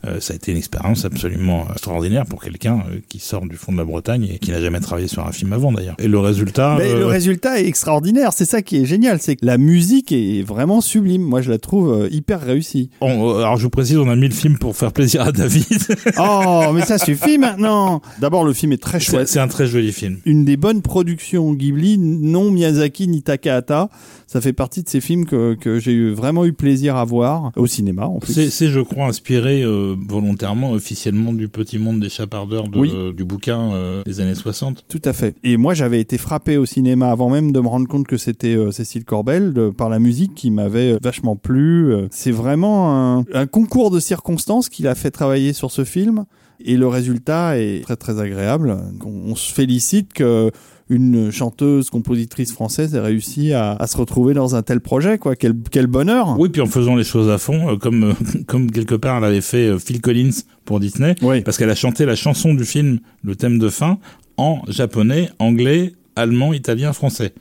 Euh, 0.05 0.19
ça 0.19 0.33
a 0.33 0.35
été 0.35 0.51
une 0.51 0.57
expérience 0.57 1.03
absolument 1.03 1.65
extraordinaire 1.71 2.25
pour 2.27 2.43
quelqu'un 2.43 2.83
euh, 2.91 2.99
qui 3.09 3.17
sort 3.19 3.45
du 3.47 3.55
fond 3.55 3.71
de 3.71 3.77
la 3.77 3.85
Bretagne 3.85 4.27
et 4.35 4.37
qui 4.37 4.51
n'a 4.51 4.61
jamais 4.61 4.79
travaillé 4.79 5.07
sur 5.07 5.25
un 5.25 5.31
film 5.31 5.51
avant 5.53 5.71
d'ailleurs. 5.71 5.95
Et 5.97 6.07
le 6.07 6.19
résultat, 6.19 6.75
Mais 6.77 6.91
euh, 6.91 6.99
le 6.99 7.05
résultat 7.07 7.59
est 7.59 7.65
extraordinaire. 7.65 8.31
C'est 8.33 8.45
ça 8.45 8.61
qui 8.61 8.77
est 8.77 8.85
génial. 8.85 9.19
C'est 9.19 9.35
que 9.35 9.45
la 9.45 9.57
musique 9.57 10.11
est 10.11 10.43
vraiment 10.43 10.79
sublime. 10.81 11.23
Moi, 11.23 11.41
je 11.41 11.49
la 11.49 11.57
trouve 11.57 11.91
euh, 11.91 12.07
hyper 12.11 12.41
réussie. 12.41 12.91
on- 13.01 13.29
euh, 13.31 13.37
alors 13.39 13.57
je 13.57 13.63
vous 13.63 13.69
précise, 13.71 13.97
on 13.97 14.07
a 14.09 14.15
mis 14.15 14.27
le 14.27 14.33
film 14.35 14.59
pour 14.59 14.75
faire 14.75 14.91
plaisir 14.91 15.21
à 15.21 15.31
David. 15.31 15.65
Oh, 16.19 16.71
mais 16.73 16.81
ça 16.81 16.97
suffit 16.99 17.37
maintenant. 17.39 18.01
D'abord, 18.19 18.43
le 18.45 18.53
film 18.53 18.71
est 18.73 18.81
très 18.81 18.99
chouette. 18.99 19.27
c'est 19.27 19.39
un 19.39 19.47
très 19.47 19.65
joli 19.65 19.91
film. 19.91 20.19
Une 20.25 20.45
des 20.45 20.55
bonnes 20.57 20.81
productions 20.83 21.53
Ghibli, 21.53 21.97
non 21.97 22.51
Miyazaki 22.51 23.07
ni 23.07 23.21
Takahata. 23.23 23.89
Ça 24.27 24.41
fait 24.41 24.53
partie 24.53 24.83
de 24.83 24.89
ces 24.89 25.01
films 25.01 25.25
que, 25.25 25.53
que 25.55 25.79
j'ai 25.79 26.11
vraiment 26.11 26.45
eu 26.45 26.53
plaisir 26.53 26.95
à 26.95 27.05
voir 27.05 27.51
au 27.55 27.67
cinéma. 27.67 28.05
En 28.07 28.19
plus. 28.19 28.33
C'est, 28.33 28.49
c'est, 28.49 28.67
je 28.69 28.79
crois, 28.81 29.05
inspiré 29.07 29.61
euh, 29.63 29.94
volontairement, 30.07 30.71
officiellement, 30.71 31.33
du 31.33 31.47
petit 31.47 31.77
monde 31.77 31.99
des 31.99 32.09
chapardeurs 32.09 32.67
de, 32.67 32.77
Oui. 32.79 32.91
du 33.15 33.23
bouquin 33.23 33.73
euh, 33.73 34.03
des 34.03 34.19
années 34.19 34.35
60. 34.35 34.85
Tout 34.87 35.01
à 35.05 35.13
fait. 35.13 35.35
Et 35.43 35.57
moi, 35.57 35.73
j'avais 35.73 35.99
été 35.99 36.17
frappé 36.17 36.57
au 36.57 36.65
cinéma 36.65 37.09
avant 37.11 37.29
même 37.29 37.51
de 37.51 37.59
me 37.59 37.67
rendre 37.67 37.87
compte 37.87 38.07
que 38.07 38.17
c'était 38.17 38.55
euh, 38.55 38.71
Cécile 38.71 39.05
Corbel 39.05 39.53
de- 39.53 39.69
par 39.69 39.89
la 39.89 39.99
musique 39.99 40.35
qui 40.35 40.51
m'avait 40.51 40.93
euh, 40.93 40.99
vachement 41.01 41.35
plu. 41.35 41.93
C'est 42.11 42.31
vraiment 42.31 43.17
un, 43.19 43.25
un 43.33 43.45
concours 43.47 43.91
de 43.91 43.99
circonstances 43.99 44.69
qui 44.69 44.83
l'a 44.83 44.95
fait 44.95 45.11
travailler 45.11 45.53
sur 45.53 45.71
ce 45.71 45.83
film. 45.83 46.25
Et 46.63 46.77
le 46.77 46.87
résultat 46.87 47.59
est 47.59 47.83
très 47.83 47.97
très 47.97 48.19
agréable. 48.21 48.77
On, 49.05 49.31
on 49.31 49.35
se 49.35 49.53
félicite 49.53 50.13
que 50.13 50.51
une 50.89 51.31
chanteuse, 51.31 51.89
compositrice 51.89 52.51
française 52.51 52.93
ait 52.95 52.99
réussi 52.99 53.53
à, 53.53 53.71
à 53.73 53.87
se 53.87 53.97
retrouver 53.97 54.33
dans 54.33 54.55
un 54.55 54.61
tel 54.61 54.81
projet, 54.81 55.17
quoi. 55.17 55.35
Quel, 55.35 55.53
quel 55.71 55.87
bonheur! 55.87 56.35
Oui, 56.39 56.49
puis 56.49 56.61
en 56.61 56.67
faisant 56.67 56.95
les 56.95 57.03
choses 57.03 57.29
à 57.29 57.37
fond, 57.37 57.69
euh, 57.71 57.75
comme, 57.77 58.13
comme 58.47 58.69
quelque 58.71 58.95
part 58.95 59.17
elle 59.17 59.23
avait 59.23 59.41
fait 59.41 59.67
euh, 59.69 59.79
Phil 59.79 59.99
Collins 60.01 60.31
pour 60.63 60.79
Disney, 60.79 61.15
Oui. 61.21 61.41
parce 61.41 61.57
qu'elle 61.57 61.69
a 61.71 61.75
chanté 61.75 62.05
la 62.05 62.15
chanson 62.15 62.53
du 62.53 62.65
film, 62.65 62.99
le 63.23 63.35
thème 63.35 63.57
de 63.59 63.69
fin, 63.69 63.97
en 64.37 64.61
japonais, 64.67 65.29
anglais, 65.39 65.93
allemand, 66.15 66.53
italien, 66.53 66.93
français. 66.93 67.33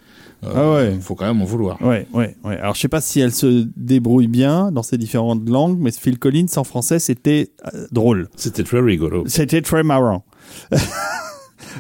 Euh, 0.45 0.49
Ah 0.55 0.73
ouais. 0.73 0.99
Faut 1.01 1.15
quand 1.15 1.27
même 1.27 1.41
en 1.41 1.45
vouloir. 1.47 1.81
Ouais, 1.83 2.07
ouais, 2.13 2.37
ouais. 2.45 2.57
Alors, 2.59 2.75
je 2.75 2.81
sais 2.81 2.89
pas 2.89 3.01
si 3.01 3.21
elle 3.21 3.33
se 3.33 3.67
débrouille 3.77 4.27
bien 4.27 4.71
dans 4.73 4.83
ces 4.83 4.99
différentes 4.99 5.49
langues, 5.49 5.79
mais 5.79 5.91
Phil 5.91 6.19
Collins 6.19 6.47
en 6.57 6.65
français, 6.65 6.99
c'était 6.99 7.51
euh, 7.75 7.87
drôle. 7.93 8.29
C'était 8.37 8.63
très 8.63 8.81
rigolo. 8.81 9.25
C'était 9.27 9.63
très 9.63 9.83
marrant. 9.83 10.25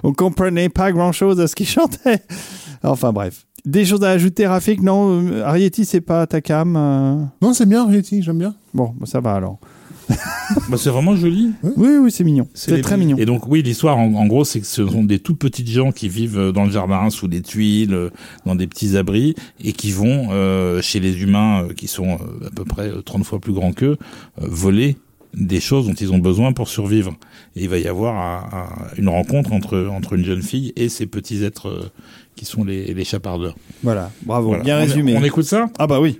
On 0.02 0.12
comprenait 0.12 0.68
pas 0.68 0.92
grand 0.92 1.12
chose 1.12 1.40
à 1.40 1.46
ce 1.46 1.54
qu'il 1.54 1.66
chantait. 1.68 2.22
Enfin 2.82 3.12
bref. 3.12 3.46
Des 3.64 3.86
choses 3.86 4.04
à 4.04 4.10
ajouter, 4.10 4.46
Rafik? 4.46 4.82
Non, 4.82 5.22
euh, 5.22 5.42
Arietti, 5.42 5.86
c'est 5.86 6.02
pas 6.02 6.26
ta 6.26 6.42
cam. 6.42 6.76
euh. 6.76 7.14
Non, 7.40 7.54
c'est 7.54 7.64
bien, 7.66 7.86
Rieti, 7.86 8.22
j'aime 8.22 8.38
bien. 8.38 8.54
Bon, 8.74 8.94
bah, 9.00 9.06
ça 9.06 9.20
va 9.20 9.34
alors. 9.34 9.58
Bah, 10.68 10.76
c'est 10.78 10.90
vraiment 10.90 11.16
joli. 11.16 11.52
Oui, 11.62 11.88
oui, 11.98 12.10
c'est 12.10 12.24
mignon. 12.24 12.46
C'est 12.52 12.76
les- 12.76 12.82
très 12.82 12.98
mignon. 12.98 13.16
Et 13.16 13.24
donc 13.24 13.46
oui, 13.48 13.62
l'histoire 13.62 13.96
en, 13.96 14.12
en 14.12 14.26
gros, 14.26 14.44
c'est 14.44 14.60
que 14.60 14.66
ce 14.66 14.86
sont 14.86 15.02
des 15.02 15.18
tout 15.18 15.34
petites 15.34 15.70
gens 15.70 15.90
qui 15.92 16.10
vivent 16.10 16.38
euh, 16.38 16.52
dans 16.52 16.64
le 16.66 16.70
jardin, 16.70 17.08
sous 17.08 17.26
des 17.28 17.40
tuiles, 17.40 17.94
euh, 17.94 18.10
dans 18.44 18.54
des 18.54 18.66
petits 18.66 18.98
abris, 18.98 19.34
et 19.62 19.72
qui 19.72 19.90
vont 19.92 20.28
euh, 20.32 20.82
chez 20.82 21.00
les 21.00 21.22
humains 21.22 21.62
euh, 21.64 21.72
qui 21.72 21.88
sont 21.88 22.18
euh, 22.20 22.46
à 22.46 22.50
peu 22.54 22.64
près 22.66 22.88
euh, 22.90 23.00
30 23.00 23.24
fois 23.24 23.40
plus 23.40 23.54
grands 23.54 23.72
qu'eux, 23.72 23.96
euh, 24.42 24.46
voler 24.46 24.98
des 25.36 25.60
choses 25.60 25.86
dont 25.86 25.94
ils 25.94 26.12
ont 26.12 26.18
besoin 26.18 26.52
pour 26.52 26.68
survivre. 26.68 27.14
Et 27.56 27.64
il 27.64 27.68
va 27.68 27.78
y 27.78 27.86
avoir 27.86 28.14
un- 28.16 28.58
un- 28.58 28.86
une 28.98 29.08
rencontre 29.08 29.52
entre 29.52 29.86
entre 29.90 30.14
une 30.14 30.24
jeune 30.24 30.42
fille 30.42 30.72
et 30.76 30.88
ces 30.88 31.06
petits 31.06 31.44
êtres 31.44 31.68
euh, 31.68 31.90
qui 32.36 32.44
sont 32.44 32.64
les, 32.64 32.92
les 32.94 33.04
chapardeurs. 33.04 33.54
Voilà, 33.82 34.10
bravo, 34.22 34.48
Voilà. 34.48 34.64
bien 34.64 34.76
On- 34.78 34.80
résumé. 34.80 35.16
On 35.16 35.24
écoute 35.24 35.44
ça? 35.44 35.68
Ah 35.78 35.86
bah 35.86 36.00
oui. 36.00 36.18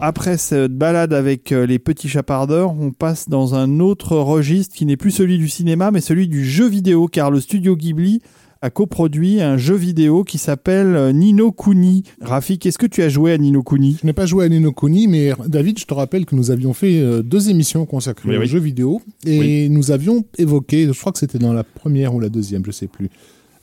Après 0.00 0.36
cette 0.38 0.72
balade 0.72 1.12
avec 1.12 1.52
euh, 1.52 1.66
les 1.66 1.78
petits 1.78 2.08
chapardeurs, 2.08 2.72
on 2.72 2.90
passe 2.90 3.28
dans 3.28 3.54
un 3.54 3.80
autre 3.80 4.16
registre 4.16 4.74
qui 4.74 4.86
n'est 4.86 4.96
plus 4.96 5.10
celui 5.10 5.38
du 5.38 5.48
cinéma, 5.48 5.90
mais 5.90 6.00
celui 6.00 6.28
du 6.28 6.44
jeu 6.44 6.68
vidéo, 6.68 7.06
car 7.06 7.30
le 7.30 7.40
studio 7.40 7.76
Ghibli 7.76 8.20
a 8.62 8.68
coproduit 8.68 9.40
un 9.40 9.56
jeu 9.56 9.74
vidéo 9.74 10.22
qui 10.22 10.36
s'appelle 10.36 10.94
euh, 10.94 11.12
Nino 11.12 11.50
Kuni. 11.50 12.02
Rafik, 12.20 12.66
est-ce 12.66 12.76
que 12.78 12.86
tu 12.86 13.02
as 13.02 13.08
joué 13.08 13.32
à 13.32 13.38
Nino 13.38 13.62
Kuni? 13.62 13.96
Je 14.02 14.06
n'ai 14.06 14.12
pas 14.12 14.26
joué 14.26 14.44
à 14.44 14.48
Nino 14.48 14.72
Kuni, 14.72 15.06
mais 15.08 15.32
David, 15.46 15.78
je 15.78 15.86
te 15.86 15.94
rappelle 15.94 16.26
que 16.26 16.34
nous 16.34 16.50
avions 16.50 16.74
fait 16.74 17.00
euh, 17.00 17.22
deux 17.22 17.48
émissions 17.48 17.86
consacrées 17.86 18.28
Oui, 18.28 18.36
aux 18.36 18.40
oui. 18.40 18.46
jeux 18.46 18.58
vidéo 18.58 19.00
et 19.24 19.68
nous 19.70 19.90
avions 19.92 20.24
évoqué, 20.36 20.86
je 20.86 20.98
crois 20.98 21.12
que 21.12 21.18
c'était 21.18 21.38
dans 21.38 21.54
la 21.54 21.64
première 21.64 22.14
ou 22.14 22.20
la 22.20 22.28
deuxième, 22.28 22.62
je 22.66 22.70
sais 22.70 22.86
plus, 22.86 23.08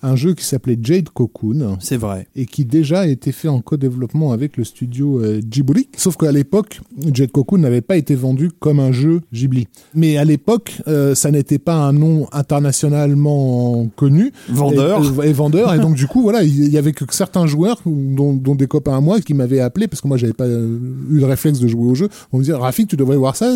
un 0.04 0.16
jeu 0.16 0.34
qui 0.34 0.46
s'appelait 0.46 0.78
Jade 0.82 1.10
Cocoon 1.10 1.78
C'est 1.80 1.98
vrai. 1.98 2.28
et 2.36 2.46
qui 2.46 2.66
déjà 2.66 3.02
a 3.02 3.08
été 3.08 3.32
fait 3.32 3.48
en 3.48 3.62
co-développement 3.62 4.32
avec 4.32 4.58
le 4.58 4.64
studio 4.64 5.20
euh, 5.20 5.42
Ghibli. 5.44 5.90
Sauf 5.98 6.18
qu'à 6.18 6.32
l'époque, 6.32 6.82
Jade 7.14 7.32
Cocoon 7.32 7.58
n'avait 7.60 7.82
pas 7.82 7.98
été 7.98 8.16
vendu 8.16 8.52
comme 8.60 8.80
un 8.80 8.92
jeu 8.92 9.22
Ghibli. 9.34 9.68
Mais 9.96 10.18
à 10.18 10.26
l'époque, 10.26 10.82
euh, 10.88 11.16
ça 11.16 11.32
n'était 11.32 11.60
pas 11.60 11.76
un 11.76 11.94
nom 11.94 12.28
internationalement 12.32 13.88
connu. 13.96 14.32
Vendeur. 14.50 15.04
Et, 15.04 15.20
euh, 15.20 15.24
et 15.24 15.34
vendeur. 15.34 15.74
et 15.74 15.80
donc, 15.80 15.96
du 15.96 16.08
coup, 16.08 16.22
voilà, 16.22 16.44
il 16.44 16.70
y 16.70 16.78
avait 16.78 16.94
que 16.94 17.06
certains 17.12 17.48
joueurs, 17.48 17.82
dont, 17.86 18.34
dont 18.34 18.56
des 18.56 18.68
copains 18.68 18.98
à 18.98 19.02
moi, 19.02 19.20
qui 19.22 19.34
m'avaient 19.34 19.60
appelé, 19.60 19.88
parce 19.88 20.02
que 20.02 20.08
moi, 20.08 20.18
j'avais 20.18 20.34
pas 20.34 20.46
euh, 20.46 20.78
eu 21.10 21.20
le 21.20 21.26
réflexe 21.26 21.60
de 21.60 21.68
jouer 21.68 21.90
au 21.90 21.96
jeu. 21.96 22.10
On 22.32 22.38
me 22.38 22.44
disait, 22.44 22.56
Rafik, 22.56 22.88
tu 22.88 22.98
devrais 22.98 23.18
voir 23.18 23.36
ça, 23.36 23.54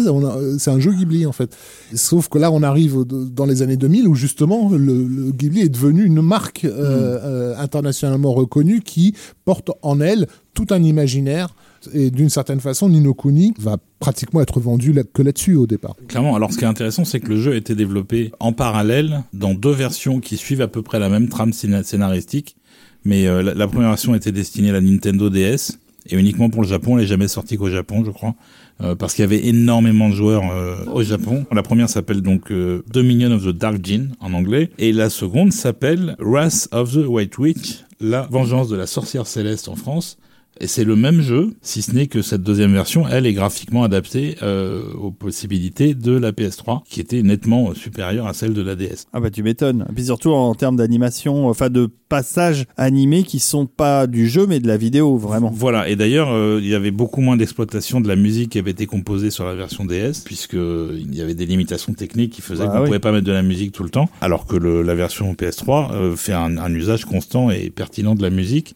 c'est 0.57 0.71
un 0.71 0.79
jeu 0.79 0.91
Ghibli, 0.93 1.25
en 1.25 1.31
fait. 1.31 1.55
Sauf 1.93 2.29
que 2.29 2.37
là, 2.37 2.51
on 2.51 2.63
arrive 2.63 3.03
dans 3.05 3.45
les 3.45 3.61
années 3.61 3.77
2000, 3.77 4.07
où 4.07 4.15
justement, 4.15 4.69
le, 4.71 4.77
le 5.07 5.31
Ghibli 5.31 5.61
est 5.61 5.69
devenu 5.69 6.03
une 6.03 6.21
marque 6.35 6.63
euh, 6.65 6.69
euh, 6.71 7.55
internationalement 7.57 8.33
reconnue 8.33 8.79
qui 8.81 9.13
porte 9.45 9.69
en 9.81 9.99
elle 10.01 10.23
tout 10.53 10.67
un 10.71 10.81
imaginaire. 10.83 11.49
Et 11.93 12.11
d'une 12.11 12.29
certaine 12.29 12.59
façon, 12.59 12.89
Nino 12.89 13.13
Kuni 13.15 13.53
va 13.59 13.77
pratiquement 13.99 14.39
être 14.41 14.59
vendu 14.59 14.93
là- 14.93 15.03
que 15.15 15.21
là-dessus 15.23 15.55
au 15.55 15.65
départ. 15.65 15.95
Clairement, 16.07 16.35
alors 16.35 16.51
ce 16.53 16.57
qui 16.59 16.63
est 16.63 16.67
intéressant, 16.67 17.05
c'est 17.05 17.19
que 17.19 17.29
le 17.29 17.37
jeu 17.43 17.51
a 17.53 17.55
été 17.55 17.73
développé 17.75 18.31
en 18.39 18.53
parallèle 18.53 19.23
dans 19.33 19.53
deux 19.55 19.71
versions 19.85 20.19
qui 20.19 20.37
suivent 20.37 20.61
à 20.61 20.67
peu 20.67 20.81
près 20.83 20.99
la 20.99 21.09
même 21.09 21.27
trame 21.27 21.51
scéna- 21.51 21.83
scénaristique. 21.83 22.55
Mais 23.03 23.25
euh, 23.27 23.41
la, 23.41 23.53
la 23.55 23.67
première 23.67 23.89
version 23.89 24.13
était 24.13 24.31
destinée 24.31 24.69
à 24.69 24.73
la 24.73 24.81
Nintendo 24.81 25.29
DS 25.31 25.79
et 26.09 26.17
uniquement 26.17 26.49
pour 26.49 26.61
le 26.61 26.67
Japon. 26.67 26.97
Elle 26.97 27.03
n'est 27.03 27.07
jamais 27.07 27.27
sortie 27.27 27.57
qu'au 27.57 27.69
Japon, 27.69 28.03
je 28.05 28.11
crois, 28.11 28.35
euh, 28.81 28.95
parce 28.95 29.13
qu'il 29.13 29.23
y 29.23 29.25
avait 29.25 29.45
énormément 29.45 30.09
de 30.09 30.15
joueurs 30.15 30.43
euh, 30.51 30.85
au 30.93 31.03
Japon. 31.03 31.45
La 31.51 31.63
première 31.63 31.89
s'appelle 31.89 32.21
donc 32.21 32.51
euh, 32.51 32.83
Dominion 32.91 33.31
of 33.31 33.43
the 33.43 33.49
Dark 33.49 33.77
Djinn 33.83 34.11
en 34.19 34.33
anglais 34.33 34.71
et 34.77 34.91
la 34.91 35.09
seconde 35.09 35.53
s'appelle 35.53 36.15
Wrath 36.19 36.67
of 36.71 36.93
the 36.93 37.05
White 37.05 37.37
Witch, 37.37 37.85
la 37.99 38.27
vengeance 38.31 38.69
de 38.69 38.75
la 38.75 38.87
sorcière 38.87 39.27
céleste 39.27 39.67
en 39.67 39.75
France. 39.75 40.17
Et 40.63 40.67
c'est 40.67 40.83
le 40.83 40.95
même 40.95 41.21
jeu, 41.21 41.55
si 41.63 41.81
ce 41.81 41.91
n'est 41.91 42.05
que 42.05 42.21
cette 42.21 42.43
deuxième 42.43 42.71
version, 42.71 43.07
elle 43.09 43.25
est 43.25 43.33
graphiquement 43.33 43.83
adaptée 43.83 44.35
euh, 44.43 44.83
aux 44.93 45.09
possibilités 45.09 45.95
de 45.95 46.11
la 46.15 46.31
PS3, 46.33 46.83
qui 46.87 46.99
était 46.99 47.23
nettement 47.23 47.73
supérieure 47.73 48.27
à 48.27 48.33
celle 48.33 48.53
de 48.53 48.61
la 48.61 48.75
DS. 48.75 49.07
Ah 49.11 49.19
bah 49.19 49.31
tu 49.31 49.41
m'étonnes. 49.41 49.87
Et 49.89 49.93
puis 49.93 50.05
surtout 50.05 50.29
en 50.29 50.53
termes 50.53 50.75
d'animation, 50.75 51.47
enfin 51.49 51.71
de 51.71 51.89
passages 52.09 52.65
animés 52.77 53.23
qui 53.23 53.39
sont 53.39 53.65
pas 53.65 54.05
du 54.05 54.27
jeu 54.29 54.45
mais 54.45 54.59
de 54.59 54.67
la 54.67 54.77
vidéo 54.77 55.17
vraiment. 55.17 55.49
Voilà, 55.51 55.89
et 55.89 55.95
d'ailleurs, 55.95 56.29
euh, 56.31 56.59
il 56.61 56.67
y 56.69 56.75
avait 56.75 56.91
beaucoup 56.91 57.21
moins 57.21 57.37
d'exploitation 57.37 57.99
de 57.99 58.07
la 58.07 58.15
musique 58.15 58.51
qui 58.51 58.59
avait 58.59 58.69
été 58.71 58.85
composée 58.85 59.31
sur 59.31 59.45
la 59.45 59.55
version 59.55 59.83
DS, 59.83 60.21
puisque 60.23 60.53
il 60.53 61.15
y 61.15 61.21
avait 61.21 61.33
des 61.33 61.47
limitations 61.47 61.93
techniques 61.93 62.33
qui 62.33 62.43
faisaient 62.43 62.65
que 62.65 62.69
vous 62.69 62.75
ne 62.75 62.81
oui. 62.81 62.85
pouvez 62.87 62.99
pas 62.99 63.11
mettre 63.11 63.25
de 63.25 63.31
la 63.31 63.41
musique 63.41 63.71
tout 63.71 63.83
le 63.83 63.89
temps, 63.89 64.09
alors 64.21 64.45
que 64.45 64.57
le- 64.57 64.83
la 64.83 64.93
version 64.93 65.33
PS3 65.33 65.91
euh, 65.93 66.15
fait 66.15 66.33
un, 66.33 66.57
un 66.57 66.71
usage 66.75 67.05
constant 67.05 67.49
et 67.49 67.71
pertinent 67.71 68.13
de 68.13 68.21
la 68.21 68.29
musique 68.29 68.75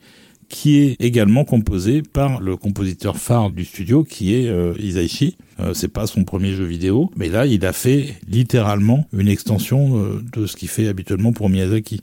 qui 0.49 0.77
est 0.77 0.95
également 0.99 1.45
composé 1.45 2.01
par 2.01 2.41
le 2.41 2.57
compositeur 2.57 3.17
phare 3.17 3.51
du 3.51 3.65
studio 3.65 4.03
qui 4.03 4.35
est 4.35 4.47
euh, 4.47 4.73
Isaichi. 4.79 5.37
Euh, 5.59 5.73
c'est 5.73 5.87
pas 5.87 6.07
son 6.07 6.23
premier 6.23 6.53
jeu 6.53 6.65
vidéo, 6.65 7.09
mais 7.15 7.29
là 7.29 7.45
il 7.45 7.65
a 7.65 7.73
fait 7.73 8.15
littéralement 8.27 9.05
une 9.13 9.27
extension 9.27 9.97
euh, 9.97 10.21
de 10.33 10.45
ce 10.45 10.55
qu'il 10.55 10.69
fait 10.69 10.87
habituellement 10.87 11.33
pour 11.33 11.49
Miyazaki. 11.49 12.01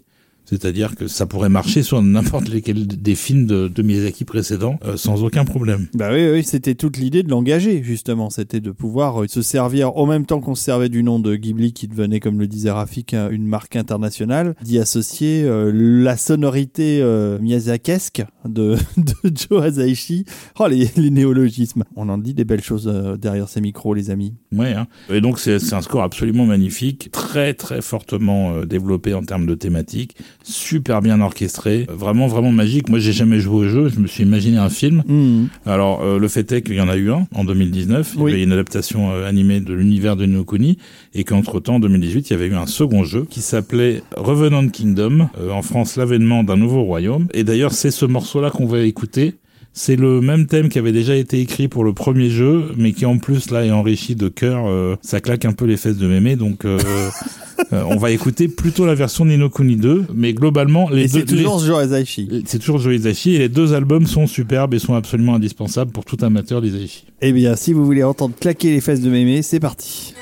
C'est-à-dire 0.53 0.95
que 0.97 1.07
ça 1.09 1.25
pourrait 1.25 1.49
marcher 1.49 1.83
sur 1.83 2.03
n'importe 2.03 2.49
lesquels 2.51 2.87
des 2.87 3.15
films 3.15 3.47
de, 3.47 3.69
de 3.69 3.83
Miyazaki 3.83 4.25
précédents 4.27 4.79
euh, 4.85 4.99
sans 4.99 5.25
aucun 5.25 5.47
problème. 5.47 5.89
Bah 5.95 6.11
oui, 6.13 6.29
oui, 6.31 6.45
c'était 6.45 6.75
toute 6.75 6.99
l'idée 6.99 7.23
de 7.23 7.31
l'engager, 7.31 7.83
justement. 7.83 8.29
C'était 8.29 8.61
de 8.61 8.71
pouvoir 8.71 9.23
euh, 9.23 9.27
se 9.29 9.41
servir, 9.41 9.97
en 9.97 10.07
même 10.07 10.27
temps 10.27 10.41
qu'on 10.41 10.55
se 10.55 10.63
servait 10.63 10.91
du 10.91 11.03
nom 11.03 11.19
de 11.19 11.35
Ghibli, 11.37 11.73
qui 11.73 11.89
devenait, 11.89 12.21
comme 12.21 12.39
le 12.39 12.47
disait 12.47 12.71
Rafik, 12.71 13.15
un- 13.15 13.31
une 13.31 13.47
marque 13.47 13.77
internationale, 13.77 14.55
d'y 14.63 14.79
associer 14.79 15.43
euh, 15.45 15.73
la 15.75 16.19
sonorité 16.19 17.01
euh, 17.01 17.39
miyazakesque 17.39 18.23
de, 18.47 18.77
de 18.99 19.33
Joe 19.35 19.67
Hisaishi. 19.71 20.27
Oh, 20.61 20.67
les, 20.67 20.91
les 20.99 21.11
néologismes. 21.11 21.85
On 21.97 22.11
en 22.11 22.19
dit 22.19 22.35
des 22.35 22.45
belles 22.45 22.63
choses 22.63 22.93
derrière 23.19 23.49
ces 23.49 23.63
micros, 23.63 23.95
les 23.95 24.11
amis. 24.11 24.35
Ouais. 24.55 24.75
Hein. 24.75 24.87
Et 25.11 25.23
donc 25.23 25.39
c'est 25.39 25.73
un 25.73 25.81
score 25.81 26.03
absolument 26.03 26.45
magnifique, 26.45 27.11
très 27.11 27.55
très 27.55 27.81
fortement 27.81 28.65
développé 28.67 29.15
en 29.15 29.23
termes 29.23 29.47
de 29.47 29.55
thématique, 29.55 30.17
super 30.43 31.01
bien 31.03 31.21
orchestré, 31.21 31.87
vraiment 31.89 32.27
vraiment 32.27 32.53
magique. 32.53 32.89
Moi 32.89 32.99
j'ai 32.99 33.13
jamais 33.13 33.39
joué 33.41 33.67
au 33.67 33.69
jeu, 33.69 33.89
je 33.89 34.01
me 34.01 34.07
suis 34.07 34.23
imaginé 34.25 34.59
un 34.59 34.69
film. 34.69 35.03
Hmm. 35.07 35.47
Alors 35.67 36.03
euh, 36.03 36.19
le 36.19 36.29
fait 36.29 36.51
est 36.53 36.63
qu'il 36.63 36.75
y 36.75 36.81
en 36.81 36.89
a 36.89 36.97
eu 36.97 37.11
un 37.11 37.27
en 37.35 37.45
2019, 37.45 38.13
il 38.17 38.21
Oui. 38.23 38.31
y 38.33 38.35
avait 38.35 38.45
une 38.45 38.53
adaptation 38.53 39.11
euh, 39.13 39.29
animée 39.29 39.61
de 39.61 39.73
l'univers 39.75 40.17
de 40.17 40.27
Nokuni 40.27 40.79
et 41.15 41.25
qu'entre 41.25 41.61
temps 41.61 41.77
en 41.77 41.81
2018 41.81 42.31
il 42.31 42.33
y 42.33 42.37
avait 42.37 42.47
eu 42.47 42.55
un 42.55 42.67
second 42.67 43.05
jeu 43.05 43.27
qui 43.29 43.41
s'appelait 43.41 44.03
Revenant 44.17 44.67
Kingdom, 44.69 45.29
euh, 45.41 45.51
en 45.51 45.63
France 45.63 45.97
l'avènement 45.97 46.45
d'un 46.45 46.57
nouveau 46.57 46.83
royaume. 46.83 47.27
Et 47.35 47.45
d'ailleurs 47.45 47.73
c'est 47.73 47.91
ce 47.91 48.05
morceau-là 48.07 48.51
qu'on 48.51 48.67
va 48.67 48.81
écouter. 48.81 49.35
C'est 49.75 49.97
le 49.97 50.21
même 50.21 50.47
thème 50.47 50.69
qui 50.69 50.79
avait 50.79 50.93
déjà 50.93 51.17
été 51.17 51.41
écrit 51.41 51.67
pour 51.67 51.83
le 51.83 51.95
premier 51.95 52.29
jeu, 52.29 52.65
mais 52.77 52.93
qui 52.93 53.07
en 53.07 53.17
plus 53.17 53.51
là 53.51 53.65
est 53.65 53.71
enrichi 53.71 54.15
de 54.15 54.29
chœurs. 54.29 54.67
euh, 54.67 54.97
ça 55.01 55.21
claque 55.21 55.47
un 55.47 55.53
peu 55.53 55.65
les 55.65 55.79
fesses 55.79 55.97
de 55.97 56.07
mémé, 56.07 56.37
donc 56.37 56.67
euh, 56.67 56.79
euh, 57.73 57.83
on 57.89 57.97
va 57.97 58.11
écouter 58.11 58.49
plutôt 58.49 58.85
la 58.85 58.95
version 58.95 59.25
de 59.25 59.31
Ni 59.31 59.39
no 59.39 59.49
Kuni 59.49 59.77
2, 59.77 60.05
mais 60.15 60.35
globalement 60.35 60.91
les 60.91 61.05
Et 61.05 61.09
deux. 61.09 61.21
c'est 61.21 61.25
toujours 61.25 61.59
les- 61.61 61.67
Joe 61.67 62.43
c'est 62.45 62.59
toujours 62.59 62.79
Joe 62.81 62.95
Hisaishi 62.97 63.35
et 63.35 63.39
les 63.39 63.49
deux 63.49 63.73
albums 63.73 64.07
sont 64.07 64.27
superbes 64.27 64.75
et 64.75 64.79
sont 64.79 64.95
absolument 64.95 65.37
indispensables 65.37 65.91
pour 65.91 66.05
tout 66.05 66.19
amateur 66.21 66.61
d'Hisaishi. 66.61 67.07
Eh 67.23 67.33
bien, 67.33 67.57
si 67.57 67.73
vous 67.73 67.85
voulez 67.87 68.03
entendre 68.05 68.35
claquer 68.39 68.71
les 68.73 68.81
fesses 68.83 69.01
de 69.01 69.09
mémé, 69.09 69.41
c'est 69.41 69.61
parti. 69.61 70.13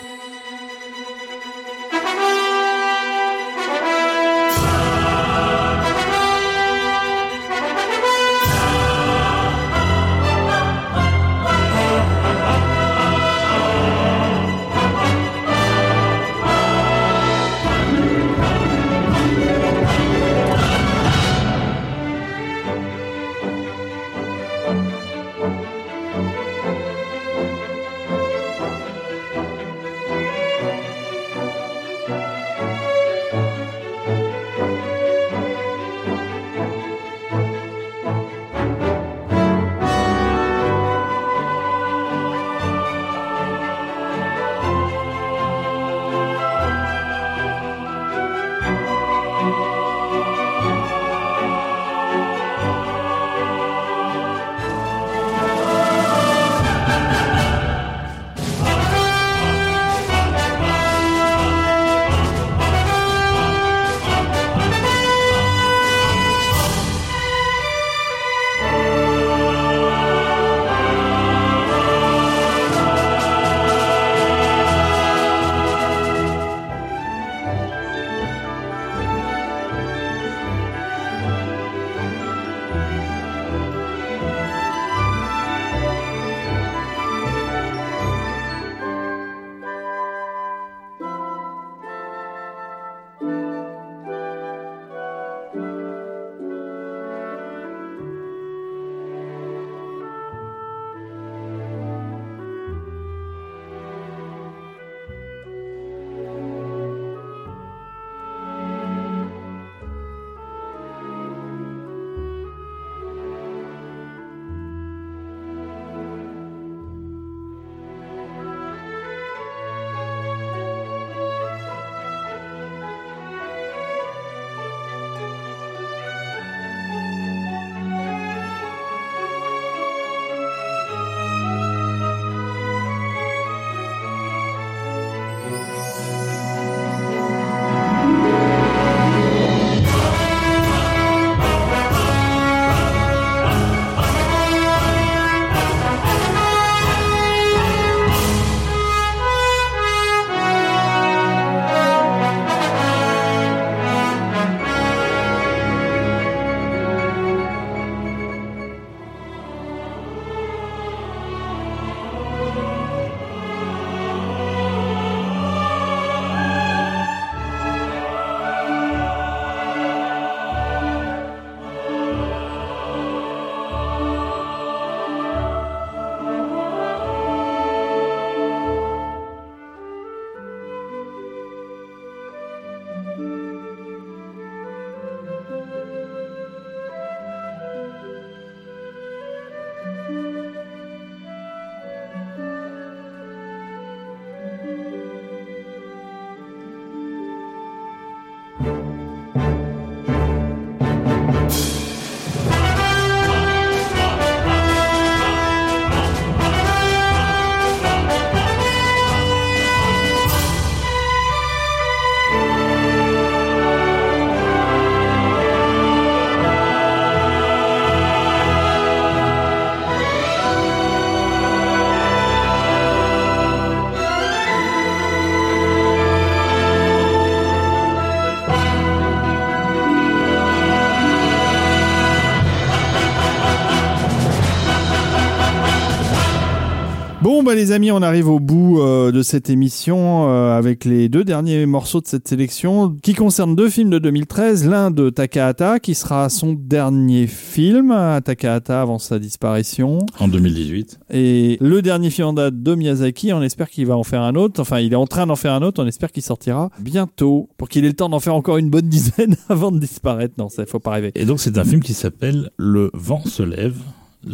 Bah 237.50 237.56
les 237.56 237.72
amis, 237.72 237.90
on 237.90 238.00
arrive 238.00 238.28
au 238.28 238.38
bout 238.38 238.80
euh, 238.80 239.10
de 239.10 239.22
cette 239.22 239.50
émission 239.50 240.30
euh, 240.30 240.56
avec 240.56 240.84
les 240.84 241.08
deux 241.08 241.24
derniers 241.24 241.66
morceaux 241.66 242.00
de 242.00 242.06
cette 242.06 242.28
sélection 242.28 242.94
qui 243.02 243.12
concernent 243.12 243.56
deux 243.56 243.68
films 243.68 243.90
de 243.90 243.98
2013. 243.98 244.68
L'un 244.68 244.92
de 244.92 245.10
Takahata 245.10 245.80
qui 245.80 245.96
sera 245.96 246.28
son 246.28 246.52
dernier 246.52 247.26
film, 247.26 247.92
Takahata 248.24 248.80
avant 248.80 249.00
sa 249.00 249.18
disparition. 249.18 249.98
En 250.20 250.28
2018. 250.28 251.00
Et 251.12 251.58
le 251.60 251.82
dernier 251.82 252.10
film 252.10 252.28
en 252.28 252.32
date 252.34 252.62
de 252.62 252.74
Miyazaki, 252.76 253.32
on 253.32 253.42
espère 253.42 253.68
qu'il 253.68 253.86
va 253.86 253.96
en 253.96 254.04
faire 254.04 254.22
un 254.22 254.36
autre. 254.36 254.60
Enfin, 254.60 254.78
il 254.78 254.92
est 254.92 254.96
en 254.96 255.08
train 255.08 255.26
d'en 255.26 255.34
faire 255.34 255.54
un 255.54 255.62
autre, 255.62 255.82
on 255.82 255.88
espère 255.88 256.12
qu'il 256.12 256.22
sortira 256.22 256.70
bientôt 256.78 257.48
pour 257.58 257.68
qu'il 257.68 257.84
ait 257.84 257.88
le 257.88 257.94
temps 257.94 258.08
d'en 258.08 258.20
faire 258.20 258.36
encore 258.36 258.58
une 258.58 258.70
bonne 258.70 258.88
dizaine 258.88 259.34
avant 259.48 259.72
de 259.72 259.80
disparaître. 259.80 260.34
Non, 260.38 260.48
ça, 260.50 260.66
faut 260.66 260.78
pas 260.78 260.92
rêver. 260.92 261.10
Et 261.16 261.24
donc, 261.24 261.40
c'est 261.40 261.58
un 261.58 261.64
film 261.64 261.82
qui 261.82 261.94
s'appelle 261.94 262.50
Le 262.58 262.92
vent 262.94 263.22
se 263.24 263.42
lève. 263.42 263.74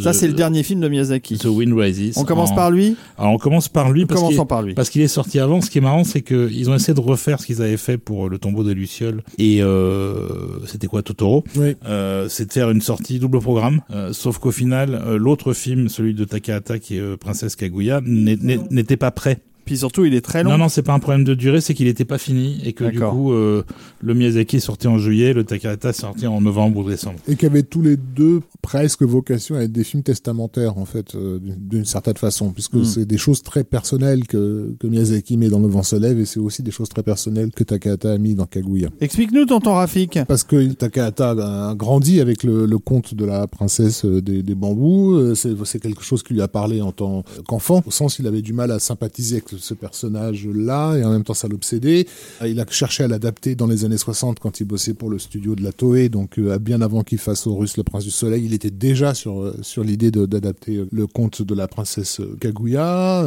Ça, 0.01 0.11
The- 0.11 0.15
c'est 0.15 0.27
le 0.27 0.33
dernier 0.33 0.63
film 0.65 0.81
de 0.81 0.89
Miyazaki. 0.89 1.39
The 1.39 1.45
Wind 1.45 1.73
Rises. 1.73 2.15
On 2.19 2.25
commence 2.25 2.51
En- 2.51 2.55
par 2.57 2.71
lui 2.73 2.97
Alors, 3.19 3.33
on 3.35 3.39
commence 3.39 3.69
par 3.69 3.93
lui 3.93 4.05
parce 4.05 4.21
qu'il 4.21 4.29
Commençons 4.31 4.47
par 4.47 4.63
lui. 4.63 4.75
parce 4.75 4.91
qu'il 4.91 5.01
est 5.03 5.07
sorti 5.09 5.39
avant. 5.39 5.61
Ce 5.61 5.71
qui 5.71 5.79
est 5.79 5.81
marrant, 5.81 6.03
c'est 6.03 6.23
qu'ils 6.23 6.69
ont 6.71 6.75
essayé 6.75 6.93
de 6.95 7.01
refaire 7.01 7.41
ce 7.41 7.47
qu'ils 7.47 7.63
avaient 7.63 7.77
fait 7.77 7.97
pour 7.97 8.29
Le 8.29 8.39
tombeau 8.39 8.65
des 8.65 8.75
Lucioles 8.75 9.23
et 9.39 9.63
euh, 9.63 10.27
c'était 10.67 10.89
quoi 10.89 11.03
Totoro? 11.03 11.45
Oui. 11.57 11.77
Euh, 11.87 12.29
c'est 12.29 12.47
de 12.47 12.53
faire 12.53 12.71
une 12.71 12.81
sortie 12.81 13.19
double 13.21 13.39
programme. 13.41 13.81
Euh, 13.93 14.13
sauf 14.13 14.39
qu'au 14.39 14.51
final, 14.51 15.01
euh, 15.07 15.19
l'autre 15.19 15.53
film, 15.53 15.89
celui 15.89 16.15
de 16.15 16.25
Takahata 16.25 16.79
qui 16.81 16.97
est 16.97 17.01
euh, 17.01 17.17
Princesse 17.17 17.55
Kaguya, 17.55 18.01
n'était 18.05 18.97
pas 18.97 19.11
prêt. 19.13 19.39
Puis 19.67 19.79
surtout, 19.79 20.05
il 20.07 20.15
est 20.15 20.21
très 20.21 20.43
long. 20.43 20.53
Non, 20.53 20.59
non, 20.59 20.69
c'est 20.71 20.83
pas 20.83 20.95
un 20.95 20.99
problème 21.01 21.25
de 21.25 21.35
durée, 21.35 21.61
c'est 21.61 21.75
qu'il 21.75 21.87
n'était 21.87 22.05
pas 22.07 22.17
fini 22.19 22.61
et 22.65 22.73
que 22.73 22.85
du 22.85 23.01
coup, 23.01 23.33
euh, 23.33 23.63
le 24.01 24.15
Miyazaki 24.15 24.57
est 24.57 24.61
sorti 24.61 24.87
en 24.89 24.97
juillet, 24.97 25.33
le 25.35 25.45
Takahata 25.45 25.91
est 25.91 25.93
sorti 25.93 26.27
en 26.27 26.41
novembre 26.41 26.79
ou 26.79 26.89
décembre. 26.89 27.19
Et 27.29 27.37
qui 27.37 27.45
avaient 27.47 27.65
tous 27.65 27.83
les 27.83 27.97
deux 27.97 28.41
presque 28.63 29.03
vocation 29.03 29.57
à 29.57 29.63
être 29.63 29.73
des 29.73 29.85
films 29.85 30.03
testamentaires, 30.05 30.79
en 30.79 30.85
fait, 30.87 31.15
euh, 31.15 31.39
d'une- 31.43 31.85
certaine 31.85 32.17
façon, 32.17 32.51
puisque 32.53 32.75
Mm. 32.75 32.85
c'est 32.85 33.05
des 33.07 33.19
choses 33.19 33.43
très 33.43 33.63
personnelles 33.65 34.27
que, 34.27 34.75
que 34.81 34.87
Miyazaki 34.87 35.37
met 35.37 35.49
dans 35.49 35.59
Le 35.61 35.69
vent 35.69 35.83
se 35.83 35.97
lève, 35.97 36.19
et 36.21 36.25
c'est 36.27 36.41
aussi 36.41 36.63
des 36.63 36.71
choses 36.71 36.89
très 36.89 37.03
personnelles 37.03 37.51
que 37.51 37.65
Takahata 37.65 38.13
a 38.13 38.19
mis 38.19 38.35
dans 38.35 38.47
Kaguya. 38.47 38.89
Explique-nous, 39.01 39.47
tonton 39.47 39.73
Rafik. 39.75 40.19
Parce 40.29 40.45
que 40.45 40.73
Takahata 40.75 41.31
a 41.71 41.75
grandi 41.75 42.21
avec 42.21 42.45
le, 42.45 42.67
le 42.67 42.79
conte 42.79 43.15
de 43.15 43.25
la 43.25 43.47
princesse 43.49 44.05
euh, 44.05 44.21
des, 44.23 44.43
des 44.45 44.55
bambous. 44.55 45.35
C'est 45.35 45.55
c'est 45.65 45.81
quelque 45.81 46.03
chose 46.05 46.23
qui 46.23 46.35
lui 46.35 46.43
a 46.43 46.49
parlé 46.49 46.81
en 46.83 46.93
tant 46.93 47.25
qu'enfant, 47.49 47.83
au 47.87 47.91
sens 47.91 48.19
il 48.21 48.27
avait 48.27 48.43
du 48.43 48.53
mal 48.53 48.71
à 48.71 48.79
sympathiser 48.79 49.37
avec 49.37 49.56
ce 49.59 49.75
personnage-là, 49.75 50.97
et 50.97 51.05
en 51.05 51.11
même 51.11 51.25
temps 51.25 51.35
ça 51.35 51.49
l'obsédait. 51.49 52.07
Euh, 52.43 52.49
Il 52.49 52.61
a 52.61 52.67
cherché 52.69 53.05
à 53.05 53.09
l'adapter 53.09 53.55
dans 53.55 53.67
les 53.67 53.85
années 53.85 53.97
60 53.97 54.39
quand 54.39 54.61
il 54.61 54.65
bossait 54.65 54.95
pour 54.95 55.11
le 55.11 55.19
studio 55.19 55.55
de 55.55 55.63
la 55.63 55.73
Toei, 55.73 56.09
donc 56.09 56.39
euh, 56.39 56.59
bien 56.59 56.81
avant 56.81 57.03
qu'il 57.03 57.19
fasse 57.19 57.47
Horus 57.47 57.77
le 57.77 57.83
prince 57.83 58.05
du 58.05 58.11
soleil, 58.11 58.45
il 58.45 58.55
était 58.55 58.71
déjà 58.71 59.15
sur, 59.15 59.41
euh, 59.41 59.57
sur 59.63 59.85
l'idée 59.85 60.11
d'adapter 60.11 60.85
le 60.91 61.07
conte 61.07 61.43
de 61.43 61.55
la 61.55 61.69
princesse 61.69 62.21
Kaguya. 62.41 63.25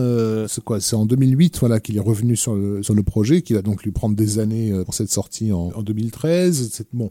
C'est 0.47 0.63
quoi? 0.63 0.79
C'est 0.79 0.95
en 0.95 1.05
2008 1.05 1.59
voilà, 1.59 1.79
qu'il 1.79 1.97
est 1.97 2.01
revenu 2.01 2.35
sur 2.35 2.55
le, 2.55 2.83
sur 2.83 2.93
le 2.93 3.03
projet, 3.03 3.41
qui 3.41 3.53
va 3.53 3.61
donc 3.61 3.83
lui 3.83 3.91
prendre 3.91 4.15
des 4.15 4.39
années 4.39 4.73
pour 4.85 4.93
cette 4.93 5.11
sortie 5.11 5.51
en, 5.51 5.71
en 5.75 5.81
2013. 5.81 6.69
C'est 6.71 6.87
bon. 6.93 7.09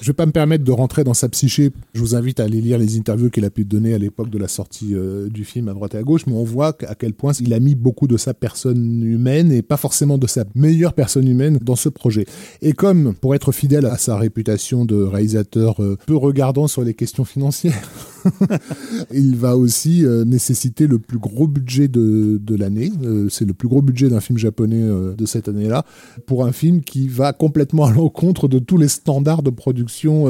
Je 0.00 0.06
vais 0.06 0.12
pas 0.12 0.26
me 0.26 0.32
permettre 0.32 0.64
de 0.64 0.72
rentrer 0.72 1.02
dans 1.02 1.14
sa 1.14 1.28
psyché. 1.28 1.70
Je 1.92 2.00
vous 2.00 2.14
invite 2.14 2.40
à 2.40 2.44
aller 2.44 2.60
lire 2.60 2.78
les 2.78 2.96
interviews 2.96 3.30
qu'il 3.30 3.44
a 3.44 3.50
pu 3.50 3.64
donner 3.64 3.94
à 3.94 3.98
l'époque 3.98 4.30
de 4.30 4.38
la 4.38 4.48
sortie 4.48 4.94
euh, 4.94 5.28
du 5.28 5.44
film 5.44 5.68
à 5.68 5.72
droite 5.72 5.94
et 5.94 5.98
à 5.98 6.02
gauche, 6.02 6.26
mais 6.26 6.34
on 6.34 6.44
voit 6.44 6.76
à 6.86 6.94
quel 6.94 7.14
point 7.14 7.32
il 7.40 7.52
a 7.52 7.60
mis 7.60 7.74
beaucoup 7.74 8.06
de 8.06 8.16
sa 8.16 8.32
personne 8.32 9.02
humaine 9.02 9.50
et 9.50 9.62
pas 9.62 9.76
forcément 9.76 10.16
de 10.16 10.26
sa 10.26 10.44
meilleure 10.54 10.92
personne 10.92 11.26
humaine 11.26 11.58
dans 11.62 11.76
ce 11.76 11.88
projet. 11.88 12.26
Et 12.62 12.72
comme, 12.72 13.14
pour 13.14 13.34
être 13.34 13.50
fidèle 13.50 13.86
à 13.86 13.98
sa 13.98 14.16
réputation 14.16 14.84
de 14.84 15.02
réalisateur 15.02 15.82
euh, 15.82 15.98
peu 16.06 16.16
regardant 16.16 16.68
sur 16.68 16.84
les 16.84 16.94
questions 16.94 17.24
financières, 17.24 17.90
il 19.12 19.36
va 19.36 19.56
aussi 19.56 20.04
euh, 20.04 20.24
nécessiter 20.24 20.86
le 20.86 20.98
plus 20.98 21.18
gros 21.18 21.46
budget 21.46 21.88
de, 21.88 22.40
de 22.42 22.56
l'année. 22.56 22.90
Euh, 23.04 23.28
c'est 23.30 23.44
le 23.44 23.52
plus 23.52 23.68
gros 23.68 23.82
budget 23.82 24.08
d'un 24.08 24.20
film 24.20 24.38
japonais 24.38 24.82
euh, 24.82 25.14
de 25.14 25.26
cette 25.26 25.48
année-là, 25.48 25.84
pour 26.26 26.44
un 26.44 26.52
film 26.52 26.82
qui 26.82 27.08
va 27.08 27.32
complètement 27.32 27.84
à 27.84 27.92
l'encontre 27.92 28.48
de 28.48 28.58
tous 28.58 28.76
les 28.76 28.88
standards 28.88 29.42
de 29.42 29.50
production 29.50 30.24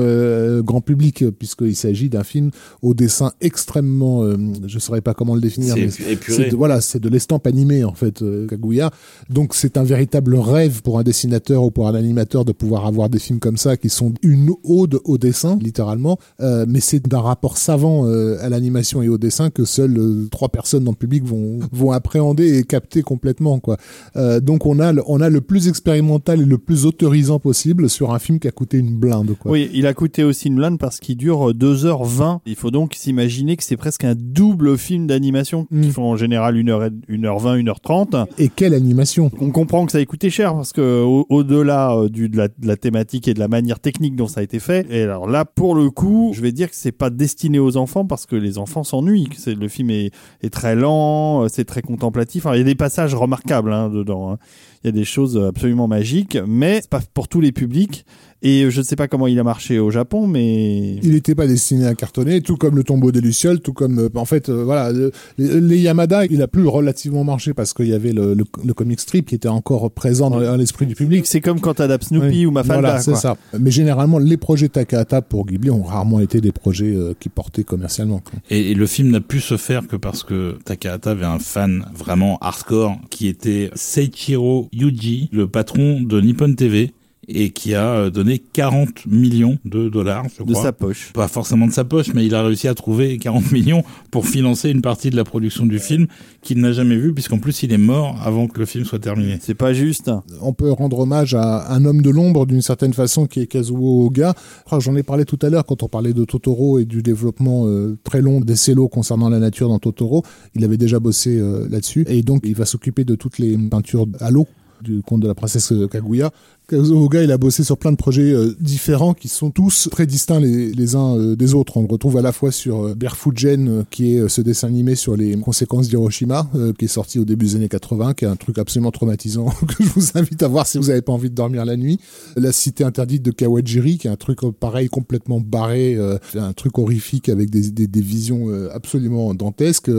grand 0.63 0.81
public, 0.81 1.25
puisqu'il 1.39 1.77
s'agit 1.77 2.09
d'un 2.09 2.25
film 2.25 2.51
au 2.83 2.95
dessin 2.95 3.33
extrêmement, 3.41 4.25
je 4.31 4.75
ne 4.75 4.81
saurais 4.81 5.01
pas 5.01 5.15
comment 5.15 5.35
le 5.35 5.41
définir, 5.41 5.77
mais 5.77 5.91
c'est 5.91 6.51
de, 6.51 6.57
voilà, 6.57 6.81
c'est 6.81 7.01
de 7.01 7.09
l'estampe 7.09 7.47
animée 7.47 7.85
en 7.85 7.95
fait, 7.95 8.23
Kaguya. 8.49 8.91
Donc 9.31 9.55
c'est 9.55 9.77
un 9.77 9.83
véritable 9.83 10.37
rêve 10.37 10.83
pour 10.83 10.99
un 10.99 11.03
dessinateur 11.03 11.65
ou 11.65 11.71
pour 11.71 11.89
un 11.89 11.95
animateur 11.95 12.45
de 12.45 12.53
pouvoir 12.53 12.87
avoir 12.87 13.09
des 13.09 13.19
films 13.19 13.39
comme 13.39 13.57
ça 13.57 13.77
qui 13.77 13.89
sont 13.89 14.15
une 14.23 14.51
ode 14.65 15.01
au 15.05 15.19
dessin, 15.19 15.59
littéralement. 15.61 16.19
Mais 16.41 16.81
c'est 16.81 17.07
d'un 17.07 17.21
rapport 17.21 17.57
savant 17.57 17.78
euh, 17.85 18.37
à 18.41 18.49
l'animation 18.49 19.03
et 19.03 19.09
au 19.09 19.19
dessin 19.19 19.51
que 19.51 19.65
seules 19.65 19.97
euh, 19.99 20.29
trois 20.31 20.49
personnes 20.49 20.85
dans 20.85 20.93
le 20.93 20.97
public 20.97 21.25
vont 21.25 21.59
vont 21.73 21.93
appréhender 21.93 22.59
et 22.59 22.65
capter 22.65 23.03
complètement 23.03 23.59
quoi. 23.61 23.77
Euh, 24.17 24.41
donc 24.41 24.67
on 24.67 24.79
a 24.81 24.93
le, 24.93 25.03
on 25.07 25.21
a 25.21 25.29
le 25.31 25.41
plus 25.41 25.69
expérimental 25.69 26.41
et 26.41 26.45
le 26.45 26.59
plus 26.59 26.87
autorisant 26.87 27.39
possible 27.39 27.89
sur 27.89 28.13
un 28.15 28.19
film 28.19 28.39
qui 28.39 28.49
a 28.49 28.51
coûté 28.51 28.79
une 28.79 28.97
blinde 28.97 29.35
quoi. 29.39 29.51
Oui, 29.53 29.71
il 29.73 29.87
a 29.87 29.95
coûté 29.95 30.25
aussi 30.25 30.49
une 30.49 30.57
blinde 30.57 30.79
parce 30.79 30.99
qu'il 31.01 31.17
dure 31.17 31.53
2h20. 31.55 32.41
Il 32.47 32.57
faut 32.57 32.71
donc 32.71 32.95
s'imaginer 32.95 33.57
que 33.57 33.63
c'est 33.65 33.77
presque 33.77 34.05
un 34.05 34.15
double 34.17 34.77
film 34.79 35.07
d'animation 35.07 35.65
qui 35.67 35.75
Mm. 35.89 35.91
font 35.91 36.05
en 36.05 36.17
général 36.17 36.57
1h, 36.57 36.91
1h20, 37.09 37.63
1h30. 37.63 38.27
Et 38.39 38.49
quelle 38.49 38.75
animation 38.75 39.31
On 39.41 39.51
comprend 39.51 39.87
que 39.87 39.93
ça 39.93 39.99
a 39.99 40.05
coûté 40.05 40.31
cher 40.31 40.55
parce 40.55 40.73
que 40.73 41.03
au- 41.03 41.27
au-delà 41.29 41.95
euh, 41.97 42.09
du, 42.09 42.29
de, 42.29 42.37
la, 42.37 42.49
de 42.49 42.67
la 42.67 42.77
thématique 42.77 43.29
et 43.29 43.35
de 43.35 43.39
la 43.39 43.49
manière 43.49 43.81
technique 43.81 44.17
dont 44.17 44.27
ça 44.29 44.41
a 44.41 44.43
été 44.43 44.59
fait. 44.59 44.87
Et 44.91 45.03
alors 45.03 45.29
là, 45.29 45.45
pour 45.45 45.75
le 45.75 45.91
coup, 45.91 46.33
je 46.35 46.41
vais 46.41 46.53
dire 46.53 46.69
que 46.71 46.77
c'est 46.77 46.93
pas 46.93 47.11
destiné 47.11 47.59
aux 47.59 47.68
enfants 47.77 48.05
parce 48.05 48.27
que 48.27 48.37
les 48.37 48.59
enfants 48.59 48.85
s'ennuient. 48.85 49.29
C'est 49.37 49.55
le 49.55 49.69
film 49.69 49.91
est, 49.91 50.13
très 50.51 50.75
lent, 50.75 51.45
euh, 51.45 51.49
c'est 51.49 51.65
très 51.65 51.83
contemplatif. 51.83 52.47
Il 52.53 52.59
y 52.59 52.61
a 52.61 52.65
des 52.65 52.75
passages 52.75 53.15
remarquables 53.15 53.73
hein, 53.73 53.89
dedans. 53.89 54.33
hein. 54.33 54.39
Il 54.83 54.87
y 54.87 54.91
a 54.91 54.93
des 54.93 55.05
choses 55.05 55.37
absolument 55.37 55.89
magiques, 55.89 56.39
mais 56.47 56.81
c'est 56.81 56.91
pas 56.91 57.01
pour 57.13 57.29
tous 57.29 57.41
les 57.41 57.53
publics. 57.53 58.05
Et 58.43 58.71
je 58.71 58.79
ne 58.79 58.85
sais 58.85 58.95
pas 58.95 59.09
comment 59.09 59.27
il 59.27 59.39
a 59.39 59.43
marché 59.43 59.79
au 59.81 59.91
Japon, 59.91 60.27
mais 60.29 60.97
Il 61.03 61.11
n'était 61.13 61.35
pas 61.35 61.47
destiné 61.49 61.87
à 61.87 61.95
cartonner, 61.95 62.41
tout 62.41 62.57
comme 62.57 62.77
le 62.77 62.85
tombeau 62.85 63.11
des 63.11 63.21
Lucioles, 63.21 63.59
tout 63.61 63.73
comme, 63.73 63.99
euh, 63.99 64.09
en 64.15 64.25
fait, 64.25 64.49
euh, 64.49 64.63
voilà, 64.63 64.93
le- 64.93 65.11
les, 65.39 65.79
Yamada, 65.79 66.25
il 66.27 66.41
a 66.43 66.47
plus 66.47 66.67
relativement 66.67 67.25
marché 67.25 67.53
parce 67.53 67.73
qu'il 67.73 67.89
y 67.89 67.95
avait 67.95 68.13
le, 68.13 68.35
le, 68.35 68.45
le 68.65 68.75
comic 68.75 69.01
strip 69.01 69.27
qui 69.27 69.35
était 69.35 69.49
encore 69.49 69.91
présent 69.91 70.31
dans, 70.31 70.57
l'esprit 70.57 70.87
du 70.87 70.95
public. 70.95 71.27
c'est 71.27 71.41
comme 71.41 71.61
quand 71.61 71.75
t'adaptes 71.75 72.05
Snoopy 72.09 72.27
Oui. 72.29 72.47
ou 72.47 72.51
Mafalda. 72.53 72.81
Voilà, 72.81 73.01
c'est 73.01 73.17
ça. 73.17 73.37
Mais 73.59 73.71
généralement, 73.73 74.19
les 74.19 74.37
projets 74.37 74.69
Takahata 74.69 75.21
pour 75.23 75.45
Ghibli 75.47 75.71
ont 75.71 75.83
rarement 75.83 76.21
été 76.21 76.41
des 76.41 76.53
projets 76.53 76.95
euh, 76.95 77.15
qui 77.19 77.29
portaient 77.31 77.65
commercialement. 77.65 78.21
quoi. 78.21 78.39
Et, 78.51 78.71
et 78.71 78.75
le 78.75 78.87
film 78.87 79.11
n'a 79.11 79.21
pu 79.21 79.41
se 79.41 79.57
faire 79.57 79.87
que 79.89 79.97
parce 79.97 80.23
que 80.23 80.57
Takahata 80.65 81.11
avait 81.11 81.25
un 81.27 81.39
fan 81.41 81.85
vraiment 81.93 82.39
hardcore 82.41 82.97
qui 83.11 83.27
était 83.27 83.71
Seiichiro 83.75 84.69
Yuji, 84.73 85.29
le 85.33 85.49
patron 85.49 86.01
de 86.01 86.21
Nippon 86.21 86.55
TV 86.55 86.93
et 87.29 87.51
qui 87.51 87.75
a 87.75 87.93
euh, 87.93 88.11
donné 88.11 88.39
40 88.39 89.07
millions 89.07 89.59
de 89.65 89.89
dollars, 89.89 90.25
je 90.37 90.43
de 90.43 90.53
crois. 90.53 90.63
sa 90.63 90.73
poche. 90.73 91.13
Pas 91.13 91.29
forcément 91.29 91.67
de 91.67 91.73
sa 91.73 91.85
poche, 91.85 92.09
mais 92.15 92.25
il 92.25 92.35
a 92.35 92.43
réussi 92.43 92.69
à 92.69 92.75
trouver 92.75 93.19
40 93.19 93.53
millions 93.53 93.85
pour 94.11 94.27
financer 94.27 94.71
une 94.71 94.81
partie 94.81 95.11
de 95.11 95.17
la 95.17 95.25
production 95.25 95.67
du 95.67 95.79
film 95.79 96.07
qu'il 96.41 96.61
n'a 96.61 96.73
jamais 96.73 96.97
vu, 96.97 97.13
puisqu'en 97.13 97.39
plus 97.39 97.63
il 97.63 97.73
est 97.73 97.79
mort 97.79 98.19
avant 98.25 98.47
que 98.47 98.59
le 98.59 98.67
film 98.67 98.85
soit 98.85 98.99
terminé. 98.99 99.39
C'est 99.41 99.55
pas 99.55 99.75
juste. 99.75 100.11
On 100.41 100.55
peut 100.55 100.73
rendre 100.73 101.01
hommage 101.01 101.35
à 101.35 101.71
un 101.73 101.85
homme 101.85 102.01
de 102.01 102.11
l'ombre 102.11 102.47
d'une 102.47 102.63
certaine 102.63 102.95
façon 102.95 103.27
qui 103.27 103.41
est 103.41 103.47
Kazuo 103.47 104.07
Oga. 104.07 104.35
J'en 104.79 104.97
ai 104.97 105.03
parlé 105.03 105.25
tout 105.25 105.39
à 105.43 105.51
l'heure 105.51 105.67
quand 105.67 105.83
on 105.83 105.89
parlait 105.89 106.15
de 106.15 106.25
Totoro 106.25 106.79
et 106.79 106.87
du 106.87 107.03
développement 107.03 107.67
euh, 107.67 107.99
très 108.05 108.23
long 108.23 108.41
des 108.41 108.57
cellos 108.57 108.89
concernant 108.89 109.29
la 109.29 109.39
nature 109.39 109.69
dans 109.69 109.79
Totoro. 109.79 110.23
Il 110.55 110.65
avait 110.65 110.79
déjà 110.79 110.99
bossé 110.99 111.39
euh, 111.39 111.69
là-dessus 111.69 112.05
et 112.09 112.23
donc 112.23 112.43
il 112.45 112.55
va 112.55 112.65
s'occuper 112.65 113.05
de 113.05 113.15
toutes 113.15 113.39
les 113.39 113.57
peintures 113.59 114.07
à 114.21 114.31
l'eau 114.31 114.47
du 114.81 115.03
conte 115.03 115.21
de 115.21 115.29
la 115.29 115.35
princesse 115.35 115.73
Kaguya. 115.91 116.31
Kazuo 116.71 117.03
Oga, 117.03 117.23
il 117.23 117.33
a 117.33 117.39
bossé 117.39 117.65
sur 117.65 117.79
plein 117.79 117.93
de 117.93 117.97
projets 117.97 118.31
euh, 118.31 118.55
différents 118.61 119.15
qui 119.15 119.29
sont 119.29 119.51
tous 119.51 119.89
très 119.91 120.05
distincts 120.05 120.39
les, 120.39 120.97
uns 120.97 121.17
euh, 121.17 121.35
des 121.35 121.55
autres. 121.55 121.79
On 121.79 121.81
le 121.81 121.89
retrouve 121.89 122.19
à 122.19 122.21
la 122.21 122.31
fois 122.31 122.53
sur 122.53 122.85
euh, 122.85 122.95
euh, 122.95 123.85
qui 123.91 124.13
est 124.13 124.29
ce 124.29 124.43
dessin 124.43 124.69
animé 124.69 124.95
sur 124.95 125.17
les 125.17 125.35
conséquences 125.39 125.89
d'Hiroshima, 125.89 126.51
qui 126.79 126.85
est 126.85 126.89
sorti 126.89 127.19
au 127.19 127.25
début 127.25 127.47
des 127.47 127.57
années 127.57 127.71
80, 127.71 128.13
qui 128.13 128.27
est 128.27 128.29
un 128.29 128.37
truc 128.37 128.59
absolument 128.59 128.91
traumatisant 128.91 129.47
que 129.67 129.83
je 129.83 129.89
vous 129.89 130.09
invite 130.15 130.43
à 130.43 130.49
voir 130.49 130.67
si 130.67 130.77
vous 130.77 130.89
n'avez 130.89 131.01
pas 131.01 131.13
envie 131.13 131.31
de 131.31 131.35
dormir 131.35 131.65
la 131.65 131.79
nuit. 131.79 131.99
La 132.37 132.53
cité 132.53 132.85
interdite 132.85 133.23
de 133.23 133.31
Kawajiri, 133.31 133.97
qui 133.97 134.07
est 134.07 134.11
un 134.11 134.17
truc 134.17 134.41
pareil 134.61 134.91
complètement 134.91 135.41
barré, 135.41 135.99
un 136.35 136.53
truc 136.53 136.79
horrifique 136.79 137.31
avec 137.31 137.49
des, 137.49 138.01
visions 138.03 138.49
absolument 138.75 139.33
dantesques. 139.33 139.91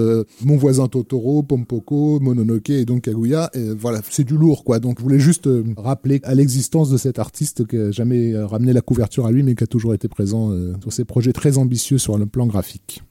Mon 0.44 0.58
voisin 0.58 0.88
Totoro, 0.88 1.42
Pompoko, 1.42 2.20
Mononoke 2.20 2.70
et 2.70 2.86
donc 2.86 3.02
Kaguya. 3.02 3.50
Voilà, 3.76 4.02
c'est 4.08 4.24
du 4.24 4.38
lourd 4.38 4.64
quoi. 4.64 4.80
Donc 4.80 5.00
je 5.00 5.04
voulais 5.04 5.20
juste 5.20 5.50
rappeler 5.78 6.22
à 6.24 6.36
l'existence 6.36 6.59
de 6.92 6.98
cet 6.98 7.20
artiste 7.20 7.66
qui 7.68 7.78
a 7.78 7.92
jamais 7.92 8.34
euh, 8.34 8.46
ramené 8.46 8.74
la 8.74 8.82
couverture 8.82 9.26
à 9.26 9.32
lui, 9.32 9.44
mais 9.44 9.56
qui 9.56 9.64
a 9.64 9.68
toujours 9.68 9.94
été 9.94 10.08
présent 10.08 10.52
euh, 10.52 10.74
sur 10.82 10.92
ses 10.94 11.06
projets 11.06 11.34
très 11.34 11.58
ambitieux 11.58 11.98
sur 11.98 12.18
le 12.18 12.26
plan 12.26 12.46
graphique. 12.48 13.02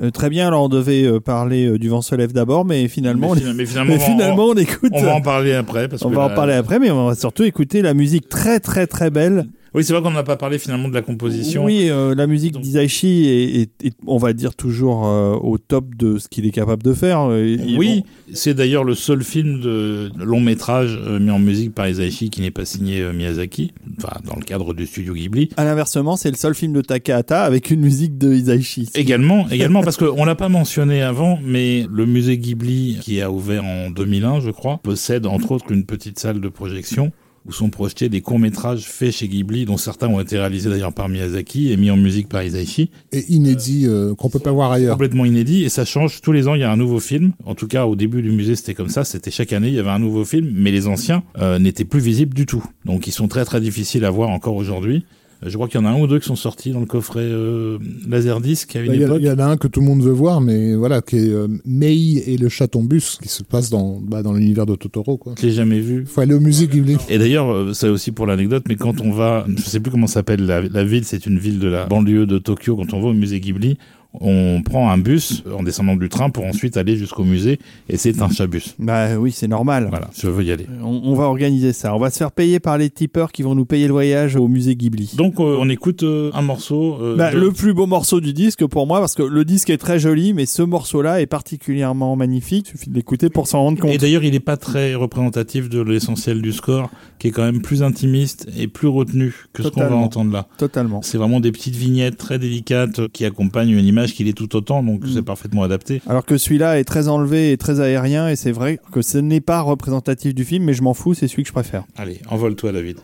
Euh, 0.00 0.10
très 0.10 0.30
bien, 0.30 0.46
alors 0.46 0.64
on 0.64 0.68
devait 0.68 1.04
euh, 1.04 1.18
parler 1.18 1.66
euh, 1.66 1.76
du 1.78 1.88
vent 1.88 2.00
se 2.00 2.14
lève 2.14 2.32
d'abord, 2.32 2.64
mais 2.64 2.86
finalement, 2.86 3.30
on, 3.30 3.34
mais, 3.34 3.40
fina- 3.40 3.54
mais 3.54 3.66
finalement, 3.66 3.92
mais 3.96 3.96
on 3.96 3.98
va- 4.06 4.12
finalement, 4.12 4.44
on 4.44 4.54
écoute. 4.54 4.92
on 4.94 5.02
va 5.02 5.14
en 5.16 5.20
parler 5.20 5.52
après. 5.52 5.88
Parce 5.88 6.02
on 6.02 6.10
que 6.10 6.14
va 6.14 6.22
en 6.26 6.34
parler 6.34 6.52
après, 6.54 6.78
mais 6.78 6.90
on 6.92 7.06
va 7.06 7.14
surtout 7.16 7.42
écouter 7.42 7.82
la 7.82 7.92
musique 7.92 8.28
très 8.28 8.60
très 8.60 8.86
très 8.86 9.10
belle 9.10 9.46
Oui, 9.74 9.84
c'est 9.84 9.92
vrai 9.92 10.02
qu'on 10.02 10.10
n'a 10.10 10.22
pas 10.24 10.36
parlé 10.36 10.58
finalement 10.58 10.88
de 10.88 10.94
la 10.94 11.02
composition. 11.02 11.64
Oui, 11.64 11.86
euh, 11.90 12.14
la 12.14 12.26
musique 12.26 12.52
Donc- 12.54 12.62
d'Isaichi 12.62 13.26
est, 13.26 13.54
est- 13.60 13.86
est, 13.86 13.94
on 14.06 14.16
va 14.16 14.32
dire, 14.32 14.54
toujours 14.56 15.06
euh, 15.06 15.34
au 15.36 15.58
top 15.58 15.94
de 15.94 16.18
ce 16.18 16.28
qu'il 16.28 16.44
est 16.46 16.50
capable 16.50 16.82
de 16.82 16.92
faire. 16.92 17.26
Oui, 17.26 18.02
c'est 18.32 18.54
d'ailleurs 18.54 18.82
le 18.84 18.94
seul 18.94 19.22
film 19.22 19.60
de 19.60 20.10
long 20.18 20.40
métrage 20.40 20.98
euh, 21.06 21.20
mis 21.20 21.30
en 21.30 21.38
musique 21.38 21.74
par 21.74 21.88
Isaichi 21.88 22.30
qui 22.30 22.40
n'est 22.40 22.50
pas 22.50 22.64
signé 22.64 23.02
Miyazaki, 23.12 23.72
enfin 23.98 24.16
dans 24.26 24.34
le 24.36 24.42
cadre 24.42 24.74
du 24.74 24.86
studio 24.86 25.14
Ghibli. 25.14 25.50
À 25.56 25.64
l'inversement, 25.64 26.16
c'est 26.16 26.30
le 26.30 26.36
seul 26.36 26.54
film 26.54 26.72
de 26.72 26.80
Takahata 26.80 27.42
avec 27.44 27.70
une 27.70 27.80
musique 27.80 28.18
de 28.18 28.32
Isaichi. 28.34 28.88
Également, 28.94 29.48
également 29.52 29.82
parce 29.82 29.96
qu'on 29.96 30.24
l'a 30.24 30.34
pas 30.34 30.48
mentionné 30.48 31.00
avant, 31.02 31.38
mais 31.44 31.86
le 31.92 32.06
musée 32.06 32.38
Ghibli 32.38 32.98
qui 33.00 33.20
a 33.20 33.30
ouvert 33.30 33.64
en 33.64 33.90
2001, 33.90 34.40
je 34.40 34.50
crois, 34.50 34.78
possède 34.82 35.26
entre 35.26 35.52
autres 35.52 35.70
une 35.70 35.84
petite 35.84 36.18
salle 36.18 36.40
de 36.40 36.48
projection 36.48 37.12
où 37.46 37.52
sont 37.52 37.70
projetés 37.70 38.08
des 38.08 38.20
courts-métrages 38.20 38.84
faits 38.84 39.12
chez 39.12 39.28
Ghibli, 39.28 39.64
dont 39.64 39.76
certains 39.76 40.08
ont 40.08 40.20
été 40.20 40.38
réalisés 40.38 40.70
d'ailleurs 40.70 40.92
par 40.92 41.08
Miyazaki 41.08 41.72
et 41.72 41.76
mis 41.76 41.90
en 41.90 41.96
musique 41.96 42.28
par 42.28 42.42
Isaichi. 42.42 42.90
Et 43.12 43.24
inédit 43.32 43.86
euh, 43.86 44.14
qu'on 44.14 44.28
peut 44.28 44.38
pas 44.38 44.52
voir 44.52 44.72
ailleurs. 44.72 44.94
complètement 44.94 45.24
inédit 45.24 45.64
et 45.64 45.68
ça 45.68 45.84
change 45.84 46.20
tous 46.20 46.32
les 46.32 46.48
ans 46.48 46.54
il 46.54 46.60
y 46.60 46.64
a 46.64 46.70
un 46.70 46.76
nouveau 46.76 47.00
film 47.00 47.32
en 47.44 47.54
tout 47.54 47.66
cas 47.66 47.86
au 47.86 47.96
début 47.96 48.22
du 48.22 48.30
musée 48.30 48.56
c'était 48.56 48.74
comme 48.74 48.88
ça 48.88 49.04
c'était 49.04 49.30
chaque 49.30 49.52
année 49.52 49.68
il 49.68 49.74
y 49.74 49.78
avait 49.78 49.90
un 49.90 49.98
nouveau 49.98 50.24
film 50.24 50.50
mais 50.54 50.70
les 50.70 50.86
anciens 50.86 51.22
euh, 51.38 51.58
n'étaient 51.58 51.84
plus 51.84 52.00
visibles 52.00 52.34
du 52.34 52.46
tout 52.46 52.64
donc 52.84 53.06
ils 53.06 53.12
sont 53.12 53.28
très 53.28 53.44
très 53.44 53.60
difficiles 53.60 54.04
à 54.04 54.10
voir 54.10 54.30
encore 54.30 54.56
aujourd'hui 54.56 55.04
je 55.46 55.54
crois 55.54 55.68
qu'il 55.68 55.80
y 55.80 55.82
en 55.82 55.86
a 55.86 55.90
un 55.90 55.98
ou 56.00 56.06
deux 56.06 56.18
qui 56.18 56.26
sont 56.26 56.36
sortis 56.36 56.70
dans 56.72 56.80
le 56.80 56.86
coffret 56.86 57.20
euh, 57.22 57.78
Laserdisc 58.08 58.76
à 58.76 58.80
une 58.80 58.88
Bah, 58.88 58.94
Il 58.94 59.00
y, 59.00 59.04
a- 59.04 59.06
époque 59.06 59.18
il 59.20 59.26
y 59.26 59.30
en 59.30 59.38
a 59.38 59.44
un 59.44 59.56
que 59.56 59.68
tout 59.68 59.80
le 59.80 59.86
monde 59.86 60.02
veut 60.02 60.10
voir, 60.12 60.40
mais 60.40 60.74
voilà, 60.74 61.00
qui 61.02 61.16
est 61.16 61.30
euh, 61.30 61.48
Mei 61.64 62.22
et 62.26 62.36
le 62.36 62.48
chaton-bus, 62.48 63.18
qui 63.22 63.28
se 63.28 63.42
passe 63.42 63.70
dans, 63.70 64.00
bah, 64.00 64.22
dans 64.22 64.32
l'univers 64.32 64.66
de 64.66 64.74
Totoro, 64.74 65.16
quoi. 65.16 65.34
je 65.40 65.46
l'ai 65.46 65.52
jamais 65.52 65.80
vu 65.80 66.04
Faut 66.06 66.20
aller 66.20 66.34
au 66.34 66.40
musée 66.40 66.66
Ghibli. 66.66 66.96
et 67.08 67.18
d'ailleurs, 67.18 67.50
euh, 67.52 67.72
c'est 67.72 67.88
aussi 67.88 68.12
pour 68.12 68.26
l'anecdote, 68.26 68.64
mais 68.68 68.76
quand 68.76 69.00
on 69.00 69.12
va, 69.12 69.46
je 69.56 69.62
sais 69.62 69.80
plus 69.80 69.90
comment 69.90 70.06
s'appelle 70.06 70.44
la, 70.46 70.60
la 70.62 70.84
ville, 70.84 71.04
c'est 71.04 71.26
une 71.26 71.38
ville 71.38 71.58
de 71.58 71.68
la 71.68 71.86
banlieue 71.86 72.26
de 72.26 72.38
Tokyo, 72.38 72.76
quand 72.76 72.92
on 72.92 73.00
va 73.00 73.08
au 73.08 73.12
musée 73.14 73.40
Ghibli, 73.40 73.78
on 74.12 74.62
prend 74.64 74.90
un 74.90 74.98
bus 74.98 75.44
en 75.56 75.62
descendant 75.62 75.94
du 75.96 76.08
train 76.08 76.30
pour 76.30 76.44
ensuite 76.44 76.76
aller 76.76 76.96
jusqu'au 76.96 77.22
musée, 77.24 77.58
et 77.88 77.96
c'est 77.96 78.22
un 78.22 78.28
chabus. 78.28 78.64
Bah 78.78 79.16
oui, 79.18 79.30
c'est 79.32 79.46
normal. 79.48 79.86
Voilà, 79.90 80.10
je 80.18 80.28
veux 80.28 80.42
y 80.44 80.50
aller. 80.50 80.66
On, 80.82 81.00
on 81.04 81.14
va 81.14 81.24
organiser 81.24 81.72
ça. 81.72 81.94
On 81.94 81.98
va 81.98 82.10
se 82.10 82.18
faire 82.18 82.32
payer 82.32 82.58
par 82.58 82.76
les 82.76 82.90
tipeurs 82.90 83.30
qui 83.30 83.42
vont 83.42 83.54
nous 83.54 83.64
payer 83.66 83.86
le 83.86 83.92
voyage 83.92 84.34
au 84.36 84.48
musée 84.48 84.74
Ghibli. 84.74 85.12
Donc 85.16 85.38
euh, 85.38 85.56
on 85.60 85.68
écoute 85.68 86.02
euh, 86.02 86.30
un 86.34 86.42
morceau. 86.42 86.98
euh, 87.00 87.16
Bah, 87.16 87.32
de- 87.32 87.38
Le 87.38 87.52
plus 87.52 87.72
beau 87.72 87.86
morceau 87.86 88.20
du 88.20 88.32
disque 88.32 88.66
pour 88.66 88.86
moi, 88.86 88.98
parce 88.98 89.14
que 89.14 89.22
le 89.22 89.44
disque 89.44 89.70
est 89.70 89.78
très 89.78 89.98
joli, 90.00 90.32
mais 90.34 90.46
ce 90.46 90.62
morceau-là 90.62 91.20
est 91.20 91.26
particulièrement 91.26 92.16
magnifique. 92.16 92.66
Il 92.68 92.70
suffit 92.78 92.90
de 92.90 92.94
l'écouter 92.96 93.28
pour 93.30 93.46
s'en 93.46 93.60
rendre 93.62 93.78
compte. 93.78 93.92
Et 93.92 93.98
d'ailleurs, 93.98 94.24
il 94.24 94.32
n'est 94.32 94.40
pas 94.40 94.56
très 94.56 94.94
représentatif 94.94 95.68
de 95.68 95.80
l'essentiel 95.80 96.42
du 96.42 96.52
score, 96.52 96.90
qui 97.18 97.28
est 97.28 97.30
quand 97.30 97.44
même 97.44 97.62
plus 97.62 97.82
intimiste 97.82 98.48
et 98.58 98.66
plus 98.66 98.88
retenu 98.88 99.34
que 99.52 99.62
ce 99.62 99.68
qu'on 99.68 99.80
va 99.86 99.94
entendre 99.94 100.32
là. 100.32 100.46
Totalement. 100.58 101.00
C'est 101.02 101.18
vraiment 101.18 101.38
des 101.40 101.52
petites 101.52 101.76
vignettes 101.76 102.16
très 102.16 102.38
délicates 102.38 103.08
qui 103.12 103.24
accompagnent 103.24 103.70
une 103.70 103.84
image 103.86 103.99
qui 104.06 104.24
l'est 104.24 104.32
tout 104.32 104.54
autant, 104.56 104.82
donc 104.82 105.04
Mm. 105.04 105.10
c'est 105.14 105.22
parfaitement 105.22 105.62
adapté. 105.62 106.00
Alors 106.08 106.24
que 106.24 106.36
celui-là 106.38 106.78
est 106.78 106.84
très 106.84 107.08
enlevé 107.08 107.52
et 107.52 107.56
très 107.56 107.80
aérien, 107.80 108.28
et 108.28 108.36
c'est 108.36 108.52
vrai 108.52 108.78
que 108.92 109.02
ce 109.02 109.18
n'est 109.18 109.40
pas 109.40 109.60
représentatif 109.60 110.34
du 110.34 110.44
film, 110.44 110.64
mais 110.64 110.74
je 110.74 110.82
m'en 110.82 110.94
fous, 110.94 111.14
c'est 111.14 111.28
celui 111.28 111.42
que 111.42 111.48
je 111.48 111.52
préfère. 111.52 111.84
Allez, 111.96 112.20
envole-toi, 112.28 112.72
David. 112.72 112.98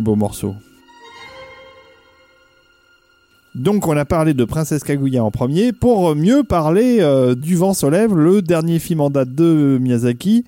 Beau 0.00 0.16
morceau. 0.16 0.54
Donc 3.54 3.86
on 3.86 3.96
a 3.96 4.06
parlé 4.06 4.32
de 4.32 4.44
Princesse 4.44 4.82
Kaguya 4.82 5.22
en 5.22 5.30
premier, 5.30 5.72
pour 5.72 6.14
mieux 6.16 6.42
parler 6.42 6.98
euh, 7.00 7.34
du 7.34 7.56
vent 7.56 7.74
se 7.74 7.84
lève, 7.86 8.14
le 8.14 8.40
dernier 8.40 8.78
film 8.78 9.02
en 9.02 9.10
date 9.10 9.34
de 9.34 9.78
Miyazaki, 9.78 10.44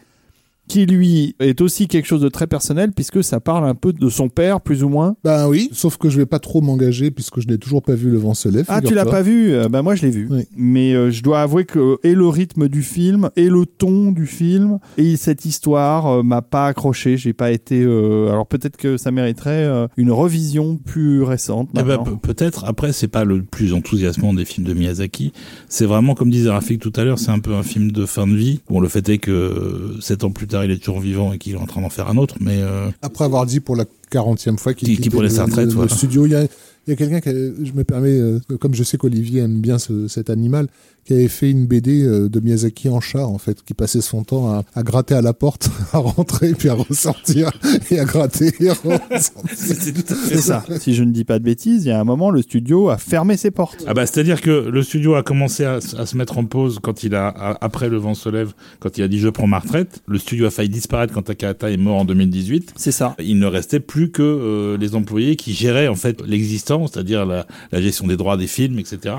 qui 0.69 0.87
lui 0.87 1.37
est 1.41 1.61
aussi 1.61 1.89
quelque 1.89 2.07
chose 2.07 2.21
de 2.21 2.29
très 2.29 2.47
personnel 2.47 2.93
puisque 2.93 3.23
ça 3.23 3.41
parle 3.41 3.67
un 3.69 3.75
peu 3.75 3.93
de 3.93 4.09
son 4.09 4.29
père 4.29 4.61
plus 4.61 4.83
ou 4.83 4.89
moins. 4.89 5.17
Ben 5.25 5.49
oui, 5.49 5.69
sauf 5.73 5.97
que 5.97 6.09
je 6.09 6.17
vais 6.19 6.27
pas 6.27 6.39
trop 6.39 6.61
m'engager 6.61 7.11
puisque 7.11 7.41
je 7.41 7.49
n'ai 7.49 7.59
toujours 7.59 7.83
pas 7.83 7.95
vu 7.95 8.11
Le 8.11 8.19
vent 8.19 8.35
se 8.35 8.49
lève. 8.49 8.65
Ah 8.69 8.81
tu 8.81 8.95
l'as 8.95 9.05
pas 9.05 9.23
vu? 9.23 9.53
Ben 9.71 9.83
moi 9.83 9.95
je 9.95 10.03
l'ai 10.03 10.11
vu. 10.11 10.29
Oui. 10.31 10.45
Mais 10.57 10.95
euh, 10.95 11.11
je 11.11 11.23
dois 11.23 11.43
avouer 11.43 11.65
que 11.65 11.99
et 12.03 12.15
le 12.15 12.27
rythme 12.29 12.69
du 12.69 12.83
film 12.83 13.31
et 13.37 13.49
le 13.49 13.67
ton 13.67 14.11
du 14.13 14.27
film 14.27 14.79
et 14.99 15.17
cette 15.17 15.45
histoire 15.45 16.07
euh, 16.07 16.23
m'a 16.23 16.43
pas 16.43 16.67
accroché. 16.69 17.17
J'ai 17.17 17.33
pas 17.33 17.51
été. 17.51 17.83
euh, 17.83 18.31
Alors 18.31 18.47
peut-être 18.47 18.77
que 18.77 18.97
ça 18.97 19.11
mériterait 19.11 19.65
euh, 19.65 19.87
une 19.97 20.11
revision 20.13 20.77
plus 20.77 21.23
récente. 21.23 21.69
Eh 21.79 21.83
ben, 21.83 21.99
peut-être. 22.23 22.65
Après, 22.65 22.93
c'est 22.93 23.09
pas 23.09 23.25
le 23.25 23.43
plus 23.43 23.75
enthousiasmant 23.75 24.33
des 24.33 24.45
films 24.45 24.67
de 24.67 24.75
Miyazaki. 24.75 25.33
C'est 25.69 25.87
vraiment, 25.87 26.15
comme 26.15 26.31
disait 26.31 26.51
Rafik 26.51 26.81
tout 26.81 26.93
à 26.97 27.05
l'heure, 27.05 27.19
c'est 27.19 27.31
un 27.31 27.39
peu 27.39 27.55
un 27.55 27.63
film 27.63 27.91
de 27.93 28.07
fin 28.07 28.27
de 28.27 28.35
vie. 28.35 28.61
Bon, 28.69 28.81
le 28.81 28.89
fait 28.89 29.09
est 29.09 29.19
que 29.19 29.95
sept 30.01 30.25
ans 30.25 30.31
plus 30.31 30.47
tard, 30.47 30.54
il 30.63 30.71
est 30.71 30.79
toujours 30.79 31.01
vivant 31.01 31.33
et 31.33 31.39
qu'il 31.39 31.55
est 31.55 31.59
en 31.59 31.67
train 31.67 31.81
d'en 31.81 31.89
faire 31.89 32.09
un 32.09 32.17
autre, 32.17 32.37
mais 32.41 32.59
euh, 32.61 32.91
Après 33.03 33.25
avoir 33.25 33.47
dit 33.47 33.61
pour 33.61 33.77
la 33.77 33.85
40e 34.19 34.57
fois 34.59 34.75
qu'il 34.75 34.99
Qui- 35.01 35.11
prenait 35.11 35.29
sa 35.29 35.45
retraite, 35.45 35.73
le- 35.75 35.89
studio, 35.89 36.27
il 36.27 36.33
y 36.33 36.35
a, 36.35 36.43
il 36.45 36.91
y 36.91 36.93
a 36.93 36.97
quelqu'un 36.97 37.21
qui, 37.21 37.29
a- 37.31 37.33
je 37.33 37.73
me 37.73 37.85
permets, 37.85 38.19
euh, 38.19 38.39
comme 38.61 38.75
je 38.75 38.83
sais 38.85 38.97
qu'Olivier 38.99 39.41
aime 39.43 39.61
bien 39.61 39.79
ce- 39.79 40.09
cet 40.09 40.31
animal, 40.31 40.69
qui 41.07 41.13
avait 41.13 41.29
fait 41.29 41.51
une 41.51 41.67
BD 41.67 42.03
euh, 42.03 42.31
de 42.31 42.41
Miyazaki 42.41 42.89
en 42.89 42.99
chat, 43.01 43.27
en 43.27 43.37
fait, 43.37 43.63
qui 43.63 43.75
passait 43.75 44.01
son 44.01 44.23
temps 44.25 44.49
à, 44.51 44.65
à 44.75 44.83
gratter 44.83 45.15
à 45.15 45.21
la 45.21 45.35
porte, 45.35 45.69
à 45.93 45.99
rentrer, 45.99 46.53
puis 46.55 46.71
à 46.71 46.75
ressortir, 46.75 47.51
et 47.91 47.99
à 47.99 48.05
gratter, 48.07 48.53
et 48.61 48.71
à 48.71 48.73
ressortir. 48.73 49.51
C'est 49.55 50.39
ça. 50.41 50.65
si 50.81 50.95
je 50.95 51.05
ne 51.05 51.11
dis 51.13 51.25
pas 51.25 51.39
de 51.39 51.45
bêtises, 51.45 51.85
il 51.85 51.89
y 51.89 51.91
a 51.91 52.01
un 52.01 52.05
moment, 52.05 52.31
le 52.31 52.41
studio 52.43 52.89
a 52.89 52.97
fermé 52.99 53.37
ses 53.37 53.51
portes. 53.51 53.85
Ah 53.87 53.93
bah 53.95 54.07
c'est-à-dire 54.07 54.41
que 54.41 54.51
le 54.51 54.83
studio 54.83 55.15
a 55.15 55.23
commencé 55.23 55.65
à, 55.65 55.81
se 55.81 56.17
mettre 56.17 56.39
en 56.39 56.45
pause 56.47 56.79
quand 56.83 57.03
il 57.03 57.15
a 57.15 57.29
a- 57.29 57.59
après 57.65 57.89
le 57.91 57.97
vent 57.99 58.15
se 58.15 58.29
lève, 58.31 58.53
quand 58.81 58.97
il 58.97 59.03
a 59.03 59.09
dit 59.09 59.19
je 59.19 59.29
prends 59.29 59.47
ma 59.47 59.59
retraite. 59.59 60.01
Le 60.07 60.19
studio 60.19 60.47
a 60.47 60.51
failli 60.51 60.69
disparaître 60.71 61.13
quand 61.13 61.23
Takahata 61.23 61.71
est 61.71 61.77
mort 61.77 61.97
en 62.01 62.05
2018. 62.05 62.73
C'est 62.77 62.93
ça. 62.93 63.15
Il 63.23 63.39
ne 63.39 63.47
restait 63.47 63.81
plus 63.81 64.04
que 64.11 64.23
euh, 64.23 64.77
les 64.79 64.95
employés 64.95 65.37
qui 65.37 65.53
géraient 65.53 65.89
en 65.89 65.95
fait 65.95 66.23
l'existence, 66.27 66.93
c'est-à-dire 66.93 67.27
la, 67.27 67.47
gestion 67.73 68.07
des 68.07 68.17
droits 68.17 68.37
des 68.37 68.47
films, 68.47 68.79
etc. 68.79 69.17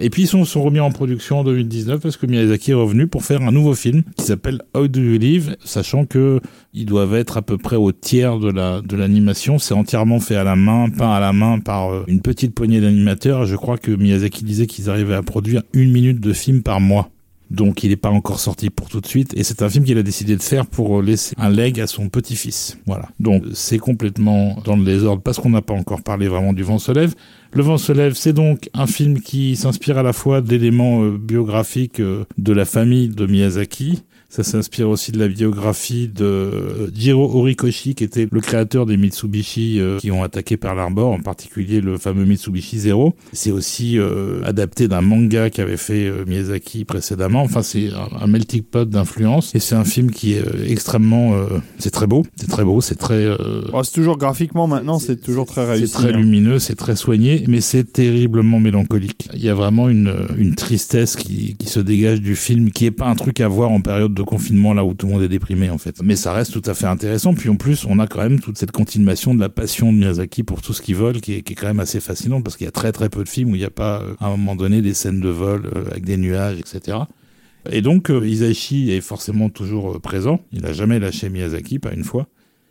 Et 0.00 0.10
puis 0.10 0.22
ils 0.22 0.26
sont, 0.26 0.44
sont 0.44 0.62
remis 0.62 0.80
en 0.80 0.90
production 0.90 1.40
en 1.40 1.44
2019 1.44 2.00
parce 2.00 2.16
que 2.16 2.26
Miyazaki 2.26 2.72
est 2.72 2.74
revenu 2.74 3.06
pour 3.06 3.24
faire 3.24 3.42
un 3.42 3.52
nouveau 3.52 3.74
film 3.74 4.02
qui 4.16 4.24
s'appelle 4.24 4.62
How 4.74 4.88
Do 4.88 5.00
You 5.00 5.18
Live, 5.18 5.56
sachant 5.64 6.04
que 6.04 6.40
ils 6.72 6.86
doivent 6.86 7.14
être 7.14 7.36
à 7.36 7.42
peu 7.42 7.58
près 7.58 7.76
au 7.76 7.92
tiers 7.92 8.38
de 8.38 8.50
la 8.50 8.80
de 8.82 8.96
l'animation. 8.96 9.58
C'est 9.58 9.74
entièrement 9.74 10.20
fait 10.20 10.36
à 10.36 10.44
la 10.44 10.56
main, 10.56 10.88
peint 10.90 11.12
à 11.12 11.20
la 11.20 11.32
main 11.32 11.58
par 11.58 11.92
euh, 11.92 12.04
une 12.06 12.20
petite 12.20 12.54
poignée 12.54 12.80
d'animateurs. 12.80 13.46
Je 13.46 13.56
crois 13.56 13.78
que 13.78 13.90
Miyazaki 13.90 14.44
disait 14.44 14.66
qu'ils 14.66 14.90
arrivaient 14.90 15.14
à 15.14 15.22
produire 15.22 15.62
une 15.72 15.90
minute 15.90 16.20
de 16.20 16.32
film 16.32 16.62
par 16.62 16.80
mois. 16.80 17.10
Donc 17.50 17.84
il 17.84 17.90
n'est 17.90 17.96
pas 17.96 18.10
encore 18.10 18.40
sorti 18.40 18.70
pour 18.70 18.88
tout 18.88 19.00
de 19.00 19.06
suite 19.06 19.32
et 19.36 19.44
c'est 19.44 19.62
un 19.62 19.68
film 19.68 19.84
qu'il 19.84 19.98
a 19.98 20.02
décidé 20.02 20.36
de 20.36 20.42
faire 20.42 20.66
pour 20.66 21.00
laisser 21.02 21.34
un 21.38 21.50
leg 21.50 21.80
à 21.80 21.86
son 21.86 22.08
petit-fils. 22.08 22.78
Voilà. 22.86 23.08
Donc 23.20 23.44
c'est 23.54 23.78
complètement 23.78 24.56
dans 24.64 24.76
le 24.76 24.84
désordre 24.84 25.22
parce 25.22 25.38
qu'on 25.38 25.50
n'a 25.50 25.62
pas 25.62 25.74
encore 25.74 26.02
parlé 26.02 26.28
vraiment 26.28 26.52
du 26.52 26.62
vent 26.62 26.78
se 26.78 26.92
lève. 26.92 27.14
Le 27.52 27.62
vent 27.62 27.78
se 27.78 27.92
lève, 27.92 28.14
c'est 28.14 28.32
donc 28.32 28.68
un 28.74 28.86
film 28.86 29.20
qui 29.20 29.56
s'inspire 29.56 29.98
à 29.98 30.02
la 30.02 30.12
fois 30.12 30.40
d'éléments 30.40 31.04
euh, 31.04 31.16
biographiques 31.16 32.00
euh, 32.00 32.24
de 32.36 32.52
la 32.52 32.64
famille 32.64 33.08
de 33.08 33.26
Miyazaki. 33.26 34.02
Ça 34.36 34.42
s'inspire 34.42 34.90
aussi 34.90 35.12
de 35.12 35.18
la 35.18 35.28
biographie 35.28 36.08
de 36.08 36.26
euh, 36.26 36.90
Jiro 36.94 37.24
Horikoshi, 37.38 37.94
qui 37.94 38.04
était 38.04 38.28
le 38.30 38.40
créateur 38.42 38.84
des 38.84 38.98
Mitsubishi 38.98 39.80
euh, 39.80 39.96
qui 39.96 40.10
ont 40.10 40.22
attaqué 40.22 40.58
Pearl 40.58 40.78
Harbor, 40.78 41.10
en 41.10 41.20
particulier 41.20 41.80
le 41.80 41.96
fameux 41.96 42.26
Mitsubishi 42.26 42.80
Zero. 42.80 43.14
C'est 43.32 43.50
aussi 43.50 43.98
euh, 43.98 44.42
adapté 44.44 44.88
d'un 44.88 45.00
manga 45.00 45.48
qu'avait 45.48 45.78
fait 45.78 46.04
euh, 46.04 46.26
Miyazaki 46.26 46.84
précédemment. 46.84 47.40
Enfin, 47.44 47.62
c'est 47.62 47.88
un, 47.94 48.24
un 48.24 48.26
melting 48.26 48.60
pot 48.60 48.86
d'influence. 48.86 49.54
Et 49.54 49.58
c'est 49.58 49.74
un 49.74 49.84
film 49.84 50.10
qui 50.10 50.34
est 50.34 50.44
extrêmement... 50.68 51.32
c'est 51.78 51.90
très 51.90 52.06
beau, 52.06 52.26
c'est 52.36 52.50
très 52.50 52.64
beau, 52.64 52.82
c'est 52.82 52.96
très... 52.96 53.26
Oh, 53.72 53.82
c'est 53.84 53.94
toujours 53.94 54.18
graphiquement 54.18 54.66
maintenant, 54.66 54.98
c'est 54.98 55.16
toujours 55.16 55.46
très 55.46 55.64
réussi. 55.64 55.88
c'est 55.88 55.94
très 55.94 56.12
hein. 56.12 56.18
lumineux, 56.18 56.58
c'est 56.58 56.74
très 56.74 56.94
soigné, 56.94 57.44
mais 57.48 57.62
c'est 57.62 57.90
terriblement 57.90 58.60
mélancolique. 58.60 59.30
Il 59.32 59.42
y 59.42 59.48
a 59.48 59.54
vraiment 59.54 59.88
une, 59.88 60.12
une 60.36 60.54
tristesse 60.54 61.16
qui, 61.16 61.56
qui 61.56 61.70
se 61.70 61.80
dégage 61.80 62.20
du 62.20 62.36
film, 62.36 62.70
qui 62.70 62.84
est 62.84 62.90
pas 62.90 63.06
un 63.06 63.14
truc 63.14 63.40
à 63.40 63.48
voir 63.48 63.70
en 63.70 63.80
période 63.80 64.12
de 64.12 64.25
confinement, 64.26 64.74
là 64.74 64.84
où 64.84 64.92
tout 64.92 65.06
le 65.06 65.14
monde 65.14 65.22
est 65.22 65.28
déprimé, 65.28 65.70
en 65.70 65.78
fait. 65.78 66.02
Mais 66.02 66.16
ça 66.16 66.34
reste 66.34 66.52
tout 66.52 66.68
à 66.68 66.74
fait 66.74 66.86
intéressant. 66.86 67.32
Puis 67.32 67.48
en 67.48 67.56
plus, 67.56 67.86
on 67.86 67.98
a 67.98 68.06
quand 68.06 68.20
même 68.20 68.40
toute 68.40 68.58
cette 68.58 68.72
continuation 68.72 69.34
de 69.34 69.40
la 69.40 69.48
passion 69.48 69.90
de 69.92 69.96
Miyazaki 69.96 70.42
pour 70.42 70.60
tout 70.60 70.74
ce 70.74 70.82
qui 70.82 70.92
vole, 70.92 71.22
qui 71.22 71.32
est, 71.32 71.42
quand 71.54 71.66
même 71.66 71.80
assez 71.80 72.00
fascinante, 72.00 72.44
parce 72.44 72.58
qu'il 72.58 72.66
y 72.66 72.68
a 72.68 72.72
très 72.72 72.92
très 72.92 73.08
peu 73.08 73.24
de 73.24 73.28
films 73.28 73.52
où 73.52 73.54
il 73.54 73.60
n'y 73.60 73.64
a 73.64 73.70
pas, 73.70 74.02
euh, 74.02 74.14
à 74.20 74.26
un 74.26 74.30
moment 74.30 74.56
donné, 74.56 74.82
des 74.82 74.92
scènes 74.92 75.20
de 75.20 75.30
vol 75.30 75.70
euh, 75.74 75.86
avec 75.90 76.04
des 76.04 76.18
nuages, 76.18 76.58
etc. 76.58 76.98
Et 77.70 77.80
donc, 77.80 78.10
euh, 78.10 78.26
Isaichi 78.26 78.90
est 78.90 79.00
forcément 79.00 79.48
toujours 79.48 79.98
présent. 80.00 80.40
Il 80.52 80.62
n'a 80.62 80.74
jamais 80.74 80.98
lâché 80.98 81.30
Miyazaki, 81.30 81.78
pas 81.78 81.94
une 81.94 82.04
fois. 82.04 82.26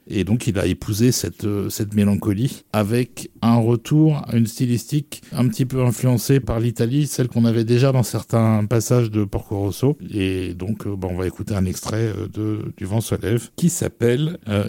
Et 0.08 0.24
donc, 0.24 0.48
il 0.48 0.60
a 0.60 0.66
épousé 0.66 1.12
cette, 1.12 1.46
euh, 1.46 1.70
cette 1.70 1.94
mélancolie 1.94 2.64
avec 2.74 3.32
un 3.42 3.56
retour 3.56 4.22
à 4.28 4.36
une 4.36 4.48
stylistique 4.48 5.22
un 5.32 5.48
petit 5.48 5.66
peu 5.66 5.84
influencée 5.84 6.40
par 6.40 6.60
l'Italie, 6.60 7.08
celle 7.08 7.28
qu'on 7.28 7.46
avait 7.46 7.64
déjà 7.64 7.92
dans 7.92 8.04
certains 8.04 8.66
passages 8.66 9.12
de 9.12 9.24
Porco 9.24 9.58
Rosso. 9.58 9.98
Et 10.14 10.54
donc, 10.54 10.86
euh, 10.86 10.96
bah, 10.96 11.08
on 11.12 11.16
va 11.16 11.28
écouter 11.28 11.56
un 11.56 11.66
extrait 11.66 12.14
euh, 12.16 12.28
de 12.28 12.74
Du 12.78 12.86
vent 12.86 13.02
se 13.02 13.16
lève 13.16 13.50
qui 13.56 13.70
s'appelle 13.70 14.38
euh, 14.48 14.68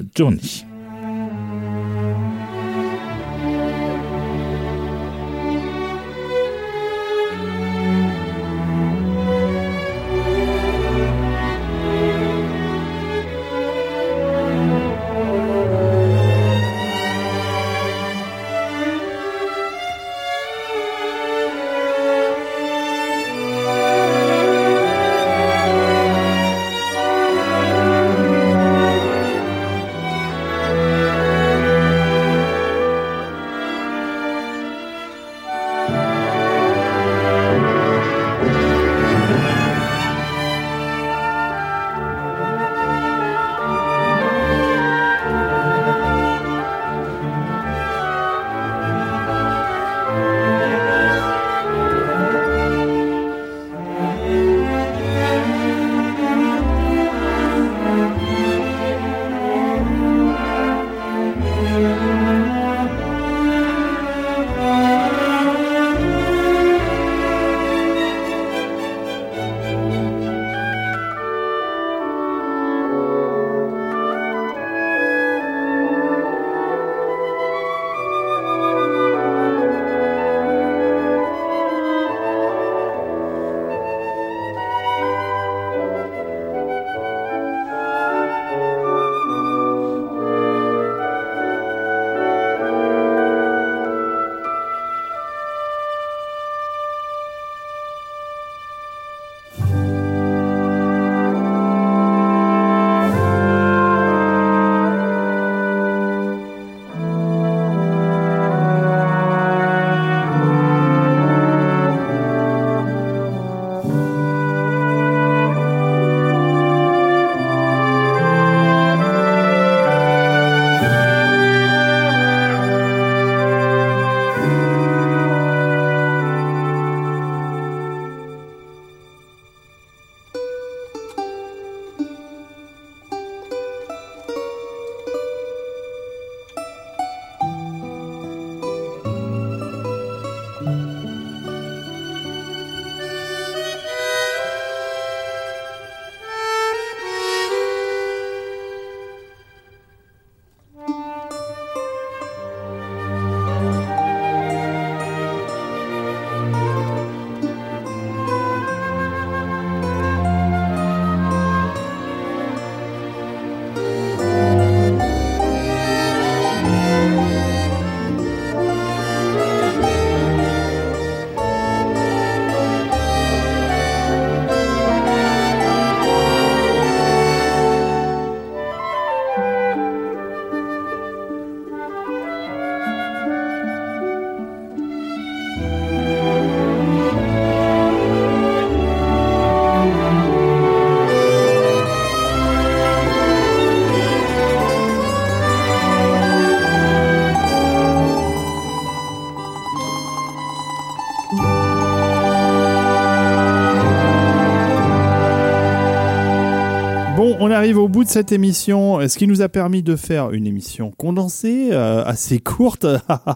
Journey. 207.39 207.55
arrive 207.55 207.79
au 207.79 207.89
bout 207.89 208.05
de 208.05 208.09
cette 208.09 208.33
émission, 208.33 209.01
ce 209.09 209.17
qui 209.17 209.27
nous 209.27 209.43
a 209.43 209.49
permis 209.49 209.83
de 209.83 209.97
faire 209.97 210.33
une 210.33 210.47
émission 210.47 210.93
condensée, 210.97 211.71
euh, 211.73 212.05
assez 212.05 212.39
courte, 212.39 212.87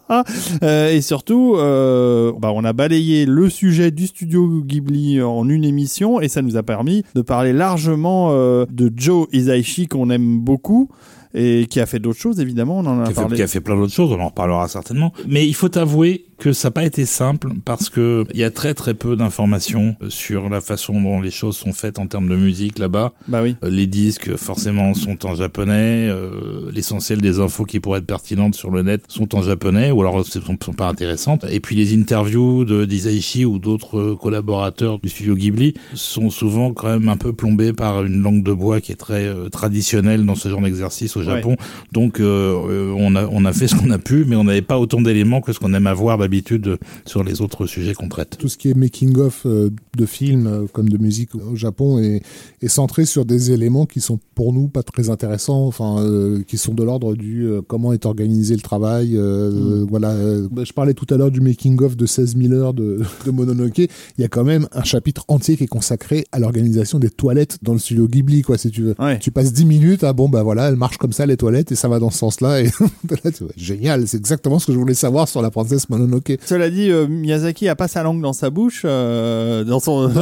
euh, 0.62 0.90
et 0.90 1.00
surtout, 1.00 1.54
euh, 1.56 2.32
bah, 2.38 2.52
on 2.54 2.64
a 2.64 2.72
balayé 2.72 3.26
le 3.26 3.48
sujet 3.48 3.90
du 3.90 4.06
studio 4.06 4.62
Ghibli 4.62 5.22
en 5.22 5.48
une 5.48 5.64
émission, 5.64 6.20
et 6.20 6.28
ça 6.28 6.42
nous 6.42 6.56
a 6.56 6.62
permis 6.62 7.04
de 7.14 7.22
parler 7.22 7.52
largement 7.52 8.28
euh, 8.30 8.66
de 8.70 8.92
Joe 8.94 9.26
Hisaishi 9.32 9.88
qu'on 9.88 10.10
aime 10.10 10.40
beaucoup 10.40 10.88
et 11.32 11.66
qui 11.70 11.80
a 11.80 11.86
fait 11.86 12.00
d'autres 12.00 12.18
choses 12.18 12.40
évidemment 12.40 12.78
on 12.78 12.86
en 12.86 13.02
a 13.02 13.04
qui 13.04 13.10
a, 13.10 13.14
fait, 13.14 13.20
parlé 13.20 13.36
qui 13.36 13.42
a 13.42 13.46
fait 13.46 13.60
plein 13.60 13.76
d'autres 13.76 13.92
choses, 13.92 14.10
on 14.10 14.20
en 14.20 14.28
reparlera 14.28 14.66
certainement. 14.66 15.12
Mais 15.28 15.46
il 15.46 15.54
faut 15.54 15.78
avouer 15.78 16.26
que 16.40 16.52
ça 16.52 16.68
n'a 16.68 16.72
pas 16.72 16.84
été 16.84 17.04
simple 17.06 17.50
parce 17.64 17.88
que 17.90 18.24
il 18.34 18.40
y 18.40 18.44
a 18.44 18.50
très 18.50 18.74
très 18.74 18.94
peu 18.94 19.14
d'informations 19.14 19.94
sur 20.08 20.48
la 20.48 20.60
façon 20.60 21.00
dont 21.00 21.20
les 21.20 21.30
choses 21.30 21.56
sont 21.56 21.72
faites 21.72 21.98
en 21.98 22.06
termes 22.06 22.28
de 22.28 22.34
musique 22.36 22.78
là-bas. 22.78 23.12
bah 23.28 23.42
oui 23.42 23.54
Euh, 23.62 23.70
Les 23.70 23.86
disques 23.86 24.34
forcément 24.36 24.94
sont 24.94 25.26
en 25.26 25.34
japonais, 25.34 26.08
euh, 26.08 26.70
l'essentiel 26.72 27.20
des 27.20 27.38
infos 27.40 27.64
qui 27.64 27.78
pourraient 27.78 27.98
être 28.00 28.06
pertinentes 28.06 28.54
sur 28.54 28.70
le 28.70 28.82
net 28.82 29.02
sont 29.08 29.34
en 29.36 29.42
japonais 29.42 29.90
ou 29.90 30.00
alors 30.00 30.18
ne 30.18 30.22
sont, 30.24 30.40
sont 30.64 30.72
pas 30.72 30.88
intéressantes. 30.88 31.44
Et 31.50 31.60
puis 31.60 31.76
les 31.76 31.94
interviews 31.94 32.64
de 32.64 32.84
d'Isaichi 32.86 33.44
ou 33.44 33.58
d'autres 33.58 34.14
collaborateurs 34.14 34.98
du 34.98 35.08
studio 35.08 35.34
Ghibli 35.36 35.74
sont 35.94 36.30
souvent 36.30 36.72
quand 36.72 36.88
même 36.88 37.08
un 37.08 37.16
peu 37.16 37.32
plombés 37.32 37.72
par 37.72 38.02
une 38.04 38.22
langue 38.22 38.42
de 38.42 38.52
bois 38.52 38.80
qui 38.80 38.92
est 38.92 38.96
très 38.96 39.26
euh, 39.26 39.48
traditionnelle 39.50 40.24
dans 40.24 40.34
ce 40.34 40.48
genre 40.48 40.62
d'exercice 40.62 41.16
au 41.16 41.22
Japon. 41.22 41.56
Donc 41.92 42.18
euh, 42.20 42.92
on 42.96 43.14
a 43.16 43.26
on 43.30 43.44
a 43.44 43.52
fait 43.52 43.68
ce 43.68 43.74
qu'on 43.76 43.90
a 43.90 43.98
pu, 43.98 44.24
mais 44.26 44.36
on 44.36 44.44
n'avait 44.44 44.62
pas 44.62 44.78
autant 44.78 45.00
d'éléments 45.00 45.40
que 45.42 45.52
ce 45.52 45.58
qu'on 45.58 45.74
aime 45.74 45.86
avoir 45.86 46.14
d'habitude 46.30 46.78
sur 47.06 47.24
les 47.24 47.40
autres 47.40 47.66
sujets 47.66 47.92
qu'on 47.94 48.08
traite. 48.08 48.36
Tout 48.38 48.48
ce 48.48 48.56
qui 48.56 48.70
est 48.70 48.74
making 48.74 49.16
of 49.18 49.42
euh, 49.46 49.70
de 49.96 50.06
films 50.06 50.46
euh, 50.46 50.66
comme 50.72 50.88
de 50.88 50.96
musique 50.96 51.34
au 51.34 51.56
Japon 51.56 51.98
est, 51.98 52.22
est 52.62 52.68
centré 52.68 53.04
sur 53.04 53.24
des 53.24 53.50
éléments 53.50 53.84
qui 53.84 54.00
sont 54.00 54.20
pour 54.36 54.52
nous 54.52 54.68
pas 54.68 54.82
très 54.84 55.10
intéressants, 55.10 55.66
enfin 55.66 55.98
euh, 56.00 56.42
qui 56.46 56.56
sont 56.56 56.72
de 56.74 56.84
l'ordre 56.84 57.14
du 57.16 57.46
euh, 57.46 57.60
comment 57.66 57.92
est 57.92 58.06
organisé 58.06 58.54
le 58.54 58.60
travail. 58.62 59.16
euh, 59.16 59.50
euh, 59.80 59.86
Voilà, 59.88 60.10
euh, 60.10 60.48
bah, 60.50 60.62
je 60.64 60.72
parlais 60.72 60.94
tout 60.94 61.06
à 61.12 61.16
l'heure 61.16 61.30
du 61.32 61.40
making 61.40 61.80
of 61.82 61.96
de 61.96 62.06
16 62.06 62.36
000 62.36 62.52
heures 62.54 62.74
de, 62.74 63.00
de 63.26 63.30
Mononoke. 63.32 63.78
Il 63.78 63.88
y 64.18 64.24
a 64.24 64.28
quand 64.28 64.44
même 64.44 64.68
un 64.72 64.84
chapitre 64.84 65.24
entier 65.28 65.56
qui 65.56 65.64
est 65.64 65.66
consacré 65.66 66.26
à 66.30 66.38
l'organisation 66.38 66.98
des 67.00 67.10
toilettes 67.10 67.58
dans 67.62 67.72
le 67.72 67.78
studio 67.80 68.06
Ghibli, 68.06 68.42
quoi, 68.42 68.56
si 68.56 68.70
tu 68.70 68.82
veux. 68.82 68.94
Ouais. 69.00 69.18
Tu 69.18 69.30
passes 69.32 69.52
10 69.52 69.64
minutes, 69.64 70.04
ah 70.04 70.12
bon 70.12 70.28
bah 70.28 70.42
voilà, 70.44 70.68
elle 70.68 70.76
marche 70.76 70.96
comme 70.98 71.12
ça 71.12 71.26
les 71.26 71.36
toilettes 71.36 71.72
et 71.72 71.74
ça 71.74 71.88
va 71.88 71.98
dans 71.98 72.10
ce 72.10 72.18
sens-là. 72.18 72.62
Et 72.62 72.70
génial, 73.56 74.06
c'est 74.06 74.16
exactement 74.18 74.58
ce 74.58 74.66
que 74.66 74.72
je 74.72 74.78
voulais 74.78 74.94
savoir 74.94 75.28
sur 75.28 75.42
la 75.42 75.50
princesse 75.50 75.88
Mononoke. 75.88 76.19
Cela 76.44 76.70
dit, 76.70 76.90
euh, 76.90 77.06
Miyazaki 77.06 77.68
a 77.68 77.76
pas 77.76 77.88
sa 77.88 78.02
langue 78.02 78.20
dans 78.22 78.32
sa 78.32 78.50
bouche, 78.50 78.82
euh, 78.84 79.64
dans 79.64 79.80
son. 79.80 80.10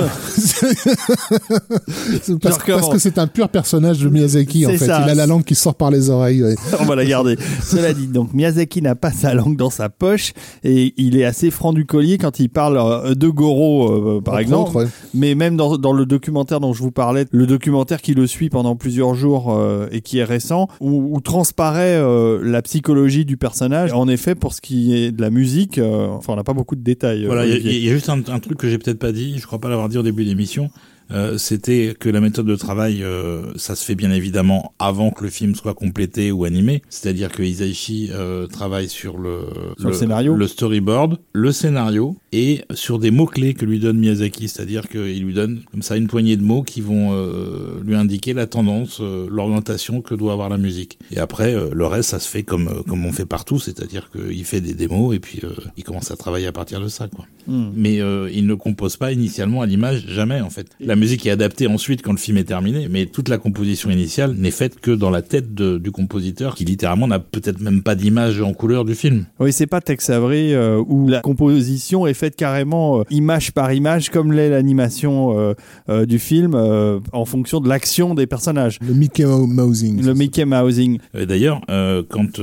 Parce, 2.42 2.58
que 2.58 2.98
c'est 2.98 3.18
un 3.18 3.26
pur 3.26 3.48
personnage 3.48 3.98
de 3.98 4.08
Miyazaki 4.08 4.66
en 4.66 4.70
fait. 4.70 4.78
ça. 4.78 5.02
Il 5.04 5.10
a 5.10 5.14
la 5.14 5.26
langue 5.26 5.44
qui 5.44 5.54
sort 5.54 5.74
par 5.74 5.90
les 5.90 6.10
oreilles. 6.10 6.42
ouais. 6.42 6.54
On 6.80 6.84
va 6.84 6.96
la 6.96 7.04
garder. 7.04 7.36
Cela 7.62 7.92
dit, 7.92 8.06
donc 8.06 8.32
Miyazaki 8.32 8.82
n'a 8.82 8.94
pas 8.94 9.12
sa 9.12 9.34
langue 9.34 9.56
dans 9.56 9.70
sa 9.70 9.88
poche 9.88 10.32
et 10.64 10.94
il 10.96 11.16
est 11.16 11.24
assez 11.24 11.50
franc 11.50 11.72
du 11.72 11.86
collier 11.86 12.18
quand 12.18 12.40
il 12.40 12.48
parle 12.48 12.78
euh, 12.78 13.14
de 13.14 13.28
Goro, 13.28 14.20
par 14.20 14.34
Entre 14.34 14.42
exemple. 14.42 14.70
autres, 14.70 14.84
ouais. 14.84 14.90
Mais 15.14 15.34
même 15.34 15.56
dans, 15.56 15.78
dans 15.78 15.92
le 15.92 16.06
documentaire 16.06 16.60
dont 16.60 16.72
je 16.72 16.82
vous 16.82 16.90
parlais, 16.90 17.26
le 17.30 17.46
documentaire 17.46 18.00
qui 18.02 18.14
le 18.14 18.26
suit 18.26 18.50
pendant 18.50 18.76
plusieurs 18.76 19.14
jours 19.14 19.58
et 19.90 20.00
qui 20.00 20.18
est 20.18 20.24
récent, 20.24 20.68
où, 20.80 21.14
où 21.14 21.20
transparaît 21.20 22.00
la 22.42 22.62
psychologie 22.62 23.24
du 23.24 23.36
personnage. 23.36 23.92
En 23.92 24.08
effet, 24.08 24.34
pour 24.34 24.54
ce 24.54 24.60
qui 24.60 24.96
est 24.96 25.12
de 25.12 25.20
la 25.20 25.30
musique, 25.30 25.80
enfin, 26.10 26.32
on 26.32 26.36
n'a 26.36 26.44
pas 26.44 26.52
beaucoup 26.54 26.76
de 26.76 26.82
détails. 26.82 27.24
euh, 27.24 27.26
Voilà, 27.26 27.46
il 27.46 27.52
y, 27.66 27.68
a- 27.68 27.72
y 27.72 27.88
juste 27.88 28.08
un, 28.08 28.20
un 28.28 28.38
truc 28.40 28.58
que 28.58 28.68
j'ai 28.68 28.78
peut-être 28.78 28.98
pas 28.98 29.12
dit, 29.12 29.38
je 29.38 29.46
crois 29.46 29.58
pas 29.58 29.68
l'avoir 29.68 29.88
dit 29.88 29.98
au 29.98 30.02
début 30.02 30.24
de 30.24 30.28
l'émission. 30.30 30.70
Euh, 31.10 31.38
c'était 31.38 31.94
que 31.98 32.08
la 32.08 32.20
méthode 32.20 32.46
de 32.46 32.56
travail, 32.56 33.02
euh, 33.02 33.42
ça 33.56 33.74
se 33.74 33.84
fait 33.84 33.94
bien 33.94 34.10
évidemment 34.10 34.74
avant 34.78 35.10
que 35.10 35.24
le 35.24 35.30
film 35.30 35.54
soit 35.54 35.74
complété 35.74 36.32
ou 36.32 36.44
animé. 36.44 36.82
C'est-à-dire 36.88 37.30
que 37.32 37.42
Isaichi 37.42 38.10
euh, 38.12 38.46
travaille 38.46 38.88
sur 38.88 39.18
le, 39.18 39.40
Sur 39.78 39.88
le 39.88 39.94
scénario. 39.94 40.34
le 40.34 40.46
storyboard, 40.46 41.18
le 41.32 41.52
scénario 41.52 42.16
et 42.32 42.62
sur 42.72 42.98
des 42.98 43.10
mots 43.10 43.26
clés 43.26 43.54
que 43.54 43.64
lui 43.64 43.78
donne 43.78 43.98
Miyazaki. 43.98 44.48
C'est-à-dire 44.48 44.88
qu'il 44.88 45.24
lui 45.24 45.34
donne 45.34 45.62
comme 45.70 45.82
ça 45.82 45.96
une 45.96 46.08
poignée 46.08 46.36
de 46.36 46.42
mots 46.42 46.62
qui 46.62 46.80
vont 46.80 47.10
euh, 47.12 47.80
lui 47.84 47.94
indiquer 47.94 48.34
la 48.34 48.46
tendance, 48.46 48.98
euh, 49.00 49.26
l'orientation 49.30 50.02
que 50.02 50.14
doit 50.14 50.32
avoir 50.32 50.48
la 50.48 50.58
musique. 50.58 50.98
Et 51.10 51.18
après, 51.18 51.54
euh, 51.54 51.70
le 51.72 51.86
reste, 51.86 52.10
ça 52.10 52.20
se 52.20 52.28
fait 52.28 52.42
comme 52.42 52.82
comme 52.86 53.04
on 53.04 53.12
fait 53.12 53.26
partout, 53.26 53.58
c'est-à-dire 53.58 54.10
qu'il 54.10 54.44
fait 54.44 54.60
des 54.60 54.74
démos 54.74 55.14
et 55.14 55.20
puis 55.20 55.40
euh, 55.44 55.50
il 55.76 55.84
commence 55.84 56.10
à 56.10 56.16
travailler 56.16 56.46
à 56.46 56.52
partir 56.52 56.80
de 56.80 56.88
ça, 56.88 57.08
quoi 57.08 57.26
Hmm. 57.48 57.70
mais 57.74 58.00
euh, 58.00 58.28
il 58.32 58.46
ne 58.46 58.54
compose 58.54 58.96
pas 58.98 59.10
initialement 59.10 59.62
à 59.62 59.66
l'image, 59.66 60.04
jamais 60.06 60.40
en 60.42 60.50
fait. 60.50 60.66
La 60.80 60.96
musique 60.96 61.24
est 61.26 61.30
adaptée 61.30 61.66
ensuite 61.66 62.02
quand 62.02 62.12
le 62.12 62.18
film 62.18 62.36
est 62.36 62.44
terminé, 62.44 62.88
mais 62.90 63.06
toute 63.06 63.28
la 63.30 63.38
composition 63.38 63.88
initiale 63.90 64.34
n'est 64.36 64.50
faite 64.50 64.78
que 64.80 64.90
dans 64.90 65.08
la 65.10 65.22
tête 65.22 65.54
de- 65.54 65.78
du 65.78 65.90
compositeur, 65.90 66.54
qui 66.54 66.64
littéralement 66.66 67.08
n'a 67.08 67.18
peut-être 67.18 67.60
même 67.60 67.82
pas 67.82 67.94
d'image 67.94 68.40
en 68.42 68.52
couleur 68.52 68.84
du 68.84 68.94
film. 68.94 69.24
Oui, 69.40 69.52
c'est 69.52 69.66
pas 69.66 69.80
Tex 69.80 70.10
Avery 70.10 70.52
euh, 70.52 70.82
où 70.86 71.08
la 71.08 71.20
composition 71.20 72.06
est 72.06 72.12
faite 72.14 72.36
carrément 72.36 73.00
euh, 73.00 73.04
image 73.10 73.52
par 73.52 73.72
image, 73.72 74.10
comme 74.10 74.32
l'est 74.32 74.50
l'animation 74.50 75.38
euh, 75.38 75.54
euh, 75.88 76.04
du 76.04 76.18
film, 76.18 76.52
euh, 76.54 77.00
en 77.12 77.24
fonction 77.24 77.60
de 77.60 77.68
l'action 77.68 78.14
des 78.14 78.26
personnages. 78.26 78.78
Le 78.86 78.92
Mickey 78.92 79.24
Mousing. 79.24 80.04
Le 80.04 80.12
Mickey 80.12 80.44
Mousing. 80.44 80.98
D'ailleurs, 81.14 81.62
euh, 81.70 82.02
quand 82.06 82.40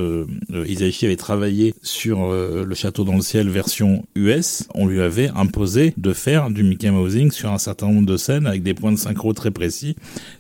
Isaichi 0.68 1.06
avait 1.06 1.16
travaillé 1.16 1.74
sur 1.82 2.24
euh, 2.24 2.64
le 2.66 2.76
château 2.76 3.04
dans 3.04 3.16
le 3.16 3.22
ciel 3.22 3.50
version 3.50 4.04
US, 4.16 4.68
on 4.74 4.88
lui 4.88 4.95
avait 5.02 5.30
imposé 5.36 5.94
de 5.98 6.14
faire 6.14 6.50
du 6.50 6.64
Mickey 6.64 6.90
Mousing 6.92 7.32
sur 7.32 7.52
un 7.52 7.58
certain 7.58 7.88
nombre 7.88 8.06
de 8.06 8.18
scènes 8.18 8.48
avec 8.48 8.64
des 8.64 8.74
points 8.74 8.92
de 8.92 8.98
synchro 8.98 9.34
très 9.34 9.52
précis, 9.52 9.96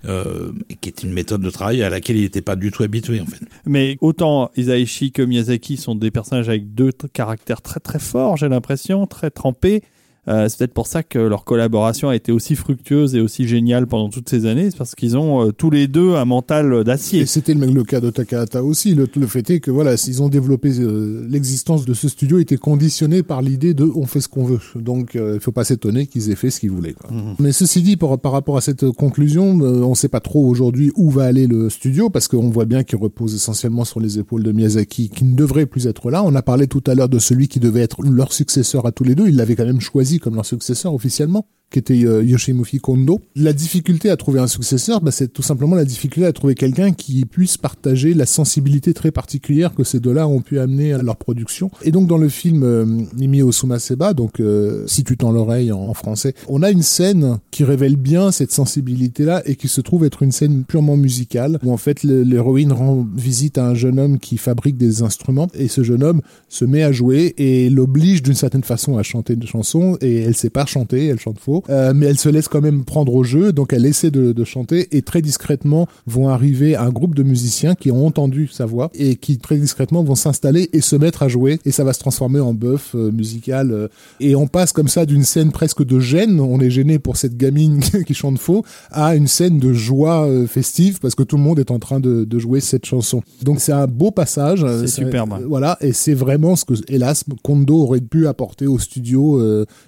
euh, 0.05 0.51
qui 0.81 0.89
est 0.89 1.03
une 1.03 1.11
méthode 1.11 1.41
de 1.41 1.49
travail 1.49 1.83
à 1.83 1.89
laquelle 1.89 2.17
il 2.17 2.23
n'était 2.23 2.41
pas 2.41 2.55
du 2.55 2.71
tout 2.71 2.83
habitué 2.83 3.19
en 3.21 3.25
fait. 3.25 3.45
Mais 3.65 3.97
autant 4.01 4.51
Isaichi 4.55 5.11
que 5.11 5.21
Miyazaki 5.21 5.77
sont 5.77 5.95
des 5.95 6.11
personnages 6.11 6.49
avec 6.49 6.73
deux 6.73 6.91
caractères 7.13 7.61
très 7.61 7.79
très 7.79 7.99
forts, 7.99 8.37
j'ai 8.37 8.49
l'impression, 8.49 9.07
très 9.07 9.29
trempés. 9.29 9.83
Euh, 10.27 10.47
c'est 10.49 10.57
peut-être 10.57 10.73
pour 10.73 10.87
ça 10.87 11.03
que 11.03 11.19
leur 11.19 11.43
collaboration 11.43 12.09
a 12.09 12.15
été 12.15 12.31
aussi 12.31 12.55
fructueuse 12.55 13.15
et 13.15 13.21
aussi 13.21 13.47
géniale 13.47 13.87
pendant 13.87 14.09
toutes 14.09 14.29
ces 14.29 14.45
années, 14.45 14.71
c'est 14.71 14.77
parce 14.77 14.95
qu'ils 14.95 15.17
ont 15.17 15.47
euh, 15.47 15.51
tous 15.51 15.69
les 15.69 15.87
deux 15.87 16.15
un 16.15 16.25
mental 16.25 16.83
d'acier. 16.83 17.21
Et 17.21 17.25
c'était 17.25 17.53
le, 17.53 17.67
le 17.67 17.83
cas 17.83 17.99
de 18.01 18.09
Takahata 18.09 18.63
aussi. 18.63 18.95
Le, 18.95 19.07
le 19.15 19.27
fait 19.27 19.49
est 19.49 19.59
que 19.59 19.71
voilà, 19.71 19.97
s'ils 19.97 20.23
ont 20.23 20.29
développé 20.29 20.71
euh, 20.79 21.25
l'existence 21.29 21.85
de 21.85 21.93
ce 21.93 22.09
studio 22.09 22.39
était 22.39 22.57
conditionnée 22.57 23.23
par 23.23 23.41
l'idée 23.41 23.73
de 23.73 23.89
on 23.95 24.05
fait 24.05 24.21
ce 24.21 24.27
qu'on 24.27 24.45
veut. 24.45 24.59
Donc 24.75 25.11
il 25.15 25.39
faut 25.39 25.51
pas 25.51 25.63
s'étonner 25.63 26.07
qu'ils 26.07 26.31
aient 26.31 26.35
fait 26.35 26.49
ce 26.49 26.59
qu'ils 26.59 26.71
voulaient. 26.71 26.93
Quoi. 26.93 27.09
Mais 27.39 27.51
ceci 27.51 27.81
dit, 27.81 27.95
par, 27.97 28.17
par 28.19 28.31
rapport 28.31 28.57
à 28.57 28.61
cette 28.61 28.89
conclusion, 28.91 29.59
on 29.59 29.95
sait 29.95 30.09
pas 30.09 30.19
trop 30.19 30.47
aujourd'hui 30.47 30.91
où 30.95 31.09
va 31.09 31.25
aller 31.25 31.47
le 31.47 31.69
studio 31.69 32.09
parce 32.09 32.27
qu'on 32.27 32.49
voit 32.49 32.65
bien 32.65 32.83
qu'il 32.83 32.97
repose 32.97 33.35
essentiellement 33.35 33.85
sur 33.85 33.99
les 33.99 34.19
épaules 34.19 34.43
de 34.43 34.51
Miyazaki, 34.51 35.09
qui 35.09 35.23
ne 35.23 35.35
devrait 35.35 35.65
plus 35.65 35.87
être 35.87 36.09
là. 36.09 36.23
On 36.23 36.33
a 36.35 36.41
parlé 36.41 36.67
tout 36.67 36.83
à 36.87 36.95
l'heure 36.95 37.09
de 37.09 37.19
celui 37.19 37.47
qui 37.47 37.59
devait 37.59 37.81
être 37.81 38.01
leur 38.03 38.33
successeur 38.33 38.85
à 38.85 38.91
tous 38.91 39.03
les 39.03 39.15
deux. 39.15 39.27
Il 39.27 39.35
l'avait 39.35 39.55
quand 39.55 39.65
même 39.65 39.81
choisi 39.81 40.14
comme 40.19 40.35
leur 40.35 40.45
successeur 40.45 40.93
officiellement 40.93 41.47
qui 41.75 41.79
était 41.79 42.05
euh, 42.05 42.23
Yoshimufi 42.23 42.79
Kondo. 42.79 43.19
La 43.35 43.51
difficulté 43.51 44.09
à 44.09 44.15
trouver 44.15 44.39
un 44.39 44.47
successeur, 44.47 45.01
bah, 45.01 45.11
c'est 45.11 45.27
tout 45.33 45.41
simplement 45.41 45.75
la 45.75 45.83
difficulté 45.83 46.25
à 46.25 46.31
trouver 46.31 46.55
quelqu'un 46.55 46.93
qui 46.93 47.25
puisse 47.25 47.57
partager 47.57 48.13
la 48.13 48.25
sensibilité 48.25 48.93
très 48.93 49.11
particulière 49.11 49.75
que 49.75 49.83
ces 49.83 49.99
deux-là 49.99 50.25
ont 50.25 50.39
pu 50.39 50.59
amener 50.59 50.93
à 50.93 50.99
leur 50.99 51.17
production. 51.17 51.69
Et 51.81 51.91
donc 51.91 52.07
dans 52.07 52.17
le 52.17 52.29
film 52.29 52.63
euh, 52.63 52.85
Mimi 53.17 53.41
Osumaseba, 53.41 54.13
donc 54.13 54.39
euh, 54.39 54.85
si 54.87 55.03
tu 55.03 55.17
tends 55.17 55.33
l'oreille 55.33 55.73
en, 55.73 55.93
français, 55.93 56.33
on 56.47 56.63
a 56.63 56.71
une 56.71 56.81
scène 56.81 57.39
qui 57.51 57.65
révèle 57.65 57.97
bien 57.97 58.31
cette 58.31 58.53
sensibilité-là 58.53 59.41
et 59.45 59.57
qui 59.57 59.67
se 59.67 59.81
trouve 59.81 60.05
être 60.05 60.23
une 60.23 60.31
scène 60.31 60.63
purement 60.63 60.95
musicale 60.95 61.59
où 61.61 61.73
en 61.73 61.77
fait 61.77 62.03
l'héroïne 62.03 62.71
rend 62.71 63.05
visite 63.17 63.57
à 63.57 63.67
un 63.67 63.75
jeune 63.75 63.99
homme 63.99 64.17
qui 64.17 64.37
fabrique 64.37 64.77
des 64.77 65.01
instruments 65.01 65.49
et 65.53 65.67
ce 65.67 65.83
jeune 65.83 66.03
homme 66.03 66.21
se 66.47 66.63
met 66.63 66.83
à 66.83 66.93
jouer 66.93 67.33
et 67.37 67.69
l'oblige 67.69 68.23
d'une 68.23 68.33
certaine 68.33 68.63
façon 68.63 68.97
à 68.97 69.03
chanter 69.03 69.33
une 69.33 69.45
chanson 69.45 69.97
et 69.99 70.21
elle 70.21 70.35
sait 70.35 70.49
pas 70.49 70.65
chanter, 70.65 71.07
elle 71.07 71.19
chante 71.19 71.39
faux, 71.39 71.61
euh, 71.69 71.93
mais 71.95 72.07
elle 72.07 72.17
se 72.17 72.29
laisse 72.29 72.47
quand 72.47 72.61
même 72.61 72.83
prendre 72.83 73.13
au 73.13 73.23
jeu, 73.23 73.51
donc 73.53 73.73
elle 73.73 73.85
essaie 73.85 74.11
de, 74.11 74.31
de 74.31 74.43
chanter 74.43 74.87
et 74.95 75.01
très 75.01 75.21
discrètement 75.21 75.87
vont 76.07 76.29
arriver 76.29 76.75
un 76.75 76.89
groupe 76.89 77.15
de 77.15 77.23
musiciens 77.23 77.75
qui 77.75 77.91
ont 77.91 78.05
entendu 78.05 78.47
sa 78.47 78.65
voix 78.65 78.89
et 78.93 79.15
qui 79.15 79.37
très 79.37 79.57
discrètement 79.57 80.03
vont 80.03 80.15
s'installer 80.15 80.69
et 80.73 80.81
se 80.81 80.95
mettre 80.95 81.23
à 81.23 81.27
jouer 81.27 81.59
et 81.65 81.71
ça 81.71 81.83
va 81.83 81.93
se 81.93 81.99
transformer 81.99 82.39
en 82.39 82.53
bœuf 82.53 82.91
euh, 82.95 83.11
musical 83.11 83.71
euh, 83.71 83.87
et 84.19 84.35
on 84.35 84.47
passe 84.47 84.71
comme 84.71 84.87
ça 84.87 85.05
d'une 85.05 85.23
scène 85.23 85.51
presque 85.51 85.83
de 85.83 85.99
gêne, 85.99 86.39
on 86.39 86.59
est 86.59 86.69
gêné 86.69 86.99
pour 86.99 87.17
cette 87.17 87.37
gamine 87.37 87.79
qui 88.05 88.13
chante 88.13 88.39
faux, 88.39 88.63
à 88.91 89.15
une 89.15 89.27
scène 89.27 89.59
de 89.59 89.73
joie 89.73 90.27
euh, 90.27 90.47
festive 90.47 90.99
parce 90.99 91.15
que 91.15 91.23
tout 91.23 91.37
le 91.37 91.43
monde 91.43 91.59
est 91.59 91.71
en 91.71 91.79
train 91.79 91.99
de, 91.99 92.23
de 92.25 92.39
jouer 92.39 92.59
cette 92.59 92.85
chanson. 92.85 93.21
Donc 93.43 93.59
c'est 93.59 93.71
un 93.71 93.87
beau 93.87 94.11
passage. 94.11 94.63
euh, 94.63 94.81
C'est 94.81 94.87
superbe. 95.03 95.39
Voilà, 95.47 95.77
et 95.81 95.93
c'est 95.93 96.13
vraiment 96.13 96.55
ce 96.55 96.65
que, 96.65 96.73
hélas, 96.87 97.23
Kondo 97.43 97.81
aurait 97.81 98.01
pu 98.01 98.27
apporter 98.27 98.67
au 98.67 98.79
studio. 98.79 99.41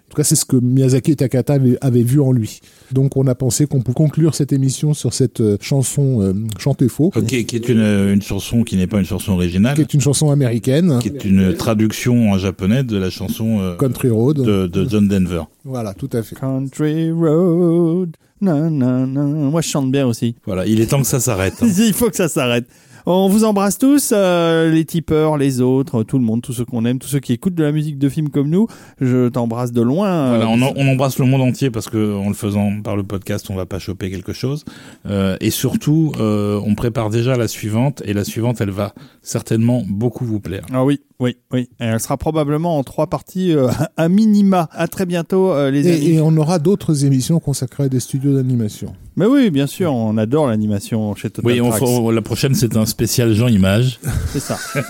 Euh, 0.07 0.09
en 0.09 0.11
tout 0.11 0.15
cas, 0.17 0.23
c'est 0.23 0.35
ce 0.35 0.45
que 0.45 0.55
Miyazaki 0.57 1.11
et 1.11 1.15
Takata 1.17 1.53
avaient, 1.55 1.77
avaient 1.81 2.03
vu 2.03 2.19
en 2.21 2.31
lui. 2.31 2.59
Donc 2.91 3.17
on 3.17 3.27
a 3.27 3.35
pensé 3.35 3.65
qu'on 3.67 3.81
peut 3.81 3.93
conclure 3.93 4.33
cette 4.35 4.53
émission 4.53 4.93
sur 4.93 5.13
cette 5.13 5.41
euh, 5.41 5.57
chanson 5.61 6.21
euh, 6.21 6.33
chantée 6.57 6.87
faux, 6.87 7.11
Ok, 7.15 7.25
qui 7.25 7.55
est 7.55 7.69
une, 7.69 7.81
une 7.81 8.21
chanson 8.21 8.63
qui 8.63 8.77
n'est 8.77 8.87
pas 8.87 8.99
une 8.99 9.05
chanson 9.05 9.33
originale, 9.33 9.75
qui 9.75 9.81
est 9.81 9.93
une 9.93 10.01
chanson 10.01 10.31
américaine, 10.31 10.99
qui 11.01 11.09
est 11.09 11.25
une 11.25 11.53
traduction 11.55 12.31
en 12.31 12.37
japonais 12.37 12.83
de 12.83 12.97
la 12.97 13.09
chanson 13.09 13.59
euh, 13.59 13.75
Country 13.75 14.09
Road. 14.09 14.37
de, 14.37 14.67
de 14.67 14.89
John 14.89 15.07
Denver. 15.07 15.43
Voilà, 15.65 15.93
tout 15.93 16.09
à 16.13 16.23
fait. 16.23 16.35
Country 16.35 17.11
Road. 17.11 18.15
Na, 18.39 18.69
na, 18.69 19.05
na. 19.07 19.23
Moi, 19.23 19.61
je 19.61 19.67
chante 19.67 19.91
bien 19.91 20.05
aussi. 20.05 20.35
Voilà, 20.45 20.67
il 20.67 20.79
est 20.79 20.85
temps 20.85 21.01
que 21.01 21.07
ça 21.07 21.19
s'arrête. 21.19 21.55
hein. 21.61 21.67
Il 21.77 21.93
faut 21.93 22.09
que 22.09 22.15
ça 22.15 22.29
s'arrête. 22.29 22.65
On 23.09 23.29
vous 23.29 23.45
embrasse 23.45 23.77
tous, 23.77 24.11
euh, 24.13 24.69
les 24.69 24.83
tipeurs, 24.83 25.37
les 25.37 25.61
autres, 25.61 26.03
tout 26.03 26.17
le 26.19 26.25
monde, 26.25 26.41
tous 26.41 26.51
ceux 26.51 26.65
qu'on 26.65 26.83
aime, 26.83 26.99
tous 26.99 27.07
ceux 27.07 27.21
qui 27.21 27.31
écoutent 27.31 27.55
de 27.55 27.63
la 27.63 27.71
musique 27.71 27.97
de 27.97 28.09
film 28.09 28.27
comme 28.27 28.49
nous. 28.49 28.67
Je 28.99 29.29
t'embrasse 29.29 29.71
de 29.71 29.81
loin. 29.81 30.27
Voilà, 30.35 30.49
on, 30.49 30.61
en- 30.61 30.73
on 30.75 30.87
embrasse 30.89 31.17
le 31.17 31.25
monde 31.25 31.39
entier 31.41 31.71
parce 31.71 31.87
que 31.87 32.17
en 32.17 32.27
le 32.27 32.33
faisant 32.33 32.81
par 32.83 32.97
le 32.97 33.03
podcast, 33.03 33.47
on 33.49 33.55
va 33.55 33.65
pas 33.65 33.79
choper 33.79 34.11
quelque 34.11 34.33
chose. 34.33 34.65
Euh, 35.05 35.37
et 35.39 35.51
surtout, 35.51 36.11
euh, 36.19 36.59
on 36.65 36.75
prépare 36.75 37.09
déjà 37.09 37.37
la 37.37 37.47
suivante 37.47 38.03
et 38.03 38.11
la 38.11 38.25
suivante, 38.25 38.59
elle 38.59 38.71
va 38.71 38.93
certainement 39.21 39.83
beaucoup 39.87 40.25
vous 40.25 40.41
plaire. 40.41 40.65
Ah 40.73 40.83
oui, 40.83 40.99
oui, 41.19 41.37
oui. 41.51 41.69
Et 41.79 41.85
elle 41.85 41.99
sera 41.99 42.15
probablement 42.15 42.77
en 42.77 42.83
trois 42.83 43.07
parties 43.07 43.51
euh, 43.53 43.69
à 43.97 44.07
minima. 44.07 44.69
À 44.71 44.87
très 44.87 45.05
bientôt, 45.05 45.51
euh, 45.51 45.71
les 45.71 45.87
amis. 45.87 46.09
Et, 46.09 46.21
on 46.21 46.35
aura 46.37 46.59
d'autres 46.59 47.05
émissions 47.05 47.39
consacrées 47.39 47.85
à 47.85 47.89
des 47.89 47.99
studios 47.99 48.35
d'animation. 48.35 48.93
Mais 49.15 49.25
oui, 49.25 49.49
bien 49.49 49.65
sûr, 49.65 49.91
on 49.93 50.15
adore 50.17 50.47
l'animation 50.47 51.15
chez 51.15 51.29
Total 51.29 51.51
Oui, 51.51 51.59
on 51.59 51.69
Tracks. 51.69 51.81
fera- 51.81 52.11
la 52.11 52.21
prochaine, 52.21 52.53
c'est 52.53 52.77
un 52.77 52.85
spécial 52.85 53.33
Jean 53.33 53.47
Image. 53.47 53.99
C'est 54.31 54.39
ça. 54.39 54.57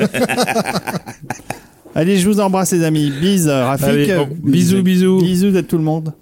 Allez, 1.96 2.18
je 2.18 2.30
vous 2.30 2.40
embrasse, 2.40 2.74
les 2.74 2.84
amis. 2.84 3.10
Bise, 3.10 3.48
Rafik. 3.48 3.88
Allez, 3.88 4.14
bon, 4.16 4.28
bisous, 4.44 4.84
bisous. 4.84 5.20
Bisous 5.20 5.56
à 5.56 5.64
tout 5.64 5.78
le 5.78 5.84
monde. 5.84 6.14